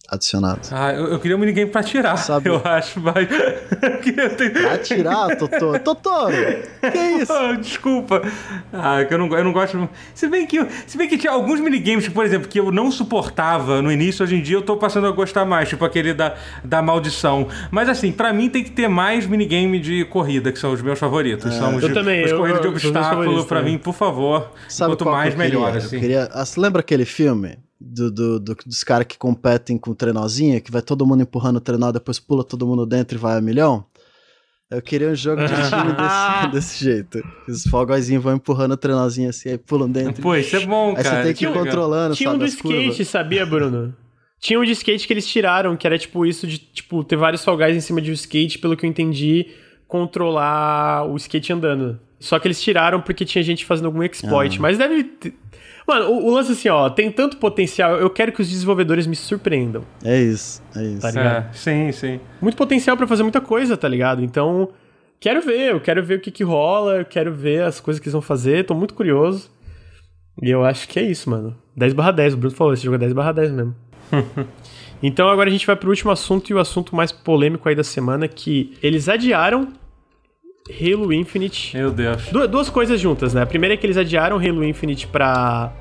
adicionado. 0.09 0.60
Ah, 0.72 0.93
eu, 0.93 1.09
eu 1.09 1.20
queria 1.20 1.36
um 1.36 1.40
minigame 1.40 1.70
pra 1.70 1.82
tirar, 1.82 2.16
Sabe? 2.16 2.48
eu 2.48 2.60
acho, 2.64 2.98
mas... 2.98 3.28
pra 3.28 4.78
tirar, 4.78 5.36
Totoro? 5.36 5.78
Totoro, 5.80 6.35
que 6.80 6.98
é 6.98 7.18
isso? 7.18 7.32
Oh, 7.32 7.56
desculpa. 7.60 8.22
Ah, 8.72 9.05
que 9.05 9.12
eu 9.12 9.18
não, 9.18 9.26
eu 9.36 9.44
não 9.44 9.52
gosto... 9.52 9.86
Se 10.14 10.26
bem, 10.26 10.47
que, 10.47 10.66
se 10.86 10.97
bem 10.97 11.06
que 11.09 11.18
tinha 11.18 11.32
alguns 11.32 11.60
minigames, 11.60 12.05
tipo, 12.05 12.14
por 12.14 12.24
exemplo, 12.24 12.48
que 12.48 12.59
eu 12.59 12.72
não 12.72 12.90
suportava 12.90 13.82
no 13.82 13.93
início, 13.93 14.22
hoje 14.24 14.36
em 14.36 14.43
dia 14.43 14.56
eu 14.56 14.62
tô 14.62 14.78
passando 14.78 15.06
a 15.06 15.10
gostar 15.10 15.44
mais, 15.44 15.68
tipo 15.68 15.85
aquele 15.85 16.14
da, 16.14 16.35
da 16.64 16.80
maldição. 16.80 17.47
Mas 17.70 17.89
assim, 17.90 18.10
pra 18.10 18.32
mim 18.32 18.48
tem 18.48 18.64
que 18.64 18.70
ter 18.70 18.89
mais 18.89 19.26
minigame 19.26 19.78
de 19.78 20.06
corrida, 20.06 20.51
que 20.51 20.59
são 20.59 20.72
os 20.72 20.80
meus 20.80 20.98
favoritos. 20.98 21.52
É. 21.55 21.59
São 21.59 21.76
os, 21.76 21.82
eu 21.82 21.93
também, 21.93 22.24
os 22.24 22.30
eu, 22.30 22.39
corridas 22.39 22.62
de 22.62 22.68
obstáculo, 22.68 23.44
pra 23.44 23.62
mim, 23.62 23.76
por 23.76 23.93
favor. 23.93 24.52
Sabe 24.68 24.93
Quanto 24.93 25.05
mais, 25.05 25.35
melhor, 25.35 25.76
assim. 25.76 25.97
Eu 25.97 26.01
queria... 26.01 26.28
Ah, 26.32 26.47
você 26.47 26.59
lembra 26.59 26.80
aquele 26.80 27.05
filme? 27.05 27.59
Do, 27.81 28.11
do, 28.11 28.41
do, 28.41 28.57
dos 28.67 28.83
caras 28.83 29.07
que 29.07 29.17
competem 29.17 29.79
com 29.79 29.93
o 29.93 29.95
trenozinho, 29.95 30.61
que 30.61 30.71
vai 30.71 30.83
todo 30.83 31.07
mundo 31.07 31.23
empurrando 31.23 31.57
o 31.57 31.61
trenó, 31.61 31.93
depois 31.93 32.19
pula 32.19 32.43
todo 32.43 32.67
mundo 32.67 32.85
dentro 32.85 33.17
e 33.17 33.21
vai 33.21 33.37
a 33.39 33.41
milhão. 33.41 33.85
Eu 34.71 34.83
queria 34.83 35.09
um 35.09 35.15
jogo 35.15 35.41
de 35.43 35.49
time 35.71 35.93
desse, 35.95 36.53
desse 36.53 36.85
jeito. 36.85 37.23
Os 37.49 37.63
fogóizinhos 37.65 38.23
vão 38.23 38.35
empurrando 38.35 38.73
o 38.73 38.77
trenozinho 38.77 39.31
assim, 39.31 39.51
aí 39.51 39.59
pulam 39.59 39.91
dentro. 39.91 40.23
Pô, 40.23 40.35
isso 40.37 40.57
é 40.57 40.67
bom, 40.67 40.91
aí 40.91 41.03
cara. 41.03 41.09
Aí 41.09 41.17
você 41.17 41.23
tem 41.29 41.35
que 41.35 41.47
ir 41.47 41.53
controlando, 41.53 42.15
Tinha 42.15 42.31
sabe, 42.31 42.43
um 42.43 42.47
do 42.47 42.51
skate, 42.51 42.87
curvas. 42.87 43.09
sabia, 43.09 43.47
Bruno? 43.47 43.95
Tinha 44.41 44.61
um 44.61 44.65
de 44.65 44.73
skate 44.73 45.07
que 45.07 45.13
eles 45.13 45.27
tiraram, 45.27 45.77
que 45.77 45.87
era 45.87 45.99
tipo 45.99 46.25
isso 46.25 46.47
de, 46.47 46.59
tipo, 46.59 47.03
ter 47.03 47.17
vários 47.17 47.45
Fall 47.45 47.57
Guys 47.57 47.77
em 47.77 47.81
cima 47.81 48.01
de 48.01 48.11
um 48.11 48.15
skate, 48.15 48.59
pelo 48.59 48.77
que 48.77 48.85
eu 48.87 48.91
entendi, 48.91 49.47
controlar 49.87 51.07
o 51.11 51.17
skate 51.17 51.53
andando. 51.53 51.99
Só 52.21 52.39
que 52.39 52.47
eles 52.47 52.61
tiraram 52.61 53.01
porque 53.01 53.25
tinha 53.25 53.43
gente 53.43 53.65
fazendo 53.65 53.87
algum 53.87 54.03
exploit. 54.03 54.59
Ah. 54.59 54.61
Mas 54.63 54.77
deve 54.77 55.05
ter 55.05 55.35
Mano, 55.89 56.10
o, 56.10 56.27
o, 56.27 56.35
lance 56.35 56.52
assim, 56.52 56.69
ó, 56.69 56.90
tem 56.90 57.10
tanto 57.10 57.39
potencial, 57.39 57.97
eu 57.97 58.10
quero 58.10 58.31
que 58.31 58.43
os 58.43 58.51
desenvolvedores 58.51 59.06
me 59.06 59.16
surpreendam. 59.16 59.82
É 60.05 60.20
isso, 60.20 60.62
é 60.77 60.82
isso. 60.82 61.01
Tá 61.01 61.10
ligado? 61.10 61.47
É, 61.47 61.52
sim, 61.55 61.90
sim. 61.93 62.20
Muito 62.43 62.59
potencial 62.59 62.94
para 62.94 63.06
fazer 63.06 63.23
muita 63.23 63.40
coisa, 63.40 63.74
tá 63.74 63.89
ligado? 63.89 64.23
Então, 64.23 64.69
quero 65.19 65.40
ver, 65.40 65.73
eu 65.73 65.81
quero 65.81 66.05
ver 66.05 66.19
o 66.19 66.20
que 66.20 66.31
que 66.31 66.44
rola, 66.44 66.97
eu 66.97 67.06
quero 67.06 67.32
ver 67.32 67.62
as 67.62 67.81
coisas 67.81 67.98
que 67.98 68.06
eles 68.06 68.12
vão 68.12 68.20
fazer, 68.20 68.66
tô 68.66 68.74
muito 68.74 68.93
curioso. 68.93 69.51
E 70.43 70.51
eu 70.51 70.62
acho 70.62 70.86
que 70.86 70.98
é 70.98 71.02
isso, 71.02 71.31
mano. 71.31 71.56
10 71.74 71.94
barra 71.94 72.10
10, 72.10 72.35
o 72.35 72.36
Bruno 72.36 72.55
falou, 72.55 72.74
esse 72.74 72.85
jogo 72.85 72.97
é 72.97 72.98
10 72.98 73.15
barra 73.15 73.32
10 73.32 73.51
mesmo. 73.51 73.74
então 75.02 75.31
agora 75.31 75.48
a 75.48 75.52
gente 75.52 75.66
vai 75.66 75.74
pro 75.74 75.89
último 75.89 76.10
assunto 76.10 76.51
e 76.51 76.55
o 76.55 76.59
assunto 76.59 76.94
mais 76.94 77.10
polêmico 77.12 77.66
aí 77.66 77.74
da 77.74 77.82
semana, 77.82 78.28
que 78.28 78.77
eles 78.82 79.09
adiaram 79.09 79.69
Halo 80.70 81.12
Infinite. 81.12 81.77
Meu 81.77 81.90
Deus. 81.90 82.27
Du 82.31 82.47
duas 82.47 82.69
coisas 82.69 83.01
juntas, 83.01 83.35
né? 83.35 83.43
A 83.43 83.47
primeira 83.47 83.74
é 83.74 83.77
que 83.77 83.86
eles 83.86 83.97
adiaram 83.97 84.36
Halo 84.36 84.65
Infinite 84.65 85.07
pra 85.07 85.73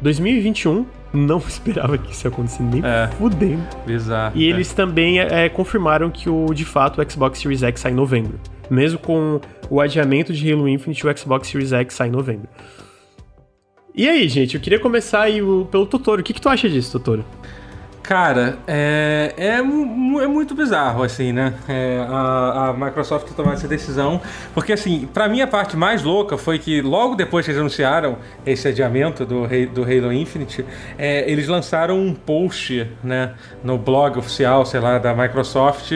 2021. 0.00 0.84
Não 1.12 1.38
esperava 1.46 1.98
que 1.98 2.12
isso 2.12 2.26
ia 2.26 2.30
acontecer 2.30 2.62
nem 2.62 2.82
é. 2.84 3.08
fudendo. 3.18 3.62
Bizarro. 3.86 4.36
E 4.36 4.46
é. 4.46 4.48
eles 4.48 4.72
também 4.72 5.20
é, 5.20 5.48
confirmaram 5.48 6.10
que 6.10 6.28
o, 6.28 6.46
de 6.54 6.64
fato 6.64 7.00
o 7.00 7.10
Xbox 7.10 7.38
Series 7.38 7.62
X 7.62 7.80
sai 7.80 7.92
em 7.92 7.94
novembro. 7.94 8.40
Mesmo 8.70 8.98
com 8.98 9.40
o 9.68 9.80
adiamento 9.80 10.32
de 10.32 10.50
Halo 10.50 10.68
Infinite, 10.68 11.06
o 11.06 11.18
Xbox 11.18 11.48
Series 11.48 11.72
X 11.72 11.94
sai 11.94 12.08
em 12.08 12.12
novembro. 12.12 12.48
E 13.94 14.08
aí, 14.08 14.26
gente, 14.26 14.54
eu 14.54 14.60
queria 14.60 14.78
começar 14.78 15.22
aí 15.22 15.40
pelo 15.70 15.84
Totoro. 15.84 16.22
O 16.22 16.24
que, 16.24 16.32
que 16.32 16.40
tu 16.40 16.48
acha 16.48 16.68
disso, 16.68 16.92
Totoro? 16.92 17.24
Cara, 18.02 18.58
é, 18.66 19.32
é, 19.36 19.46
é, 19.58 19.62
muito 19.62 20.56
bizarro, 20.56 21.04
assim, 21.04 21.32
né? 21.32 21.54
É, 21.68 22.04
a, 22.08 22.68
a, 22.68 22.72
Microsoft 22.72 23.30
tomar 23.32 23.52
essa 23.52 23.68
decisão. 23.68 24.20
Porque, 24.52 24.72
assim, 24.72 25.08
pra 25.14 25.28
mim 25.28 25.40
a 25.40 25.46
parte 25.46 25.76
mais 25.76 26.02
louca 26.02 26.36
foi 26.36 26.58
que 26.58 26.82
logo 26.82 27.14
depois 27.14 27.44
que 27.44 27.52
eles 27.52 27.60
anunciaram 27.60 28.18
esse 28.44 28.66
adiamento 28.66 29.24
do, 29.24 29.46
do 29.72 29.84
Halo 29.84 30.12
Infinite, 30.12 30.64
é, 30.98 31.30
eles 31.30 31.46
lançaram 31.46 31.96
um 31.96 32.12
post, 32.12 32.88
né? 33.04 33.34
No 33.62 33.78
blog 33.78 34.18
oficial, 34.18 34.66
sei 34.66 34.80
lá, 34.80 34.98
da 34.98 35.14
Microsoft, 35.14 35.92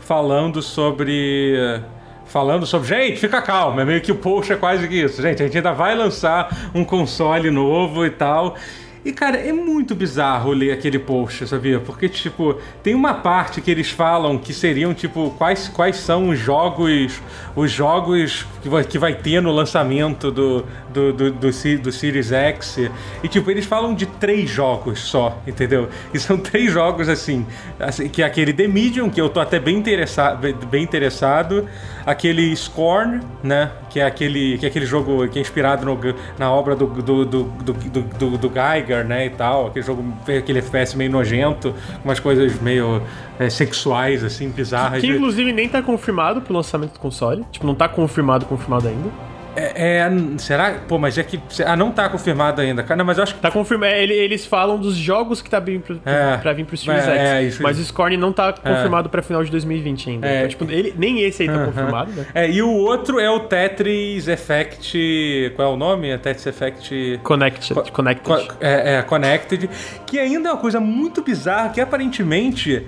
falando 0.00 0.62
sobre 0.62 1.82
falando 2.24 2.64
sobre, 2.64 2.86
gente, 2.86 3.18
fica 3.18 3.42
calma, 3.42 3.82
é 3.82 3.84
meio 3.84 4.00
que 4.00 4.12
o 4.12 4.14
post 4.14 4.52
é 4.52 4.56
quase 4.56 4.86
isso, 4.86 5.20
gente, 5.20 5.42
a 5.42 5.46
gente 5.46 5.56
ainda 5.56 5.72
vai 5.72 5.96
lançar 5.96 6.70
um 6.72 6.84
console 6.84 7.50
novo 7.50 8.06
e 8.06 8.10
tal. 8.10 8.54
E, 9.02 9.12
cara, 9.12 9.38
é 9.38 9.52
muito 9.52 9.94
bizarro 9.94 10.52
ler 10.52 10.72
aquele 10.72 10.98
post, 10.98 11.46
sabia? 11.46 11.80
Porque, 11.80 12.08
tipo, 12.08 12.58
tem 12.82 12.94
uma 12.94 13.14
parte 13.14 13.60
que 13.62 13.70
eles 13.70 13.90
falam 13.90 14.36
que 14.36 14.52
seriam, 14.52 14.92
tipo, 14.92 15.30
quais, 15.38 15.68
quais 15.68 15.96
são 15.96 16.28
os 16.28 16.38
jogos 16.38 17.20
os 17.56 17.70
jogos 17.70 18.46
que 18.62 18.68
vai, 18.68 18.84
que 18.84 18.98
vai 18.98 19.14
ter 19.14 19.40
no 19.40 19.50
lançamento 19.50 20.30
do, 20.30 20.64
do, 20.92 21.12
do, 21.12 21.32
do, 21.32 21.50
do 21.50 21.92
Series 21.92 22.30
X. 22.30 22.78
E, 23.22 23.28
tipo, 23.28 23.50
eles 23.50 23.64
falam 23.64 23.94
de 23.94 24.06
três 24.06 24.48
jogos 24.50 25.00
só, 25.00 25.40
entendeu? 25.46 25.88
E 26.12 26.18
são 26.18 26.36
três 26.38 26.70
jogos, 26.70 27.08
assim, 27.08 27.46
assim 27.78 28.08
que 28.08 28.22
é 28.22 28.26
aquele 28.26 28.52
The 28.52 28.68
Medium, 28.68 29.10
que 29.10 29.20
eu 29.20 29.28
tô 29.28 29.40
até 29.40 29.58
bem 29.58 29.76
interessado, 29.76 30.40
bem 30.66 30.82
interessado 30.82 31.66
aquele 32.04 32.54
Scorn, 32.56 33.20
né? 33.42 33.70
Que 33.88 34.00
é 34.00 34.06
aquele, 34.06 34.58
que 34.58 34.66
é 34.66 34.68
aquele 34.68 34.86
jogo 34.86 35.26
que 35.28 35.38
é 35.38 35.42
inspirado 35.42 35.84
no, 35.84 35.98
na 36.38 36.50
obra 36.50 36.76
do, 36.76 36.86
do, 36.86 37.24
do, 37.24 37.44
do, 37.44 37.72
do, 37.72 38.38
do 38.38 38.52
Geiger, 38.52 39.04
né? 39.04 39.26
E 39.26 39.30
tal. 39.30 39.68
Aquele 39.68 39.84
jogo, 39.84 40.04
aquele 40.26 40.58
FPS 40.60 40.96
meio 40.96 41.10
nojento, 41.10 41.74
umas 42.04 42.20
coisas 42.20 42.60
meio 42.60 43.02
é, 43.38 43.48
sexuais, 43.48 44.22
assim, 44.24 44.50
bizarras. 44.50 45.00
Que, 45.00 45.06
que 45.06 45.12
inclusive 45.14 45.52
nem 45.52 45.68
tá 45.68 45.82
confirmado 45.82 46.40
pro 46.40 46.54
lançamento 46.54 46.94
do 46.94 46.98
console. 46.98 47.44
Tipo, 47.50 47.66
não 47.66 47.74
tá 47.74 47.88
confirmado, 47.88 48.46
confirmado 48.46 48.88
ainda. 48.88 49.29
É, 49.56 49.98
é, 49.98 50.10
será? 50.38 50.74
Pô, 50.86 50.98
mas 50.98 51.18
é 51.18 51.22
que. 51.22 51.40
Ah, 51.66 51.76
não 51.76 51.90
tá 51.90 52.08
confirmado 52.08 52.60
ainda, 52.60 52.82
cara. 52.82 52.96
Não, 52.96 53.04
mas 53.04 53.18
eu 53.18 53.24
acho 53.24 53.34
que. 53.34 53.40
Tá 53.40 53.50
confirmado. 53.50 53.92
É, 53.92 54.04
eles 54.04 54.46
falam 54.46 54.78
dos 54.78 54.96
jogos 54.96 55.42
que 55.42 55.50
tá 55.50 55.58
vindo 55.58 55.82
pro, 55.82 56.00
é, 56.04 56.36
pra 56.36 56.52
vir 56.52 56.64
pro 56.64 56.76
Series 56.76 57.06
é, 57.06 57.10
X. 57.10 57.20
É, 57.20 57.42
isso, 57.42 57.62
mas 57.62 57.78
o 57.78 57.84
Scorn 57.84 58.16
não 58.16 58.32
tá 58.32 58.54
é. 58.62 58.70
confirmado 58.70 59.08
pra 59.08 59.22
final 59.22 59.42
de 59.42 59.50
2020 59.50 60.10
ainda. 60.10 60.36
Então, 60.36 60.48
tipo, 60.48 60.70
ele, 60.70 60.94
nem 60.96 61.22
esse 61.22 61.42
aí 61.42 61.48
tá 61.48 61.54
uh 61.54 61.58
-huh. 61.58 61.66
confirmado, 61.66 62.12
né? 62.12 62.26
É, 62.34 62.50
e 62.50 62.62
o 62.62 62.70
outro 62.70 63.18
é 63.18 63.30
o 63.30 63.40
Tetris 63.40 64.28
Effect. 64.28 65.52
Qual 65.56 65.70
é 65.70 65.74
o 65.74 65.76
nome? 65.76 66.10
É 66.10 66.18
Tetris 66.18 66.46
Effect. 66.46 67.20
Connected. 67.22 67.74
Co 67.74 67.92
Connected. 67.92 68.48
Co 68.48 68.54
é, 68.60 68.98
é, 68.98 69.02
Connected. 69.02 69.68
Que 70.06 70.18
ainda 70.18 70.48
é 70.48 70.52
uma 70.52 70.60
coisa 70.60 70.80
muito 70.80 71.22
bizarra 71.22 71.70
que 71.70 71.80
aparentemente 71.80 72.84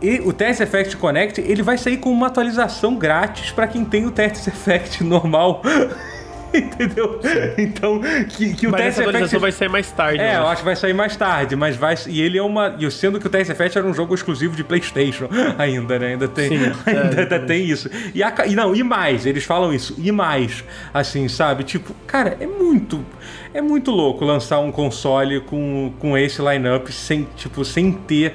e 0.00 0.20
o 0.20 0.32
Tetris 0.32 0.60
Effect 0.60 0.96
Connect, 0.96 1.40
ele 1.40 1.62
vai 1.62 1.78
sair 1.78 1.96
com 1.96 2.10
uma 2.10 2.26
atualização 2.26 2.96
grátis 2.96 3.50
para 3.50 3.66
quem 3.66 3.84
tem 3.84 4.06
o 4.06 4.10
Tetris 4.10 4.46
Effect 4.46 5.02
normal. 5.04 5.62
Entendeu? 6.54 7.20
Sim. 7.20 7.62
Então, 7.62 8.00
que, 8.28 8.54
que 8.54 8.66
o 8.66 8.70
mas 8.70 8.80
Tetris 8.80 8.98
essa 8.98 9.02
atualização 9.02 9.38
Effect... 9.38 9.40
vai 9.40 9.52
sair 9.52 9.68
mais 9.68 9.90
tarde. 9.90 10.20
É, 10.20 10.36
eu 10.36 10.46
acho 10.46 10.58
que 10.58 10.64
vai 10.64 10.76
sair 10.76 10.92
mais 10.92 11.16
tarde, 11.16 11.56
mas 11.56 11.76
vai. 11.76 11.96
E 12.06 12.22
ele 12.22 12.38
é 12.38 12.42
uma. 12.42 12.76
E 12.78 12.88
sendo 12.90 13.18
que 13.18 13.26
o 13.26 13.30
Tetris 13.30 13.50
Effect 13.50 13.76
era 13.76 13.86
um 13.86 13.92
jogo 13.92 14.14
exclusivo 14.14 14.54
de 14.54 14.62
PlayStation 14.62 15.28
ainda, 15.58 15.98
né? 15.98 16.08
Ainda 16.08 16.28
tem, 16.28 16.48
Sim, 16.48 16.72
ainda, 16.86 17.16
é, 17.16 17.22
ainda 17.22 17.40
tem 17.40 17.64
isso. 17.64 17.90
E, 18.14 18.22
a, 18.22 18.32
e 18.46 18.54
não, 18.54 18.74
e 18.74 18.82
mais, 18.84 19.26
eles 19.26 19.44
falam 19.44 19.72
isso, 19.72 19.96
e 19.98 20.12
mais. 20.12 20.62
Assim, 20.92 21.28
sabe? 21.28 21.64
Tipo, 21.64 21.92
cara, 22.06 22.36
é 22.38 22.46
muito. 22.46 23.04
É 23.52 23.60
muito 23.60 23.90
louco 23.90 24.24
lançar 24.24 24.58
um 24.60 24.70
console 24.70 25.40
com, 25.40 25.92
com 25.98 26.16
esse 26.16 26.42
lineup 26.42 26.88
sem, 26.88 27.26
tipo, 27.36 27.64
sem 27.64 27.92
ter 27.92 28.34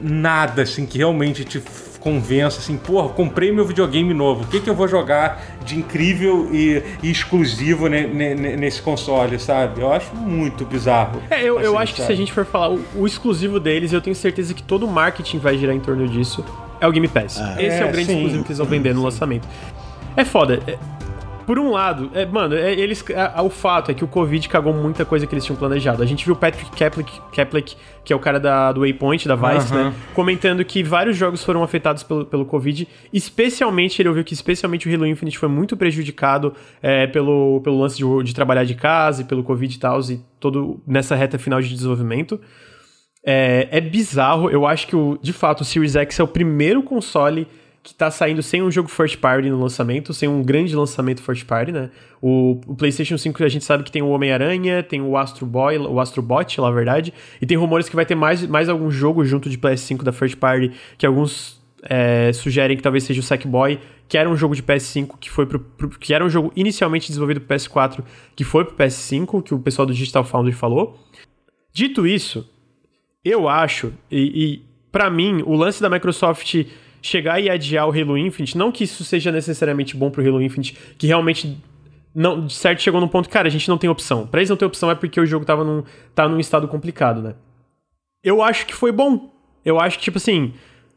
nada 0.00 0.62
assim 0.62 0.86
que 0.86 0.98
realmente 0.98 1.44
te 1.44 1.62
convença 2.00 2.58
assim, 2.58 2.76
porra, 2.76 3.10
comprei 3.10 3.52
meu 3.52 3.64
videogame 3.64 4.14
novo, 4.14 4.42
o 4.42 4.46
que, 4.46 4.58
que 4.58 4.70
eu 4.70 4.74
vou 4.74 4.88
jogar 4.88 5.42
de 5.64 5.78
incrível 5.78 6.48
e, 6.50 6.82
e 7.02 7.10
exclusivo 7.10 7.88
ne, 7.88 8.06
nesse 8.56 8.80
console, 8.80 9.38
sabe? 9.38 9.82
Eu 9.82 9.92
acho 9.92 10.14
muito 10.16 10.64
bizarro. 10.64 11.22
É, 11.30 11.42
eu, 11.42 11.58
assim, 11.58 11.66
eu 11.66 11.78
acho 11.78 11.92
sabe? 11.92 12.00
que 12.00 12.06
se 12.06 12.12
a 12.12 12.16
gente 12.16 12.32
for 12.32 12.44
falar 12.46 12.70
o, 12.70 12.82
o, 12.96 13.06
exclusivo 13.06 13.60
deles, 13.60 13.92
eu 13.92 14.00
tenho 14.00 14.16
certeza 14.16 14.54
que 14.54 14.62
todo 14.62 14.86
o 14.86 14.90
marketing 14.90 15.38
vai 15.38 15.58
girar 15.58 15.76
em 15.76 15.80
torno 15.80 16.08
disso. 16.08 16.44
É 16.80 16.86
o 16.86 16.92
Game 16.92 17.06
Pass. 17.06 17.38
Ah, 17.38 17.62
Esse 17.62 17.76
é, 17.76 17.80
é, 17.80 17.84
o 17.84 17.92
grande 17.92 18.06
sim, 18.06 18.16
exclusivo 18.16 18.44
que 18.44 18.48
eles 18.48 18.58
vão 18.58 18.66
vender 18.66 18.94
no 18.94 19.02
lançamento. 19.02 19.46
É 20.16 20.24
foda. 20.24 20.60
Por 21.50 21.58
um 21.58 21.72
lado, 21.72 22.12
é, 22.14 22.24
mano, 22.24 22.54
é, 22.54 22.72
eles, 22.72 23.04
é, 23.10 23.40
o 23.42 23.50
fato 23.50 23.90
é 23.90 23.94
que 23.94 24.04
o 24.04 24.06
Covid 24.06 24.48
cagou 24.48 24.72
muita 24.72 25.04
coisa 25.04 25.26
que 25.26 25.34
eles 25.34 25.44
tinham 25.44 25.56
planejado. 25.56 26.00
A 26.00 26.06
gente 26.06 26.24
viu 26.24 26.34
o 26.34 26.36
Patrick 26.36 26.70
Keplik 26.70 27.76
que 28.04 28.12
é 28.12 28.16
o 28.16 28.20
cara 28.20 28.38
da, 28.38 28.70
do 28.70 28.82
Waypoint, 28.82 29.26
da 29.26 29.34
Vice, 29.34 29.74
né? 29.74 29.92
Comentando 30.14 30.64
que 30.64 30.80
vários 30.84 31.16
jogos 31.16 31.42
foram 31.42 31.64
afetados 31.64 32.04
pelo, 32.04 32.24
pelo 32.24 32.44
Covid. 32.44 32.86
Especialmente, 33.12 34.00
ele 34.00 34.08
ouviu 34.08 34.22
que 34.22 34.32
especialmente 34.32 34.88
o 34.88 34.94
Halo 34.94 35.04
Infinite 35.04 35.36
foi 35.36 35.48
muito 35.48 35.76
prejudicado 35.76 36.54
é, 36.80 37.08
pelo, 37.08 37.60
pelo 37.64 37.80
lance 37.80 37.96
de, 37.96 38.04
de 38.22 38.32
trabalhar 38.32 38.62
de 38.62 38.76
casa 38.76 39.22
e 39.22 39.24
pelo 39.24 39.42
Covid 39.42 39.74
e 39.74 39.78
tal, 39.80 40.00
e 40.02 40.20
todo 40.38 40.80
nessa 40.86 41.16
reta 41.16 41.36
final 41.36 41.60
de 41.60 41.68
desenvolvimento. 41.68 42.40
É, 43.26 43.66
é 43.72 43.80
bizarro, 43.80 44.48
eu 44.50 44.68
acho 44.68 44.86
que, 44.86 44.94
o, 44.94 45.18
de 45.20 45.32
fato, 45.32 45.62
o 45.62 45.64
Series 45.64 45.96
X 45.96 46.20
é 46.20 46.22
o 46.22 46.28
primeiro 46.28 46.80
console 46.80 47.48
que 47.82 47.94
tá 47.94 48.10
saindo 48.10 48.42
sem 48.42 48.62
um 48.62 48.70
jogo 48.70 48.88
first 48.88 49.18
party 49.18 49.48
no 49.48 49.58
lançamento, 49.58 50.12
sem 50.12 50.28
um 50.28 50.42
grande 50.42 50.76
lançamento 50.76 51.22
first 51.22 51.46
party, 51.46 51.72
né? 51.72 51.90
O, 52.20 52.60
o 52.66 52.76
PlayStation 52.76 53.16
5 53.16 53.42
a 53.42 53.48
gente 53.48 53.64
sabe 53.64 53.82
que 53.82 53.90
tem 53.90 54.02
o 54.02 54.08
Homem-Aranha, 54.08 54.82
tem 54.82 55.00
o 55.00 55.16
Astro 55.16 55.46
Boy, 55.46 55.78
o 55.78 55.98
Astro 55.98 56.20
Bot, 56.20 56.60
na 56.60 56.70
verdade, 56.70 57.14
e 57.40 57.46
tem 57.46 57.56
rumores 57.56 57.88
que 57.88 57.96
vai 57.96 58.04
ter 58.04 58.14
mais, 58.14 58.46
mais 58.46 58.68
algum 58.68 58.90
jogo 58.90 59.24
junto 59.24 59.48
de 59.48 59.56
PS5 59.56 60.02
da 60.02 60.12
first 60.12 60.36
party, 60.36 60.72
que 60.98 61.06
alguns 61.06 61.60
é, 61.82 62.32
sugerem 62.32 62.76
que 62.76 62.82
talvez 62.82 63.04
seja 63.04 63.20
o 63.20 63.22
Sackboy, 63.22 63.78
que 64.06 64.18
era 64.18 64.28
um 64.28 64.36
jogo 64.36 64.54
de 64.54 64.62
PS5 64.62 65.16
que 65.18 65.30
foi 65.30 65.46
pro, 65.46 65.60
pro, 65.60 65.88
que 65.88 66.12
era 66.12 66.24
um 66.24 66.28
jogo 66.28 66.52
inicialmente 66.54 67.08
desenvolvido 67.08 67.40
pro 67.40 67.56
PS4, 67.56 68.04
que 68.36 68.44
foi 68.44 68.64
pro 68.64 68.76
PS5, 68.76 69.42
que 69.42 69.54
o 69.54 69.58
pessoal 69.58 69.86
do 69.86 69.94
Digital 69.94 70.24
Foundry 70.24 70.52
falou. 70.52 70.98
Dito 71.72 72.06
isso, 72.06 72.46
eu 73.24 73.48
acho 73.48 73.92
e, 74.10 74.44
e 74.44 74.62
para 74.90 75.08
mim 75.08 75.42
o 75.46 75.54
lance 75.54 75.80
da 75.80 75.88
Microsoft 75.88 76.66
chegar 77.02 77.40
e 77.40 77.48
adiar 77.48 77.88
o 77.88 77.90
Halo 77.90 78.16
Infinite, 78.16 78.56
não 78.56 78.70
que 78.70 78.84
isso 78.84 79.04
seja 79.04 79.32
necessariamente 79.32 79.96
bom 79.96 80.10
pro 80.10 80.26
Halo 80.26 80.42
Infinite, 80.42 80.76
que 80.98 81.06
realmente 81.06 81.58
não, 82.14 82.46
de 82.46 82.52
certo 82.52 82.82
chegou 82.82 83.00
num 83.00 83.08
ponto, 83.08 83.28
cara, 83.28 83.48
a 83.48 83.50
gente 83.50 83.68
não 83.68 83.78
tem 83.78 83.88
opção. 83.88 84.26
Pra 84.26 84.40
eles 84.40 84.50
não 84.50 84.56
ter 84.56 84.64
opção 84.64 84.90
é 84.90 84.94
porque 84.94 85.20
o 85.20 85.26
jogo 85.26 85.44
tava 85.44 85.64
num, 85.64 85.84
tá 86.14 86.28
num 86.28 86.40
estado 86.40 86.66
complicado, 86.66 87.22
né? 87.22 87.34
Eu 88.22 88.42
acho 88.42 88.66
que 88.66 88.74
foi 88.74 88.92
bom. 88.92 89.30
Eu 89.64 89.78
acho 89.80 89.98
que, 89.98 90.04
tipo 90.04 90.18
assim, 90.18 90.52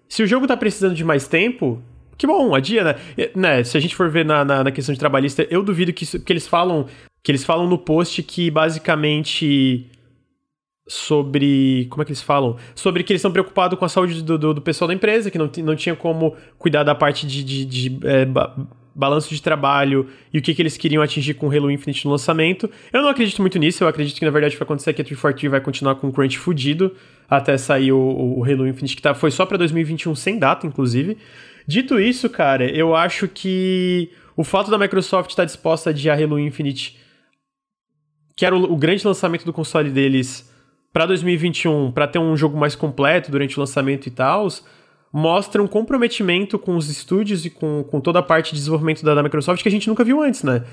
se 0.10 0.24
o 0.24 0.28
jogo 0.28 0.48
tá 0.48 0.58
precisando 0.58 0.96
de 0.96 1.04
mais 1.04 1.28
tempo, 1.28 1.82
que 2.18 2.26
bom, 2.26 2.56
adia, 2.56 2.84
né? 2.84 2.96
né 3.36 3.64
se 3.64 3.78
a 3.78 3.80
gente 3.80 3.96
for 3.96 4.10
ver 4.10 4.26
na, 4.26 4.44
na, 4.44 4.64
na 4.64 4.72
questão 4.72 4.94
de 4.94 5.00
trabalhista, 5.00 5.48
eu 5.50 5.64
duvido 5.64 5.94
que, 5.94 6.04
isso, 6.04 6.20
que 6.20 6.34
eles 6.34 6.48
falam 6.48 6.88
que 7.22 7.32
eles 7.32 7.46
falam 7.46 7.68
no 7.68 7.78
post 7.78 8.22
que 8.22 8.52
basicamente 8.52 9.90
sobre. 10.88 11.88
Como 11.90 12.02
é 12.02 12.06
que 12.06 12.12
eles 12.12 12.22
falam? 12.22 12.58
Sobre 12.76 13.04
que 13.04 13.14
eles 13.14 13.20
estão 13.20 13.32
preocupados 13.32 13.78
com 13.78 13.86
a 13.86 13.90
saúde 13.90 14.22
do, 14.22 14.38
do, 14.38 14.54
do, 14.56 14.62
pessoal 14.62 14.88
da 14.88 14.94
empresa, 14.94 15.32
que 15.32 15.38
não, 15.38 15.50
não 15.60 15.76
tinha 15.76 15.96
como 15.96 16.36
cuidar 16.58 16.84
da 16.84 16.94
parte 16.94 17.26
de, 17.26 17.44
de, 17.44 17.66
de 17.66 18.00
é, 18.08 18.26
ba 18.26 18.56
balanço 18.96 19.34
de 19.34 19.42
trabalho 19.42 20.08
e 20.32 20.38
o 20.38 20.42
que, 20.42 20.54
que 20.54 20.62
eles 20.62 20.78
queriam 20.78 21.02
atingir 21.02 21.34
com 21.34 21.48
o 21.48 21.52
Halo 21.52 21.72
Infinite 21.72 22.06
no 22.06 22.12
lançamento. 22.12 22.70
Eu 22.92 23.02
não 23.02 23.10
acredito 23.10 23.42
muito 23.42 23.58
nisso, 23.58 23.84
eu 23.84 23.88
acredito 23.88 24.20
que 24.20 24.26
na 24.26 24.30
verdade 24.30 24.56
vai 24.56 24.64
acontecer 24.64 24.94
que 24.94 25.02
a 25.02 25.06
343 25.06 25.50
vai 25.50 25.62
continuar 25.62 25.96
com 25.96 26.10
o 26.10 26.12
crunch 26.12 26.38
fudido 26.38 26.96
até 27.28 27.58
sair 27.58 27.92
o, 27.92 27.98
o 28.38 28.44
Halo 28.44 28.68
Infinite, 28.68 28.96
que 28.96 29.02
tá, 29.02 29.16
foi 29.16 29.32
só 29.32 29.48
para 29.48 29.58
2021 29.58 30.14
sem 30.14 30.38
data, 30.38 30.68
inclusive. 30.68 31.18
Dito 31.66 32.00
isso, 32.00 32.30
cara, 32.30 32.70
eu 32.70 32.96
acho 32.96 33.28
que 33.28 34.12
o 34.38 34.44
fato 34.44 34.70
da 34.70 34.78
Microsoft 34.78 35.32
estar 35.32 35.46
disposta 35.46 35.90
a 35.90 35.92
adiar 35.92 36.22
Halo 36.22 36.38
Infinite, 36.38 37.00
que 38.36 38.46
era 38.46 38.56
o, 38.56 38.74
o 38.74 38.78
grande 38.78 39.06
lançamento 39.08 39.44
do 39.44 39.54
console 39.54 39.90
deles 39.90 40.53
para 40.94 41.08
2021, 41.08 41.92
para 41.92 42.08
ter 42.08 42.20
um 42.20 42.38
jogo 42.38 42.56
mais 42.56 42.76
completo 42.76 43.32
durante 43.32 43.58
o 43.58 43.60
lançamento 43.60 44.06
e 44.06 44.12
tal, 44.12 44.48
mostra 45.12 45.62
um 45.62 45.68
comprometimento 45.68 46.60
com 46.60 46.76
os 46.76 46.90
estúdios 46.90 47.46
e 47.46 47.50
com, 47.50 47.84
com 47.84 48.00
toda 48.00 48.20
a 48.20 48.24
parte 48.24 48.52
de 48.52 48.58
desenvolvimento 48.58 49.04
da, 49.04 49.16
da 49.16 49.24
Microsoft 49.24 49.64
que 49.64 49.68
a 49.68 49.72
gente 49.72 49.88
nunca 49.88 50.04
viu 50.04 50.22
antes, 50.22 50.44
né? 50.44 50.64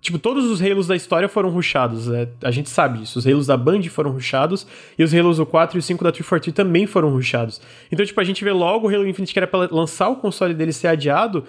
Tipo, 0.00 0.18
todos 0.18 0.44
os 0.44 0.60
Halos 0.60 0.86
da 0.86 0.94
história 0.94 1.28
foram 1.30 1.48
rushados, 1.48 2.10
é, 2.10 2.28
a 2.42 2.50
gente 2.50 2.68
sabe 2.68 3.02
isso. 3.02 3.18
Os 3.18 3.26
Halos 3.26 3.46
da 3.46 3.56
Band 3.56 3.82
foram 3.84 4.10
rushados 4.10 4.66
e 4.98 5.02
os 5.02 5.14
Halos 5.14 5.38
o 5.38 5.46
4 5.46 5.78
e 5.78 5.80
o 5.80 5.82
5 5.82 6.04
da 6.04 6.12
343 6.12 6.54
também 6.54 6.86
foram 6.86 7.08
rushados. 7.08 7.60
Então, 7.90 8.04
tipo, 8.04 8.20
a 8.20 8.24
gente 8.24 8.44
vê 8.44 8.52
logo 8.52 8.86
o 8.86 8.94
Halo 8.94 9.08
Infinite 9.08 9.32
que 9.32 9.38
era 9.38 9.46
pra 9.46 9.60
lançar 9.72 10.10
o 10.10 10.16
console 10.16 10.52
dele 10.52 10.74
ser 10.74 10.88
adiado, 10.88 11.44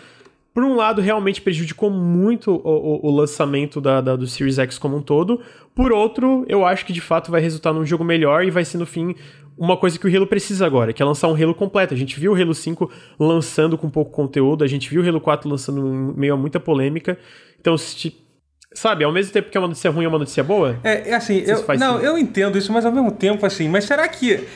por 0.56 0.64
um 0.64 0.73
lado, 0.73 1.02
realmente 1.02 1.41
prejudicou 1.41 1.90
muito 1.90 2.49
o, 2.49 3.03
o, 3.03 3.07
o 3.07 3.11
lançamento 3.14 3.82
da, 3.82 3.99
da, 3.99 4.15
do 4.15 4.26
Series 4.26 4.57
X 4.57 4.77
como 4.77 4.95
um 4.95 5.02
todo. 5.02 5.41
Por 5.76 5.91
outro, 5.91 6.45
eu 6.48 6.65
acho 6.65 6.86
que 6.86 6.94
de 6.94 7.02
fato 7.02 7.30
vai 7.30 7.41
resultar 7.41 7.73
num 7.73 7.86
jogo 7.86 8.06
melhor 8.06 8.41
e 8.45 8.49
vai 8.49 8.64
ser 8.64 8.77
no 8.77 8.86
fim 8.86 9.14
uma 9.57 9.76
coisa 9.76 9.99
que 9.99 10.07
o 10.07 10.15
Halo 10.15 10.26
precisa 10.26 10.65
agora, 10.65 10.94
que 10.94 11.02
é 11.02 11.06
lançar 11.06 11.27
um 11.27 11.36
Halo 11.36 11.53
completo. 11.53 11.94
A 11.94 11.98
gente 11.98 12.18
viu 12.18 12.32
o 12.32 12.41
Halo 12.41 12.53
5 12.53 12.90
lançando 13.19 13.77
com 13.77 13.90
pouco 13.90 14.11
conteúdo, 14.11 14.64
a 14.64 14.68
gente 14.68 14.90
viu 14.90 15.02
o 15.02 15.06
Halo 15.06 15.19
4 15.19 15.49
lançando 15.49 15.82
meio 16.15 16.36
a 16.36 16.38
muita 16.38 16.57
polêmica. 16.57 17.19
Então, 17.60 17.77
se, 17.77 18.15
sabe, 18.73 19.03
ao 19.03 19.11
mesmo 19.11 19.34
tempo 19.34 19.49
que 19.49 19.57
é 19.57 19.60
uma 19.60 19.68
notícia 19.68 19.91
ruim 19.91 20.06
é 20.06 20.07
uma 20.07 20.19
notícia 20.19 20.41
boa? 20.41 20.80
É, 20.86 21.10
é 21.10 21.15
assim, 21.15 21.44
eu, 21.45 21.65
não, 21.77 21.99
eu 21.99 22.18
entendo 22.18 22.57
isso, 22.57 22.72
mas 22.72 22.86
ao 22.86 22.94
mesmo 22.94 23.11
tempo, 23.11 23.45
assim, 23.45 23.68
mas 23.68 23.84
será 23.84 24.07
que 24.07 24.48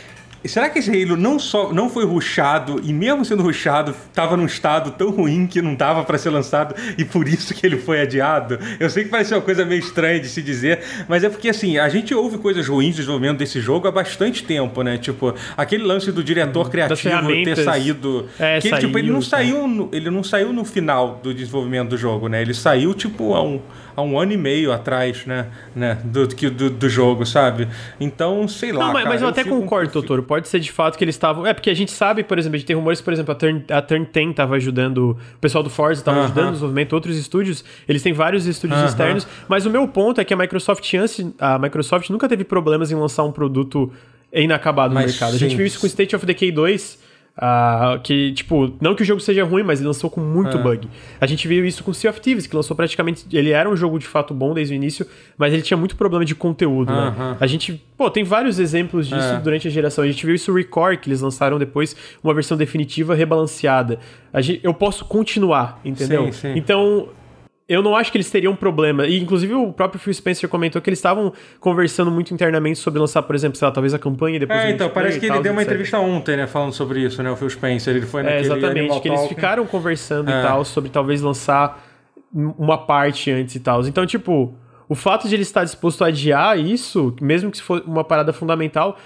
Será 0.45 0.70
que 0.70 0.80
esse 0.80 0.90
Halo 0.90 1.18
não 1.18 1.38
só 1.38 1.74
não 1.74 1.90
foi 1.90 2.06
ruxado 2.06 2.82
e 2.84 2.94
mesmo 2.94 3.26
sendo 3.26 3.44
ruxado 3.44 3.94
estava 4.10 4.38
num 4.38 4.45
estado 4.45 4.91
tão 4.91 5.10
ruim 5.10 5.45
que 5.45 5.61
não 5.61 5.76
dava 5.76 6.03
para 6.03 6.18
ser 6.18 6.30
lançado 6.30 6.74
e 6.98 7.03
por 7.03 7.28
isso 7.28 7.53
que 7.53 7.66
ele 7.66 7.78
foi 7.78 8.02
adiado? 8.02 8.57
Eu 8.80 8.90
sei 8.90 9.03
que 9.03 9.10
parece 9.10 9.34
uma 9.34 9.41
coisa 9.41 9.66
meio 9.66 9.80
estranha 9.80 10.20
de 10.20 10.28
se 10.30 10.41
dizer, 10.41 10.80
mas 11.07 11.24
é 11.24 11.30
porque 11.30 11.49
assim, 11.49 11.78
a 11.78 11.90
gente 11.90 12.14
ouve 12.14 12.38
coisas 12.38 12.68
ruins 12.68 12.95
do 12.95 12.98
desenvolvimento 12.99 13.38
desse 13.38 13.60
jogo 13.60 13.88
há 13.88 13.91
bastante 13.91 14.44
tempo, 14.44 14.82
né? 14.82 14.98
Tipo, 14.98 15.36
aquele 15.57 15.84
lance 15.84 16.11
do 16.11 16.24
diretor 16.24 16.70
criativo 16.70 17.28
ter 17.44 17.57
saído, 17.57 18.30
é, 18.40 18.60
que 18.60 18.70
saiu, 18.70 18.80
tipo, 18.80 18.98
ele 18.98 19.11
não 19.11 19.20
tá. 19.20 19.26
saiu, 19.26 19.68
no, 19.68 19.90
ele 19.91 20.10
não 20.10 20.24
saiu 20.24 20.53
no 20.53 20.64
final 20.64 21.20
do 21.22 21.34
desenvolvimento 21.34 21.90
do 21.90 21.98
jogo, 21.98 22.28
né? 22.28 22.41
Ele 22.41 22.53
saiu 22.53 22.94
tipo 22.94 23.34
há 23.34 23.44
um 23.44 23.60
há 24.00 24.02
um 24.02 24.20
ano 24.20 24.32
e 24.34 24.38
meio 24.38 24.72
atrás, 24.72 25.26
né? 25.26 25.48
né 25.76 25.98
do, 26.04 26.28
do, 26.28 26.70
do 26.70 26.90
jogo, 26.90 27.26
sabe? 27.26 27.68
Então, 28.00 28.48
sei 28.48 28.72
lá. 28.72 28.86
Não, 28.86 28.94
mas, 28.94 29.04
cara, 29.04 29.10
mas 29.10 29.22
eu, 29.22 29.28
eu 29.28 29.32
até 29.32 29.44
concordo, 29.44 29.92
doutor. 29.92 30.22
Pode 30.24 30.48
ser 30.48 30.60
de 30.60 30.72
fato 30.72 30.98
que 30.98 31.04
eles 31.04 31.16
estavam. 31.16 31.46
É, 31.46 31.54
porque 31.54 31.70
a 31.70 31.74
gente 31.74 31.92
sabe, 31.92 32.24
por 32.24 32.38
exemplo, 32.40 32.56
a 32.56 32.60
gente 32.60 32.68
tem 32.68 32.76
rumores, 32.76 33.02
por 33.02 33.14
exemplo, 33.14 33.32
a 33.32 33.36
Turn, 33.36 33.64
a 33.70 33.82
Turn 33.82 34.08
10 34.12 34.30
estava 34.30 34.56
ajudando. 34.56 35.18
O 35.36 35.40
pessoal 35.40 35.64
do 35.64 35.70
Forza 35.70 36.02
estava 36.02 36.18
uh 36.18 36.22
-huh. 36.22 36.26
ajudando 36.26 36.46
no 36.46 36.52
desenvolvimento, 36.52 36.94
outros 36.94 37.18
estúdios. 37.18 37.64
Eles 37.88 38.02
têm 38.02 38.14
vários 38.14 38.46
estúdios 38.46 38.80
uh 38.80 38.84
-huh. 38.84 38.90
externos. 38.90 39.28
Mas 39.48 39.66
o 39.66 39.70
meu 39.70 39.88
ponto 39.88 40.22
é 40.22 40.26
que 40.26 40.34
a 40.34 40.38
Microsoft, 40.38 40.84
a 41.40 41.60
Microsoft 41.60 42.10
nunca 42.10 42.28
teve 42.28 42.44
problemas 42.44 42.92
em 42.92 42.96
lançar 42.96 43.24
um 43.24 43.32
produto 43.32 43.92
inacabado 44.34 44.94
mas, 44.94 45.06
no 45.06 45.12
mercado. 45.12 45.36
A 45.36 45.38
gente 45.38 45.56
viu 45.56 45.66
isso 45.66 45.80
com 45.80 45.88
State 45.88 46.16
of 46.16 46.26
Decay 46.26 46.52
2 46.52 47.09
Uh, 47.38 47.97
que, 48.01 48.34
tipo, 48.34 48.76
não 48.81 48.93
que 48.93 49.01
o 49.01 49.06
jogo 49.06 49.22
seja 49.22 49.45
ruim, 49.45 49.64
mas 49.64 49.80
ele 49.80 49.88
lançou 49.88 50.10
com 50.10 50.19
muito 50.19 50.57
é. 50.57 50.61
bug. 50.61 50.89
A 51.22 51.26
gente 51.26 51.47
viu 51.47 51.65
isso 51.65 51.85
com 51.85 51.93
Sea 51.93 52.11
of 52.11 52.19
Thieves, 52.19 52.45
que 52.45 52.53
lançou 52.53 52.76
praticamente. 52.76 53.26
Ele 53.31 53.51
era 53.51 53.69
um 53.69 53.77
jogo 53.77 53.97
de 53.97 54.06
fato 54.06 54.34
bom 54.34 54.53
desde 54.53 54.73
o 54.73 54.76
início, 54.76 55.07
mas 55.38 55.53
ele 55.53 55.61
tinha 55.61 55.77
muito 55.77 55.95
problema 55.95 56.26
de 56.26 56.35
conteúdo, 56.35 56.91
uh 56.91 56.95
-huh. 56.95 57.30
né? 57.31 57.38
A 57.39 57.47
gente, 57.47 57.81
pô, 57.97 58.10
tem 58.11 58.26
vários 58.26 58.60
exemplos 58.60 59.07
disso 59.07 59.35
é. 59.35 59.39
durante 59.39 59.69
a 59.69 59.72
geração. 59.72 60.03
A 60.03 60.07
gente 60.07 60.26
viu 60.26 60.35
isso 60.35 60.53
Record, 60.53 60.99
que 60.99 61.07
eles 61.07 61.22
lançaram 61.22 61.57
depois 61.57 61.95
uma 62.22 62.34
versão 62.34 62.57
definitiva 62.57 63.15
rebalanceada. 63.15 63.99
Gente, 64.35 64.60
eu 64.61 64.73
posso 64.73 65.06
continuar, 65.06 65.80
entendeu? 65.85 66.26
Sim, 66.26 66.31
sim. 66.34 66.53
Então, 66.57 67.07
eu 67.70 67.84
não 67.84 67.96
acho 67.96 68.12
que 68.12 68.18
eles 68.18 68.32
teriam 68.32 68.56
problema. 68.56 69.06
E, 69.06 69.20
inclusive, 69.20 69.54
o 69.54 69.72
próprio 69.72 70.00
Phil 70.00 70.12
Spencer 70.12 70.50
comentou 70.50 70.82
que 70.82 70.90
eles 70.90 70.98
estavam 70.98 71.32
conversando 71.60 72.10
muito 72.10 72.34
internamente 72.34 72.80
sobre 72.80 73.00
lançar, 73.00 73.22
por 73.22 73.36
exemplo, 73.36 73.60
sei 73.60 73.68
lá, 73.68 73.72
talvez 73.72 73.94
a 73.94 74.00
campanha 74.00 74.38
e 74.38 74.40
depois. 74.40 74.60
É, 74.60 74.72
então, 74.72 74.90
parece 74.90 75.20
que 75.20 75.28
ele 75.28 75.40
deu 75.40 75.52
uma 75.52 75.62
etc. 75.62 75.74
entrevista 75.74 76.00
ontem, 76.00 76.36
né, 76.36 76.48
falando 76.48 76.74
sobre 76.74 77.02
isso, 77.02 77.22
né, 77.22 77.30
o 77.30 77.36
Phil 77.36 77.50
Spencer. 77.50 77.96
Ele 77.96 78.08
foi 78.08 78.24
naquele. 78.24 78.41
É, 78.41 78.46
exatamente, 78.46 79.00
que 79.00 79.08
eles 79.08 79.28
ficaram 79.28 79.66
conversando 79.68 80.32
é. 80.32 80.40
e 80.40 80.41
tal 80.41 80.66
sobre 80.66 80.90
talvez 80.90 81.22
lançar 81.22 81.86
uma 82.34 82.78
parte 82.78 83.30
antes 83.30 83.54
e 83.54 83.60
tal. 83.60 83.86
Então, 83.86 84.04
tipo, 84.04 84.56
o 84.88 84.96
fato 84.96 85.28
de 85.28 85.36
ele 85.36 85.44
estar 85.44 85.64
disposto 85.64 86.04
a 86.04 86.08
adiar 86.08 86.58
isso, 86.58 87.16
mesmo 87.22 87.52
que 87.52 87.58
se 87.58 87.64
for 87.64 87.84
uma 87.86 88.04
parada 88.04 88.34
fundamental, 88.34 88.98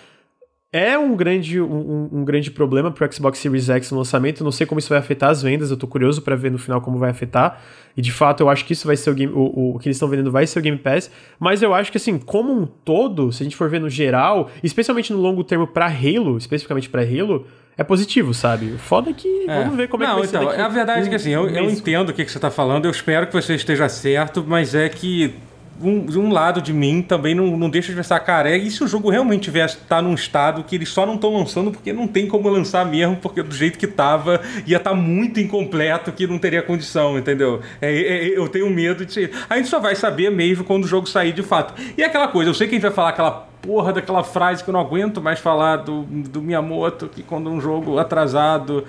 é 0.73 0.97
um 0.97 1.15
grande, 1.15 1.61
um, 1.61 2.09
um 2.11 2.25
grande 2.25 2.49
problema 2.49 2.89
para 2.89 3.07
o 3.07 3.13
Xbox 3.13 3.37
Series 3.37 3.69
X 3.69 3.91
no 3.91 3.99
lançamento. 3.99 4.43
não 4.43 4.51
sei 4.51 4.65
como 4.65 4.79
isso 4.79 4.89
vai 4.89 4.97
afetar 4.97 5.29
as 5.29 5.43
vendas, 5.43 5.69
eu 5.69 5.77
tô 5.77 5.85
curioso 5.85 6.23
para 6.23 6.35
ver 6.35 6.49
no 6.49 6.57
final 6.57 6.81
como 6.81 6.97
vai 6.97 7.11
afetar. 7.11 7.61
E 7.95 8.01
de 8.01 8.11
fato, 8.11 8.41
eu 8.41 8.49
acho 8.49 8.65
que 8.65 8.73
isso 8.73 8.87
vai 8.87 8.97
ser 8.97 9.11
o 9.11 9.13
game. 9.13 9.31
O, 9.31 9.75
o 9.75 9.79
que 9.79 9.87
eles 9.87 9.97
estão 9.97 10.09
vendendo 10.09 10.31
vai 10.31 10.47
ser 10.47 10.57
o 10.57 10.61
Game 10.63 10.79
Pass. 10.79 11.11
Mas 11.39 11.61
eu 11.61 11.75
acho 11.75 11.91
que, 11.91 11.97
assim, 11.97 12.17
como 12.17 12.51
um 12.51 12.65
todo, 12.65 13.31
se 13.31 13.43
a 13.43 13.45
gente 13.45 13.55
for 13.55 13.69
ver 13.69 13.79
no 13.79 13.87
geral, 13.87 14.49
especialmente 14.63 15.13
no 15.13 15.19
longo 15.19 15.43
termo 15.43 15.67
para 15.67 15.85
Halo, 15.85 16.37
especificamente 16.39 16.89
para 16.89 17.03
Halo, 17.03 17.45
é 17.77 17.83
positivo, 17.83 18.33
sabe? 18.33 18.75
Foda 18.79 19.11
é 19.11 19.13
que 19.13 19.45
é. 19.47 19.59
vamos 19.59 19.77
ver 19.77 19.87
como 19.87 20.03
não, 20.03 20.17
é 20.17 20.21
que 20.21 20.27
vai 20.27 20.41
então, 20.41 20.55
ser. 20.55 20.59
A 20.59 20.67
verdade 20.69 21.03
um, 21.03 21.05
é 21.05 21.09
que 21.09 21.15
assim, 21.15 21.29
eu, 21.29 21.47
eu 21.49 21.69
entendo 21.69 22.09
o 22.09 22.13
que, 22.13 22.25
que 22.25 22.31
você 22.31 22.39
está 22.39 22.49
falando, 22.49 22.85
eu 22.85 22.91
espero 22.91 23.27
que 23.27 23.33
você 23.33 23.53
esteja 23.53 23.87
certo, 23.87 24.43
mas 24.47 24.73
é 24.73 24.89
que 24.89 25.35
um, 25.81 26.05
um 26.19 26.31
lado 26.31 26.61
de 26.61 26.71
mim 26.71 27.01
também 27.01 27.33
não, 27.33 27.57
não 27.57 27.69
deixa 27.69 27.89
de 27.89 27.95
pensar, 27.95 28.19
cara, 28.19 28.49
é, 28.49 28.57
e 28.57 28.69
se 28.69 28.83
o 28.83 28.87
jogo 28.87 29.09
realmente 29.09 29.43
tivesse 29.43 29.77
tá 29.77 30.01
num 30.01 30.13
estado 30.13 30.63
que 30.63 30.75
eles 30.75 30.89
só 30.89 31.05
não 31.05 31.15
estão 31.15 31.33
lançando 31.35 31.71
porque 31.71 31.91
não 31.91 32.07
tem 32.07 32.27
como 32.27 32.49
lançar 32.49 32.85
mesmo, 32.85 33.15
porque 33.17 33.41
do 33.41 33.53
jeito 33.53 33.77
que 33.77 33.87
tava 33.87 34.41
ia 34.65 34.77
estar 34.77 34.91
tá 34.91 34.95
muito 34.95 35.39
incompleto 35.39 36.11
que 36.11 36.27
não 36.27 36.37
teria 36.37 36.61
condição, 36.61 37.17
entendeu? 37.17 37.61
É, 37.81 37.91
é, 37.91 38.37
eu 38.37 38.47
tenho 38.47 38.69
medo 38.69 39.05
de. 39.05 39.29
A 39.49 39.57
gente 39.57 39.69
só 39.69 39.79
vai 39.79 39.95
saber 39.95 40.29
mesmo 40.29 40.63
quando 40.63 40.83
o 40.83 40.87
jogo 40.87 41.07
sair 41.07 41.33
de 41.33 41.43
fato. 41.43 41.73
E 41.97 42.01
é 42.01 42.05
aquela 42.05 42.27
coisa, 42.27 42.49
eu 42.49 42.53
sei 42.53 42.67
que 42.67 42.73
a 42.73 42.77
gente 42.77 42.83
vai 42.83 42.91
falar 42.91 43.09
aquela 43.09 43.53
porra 43.63 43.93
daquela 43.93 44.23
frase 44.23 44.61
que 44.61 44.69
eu 44.69 44.73
não 44.73 44.81
aguento 44.81 45.21
mais 45.21 45.39
falar 45.39 45.77
do, 45.77 46.03
do 46.03 46.41
Miyamoto, 46.41 47.07
que 47.07 47.23
quando 47.23 47.49
um 47.49 47.61
jogo 47.61 47.97
atrasado 47.97 48.83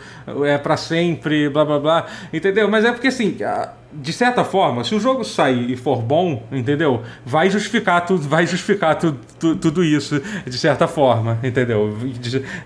é 0.44 0.58
para 0.58 0.76
sempre, 0.76 1.48
blá 1.48 1.64
blá 1.64 1.78
blá, 1.78 2.06
entendeu? 2.32 2.68
Mas 2.68 2.84
é 2.84 2.90
porque 2.90 3.06
assim, 3.06 3.36
de 3.96 4.12
certa 4.12 4.44
forma, 4.44 4.82
se 4.84 4.94
o 4.94 5.00
jogo 5.00 5.24
sair 5.24 5.70
e 5.70 5.76
for 5.76 6.02
bom, 6.02 6.42
entendeu? 6.50 7.02
Vai 7.24 7.48
justificar 7.48 8.04
tudo, 8.04 8.28
vai 8.28 8.46
justificar 8.46 8.96
tudo, 8.98 9.18
tudo, 9.38 9.60
tudo 9.60 9.84
isso, 9.84 10.20
de 10.46 10.58
certa 10.58 10.88
forma, 10.88 11.38
entendeu? 11.42 11.96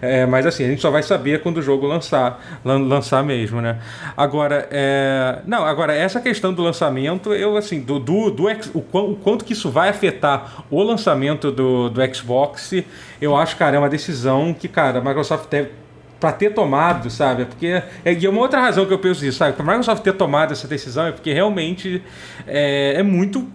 É, 0.01 0.25
mas 0.27 0.47
assim, 0.47 0.65
a 0.65 0.69
gente 0.69 0.81
só 0.81 0.91
vai 0.91 1.03
saber 1.03 1.43
quando 1.43 1.59
o 1.59 1.63
jogo 1.63 1.87
lançar, 1.87 2.61
lançar 2.65 3.23
mesmo, 3.23 3.61
né? 3.61 3.79
Agora, 4.17 4.69
é... 4.71 5.41
não, 5.47 5.65
agora 5.65 5.95
essa 5.95 6.21
questão 6.21 6.53
do 6.53 6.63
lançamento, 6.63 7.33
eu 7.35 7.57
assim, 7.57 7.81
do, 7.81 7.99
do, 7.99 8.31
do 8.31 8.45
o, 8.75 8.79
o 8.79 9.17
quanto 9.17 9.45
que 9.45 9.53
isso 9.53 9.71
vai 9.71 9.89
afetar 9.89 10.65
o 10.71 10.83
lançamento 10.83 11.53
do, 11.53 11.91
do 11.91 12.15
Xbox, 12.15 12.73
eu 13.21 13.37
acho, 13.37 13.57
cara, 13.57 13.77
é 13.77 13.79
uma 13.79 13.89
decisão 13.89 14.55
que, 14.55 14.69
cara, 14.69 14.99
a 14.99 15.03
Microsoft 15.03 15.49
deve 15.51 15.71
para 16.19 16.33
ter 16.33 16.51
tomado, 16.51 17.11
sabe? 17.11 17.45
Porque 17.45 17.83
é, 18.05 18.13
e 18.13 18.27
é 18.27 18.29
uma 18.29 18.41
outra 18.41 18.61
razão 18.61 18.87
que 18.87 18.93
eu 18.93 18.99
penso 18.99 19.25
isso, 19.25 19.39
sabe? 19.39 19.55
Para 19.55 19.65
a 19.65 19.69
Microsoft 19.69 20.03
ter 20.03 20.13
tomado 20.13 20.53
essa 20.53 20.67
decisão 20.67 21.07
é 21.07 21.13
porque 21.13 21.33
realmente 21.33 22.03
é, 22.47 22.95
é 22.97 23.03
muito 23.03 23.47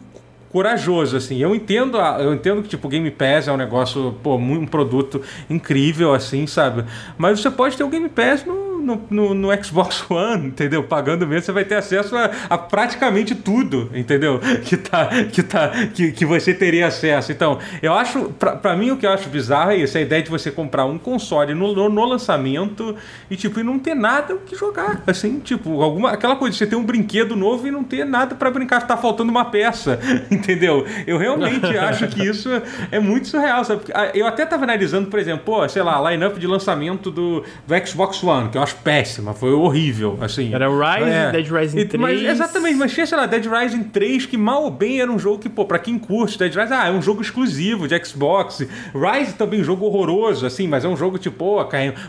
corajoso, 0.52 1.18
assim. 1.18 1.40
Eu 1.40 1.56
entendo, 1.56 1.98
eu 1.98 2.34
entendo 2.34 2.62
que 2.62 2.70
tipo 2.70 2.88
o 2.88 2.90
Game 2.90 3.10
Pass 3.10 3.48
é 3.48 3.52
um 3.52 3.58
negócio, 3.58 4.16
pô, 4.22 4.36
um 4.36 4.66
produto 4.66 5.22
incrível, 5.50 6.14
assim, 6.14 6.46
sabe? 6.46 6.86
Mas 7.18 7.40
você 7.40 7.50
pode 7.50 7.76
ter 7.76 7.84
o 7.84 7.90
Game 7.90 8.08
Pass 8.08 8.46
no 8.46 8.73
no, 8.84 9.02
no, 9.10 9.34
no, 9.34 9.64
Xbox 9.64 10.06
One, 10.10 10.48
entendeu? 10.48 10.84
Pagando 10.84 11.26
mesmo, 11.26 11.46
você 11.46 11.52
vai 11.52 11.66
ter 11.66 11.76
acesso 11.76 12.16
a, 12.16 12.30
a, 12.50 12.58
praticamente 12.58 13.36
tudo, 13.36 13.90
entendeu? 13.94 14.40
Que, 14.64 14.78
tá, 14.78 15.10
que, 15.32 15.44
tá, 15.44 15.70
que, 15.94 16.12
que 16.12 16.26
você 16.26 16.54
teria 16.54 16.88
acesso. 16.88 17.32
Então, 17.32 17.60
eu 17.82 17.94
acho, 17.94 18.30
pra, 18.40 18.56
pra 18.56 18.76
mim, 18.76 18.92
o 18.92 18.98
que 18.98 19.06
eu 19.06 19.12
acho 19.12 19.30
bizarro 19.30 19.72
é 19.72 19.78
isso: 19.78 19.98
a 19.98 20.02
ideia 20.02 20.22
de 20.22 20.30
você 20.30 20.50
comprar 20.50 20.86
um 20.86 20.98
console 20.98 21.54
no, 21.54 21.74
no, 21.74 21.90
no 21.90 22.06
lançamento 22.06 22.96
e, 23.30 23.36
tipo, 23.36 23.60
e 23.60 23.64
não 23.64 23.78
ter 23.78 23.94
nada 23.94 24.36
o 24.36 24.40
que 24.40 24.56
jogar. 24.56 25.04
Assim, 25.06 25.40
tipo, 25.40 25.82
alguma, 25.82 26.12
aquela 26.12 26.36
coisa 26.36 26.54
de 26.54 26.58
você 26.58 26.68
ter 26.68 26.76
um 26.76 26.84
brinquedo 26.84 27.36
novo 27.36 27.68
e 27.68 27.72
não 27.72 27.84
ter 27.84 28.06
nada 28.06 28.36
para 28.36 28.50
brincar, 28.50 28.88
tá 28.88 28.98
faltando 28.98 29.32
uma 29.32 29.46
peça, 29.46 30.00
entendeu? 30.32 30.86
Eu 31.06 31.18
realmente 31.18 31.78
acho 31.78 32.08
que 32.08 32.24
isso 32.24 32.50
é 32.92 33.00
muito 33.00 33.28
surreal, 33.28 33.64
sabe? 33.64 33.82
Ah, 33.94 34.12
eu 34.14 34.26
até 34.26 34.46
tava 34.46 34.64
analisando, 34.64 35.10
por 35.10 35.20
exemplo, 35.20 35.44
pô, 35.46 35.68
sei 35.68 35.84
lá, 35.84 36.12
line-up 36.12 36.40
de 36.40 36.48
lançamento 36.48 37.12
do, 37.12 37.44
do 37.68 37.88
Xbox 37.88 38.24
One, 38.24 38.50
que 38.50 38.58
eu 38.58 38.64
acho 38.64 38.73
acho 38.74 38.78
péssima, 38.78 39.34
foi 39.34 39.52
horrível, 39.52 40.18
assim. 40.20 40.54
Era 40.54 40.68
Rise, 40.68 41.10
é. 41.10 41.32
Dead 41.32 41.48
Rising 41.48 41.80
e, 41.80 41.86
3. 41.86 42.02
Mas, 42.02 42.24
exatamente, 42.24 42.76
mas 42.76 42.94
tinha, 42.94 43.06
sei 43.06 43.18
lá, 43.18 43.26
Dead 43.26 43.46
Rising 43.46 43.84
3, 43.84 44.26
que 44.26 44.38
mal 44.38 44.64
ou 44.64 44.72
bem 44.72 45.00
era 45.00 45.12
um 45.12 45.20
jogo 45.20 45.40
que, 45.40 45.50
pô, 45.50 45.66
pra 45.66 45.80
quem 45.80 45.98
curte 46.00 46.38
Dead 46.38 46.54
Rising, 46.54 46.74
ah, 46.74 46.88
é 46.88 46.92
um 46.92 47.02
jogo 47.02 47.22
exclusivo 47.22 47.88
de 47.88 48.04
Xbox. 48.04 48.68
Rise 48.94 49.34
também 49.34 49.60
é 49.60 49.62
um 49.62 49.66
jogo 49.66 49.86
horroroso, 49.86 50.46
assim, 50.46 50.68
mas 50.68 50.84
é 50.84 50.88
um 50.88 50.98
jogo, 50.98 51.18
tipo, 51.18 51.38
pô, 51.38 51.66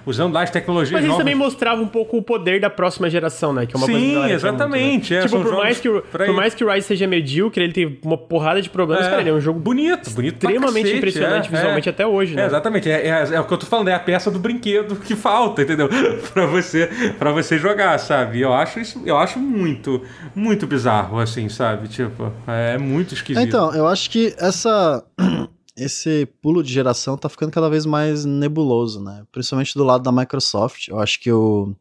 usando 0.06 0.34
lá 0.34 0.42
as 0.42 0.50
tecnologias 0.50 1.00
Mas 1.00 1.08
isso 1.08 1.18
também 1.18 1.34
mostrava 1.34 1.82
um 1.82 1.86
pouco 1.86 2.16
o 2.16 2.22
poder 2.22 2.60
da 2.60 2.70
próxima 2.70 3.10
geração, 3.10 3.52
né? 3.52 3.66
Que 3.66 3.74
é 3.74 3.78
uma 3.78 3.86
Sim, 3.86 3.92
coisa 3.92 4.28
que 4.28 4.32
exatamente. 4.32 4.84
Muito, 4.84 5.10
né? 5.12 5.18
é, 5.18 5.22
tipo, 5.22 5.42
por 5.42 5.56
mais, 5.56 5.80
que, 5.80 5.88
por 5.88 6.32
mais 6.32 6.54
que 6.54 6.64
o 6.64 6.72
Rise 6.72 6.86
seja 6.86 7.06
medíocre, 7.06 7.64
ele 7.64 7.72
tem 7.72 7.98
uma 8.02 8.16
porrada 8.16 8.60
de 8.62 8.70
problemas, 8.70 9.06
é. 9.06 9.10
cara, 9.10 9.20
ele 9.20 9.30
é 9.30 9.32
um 9.32 9.40
jogo 9.40 9.58
bonito, 9.58 10.10
bonito 10.10 10.34
extremamente 10.34 10.84
cacete, 10.84 10.98
impressionante 10.98 11.48
é, 11.48 11.56
visualmente 11.56 11.88
até 11.88 12.06
hoje, 12.06 12.34
né? 12.34 12.46
exatamente, 12.46 12.90
é, 12.90 13.26
é, 13.32 13.40
o 13.40 13.44
que 13.44 13.52
eu 13.52 13.58
tô 13.58 13.66
falando, 13.66 13.88
é 13.88 13.94
a 13.94 13.98
peça 13.98 14.30
do 14.30 14.38
brinquedo 14.38 14.96
que 14.96 15.14
falta, 15.14 15.62
entendeu? 15.62 15.88
pra 16.32 16.46
você, 16.54 16.88
pra 17.18 17.32
você 17.32 17.58
jogar, 17.58 17.98
sabe? 17.98 18.40
Eu 18.40 18.52
acho 18.52 18.80
isso, 18.80 19.02
eu 19.04 19.16
acho 19.16 19.38
muito, 19.38 20.02
muito 20.34 20.66
bizarro, 20.66 21.18
assim, 21.18 21.48
sabe? 21.48 21.88
Tipo, 21.88 22.32
é 22.46 22.78
muito 22.78 23.14
esquisito. 23.14 23.46
Então, 23.46 23.74
eu 23.74 23.86
acho 23.86 24.10
que 24.10 24.34
essa 24.38 25.04
esse 25.76 26.26
pulo 26.40 26.62
de 26.62 26.72
geração 26.72 27.16
tá 27.16 27.28
ficando 27.28 27.50
cada 27.50 27.68
vez 27.68 27.84
mais 27.84 28.24
nebuloso, 28.24 29.02
né? 29.02 29.24
Principalmente 29.32 29.74
do 29.74 29.84
lado 29.84 30.02
da 30.02 30.12
Microsoft. 30.12 30.88
Eu 30.88 31.00
acho 31.00 31.20
que 31.20 31.32
o 31.32 31.74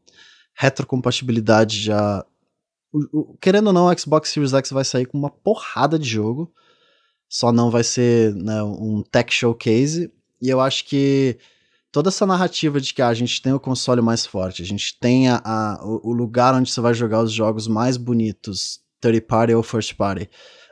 retrocompatibilidade 0.55 1.81
já 1.81 2.25
o, 2.93 3.19
o, 3.19 3.37
querendo 3.41 3.67
ou 3.67 3.73
não, 3.73 3.87
o 3.87 3.99
Xbox 3.99 4.29
Series 4.29 4.53
X 4.53 4.69
vai 4.69 4.85
sair 4.85 5.05
com 5.05 5.17
uma 5.17 5.29
porrada 5.29 5.97
de 5.97 6.07
jogo. 6.07 6.53
Só 7.27 7.51
não 7.51 7.71
vai 7.71 7.83
ser 7.83 8.35
né, 8.35 8.61
um 8.61 9.01
tech 9.01 9.33
showcase. 9.33 10.11
E 10.39 10.49
eu 10.49 10.59
acho 10.59 10.85
que 10.85 11.37
toda 11.93 12.09
essa 12.09 12.25
narrativa 12.25 12.81
de 12.81 12.91
que 12.91 13.03
ah, 13.03 13.07
a 13.07 13.13
gente 13.13 13.39
tem 13.39 13.53
o 13.53 13.59
console 13.59 14.01
mais 14.01 14.25
forte, 14.25 14.63
a 14.63 14.65
gente 14.65 14.97
tem 14.99 15.29
a, 15.29 15.39
a 15.45 15.79
o, 15.85 16.11
lugar 16.11 16.55
onde 16.55 16.71
você 16.71 16.81
vai 16.81 16.93
jogar 16.93 17.21
os 17.21 17.31
jogos 17.31 17.67
mais 17.67 17.97
bonitos, 17.97 18.79
third 18.99 19.21
party 19.21 19.53
ou 19.53 19.61
first 19.61 19.95
party. 19.95 20.27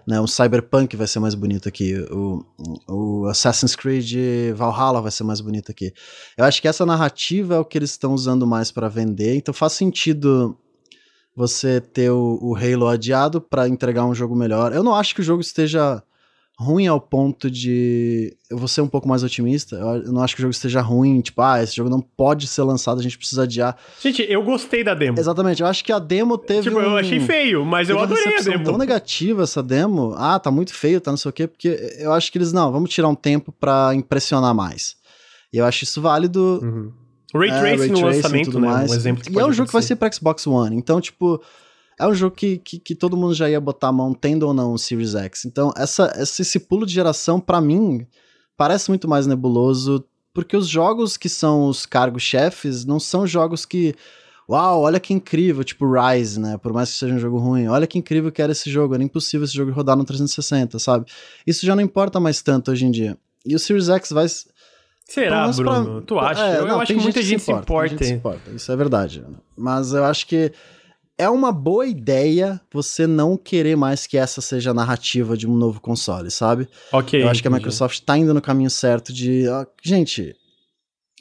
Né, 0.08 0.20
o 0.20 0.26
Cyberpunk 0.26 0.96
vai 0.98 1.06
ser 1.06 1.20
mais 1.20 1.36
bonito 1.36 1.70
aqui, 1.70 1.94
o, 2.10 2.44
o 2.90 3.28
Assassin's 3.28 3.76
Creed 3.76 4.12
Valhalla 4.56 5.00
vai 5.00 5.12
ser 5.12 5.24
mais 5.24 5.40
bonito 5.40 5.70
aqui. 5.70 5.94
Eu 6.36 6.44
acho 6.44 6.60
que 6.60 6.68
essa 6.68 6.88
narrativa 6.88 7.54
é 7.54 7.60
o 7.60 7.66
que 7.66 7.78
eles 7.78 7.92
estão 7.92 8.12
usando 8.12 8.48
mais 8.48 8.72
para 8.72 8.90
vender, 8.90 9.36
então 9.36 9.54
faz 9.54 9.74
sentido 9.74 10.58
você 11.36 11.80
ter 11.80 12.10
o, 12.10 12.40
o 12.42 12.56
Halo 12.56 12.88
adiado 12.88 13.40
para 13.40 13.68
entregar 13.68 14.06
um 14.06 14.16
jogo 14.16 14.36
melhor. 14.36 14.74
Eu 14.74 14.84
não 14.84 14.96
acho 14.96 15.14
que 15.14 15.22
o 15.22 15.24
jogo 15.24 15.42
esteja 15.42 16.02
ruim 16.62 16.88
ao 16.88 17.02
ponto 17.02 17.50
de. 17.50 18.36
Eu 18.50 18.58
vou 18.58 18.68
ser 18.68 18.82
um 18.82 18.88
pouco 18.88 19.08
mais 19.08 19.24
otimista. 19.24 19.76
Eu 19.76 20.12
não 20.12 20.22
acho 20.22 20.36
que 20.36 20.42
o 20.42 20.44
jogo 20.44 20.52
esteja 20.52 20.82
ruim, 20.82 21.20
tipo, 21.22 21.42
ah, 21.42 21.62
esse 21.62 21.76
jogo 21.76 21.90
não 21.90 22.00
pode 22.00 22.48
ser 22.48 22.62
lançado, 22.64 23.00
a 23.00 23.04
gente 23.04 23.18
precisa 23.18 23.44
adiar. 23.44 23.76
Gente, 24.00 24.22
eu 24.30 24.44
gostei 24.44 24.84
da 24.84 24.94
demo. 24.94 25.20
Exatamente, 25.20 25.62
eu 25.62 25.68
acho 25.68 25.84
que 25.84 25.92
a 25.92 26.00
demo 26.00 26.38
teve. 26.38 26.64
Tipo, 26.64 26.78
um... 26.78 26.82
eu 26.82 26.98
achei 26.98 27.20
feio, 27.20 27.66
mas 27.66 27.90
eu 27.90 28.00
adorei 28.00 28.38
a 28.38 28.42
demo. 28.42 28.64
tão 28.64 28.78
negativa 28.78 29.44
essa 29.44 29.64
demo. 29.64 30.14
Ah, 30.16 30.40
tá 30.40 30.52
muito 30.52 30.74
feio, 30.74 31.02
tá 31.02 31.12
não 31.12 31.18
sei 31.18 31.30
o 31.30 31.34
quê, 31.34 31.48
porque 31.48 31.96
eu 32.00 32.14
acho 32.14 32.32
que 32.32 32.38
eles, 32.38 32.54
não, 32.54 32.72
vamos 32.72 32.90
tirar 32.90 33.08
um 33.08 33.16
tempo 33.16 33.52
para 33.52 33.94
impressionar 33.96 34.54
mais. 34.54 34.96
E 35.52 35.58
eu 35.58 35.66
acho 35.66 35.84
isso 35.84 36.02
válido. 36.02 36.60
Uhum. 36.62 36.92
Ray 37.34 37.50
Tracing 37.50 37.66
é, 37.66 37.78
Ray 37.78 37.90
no 37.90 38.02
lançamento, 38.02 38.60
né? 38.60 38.68
Mais. 38.68 38.92
Um 38.92 38.96
exemplo 38.96 39.24
que 39.24 39.32
E 39.32 39.40
é 39.40 39.46
um 39.46 39.54
jogo 39.54 39.68
que 39.68 39.74
vai 39.74 39.82
ser 39.82 39.96
pra 39.96 40.12
Xbox 40.12 40.46
One. 40.46 40.76
Então, 40.76 41.02
tipo 41.02 41.42
é 42.02 42.08
um 42.08 42.16
jogo 42.16 42.36
que, 42.36 42.58
que, 42.58 42.80
que, 42.80 42.96
todo 42.96 43.16
mundo 43.16 43.36
já 43.36 43.48
ia 43.48 43.62
botar 43.62 43.90
a 43.90 43.92
mão, 43.92 44.12
tendo 44.12 44.48
ou 44.48 44.54
não 44.56 44.74
o 44.74 44.78
Series 44.78 45.14
X. 45.14 45.46
Então, 45.46 45.72
essa, 45.78 46.12
esse 46.18 46.60
pulo 46.60 46.84
de 46.84 46.94
geração, 46.94 47.40
para 47.40 47.62
mim, 47.62 48.08
parece 48.58 48.90
muito 48.90 49.08
mais 49.08 49.28
nebuloso, 49.28 50.04
porque 50.34 50.58
os 50.58 50.68
jogos 50.68 51.16
que 51.16 51.30
são 51.30 51.68
os 51.68 51.86
cargos-chefes 51.86 52.86
não 52.86 53.00
são 53.00 53.28
jogos 53.28 53.66
que. 53.66 53.94
Uau, 54.50 54.82
olha 54.82 55.00
que 55.00 55.14
incrível, 55.14 55.64
tipo 55.64 55.86
Rise, 55.86 56.40
né? 56.40 56.58
Por 56.58 56.74
mais 56.74 56.92
que 56.92 56.98
seja 56.98 57.14
um 57.14 57.20
jogo 57.20 57.38
ruim, 57.38 57.68
olha 57.68 57.86
que 57.86 58.00
incrível 58.00 58.32
que 58.32 58.42
era 58.42 58.52
esse 58.52 58.70
jogo, 58.70 58.96
era 58.96 59.04
impossível 59.04 59.46
esse 59.46 59.54
jogo 59.54 59.72
rodar 59.72 59.96
no 59.96 60.04
360, 60.04 60.80
sabe? 60.80 61.06
Isso 61.46 61.66
já 61.66 61.76
não 61.76 61.84
importa 61.84 62.20
mais 62.20 62.42
tanto 62.42 62.72
hoje 62.72 62.86
em 62.86 62.92
dia. 62.92 63.16
E 63.46 63.54
o 63.56 63.60
Series 63.60 63.90
X 63.90 64.10
vai. 64.10 64.26
Será, 65.06 65.48
Bruno? 65.50 65.86
Pra... 65.86 66.02
Tu 66.02 66.20
acha? 66.20 66.48
É, 66.48 66.58
eu, 66.58 66.62
não, 66.62 66.70
eu 66.70 66.82
acho 66.82 66.94
que 66.94 67.00
muita 67.00 67.22
gente, 67.22 67.42
se 67.44 67.52
importa. 67.52 67.90
Se 67.90 67.94
importa. 67.94 68.06
Se 68.06 68.14
importa. 68.14 68.52
Isso 68.56 68.72
é 68.72 68.76
verdade. 68.76 69.24
Mas 69.56 69.94
eu 69.94 70.04
acho 70.04 70.26
que 70.26 70.52
é 71.22 71.30
uma 71.30 71.52
boa 71.52 71.86
ideia 71.86 72.60
você 72.74 73.06
não 73.06 73.38
querer 73.38 73.78
mais 73.78 74.08
que 74.08 74.18
essa 74.18 74.42
seja 74.42 74.72
a 74.72 74.74
narrativa 74.74 75.38
de 75.38 75.48
um 75.48 75.56
novo 75.56 75.80
console, 75.80 76.32
sabe? 76.32 76.68
Ok. 76.92 77.22
Eu 77.22 77.30
acho 77.30 77.44
que 77.44 77.48
a 77.48 77.52
Microsoft 77.52 78.00
tá 78.00 78.18
indo 78.18 78.34
no 78.34 78.42
caminho 78.42 78.72
certo 78.72 79.14
de. 79.14 79.48
Ó, 79.48 79.64
gente, 79.84 80.36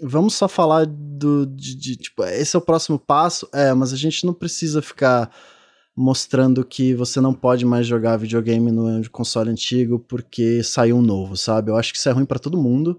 vamos 0.00 0.34
só 0.34 0.48
falar 0.48 0.86
do. 0.86 1.44
De, 1.44 1.74
de, 1.74 1.96
tipo, 1.96 2.24
esse 2.24 2.56
é 2.56 2.58
o 2.58 2.62
próximo 2.62 2.98
passo. 2.98 3.46
É, 3.52 3.74
mas 3.74 3.92
a 3.92 3.96
gente 3.96 4.24
não 4.24 4.32
precisa 4.32 4.80
ficar 4.80 5.30
mostrando 5.94 6.64
que 6.64 6.94
você 6.94 7.20
não 7.20 7.34
pode 7.34 7.66
mais 7.66 7.86
jogar 7.86 8.16
videogame 8.16 8.72
no 8.72 9.06
console 9.10 9.50
antigo 9.50 9.98
porque 9.98 10.62
saiu 10.62 10.96
um 10.96 11.02
novo, 11.02 11.36
sabe? 11.36 11.70
Eu 11.70 11.76
acho 11.76 11.92
que 11.92 11.98
isso 11.98 12.08
é 12.08 12.12
ruim 12.12 12.24
para 12.24 12.38
todo 12.38 12.56
mundo. 12.56 12.98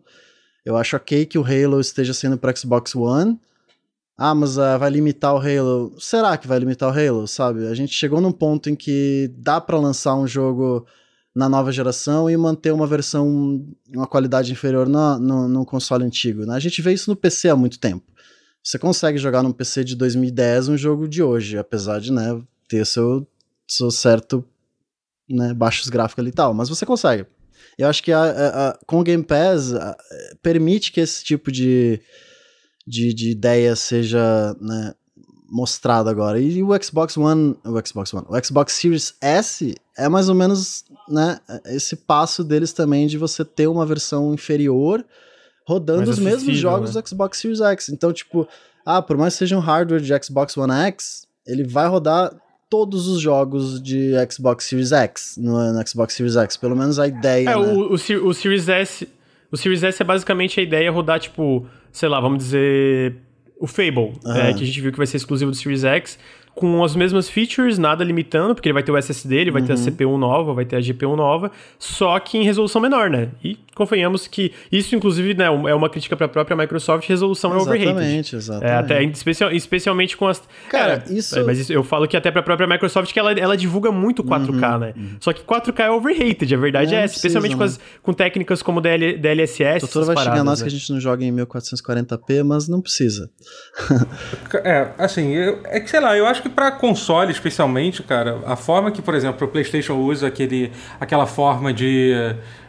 Eu 0.63 0.77
acho 0.77 0.95
ok 0.95 1.25
que 1.25 1.39
o 1.39 1.43
Halo 1.43 1.81
esteja 1.81 2.13
sendo 2.13 2.37
para 2.37 2.55
Xbox 2.55 2.93
One 2.93 3.39
ah, 4.23 4.35
mas 4.35 4.55
uh, 4.55 4.77
vai 4.77 4.91
limitar 4.91 5.33
o 5.33 5.39
Halo. 5.39 5.95
Será 5.97 6.37
que 6.37 6.47
vai 6.47 6.59
limitar 6.59 6.87
o 6.87 6.95
Halo, 6.95 7.27
sabe? 7.27 7.65
A 7.65 7.73
gente 7.73 7.91
chegou 7.91 8.21
num 8.21 8.31
ponto 8.31 8.69
em 8.69 8.75
que 8.75 9.33
dá 9.35 9.59
para 9.59 9.79
lançar 9.79 10.15
um 10.15 10.27
jogo 10.27 10.85
na 11.35 11.49
nova 11.49 11.71
geração 11.71 12.29
e 12.29 12.37
manter 12.37 12.71
uma 12.71 12.85
versão, 12.85 13.65
uma 13.89 14.05
qualidade 14.05 14.51
inferior 14.51 14.87
no, 14.87 15.17
no, 15.17 15.47
no 15.47 15.65
console 15.65 16.05
antigo. 16.05 16.45
Né? 16.45 16.53
A 16.53 16.59
gente 16.59 16.83
vê 16.83 16.93
isso 16.93 17.09
no 17.09 17.15
PC 17.15 17.49
há 17.49 17.55
muito 17.55 17.79
tempo. 17.79 18.05
Você 18.63 18.77
consegue 18.77 19.17
jogar 19.17 19.41
num 19.41 19.51
PC 19.51 19.83
de 19.83 19.95
2010 19.95 20.69
um 20.69 20.77
jogo 20.77 21.07
de 21.07 21.23
hoje, 21.23 21.57
apesar 21.57 21.99
de 21.99 22.11
né, 22.11 22.39
ter 22.69 22.85
seu, 22.85 23.27
seu 23.67 23.89
certo 23.89 24.45
né, 25.27 25.51
baixos 25.51 25.89
gráficos 25.89 26.21
ali 26.21 26.29
e 26.29 26.33
tal, 26.33 26.53
mas 26.53 26.69
você 26.69 26.85
consegue. 26.85 27.25
Eu 27.75 27.87
acho 27.87 28.03
que 28.03 28.11
a, 28.11 28.21
a, 28.21 28.69
a, 28.69 28.79
com 28.85 28.99
o 28.99 29.03
Game 29.03 29.23
Pass 29.23 29.73
permite 30.43 30.91
que 30.91 30.99
esse 30.99 31.23
tipo 31.23 31.51
de, 31.51 31.99
de, 32.87 33.13
de 33.13 33.31
ideia 33.31 33.75
seja 33.75 34.55
né, 34.59 34.93
mostrado 35.49 36.09
agora. 36.09 36.39
E 36.39 36.63
o 36.63 36.69
Xbox 36.81 37.17
One, 37.17 37.55
o 37.65 37.87
Xbox 37.87 38.13
One, 38.13 38.25
o 38.29 38.43
Xbox 38.43 38.73
Series 38.73 39.13
S 39.19 39.75
é 39.97 40.07
mais 40.07 40.29
ou 40.29 40.35
menos 40.35 40.85
né, 41.09 41.39
esse 41.65 41.95
passo 41.95 42.43
deles 42.43 42.71
também 42.71 43.07
de 43.07 43.17
você 43.17 43.43
ter 43.43 43.67
uma 43.67 43.85
versão 43.85 44.33
inferior 44.33 45.05
rodando 45.67 46.09
os 46.09 46.19
mesmos 46.19 46.57
jogos 46.57 46.95
né? 46.95 47.01
do 47.01 47.07
Xbox 47.07 47.37
Series 47.37 47.61
X. 47.61 47.89
Então, 47.89 48.11
tipo, 48.11 48.47
ah, 48.85 49.01
por 49.01 49.17
mais 49.17 49.33
que 49.33 49.39
seja 49.39 49.57
um 49.57 49.59
hardware 49.59 50.01
de 50.01 50.23
Xbox 50.23 50.57
One 50.57 50.73
X, 50.73 51.27
ele 51.45 51.63
vai 51.63 51.87
rodar 51.87 52.33
todos 52.69 53.07
os 53.07 53.19
jogos 53.19 53.81
de 53.81 54.13
Xbox 54.31 54.63
Series 54.65 54.93
X 54.93 55.35
no, 55.37 55.73
no 55.73 55.87
Xbox 55.87 56.13
Series 56.13 56.37
X, 56.37 56.55
pelo 56.55 56.75
menos 56.75 56.97
a 56.97 57.07
ideia. 57.07 57.49
É, 57.49 57.55
né? 57.55 57.57
o, 57.57 57.91
o, 57.91 57.93
o 57.93 58.33
Series 58.33 58.69
S, 58.69 59.07
o 59.51 59.57
Series 59.57 59.83
S 59.83 60.01
é 60.01 60.05
basicamente 60.05 60.59
a 60.59 60.63
ideia 60.63 60.89
rodar 60.89 61.19
tipo 61.19 61.67
sei 61.91 62.09
lá, 62.09 62.19
vamos 62.19 62.39
dizer, 62.39 63.15
o 63.59 63.67
Fable, 63.67 64.13
uhum. 64.25 64.35
é, 64.35 64.53
que 64.53 64.63
a 64.63 64.65
gente 64.65 64.81
viu 64.81 64.91
que 64.91 64.97
vai 64.97 65.07
ser 65.07 65.17
exclusivo 65.17 65.51
do 65.51 65.57
Series 65.57 65.83
X, 65.83 66.17
com 66.53 66.83
as 66.83 66.95
mesmas 66.95 67.29
features, 67.29 67.77
nada 67.77 68.03
limitando, 68.03 68.53
porque 68.53 68.67
ele 68.69 68.73
vai 68.73 68.83
ter 68.83 68.91
o 68.91 68.97
SSD, 68.97 69.35
ele 69.37 69.51
vai 69.51 69.61
ter 69.61 69.71
a 69.71 69.75
Uhum. 69.75 69.81
CPU 69.85 70.17
nova, 70.17 70.53
vai 70.53 70.65
ter 70.65 70.75
a 70.75 70.81
GPU 70.81 71.15
nova, 71.15 71.51
só 71.79 72.19
que 72.19 72.37
em 72.37 72.43
resolução 72.43 72.81
menor, 72.81 73.09
né? 73.09 73.29
E 73.43 73.57
convenhamos 73.73 74.27
que 74.27 74.51
isso, 74.71 74.95
inclusive, 74.95 75.33
né, 75.33 75.45
é 75.45 75.49
uma 75.73 75.89
crítica 75.89 76.15
para 76.15 76.25
a 76.25 76.29
própria 76.29 76.55
Microsoft, 76.57 77.07
resolução 77.07 77.53
é 77.53 77.57
overrated. 77.57 77.89
Exatamente, 77.89 78.35
exatamente. 78.35 78.71
É, 78.71 78.75
até 78.75 79.03
especial, 79.03 79.51
especialmente 79.51 80.17
com 80.17 80.27
as. 80.27 80.41
Cara, 80.69 81.03
É, 81.09 81.13
isso- 81.13 81.43
Mas 81.45 81.57
isso- 81.59 81.71
eu 81.73 81.83
falo 81.83 82.07
que 82.07 82.15
até 82.17 82.29
pra 82.29 82.43
própria 82.43 82.67
Microsoft 82.67 83.11
que 83.13 83.19
ela, 83.19 83.31
ela 83.31 83.55
divulga 83.57 83.91
muito 83.91 84.23
4K, 84.23 84.77
né? 84.77 84.93
Só 85.19 85.31
que 85.33 85.41
4K 85.43 85.85
é 85.85 85.89
overrated, 85.91 86.53
a 86.53 86.57
verdade 86.57 86.91
Uhum, 86.93 86.97
É, 86.97 87.01
é, 87.01 87.05
essa. 87.05 87.15
Especialmente 87.15 87.53
com, 87.55 87.59
precisa, 87.59 87.79
né? 87.79 87.87
as, 87.95 87.99
com 88.03 88.13
técnicas 88.13 88.61
como 88.61 88.81
DL, 88.81 89.17
DLSS. 89.17 89.77
O 89.77 89.87
doutor 89.87 89.99
essas 90.03 90.07
vai 90.07 90.15
xingar 90.17 90.25
paradas, 90.31 90.45
nós 90.45 90.59
né? 90.59 90.67
que 90.67 90.75
a 90.75 90.77
gente 90.77 90.91
não 90.91 90.99
joga 90.99 91.23
em 91.23 91.31
1440p, 91.31 92.43
mas 92.43 92.67
não 92.67 92.81
precisa. 92.81 93.29
É, 94.63 94.89
assim, 94.97 95.31
eu- 95.33 95.59
é 95.65 95.79
que 95.79 95.89
sei 95.89 95.99
lá, 95.99 96.17
eu 96.17 96.25
acho 96.25 96.40
que 96.41 96.49
pra 96.49 96.71
console 96.71 97.31
especialmente, 97.31 98.03
cara, 98.03 98.39
a 98.45 98.55
forma 98.55 98.91
que, 98.91 99.01
por 99.01 99.13
exemplo, 99.15 99.47
o 99.47 99.49
PlayStation 99.49 99.93
usa 99.95 100.27
aquele, 100.27 100.71
aquela 100.99 101.25
forma 101.25 101.71
de. 101.71 102.13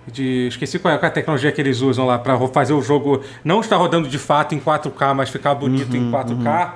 de 0.06 0.46
esqueci 0.48 0.78
qual 0.78 0.94
é 0.94 0.96
a 1.06 1.10
tecnologia 1.10 1.50
que 1.50 1.60
eles 1.60 1.80
usam 1.80 2.06
lá 2.06 2.18
pra 2.18 2.34
ro- 2.34 2.48
fazer 2.48 2.72
o 2.72 2.82
jogo 2.82 3.22
não 3.44 3.60
estar 3.60 3.76
rodando 3.76 4.08
de 4.08 4.18
fato 4.18 4.54
em 4.54 4.60
4K, 4.60 5.14
mas 5.14 5.30
ficar 5.30 5.54
bonito 5.54 5.96
em 5.96 6.10
4K. 6.10 6.72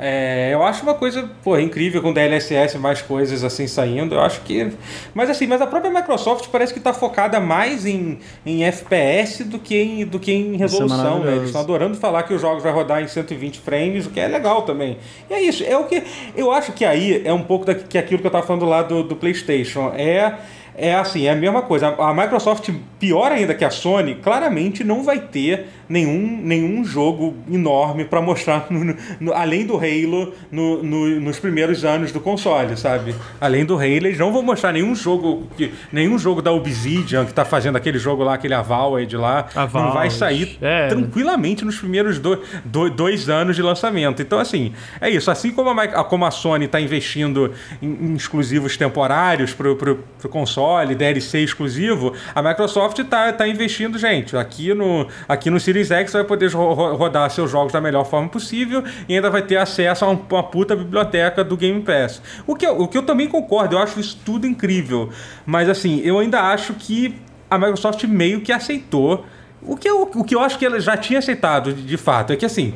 É, 0.00 0.50
eu 0.52 0.62
acho 0.62 0.84
uma 0.84 0.94
coisa, 0.94 1.28
pô, 1.42 1.58
incrível 1.58 2.00
com 2.00 2.12
DLSS 2.12 2.76
e 2.76 2.78
mais 2.78 3.02
coisas 3.02 3.42
assim 3.42 3.66
saindo. 3.66 4.14
Eu 4.14 4.20
acho 4.20 4.40
que. 4.42 4.70
Mas 5.12 5.28
assim, 5.28 5.46
mas 5.48 5.60
a 5.60 5.66
própria 5.66 5.90
Microsoft 5.90 6.46
parece 6.52 6.72
que 6.72 6.78
tá 6.78 6.92
focada 6.92 7.40
mais 7.40 7.84
em, 7.84 8.20
em 8.46 8.62
FPS 8.64 9.42
do 9.42 9.58
que 9.58 9.76
em, 9.76 10.06
do 10.06 10.20
que 10.20 10.30
em 10.30 10.56
resolução, 10.56 10.96
né? 10.96 11.04
maravilhoso. 11.04 11.36
Eles 11.36 11.46
estão 11.48 11.62
adorando 11.62 11.96
falar 11.96 12.22
que 12.22 12.32
os 12.32 12.40
jogos 12.40 12.62
vai 12.62 12.72
rodar 12.72 13.02
em 13.02 13.08
120 13.08 13.58
frames, 13.58 14.06
o 14.06 14.10
que 14.10 14.20
é 14.20 14.28
legal 14.28 14.62
também. 14.62 14.98
E 15.28 15.34
é 15.34 15.42
isso, 15.42 15.64
é 15.64 15.76
o 15.76 15.84
que. 15.84 16.00
Eu 16.36 16.52
acho 16.52 16.72
que 16.72 16.84
aí 16.84 17.20
é 17.24 17.32
um 17.32 17.42
pouco 17.42 17.64
da, 17.64 17.74
que 17.74 17.98
aquilo 17.98 18.20
que 18.20 18.26
eu 18.26 18.30
tava 18.30 18.46
falando 18.46 18.66
lá 18.66 18.82
do, 18.82 19.02
do 19.02 19.16
PlayStation. 19.16 19.92
É. 19.96 20.38
É 20.80 20.94
assim, 20.94 21.26
é 21.26 21.30
a 21.30 21.34
mesma 21.34 21.62
coisa. 21.62 21.88
A 21.98 22.14
Microsoft, 22.14 22.70
pior 23.00 23.32
ainda 23.32 23.52
que 23.52 23.64
a 23.64 23.70
Sony, 23.70 24.14
claramente 24.14 24.84
não 24.84 25.02
vai 25.02 25.18
ter 25.18 25.66
nenhum, 25.88 26.40
nenhum 26.42 26.84
jogo 26.84 27.34
enorme 27.50 28.04
para 28.04 28.20
mostrar, 28.20 28.66
no- 28.70 28.94
no- 29.18 29.32
além 29.32 29.66
do 29.66 29.74
Halo, 29.76 30.32
no- 30.52 30.82
no- 30.82 31.20
nos 31.20 31.40
primeiros 31.40 31.84
anos 31.84 32.12
do 32.12 32.20
console, 32.20 32.76
sabe? 32.76 33.12
Além 33.40 33.64
do 33.64 33.74
Halo, 33.74 33.86
eles 33.86 34.18
não 34.18 34.32
vão 34.32 34.42
mostrar 34.42 34.70
nenhum 34.72 34.94
jogo, 34.94 35.48
que, 35.56 35.72
nenhum 35.92 36.16
jogo 36.16 36.40
da 36.40 36.52
Obsidian, 36.52 37.24
que 37.24 37.34
tá 37.34 37.44
fazendo 37.44 37.74
aquele 37.76 37.98
jogo 37.98 38.22
lá, 38.22 38.34
aquele 38.34 38.54
Avowed 38.54 39.16
lá, 39.16 39.46
não 39.56 39.92
vai 39.92 40.10
sair 40.10 40.58
É. 40.60 40.86
tranquilamente 40.88 41.64
nos 41.64 41.76
primeiros 41.78 42.18
do- 42.20 42.38
do- 42.64 42.90
dois 42.90 43.28
anos 43.28 43.56
de 43.56 43.62
lançamento. 43.62 44.22
Então, 44.22 44.38
assim, 44.38 44.72
é 45.00 45.10
isso. 45.10 45.28
Assim 45.30 45.50
como 45.50 45.70
a- 45.70 46.04
como 46.04 46.24
a 46.24 46.30
Sony 46.30 46.66
está 46.66 46.80
investindo 46.80 47.52
em, 47.82 47.88
em 47.88 48.14
exclusivos 48.14 48.76
temporários 48.76 49.52
para 49.54 49.72
o 49.72 49.98
console, 50.28 50.67
DLC 50.76 51.40
exclusivo, 51.40 52.12
a 52.34 52.42
Microsoft 52.42 52.98
está 52.98 53.32
tá 53.32 53.46
investindo, 53.48 53.98
gente, 53.98 54.36
aqui 54.36 54.72
no, 54.74 55.06
aqui 55.28 55.50
no 55.50 55.58
Series 55.58 55.90
X 55.90 56.12
vai 56.12 56.24
poder 56.24 56.50
ro- 56.52 56.72
ro- 56.74 56.94
rodar 56.96 57.28
seus 57.30 57.50
jogos 57.50 57.72
da 57.72 57.80
melhor 57.80 58.04
forma 58.04 58.28
possível 58.28 58.82
e 59.08 59.14
ainda 59.14 59.30
vai 59.30 59.42
ter 59.42 59.56
acesso 59.56 60.04
a 60.04 60.10
um- 60.10 60.20
uma 60.30 60.42
puta 60.42 60.74
biblioteca 60.76 61.42
do 61.44 61.56
Game 61.56 61.80
Pass. 61.82 62.20
O 62.46 62.54
que, 62.54 62.66
eu- 62.66 62.80
o 62.80 62.88
que 62.88 62.96
eu 62.98 63.02
também 63.02 63.26
concordo, 63.28 63.74
eu 63.76 63.78
acho 63.78 63.98
isso 64.00 64.18
tudo 64.24 64.46
incrível. 64.46 65.10
Mas, 65.46 65.68
assim, 65.68 66.00
eu 66.04 66.18
ainda 66.18 66.40
acho 66.42 66.74
que 66.74 67.14
a 67.50 67.56
Microsoft 67.58 68.04
meio 68.04 68.40
que 68.40 68.52
aceitou 68.52 69.24
o 69.60 69.76
que, 69.76 69.88
eu, 69.90 70.02
o 70.14 70.22
que 70.22 70.34
eu 70.36 70.40
acho 70.40 70.56
que 70.56 70.64
ela 70.64 70.78
já 70.78 70.96
tinha 70.96 71.18
aceitado 71.18 71.72
de 71.72 71.96
fato 71.96 72.32
é 72.32 72.36
que 72.36 72.46
assim. 72.46 72.74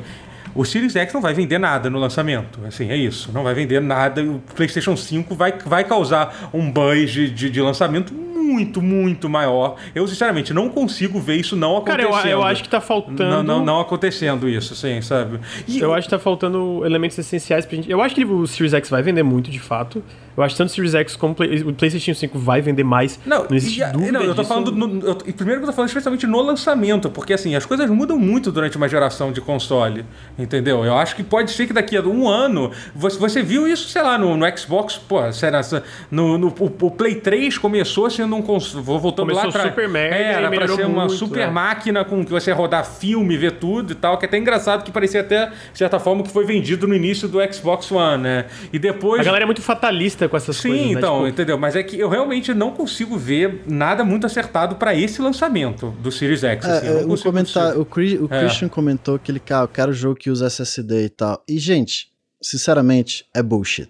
O 0.55 0.63
Series 0.63 0.95
X 0.95 1.13
não 1.13 1.21
vai 1.21 1.33
vender 1.33 1.57
nada 1.57 1.89
no 1.89 1.97
lançamento. 1.97 2.59
Assim, 2.65 2.89
é 2.89 2.95
isso. 2.95 3.31
Não 3.33 3.43
vai 3.43 3.53
vender 3.53 3.81
nada. 3.81 4.23
O 4.23 4.39
PlayStation 4.55 4.95
5 4.95 5.33
vai, 5.35 5.53
vai 5.65 5.83
causar 5.83 6.49
um 6.53 6.71
buzz 6.71 7.11
de, 7.11 7.29
de, 7.29 7.49
de 7.49 7.61
lançamento 7.61 8.13
muito, 8.33 8.81
muito 8.81 9.29
maior. 9.29 9.75
Eu, 9.93 10.07
sinceramente, 10.07 10.53
não 10.53 10.69
consigo 10.69 11.19
ver 11.19 11.35
isso 11.37 11.55
não 11.55 11.81
Cara, 11.81 12.03
acontecendo. 12.03 12.31
eu, 12.31 12.39
eu 12.39 12.43
acho 12.43 12.63
que 12.63 12.69
tá 12.69 12.81
faltando. 12.81 13.23
Não, 13.23 13.43
não, 13.43 13.65
não 13.65 13.79
acontecendo 13.79 14.47
isso, 14.49 14.73
assim, 14.73 15.01
sabe? 15.01 15.39
E 15.67 15.79
Eu 15.79 15.93
acho 15.93 16.07
que 16.07 16.11
tá 16.11 16.19
faltando 16.19 16.85
elementos 16.85 17.17
essenciais 17.17 17.65
pra 17.65 17.75
gente. 17.75 17.89
Eu 17.91 18.01
acho 18.01 18.15
que 18.15 18.25
o 18.25 18.45
Series 18.47 18.73
X 18.73 18.89
vai 18.89 19.01
vender 19.01 19.23
muito, 19.23 19.49
de 19.51 19.59
fato. 19.59 20.03
Eu 20.35 20.41
acho 20.43 20.55
que 20.55 20.57
tanto 20.57 20.69
o 20.69 20.73
Series 20.73 20.95
X 20.95 21.15
como 21.15 21.33
o 21.33 21.35
Play- 21.35 21.61
o 21.61 21.73
PlayStation 21.73 22.13
5 22.15 22.39
vai 22.39 22.59
vender 22.59 22.83
mais. 22.83 23.19
Não, 23.25 23.45
existe 23.51 23.79
e 23.79 23.83
a- 23.83 23.91
dúvida 23.91 24.11
não, 24.13 24.21
eu 24.21 24.33
tô 24.33 24.41
disso. 24.41 24.47
falando. 24.53 24.71
no- 24.71 25.05
eu- 25.07 25.15
primeiro 25.15 25.61
que 25.61 25.65
eu 25.65 25.69
tô 25.69 25.73
falando 25.73 25.89
especialmente 25.89 26.25
no 26.25 26.41
lançamento, 26.41 27.09
porque 27.11 27.33
assim, 27.33 27.55
as 27.55 27.65
coisas 27.67 27.87
mudam 27.89 28.17
muito 28.17 28.51
durante 28.51 28.75
uma 28.75 28.89
geração 28.89 29.31
de 29.31 29.39
console. 29.41 30.03
Entendeu? 30.39 30.83
Eu 30.83 30.97
acho 30.97 31.15
que 31.15 31.23
pode 31.23 31.51
ser 31.51 31.67
que 31.67 31.73
daqui 31.73 31.95
a 31.97 32.01
um 32.01 32.27
ano. 32.27 32.71
Você, 32.95 33.17
você 33.19 33.43
viu 33.43 33.67
isso, 33.67 33.87
sei 33.89 34.01
lá, 34.01 34.17
no, 34.17 34.35
no 34.35 34.57
Xbox, 34.57 34.97
pô, 34.97 35.31
será, 35.31 35.61
no, 36.09 36.37
no, 36.37 36.47
o, 36.47 36.65
o 36.81 36.91
Play 36.91 37.15
3 37.15 37.57
começou 37.59 38.05
sendo 38.23 38.35
um 38.35 38.41
console. 38.41 38.83
Vou 38.83 38.99
voltando 38.99 39.25
Começou 39.27 39.43
lá 39.43 39.49
atrás. 39.49 39.69
super 39.69 39.87
merda 39.89 40.15
É, 40.15 40.33
era 40.33 40.49
pra 40.49 40.67
ser 40.67 40.85
uma 40.85 41.05
muito, 41.05 41.13
super 41.15 41.39
é. 41.41 41.49
máquina 41.49 42.03
com 42.05 42.23
que 42.25 42.31
você 42.31 42.51
rodar 42.51 42.85
filme, 42.85 43.37
ver 43.37 43.53
tudo 43.53 43.91
e 43.93 43.95
tal, 43.95 44.17
que 44.17 44.25
é 44.25 44.27
até 44.27 44.37
engraçado 44.37 44.83
que 44.83 44.91
parecia 44.91 45.21
até, 45.21 45.47
de 45.71 45.77
certa 45.77 45.99
forma, 45.99 46.23
que 46.23 46.29
foi 46.31 46.45
vendido 46.45 46.87
no 46.87 46.95
início 46.95 47.27
do 47.27 47.39
Xbox 47.53 47.91
One, 47.91 48.23
né? 48.23 48.45
E 48.71 48.79
depois. 48.79 49.21
A 49.21 49.23
galera 49.23 49.43
é 49.43 49.45
muito 49.45 49.61
fatalista 49.61 50.27
com 50.29 50.37
essas 50.37 50.55
Sim, 50.57 50.69
coisas. 50.69 50.85
né? 50.87 50.91
então, 50.93 51.15
Tipo, 51.17 51.27
entendeu? 51.27 51.57
Mas 51.57 51.75
é 51.75 51.83
que 51.83 51.99
eu 51.99 52.09
realmente 52.09 52.53
não 52.53 52.71
consigo 52.71 53.17
ver 53.17 53.63
nada 53.67 54.03
muito 54.03 54.25
acertado 54.25 54.75
pra 54.75 54.95
esse 54.95 55.21
lançamento 55.21 55.91
do 56.01 56.11
Series 56.11 56.43
X. 56.43 56.65
assim, 56.65 56.87
eu 56.87 56.91
É, 56.93 56.95
não 56.99 57.05
um 57.05 57.07
consigo 57.09 57.29
comentário, 57.29 57.81
o, 57.81 57.85
Chris- 57.85 58.19
o 58.19 58.27
É. 58.31 58.39
Christian 58.39 58.67
comentou 58.69 59.17
que 59.19 59.31
ele, 59.31 59.39
cara, 59.39 59.63
eu 59.65 59.67
quero 59.67 59.93
jogo 59.93 60.15
que 60.15 60.29
usa 60.29 60.47
SSD 60.47 61.05
e 61.05 61.09
tal. 61.09 61.43
E, 61.47 61.57
gente, 61.59 62.07
sinceramente, 62.41 63.25
é 63.33 63.41
bullshit. 63.41 63.89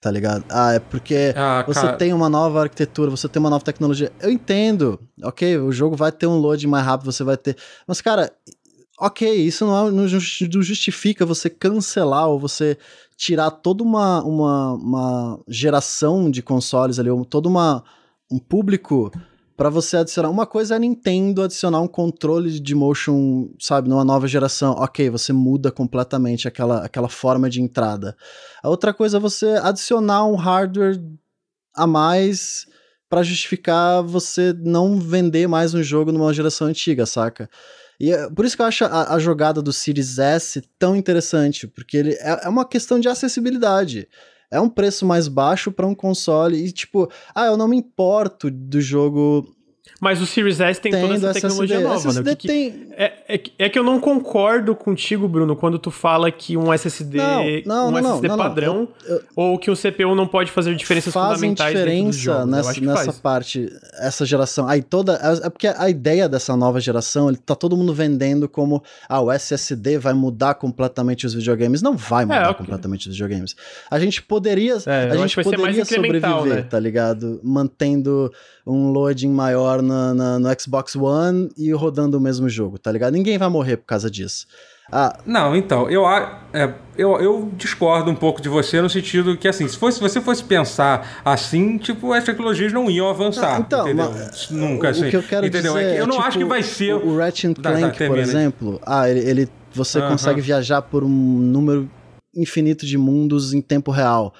Tá 0.00 0.10
ligado? 0.12 0.44
Ah, 0.48 0.74
é 0.74 0.78
porque 0.78 1.34
Ah, 1.36 1.64
você 1.66 1.80
cara. 1.80 1.96
tem 1.96 2.12
uma 2.12 2.28
nova 2.28 2.60
arquitetura, 2.62 3.10
você 3.10 3.28
tem 3.28 3.40
uma 3.40 3.50
nova 3.50 3.64
tecnologia. 3.64 4.12
Eu 4.20 4.30
entendo, 4.30 4.98
ok? 5.24 5.58
O 5.58 5.72
jogo 5.72 5.96
vai 5.96 6.12
ter 6.12 6.26
um 6.28 6.38
load 6.38 6.64
mais 6.68 6.84
rápido, 6.84 7.10
você 7.10 7.24
vai 7.24 7.36
ter. 7.36 7.56
Mas, 7.86 8.00
cara, 8.00 8.30
ok, 9.00 9.28
isso 9.34 9.66
não, 9.66 9.88
é- 9.88 9.90
não 9.90 10.06
justi- 10.06 10.48
não 10.54 10.62
justifica 10.62 11.26
você 11.26 11.50
cancelar 11.50 12.28
ou 12.28 12.38
você 12.38 12.78
tirar 13.16 13.50
toda 13.50 13.82
uma, 13.82 14.22
uma, 14.22 14.72
uma 14.74 15.40
geração 15.48 16.30
de 16.30 16.42
consoles 16.42 17.00
ali, 17.00 17.10
ou 17.10 17.24
todo 17.24 17.46
uma, 17.46 17.82
um 18.30 18.38
público 18.38 19.10
pra 19.58 19.68
você 19.68 19.96
adicionar. 19.96 20.30
Uma 20.30 20.46
coisa 20.46 20.74
é 20.74 20.76
a 20.76 20.78
Nintendo 20.78 21.42
adicionar 21.42 21.80
um 21.80 21.88
controle 21.88 22.60
de 22.60 22.74
motion, 22.76 23.50
sabe, 23.58 23.88
numa 23.88 24.04
nova 24.04 24.28
geração. 24.28 24.70
Ok, 24.78 25.10
você 25.10 25.32
muda 25.32 25.72
completamente 25.72 26.46
aquela, 26.46 26.84
aquela 26.84 27.08
forma 27.08 27.50
de 27.50 27.60
entrada. 27.60 28.16
A 28.62 28.68
outra 28.68 28.94
coisa 28.94 29.16
é 29.16 29.20
você 29.20 29.46
adicionar 29.60 30.24
um 30.26 30.36
hardware 30.36 31.02
a 31.74 31.88
mais 31.88 32.66
pra 33.10 33.24
justificar 33.24 34.00
você 34.00 34.54
não 34.56 34.96
vender 35.00 35.48
mais 35.48 35.74
um 35.74 35.82
jogo 35.82 36.12
numa 36.12 36.32
geração 36.32 36.68
antiga, 36.68 37.04
saca? 37.04 37.50
E 37.98 38.12
é 38.12 38.30
por 38.30 38.44
isso 38.44 38.54
que 38.54 38.62
eu 38.62 38.66
acho 38.66 38.84
a, 38.84 39.12
a 39.12 39.18
jogada 39.18 39.60
do 39.60 39.72
Series 39.72 40.20
S 40.20 40.62
tão 40.78 40.94
interessante, 40.94 41.66
porque 41.66 41.96
ele 41.96 42.12
é, 42.20 42.44
é 42.44 42.48
uma 42.48 42.64
questão 42.64 43.00
de 43.00 43.08
acessibilidade. 43.08 44.06
É 44.50 44.60
um 44.60 44.68
preço 44.68 45.04
mais 45.04 45.28
baixo 45.28 45.70
pra 45.70 45.86
um 45.86 45.94
console 45.94 46.56
e 46.56 46.72
tipo, 46.72 47.10
ah, 47.34 47.46
eu 47.46 47.56
não 47.56 47.68
me 47.68 47.76
importo 47.76 48.50
do 48.50 48.80
jogo 48.80 49.46
Mas 50.00 50.20
o 50.22 50.26
Series 50.26 50.60
S 50.60 50.80
tem 50.80 50.92
toda 50.92 51.14
essa 51.14 51.32
tecnologia 51.32 51.76
SSD. 51.76 51.82
nova, 51.88 52.04
né? 52.04 52.10
SSD 52.10 52.30
O 52.30 52.36
que 52.36 52.46
tem, 52.46 52.88
É, 52.96 53.12
é, 53.28 53.38
que- 53.38 53.52
é 53.58 53.68
que 53.68 53.76
eu 53.78 53.82
não 53.82 53.98
concordo 53.98 54.74
contigo, 54.76 55.26
Bruno, 55.26 55.56
quando 55.56 55.76
tu 55.78 55.90
fala 55.90 56.30
que 56.30 56.56
um 56.56 56.72
SSD, 56.72 57.18
Não, 57.18 57.44
não, 57.66 57.88
um 57.88 57.90
não, 57.90 57.98
SSD 58.16 58.28
padrão 58.36 58.88
Eu- 59.04 59.16
eu- 59.16 59.22
ou 59.34 59.58
que 59.58 59.70
o 59.70 59.74
CPU 59.76 60.14
não 60.14 60.26
pode 60.26 60.50
fazer 60.52 60.74
diferenças 60.76 61.12
fazem 61.12 61.50
fundamentais 61.50 61.72
diferença 61.72 62.30
eu 62.30 62.46
nessa, 62.46 62.80
nessa 62.80 63.04
faz. 63.06 63.18
parte, 63.18 63.68
essa 64.00 64.24
geração. 64.24 64.68
Aí 64.68 64.82
toda. 64.82 65.14
É 65.14 65.46
é 65.46 65.50
porque 65.50 65.66
a 65.66 65.88
ideia 65.90 66.28
dessa 66.28 66.56
nova 66.56 66.80
geração, 66.80 67.28
ele 67.28 67.36
tá 67.38 67.54
todo 67.54 67.76
mundo 67.76 67.92
vendendo 67.92 68.48
como 68.48 68.82
ah, 69.08 69.20
o 69.20 69.32
SSD 69.32 69.98
vai 69.98 70.12
mudar 70.14 70.54
completamente 70.54 71.26
os 71.26 71.34
videogames. 71.34 71.82
Não 71.82 71.96
vai 71.96 72.24
mudar 72.24 72.36
É, 72.36 72.42
ok. 72.44 72.54
completamente 72.54 73.08
os 73.08 73.14
videogames. 73.14 73.56
A 73.90 73.98
gente 73.98 74.22
poderia. 74.22 74.76
É, 74.86 75.10
a 75.10 75.16
gente 75.16 75.34
poderia 75.42 75.84
sobreviver, 75.84 76.44
né? 76.44 76.62
tá 76.62 76.78
ligado? 76.78 77.40
Mantendo 77.42 78.32
um 78.68 78.90
loading 78.92 79.30
maior 79.30 79.80
na, 79.82 80.12
na- 80.14 80.38
no 80.38 80.48
Xbox 80.60 80.94
One 80.94 81.48
e 81.56 81.72
rodando 81.72 82.18
o 82.18 82.20
mesmo 82.20 82.48
jogo, 82.48 82.78
tá 82.78 82.92
ligado? 82.92 83.14
Ninguém 83.14 83.38
vai 83.38 83.48
morrer 83.48 83.78
por 83.78 83.86
causa 83.86 84.10
disso. 84.10 84.46
Ah, 84.90 85.18
Não, 85.26 85.54
então, 85.54 85.90
eu, 85.90 86.06
é, 86.08 86.74
eu, 86.96 87.20
eu 87.20 87.50
discordo 87.58 88.10
um 88.10 88.14
pouco 88.14 88.40
de 88.40 88.48
você 88.48 88.80
no 88.80 88.88
sentido 88.88 89.36
que, 89.36 89.46
assim, 89.46 89.68
se, 89.68 89.76
fosse, 89.76 89.98
se 89.98 90.02
você 90.02 90.18
fosse 90.18 90.42
pensar 90.42 91.20
assim, 91.24 91.76
tipo, 91.76 92.10
as 92.14 92.24
tecnologias 92.24 92.72
não 92.72 92.90
iam 92.90 93.06
avançar. 93.08 93.54
Não, 93.54 93.60
então, 93.66 93.80
entendeu? 93.86 94.10
mas, 94.10 94.48
Nunca, 94.50 94.86
o, 94.86 94.90
assim. 94.90 95.06
o 95.06 95.10
que 95.10 95.16
eu 95.16 95.22
quero 95.22 95.46
entendeu? 95.46 95.74
dizer 95.74 95.84
É 95.84 95.90
que 95.94 95.98
eu 96.00 96.04
é, 96.04 96.06
não 96.06 96.16
tipo, 96.16 96.26
acho 96.26 96.38
que 96.38 96.44
vai 96.46 96.62
ser. 96.62 96.94
o, 96.94 97.06
o 97.08 97.18
Ratchet 97.18 97.54
Tá, 97.60 97.72
tá, 97.72 97.78
Clank, 97.78 98.06
por 98.06 98.18
exemplo. 98.18 98.80
Ah, 98.86 99.08
ele, 99.10 99.20
ele- 99.20 99.48
você 99.74 99.98
Aham. 99.98 100.08
consegue 100.08 100.40
viajar 100.40 100.80
por 100.80 101.04
um 101.04 101.08
número 101.08 101.88
infinito 102.34 102.86
de 102.86 102.96
mundos 102.96 103.52
em 103.52 103.60
tempo 103.60 103.90
real. 103.90 104.32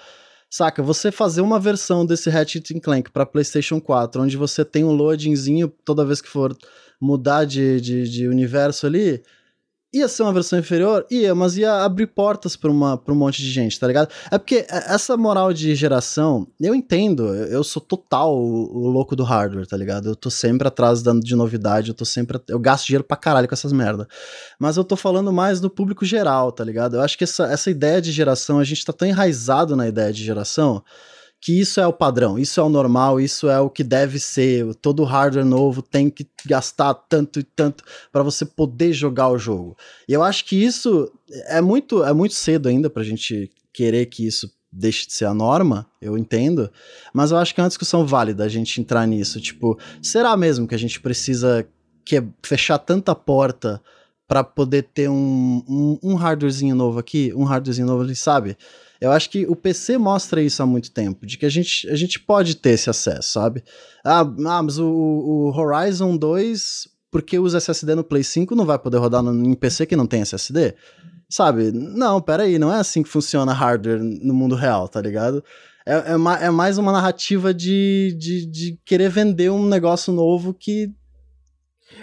Saca, 0.50 0.82
você 0.82 1.12
fazer 1.12 1.42
uma 1.42 1.60
versão 1.60 2.06
desse 2.06 2.30
Ratchet 2.30 2.80
Clank 2.80 3.10
para 3.10 3.26
PlayStation 3.26 3.80
4, 3.80 4.22
onde 4.22 4.36
você 4.36 4.64
tem 4.64 4.82
um 4.82 4.92
loadingzinho 4.92 5.68
toda 5.84 6.06
vez 6.06 6.22
que 6.22 6.28
for 6.28 6.56
mudar 7.00 7.44
de, 7.44 7.80
de, 7.80 8.08
de 8.08 8.28
universo 8.28 8.86
ali, 8.86 9.22
Ia 9.90 10.06
ser 10.06 10.22
uma 10.22 10.34
versão 10.34 10.58
inferior? 10.58 11.06
Ia, 11.10 11.34
mas 11.34 11.56
ia 11.56 11.82
abrir 11.82 12.08
portas 12.08 12.54
pra, 12.56 12.70
uma, 12.70 13.02
um 13.08 13.14
monte 13.14 13.40
de 13.40 13.50
gente, 13.50 13.80
tá 13.80 13.86
ligado? 13.86 14.10
É 14.30 14.36
porque 14.36 14.66
essa 14.68 15.16
moral 15.16 15.50
de 15.50 15.74
geração, 15.74 16.46
eu 16.60 16.74
entendo, 16.74 17.34
eu 17.34 17.64
sou 17.64 17.80
total 17.80 18.36
o, 18.36 18.84
o 18.84 18.88
louco 18.88 19.16
do 19.16 19.24
hardware, 19.24 19.66
tá 19.66 19.78
ligado? 19.78 20.10
Eu 20.10 20.16
tô 20.16 20.28
sempre 20.28 20.68
atrás 20.68 21.02
dando 21.02 21.24
de 21.24 21.34
novidade, 21.34 21.88
eu 21.88 21.94
tô 21.94 22.04
sempre. 22.04 22.38
Eu 22.48 22.58
gasto 22.58 22.86
dinheiro 22.86 23.02
pra 23.04 23.16
caralho 23.16 23.48
com 23.48 23.54
essas 23.54 23.72
merda. 23.72 24.06
Mas 24.58 24.76
eu 24.76 24.84
tô 24.84 24.94
falando 24.94 25.32
mais 25.32 25.58
do 25.58 25.70
público 25.70 26.04
geral, 26.04 26.52
tá 26.52 26.62
ligado? 26.62 26.96
Eu 26.96 27.00
acho 27.00 27.16
que 27.16 27.24
essa, 27.24 27.46
essa 27.46 27.70
ideia 27.70 28.02
de 28.02 28.12
geração, 28.12 28.58
a 28.58 28.64
gente 28.64 28.84
tá 28.84 28.92
tão 28.92 29.08
enraizado 29.08 29.74
na 29.74 29.88
ideia 29.88 30.12
de 30.12 30.22
geração 30.22 30.84
que 31.40 31.60
isso 31.60 31.80
é 31.80 31.86
o 31.86 31.92
padrão, 31.92 32.38
isso 32.38 32.58
é 32.58 32.62
o 32.62 32.68
normal, 32.68 33.20
isso 33.20 33.48
é 33.48 33.60
o 33.60 33.70
que 33.70 33.84
deve 33.84 34.18
ser. 34.18 34.74
Todo 34.76 35.04
hardware 35.04 35.44
novo 35.44 35.82
tem 35.82 36.10
que 36.10 36.26
gastar 36.44 36.94
tanto 36.94 37.38
e 37.38 37.42
tanto 37.42 37.84
para 38.10 38.22
você 38.22 38.44
poder 38.44 38.92
jogar 38.92 39.28
o 39.28 39.38
jogo. 39.38 39.76
E 40.08 40.12
eu 40.12 40.22
acho 40.22 40.44
que 40.44 40.56
isso 40.56 41.10
é 41.46 41.60
muito, 41.60 42.02
é 42.02 42.12
muito 42.12 42.34
cedo 42.34 42.68
ainda 42.68 42.90
pra 42.90 43.04
gente 43.04 43.50
querer 43.72 44.06
que 44.06 44.26
isso 44.26 44.50
deixe 44.70 45.06
de 45.06 45.12
ser 45.14 45.24
a 45.24 45.34
norma, 45.34 45.86
eu 46.00 46.18
entendo, 46.18 46.70
mas 47.12 47.30
eu 47.30 47.38
acho 47.38 47.54
que 47.54 47.60
é 47.60 47.64
uma 47.64 47.68
discussão 47.68 48.04
válida 48.04 48.44
a 48.44 48.48
gente 48.48 48.80
entrar 48.80 49.06
nisso. 49.06 49.40
Tipo, 49.40 49.78
será 50.02 50.36
mesmo 50.36 50.66
que 50.66 50.74
a 50.74 50.78
gente 50.78 51.00
precisa 51.00 51.66
que 52.04 52.22
fechar 52.42 52.78
tanta 52.78 53.14
porta 53.14 53.80
para 54.26 54.44
poder 54.44 54.82
ter 54.82 55.08
um, 55.08 55.62
um, 55.66 55.98
um 56.02 56.14
hardwarezinho 56.14 56.74
novo 56.74 56.98
aqui, 56.98 57.32
um 57.34 57.44
hardwarezinho 57.44 57.86
novo 57.86 58.02
ali, 58.02 58.14
sabe? 58.14 58.56
Eu 59.00 59.12
acho 59.12 59.30
que 59.30 59.46
o 59.46 59.54
PC 59.54 59.96
mostra 59.96 60.42
isso 60.42 60.62
há 60.62 60.66
muito 60.66 60.90
tempo, 60.90 61.24
de 61.24 61.38
que 61.38 61.46
a 61.46 61.48
gente, 61.48 61.88
a 61.88 61.94
gente 61.94 62.18
pode 62.18 62.56
ter 62.56 62.70
esse 62.70 62.90
acesso, 62.90 63.30
sabe? 63.32 63.62
Ah, 64.04 64.20
ah 64.20 64.62
mas 64.62 64.78
o, 64.78 64.88
o 64.88 65.56
Horizon 65.56 66.16
2, 66.16 66.88
porque 67.10 67.38
usa 67.38 67.58
SSD 67.58 67.94
no 67.94 68.02
Play 68.02 68.24
5, 68.24 68.54
não 68.56 68.66
vai 68.66 68.78
poder 68.78 68.98
rodar 68.98 69.22
no, 69.22 69.32
em 69.46 69.54
PC 69.54 69.86
que 69.86 69.96
não 69.96 70.06
tem 70.06 70.22
SSD? 70.22 70.74
Sabe? 71.28 71.70
Não, 71.72 72.20
peraí, 72.20 72.58
não 72.58 72.72
é 72.72 72.80
assim 72.80 73.02
que 73.02 73.08
funciona 73.08 73.52
hardware 73.52 74.02
no 74.02 74.34
mundo 74.34 74.56
real, 74.56 74.88
tá 74.88 75.00
ligado? 75.00 75.44
É, 75.86 75.94
é, 75.94 76.46
é 76.46 76.50
mais 76.50 76.76
uma 76.76 76.90
narrativa 76.90 77.54
de, 77.54 78.16
de, 78.18 78.46
de 78.46 78.80
querer 78.84 79.10
vender 79.10 79.50
um 79.50 79.66
negócio 79.66 80.12
novo 80.12 80.52
que 80.52 80.92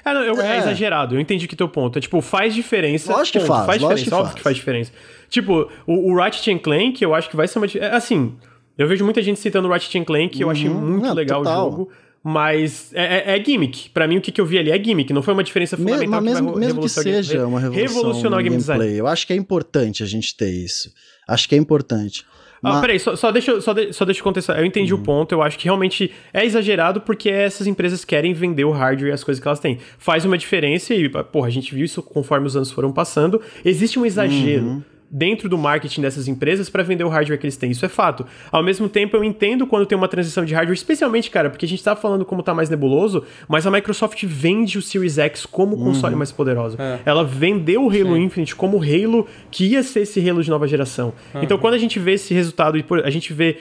é, 0.04 0.14
não, 0.14 0.24
eu, 0.24 0.42
é. 0.42 0.56
é. 0.56 0.58
exagerado, 0.58 1.16
eu 1.16 1.20
entendi 1.20 1.48
que 1.48 1.56
teu 1.56 1.70
ponto. 1.70 1.98
É 1.98 2.02
tipo, 2.02 2.22
faz 2.22 2.54
diferença. 2.54 3.12
Lógico 3.12 3.40
que 3.40 3.46
faz, 3.46 3.66
faz 3.66 3.80
diferença, 3.80 4.04
que 4.04 4.14
óbvio 4.14 4.26
faz. 4.26 4.36
que 4.36 4.42
faz 4.42 4.56
diferença. 4.56 4.92
Tipo, 5.36 5.70
o, 5.86 6.14
o 6.14 6.16
Ratchet 6.16 6.58
Clank, 6.60 7.04
eu 7.04 7.14
acho 7.14 7.30
que 7.30 7.36
vai 7.36 7.46
ser 7.46 7.60
uma. 7.60 7.68
É, 7.76 7.94
assim, 7.94 8.38
eu 8.78 8.88
vejo 8.88 9.04
muita 9.04 9.22
gente 9.22 9.38
citando 9.38 9.68
o 9.68 9.72
Ratchet 9.72 10.06
Clank, 10.06 10.34
uhum, 10.38 10.42
eu 10.44 10.50
achei 10.50 10.70
uhum. 10.70 10.92
muito 10.92 11.14
legal 11.14 11.44
total. 11.44 11.68
o 11.68 11.72
jogo. 11.72 11.92
Mas 12.24 12.94
é, 12.94 13.34
é, 13.34 13.38
é, 13.38 13.44
gimmick. 13.44 13.90
Pra 13.90 14.08
mim, 14.08 14.18
o 14.18 14.22
que, 14.22 14.32
que 14.32 14.40
eu 14.40 14.46
vi 14.46 14.58
ali 14.58 14.72
é 14.72 14.82
gimmick. 14.82 15.12
Não 15.12 15.22
foi 15.22 15.34
uma 15.34 15.44
diferença 15.44 15.76
fundamental 15.76 16.22
Me, 16.22 16.30
mesmo, 16.32 16.54
que 16.54 16.60
mesmo 16.60 16.82
que 16.82 16.90
seja 16.90 17.46
uma 17.46 17.60
revolução 17.60 17.86
revolucionar 17.86 18.40
o 18.40 18.44
game 18.44 18.56
design. 18.56 18.96
Eu 18.96 19.08
acho 19.08 19.28
que 19.28 19.34
é 19.34 19.36
importante 19.36 20.02
a 20.02 20.06
gente 20.06 20.36
ter 20.38 20.50
isso. 20.50 20.90
Acho 21.28 21.50
que 21.50 21.54
é 21.54 21.58
importante. 21.58 22.26
Ah, 22.64 22.80
peraí, 22.80 22.98
só, 22.98 23.16
só, 23.16 23.30
deixa, 23.30 23.60
só, 23.60 23.74
de, 23.74 23.92
só 23.92 24.06
deixa 24.06 24.22
eu 24.22 24.24
contestar. 24.24 24.58
Eu 24.58 24.66
entendi 24.66 24.94
uhum. 24.94 25.02
o 25.02 25.04
ponto, 25.04 25.34
eu 25.34 25.44
acho 25.44 25.60
que 25.60 25.66
realmente 25.66 26.12
é 26.34 26.46
exagerado 26.46 27.02
porque 27.02 27.30
essas 27.30 27.68
empresas 27.68 28.06
querem 28.06 28.34
vender 28.34 28.64
o 28.64 28.72
hardware 28.72 29.10
e 29.10 29.14
as 29.14 29.24
coisas 29.24 29.42
que 29.42 29.48
elas 29.48 29.60
têm. 29.60 29.80
Faz 30.00 30.24
uma 30.24 30.38
diferença 30.38 30.94
e, 30.96 31.10
porra, 31.10 31.48
a 31.48 31.52
gente 31.52 31.76
viu 31.76 31.84
isso 31.84 32.02
conforme 32.02 32.48
os 32.48 32.56
anos 32.56 32.72
foram 32.72 32.94
passando. 32.94 33.42
Existe 33.66 34.00
um 34.00 34.06
exagero. 34.06 34.66
Uhum 34.66 34.95
dentro 35.10 35.48
do 35.48 35.58
marketing 35.58 36.02
dessas 36.02 36.28
empresas 36.28 36.70
para 36.70 36.84
vender 36.84 37.04
o 37.04 37.10
hardware 37.10 37.40
que 37.40 37.46
eles 37.46 37.58
têm. 37.58 37.72
Isso 37.72 37.86
é 37.86 37.90
fato. 37.90 38.26
Ao 38.52 38.64
mesmo 38.64 38.90
tempo, 38.90 39.16
eu 39.16 39.24
entendo 39.24 39.66
quando 39.68 39.86
tem 39.86 39.98
uma 39.98 40.08
transição 40.08 40.44
de 40.44 40.54
hardware, 40.54 40.76
especialmente, 40.76 41.30
cara, 41.30 41.50
porque 41.50 41.66
a 41.66 41.68
gente 41.68 41.84
tá 41.84 41.96
falando 41.96 42.26
como 42.26 42.44
tá 42.44 42.54
mais 42.54 42.70
nebuloso, 42.70 43.24
mas 43.48 43.66
a 43.66 43.72
Microsoft 43.72 44.24
vende 44.26 44.78
o 44.78 44.82
Series 44.82 45.18
X 45.18 45.46
como 45.46 45.76
uhum. 45.76 45.86
console 45.86 46.16
mais 46.16 46.32
poderoso. 46.32 46.78
É. 46.80 47.00
Ela 47.06 47.24
vendeu 47.24 47.86
o 47.86 47.90
Halo 47.90 48.16
Sim. 48.16 48.24
Infinite 48.24 48.56
como 48.56 48.78
Halo 48.78 49.28
que 49.52 49.66
ia 49.68 49.84
ser 49.84 50.02
esse 50.02 50.28
Halo 50.28 50.44
de 50.44 50.50
nova 50.50 50.68
geração. 50.68 51.14
Uhum. 51.34 51.44
Então, 51.44 51.58
quando 51.58 51.76
a 51.76 51.80
gente 51.80 52.00
vê 52.00 52.14
esse 52.14 52.34
resultado 52.34 52.78
e 52.78 52.86
a 53.04 53.10
gente 53.10 53.34
vê 53.34 53.58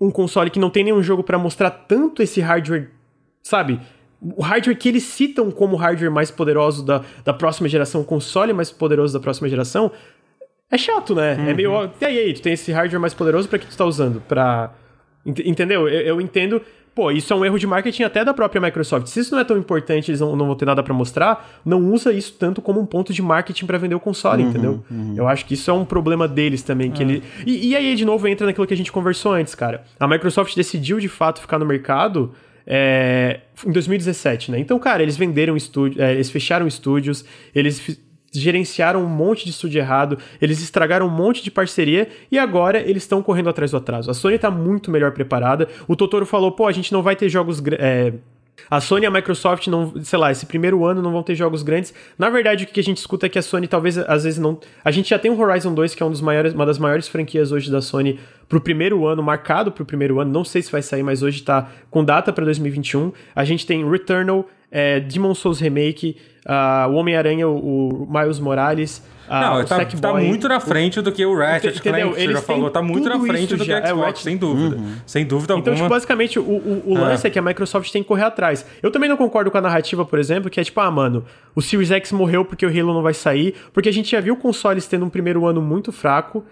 um 0.00 0.10
console 0.10 0.50
que 0.50 0.58
não 0.58 0.70
tem 0.70 0.84
nenhum 0.84 1.02
jogo 1.02 1.22
para 1.22 1.38
mostrar 1.38 1.70
tanto 1.70 2.22
esse 2.22 2.40
hardware, 2.40 2.90
sabe? 3.42 3.80
o 4.36 4.40
hardware 4.40 4.78
que 4.78 4.88
eles 4.88 5.02
citam 5.02 5.50
como 5.50 5.74
hardware 5.74 6.10
mais 6.10 6.30
poderoso 6.30 6.84
da, 6.84 7.02
da 7.24 7.32
próxima 7.32 7.68
geração, 7.68 8.02
o 8.02 8.04
console 8.04 8.52
mais 8.52 8.70
poderoso 8.70 9.12
da 9.12 9.18
próxima 9.18 9.48
geração, 9.48 9.90
é 10.72 10.78
chato, 10.78 11.14
né? 11.14 11.36
Uhum. 11.38 11.48
É 11.48 11.54
meio. 11.54 11.90
E 12.00 12.04
aí, 12.06 12.32
tu 12.32 12.40
tem 12.40 12.54
esse 12.54 12.72
hardware 12.72 12.98
mais 12.98 13.12
poderoso 13.12 13.46
para 13.46 13.58
que 13.58 13.66
tu 13.66 13.76
tá 13.76 13.84
usando? 13.84 14.22
Pra. 14.22 14.72
Entendeu? 15.24 15.86
Eu, 15.86 16.00
eu, 16.00 16.20
entendo. 16.20 16.62
Pô, 16.94 17.10
isso 17.10 17.32
é 17.32 17.36
um 17.36 17.44
erro 17.44 17.58
de 17.58 17.66
marketing 17.66 18.02
até 18.02 18.24
da 18.24 18.32
própria 18.32 18.60
Microsoft. 18.60 19.06
Se 19.06 19.20
isso 19.20 19.34
não 19.34 19.40
é 19.40 19.44
tão 19.44 19.56
importante, 19.56 20.10
eles 20.10 20.20
não, 20.20 20.34
não 20.34 20.46
vão 20.46 20.54
ter 20.54 20.64
nada 20.64 20.82
para 20.82 20.92
mostrar, 20.92 21.60
não 21.64 21.90
usa 21.90 22.12
isso 22.12 22.34
tanto 22.38 22.60
como 22.60 22.80
um 22.80 22.84
ponto 22.84 23.14
de 23.14 23.22
marketing 23.22 23.64
para 23.64 23.78
vender 23.78 23.94
o 23.94 24.00
console, 24.00 24.42
uhum, 24.42 24.50
entendeu? 24.50 24.84
Uhum. 24.90 25.14
Eu 25.16 25.26
acho 25.26 25.46
que 25.46 25.54
isso 25.54 25.70
é 25.70 25.74
um 25.74 25.86
problema 25.86 26.28
deles 26.28 26.62
também. 26.62 26.90
Que 26.90 27.02
ele... 27.02 27.22
E, 27.46 27.70
e, 27.70 27.76
aí, 27.76 27.94
de 27.94 28.04
novo, 28.04 28.28
entra 28.28 28.46
naquilo 28.46 28.66
que 28.66 28.74
a 28.74 28.76
gente 28.76 28.92
conversou 28.92 29.32
antes, 29.32 29.54
cara. 29.54 29.84
A 29.98 30.06
Microsoft 30.06 30.54
decidiu 30.54 30.98
de 30.98 31.08
fato 31.08 31.40
ficar 31.40 31.58
no 31.58 31.64
mercado. 31.64 32.32
É, 32.66 33.40
em 33.66 33.72
2017, 33.72 34.52
né? 34.52 34.58
Então, 34.58 34.78
cara, 34.78 35.02
eles 35.02 35.16
venderam 35.16 35.56
estúdios, 35.56 35.98
é, 36.00 36.12
eles 36.12 36.30
fecharam 36.30 36.66
estúdios, 36.66 37.24
eles 37.54 37.98
gerenciaram 38.32 39.02
um 39.02 39.08
monte 39.08 39.44
de 39.44 39.50
estúdio 39.50 39.78
errado, 39.78 40.18
eles 40.40 40.62
estragaram 40.62 41.06
um 41.06 41.10
monte 41.10 41.42
de 41.42 41.50
parceria 41.50 42.08
e 42.30 42.38
agora 42.38 42.80
eles 42.80 43.02
estão 43.02 43.22
correndo 43.22 43.50
atrás 43.50 43.70
do 43.70 43.76
atraso. 43.76 44.10
A 44.10 44.14
Sony 44.14 44.36
está 44.36 44.50
muito 44.50 44.90
melhor 44.90 45.12
preparada. 45.12 45.68
O 45.86 45.94
Totoro 45.94 46.26
falou: 46.26 46.52
pô, 46.52 46.66
a 46.66 46.72
gente 46.72 46.92
não 46.92 47.02
vai 47.02 47.14
ter 47.14 47.28
jogos. 47.28 47.62
É, 47.78 48.12
a 48.70 48.80
Sony 48.80 49.04
e 49.04 49.06
a 49.06 49.10
Microsoft 49.10 49.66
não, 49.66 49.92
sei 50.02 50.18
lá, 50.18 50.30
esse 50.30 50.46
primeiro 50.46 50.84
ano 50.84 51.02
não 51.02 51.12
vão 51.12 51.22
ter 51.22 51.34
jogos 51.34 51.62
grandes. 51.62 51.92
Na 52.18 52.30
verdade, 52.30 52.64
o 52.64 52.66
que 52.66 52.80
a 52.80 52.82
gente 52.82 52.98
escuta 52.98 53.26
é 53.26 53.28
que 53.28 53.38
a 53.38 53.42
Sony 53.42 53.66
talvez 53.66 53.98
às 53.98 54.24
vezes 54.24 54.38
não. 54.38 54.58
A 54.84 54.90
gente 54.90 55.10
já 55.10 55.18
tem 55.18 55.30
o 55.30 55.38
Horizon 55.38 55.74
2, 55.74 55.94
que 55.94 56.02
é 56.02 56.06
um 56.06 56.10
dos 56.10 56.20
maiores, 56.20 56.54
uma 56.54 56.64
das 56.64 56.78
maiores 56.78 57.08
franquias 57.08 57.52
hoje 57.52 57.70
da 57.70 57.80
Sony 57.80 58.18
pro 58.48 58.60
primeiro 58.60 59.06
ano, 59.06 59.22
marcado 59.22 59.72
pro 59.72 59.84
primeiro 59.84 60.20
ano. 60.20 60.30
Não 60.30 60.44
sei 60.44 60.62
se 60.62 60.70
vai 60.70 60.82
sair, 60.82 61.02
mas 61.02 61.22
hoje 61.22 61.42
tá 61.42 61.70
com 61.90 62.04
data 62.04 62.32
para 62.32 62.44
2021. 62.44 63.12
A 63.34 63.44
gente 63.44 63.66
tem 63.66 63.88
Returnal, 63.88 64.46
é, 64.72 64.98
Demon 64.98 65.34
Souls 65.34 65.60
Remake, 65.60 66.16
uh, 66.46 66.90
o 66.90 66.94
Homem-Aranha, 66.94 67.46
o, 67.46 68.04
o, 68.04 68.08
Miles 68.10 68.40
Morales. 68.40 69.02
Uh, 69.28 69.34
não, 69.34 69.64
tá, 69.64 69.84
tá, 69.84 70.14
muito 70.14 70.48
na 70.48 70.58
frente 70.58 71.00
do 71.00 71.12
que 71.12 71.24
o 71.24 71.36
Ratchet 71.36 71.80
Clank, 71.80 72.14
você 72.14 72.32
já 72.32 72.42
falou. 72.42 72.70
Tá 72.70 72.82
muito 72.82 73.08
na 73.08 73.20
frente 73.20 73.54
do 73.54 73.64
que 73.64 73.72
o 73.72 73.86
Xbox, 73.86 74.20
é, 74.20 74.22
sem 74.22 74.36
dúvida. 74.36 74.76
Uhum. 74.76 74.94
Sem 75.06 75.24
dúvida 75.24 75.54
então, 75.54 75.56
alguma. 75.56 75.74
Então, 75.74 75.84
tipo, 75.84 75.94
basicamente, 75.94 76.38
o, 76.38 76.42
o, 76.42 76.82
o 76.86 76.94
lance 76.94 77.26
é. 77.26 77.28
é 77.28 77.30
que 77.30 77.38
a 77.38 77.42
Microsoft 77.42 77.90
tem 77.92 78.02
que 78.02 78.08
correr 78.08 78.24
atrás. 78.24 78.66
Eu 78.82 78.90
também 78.90 79.08
não 79.08 79.16
concordo 79.16 79.50
com 79.50 79.58
a 79.58 79.60
narrativa, 79.60 80.04
por 80.04 80.18
exemplo, 80.18 80.50
que 80.50 80.58
é 80.58 80.64
tipo, 80.64 80.80
ah, 80.80 80.90
mano, 80.90 81.24
o 81.54 81.62
Series 81.62 81.90
X 81.90 82.12
morreu 82.12 82.44
porque 82.44 82.66
o 82.66 82.68
Halo 82.68 82.92
não 82.92 83.02
vai 83.02 83.14
sair, 83.14 83.54
porque 83.72 83.88
a 83.88 83.92
gente 83.92 84.10
já 84.10 84.20
viu 84.20 84.36
consoles 84.36 84.86
tendo 84.86 85.04
um 85.04 85.10
primeiro 85.10 85.46
ano 85.46 85.62
muito 85.62 85.92
fraco, 85.92 86.44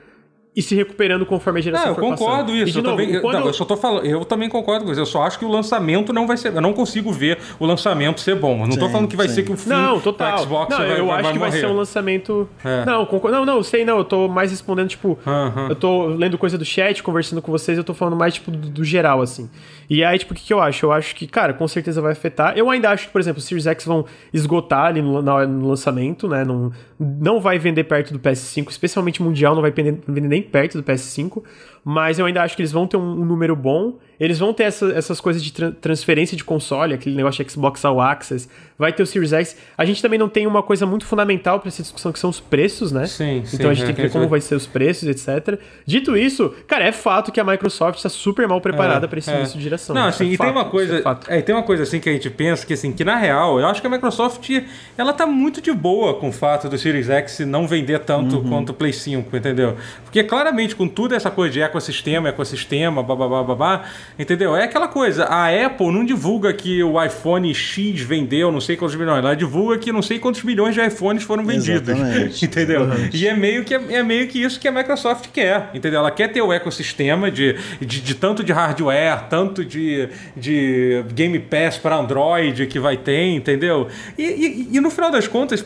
e 0.55 0.63
se 0.63 0.75
recuperando 0.75 1.25
conforme 1.25 1.61
a 1.61 1.63
geração 1.63 1.87
não, 1.87 1.95
eu 1.95 2.01
concordo 2.01 2.53
passando. 2.53 2.57
isso. 2.57 2.79
Eu, 2.79 2.83
novo, 2.83 2.97
também, 2.97 3.21
quando... 3.21 3.39
não, 3.39 3.47
eu 3.47 3.53
só 3.53 3.65
tô 3.65 3.77
falando, 3.77 4.05
eu 4.05 4.25
também 4.25 4.49
concordo 4.49 4.85
com 4.85 4.91
isso. 4.91 5.01
Eu 5.01 5.07
só 5.07 5.23
acho 5.23 5.39
que 5.39 5.45
o 5.45 5.49
lançamento 5.49 6.13
não 6.13 6.27
vai 6.27 6.37
ser. 6.37 6.53
Eu 6.53 6.61
não 6.61 6.73
consigo 6.73 7.13
ver 7.13 7.39
o 7.59 7.67
lançamento 7.67 8.21
ser 8.21 8.35
bom. 8.35 8.55
Eu 8.63 8.67
não 8.67 8.73
sim, 8.73 8.79
tô 8.79 8.89
falando 8.89 9.09
que 9.09 9.17
vai 9.17 9.29
sim. 9.29 9.37
ser 9.37 9.43
que 9.45 9.53
o 9.53 9.57
fim 9.57 9.69
não, 9.69 10.01
total. 10.01 10.39
do 10.39 10.43
Xbox 10.43 10.71
não, 10.71 10.79
vai, 10.79 11.01
eu 11.01 11.07
vai, 11.07 11.15
acho 11.15 11.23
vai 11.23 11.33
que 11.33 11.39
morrer. 11.39 11.51
vai 11.51 11.61
ser 11.61 11.67
um 11.67 11.77
lançamento. 11.77 12.49
É. 12.65 12.85
Não, 12.85 13.07
concordo. 13.07 13.37
Não, 13.37 13.47
não, 13.47 13.63
sei 13.63 13.85
não. 13.85 13.99
Eu 13.99 14.05
tô 14.05 14.29
mais 14.29 14.51
respondendo, 14.51 14.89
tipo. 14.89 15.11
Uh 15.11 15.17
-huh. 15.25 15.69
Eu 15.69 15.77
tô 15.77 16.07
lendo 16.07 16.37
coisa 16.37 16.59
do 16.59 16.65
chat, 16.65 17.01
conversando 17.01 17.41
com 17.41 17.53
vocês, 17.53 17.79
eu 17.79 17.85
tô 17.85 17.95
falando 17.95 18.17
mais, 18.17 18.35
tipo, 18.35 18.51
do, 18.51 18.69
do 18.69 18.85
geral, 18.85 19.23
assim. 19.23 19.49
E 19.91 20.05
aí, 20.05 20.17
tipo, 20.17 20.33
o 20.33 20.37
que, 20.37 20.45
que 20.45 20.55
eu 20.55 20.61
acho? 20.61 20.87
Eu 20.87 20.93
acho 20.93 21.17
que, 21.17 21.27
cara, 21.27 21.53
com 21.53 21.67
certeza 21.67 22.01
vai 22.01 22.13
afetar. 22.13 22.57
Eu 22.57 22.71
ainda 22.71 22.91
acho 22.91 23.09
que, 23.09 23.13
por 23.13 23.21
exemplo, 23.21 23.41
os 23.41 23.45
Series 23.45 23.67
X 23.67 23.85
vão 23.85 24.07
esgotar 24.33 24.87
ali 24.87 25.03
no, 25.03 25.21
no 25.21 25.69
lançamento, 25.69 26.29
né? 26.29 26.45
Não, 26.45 26.71
não 26.97 27.41
vai 27.41 27.59
vender 27.59 27.83
perto 27.85 28.13
do 28.13 28.21
PS5, 28.21 28.71
especialmente 28.71 29.21
mundial, 29.21 29.57
não 29.57 29.63
vai 29.63 29.73
vender, 29.73 30.01
nem 30.07 30.41
perto 30.41 30.81
do 30.81 30.85
PS5 30.85 31.43
mas 31.85 32.19
eu 32.19 32.27
ainda 32.27 32.43
acho 32.43 32.57
que 32.57 32.63
eles 32.63 32.73
vão 32.73 32.87
ter 32.87 32.97
um, 32.97 33.23
um 33.23 33.25
número 33.25 33.57
bom. 33.57 33.99
Eles 34.21 34.39
vão 34.39 34.53
ter 34.53 34.65
essa, 34.65 34.93
essas 34.93 35.21
coisas 35.21 35.43
de 35.43 35.51
tra 35.51 35.73
transferência 35.73 36.37
de 36.37 36.45
console, 36.45 36.93
aquele 36.93 37.17
negócio 37.17 37.43
de 37.43 37.51
Xbox 37.51 37.83
All 37.85 38.01
Access, 38.01 38.49
vai 38.79 38.93
ter 38.93 39.03
o 39.03 39.07
Series 39.07 39.33
X. 39.33 39.57
A 39.79 39.85
gente 39.85 40.03
também 40.03 40.19
não 40.19 40.29
tem 40.29 40.47
uma 40.47 40.63
coisa 40.63 40.85
muito 40.85 41.07
fundamental 41.07 41.59
para 41.59 41.69
essa 41.69 41.83
discussão, 41.83 42.13
que 42.13 42.19
são 42.19 42.29
os 42.29 42.39
preços, 42.39 42.93
né? 42.93 43.07
Sim, 43.07 43.39
então 43.39 43.49
sim, 43.49 43.67
a 43.69 43.75
gente 43.75 43.83
é, 43.83 43.87
tem 43.87 43.95
que 43.95 44.03
ver 44.03 44.11
como 44.11 44.29
vai 44.29 44.41
ser 44.41 44.55
os 44.55 44.67
preços, 44.67 45.09
etc. 45.09 45.59
Dito 45.87 46.17
isso, 46.17 46.55
cara, 46.67 46.85
é 46.85 46.93
fato 46.93 47.33
que 47.33 47.41
a 47.41 47.45
Microsoft 47.45 47.97
está 47.97 48.11
super 48.11 48.47
mal 48.47 48.61
preparada 48.61 49.07
é, 49.07 49.09
para 49.09 49.19
esse 49.19 49.31
é. 49.31 49.39
início 49.39 49.57
de 49.57 49.63
direção. 49.63 49.95
Não, 49.95 50.03
né? 50.03 50.09
assim, 50.09 50.29
é 50.29 50.33
e 50.35 50.37
fato, 50.37 50.47
tem 50.47 50.57
uma 50.57 50.71
coisa, 50.71 51.03
é, 51.29 51.41
tem 51.41 51.55
uma 51.55 51.65
coisa 51.65 51.85
assim 51.85 51.99
que 51.99 52.09
a 52.09 52.13
gente 52.13 52.29
pensa 52.29 52.67
que 52.67 52.75
assim, 52.75 52.93
que 52.93 53.05
na 53.05 53.17
real, 53.17 53.59
eu 53.59 53.67
acho 53.67 53.81
que 53.81 53.87
a 53.87 53.91
Microsoft 53.91 54.51
ela 54.99 55.13
tá 55.13 55.27
muito 55.27 55.63
de 55.63 55.73
boa 55.73 56.15
com 56.15 56.29
o 56.29 56.33
fato 56.33 56.69
do 56.69 56.77
Series 56.77 57.09
X 57.09 57.41
não 57.41 57.67
vender 57.67 58.01
tanto 58.01 58.37
uhum. 58.37 58.49
quanto 58.51 58.71
o 58.71 58.75
Play 58.75 58.93
5, 58.93 59.35
entendeu? 59.35 59.77
Porque 60.05 60.23
claramente 60.23 60.77
com 60.77 60.87
tudo 60.87 61.15
essa 61.15 61.31
coisa 61.31 61.53
de 61.53 61.63
ecossistema, 61.63 62.29
ecossistema 62.29 62.51
ecossistema, 62.51 63.03
babá, 63.03 63.43
babá, 63.43 63.85
entendeu? 64.19 64.57
É 64.57 64.65
aquela 64.65 64.89
coisa, 64.89 65.25
a 65.25 65.49
Apple 65.67 65.91
não 65.91 66.05
divulga 66.05 66.53
que 66.53 66.83
o 66.83 67.03
iPhone 67.03 67.53
X 67.55 68.01
vendeu 68.01 68.51
não 68.53 68.61
sei 68.61 68.77
quantos 68.77 68.97
milhões, 68.97 69.19
ela 69.19 69.35
divulga 69.35 69.79
que 69.79 69.93
não 69.93 70.03
sei 70.03 70.19
quantos 70.19 70.43
milhões 70.43 70.75
de 70.75 70.81
iPhones 70.81 71.23
foram 71.23 71.45
vendidos, 71.45 71.89
Exatamente. 71.89 72.45
entendeu? 72.45 72.83
Exatamente. 72.83 73.17
E 73.17 73.27
é 73.27 73.35
meio, 73.35 73.65
que, 73.65 73.75
é 73.75 74.03
meio 74.03 74.29
que 74.29 74.43
isso 74.43 74.59
que 74.59 74.69
a 74.69 74.73
Microsoft 74.73 75.29
quer, 75.33 75.71
entendeu? 75.75 76.01
Ela 76.01 76.11
quer 76.11 76.29
ter 76.29 76.43
o 76.43 76.53
ecossistema 76.53 77.31
de, 77.31 77.57
de, 77.81 78.01
de 78.01 78.15
tanto 78.15 78.43
de 78.43 78.53
hardware, 78.53 79.29
tanto 79.29 79.65
de, 79.65 80.09
de 80.37 81.05
Game 81.13 81.39
Pass 81.39 81.79
para 81.79 81.97
Android 81.97 82.67
que 82.67 82.79
vai 82.79 82.97
ter, 82.97 83.31
entendeu? 83.35 83.89
E, 84.19 84.23
e, 84.23 84.69
e 84.77 84.81
no 84.81 84.91
final 84.91 85.11
das 85.11 85.27
contas, 85.27 85.65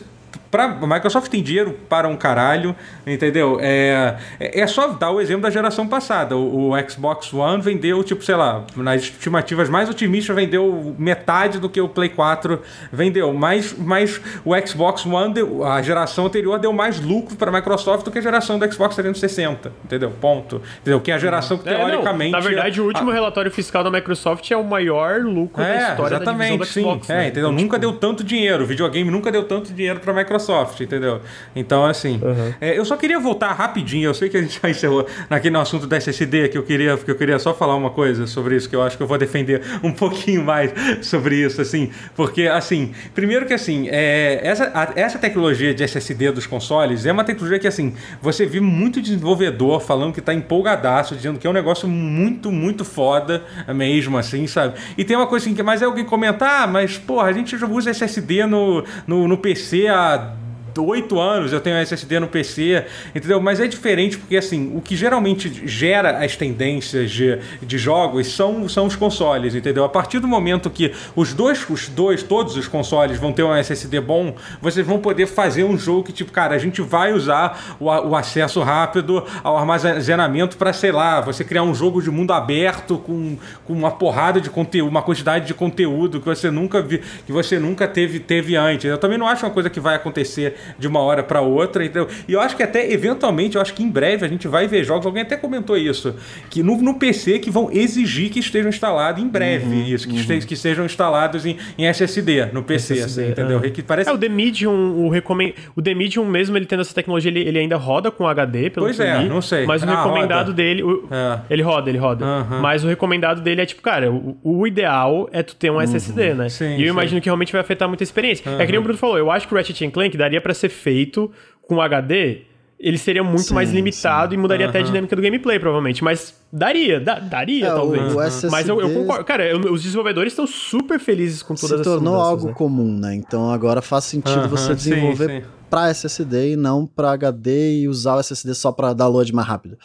pra, 0.55 0.65
a 0.65 0.87
Microsoft 0.87 1.29
tem 1.29 1.43
dinheiro 1.43 1.77
para 1.89 2.07
um 2.07 2.15
caralho, 2.15 2.73
entendeu? 3.05 3.57
É, 3.59 4.15
é, 4.39 4.61
é 4.61 4.67
só 4.67 4.87
dar 4.87 5.11
o 5.11 5.19
exemplo 5.19 5.41
da 5.41 5.49
geração 5.49 5.85
passada. 5.85 6.37
O, 6.37 6.71
o, 6.71 6.89
Xbox 6.89 7.33
One 7.33 7.61
vendeu, 7.61 8.01
tipo, 8.03 8.23
sei 8.23 8.35
lá, 8.35 8.63
nas 8.75 9.01
estimativas 9.01 9.67
mais 9.67 9.89
otimistas, 9.89 10.33
vendeu 10.33 10.95
metade 10.97 11.59
do 11.59 11.67
que 11.69 11.81
o 11.81 11.89
Play 11.89 12.07
4 12.09 12.61
vendeu. 12.91 13.33
Mas, 13.33 13.75
mas 13.77 14.21
o 14.45 14.55
Xbox 14.65 15.05
One, 15.05 15.33
deu, 15.33 15.65
a 15.65 15.81
geração 15.81 16.27
anterior, 16.27 16.57
deu 16.57 16.71
mais 16.71 17.01
lucro 17.01 17.35
para 17.35 17.51
a 17.51 17.53
Microsoft 17.53 18.05
do 18.05 18.11
que 18.11 18.19
a 18.19 18.21
geração 18.21 18.57
do 18.57 18.71
Xbox 18.71 18.95
360, 18.95 19.73
entendeu? 19.83 20.11
Ponto. 20.21 20.61
Entendeu? 20.81 21.01
Que 21.01 21.11
é 21.11 21.15
a 21.15 21.19
geração 21.19 21.57
que, 21.57 21.65
teoricamente... 21.65 22.33
É, 22.33 22.39
na 22.39 22.39
verdade, 22.39 22.79
o 22.79 22.85
último 22.85 23.11
a... 23.11 23.13
relatório 23.13 23.51
fiscal 23.51 23.83
da 23.83 23.91
Microsoft 23.91 24.49
é 24.49 24.55
o 24.55 24.63
maior 24.63 25.19
lucro 25.19 25.61
é, 25.61 25.77
da 25.77 25.89
história 25.89 26.15
exatamente, 26.15 26.57
da 26.57 26.63
divisão 26.63 26.83
do 26.83 26.89
Xbox. 26.89 27.07
Sim. 27.07 27.13
Né? 27.13 27.25
É, 27.25 27.27
entendeu? 27.27 27.49
Então, 27.49 27.63
nunca 27.63 27.77
tipo... 27.77 27.91
deu 27.91 27.99
tanto 27.99 28.23
dinheiro. 28.23 28.63
O 28.63 28.67
videogame 28.67 29.11
nunca 29.11 29.31
deu 29.31 29.43
tanto 29.43 29.73
dinheiro 29.73 29.99
para 29.99 30.13
a 30.13 30.15
Microsoft, 30.15 30.44
entendeu? 30.83 31.21
Então, 31.55 31.85
assim... 31.85 32.19
Uhum. 32.21 32.53
É, 32.59 32.77
eu 32.77 32.85
só 32.85 32.95
queria 32.95 33.19
voltar 33.19 33.53
rapidinho. 33.53 34.07
Eu 34.07 34.13
sei 34.13 34.29
que 34.29 34.37
a 34.37 34.41
gente 34.41 34.59
já 34.61 34.69
encerrou 34.69 35.05
naquele 35.29 35.57
assunto 35.57 35.87
da 35.87 35.97
SSD, 35.97 36.49
que 36.49 36.57
eu 36.57 36.63
queria, 36.63 36.97
que 36.97 37.09
eu 37.09 37.15
queria 37.15 37.39
só 37.39 37.53
falar 37.53 37.75
uma 37.75 37.89
coisa 37.89 38.27
sobre 38.27 38.55
isso, 38.55 38.69
que 38.69 38.75
eu 38.75 38.81
acho 38.81 38.97
que 38.97 39.03
eu 39.03 39.07
vou 39.07 39.17
defender 39.17 39.61
um 39.83 39.91
pouquinho 39.91 40.43
mais 40.43 40.71
sobre 41.01 41.35
isso, 41.35 41.61
assim. 41.61 41.91
Porque, 42.15 42.43
assim, 42.43 42.93
primeiro 43.13 43.45
que, 43.45 43.53
assim, 43.53 43.87
é, 43.89 44.39
essa, 44.43 44.71
a, 44.73 44.99
essa 44.99 45.17
tecnologia 45.17 45.73
de 45.73 45.83
SSD 45.83 46.31
dos 46.31 46.45
consoles 46.45 47.05
é 47.05 47.11
uma 47.11 47.23
tecnologia 47.23 47.59
que, 47.59 47.67
assim, 47.67 47.93
você 48.21 48.45
vê 48.45 48.59
muito 48.59 49.01
desenvolvedor 49.01 49.79
falando 49.79 50.13
que 50.13 50.19
está 50.19 50.33
empolgadaço, 50.33 51.15
dizendo 51.15 51.39
que 51.39 51.47
é 51.47 51.49
um 51.49 51.53
negócio 51.53 51.87
muito, 51.87 52.51
muito 52.51 52.85
foda 52.85 53.43
mesmo, 53.73 54.17
assim, 54.17 54.47
sabe? 54.47 54.75
E 54.97 55.03
tem 55.03 55.15
uma 55.15 55.27
coisa 55.27 55.45
assim, 55.45 55.55
que 55.55 55.63
mais 55.63 55.81
é 55.81 55.85
alguém 55.85 56.05
comentar, 56.05 56.63
ah, 56.63 56.67
mas, 56.67 56.97
porra, 56.97 57.29
a 57.29 57.33
gente 57.33 57.57
já 57.57 57.67
usa 57.67 57.91
SSD 57.91 58.45
no, 58.45 58.83
no, 59.07 59.27
no 59.27 59.37
PC 59.37 59.87
há 59.87 60.34
oito 60.83 61.19
anos 61.19 61.53
eu 61.53 61.61
tenho 61.61 61.77
SSD 61.77 62.19
no 62.19 62.27
PC, 62.27 62.85
entendeu? 63.13 63.39
Mas 63.39 63.59
é 63.59 63.67
diferente 63.67 64.17
porque, 64.17 64.37
assim, 64.37 64.75
o 64.75 64.81
que 64.81 64.95
geralmente 64.95 65.67
gera 65.67 66.23
as 66.23 66.35
tendências 66.35 67.11
de, 67.11 67.39
de 67.61 67.77
jogos 67.77 68.27
são, 68.27 68.67
são 68.67 68.85
os 68.85 68.95
consoles, 68.95 69.55
entendeu? 69.55 69.83
A 69.83 69.89
partir 69.89 70.19
do 70.19 70.27
momento 70.27 70.69
que 70.69 70.91
os 71.15 71.33
dois, 71.33 71.65
os 71.69 71.87
dois, 71.87 72.23
todos 72.23 72.55
os 72.57 72.67
consoles 72.67 73.19
vão 73.19 73.31
ter 73.31 73.43
um 73.43 73.55
SSD 73.55 73.99
bom, 74.01 74.35
vocês 74.61 74.85
vão 74.85 74.99
poder 74.99 75.27
fazer 75.27 75.63
um 75.63 75.77
jogo 75.77 76.03
que, 76.03 76.13
tipo, 76.13 76.31
cara, 76.31 76.55
a 76.55 76.57
gente 76.57 76.81
vai 76.81 77.13
usar 77.13 77.75
o, 77.79 77.85
o 77.85 78.15
acesso 78.15 78.61
rápido 78.61 79.23
ao 79.43 79.57
armazenamento 79.57 80.57
para, 80.57 80.73
sei 80.73 80.91
lá, 80.91 81.21
você 81.21 81.43
criar 81.43 81.63
um 81.63 81.73
jogo 81.73 82.01
de 82.01 82.09
mundo 82.09 82.33
aberto 82.33 82.97
com, 82.97 83.37
com 83.65 83.73
uma 83.73 83.91
porrada 83.91 84.41
de 84.41 84.49
conteúdo, 84.49 84.89
uma 84.89 85.01
quantidade 85.01 85.45
de 85.45 85.53
conteúdo 85.53 86.19
que 86.19 86.25
você 86.25 86.49
nunca 86.51 86.81
vi, 86.81 87.01
que 87.25 87.31
você 87.31 87.59
nunca 87.59 87.87
teve, 87.87 88.19
teve 88.19 88.55
antes. 88.55 88.85
Eu 88.85 88.97
também 88.97 89.17
não 89.17 89.27
acho 89.27 89.45
uma 89.45 89.51
coisa 89.51 89.69
que 89.69 89.79
vai 89.79 89.95
acontecer 89.95 90.55
de 90.77 90.87
uma 90.87 90.99
hora 90.99 91.23
para 91.23 91.41
outra. 91.41 91.85
Então, 91.85 92.07
e 92.27 92.33
eu 92.33 92.41
acho 92.41 92.55
que 92.55 92.63
até, 92.63 92.91
eventualmente, 92.91 93.55
eu 93.55 93.61
acho 93.61 93.73
que 93.73 93.83
em 93.83 93.89
breve 93.89 94.25
a 94.25 94.29
gente 94.29 94.47
vai 94.47 94.67
ver 94.67 94.83
jogos, 94.83 95.05
alguém 95.05 95.23
até 95.23 95.37
comentou 95.37 95.77
isso, 95.77 96.15
que 96.49 96.63
no, 96.63 96.77
no 96.81 96.95
PC 96.95 97.39
que 97.39 97.49
vão 97.49 97.69
exigir 97.71 98.29
que 98.29 98.39
estejam 98.39 98.69
instalados 98.69 99.21
em 99.21 99.27
breve, 99.27 99.65
uhum, 99.65 99.83
isso, 99.83 100.07
que, 100.07 100.13
uhum. 100.13 100.19
estejam, 100.19 100.47
que 100.47 100.55
sejam 100.55 100.85
instalados 100.85 101.45
em, 101.45 101.57
em 101.77 101.85
SSD 101.85 102.47
no 102.51 102.63
PC, 102.63 102.95
SSD, 102.95 103.21
assim, 103.21 103.31
entendeu? 103.31 103.61
É. 103.63 103.69
Que 103.69 103.81
parece... 103.81 104.09
É, 104.09 104.13
o 104.13 104.17
The 104.17 104.29
Medium, 104.29 105.05
o, 105.05 105.09
recomend... 105.09 105.55
o 105.75 105.81
The 105.81 105.93
Medium 105.93 106.25
mesmo, 106.25 106.57
ele 106.57 106.65
tendo 106.65 106.81
essa 106.81 106.93
tecnologia, 106.93 107.29
ele, 107.29 107.41
ele 107.41 107.59
ainda 107.59 107.77
roda 107.77 108.11
com 108.11 108.27
HD, 108.27 108.69
pelo 108.69 108.85
pois 108.85 108.97
que 108.97 109.03
é, 109.03 109.17
li, 109.17 109.29
não 109.29 109.41
sei. 109.41 109.65
Mas 109.65 109.83
o 109.83 109.89
ah, 109.89 110.03
recomendado 110.03 110.47
roda. 110.47 110.53
dele, 110.53 110.83
o... 110.83 111.07
é. 111.11 111.39
ele 111.49 111.61
roda, 111.61 111.89
ele 111.89 111.97
roda. 111.97 112.25
Uhum. 112.25 112.61
Mas 112.61 112.83
o 112.83 112.87
recomendado 112.87 113.41
dele 113.41 113.61
é 113.61 113.65
tipo, 113.65 113.81
cara, 113.81 114.11
o, 114.11 114.37
o 114.43 114.67
ideal 114.67 115.29
é 115.31 115.43
tu 115.43 115.55
ter 115.55 115.69
um 115.69 115.81
SSD, 115.81 116.31
uhum. 116.31 116.35
né? 116.35 116.49
Sim, 116.49 116.77
e 116.77 116.81
eu 116.81 116.87
sim. 116.87 116.89
imagino 116.89 117.21
que 117.21 117.27
realmente 117.27 117.51
vai 117.51 117.61
afetar 117.61 117.87
muito 117.87 118.01
a 118.01 118.03
experiência. 118.03 118.49
É 118.57 118.65
que 118.65 118.71
nem 118.71 118.79
o 118.79 118.83
Bruno 118.83 118.97
falou, 118.97 119.17
eu 119.17 119.31
acho 119.31 119.47
que 119.47 119.53
o 119.53 119.57
Ratchet 119.57 119.89
Clank 119.91 120.15
daria 120.17 120.41
para 120.41 120.53
ser 120.55 120.69
feito 120.69 121.31
com 121.61 121.79
HD, 121.81 122.41
ele 122.79 122.97
seria 122.97 123.23
muito 123.23 123.47
sim, 123.47 123.53
mais 123.53 123.71
limitado 123.71 124.33
sim. 124.33 124.37
e 124.37 124.41
mudaria 124.41 124.65
uhum. 124.65 124.69
até 124.69 124.79
a 124.79 124.81
dinâmica 124.81 125.15
do 125.15 125.21
gameplay, 125.21 125.57
provavelmente. 125.59 126.03
Mas 126.03 126.35
daria, 126.51 126.99
da, 126.99 127.19
daria, 127.19 127.67
é, 127.67 127.69
talvez. 127.69 128.15
SSD... 128.15 128.51
Mas 128.51 128.67
eu, 128.67 128.81
eu, 128.81 128.93
concordo. 128.93 129.23
Cara, 129.23 129.47
eu, 129.47 129.59
os 129.71 129.81
desenvolvedores 129.81 130.33
estão 130.33 130.45
super 130.45 130.99
felizes 130.99 131.41
com 131.41 131.55
todas 131.55 131.79
essas 131.79 131.85
Se 131.85 131.93
tornou 131.93 132.15
algo 132.15 132.47
né? 132.47 132.53
comum, 132.53 132.97
né? 132.97 133.15
Então 133.15 133.49
agora 133.49 133.81
faz 133.81 134.03
sentido 134.05 134.41
uhum, 134.41 134.49
você 134.49 134.75
desenvolver 134.75 135.41
sim, 135.41 135.47
para 135.69 135.89
SSD 135.89 136.51
e 136.51 136.55
não 136.55 136.85
para 136.85 137.11
HD 137.11 137.81
e 137.81 137.87
usar 137.87 138.17
o 138.17 138.19
SSD 138.19 138.53
só 138.53 138.71
para 138.71 138.93
download 138.93 139.33
mais 139.33 139.47
rápido. 139.47 139.77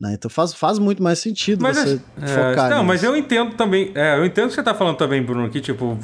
Né? 0.00 0.14
Então 0.14 0.28
faz, 0.28 0.52
faz 0.52 0.76
muito 0.76 1.00
mais 1.00 1.20
sentido 1.20 1.62
mas 1.62 1.76
você 1.76 2.00
é, 2.20 2.26
focar 2.26 2.68
Não, 2.68 2.78
nisso. 2.78 2.84
mas 2.84 3.04
eu 3.04 3.16
entendo 3.16 3.54
também, 3.54 3.92
é, 3.94 4.18
eu 4.18 4.24
entendo 4.24 4.46
o 4.46 4.48
que 4.48 4.54
você 4.54 4.60
está 4.60 4.74
falando 4.74 4.96
também, 4.96 5.22
Bruno, 5.22 5.48
que 5.48 5.60
tipo, 5.60 5.96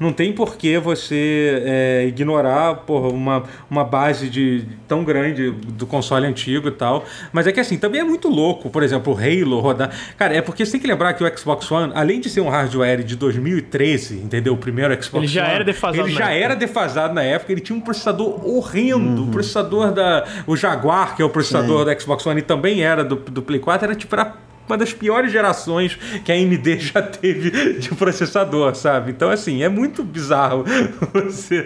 não 0.00 0.12
tem 0.12 0.32
por 0.32 0.56
que 0.56 0.76
você 0.78 1.62
é, 1.64 2.06
ignorar 2.08 2.74
porra, 2.78 3.08
uma, 3.10 3.44
uma 3.70 3.84
base 3.84 4.28
de, 4.28 4.66
tão 4.88 5.04
grande 5.04 5.52
do 5.52 5.86
console 5.86 6.26
antigo 6.26 6.66
e 6.66 6.72
tal, 6.72 7.04
mas 7.32 7.46
é 7.46 7.52
que 7.52 7.60
assim, 7.60 7.78
também 7.78 8.00
é 8.00 8.04
muito 8.04 8.28
louco, 8.28 8.68
por 8.68 8.82
exemplo, 8.82 9.14
o 9.14 9.16
Halo 9.16 9.60
rodar... 9.60 9.92
Cara, 10.16 10.34
é 10.34 10.42
porque 10.42 10.66
você 10.66 10.72
tem 10.72 10.80
que 10.80 10.88
lembrar 10.88 11.14
que 11.14 11.22
o 11.22 11.38
Xbox 11.38 11.70
One, 11.70 11.92
além 11.94 12.20
de 12.20 12.28
ser 12.28 12.40
um 12.40 12.48
hardware 12.48 13.04
de 13.04 13.14
2013, 13.14 14.16
entendeu? 14.16 14.54
O 14.54 14.58
primeiro 14.58 14.92
Xbox 15.00 15.22
Ele 15.22 15.32
já 15.32 15.44
One, 15.44 15.54
era 15.54 15.64
defasado 15.64 16.08
Ele 16.08 16.12
já 16.12 16.24
época. 16.24 16.44
era 16.44 16.56
defasado 16.56 17.14
na 17.14 17.22
época, 17.22 17.52
ele 17.52 17.60
tinha 17.60 17.78
um 17.78 17.80
processador 17.80 18.44
horrendo, 18.44 19.22
uhum. 19.22 19.28
o 19.28 19.30
processador 19.30 19.92
da... 19.92 20.24
o 20.44 20.56
Jaguar, 20.56 21.14
que 21.14 21.22
é 21.22 21.24
o 21.24 21.30
processador 21.30 21.86
Sim. 21.86 21.94
do 21.94 22.00
Xbox 22.02 22.26
One, 22.26 22.40
e 22.40 22.42
também 22.42 22.82
era 22.82 23.11
do, 23.16 23.30
do 23.30 23.42
Play 23.42 23.60
4 23.60 23.86
era 23.86 23.94
tipo 23.94 24.14
era 24.14 24.34
uma 24.68 24.78
das 24.78 24.92
piores 24.92 25.32
gerações 25.32 25.98
que 26.24 26.30
a 26.30 26.34
AMD 26.34 26.78
já 26.80 27.02
teve 27.02 27.78
de 27.78 27.88
processador, 27.94 28.74
sabe? 28.74 29.10
Então, 29.10 29.30
assim, 29.30 29.62
é 29.62 29.68
muito 29.68 30.02
bizarro 30.02 30.64
você 31.12 31.64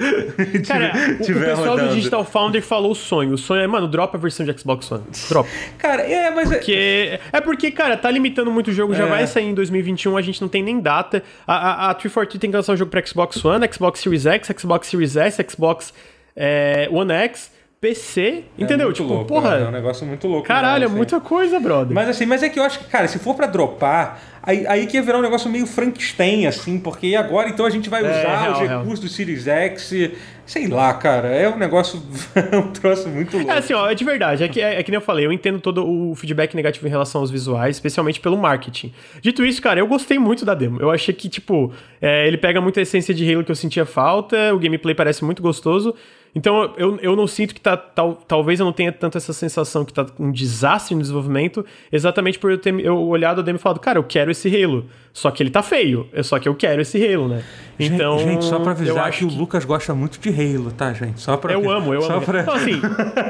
Cara, 0.67 0.93
tiver 1.23 1.53
o 1.53 1.57
pessoal 1.57 1.77
rodando. 1.77 1.89
do 1.89 1.95
Digital 1.95 2.25
Foundry 2.25 2.61
falou 2.61 2.93
o 2.93 2.95
sonho. 2.95 3.35
O 3.35 3.39
sonho 3.39 3.63
é, 3.63 3.67
mano, 3.67 3.87
dropa 3.87 4.17
a 4.17 4.21
versão 4.21 4.45
de 4.45 4.59
Xbox 4.59 4.91
One. 4.91 5.05
Dropa. 5.29 5.49
Cara, 5.79 6.03
é, 6.03 6.31
mas... 6.31 6.51
É- 6.51 6.57
porque, 6.57 7.21
é 7.33 7.41
porque, 7.41 7.71
cara, 7.71 7.97
tá 7.97 8.11
limitando 8.11 8.51
muito 8.51 8.69
o 8.69 8.73
jogo. 8.73 8.95
Já 8.95 9.05
é. 9.05 9.09
vai 9.09 9.27
sair 9.27 9.47
em 9.47 9.55
2021, 9.55 10.17
a 10.17 10.23
gente 10.23 10.41
não 10.41 10.49
tem 10.49 10.63
nem 10.63 10.81
data. 10.81 11.23
A, 11.47 11.89
a, 11.89 11.91
a 11.91 11.95
343 11.95 12.41
tem 12.41 12.51
que 12.51 12.57
lançar 12.57 12.73
o 12.73 12.75
um 12.75 12.79
jogo 12.79 12.91
pra 12.91 13.05
Xbox 13.05 13.45
One, 13.45 13.69
Xbox 13.73 14.01
Series 14.01 14.27
X, 14.27 14.51
Xbox 14.59 14.89
Series 14.89 15.17
S, 15.17 15.45
Xbox 15.49 15.93
é, 16.35 16.89
One 16.91 17.13
X 17.13 17.56
PC, 17.87 18.21
é 18.59 18.63
entendeu? 18.63 18.93
tipo, 18.93 19.09
louco, 19.09 19.27
porra. 19.27 19.55
É 19.55 19.69
um 19.69 19.71
negócio 19.71 20.05
muito 20.05 20.27
louco. 20.27 20.47
Caralho, 20.47 20.83
é 20.83 20.87
assim. 20.87 20.97
muita 20.97 21.21
coisa, 21.21 21.61
brother. 21.61 21.95
Mas 21.95 22.09
assim, 22.09 22.27
mas 22.27 22.43
é 22.43 22.49
que 22.49 22.59
eu 22.59 22.65
acho 22.65 22.81
que, 22.81 22.87
cara, 22.87 23.07
se 23.07 23.21
for 23.21 23.37
para 23.37 23.47
dropar, 23.47 24.21
aí, 24.43 24.67
aí 24.67 24.87
que 24.87 24.97
ia 24.97 25.03
virar 25.03 25.19
um 25.19 25.23
negócio 25.23 25.49
meio 25.49 25.67
Frankenstein, 25.67 26.47
assim, 26.47 26.81
porque 26.81 27.15
agora 27.15 27.49
então 27.49 27.65
a 27.65 27.71
gente 27.71 27.89
vai 27.89 28.05
é, 28.05 28.11
usar 28.11 28.19
é, 28.19 28.41
real, 28.41 28.53
os 28.53 28.59
recursos 28.59 28.87
real. 28.87 29.03
do 29.03 29.09
Series 29.09 29.47
X. 29.47 30.11
Sei 30.45 30.69
lá, 30.69 30.95
cara, 30.95 31.29
é 31.29 31.49
um 31.49 31.59
negócio, 31.59 32.01
um 32.55 32.73
troço 32.73 33.09
muito 33.09 33.37
louco. 33.37 33.51
É 33.51 33.59
assim, 33.59 33.73
ó, 33.73 33.89
é 33.89 33.95
de 33.95 34.05
verdade, 34.05 34.45
é 34.45 34.49
que, 34.49 34.61
é, 34.61 34.81
é 34.81 34.83
que 34.83 34.91
nem 34.91 34.97
eu 34.97 35.01
falei, 35.01 35.27
eu 35.27 35.33
entendo 35.33 35.61
todo 35.61 35.85
o 35.85 36.15
feedback 36.15 36.55
negativo 36.55 36.87
em 36.87 36.91
relação 36.91 37.21
aos 37.21 37.31
visuais, 37.31 37.77
especialmente 37.77 38.21
pelo 38.21 38.37
marketing. 38.37 38.93
Dito 39.21 39.45
isso, 39.45 39.63
cara, 39.63 39.79
eu 39.81 39.87
gostei 39.87 40.19
muito 40.19 40.45
da 40.45 40.55
demo. 40.55 40.81
Eu 40.81 40.91
achei 40.91 41.15
que, 41.15 41.29
tipo, 41.29 41.73
é, 42.01 42.27
ele 42.27 42.37
pega 42.37 42.61
muita 42.61 42.81
essência 42.81 43.13
de 43.13 43.33
Halo 43.33 43.45
que 43.45 43.51
eu 43.51 43.57
sentia 43.57 43.85
falta, 43.85 44.55
o 44.55 44.59
gameplay 44.59 44.95
parece 44.95 45.25
muito 45.25 45.43
gostoso, 45.43 45.95
então 46.37 46.75
eu, 46.77 46.99
eu 47.01 47.17
não 47.17 47.27
sinto 47.27 47.55
que 47.55 47.61
tá. 47.63 47.79
Tal, 47.79 48.15
talvez 48.15 48.61
eu 48.61 48.67
não 48.67 48.73
tenha 48.73 48.93
tanto 48.93 49.17
essa 49.17 49.33
sensação 49.33 49.87
que 49.87 49.93
tá 49.93 50.05
um 50.19 50.31
desastre 50.31 50.95
no 50.95 51.01
desenvolvimento, 51.01 51.65
exatamente 51.91 52.39
por 52.39 52.51
eu 52.51 52.59
ter 52.59 52.79
eu 52.79 52.95
olhado 53.09 53.41
a 53.41 53.43
demo 53.43 53.57
e 53.57 53.59
falado, 53.59 53.81
cara, 53.81 53.99
eu 53.99 54.05
quero 54.05 54.31
esse 54.31 54.55
Halo. 54.55 54.85
Só 55.15 55.31
que 55.31 55.43
ele 55.43 55.49
tá 55.49 55.63
feio. 55.63 56.07
É 56.13 56.23
só 56.23 56.39
que 56.39 56.47
eu 56.47 56.55
quero 56.55 56.83
esse 56.83 57.03
Halo, 57.03 57.27
né? 57.27 57.43
Então. 57.81 58.19
Gente, 58.19 58.45
só 58.45 58.61
pra 58.61 58.73
avisar 58.73 59.11
que, 59.11 59.21
que, 59.21 59.25
o 59.25 59.29
Lucas 59.29 59.65
gosta 59.65 59.95
muito 59.95 60.21
de 60.21 60.29
Halo, 60.29 60.71
tá, 60.73 60.93
gente? 60.93 61.23
Só 61.23 61.39
pra. 61.39 61.55
Eu 61.55 61.71
amo, 61.71 61.95
eu 61.95 62.03
só 62.03 62.17
amo. 62.17 62.27
Pra... 62.27 62.43
Então, 62.43 62.53
assim, 62.53 62.83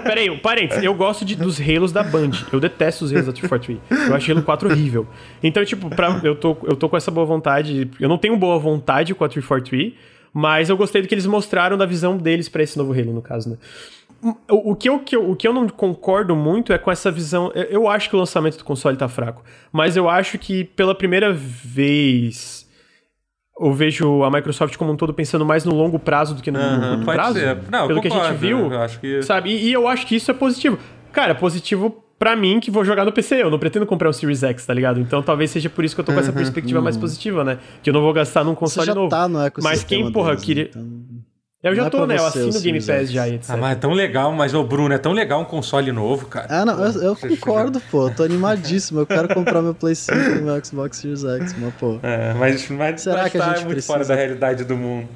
peraí, 0.02 0.36
parênteses, 0.38 0.82
eu 0.82 0.92
gosto 0.92 1.24
de, 1.24 1.36
dos 1.36 1.60
Halos 1.60 1.92
da 1.92 2.02
Band. 2.02 2.32
Eu 2.52 2.58
detesto 2.58 3.04
os 3.04 3.12
Halos 3.12 3.26
da 3.26 3.32
343. 3.32 4.08
Eu 4.08 4.16
acho 4.16 4.32
Halo 4.32 4.42
4 4.42 4.68
horrível. 4.68 5.06
Então, 5.40 5.64
tipo, 5.64 5.88
pra, 5.90 6.20
eu, 6.24 6.34
tô, 6.34 6.56
eu 6.64 6.74
tô 6.74 6.88
com 6.88 6.96
essa 6.96 7.12
boa 7.12 7.24
vontade. 7.24 7.88
Eu 8.00 8.08
não 8.08 8.18
tenho 8.18 8.36
boa 8.36 8.58
vontade 8.58 9.14
com 9.14 9.22
a 9.24 9.28
343. 9.28 10.15
Mas 10.38 10.68
eu 10.68 10.76
gostei 10.76 11.00
do 11.00 11.08
que 11.08 11.14
eles 11.14 11.24
mostraram 11.24 11.78
da 11.78 11.86
visão 11.86 12.18
deles 12.18 12.46
para 12.46 12.62
esse 12.62 12.76
novo 12.76 12.92
Halo, 12.92 13.10
no 13.10 13.22
caso, 13.22 13.48
né? 13.48 13.56
O, 14.50 14.72
o, 14.72 14.76
que 14.76 14.86
eu, 14.86 14.98
que 14.98 15.16
eu, 15.16 15.30
o 15.30 15.34
que 15.34 15.48
eu 15.48 15.52
não 15.54 15.66
concordo 15.66 16.36
muito 16.36 16.74
é 16.74 16.78
com 16.78 16.90
essa 16.90 17.10
visão. 17.10 17.50
Eu 17.54 17.88
acho 17.88 18.10
que 18.10 18.16
o 18.16 18.18
lançamento 18.18 18.58
do 18.58 18.64
console 18.64 18.98
tá 18.98 19.08
fraco. 19.08 19.42
Mas 19.72 19.96
eu 19.96 20.10
acho 20.10 20.36
que 20.36 20.62
pela 20.62 20.94
primeira 20.94 21.32
vez 21.32 22.68
eu 23.58 23.72
vejo 23.72 24.24
a 24.24 24.30
Microsoft 24.30 24.76
como 24.76 24.92
um 24.92 24.96
todo 24.96 25.14
pensando 25.14 25.46
mais 25.46 25.64
no 25.64 25.74
longo 25.74 25.98
prazo 25.98 26.34
do 26.34 26.42
que 26.42 26.50
no, 26.50 26.60
uhum, 26.60 26.90
curto 26.96 27.04
prazo. 27.06 27.38
Ser. 27.38 27.56
Não, 27.70 27.86
pelo 27.86 28.02
concordo, 28.02 28.02
que 28.02 28.08
a 28.08 28.28
gente 28.28 28.38
viu. 28.38 28.70
Eu 28.70 28.80
acho 28.82 29.00
que... 29.00 29.22
Sabe? 29.22 29.48
E, 29.48 29.68
e, 29.68 29.72
eu 29.72 29.88
acho 29.88 30.06
que 30.06 30.16
isso 30.16 30.30
é 30.30 30.34
positivo. 30.34 30.78
Cara, 31.12 31.34
positivo 31.34 32.04
pra 32.18 32.36
mim 32.36 32.60
que 32.60 32.70
vou 32.70 32.84
jogar 32.84 33.04
no 33.04 33.12
PC. 33.12 33.42
Eu 33.42 33.50
não 33.50 33.58
pretendo 33.58 33.86
comprar 33.86 34.08
um 34.08 34.12
Series 34.12 34.42
X, 34.42 34.66
tá 34.66 34.74
ligado? 34.74 35.00
Então 35.00 35.22
talvez 35.22 35.50
seja 35.50 35.68
por 35.68 35.84
isso 35.84 35.94
que 35.94 36.00
eu 36.00 36.04
tô 36.04 36.12
com 36.12 36.20
essa 36.20 36.30
uhum, 36.30 36.36
perspectiva 36.36 36.78
uhum. 36.78 36.84
mais 36.84 36.96
positiva, 36.96 37.44
né? 37.44 37.58
Que 37.82 37.90
eu 37.90 37.94
não 37.94 38.00
vou 38.00 38.12
gastar 38.12 38.44
num 38.44 38.54
console 38.54 38.86
Você 38.86 38.92
já 38.92 38.94
novo. 38.94 39.10
Tá 39.10 39.28
no 39.28 39.38
mas 39.62 39.84
quem, 39.84 40.10
porra, 40.12 40.30
deles, 40.30 40.44
queria. 40.44 40.64
Então... 40.70 41.16
Eu 41.62 41.74
já 41.74 41.86
é 41.86 41.90
tô, 41.90 42.06
né? 42.06 42.16
Eu 42.16 42.26
assino 42.26 42.56
o 42.56 42.60
Game 42.60 42.80
Pass 42.80 43.10
já, 43.10 43.28
etc. 43.28 43.50
Ah, 43.50 43.56
mas 43.56 43.72
é 43.72 43.74
tão 43.80 43.92
legal, 43.92 44.30
mas 44.30 44.54
o 44.54 44.62
Bruno, 44.62 44.94
é 44.94 44.98
tão 44.98 45.12
legal 45.12 45.40
um 45.40 45.44
console 45.44 45.90
novo, 45.90 46.26
cara. 46.26 46.46
Ah, 46.48 46.64
não, 46.64 46.84
eu, 46.84 47.02
eu 47.02 47.16
concordo, 47.16 47.80
pô. 47.90 48.06
Eu 48.06 48.14
tô 48.14 48.22
animadíssimo. 48.22 49.00
Eu 49.00 49.06
quero 49.06 49.26
comprar 49.34 49.62
meu 49.62 49.74
Play 49.74 49.96
5 49.96 50.16
e 50.16 50.42
meu 50.42 50.64
Xbox 50.64 50.98
Series 50.98 51.24
X, 51.24 51.56
mas, 51.58 51.74
pô. 51.74 51.98
É, 52.04 52.34
mas, 52.34 52.70
mas, 52.70 53.00
Será 53.00 53.28
que 53.28 53.38
tá 53.38 53.46
a 53.46 53.48
gente 53.48 53.64
muito 53.64 53.70
precisa? 53.70 53.92
fora 53.92 54.04
da 54.04 54.14
realidade 54.14 54.64
do 54.64 54.76
mundo. 54.76 55.08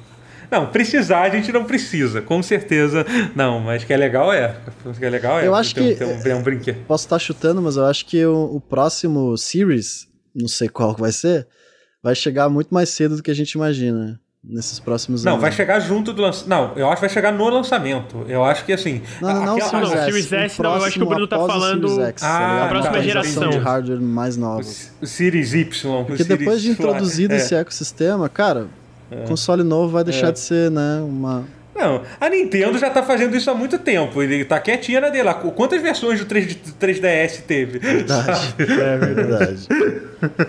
Não, 0.51 0.67
precisar 0.67 1.21
a 1.21 1.29
gente 1.29 1.49
não 1.51 1.63
precisa, 1.63 2.21
com 2.21 2.43
certeza. 2.43 3.05
Não, 3.33 3.61
mas 3.61 3.85
que 3.85 3.93
é 3.93 3.97
legal 3.97 4.33
é. 4.33 4.57
Que 4.99 5.05
é 5.05 5.09
legal 5.09 5.39
é. 5.39 5.47
Eu 5.47 5.55
acho 5.55 5.73
ter, 5.73 5.93
que. 5.93 5.95
ter 5.95 6.05
um, 6.05 6.19
ter 6.21 6.35
um 6.35 6.43
brinquedo. 6.43 6.85
Posso 6.85 7.05
estar 7.05 7.17
chutando, 7.17 7.61
mas 7.61 7.77
eu 7.77 7.85
acho 7.85 8.05
que 8.05 8.25
o, 8.25 8.55
o 8.55 8.59
próximo 8.59 9.37
Series, 9.37 10.09
não 10.35 10.49
sei 10.49 10.67
qual 10.67 10.93
vai 10.93 11.13
ser, 11.13 11.47
vai 12.03 12.13
chegar 12.13 12.49
muito 12.49 12.73
mais 12.73 12.89
cedo 12.89 13.15
do 13.15 13.23
que 13.23 13.31
a 13.31 13.33
gente 13.33 13.53
imagina 13.53 14.19
nesses 14.43 14.79
próximos 14.79 15.23
não, 15.23 15.33
anos. 15.33 15.41
Não, 15.41 15.49
vai 15.49 15.55
chegar 15.55 15.79
junto 15.79 16.11
do 16.11 16.21
lançamento. 16.21 16.49
Não, 16.49 16.73
eu 16.75 16.87
acho 16.87 16.95
que 16.95 17.01
vai 17.01 17.09
chegar 17.09 17.31
no 17.31 17.47
lançamento. 17.47 18.25
Eu 18.27 18.43
acho 18.43 18.65
que 18.65 18.73
assim. 18.73 19.01
Não, 19.21 19.29
não, 19.33 19.45
não, 19.45 19.55
aquela... 19.55 19.81
não, 19.81 19.89
Series 19.89 20.33
S, 20.33 20.61
não, 20.61 20.75
eu 20.75 20.83
acho 20.83 20.97
que 20.97 21.03
o 21.03 21.07
Bruno 21.07 21.27
tá 21.27 21.37
falando. 21.37 22.01
X, 22.07 22.23
ah, 22.23 22.65
a 22.65 22.67
próxima 22.67 22.95
tá, 22.95 23.01
geração 23.01 23.49
de 23.49 23.57
hardware 23.57 24.01
mais 24.01 24.35
nova. 24.35 24.67
O 25.01 25.05
Series 25.05 25.53
Y. 25.53 26.05
Porque 26.05 26.23
Series 26.23 26.39
depois 26.39 26.61
de 26.61 26.71
introduzido 26.71 27.33
é. 27.33 27.37
esse 27.37 27.55
ecossistema, 27.55 28.27
cara, 28.27 28.67
é. 29.11 29.27
console 29.27 29.63
novo 29.63 29.91
vai 29.91 30.03
deixar 30.03 30.29
é. 30.29 30.31
de 30.31 30.39
ser, 30.39 30.71
né, 30.71 31.01
uma. 31.03 31.45
Não, 31.75 32.01
a 32.19 32.29
Nintendo 32.29 32.77
já 32.77 32.89
tá 32.89 33.01
fazendo 33.01 33.35
isso 33.35 33.49
há 33.49 33.55
muito 33.55 33.79
tempo. 33.79 34.21
Ele 34.21 34.45
tá 34.45 34.59
quietinha 34.59 35.01
na 35.01 35.09
dele. 35.09 35.33
Quantas 35.55 35.81
versões 35.81 36.19
do 36.19 36.25
3, 36.25 36.55
3DS 36.79 37.41
teve? 37.47 37.79
Verdade. 37.79 38.55
É 38.59 38.97
verdade. 38.97 39.67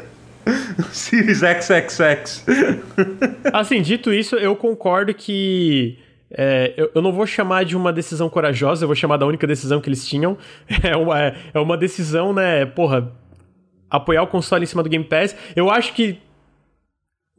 Series 0.90 1.38
XXX. 1.38 2.44
assim, 3.52 3.80
dito 3.80 4.12
isso, 4.12 4.36
eu 4.36 4.54
concordo 4.56 5.14
que. 5.14 5.98
É, 6.34 6.72
eu, 6.76 6.90
eu, 6.94 7.02
não 7.02 7.12
vou 7.12 7.26
chamar 7.26 7.64
de 7.64 7.76
uma 7.76 7.92
decisão 7.92 8.28
corajosa, 8.28 8.84
eu 8.84 8.88
vou 8.88 8.96
chamar 8.96 9.18
da 9.18 9.26
única 9.26 9.46
decisão 9.46 9.80
que 9.80 9.88
eles 9.88 10.06
tinham. 10.06 10.36
É 10.82 10.96
uma, 10.96 11.34
é 11.54 11.58
uma 11.58 11.76
decisão, 11.76 12.32
né? 12.32 12.64
Porra, 12.64 13.12
apoiar 13.90 14.22
o 14.22 14.26
console 14.26 14.64
em 14.64 14.66
cima 14.66 14.82
do 14.82 14.88
Game 14.88 15.04
Pass. 15.04 15.36
Eu 15.54 15.70
acho 15.70 15.92
que. 15.92 16.18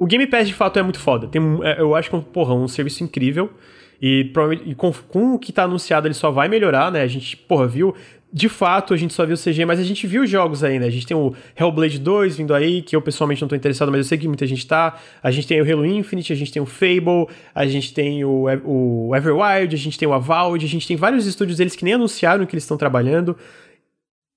O 0.04 0.06
Game 0.06 0.28
Pass 0.28 0.50
de 0.50 0.54
fato 0.54 0.78
é 0.78 0.84
muito 0.84 1.00
foda. 1.00 1.30
Tem, 1.30 1.42
eu 1.78 1.96
acho 1.96 2.10
que, 2.10 2.20
porra, 2.20 2.54
um 2.54 2.68
serviço 2.68 3.06
incrível. 3.06 3.50
E, 4.02 4.30
e 4.66 4.76
com, 4.76 4.92
com, 4.92 5.36
o 5.36 5.40
que 5.40 5.54
tá 5.54 5.64
anunciado, 5.64 6.06
ele 6.08 6.14
só 6.14 6.30
vai 6.30 6.50
melhorar, 6.50 6.92
né? 6.92 7.02
A 7.04 7.08
gente, 7.08 7.38
porra, 7.38 7.66
viu 7.66 7.96
de 8.34 8.50
fato, 8.50 8.94
a 8.94 8.98
gente 8.98 9.14
só 9.14 9.26
viu 9.26 9.36
o 9.36 9.38
CG, 9.38 9.64
mas 9.64 9.80
a 9.80 9.84
gente 9.84 10.06
viu 10.06 10.28
jogos 10.28 10.62
aí, 10.62 10.78
né? 10.78 10.88
A 10.88 10.90
gente 10.90 11.08
tem 11.08 11.16
o 11.16 11.34
Hellblade 11.58 12.00
2 12.00 12.36
vindo 12.36 12.54
aí, 12.54 12.82
que 12.82 12.98
eu 12.98 13.02
pessoalmente 13.02 13.42
não 13.42 13.48
tô 13.48 13.56
interessado, 13.56 13.94
mas 13.94 14.00
eu 14.00 14.04
sei 14.04 14.18
que 14.18 14.28
muita 14.28 14.46
gente 14.46 14.68
tá. 14.68 15.00
A 15.22 15.32
gente 15.32 15.48
tem 15.48 15.62
o 15.62 15.72
Halo 15.72 15.86
Infinite, 15.86 16.34
a 16.34 16.36
gente 16.36 16.52
tem 16.52 16.62
o 16.62 16.66
Fable, 16.66 17.30
a 17.56 17.66
gente 17.66 17.94
tem 17.94 18.26
o, 18.26 18.48
o 18.66 19.16
Everwild, 19.16 19.74
a 19.74 19.80
gente 19.80 19.98
tem 19.98 20.06
o 20.06 20.12
Avowed, 20.12 20.66
a 20.66 20.68
gente 20.68 20.86
tem 20.86 20.98
vários 20.98 21.26
estúdios 21.26 21.60
deles 21.60 21.78
que 21.78 21.86
nem 21.86 21.94
anunciaram 21.94 22.46
que 22.46 22.54
eles 22.54 22.66
estão 22.66 22.76
trabalhando. 22.76 23.38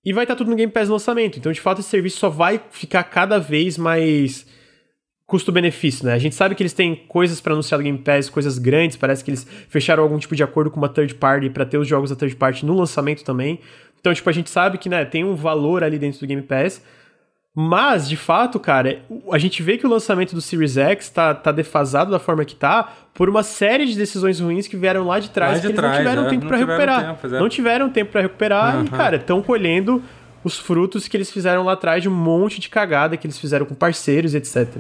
E 0.04 0.12
vai 0.12 0.22
estar 0.22 0.36
tá 0.36 0.38
tudo 0.38 0.50
no 0.50 0.56
Game 0.56 0.70
Pass 0.70 0.86
no 0.86 0.94
lançamento. 0.94 1.40
Então, 1.40 1.50
de 1.50 1.60
fato, 1.60 1.80
esse 1.80 1.88
serviço 1.88 2.20
só 2.20 2.30
vai 2.30 2.60
ficar 2.70 3.02
cada 3.02 3.40
vez 3.40 3.76
mais 3.76 4.46
custo-benefício, 5.26 6.06
né? 6.06 6.12
A 6.12 6.18
gente 6.18 6.34
sabe 6.34 6.54
que 6.54 6.62
eles 6.62 6.72
têm 6.72 6.94
coisas 6.94 7.40
para 7.40 7.52
anunciar 7.52 7.78
no 7.78 7.84
Game 7.84 7.98
Pass, 7.98 8.30
coisas 8.30 8.58
grandes, 8.58 8.96
parece 8.96 9.24
que 9.24 9.30
eles 9.30 9.46
fecharam 9.68 10.02
algum 10.02 10.18
tipo 10.18 10.36
de 10.36 10.42
acordo 10.42 10.70
com 10.70 10.78
uma 10.78 10.88
third 10.88 11.14
party 11.16 11.50
para 11.50 11.64
ter 11.64 11.78
os 11.78 11.88
jogos 11.88 12.10
da 12.10 12.16
third 12.16 12.36
party 12.36 12.64
no 12.64 12.74
lançamento 12.74 13.24
também. 13.24 13.58
Então, 13.98 14.14
tipo, 14.14 14.30
a 14.30 14.32
gente 14.32 14.48
sabe 14.48 14.78
que, 14.78 14.88
né, 14.88 15.04
tem 15.04 15.24
um 15.24 15.34
valor 15.34 15.82
ali 15.82 15.98
dentro 15.98 16.20
do 16.20 16.26
Game 16.26 16.42
Pass. 16.42 16.80
Mas, 17.58 18.06
de 18.06 18.18
fato, 18.18 18.60
cara, 18.60 19.00
a 19.32 19.38
gente 19.38 19.62
vê 19.62 19.78
que 19.78 19.86
o 19.86 19.88
lançamento 19.88 20.34
do 20.34 20.42
Series 20.42 20.76
X 20.76 21.08
tá, 21.08 21.34
tá 21.34 21.50
defasado 21.50 22.10
da 22.10 22.18
forma 22.18 22.44
que 22.44 22.54
tá 22.54 22.92
por 23.14 23.30
uma 23.30 23.42
série 23.42 23.86
de 23.86 23.96
decisões 23.96 24.38
ruins 24.38 24.68
que 24.68 24.76
vieram 24.76 25.06
lá 25.06 25.18
de 25.18 25.30
trás 25.30 25.54
lá 25.54 25.58
de 25.60 25.68
que 25.68 25.72
trás, 25.72 25.94
não 25.94 25.98
tiveram 25.98 26.26
é, 26.26 26.28
tempo 26.28 26.46
para 26.46 26.56
recuperar. 26.58 27.16
Tempo, 27.16 27.34
não 27.34 27.48
tiveram 27.48 27.88
tempo 27.88 28.12
para 28.12 28.20
recuperar 28.20 28.76
uhum. 28.76 28.84
e, 28.84 28.90
cara, 28.90 29.16
estão 29.16 29.40
colhendo 29.40 30.02
os 30.44 30.58
frutos 30.58 31.08
que 31.08 31.16
eles 31.16 31.30
fizeram 31.30 31.64
lá 31.64 31.72
atrás 31.72 32.02
de 32.02 32.10
um 32.10 32.14
monte 32.14 32.60
de 32.60 32.68
cagada 32.68 33.16
que 33.16 33.26
eles 33.26 33.38
fizeram 33.38 33.64
com 33.64 33.74
parceiros, 33.74 34.34
etc. 34.34 34.76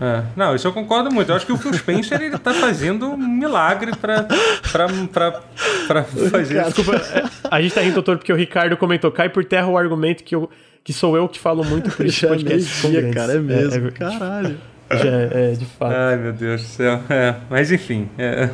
É. 0.00 0.22
Não, 0.36 0.54
isso 0.54 0.66
eu 0.66 0.72
concordo 0.72 1.12
muito. 1.12 1.30
Eu 1.30 1.36
acho 1.36 1.46
que 1.46 1.52
o 1.52 1.56
Phil 1.56 1.72
Spencer 1.74 2.20
ele 2.20 2.38
tá 2.38 2.52
fazendo 2.52 3.10
um 3.10 3.16
milagre 3.16 3.92
pra, 3.96 4.26
pra, 4.72 4.86
pra, 5.12 5.40
pra 5.86 6.04
fazer 6.04 6.60
isso. 6.60 6.74
Desculpa, 6.74 7.02
a 7.50 7.62
gente 7.62 7.74
tá 7.74 7.80
rindo, 7.80 7.94
doutor, 7.94 8.16
porque 8.16 8.32
o 8.32 8.36
Ricardo 8.36 8.76
comentou: 8.76 9.10
cai 9.12 9.28
por 9.28 9.44
terra 9.44 9.68
o 9.68 9.78
argumento 9.78 10.24
que, 10.24 10.34
eu, 10.34 10.50
que 10.82 10.92
sou 10.92 11.16
eu 11.16 11.28
que 11.28 11.38
falo 11.38 11.64
muito 11.64 11.90
por 11.90 12.04
isso 12.04 12.26
podcast. 12.26 12.96
É 12.96 13.10
cara, 13.12 13.34
é 13.34 13.38
mesmo. 13.38 13.86
É, 13.86 13.88
é, 13.88 13.90
caralho. 13.92 14.58
Já 14.90 15.10
é, 15.10 15.52
de 15.52 15.64
fato. 15.64 15.94
Ai, 15.94 16.16
meu 16.16 16.32
Deus 16.32 16.62
do 16.62 16.66
céu. 16.66 17.00
É, 17.08 17.34
mas 17.48 17.72
enfim. 17.72 18.08
É. 18.18 18.50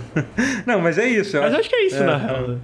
Não, 0.65 0.81
mas 0.81 0.99
é 0.99 1.07
isso. 1.07 1.37
mas 1.37 1.53
acho, 1.53 1.61
acho 1.61 1.69
que 1.69 1.77
é 1.77 1.87
isso, 1.87 2.05
na 2.05 2.17
real. 2.17 2.57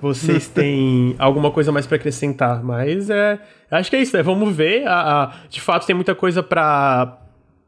Vocês 0.00 0.46
têm 0.48 1.14
alguma 1.18 1.50
coisa 1.50 1.72
mais 1.72 1.86
para 1.86 1.96
acrescentar, 1.96 2.62
mas 2.62 3.08
é. 3.08 3.38
Acho 3.70 3.88
que 3.88 3.96
é 3.96 4.02
isso, 4.02 4.16
né? 4.16 4.22
Vamos 4.22 4.54
ver. 4.54 4.86
A, 4.86 5.24
a, 5.24 5.32
de 5.48 5.60
fato, 5.60 5.86
tem 5.86 5.96
muita 5.96 6.14
coisa 6.14 6.42
para 6.42 7.18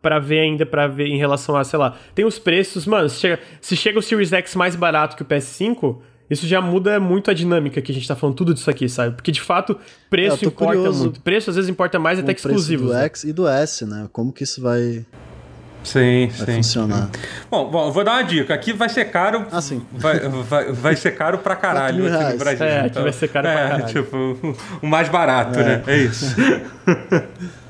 para 0.00 0.18
ver 0.18 0.40
ainda, 0.40 0.64
para 0.64 0.86
ver 0.86 1.06
em 1.06 1.18
relação 1.18 1.56
a, 1.56 1.64
sei 1.64 1.78
lá, 1.78 1.96
tem 2.14 2.24
os 2.24 2.38
preços, 2.38 2.86
mano, 2.86 3.08
se 3.08 3.18
chega, 3.20 3.40
se 3.60 3.76
chega 3.76 3.98
o 3.98 4.02
Series 4.02 4.32
X 4.32 4.54
mais 4.54 4.76
barato 4.76 5.16
que 5.16 5.22
o 5.22 5.24
PS5, 5.26 5.98
isso 6.30 6.46
já 6.46 6.60
muda 6.60 7.00
muito 7.00 7.30
a 7.30 7.34
dinâmica 7.34 7.80
que 7.82 7.90
a 7.90 7.94
gente 7.94 8.06
tá 8.06 8.14
falando 8.14 8.36
tudo 8.36 8.54
disso 8.54 8.70
aqui, 8.70 8.88
sabe? 8.88 9.16
Porque 9.16 9.32
de 9.32 9.40
fato, 9.40 9.76
preço 10.10 10.44
importa 10.44 10.74
curioso. 10.76 11.04
muito. 11.04 11.20
Preço 11.20 11.50
às 11.50 11.56
vezes 11.56 11.68
importa 11.70 11.98
mais 11.98 12.18
até 12.18 12.32
que 12.34 12.40
exclusivos. 12.40 12.88
do 12.88 12.92
né? 12.94 13.04
X 13.06 13.24
e 13.24 13.32
do 13.32 13.48
S, 13.48 13.84
né? 13.86 14.08
Como 14.12 14.32
que 14.32 14.44
isso 14.44 14.60
vai 14.62 15.04
Sim, 15.82 16.28
vai 16.36 16.46
sim. 16.46 16.52
funcionar. 16.56 17.08
Bom, 17.50 17.70
bom, 17.70 17.90
vou 17.90 18.04
dar 18.04 18.12
uma 18.16 18.22
dica. 18.22 18.52
Aqui 18.52 18.72
vai 18.74 18.88
ser 18.90 19.06
caro. 19.06 19.46
Ah, 19.50 19.60
sim. 19.62 19.80
Vai, 19.92 20.18
vai, 20.20 20.72
vai 20.72 20.96
ser 20.96 21.12
caro 21.12 21.38
pra 21.38 21.56
caralho 21.56 22.06
aqui 22.06 22.32
no 22.32 22.38
Brasil. 22.38 22.66
É, 22.66 22.80
aqui 22.80 23.00
vai 23.00 23.12
ser 23.12 23.28
caro 23.28 23.46
é, 23.46 23.52
pra 23.54 23.68
caralho. 23.70 23.86
tipo, 23.86 24.56
o 24.82 24.86
mais 24.86 25.08
barato, 25.08 25.58
É. 25.60 25.64
né? 25.64 25.82
É 25.86 25.96
isso. 25.96 26.26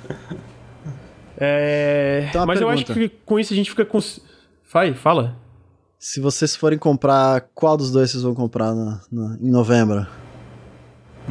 É... 1.41 2.27
Então, 2.29 2.45
Mas 2.47 2.61
eu 2.61 2.69
acho 2.69 2.85
pergunta. 2.85 3.09
que 3.09 3.17
com 3.25 3.39
isso 3.39 3.53
a 3.53 3.57
gente 3.57 3.71
fica 3.71 3.85
com. 3.85 3.99
Vai, 4.73 4.93
fala. 4.95 5.37
Se 5.99 6.21
vocês 6.21 6.55
forem 6.55 6.79
comprar, 6.79 7.49
qual 7.55 7.77
dos 7.77 7.91
dois 7.91 8.11
vocês 8.11 8.23
vão 8.23 8.35
comprar 8.35 8.75
na- 8.75 9.01
na- 9.11 9.37
em 9.41 9.51
novembro? 9.51 10.07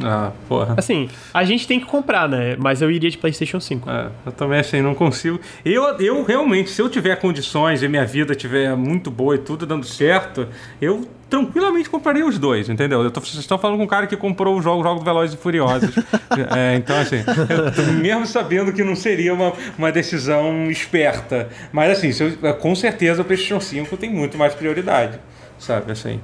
Ah, 0.02 0.30
porra. 0.48 0.74
Assim, 0.76 1.08
a 1.34 1.42
gente 1.44 1.66
tem 1.66 1.80
que 1.80 1.86
comprar, 1.86 2.28
né? 2.28 2.54
Mas 2.56 2.80
eu 2.80 2.90
iria 2.90 3.10
de 3.10 3.18
PlayStation 3.18 3.58
5. 3.58 3.90
É, 3.90 4.10
eu 4.26 4.32
também 4.32 4.60
assim, 4.60 4.80
não 4.80 4.94
consigo. 4.94 5.40
Eu, 5.64 5.82
eu 5.98 6.22
realmente, 6.22 6.70
se 6.70 6.80
eu 6.80 6.88
tiver 6.88 7.16
condições 7.16 7.82
e 7.82 7.88
minha 7.88 8.06
vida 8.06 8.34
tiver 8.34 8.76
muito 8.76 9.10
boa 9.10 9.34
e 9.34 9.38
tudo 9.38 9.66
dando 9.66 9.84
certo, 9.84 10.46
eu 10.80 11.08
tranquilamente 11.28 11.90
compraria 11.90 12.26
os 12.26 12.38
dois, 12.38 12.68
entendeu? 12.68 13.02
Eu 13.02 13.10
tô, 13.10 13.20
vocês 13.20 13.34
estão 13.38 13.58
falando 13.58 13.76
com 13.78 13.84
um 13.84 13.88
cara 13.88 14.06
que 14.06 14.16
comprou 14.16 14.56
o 14.58 14.62
jogo, 14.62 14.82
jogo 14.82 15.00
do 15.00 15.04
Velozes 15.04 15.34
e 15.34 15.38
Furiosos. 15.38 15.94
É, 16.56 16.76
então, 16.76 16.96
assim, 17.00 17.16
eu 17.16 17.72
tô 17.74 17.82
mesmo 17.92 18.24
sabendo 18.26 18.72
que 18.72 18.84
não 18.84 18.94
seria 18.94 19.34
uma, 19.34 19.52
uma 19.76 19.90
decisão 19.90 20.70
esperta. 20.70 21.48
Mas, 21.72 21.98
assim, 21.98 22.10
eu- 22.42 22.54
com 22.54 22.74
certeza 22.76 23.22
o 23.22 23.24
PlayStation 23.24 23.60
5 23.60 23.96
tem 23.96 24.08
muito 24.10 24.38
mais 24.38 24.54
prioridade. 24.54 25.18
Sabe, 25.58 25.90
assim. 25.90 26.20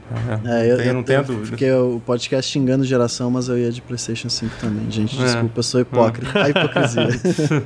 É, 0.46 0.70
eu, 0.70 0.76
tenho- 0.76 0.88
eu, 0.90 0.94
não 0.94 1.02
tenho 1.02 1.18
eu 1.20 1.24
dúvida. 1.24 1.46
Fiquei 1.46 1.72
o 1.72 2.00
podcast 2.06 2.50
xingando 2.52 2.84
geração, 2.84 3.30
mas 3.32 3.48
eu 3.48 3.58
ia 3.58 3.72
de 3.72 3.82
PlayStation 3.82 4.28
5 4.28 4.54
também. 4.60 4.88
Gente, 4.90 5.20
É. 5.20 5.24
desculpa, 5.24 5.58
eu 5.58 5.62
sou 5.64 5.80
hipócrita. 5.80 6.40
A 6.40 6.48
hipocrisia. 6.50 7.08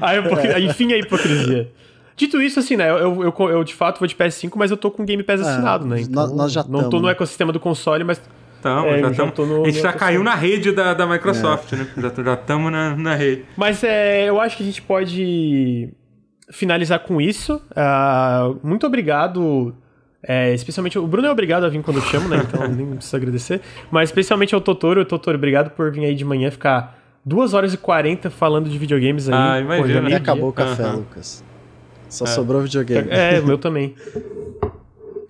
A 0.00 0.16
hipocri- 0.16 0.64
Enfim, 0.66 0.92
a 0.92 0.98
hipocrisia. 0.98 1.70
Dito 2.16 2.40
isso, 2.42 2.58
assim, 2.60 2.76
né? 2.76 2.90
Eu, 2.90 3.22
eu, 3.22 3.34
eu, 3.50 3.64
de 3.64 3.74
fato 3.74 3.98
vou 3.98 4.06
de 4.06 4.14
PS5, 4.14 4.52
mas 4.56 4.70
eu 4.70 4.76
tô 4.76 4.90
com 4.90 5.02
o 5.02 5.06
Game 5.06 5.22
Pass 5.22 5.40
É, 5.40 5.44
assinado, 5.44 5.86
né? 5.86 6.04
nós- 6.10 6.32
nós 6.32 6.52
já 6.52 6.62
Não 6.68 6.84
tô 6.84 6.90
tamo. 6.90 7.02
no 7.02 7.08
ecossistema 7.08 7.52
do 7.52 7.58
console, 7.60 8.04
mas. 8.04 8.20
Então, 8.60 8.84
É, 8.86 8.98
já 9.00 9.08
já 9.08 9.14
tamo- 9.16 9.32
tô 9.32 9.44
no- 9.46 9.62
a 9.64 9.70
gente 9.70 9.80
já 9.82 9.92
caiu 9.92 10.22
na 10.22 10.34
rede 10.34 10.70
da, 10.72 10.94
da 10.94 11.06
Microsoft, 11.06 11.72
né? 11.72 11.86
Já 11.96 12.34
estamos 12.34 12.70
na, 12.70 12.94
na 12.96 13.14
rede. 13.14 13.44
Mas 13.56 13.82
é, 13.82 14.28
eu 14.28 14.40
acho 14.40 14.56
que 14.56 14.62
a 14.62 14.66
gente 14.66 14.80
pode 14.82 15.88
finalizar 16.50 17.00
com 17.00 17.20
isso. 17.20 17.60
Ah, 17.74 18.52
muito 18.62 18.86
obrigado. 18.86 19.74
é, 20.24 20.54
especialmente 20.54 20.96
o 20.98 21.04
Bruno 21.06 21.26
é 21.26 21.30
obrigado 21.32 21.64
a 21.64 21.68
vir 21.68 21.82
quando 21.82 21.96
eu 21.96 22.02
chamo, 22.04 22.28
né? 22.28 22.40
Então 22.46 22.68
nem 22.68 22.86
preciso 22.94 23.16
agradecer. 23.16 23.60
Mas 23.90 24.10
especialmente 24.10 24.54
ao 24.54 24.60
Totoro. 24.60 25.04
Totoro, 25.04 25.36
obrigado 25.36 25.70
por 25.70 25.90
vir 25.90 26.04
aí 26.04 26.14
de 26.14 26.24
manhã 26.24 26.48
ficar 26.48 26.96
2 27.24 27.54
horas 27.54 27.74
e 27.74 27.76
40 27.76 28.30
falando 28.30 28.68
de 28.68 28.78
videogames 28.78 29.28
aí. 29.28 29.34
Ah, 29.34 29.58
imagina. 29.60 29.88
já 29.88 29.94
meio-dia. 29.94 30.16
acabou 30.18 30.50
o 30.50 30.52
café, 30.52 30.84
Aham. 30.84 30.96
Lucas. 30.98 31.42
Só 32.12 32.26
sobrou 32.26 32.60
videogame. 32.62 33.08
É, 33.10 33.40
o 33.40 33.46
meu 33.46 33.56
também. 33.58 33.94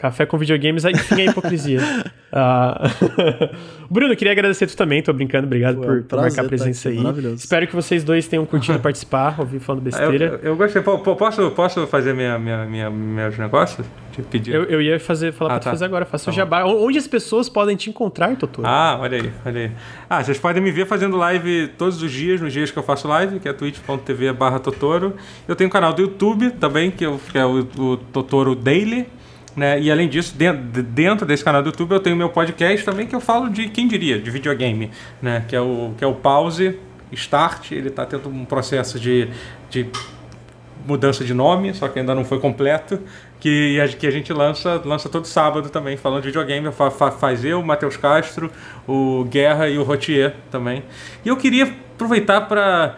Café 0.03 0.27
com 0.27 0.37
videogames, 0.37 0.85
aí 0.85 0.93
enfim, 0.95 1.23
é 1.23 1.25
hipocrisia. 1.27 1.81
Ah, 2.35 2.89
Bruno, 3.91 4.17
queria 4.17 4.33
agradecer 4.33 4.67
tu 4.67 4.75
também, 4.75 5.03
tô 5.03 5.13
brincando, 5.13 5.47
obrigado 5.47 5.77
Pô, 5.77 5.83
é 5.83 5.87
por, 5.87 5.97
um 5.99 6.03
por 6.03 6.19
marcar 6.19 6.47
a 6.47 6.49
presença 6.49 6.89
aí. 6.89 6.97
maravilhoso. 6.97 7.35
Espero 7.37 7.67
que 7.67 7.75
vocês 7.77 8.03
dois 8.03 8.27
tenham 8.27 8.47
curtido 8.47 8.79
participar, 8.81 9.39
ouvir 9.39 9.59
falando 9.61 9.81
Eu, 9.81 9.85
besteira. 9.85 10.41
eu 10.43 10.57
gostei. 10.57 10.81
Pô, 10.81 10.99
pô, 10.99 11.15
Posso, 11.15 11.51
posso 11.51 11.87
fazer 11.89 12.15
minha, 12.15 12.39
minha, 12.39 12.65
minha, 12.65 12.89
meus 12.91 13.37
negócios? 13.37 13.87
Te 14.13 14.23
pedir? 14.23 14.55
Eu, 14.55 14.65
eu 14.65 14.81
ia 14.81 14.99
fazer, 14.99 15.31
falar 15.35 15.51
Ah, 15.51 15.53
pra 15.57 15.61
tu 15.61 15.65
tá. 15.65 15.71
fazer 15.73 15.85
agora, 15.85 16.07
faça 16.07 16.25
Tá 16.25 16.31
o 16.31 16.35
jabá. 16.35 16.65
Onde 16.65 16.97
as 16.97 17.07
pessoas 17.07 17.51
podem 17.51 17.77
te 17.77 17.91
encontrar, 17.91 18.35
Totoro? 18.37 18.67
Ah, 18.67 18.97
olha 18.99 19.19
aí, 19.21 19.31
olha 19.45 19.61
aí. 19.67 19.71
Ah, 20.09 20.25
vocês 20.25 20.39
podem 20.39 20.63
me 20.63 20.71
ver 20.71 20.87
fazendo 20.87 21.19
live 21.19 21.69
todos 21.77 22.03
os 22.03 22.11
dias, 22.11 22.41
nos 22.41 22.51
dias 22.51 22.71
que 22.71 22.79
eu 22.79 22.83
faço 22.83 23.07
live, 23.09 23.41
que 23.41 23.47
é 23.49 23.53
twitch.tv 23.53 24.33
barra 24.33 24.59
Totoro. 24.59 25.17
Eu 25.47 25.55
tenho 25.55 25.69
um 25.69 25.71
canal 25.71 25.93
do 25.93 26.01
YouTube 26.01 26.51
também, 26.53 26.91
que, 26.91 27.05
eu, 27.05 27.21
que 27.31 27.37
é 27.37 27.45
o, 27.45 27.59
o 27.77 27.97
Totoro 27.99 28.55
Daily. 28.55 29.07
Né? 29.55 29.81
E 29.81 29.91
além 29.91 30.09
disso, 30.09 30.35
dentro, 30.37 31.27
desse 31.27 31.45
canal 31.45 31.63
do 31.63 31.69
YouTube 31.69 31.93
eu 31.93 32.01
tenho 32.01 32.17
meu 32.17 32.31
podcast 32.31 32.85
também, 32.85 33.07
que 33.07 33.15
eu 33.15 33.21
falo 33.21 33.51
de, 33.51 33.69
quem 33.69 33.87
diria, 33.87 34.19
de 34.19 34.31
videogame, 34.31 34.91
né? 35.21 35.45
Que 35.47 35.55
é 35.55 35.61
o, 35.61 35.93
que 35.97 36.03
é 36.03 36.07
o 36.07 36.15
Pause 36.15 36.79
Start. 37.13 37.73
Ele 37.73 37.89
está 37.89 38.07
tendo 38.07 38.31
um 38.31 38.47
processo 38.47 38.99
de, 38.99 39.29
de 39.69 39.87
mudança 40.87 41.23
de 41.23 41.35
nome, 41.35 41.75
só 41.75 41.87
que 41.89 41.99
ainda 41.99 42.15
não 42.15 42.25
foi 42.25 42.39
completo, 42.41 42.99
que 43.39 43.79
que 43.99 44.07
a 44.07 44.11
gente 44.11 44.33
lança, 44.33 44.81
lança 44.85 45.09
todo 45.09 45.27
sábado 45.27 45.69
também, 45.69 45.99
falando 45.99 46.23
de 46.23 46.29
videogame. 46.29 46.73
Fa, 46.73 46.91
fa, 46.91 47.11
faz 47.11 47.45
eu, 47.45 47.61
o 47.61 47.65
Matheus 47.65 47.99
Castro, 47.99 48.51
o 48.89 49.25
Guerra 49.25 49.69
e 49.69 49.77
o 49.77 49.83
Rotier 49.83 50.35
também. 50.51 50.83
E 51.25 51.29
eu 51.29 51.37
queria 51.37 51.65
aproveitar 51.65 52.43
para 52.43 52.97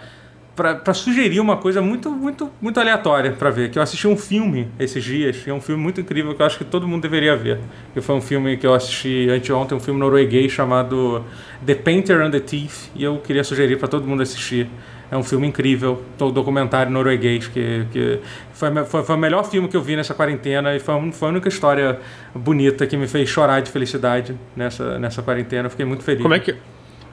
para 0.57 0.94
sugerir 0.94 1.41
uma 1.41 1.57
coisa 1.57 1.83
muito 1.83 2.10
muito 2.10 2.50
muito 2.60 2.78
aleatória 2.78 3.33
para 3.33 3.50
ver 3.50 3.70
que 3.70 3.78
eu 3.78 3.83
assisti 3.83 4.07
um 4.07 4.16
filme 4.16 4.68
esses 4.78 5.02
dias 5.02 5.42
é 5.47 5.52
um 5.52 5.60
filme 5.60 5.83
muito 5.83 6.00
incrível 6.00 6.34
que 6.34 6.42
eu 6.42 6.47
acho 6.47 6.58
que 6.58 6.65
todo 6.65 6.86
mundo 6.86 7.02
deveria 7.02 7.36
ver 7.36 7.58
que 7.92 8.00
foi 8.00 8.15
um 8.15 8.20
filme 8.20 8.57
que 8.57 8.66
eu 8.66 8.73
assisti 8.73 9.28
anteontem 9.28 9.76
um 9.76 9.81
filme 9.81 9.99
norueguês 9.99 10.52
chamado 10.52 11.24
The 11.65 11.74
Painter 11.74 12.20
and 12.20 12.31
the 12.31 12.41
Thief 12.41 12.89
e 12.94 13.02
eu 13.02 13.18
queria 13.18 13.42
sugerir 13.42 13.78
para 13.78 13.89
todo 13.89 14.07
mundo 14.07 14.23
assistir. 14.23 14.68
É 15.10 15.16
um 15.16 15.23
filme 15.23 15.47
incrível 15.47 16.02
um 16.20 16.31
documentário 16.31 16.91
norueguês 16.91 17.47
que, 17.47 17.86
que 17.92 18.18
foi, 18.52 18.84
foi, 18.84 19.05
foi 19.05 19.15
o 19.15 19.18
melhor 19.18 19.44
filme 19.44 19.68
que 19.68 19.76
eu 19.76 19.83
vi 19.83 19.97
nessa 19.97 20.15
quarentena 20.15 20.74
e 20.74 20.81
foi, 20.81 21.12
foi 21.12 21.28
a 21.28 21.31
única 21.31 21.49
história 21.49 22.00
bonita 22.34 22.86
que 22.86 22.97
me 22.97 23.07
fez 23.07 23.28
chorar 23.28 23.60
de 23.60 23.70
felicidade 23.70 24.34
nessa 24.57 24.99
nessa 24.99 25.23
quarentena 25.23 25.66
eu 25.66 25.70
fiquei 25.70 25.86
muito 25.86 26.02
feliz. 26.02 26.23
Como 26.23 26.34
é 26.34 26.41
que 26.41 26.57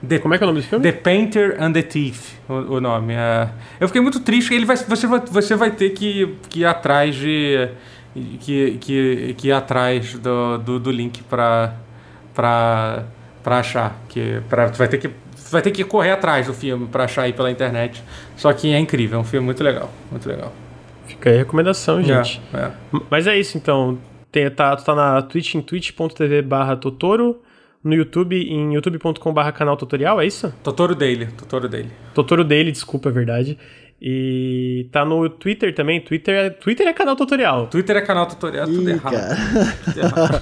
The, 0.08 0.20
Como 0.20 0.34
é 0.34 0.38
que 0.38 0.44
é 0.44 0.48
o 0.48 0.50
nome 0.50 0.62
do 0.62 0.68
filme? 0.68 0.84
The 0.84 0.98
Painter 0.98 1.58
and 1.60 1.74
the 1.74 1.84
Thief, 1.84 2.34
o, 2.50 2.54
o 2.54 2.82
nome. 2.82 3.14
É, 3.14 3.50
eu 3.80 3.88
fiquei 3.88 4.02
muito 4.02 4.20
triste. 4.20 4.54
Ele 4.54 4.66
vai, 4.66 4.76
você, 4.76 5.06
vai, 5.08 5.20
você 5.20 5.56
vai 5.56 5.72
ter 5.72 5.92
que, 5.92 6.36
que 6.50 6.62
ir 6.62 6.66
atrás 6.66 7.16
de. 7.16 7.70
Que, 8.42 8.78
que, 8.82 9.36
que 9.38 9.52
atrás 9.52 10.16
do, 10.16 10.58
do, 10.58 10.80
do 10.80 10.92
link 10.92 11.24
para 11.24 11.76
pra, 12.34 13.04
pra 13.44 13.60
achar. 13.60 13.96
Que, 14.10 14.42
pra, 14.50 14.68
vai, 14.68 14.88
ter 14.88 14.98
que, 14.98 15.10
vai 15.52 15.62
ter 15.62 15.72
que 15.72 15.84
correr 15.84 16.12
atrás 16.12 16.48
do 16.48 16.54
filme 16.54 16.88
para 16.88 17.06
achar 17.06 17.24
aí 17.24 17.34
pela 17.34 17.52
internet. 17.52 18.04
Só 18.36 18.52
que 18.54 18.74
é 18.74 18.80
incrível, 18.80 19.20
é 19.20 19.22
um 19.22 19.26
filme 19.26 19.46
muito 19.46 19.64
legal. 19.64 19.92
Muito 20.10 20.28
legal. 20.28 20.52
Fica 21.06 21.30
aí 21.30 21.36
a 21.36 21.40
recomendação, 21.40 22.02
gente. 22.02 22.42
É, 22.54 22.58
é. 22.58 22.72
Mas 23.10 23.28
é 23.28 23.38
isso, 23.38 23.58
então. 23.58 23.98
Tem, 24.32 24.50
tá, 24.50 24.76
tá 24.78 24.96
na 24.96 25.22
Twitch 25.22 25.56
em 25.56 25.62
twitch.tv 25.62 26.42
barra 26.42 26.76
Totoro 26.76 27.42
no 27.84 27.94
YouTube, 27.94 28.36
em 28.36 28.74
youtube.com.br 28.74 29.52
canal 29.54 29.76
tutorial, 29.76 30.22
é 30.22 30.26
isso? 30.26 30.54
Totoro 30.64 30.96
Daily, 30.96 31.28
Totoro 31.28 31.68
Daily. 31.68 31.90
Totoro 32.14 32.44
Daily, 32.44 32.72
desculpa, 32.72 33.10
é 33.10 33.12
verdade. 33.12 33.58
E 34.02 34.88
tá 34.92 35.06
no 35.06 35.30
Twitter 35.30 35.76
também. 35.76 36.02
Twitter 36.02 36.36
é, 36.36 36.50
Twitter 36.50 36.88
é 36.88 36.94
canal 36.94 37.16
tutorial. 37.16 37.68
Twitter 37.68 37.98
é 37.98 38.02
canal 38.02 38.26
tutorial, 38.26 38.66
tudo 38.66 38.90
errado. 38.90 39.38
Tudo 39.86 40.00
errado. 40.00 40.42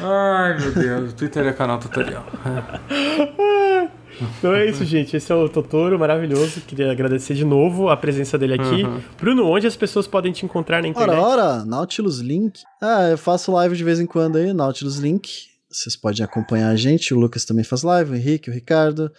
Ai, 0.00 0.58
meu 0.60 0.72
Deus, 0.72 1.12
Twitter 1.14 1.46
é 1.46 1.52
canal 1.52 1.78
tutorial. 1.78 2.26
Então 4.20 4.52
é 4.52 4.66
isso, 4.66 4.84
gente. 4.84 5.16
Esse 5.16 5.30
é 5.30 5.34
o 5.34 5.48
Totoro, 5.48 5.96
maravilhoso. 5.96 6.60
Queria 6.62 6.90
agradecer 6.90 7.34
de 7.34 7.44
novo 7.44 7.88
a 7.88 7.96
presença 7.96 8.36
dele 8.36 8.54
aqui. 8.54 8.82
Uhum. 8.82 9.00
Bruno, 9.16 9.46
onde 9.46 9.64
as 9.64 9.76
pessoas 9.76 10.08
podem 10.08 10.32
te 10.32 10.44
encontrar 10.44 10.82
na 10.82 10.88
internet? 10.88 11.16
Ora, 11.16 11.42
ora, 11.42 11.64
Nautilus 11.64 12.18
Link. 12.18 12.60
Ah, 12.82 13.10
eu 13.10 13.18
faço 13.18 13.52
live 13.52 13.76
de 13.76 13.84
vez 13.84 14.00
em 14.00 14.06
quando 14.06 14.36
aí, 14.36 14.52
Nautilus 14.52 14.98
Link 14.98 15.48
vocês 15.70 15.96
podem 15.96 16.24
acompanhar 16.24 16.70
a 16.70 16.76
gente. 16.76 17.12
O 17.12 17.18
Lucas 17.18 17.44
também 17.44 17.64
faz 17.64 17.82
live, 17.82 18.12
o 18.12 18.16
Henrique, 18.16 18.50
o 18.50 18.52
Ricardo. 18.52 19.12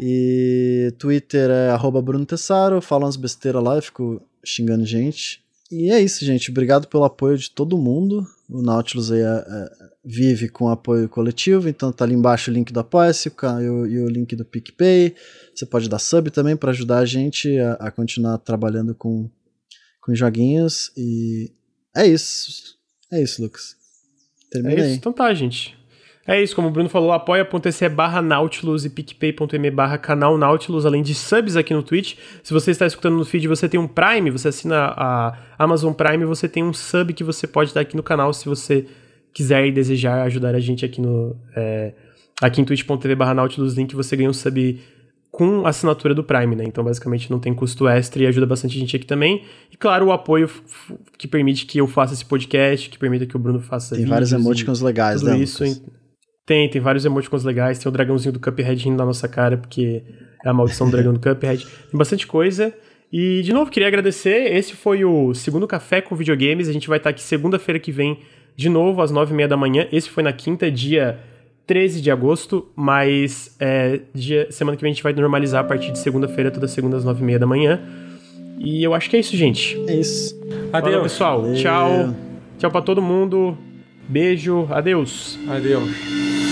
E 0.00 0.94
Twitter 0.98 1.50
é 1.50 1.70
arroba 1.70 2.00
Bruno 2.00 2.24
Tessaro, 2.24 2.80
fala 2.80 3.04
umas 3.04 3.16
besteiras 3.16 3.62
lá, 3.62 3.76
eu 3.76 3.82
fico 3.82 4.22
xingando 4.44 4.86
gente. 4.86 5.42
E 5.70 5.90
é 5.90 6.00
isso, 6.00 6.24
gente. 6.24 6.50
Obrigado 6.50 6.88
pelo 6.88 7.04
apoio 7.04 7.36
de 7.36 7.50
todo 7.50 7.76
mundo. 7.76 8.26
O 8.48 8.62
Nautilus 8.62 9.12
aí 9.12 9.20
é, 9.20 9.24
é, 9.24 9.70
vive 10.02 10.48
com 10.48 10.70
apoio 10.70 11.08
coletivo, 11.08 11.68
então 11.68 11.92
tá 11.92 12.04
ali 12.04 12.14
embaixo 12.14 12.50
o 12.50 12.54
link 12.54 12.72
do 12.72 12.80
Apoia-se 12.80 13.28
e 13.28 13.98
o 13.98 14.08
link 14.08 14.34
do 14.34 14.44
PicPay. 14.44 15.14
Você 15.54 15.66
pode 15.66 15.88
dar 15.88 15.98
sub 15.98 16.30
também 16.30 16.56
para 16.56 16.70
ajudar 16.70 16.98
a 16.98 17.04
gente 17.04 17.58
a, 17.58 17.72
a, 17.74 17.90
continuar 17.90 18.38
trabalhando 18.38 18.94
com, 18.94 19.28
com 20.00 20.14
joguinhos. 20.14 20.90
E 20.96 21.52
é 21.94 22.06
isso. 22.06 22.78
É 23.12 23.20
isso, 23.20 23.42
Lucas. 23.42 23.77
Terminei. 24.50 24.78
É 24.78 24.86
isso, 24.86 24.96
então 24.96 25.12
tá, 25.12 25.32
gente. 25.34 25.78
É 26.26 26.42
isso, 26.42 26.54
como 26.54 26.68
o 26.68 26.70
Bruno 26.70 26.90
falou, 26.90 27.10
apoia.se 27.10 27.88
barra 27.88 28.20
Nautilus 28.20 28.84
e 28.84 28.90
picpay.me 28.90 29.70
barra 29.70 29.96
canal 29.96 30.36
Nautilus, 30.36 30.84
além 30.84 31.02
de 31.02 31.14
subs 31.14 31.56
aqui 31.56 31.72
no 31.72 31.82
Twitch. 31.82 32.16
Se 32.42 32.52
você 32.52 32.70
está 32.70 32.86
escutando 32.86 33.16
no 33.16 33.24
feed 33.24 33.48
você 33.48 33.66
tem 33.66 33.80
um 33.80 33.88
Prime, 33.88 34.30
você 34.30 34.48
assina 34.48 34.92
a 34.94 35.38
Amazon 35.58 35.94
Prime, 35.94 36.26
você 36.26 36.46
tem 36.46 36.62
um 36.62 36.74
sub 36.74 37.14
que 37.14 37.24
você 37.24 37.46
pode 37.46 37.72
dar 37.72 37.80
aqui 37.80 37.96
no 37.96 38.02
canal 38.02 38.34
se 38.34 38.46
você 38.46 38.84
quiser 39.32 39.66
e 39.68 39.72
desejar 39.72 40.22
ajudar 40.24 40.54
a 40.54 40.60
gente 40.60 40.84
aqui 40.84 41.00
no... 41.00 41.34
É, 41.56 41.94
aqui 42.42 42.60
em 42.60 42.64
twitch.tv 42.64 43.14
barra 43.14 43.32
Nautilus 43.32 43.72
Link 43.72 43.96
você 43.96 44.14
ganha 44.14 44.28
um 44.28 44.34
sub 44.34 44.78
com 45.38 45.64
assinatura 45.64 46.12
do 46.16 46.24
Prime, 46.24 46.56
né? 46.56 46.64
Então, 46.66 46.82
basicamente, 46.82 47.30
não 47.30 47.38
tem 47.38 47.54
custo 47.54 47.86
extra 47.86 48.24
e 48.24 48.26
ajuda 48.26 48.44
bastante 48.44 48.76
gente 48.76 48.96
aqui 48.96 49.06
também. 49.06 49.44
E, 49.72 49.76
claro, 49.76 50.06
o 50.06 50.12
apoio 50.12 50.50
que 51.16 51.28
permite 51.28 51.64
que 51.64 51.78
eu 51.78 51.86
faça 51.86 52.12
esse 52.12 52.24
podcast, 52.24 52.90
que 52.90 52.98
permite 52.98 53.24
que 53.24 53.36
o 53.36 53.38
Bruno 53.38 53.60
faça 53.60 53.94
Tem 53.94 54.04
vários 54.04 54.32
emoticons 54.32 54.80
legais, 54.80 55.20
tudo 55.20 55.30
né? 55.30 55.38
isso. 55.38 55.62
Tem, 56.44 56.68
tem 56.68 56.80
vários 56.80 57.04
emoticons 57.04 57.44
legais. 57.44 57.78
Tem 57.78 57.88
o 57.88 57.92
dragãozinho 57.92 58.32
do 58.32 58.40
Cuphead 58.40 58.84
rindo 58.84 58.96
na 58.96 59.06
nossa 59.06 59.28
cara, 59.28 59.56
porque 59.56 60.02
é 60.44 60.48
a 60.48 60.52
maldição 60.52 60.88
do 60.88 60.90
dragão 60.90 61.14
do 61.14 61.20
Cuphead. 61.22 61.64
Tem 61.64 61.96
bastante 61.96 62.26
coisa. 62.26 62.74
E, 63.12 63.40
de 63.42 63.52
novo, 63.52 63.70
queria 63.70 63.86
agradecer. 63.86 64.52
Esse 64.52 64.74
foi 64.74 65.04
o 65.04 65.32
segundo 65.34 65.68
Café 65.68 66.00
com 66.00 66.16
Videogames. 66.16 66.68
A 66.68 66.72
gente 66.72 66.88
vai 66.88 66.98
estar 66.98 67.10
aqui 67.10 67.22
segunda-feira 67.22 67.78
que 67.78 67.92
vem, 67.92 68.18
de 68.56 68.68
novo, 68.68 69.00
às 69.00 69.12
nove 69.12 69.32
e 69.32 69.36
meia 69.36 69.48
da 69.48 69.56
manhã. 69.56 69.86
Esse 69.92 70.10
foi 70.10 70.24
na 70.24 70.32
quinta, 70.32 70.68
dia 70.68 71.20
13 71.68 72.00
de 72.00 72.10
agosto, 72.10 72.66
mas 72.74 73.54
é, 73.60 74.00
dia, 74.14 74.50
semana 74.50 74.74
que 74.74 74.82
vem 74.82 74.90
a 74.90 74.94
gente 74.94 75.02
vai 75.02 75.12
normalizar 75.12 75.60
a 75.60 75.64
partir 75.64 75.92
de 75.92 75.98
segunda-feira, 75.98 76.50
toda 76.50 76.66
segunda 76.66 76.96
às 76.96 77.04
9 77.04 77.20
e 77.20 77.24
meia 77.24 77.38
da 77.38 77.46
manhã. 77.46 77.78
E 78.58 78.82
eu 78.82 78.94
acho 78.94 79.10
que 79.10 79.16
é 79.16 79.20
isso, 79.20 79.36
gente. 79.36 79.78
É 79.86 79.94
isso. 79.94 80.34
Adeus. 80.72 80.82
Valeu, 80.82 81.02
pessoal. 81.02 81.40
Adeus. 81.40 81.60
Tchau. 81.60 82.14
Tchau 82.58 82.70
pra 82.70 82.80
todo 82.80 83.02
mundo. 83.02 83.56
Beijo. 84.08 84.66
Adeus. 84.70 85.38
Adeus. 85.46 86.47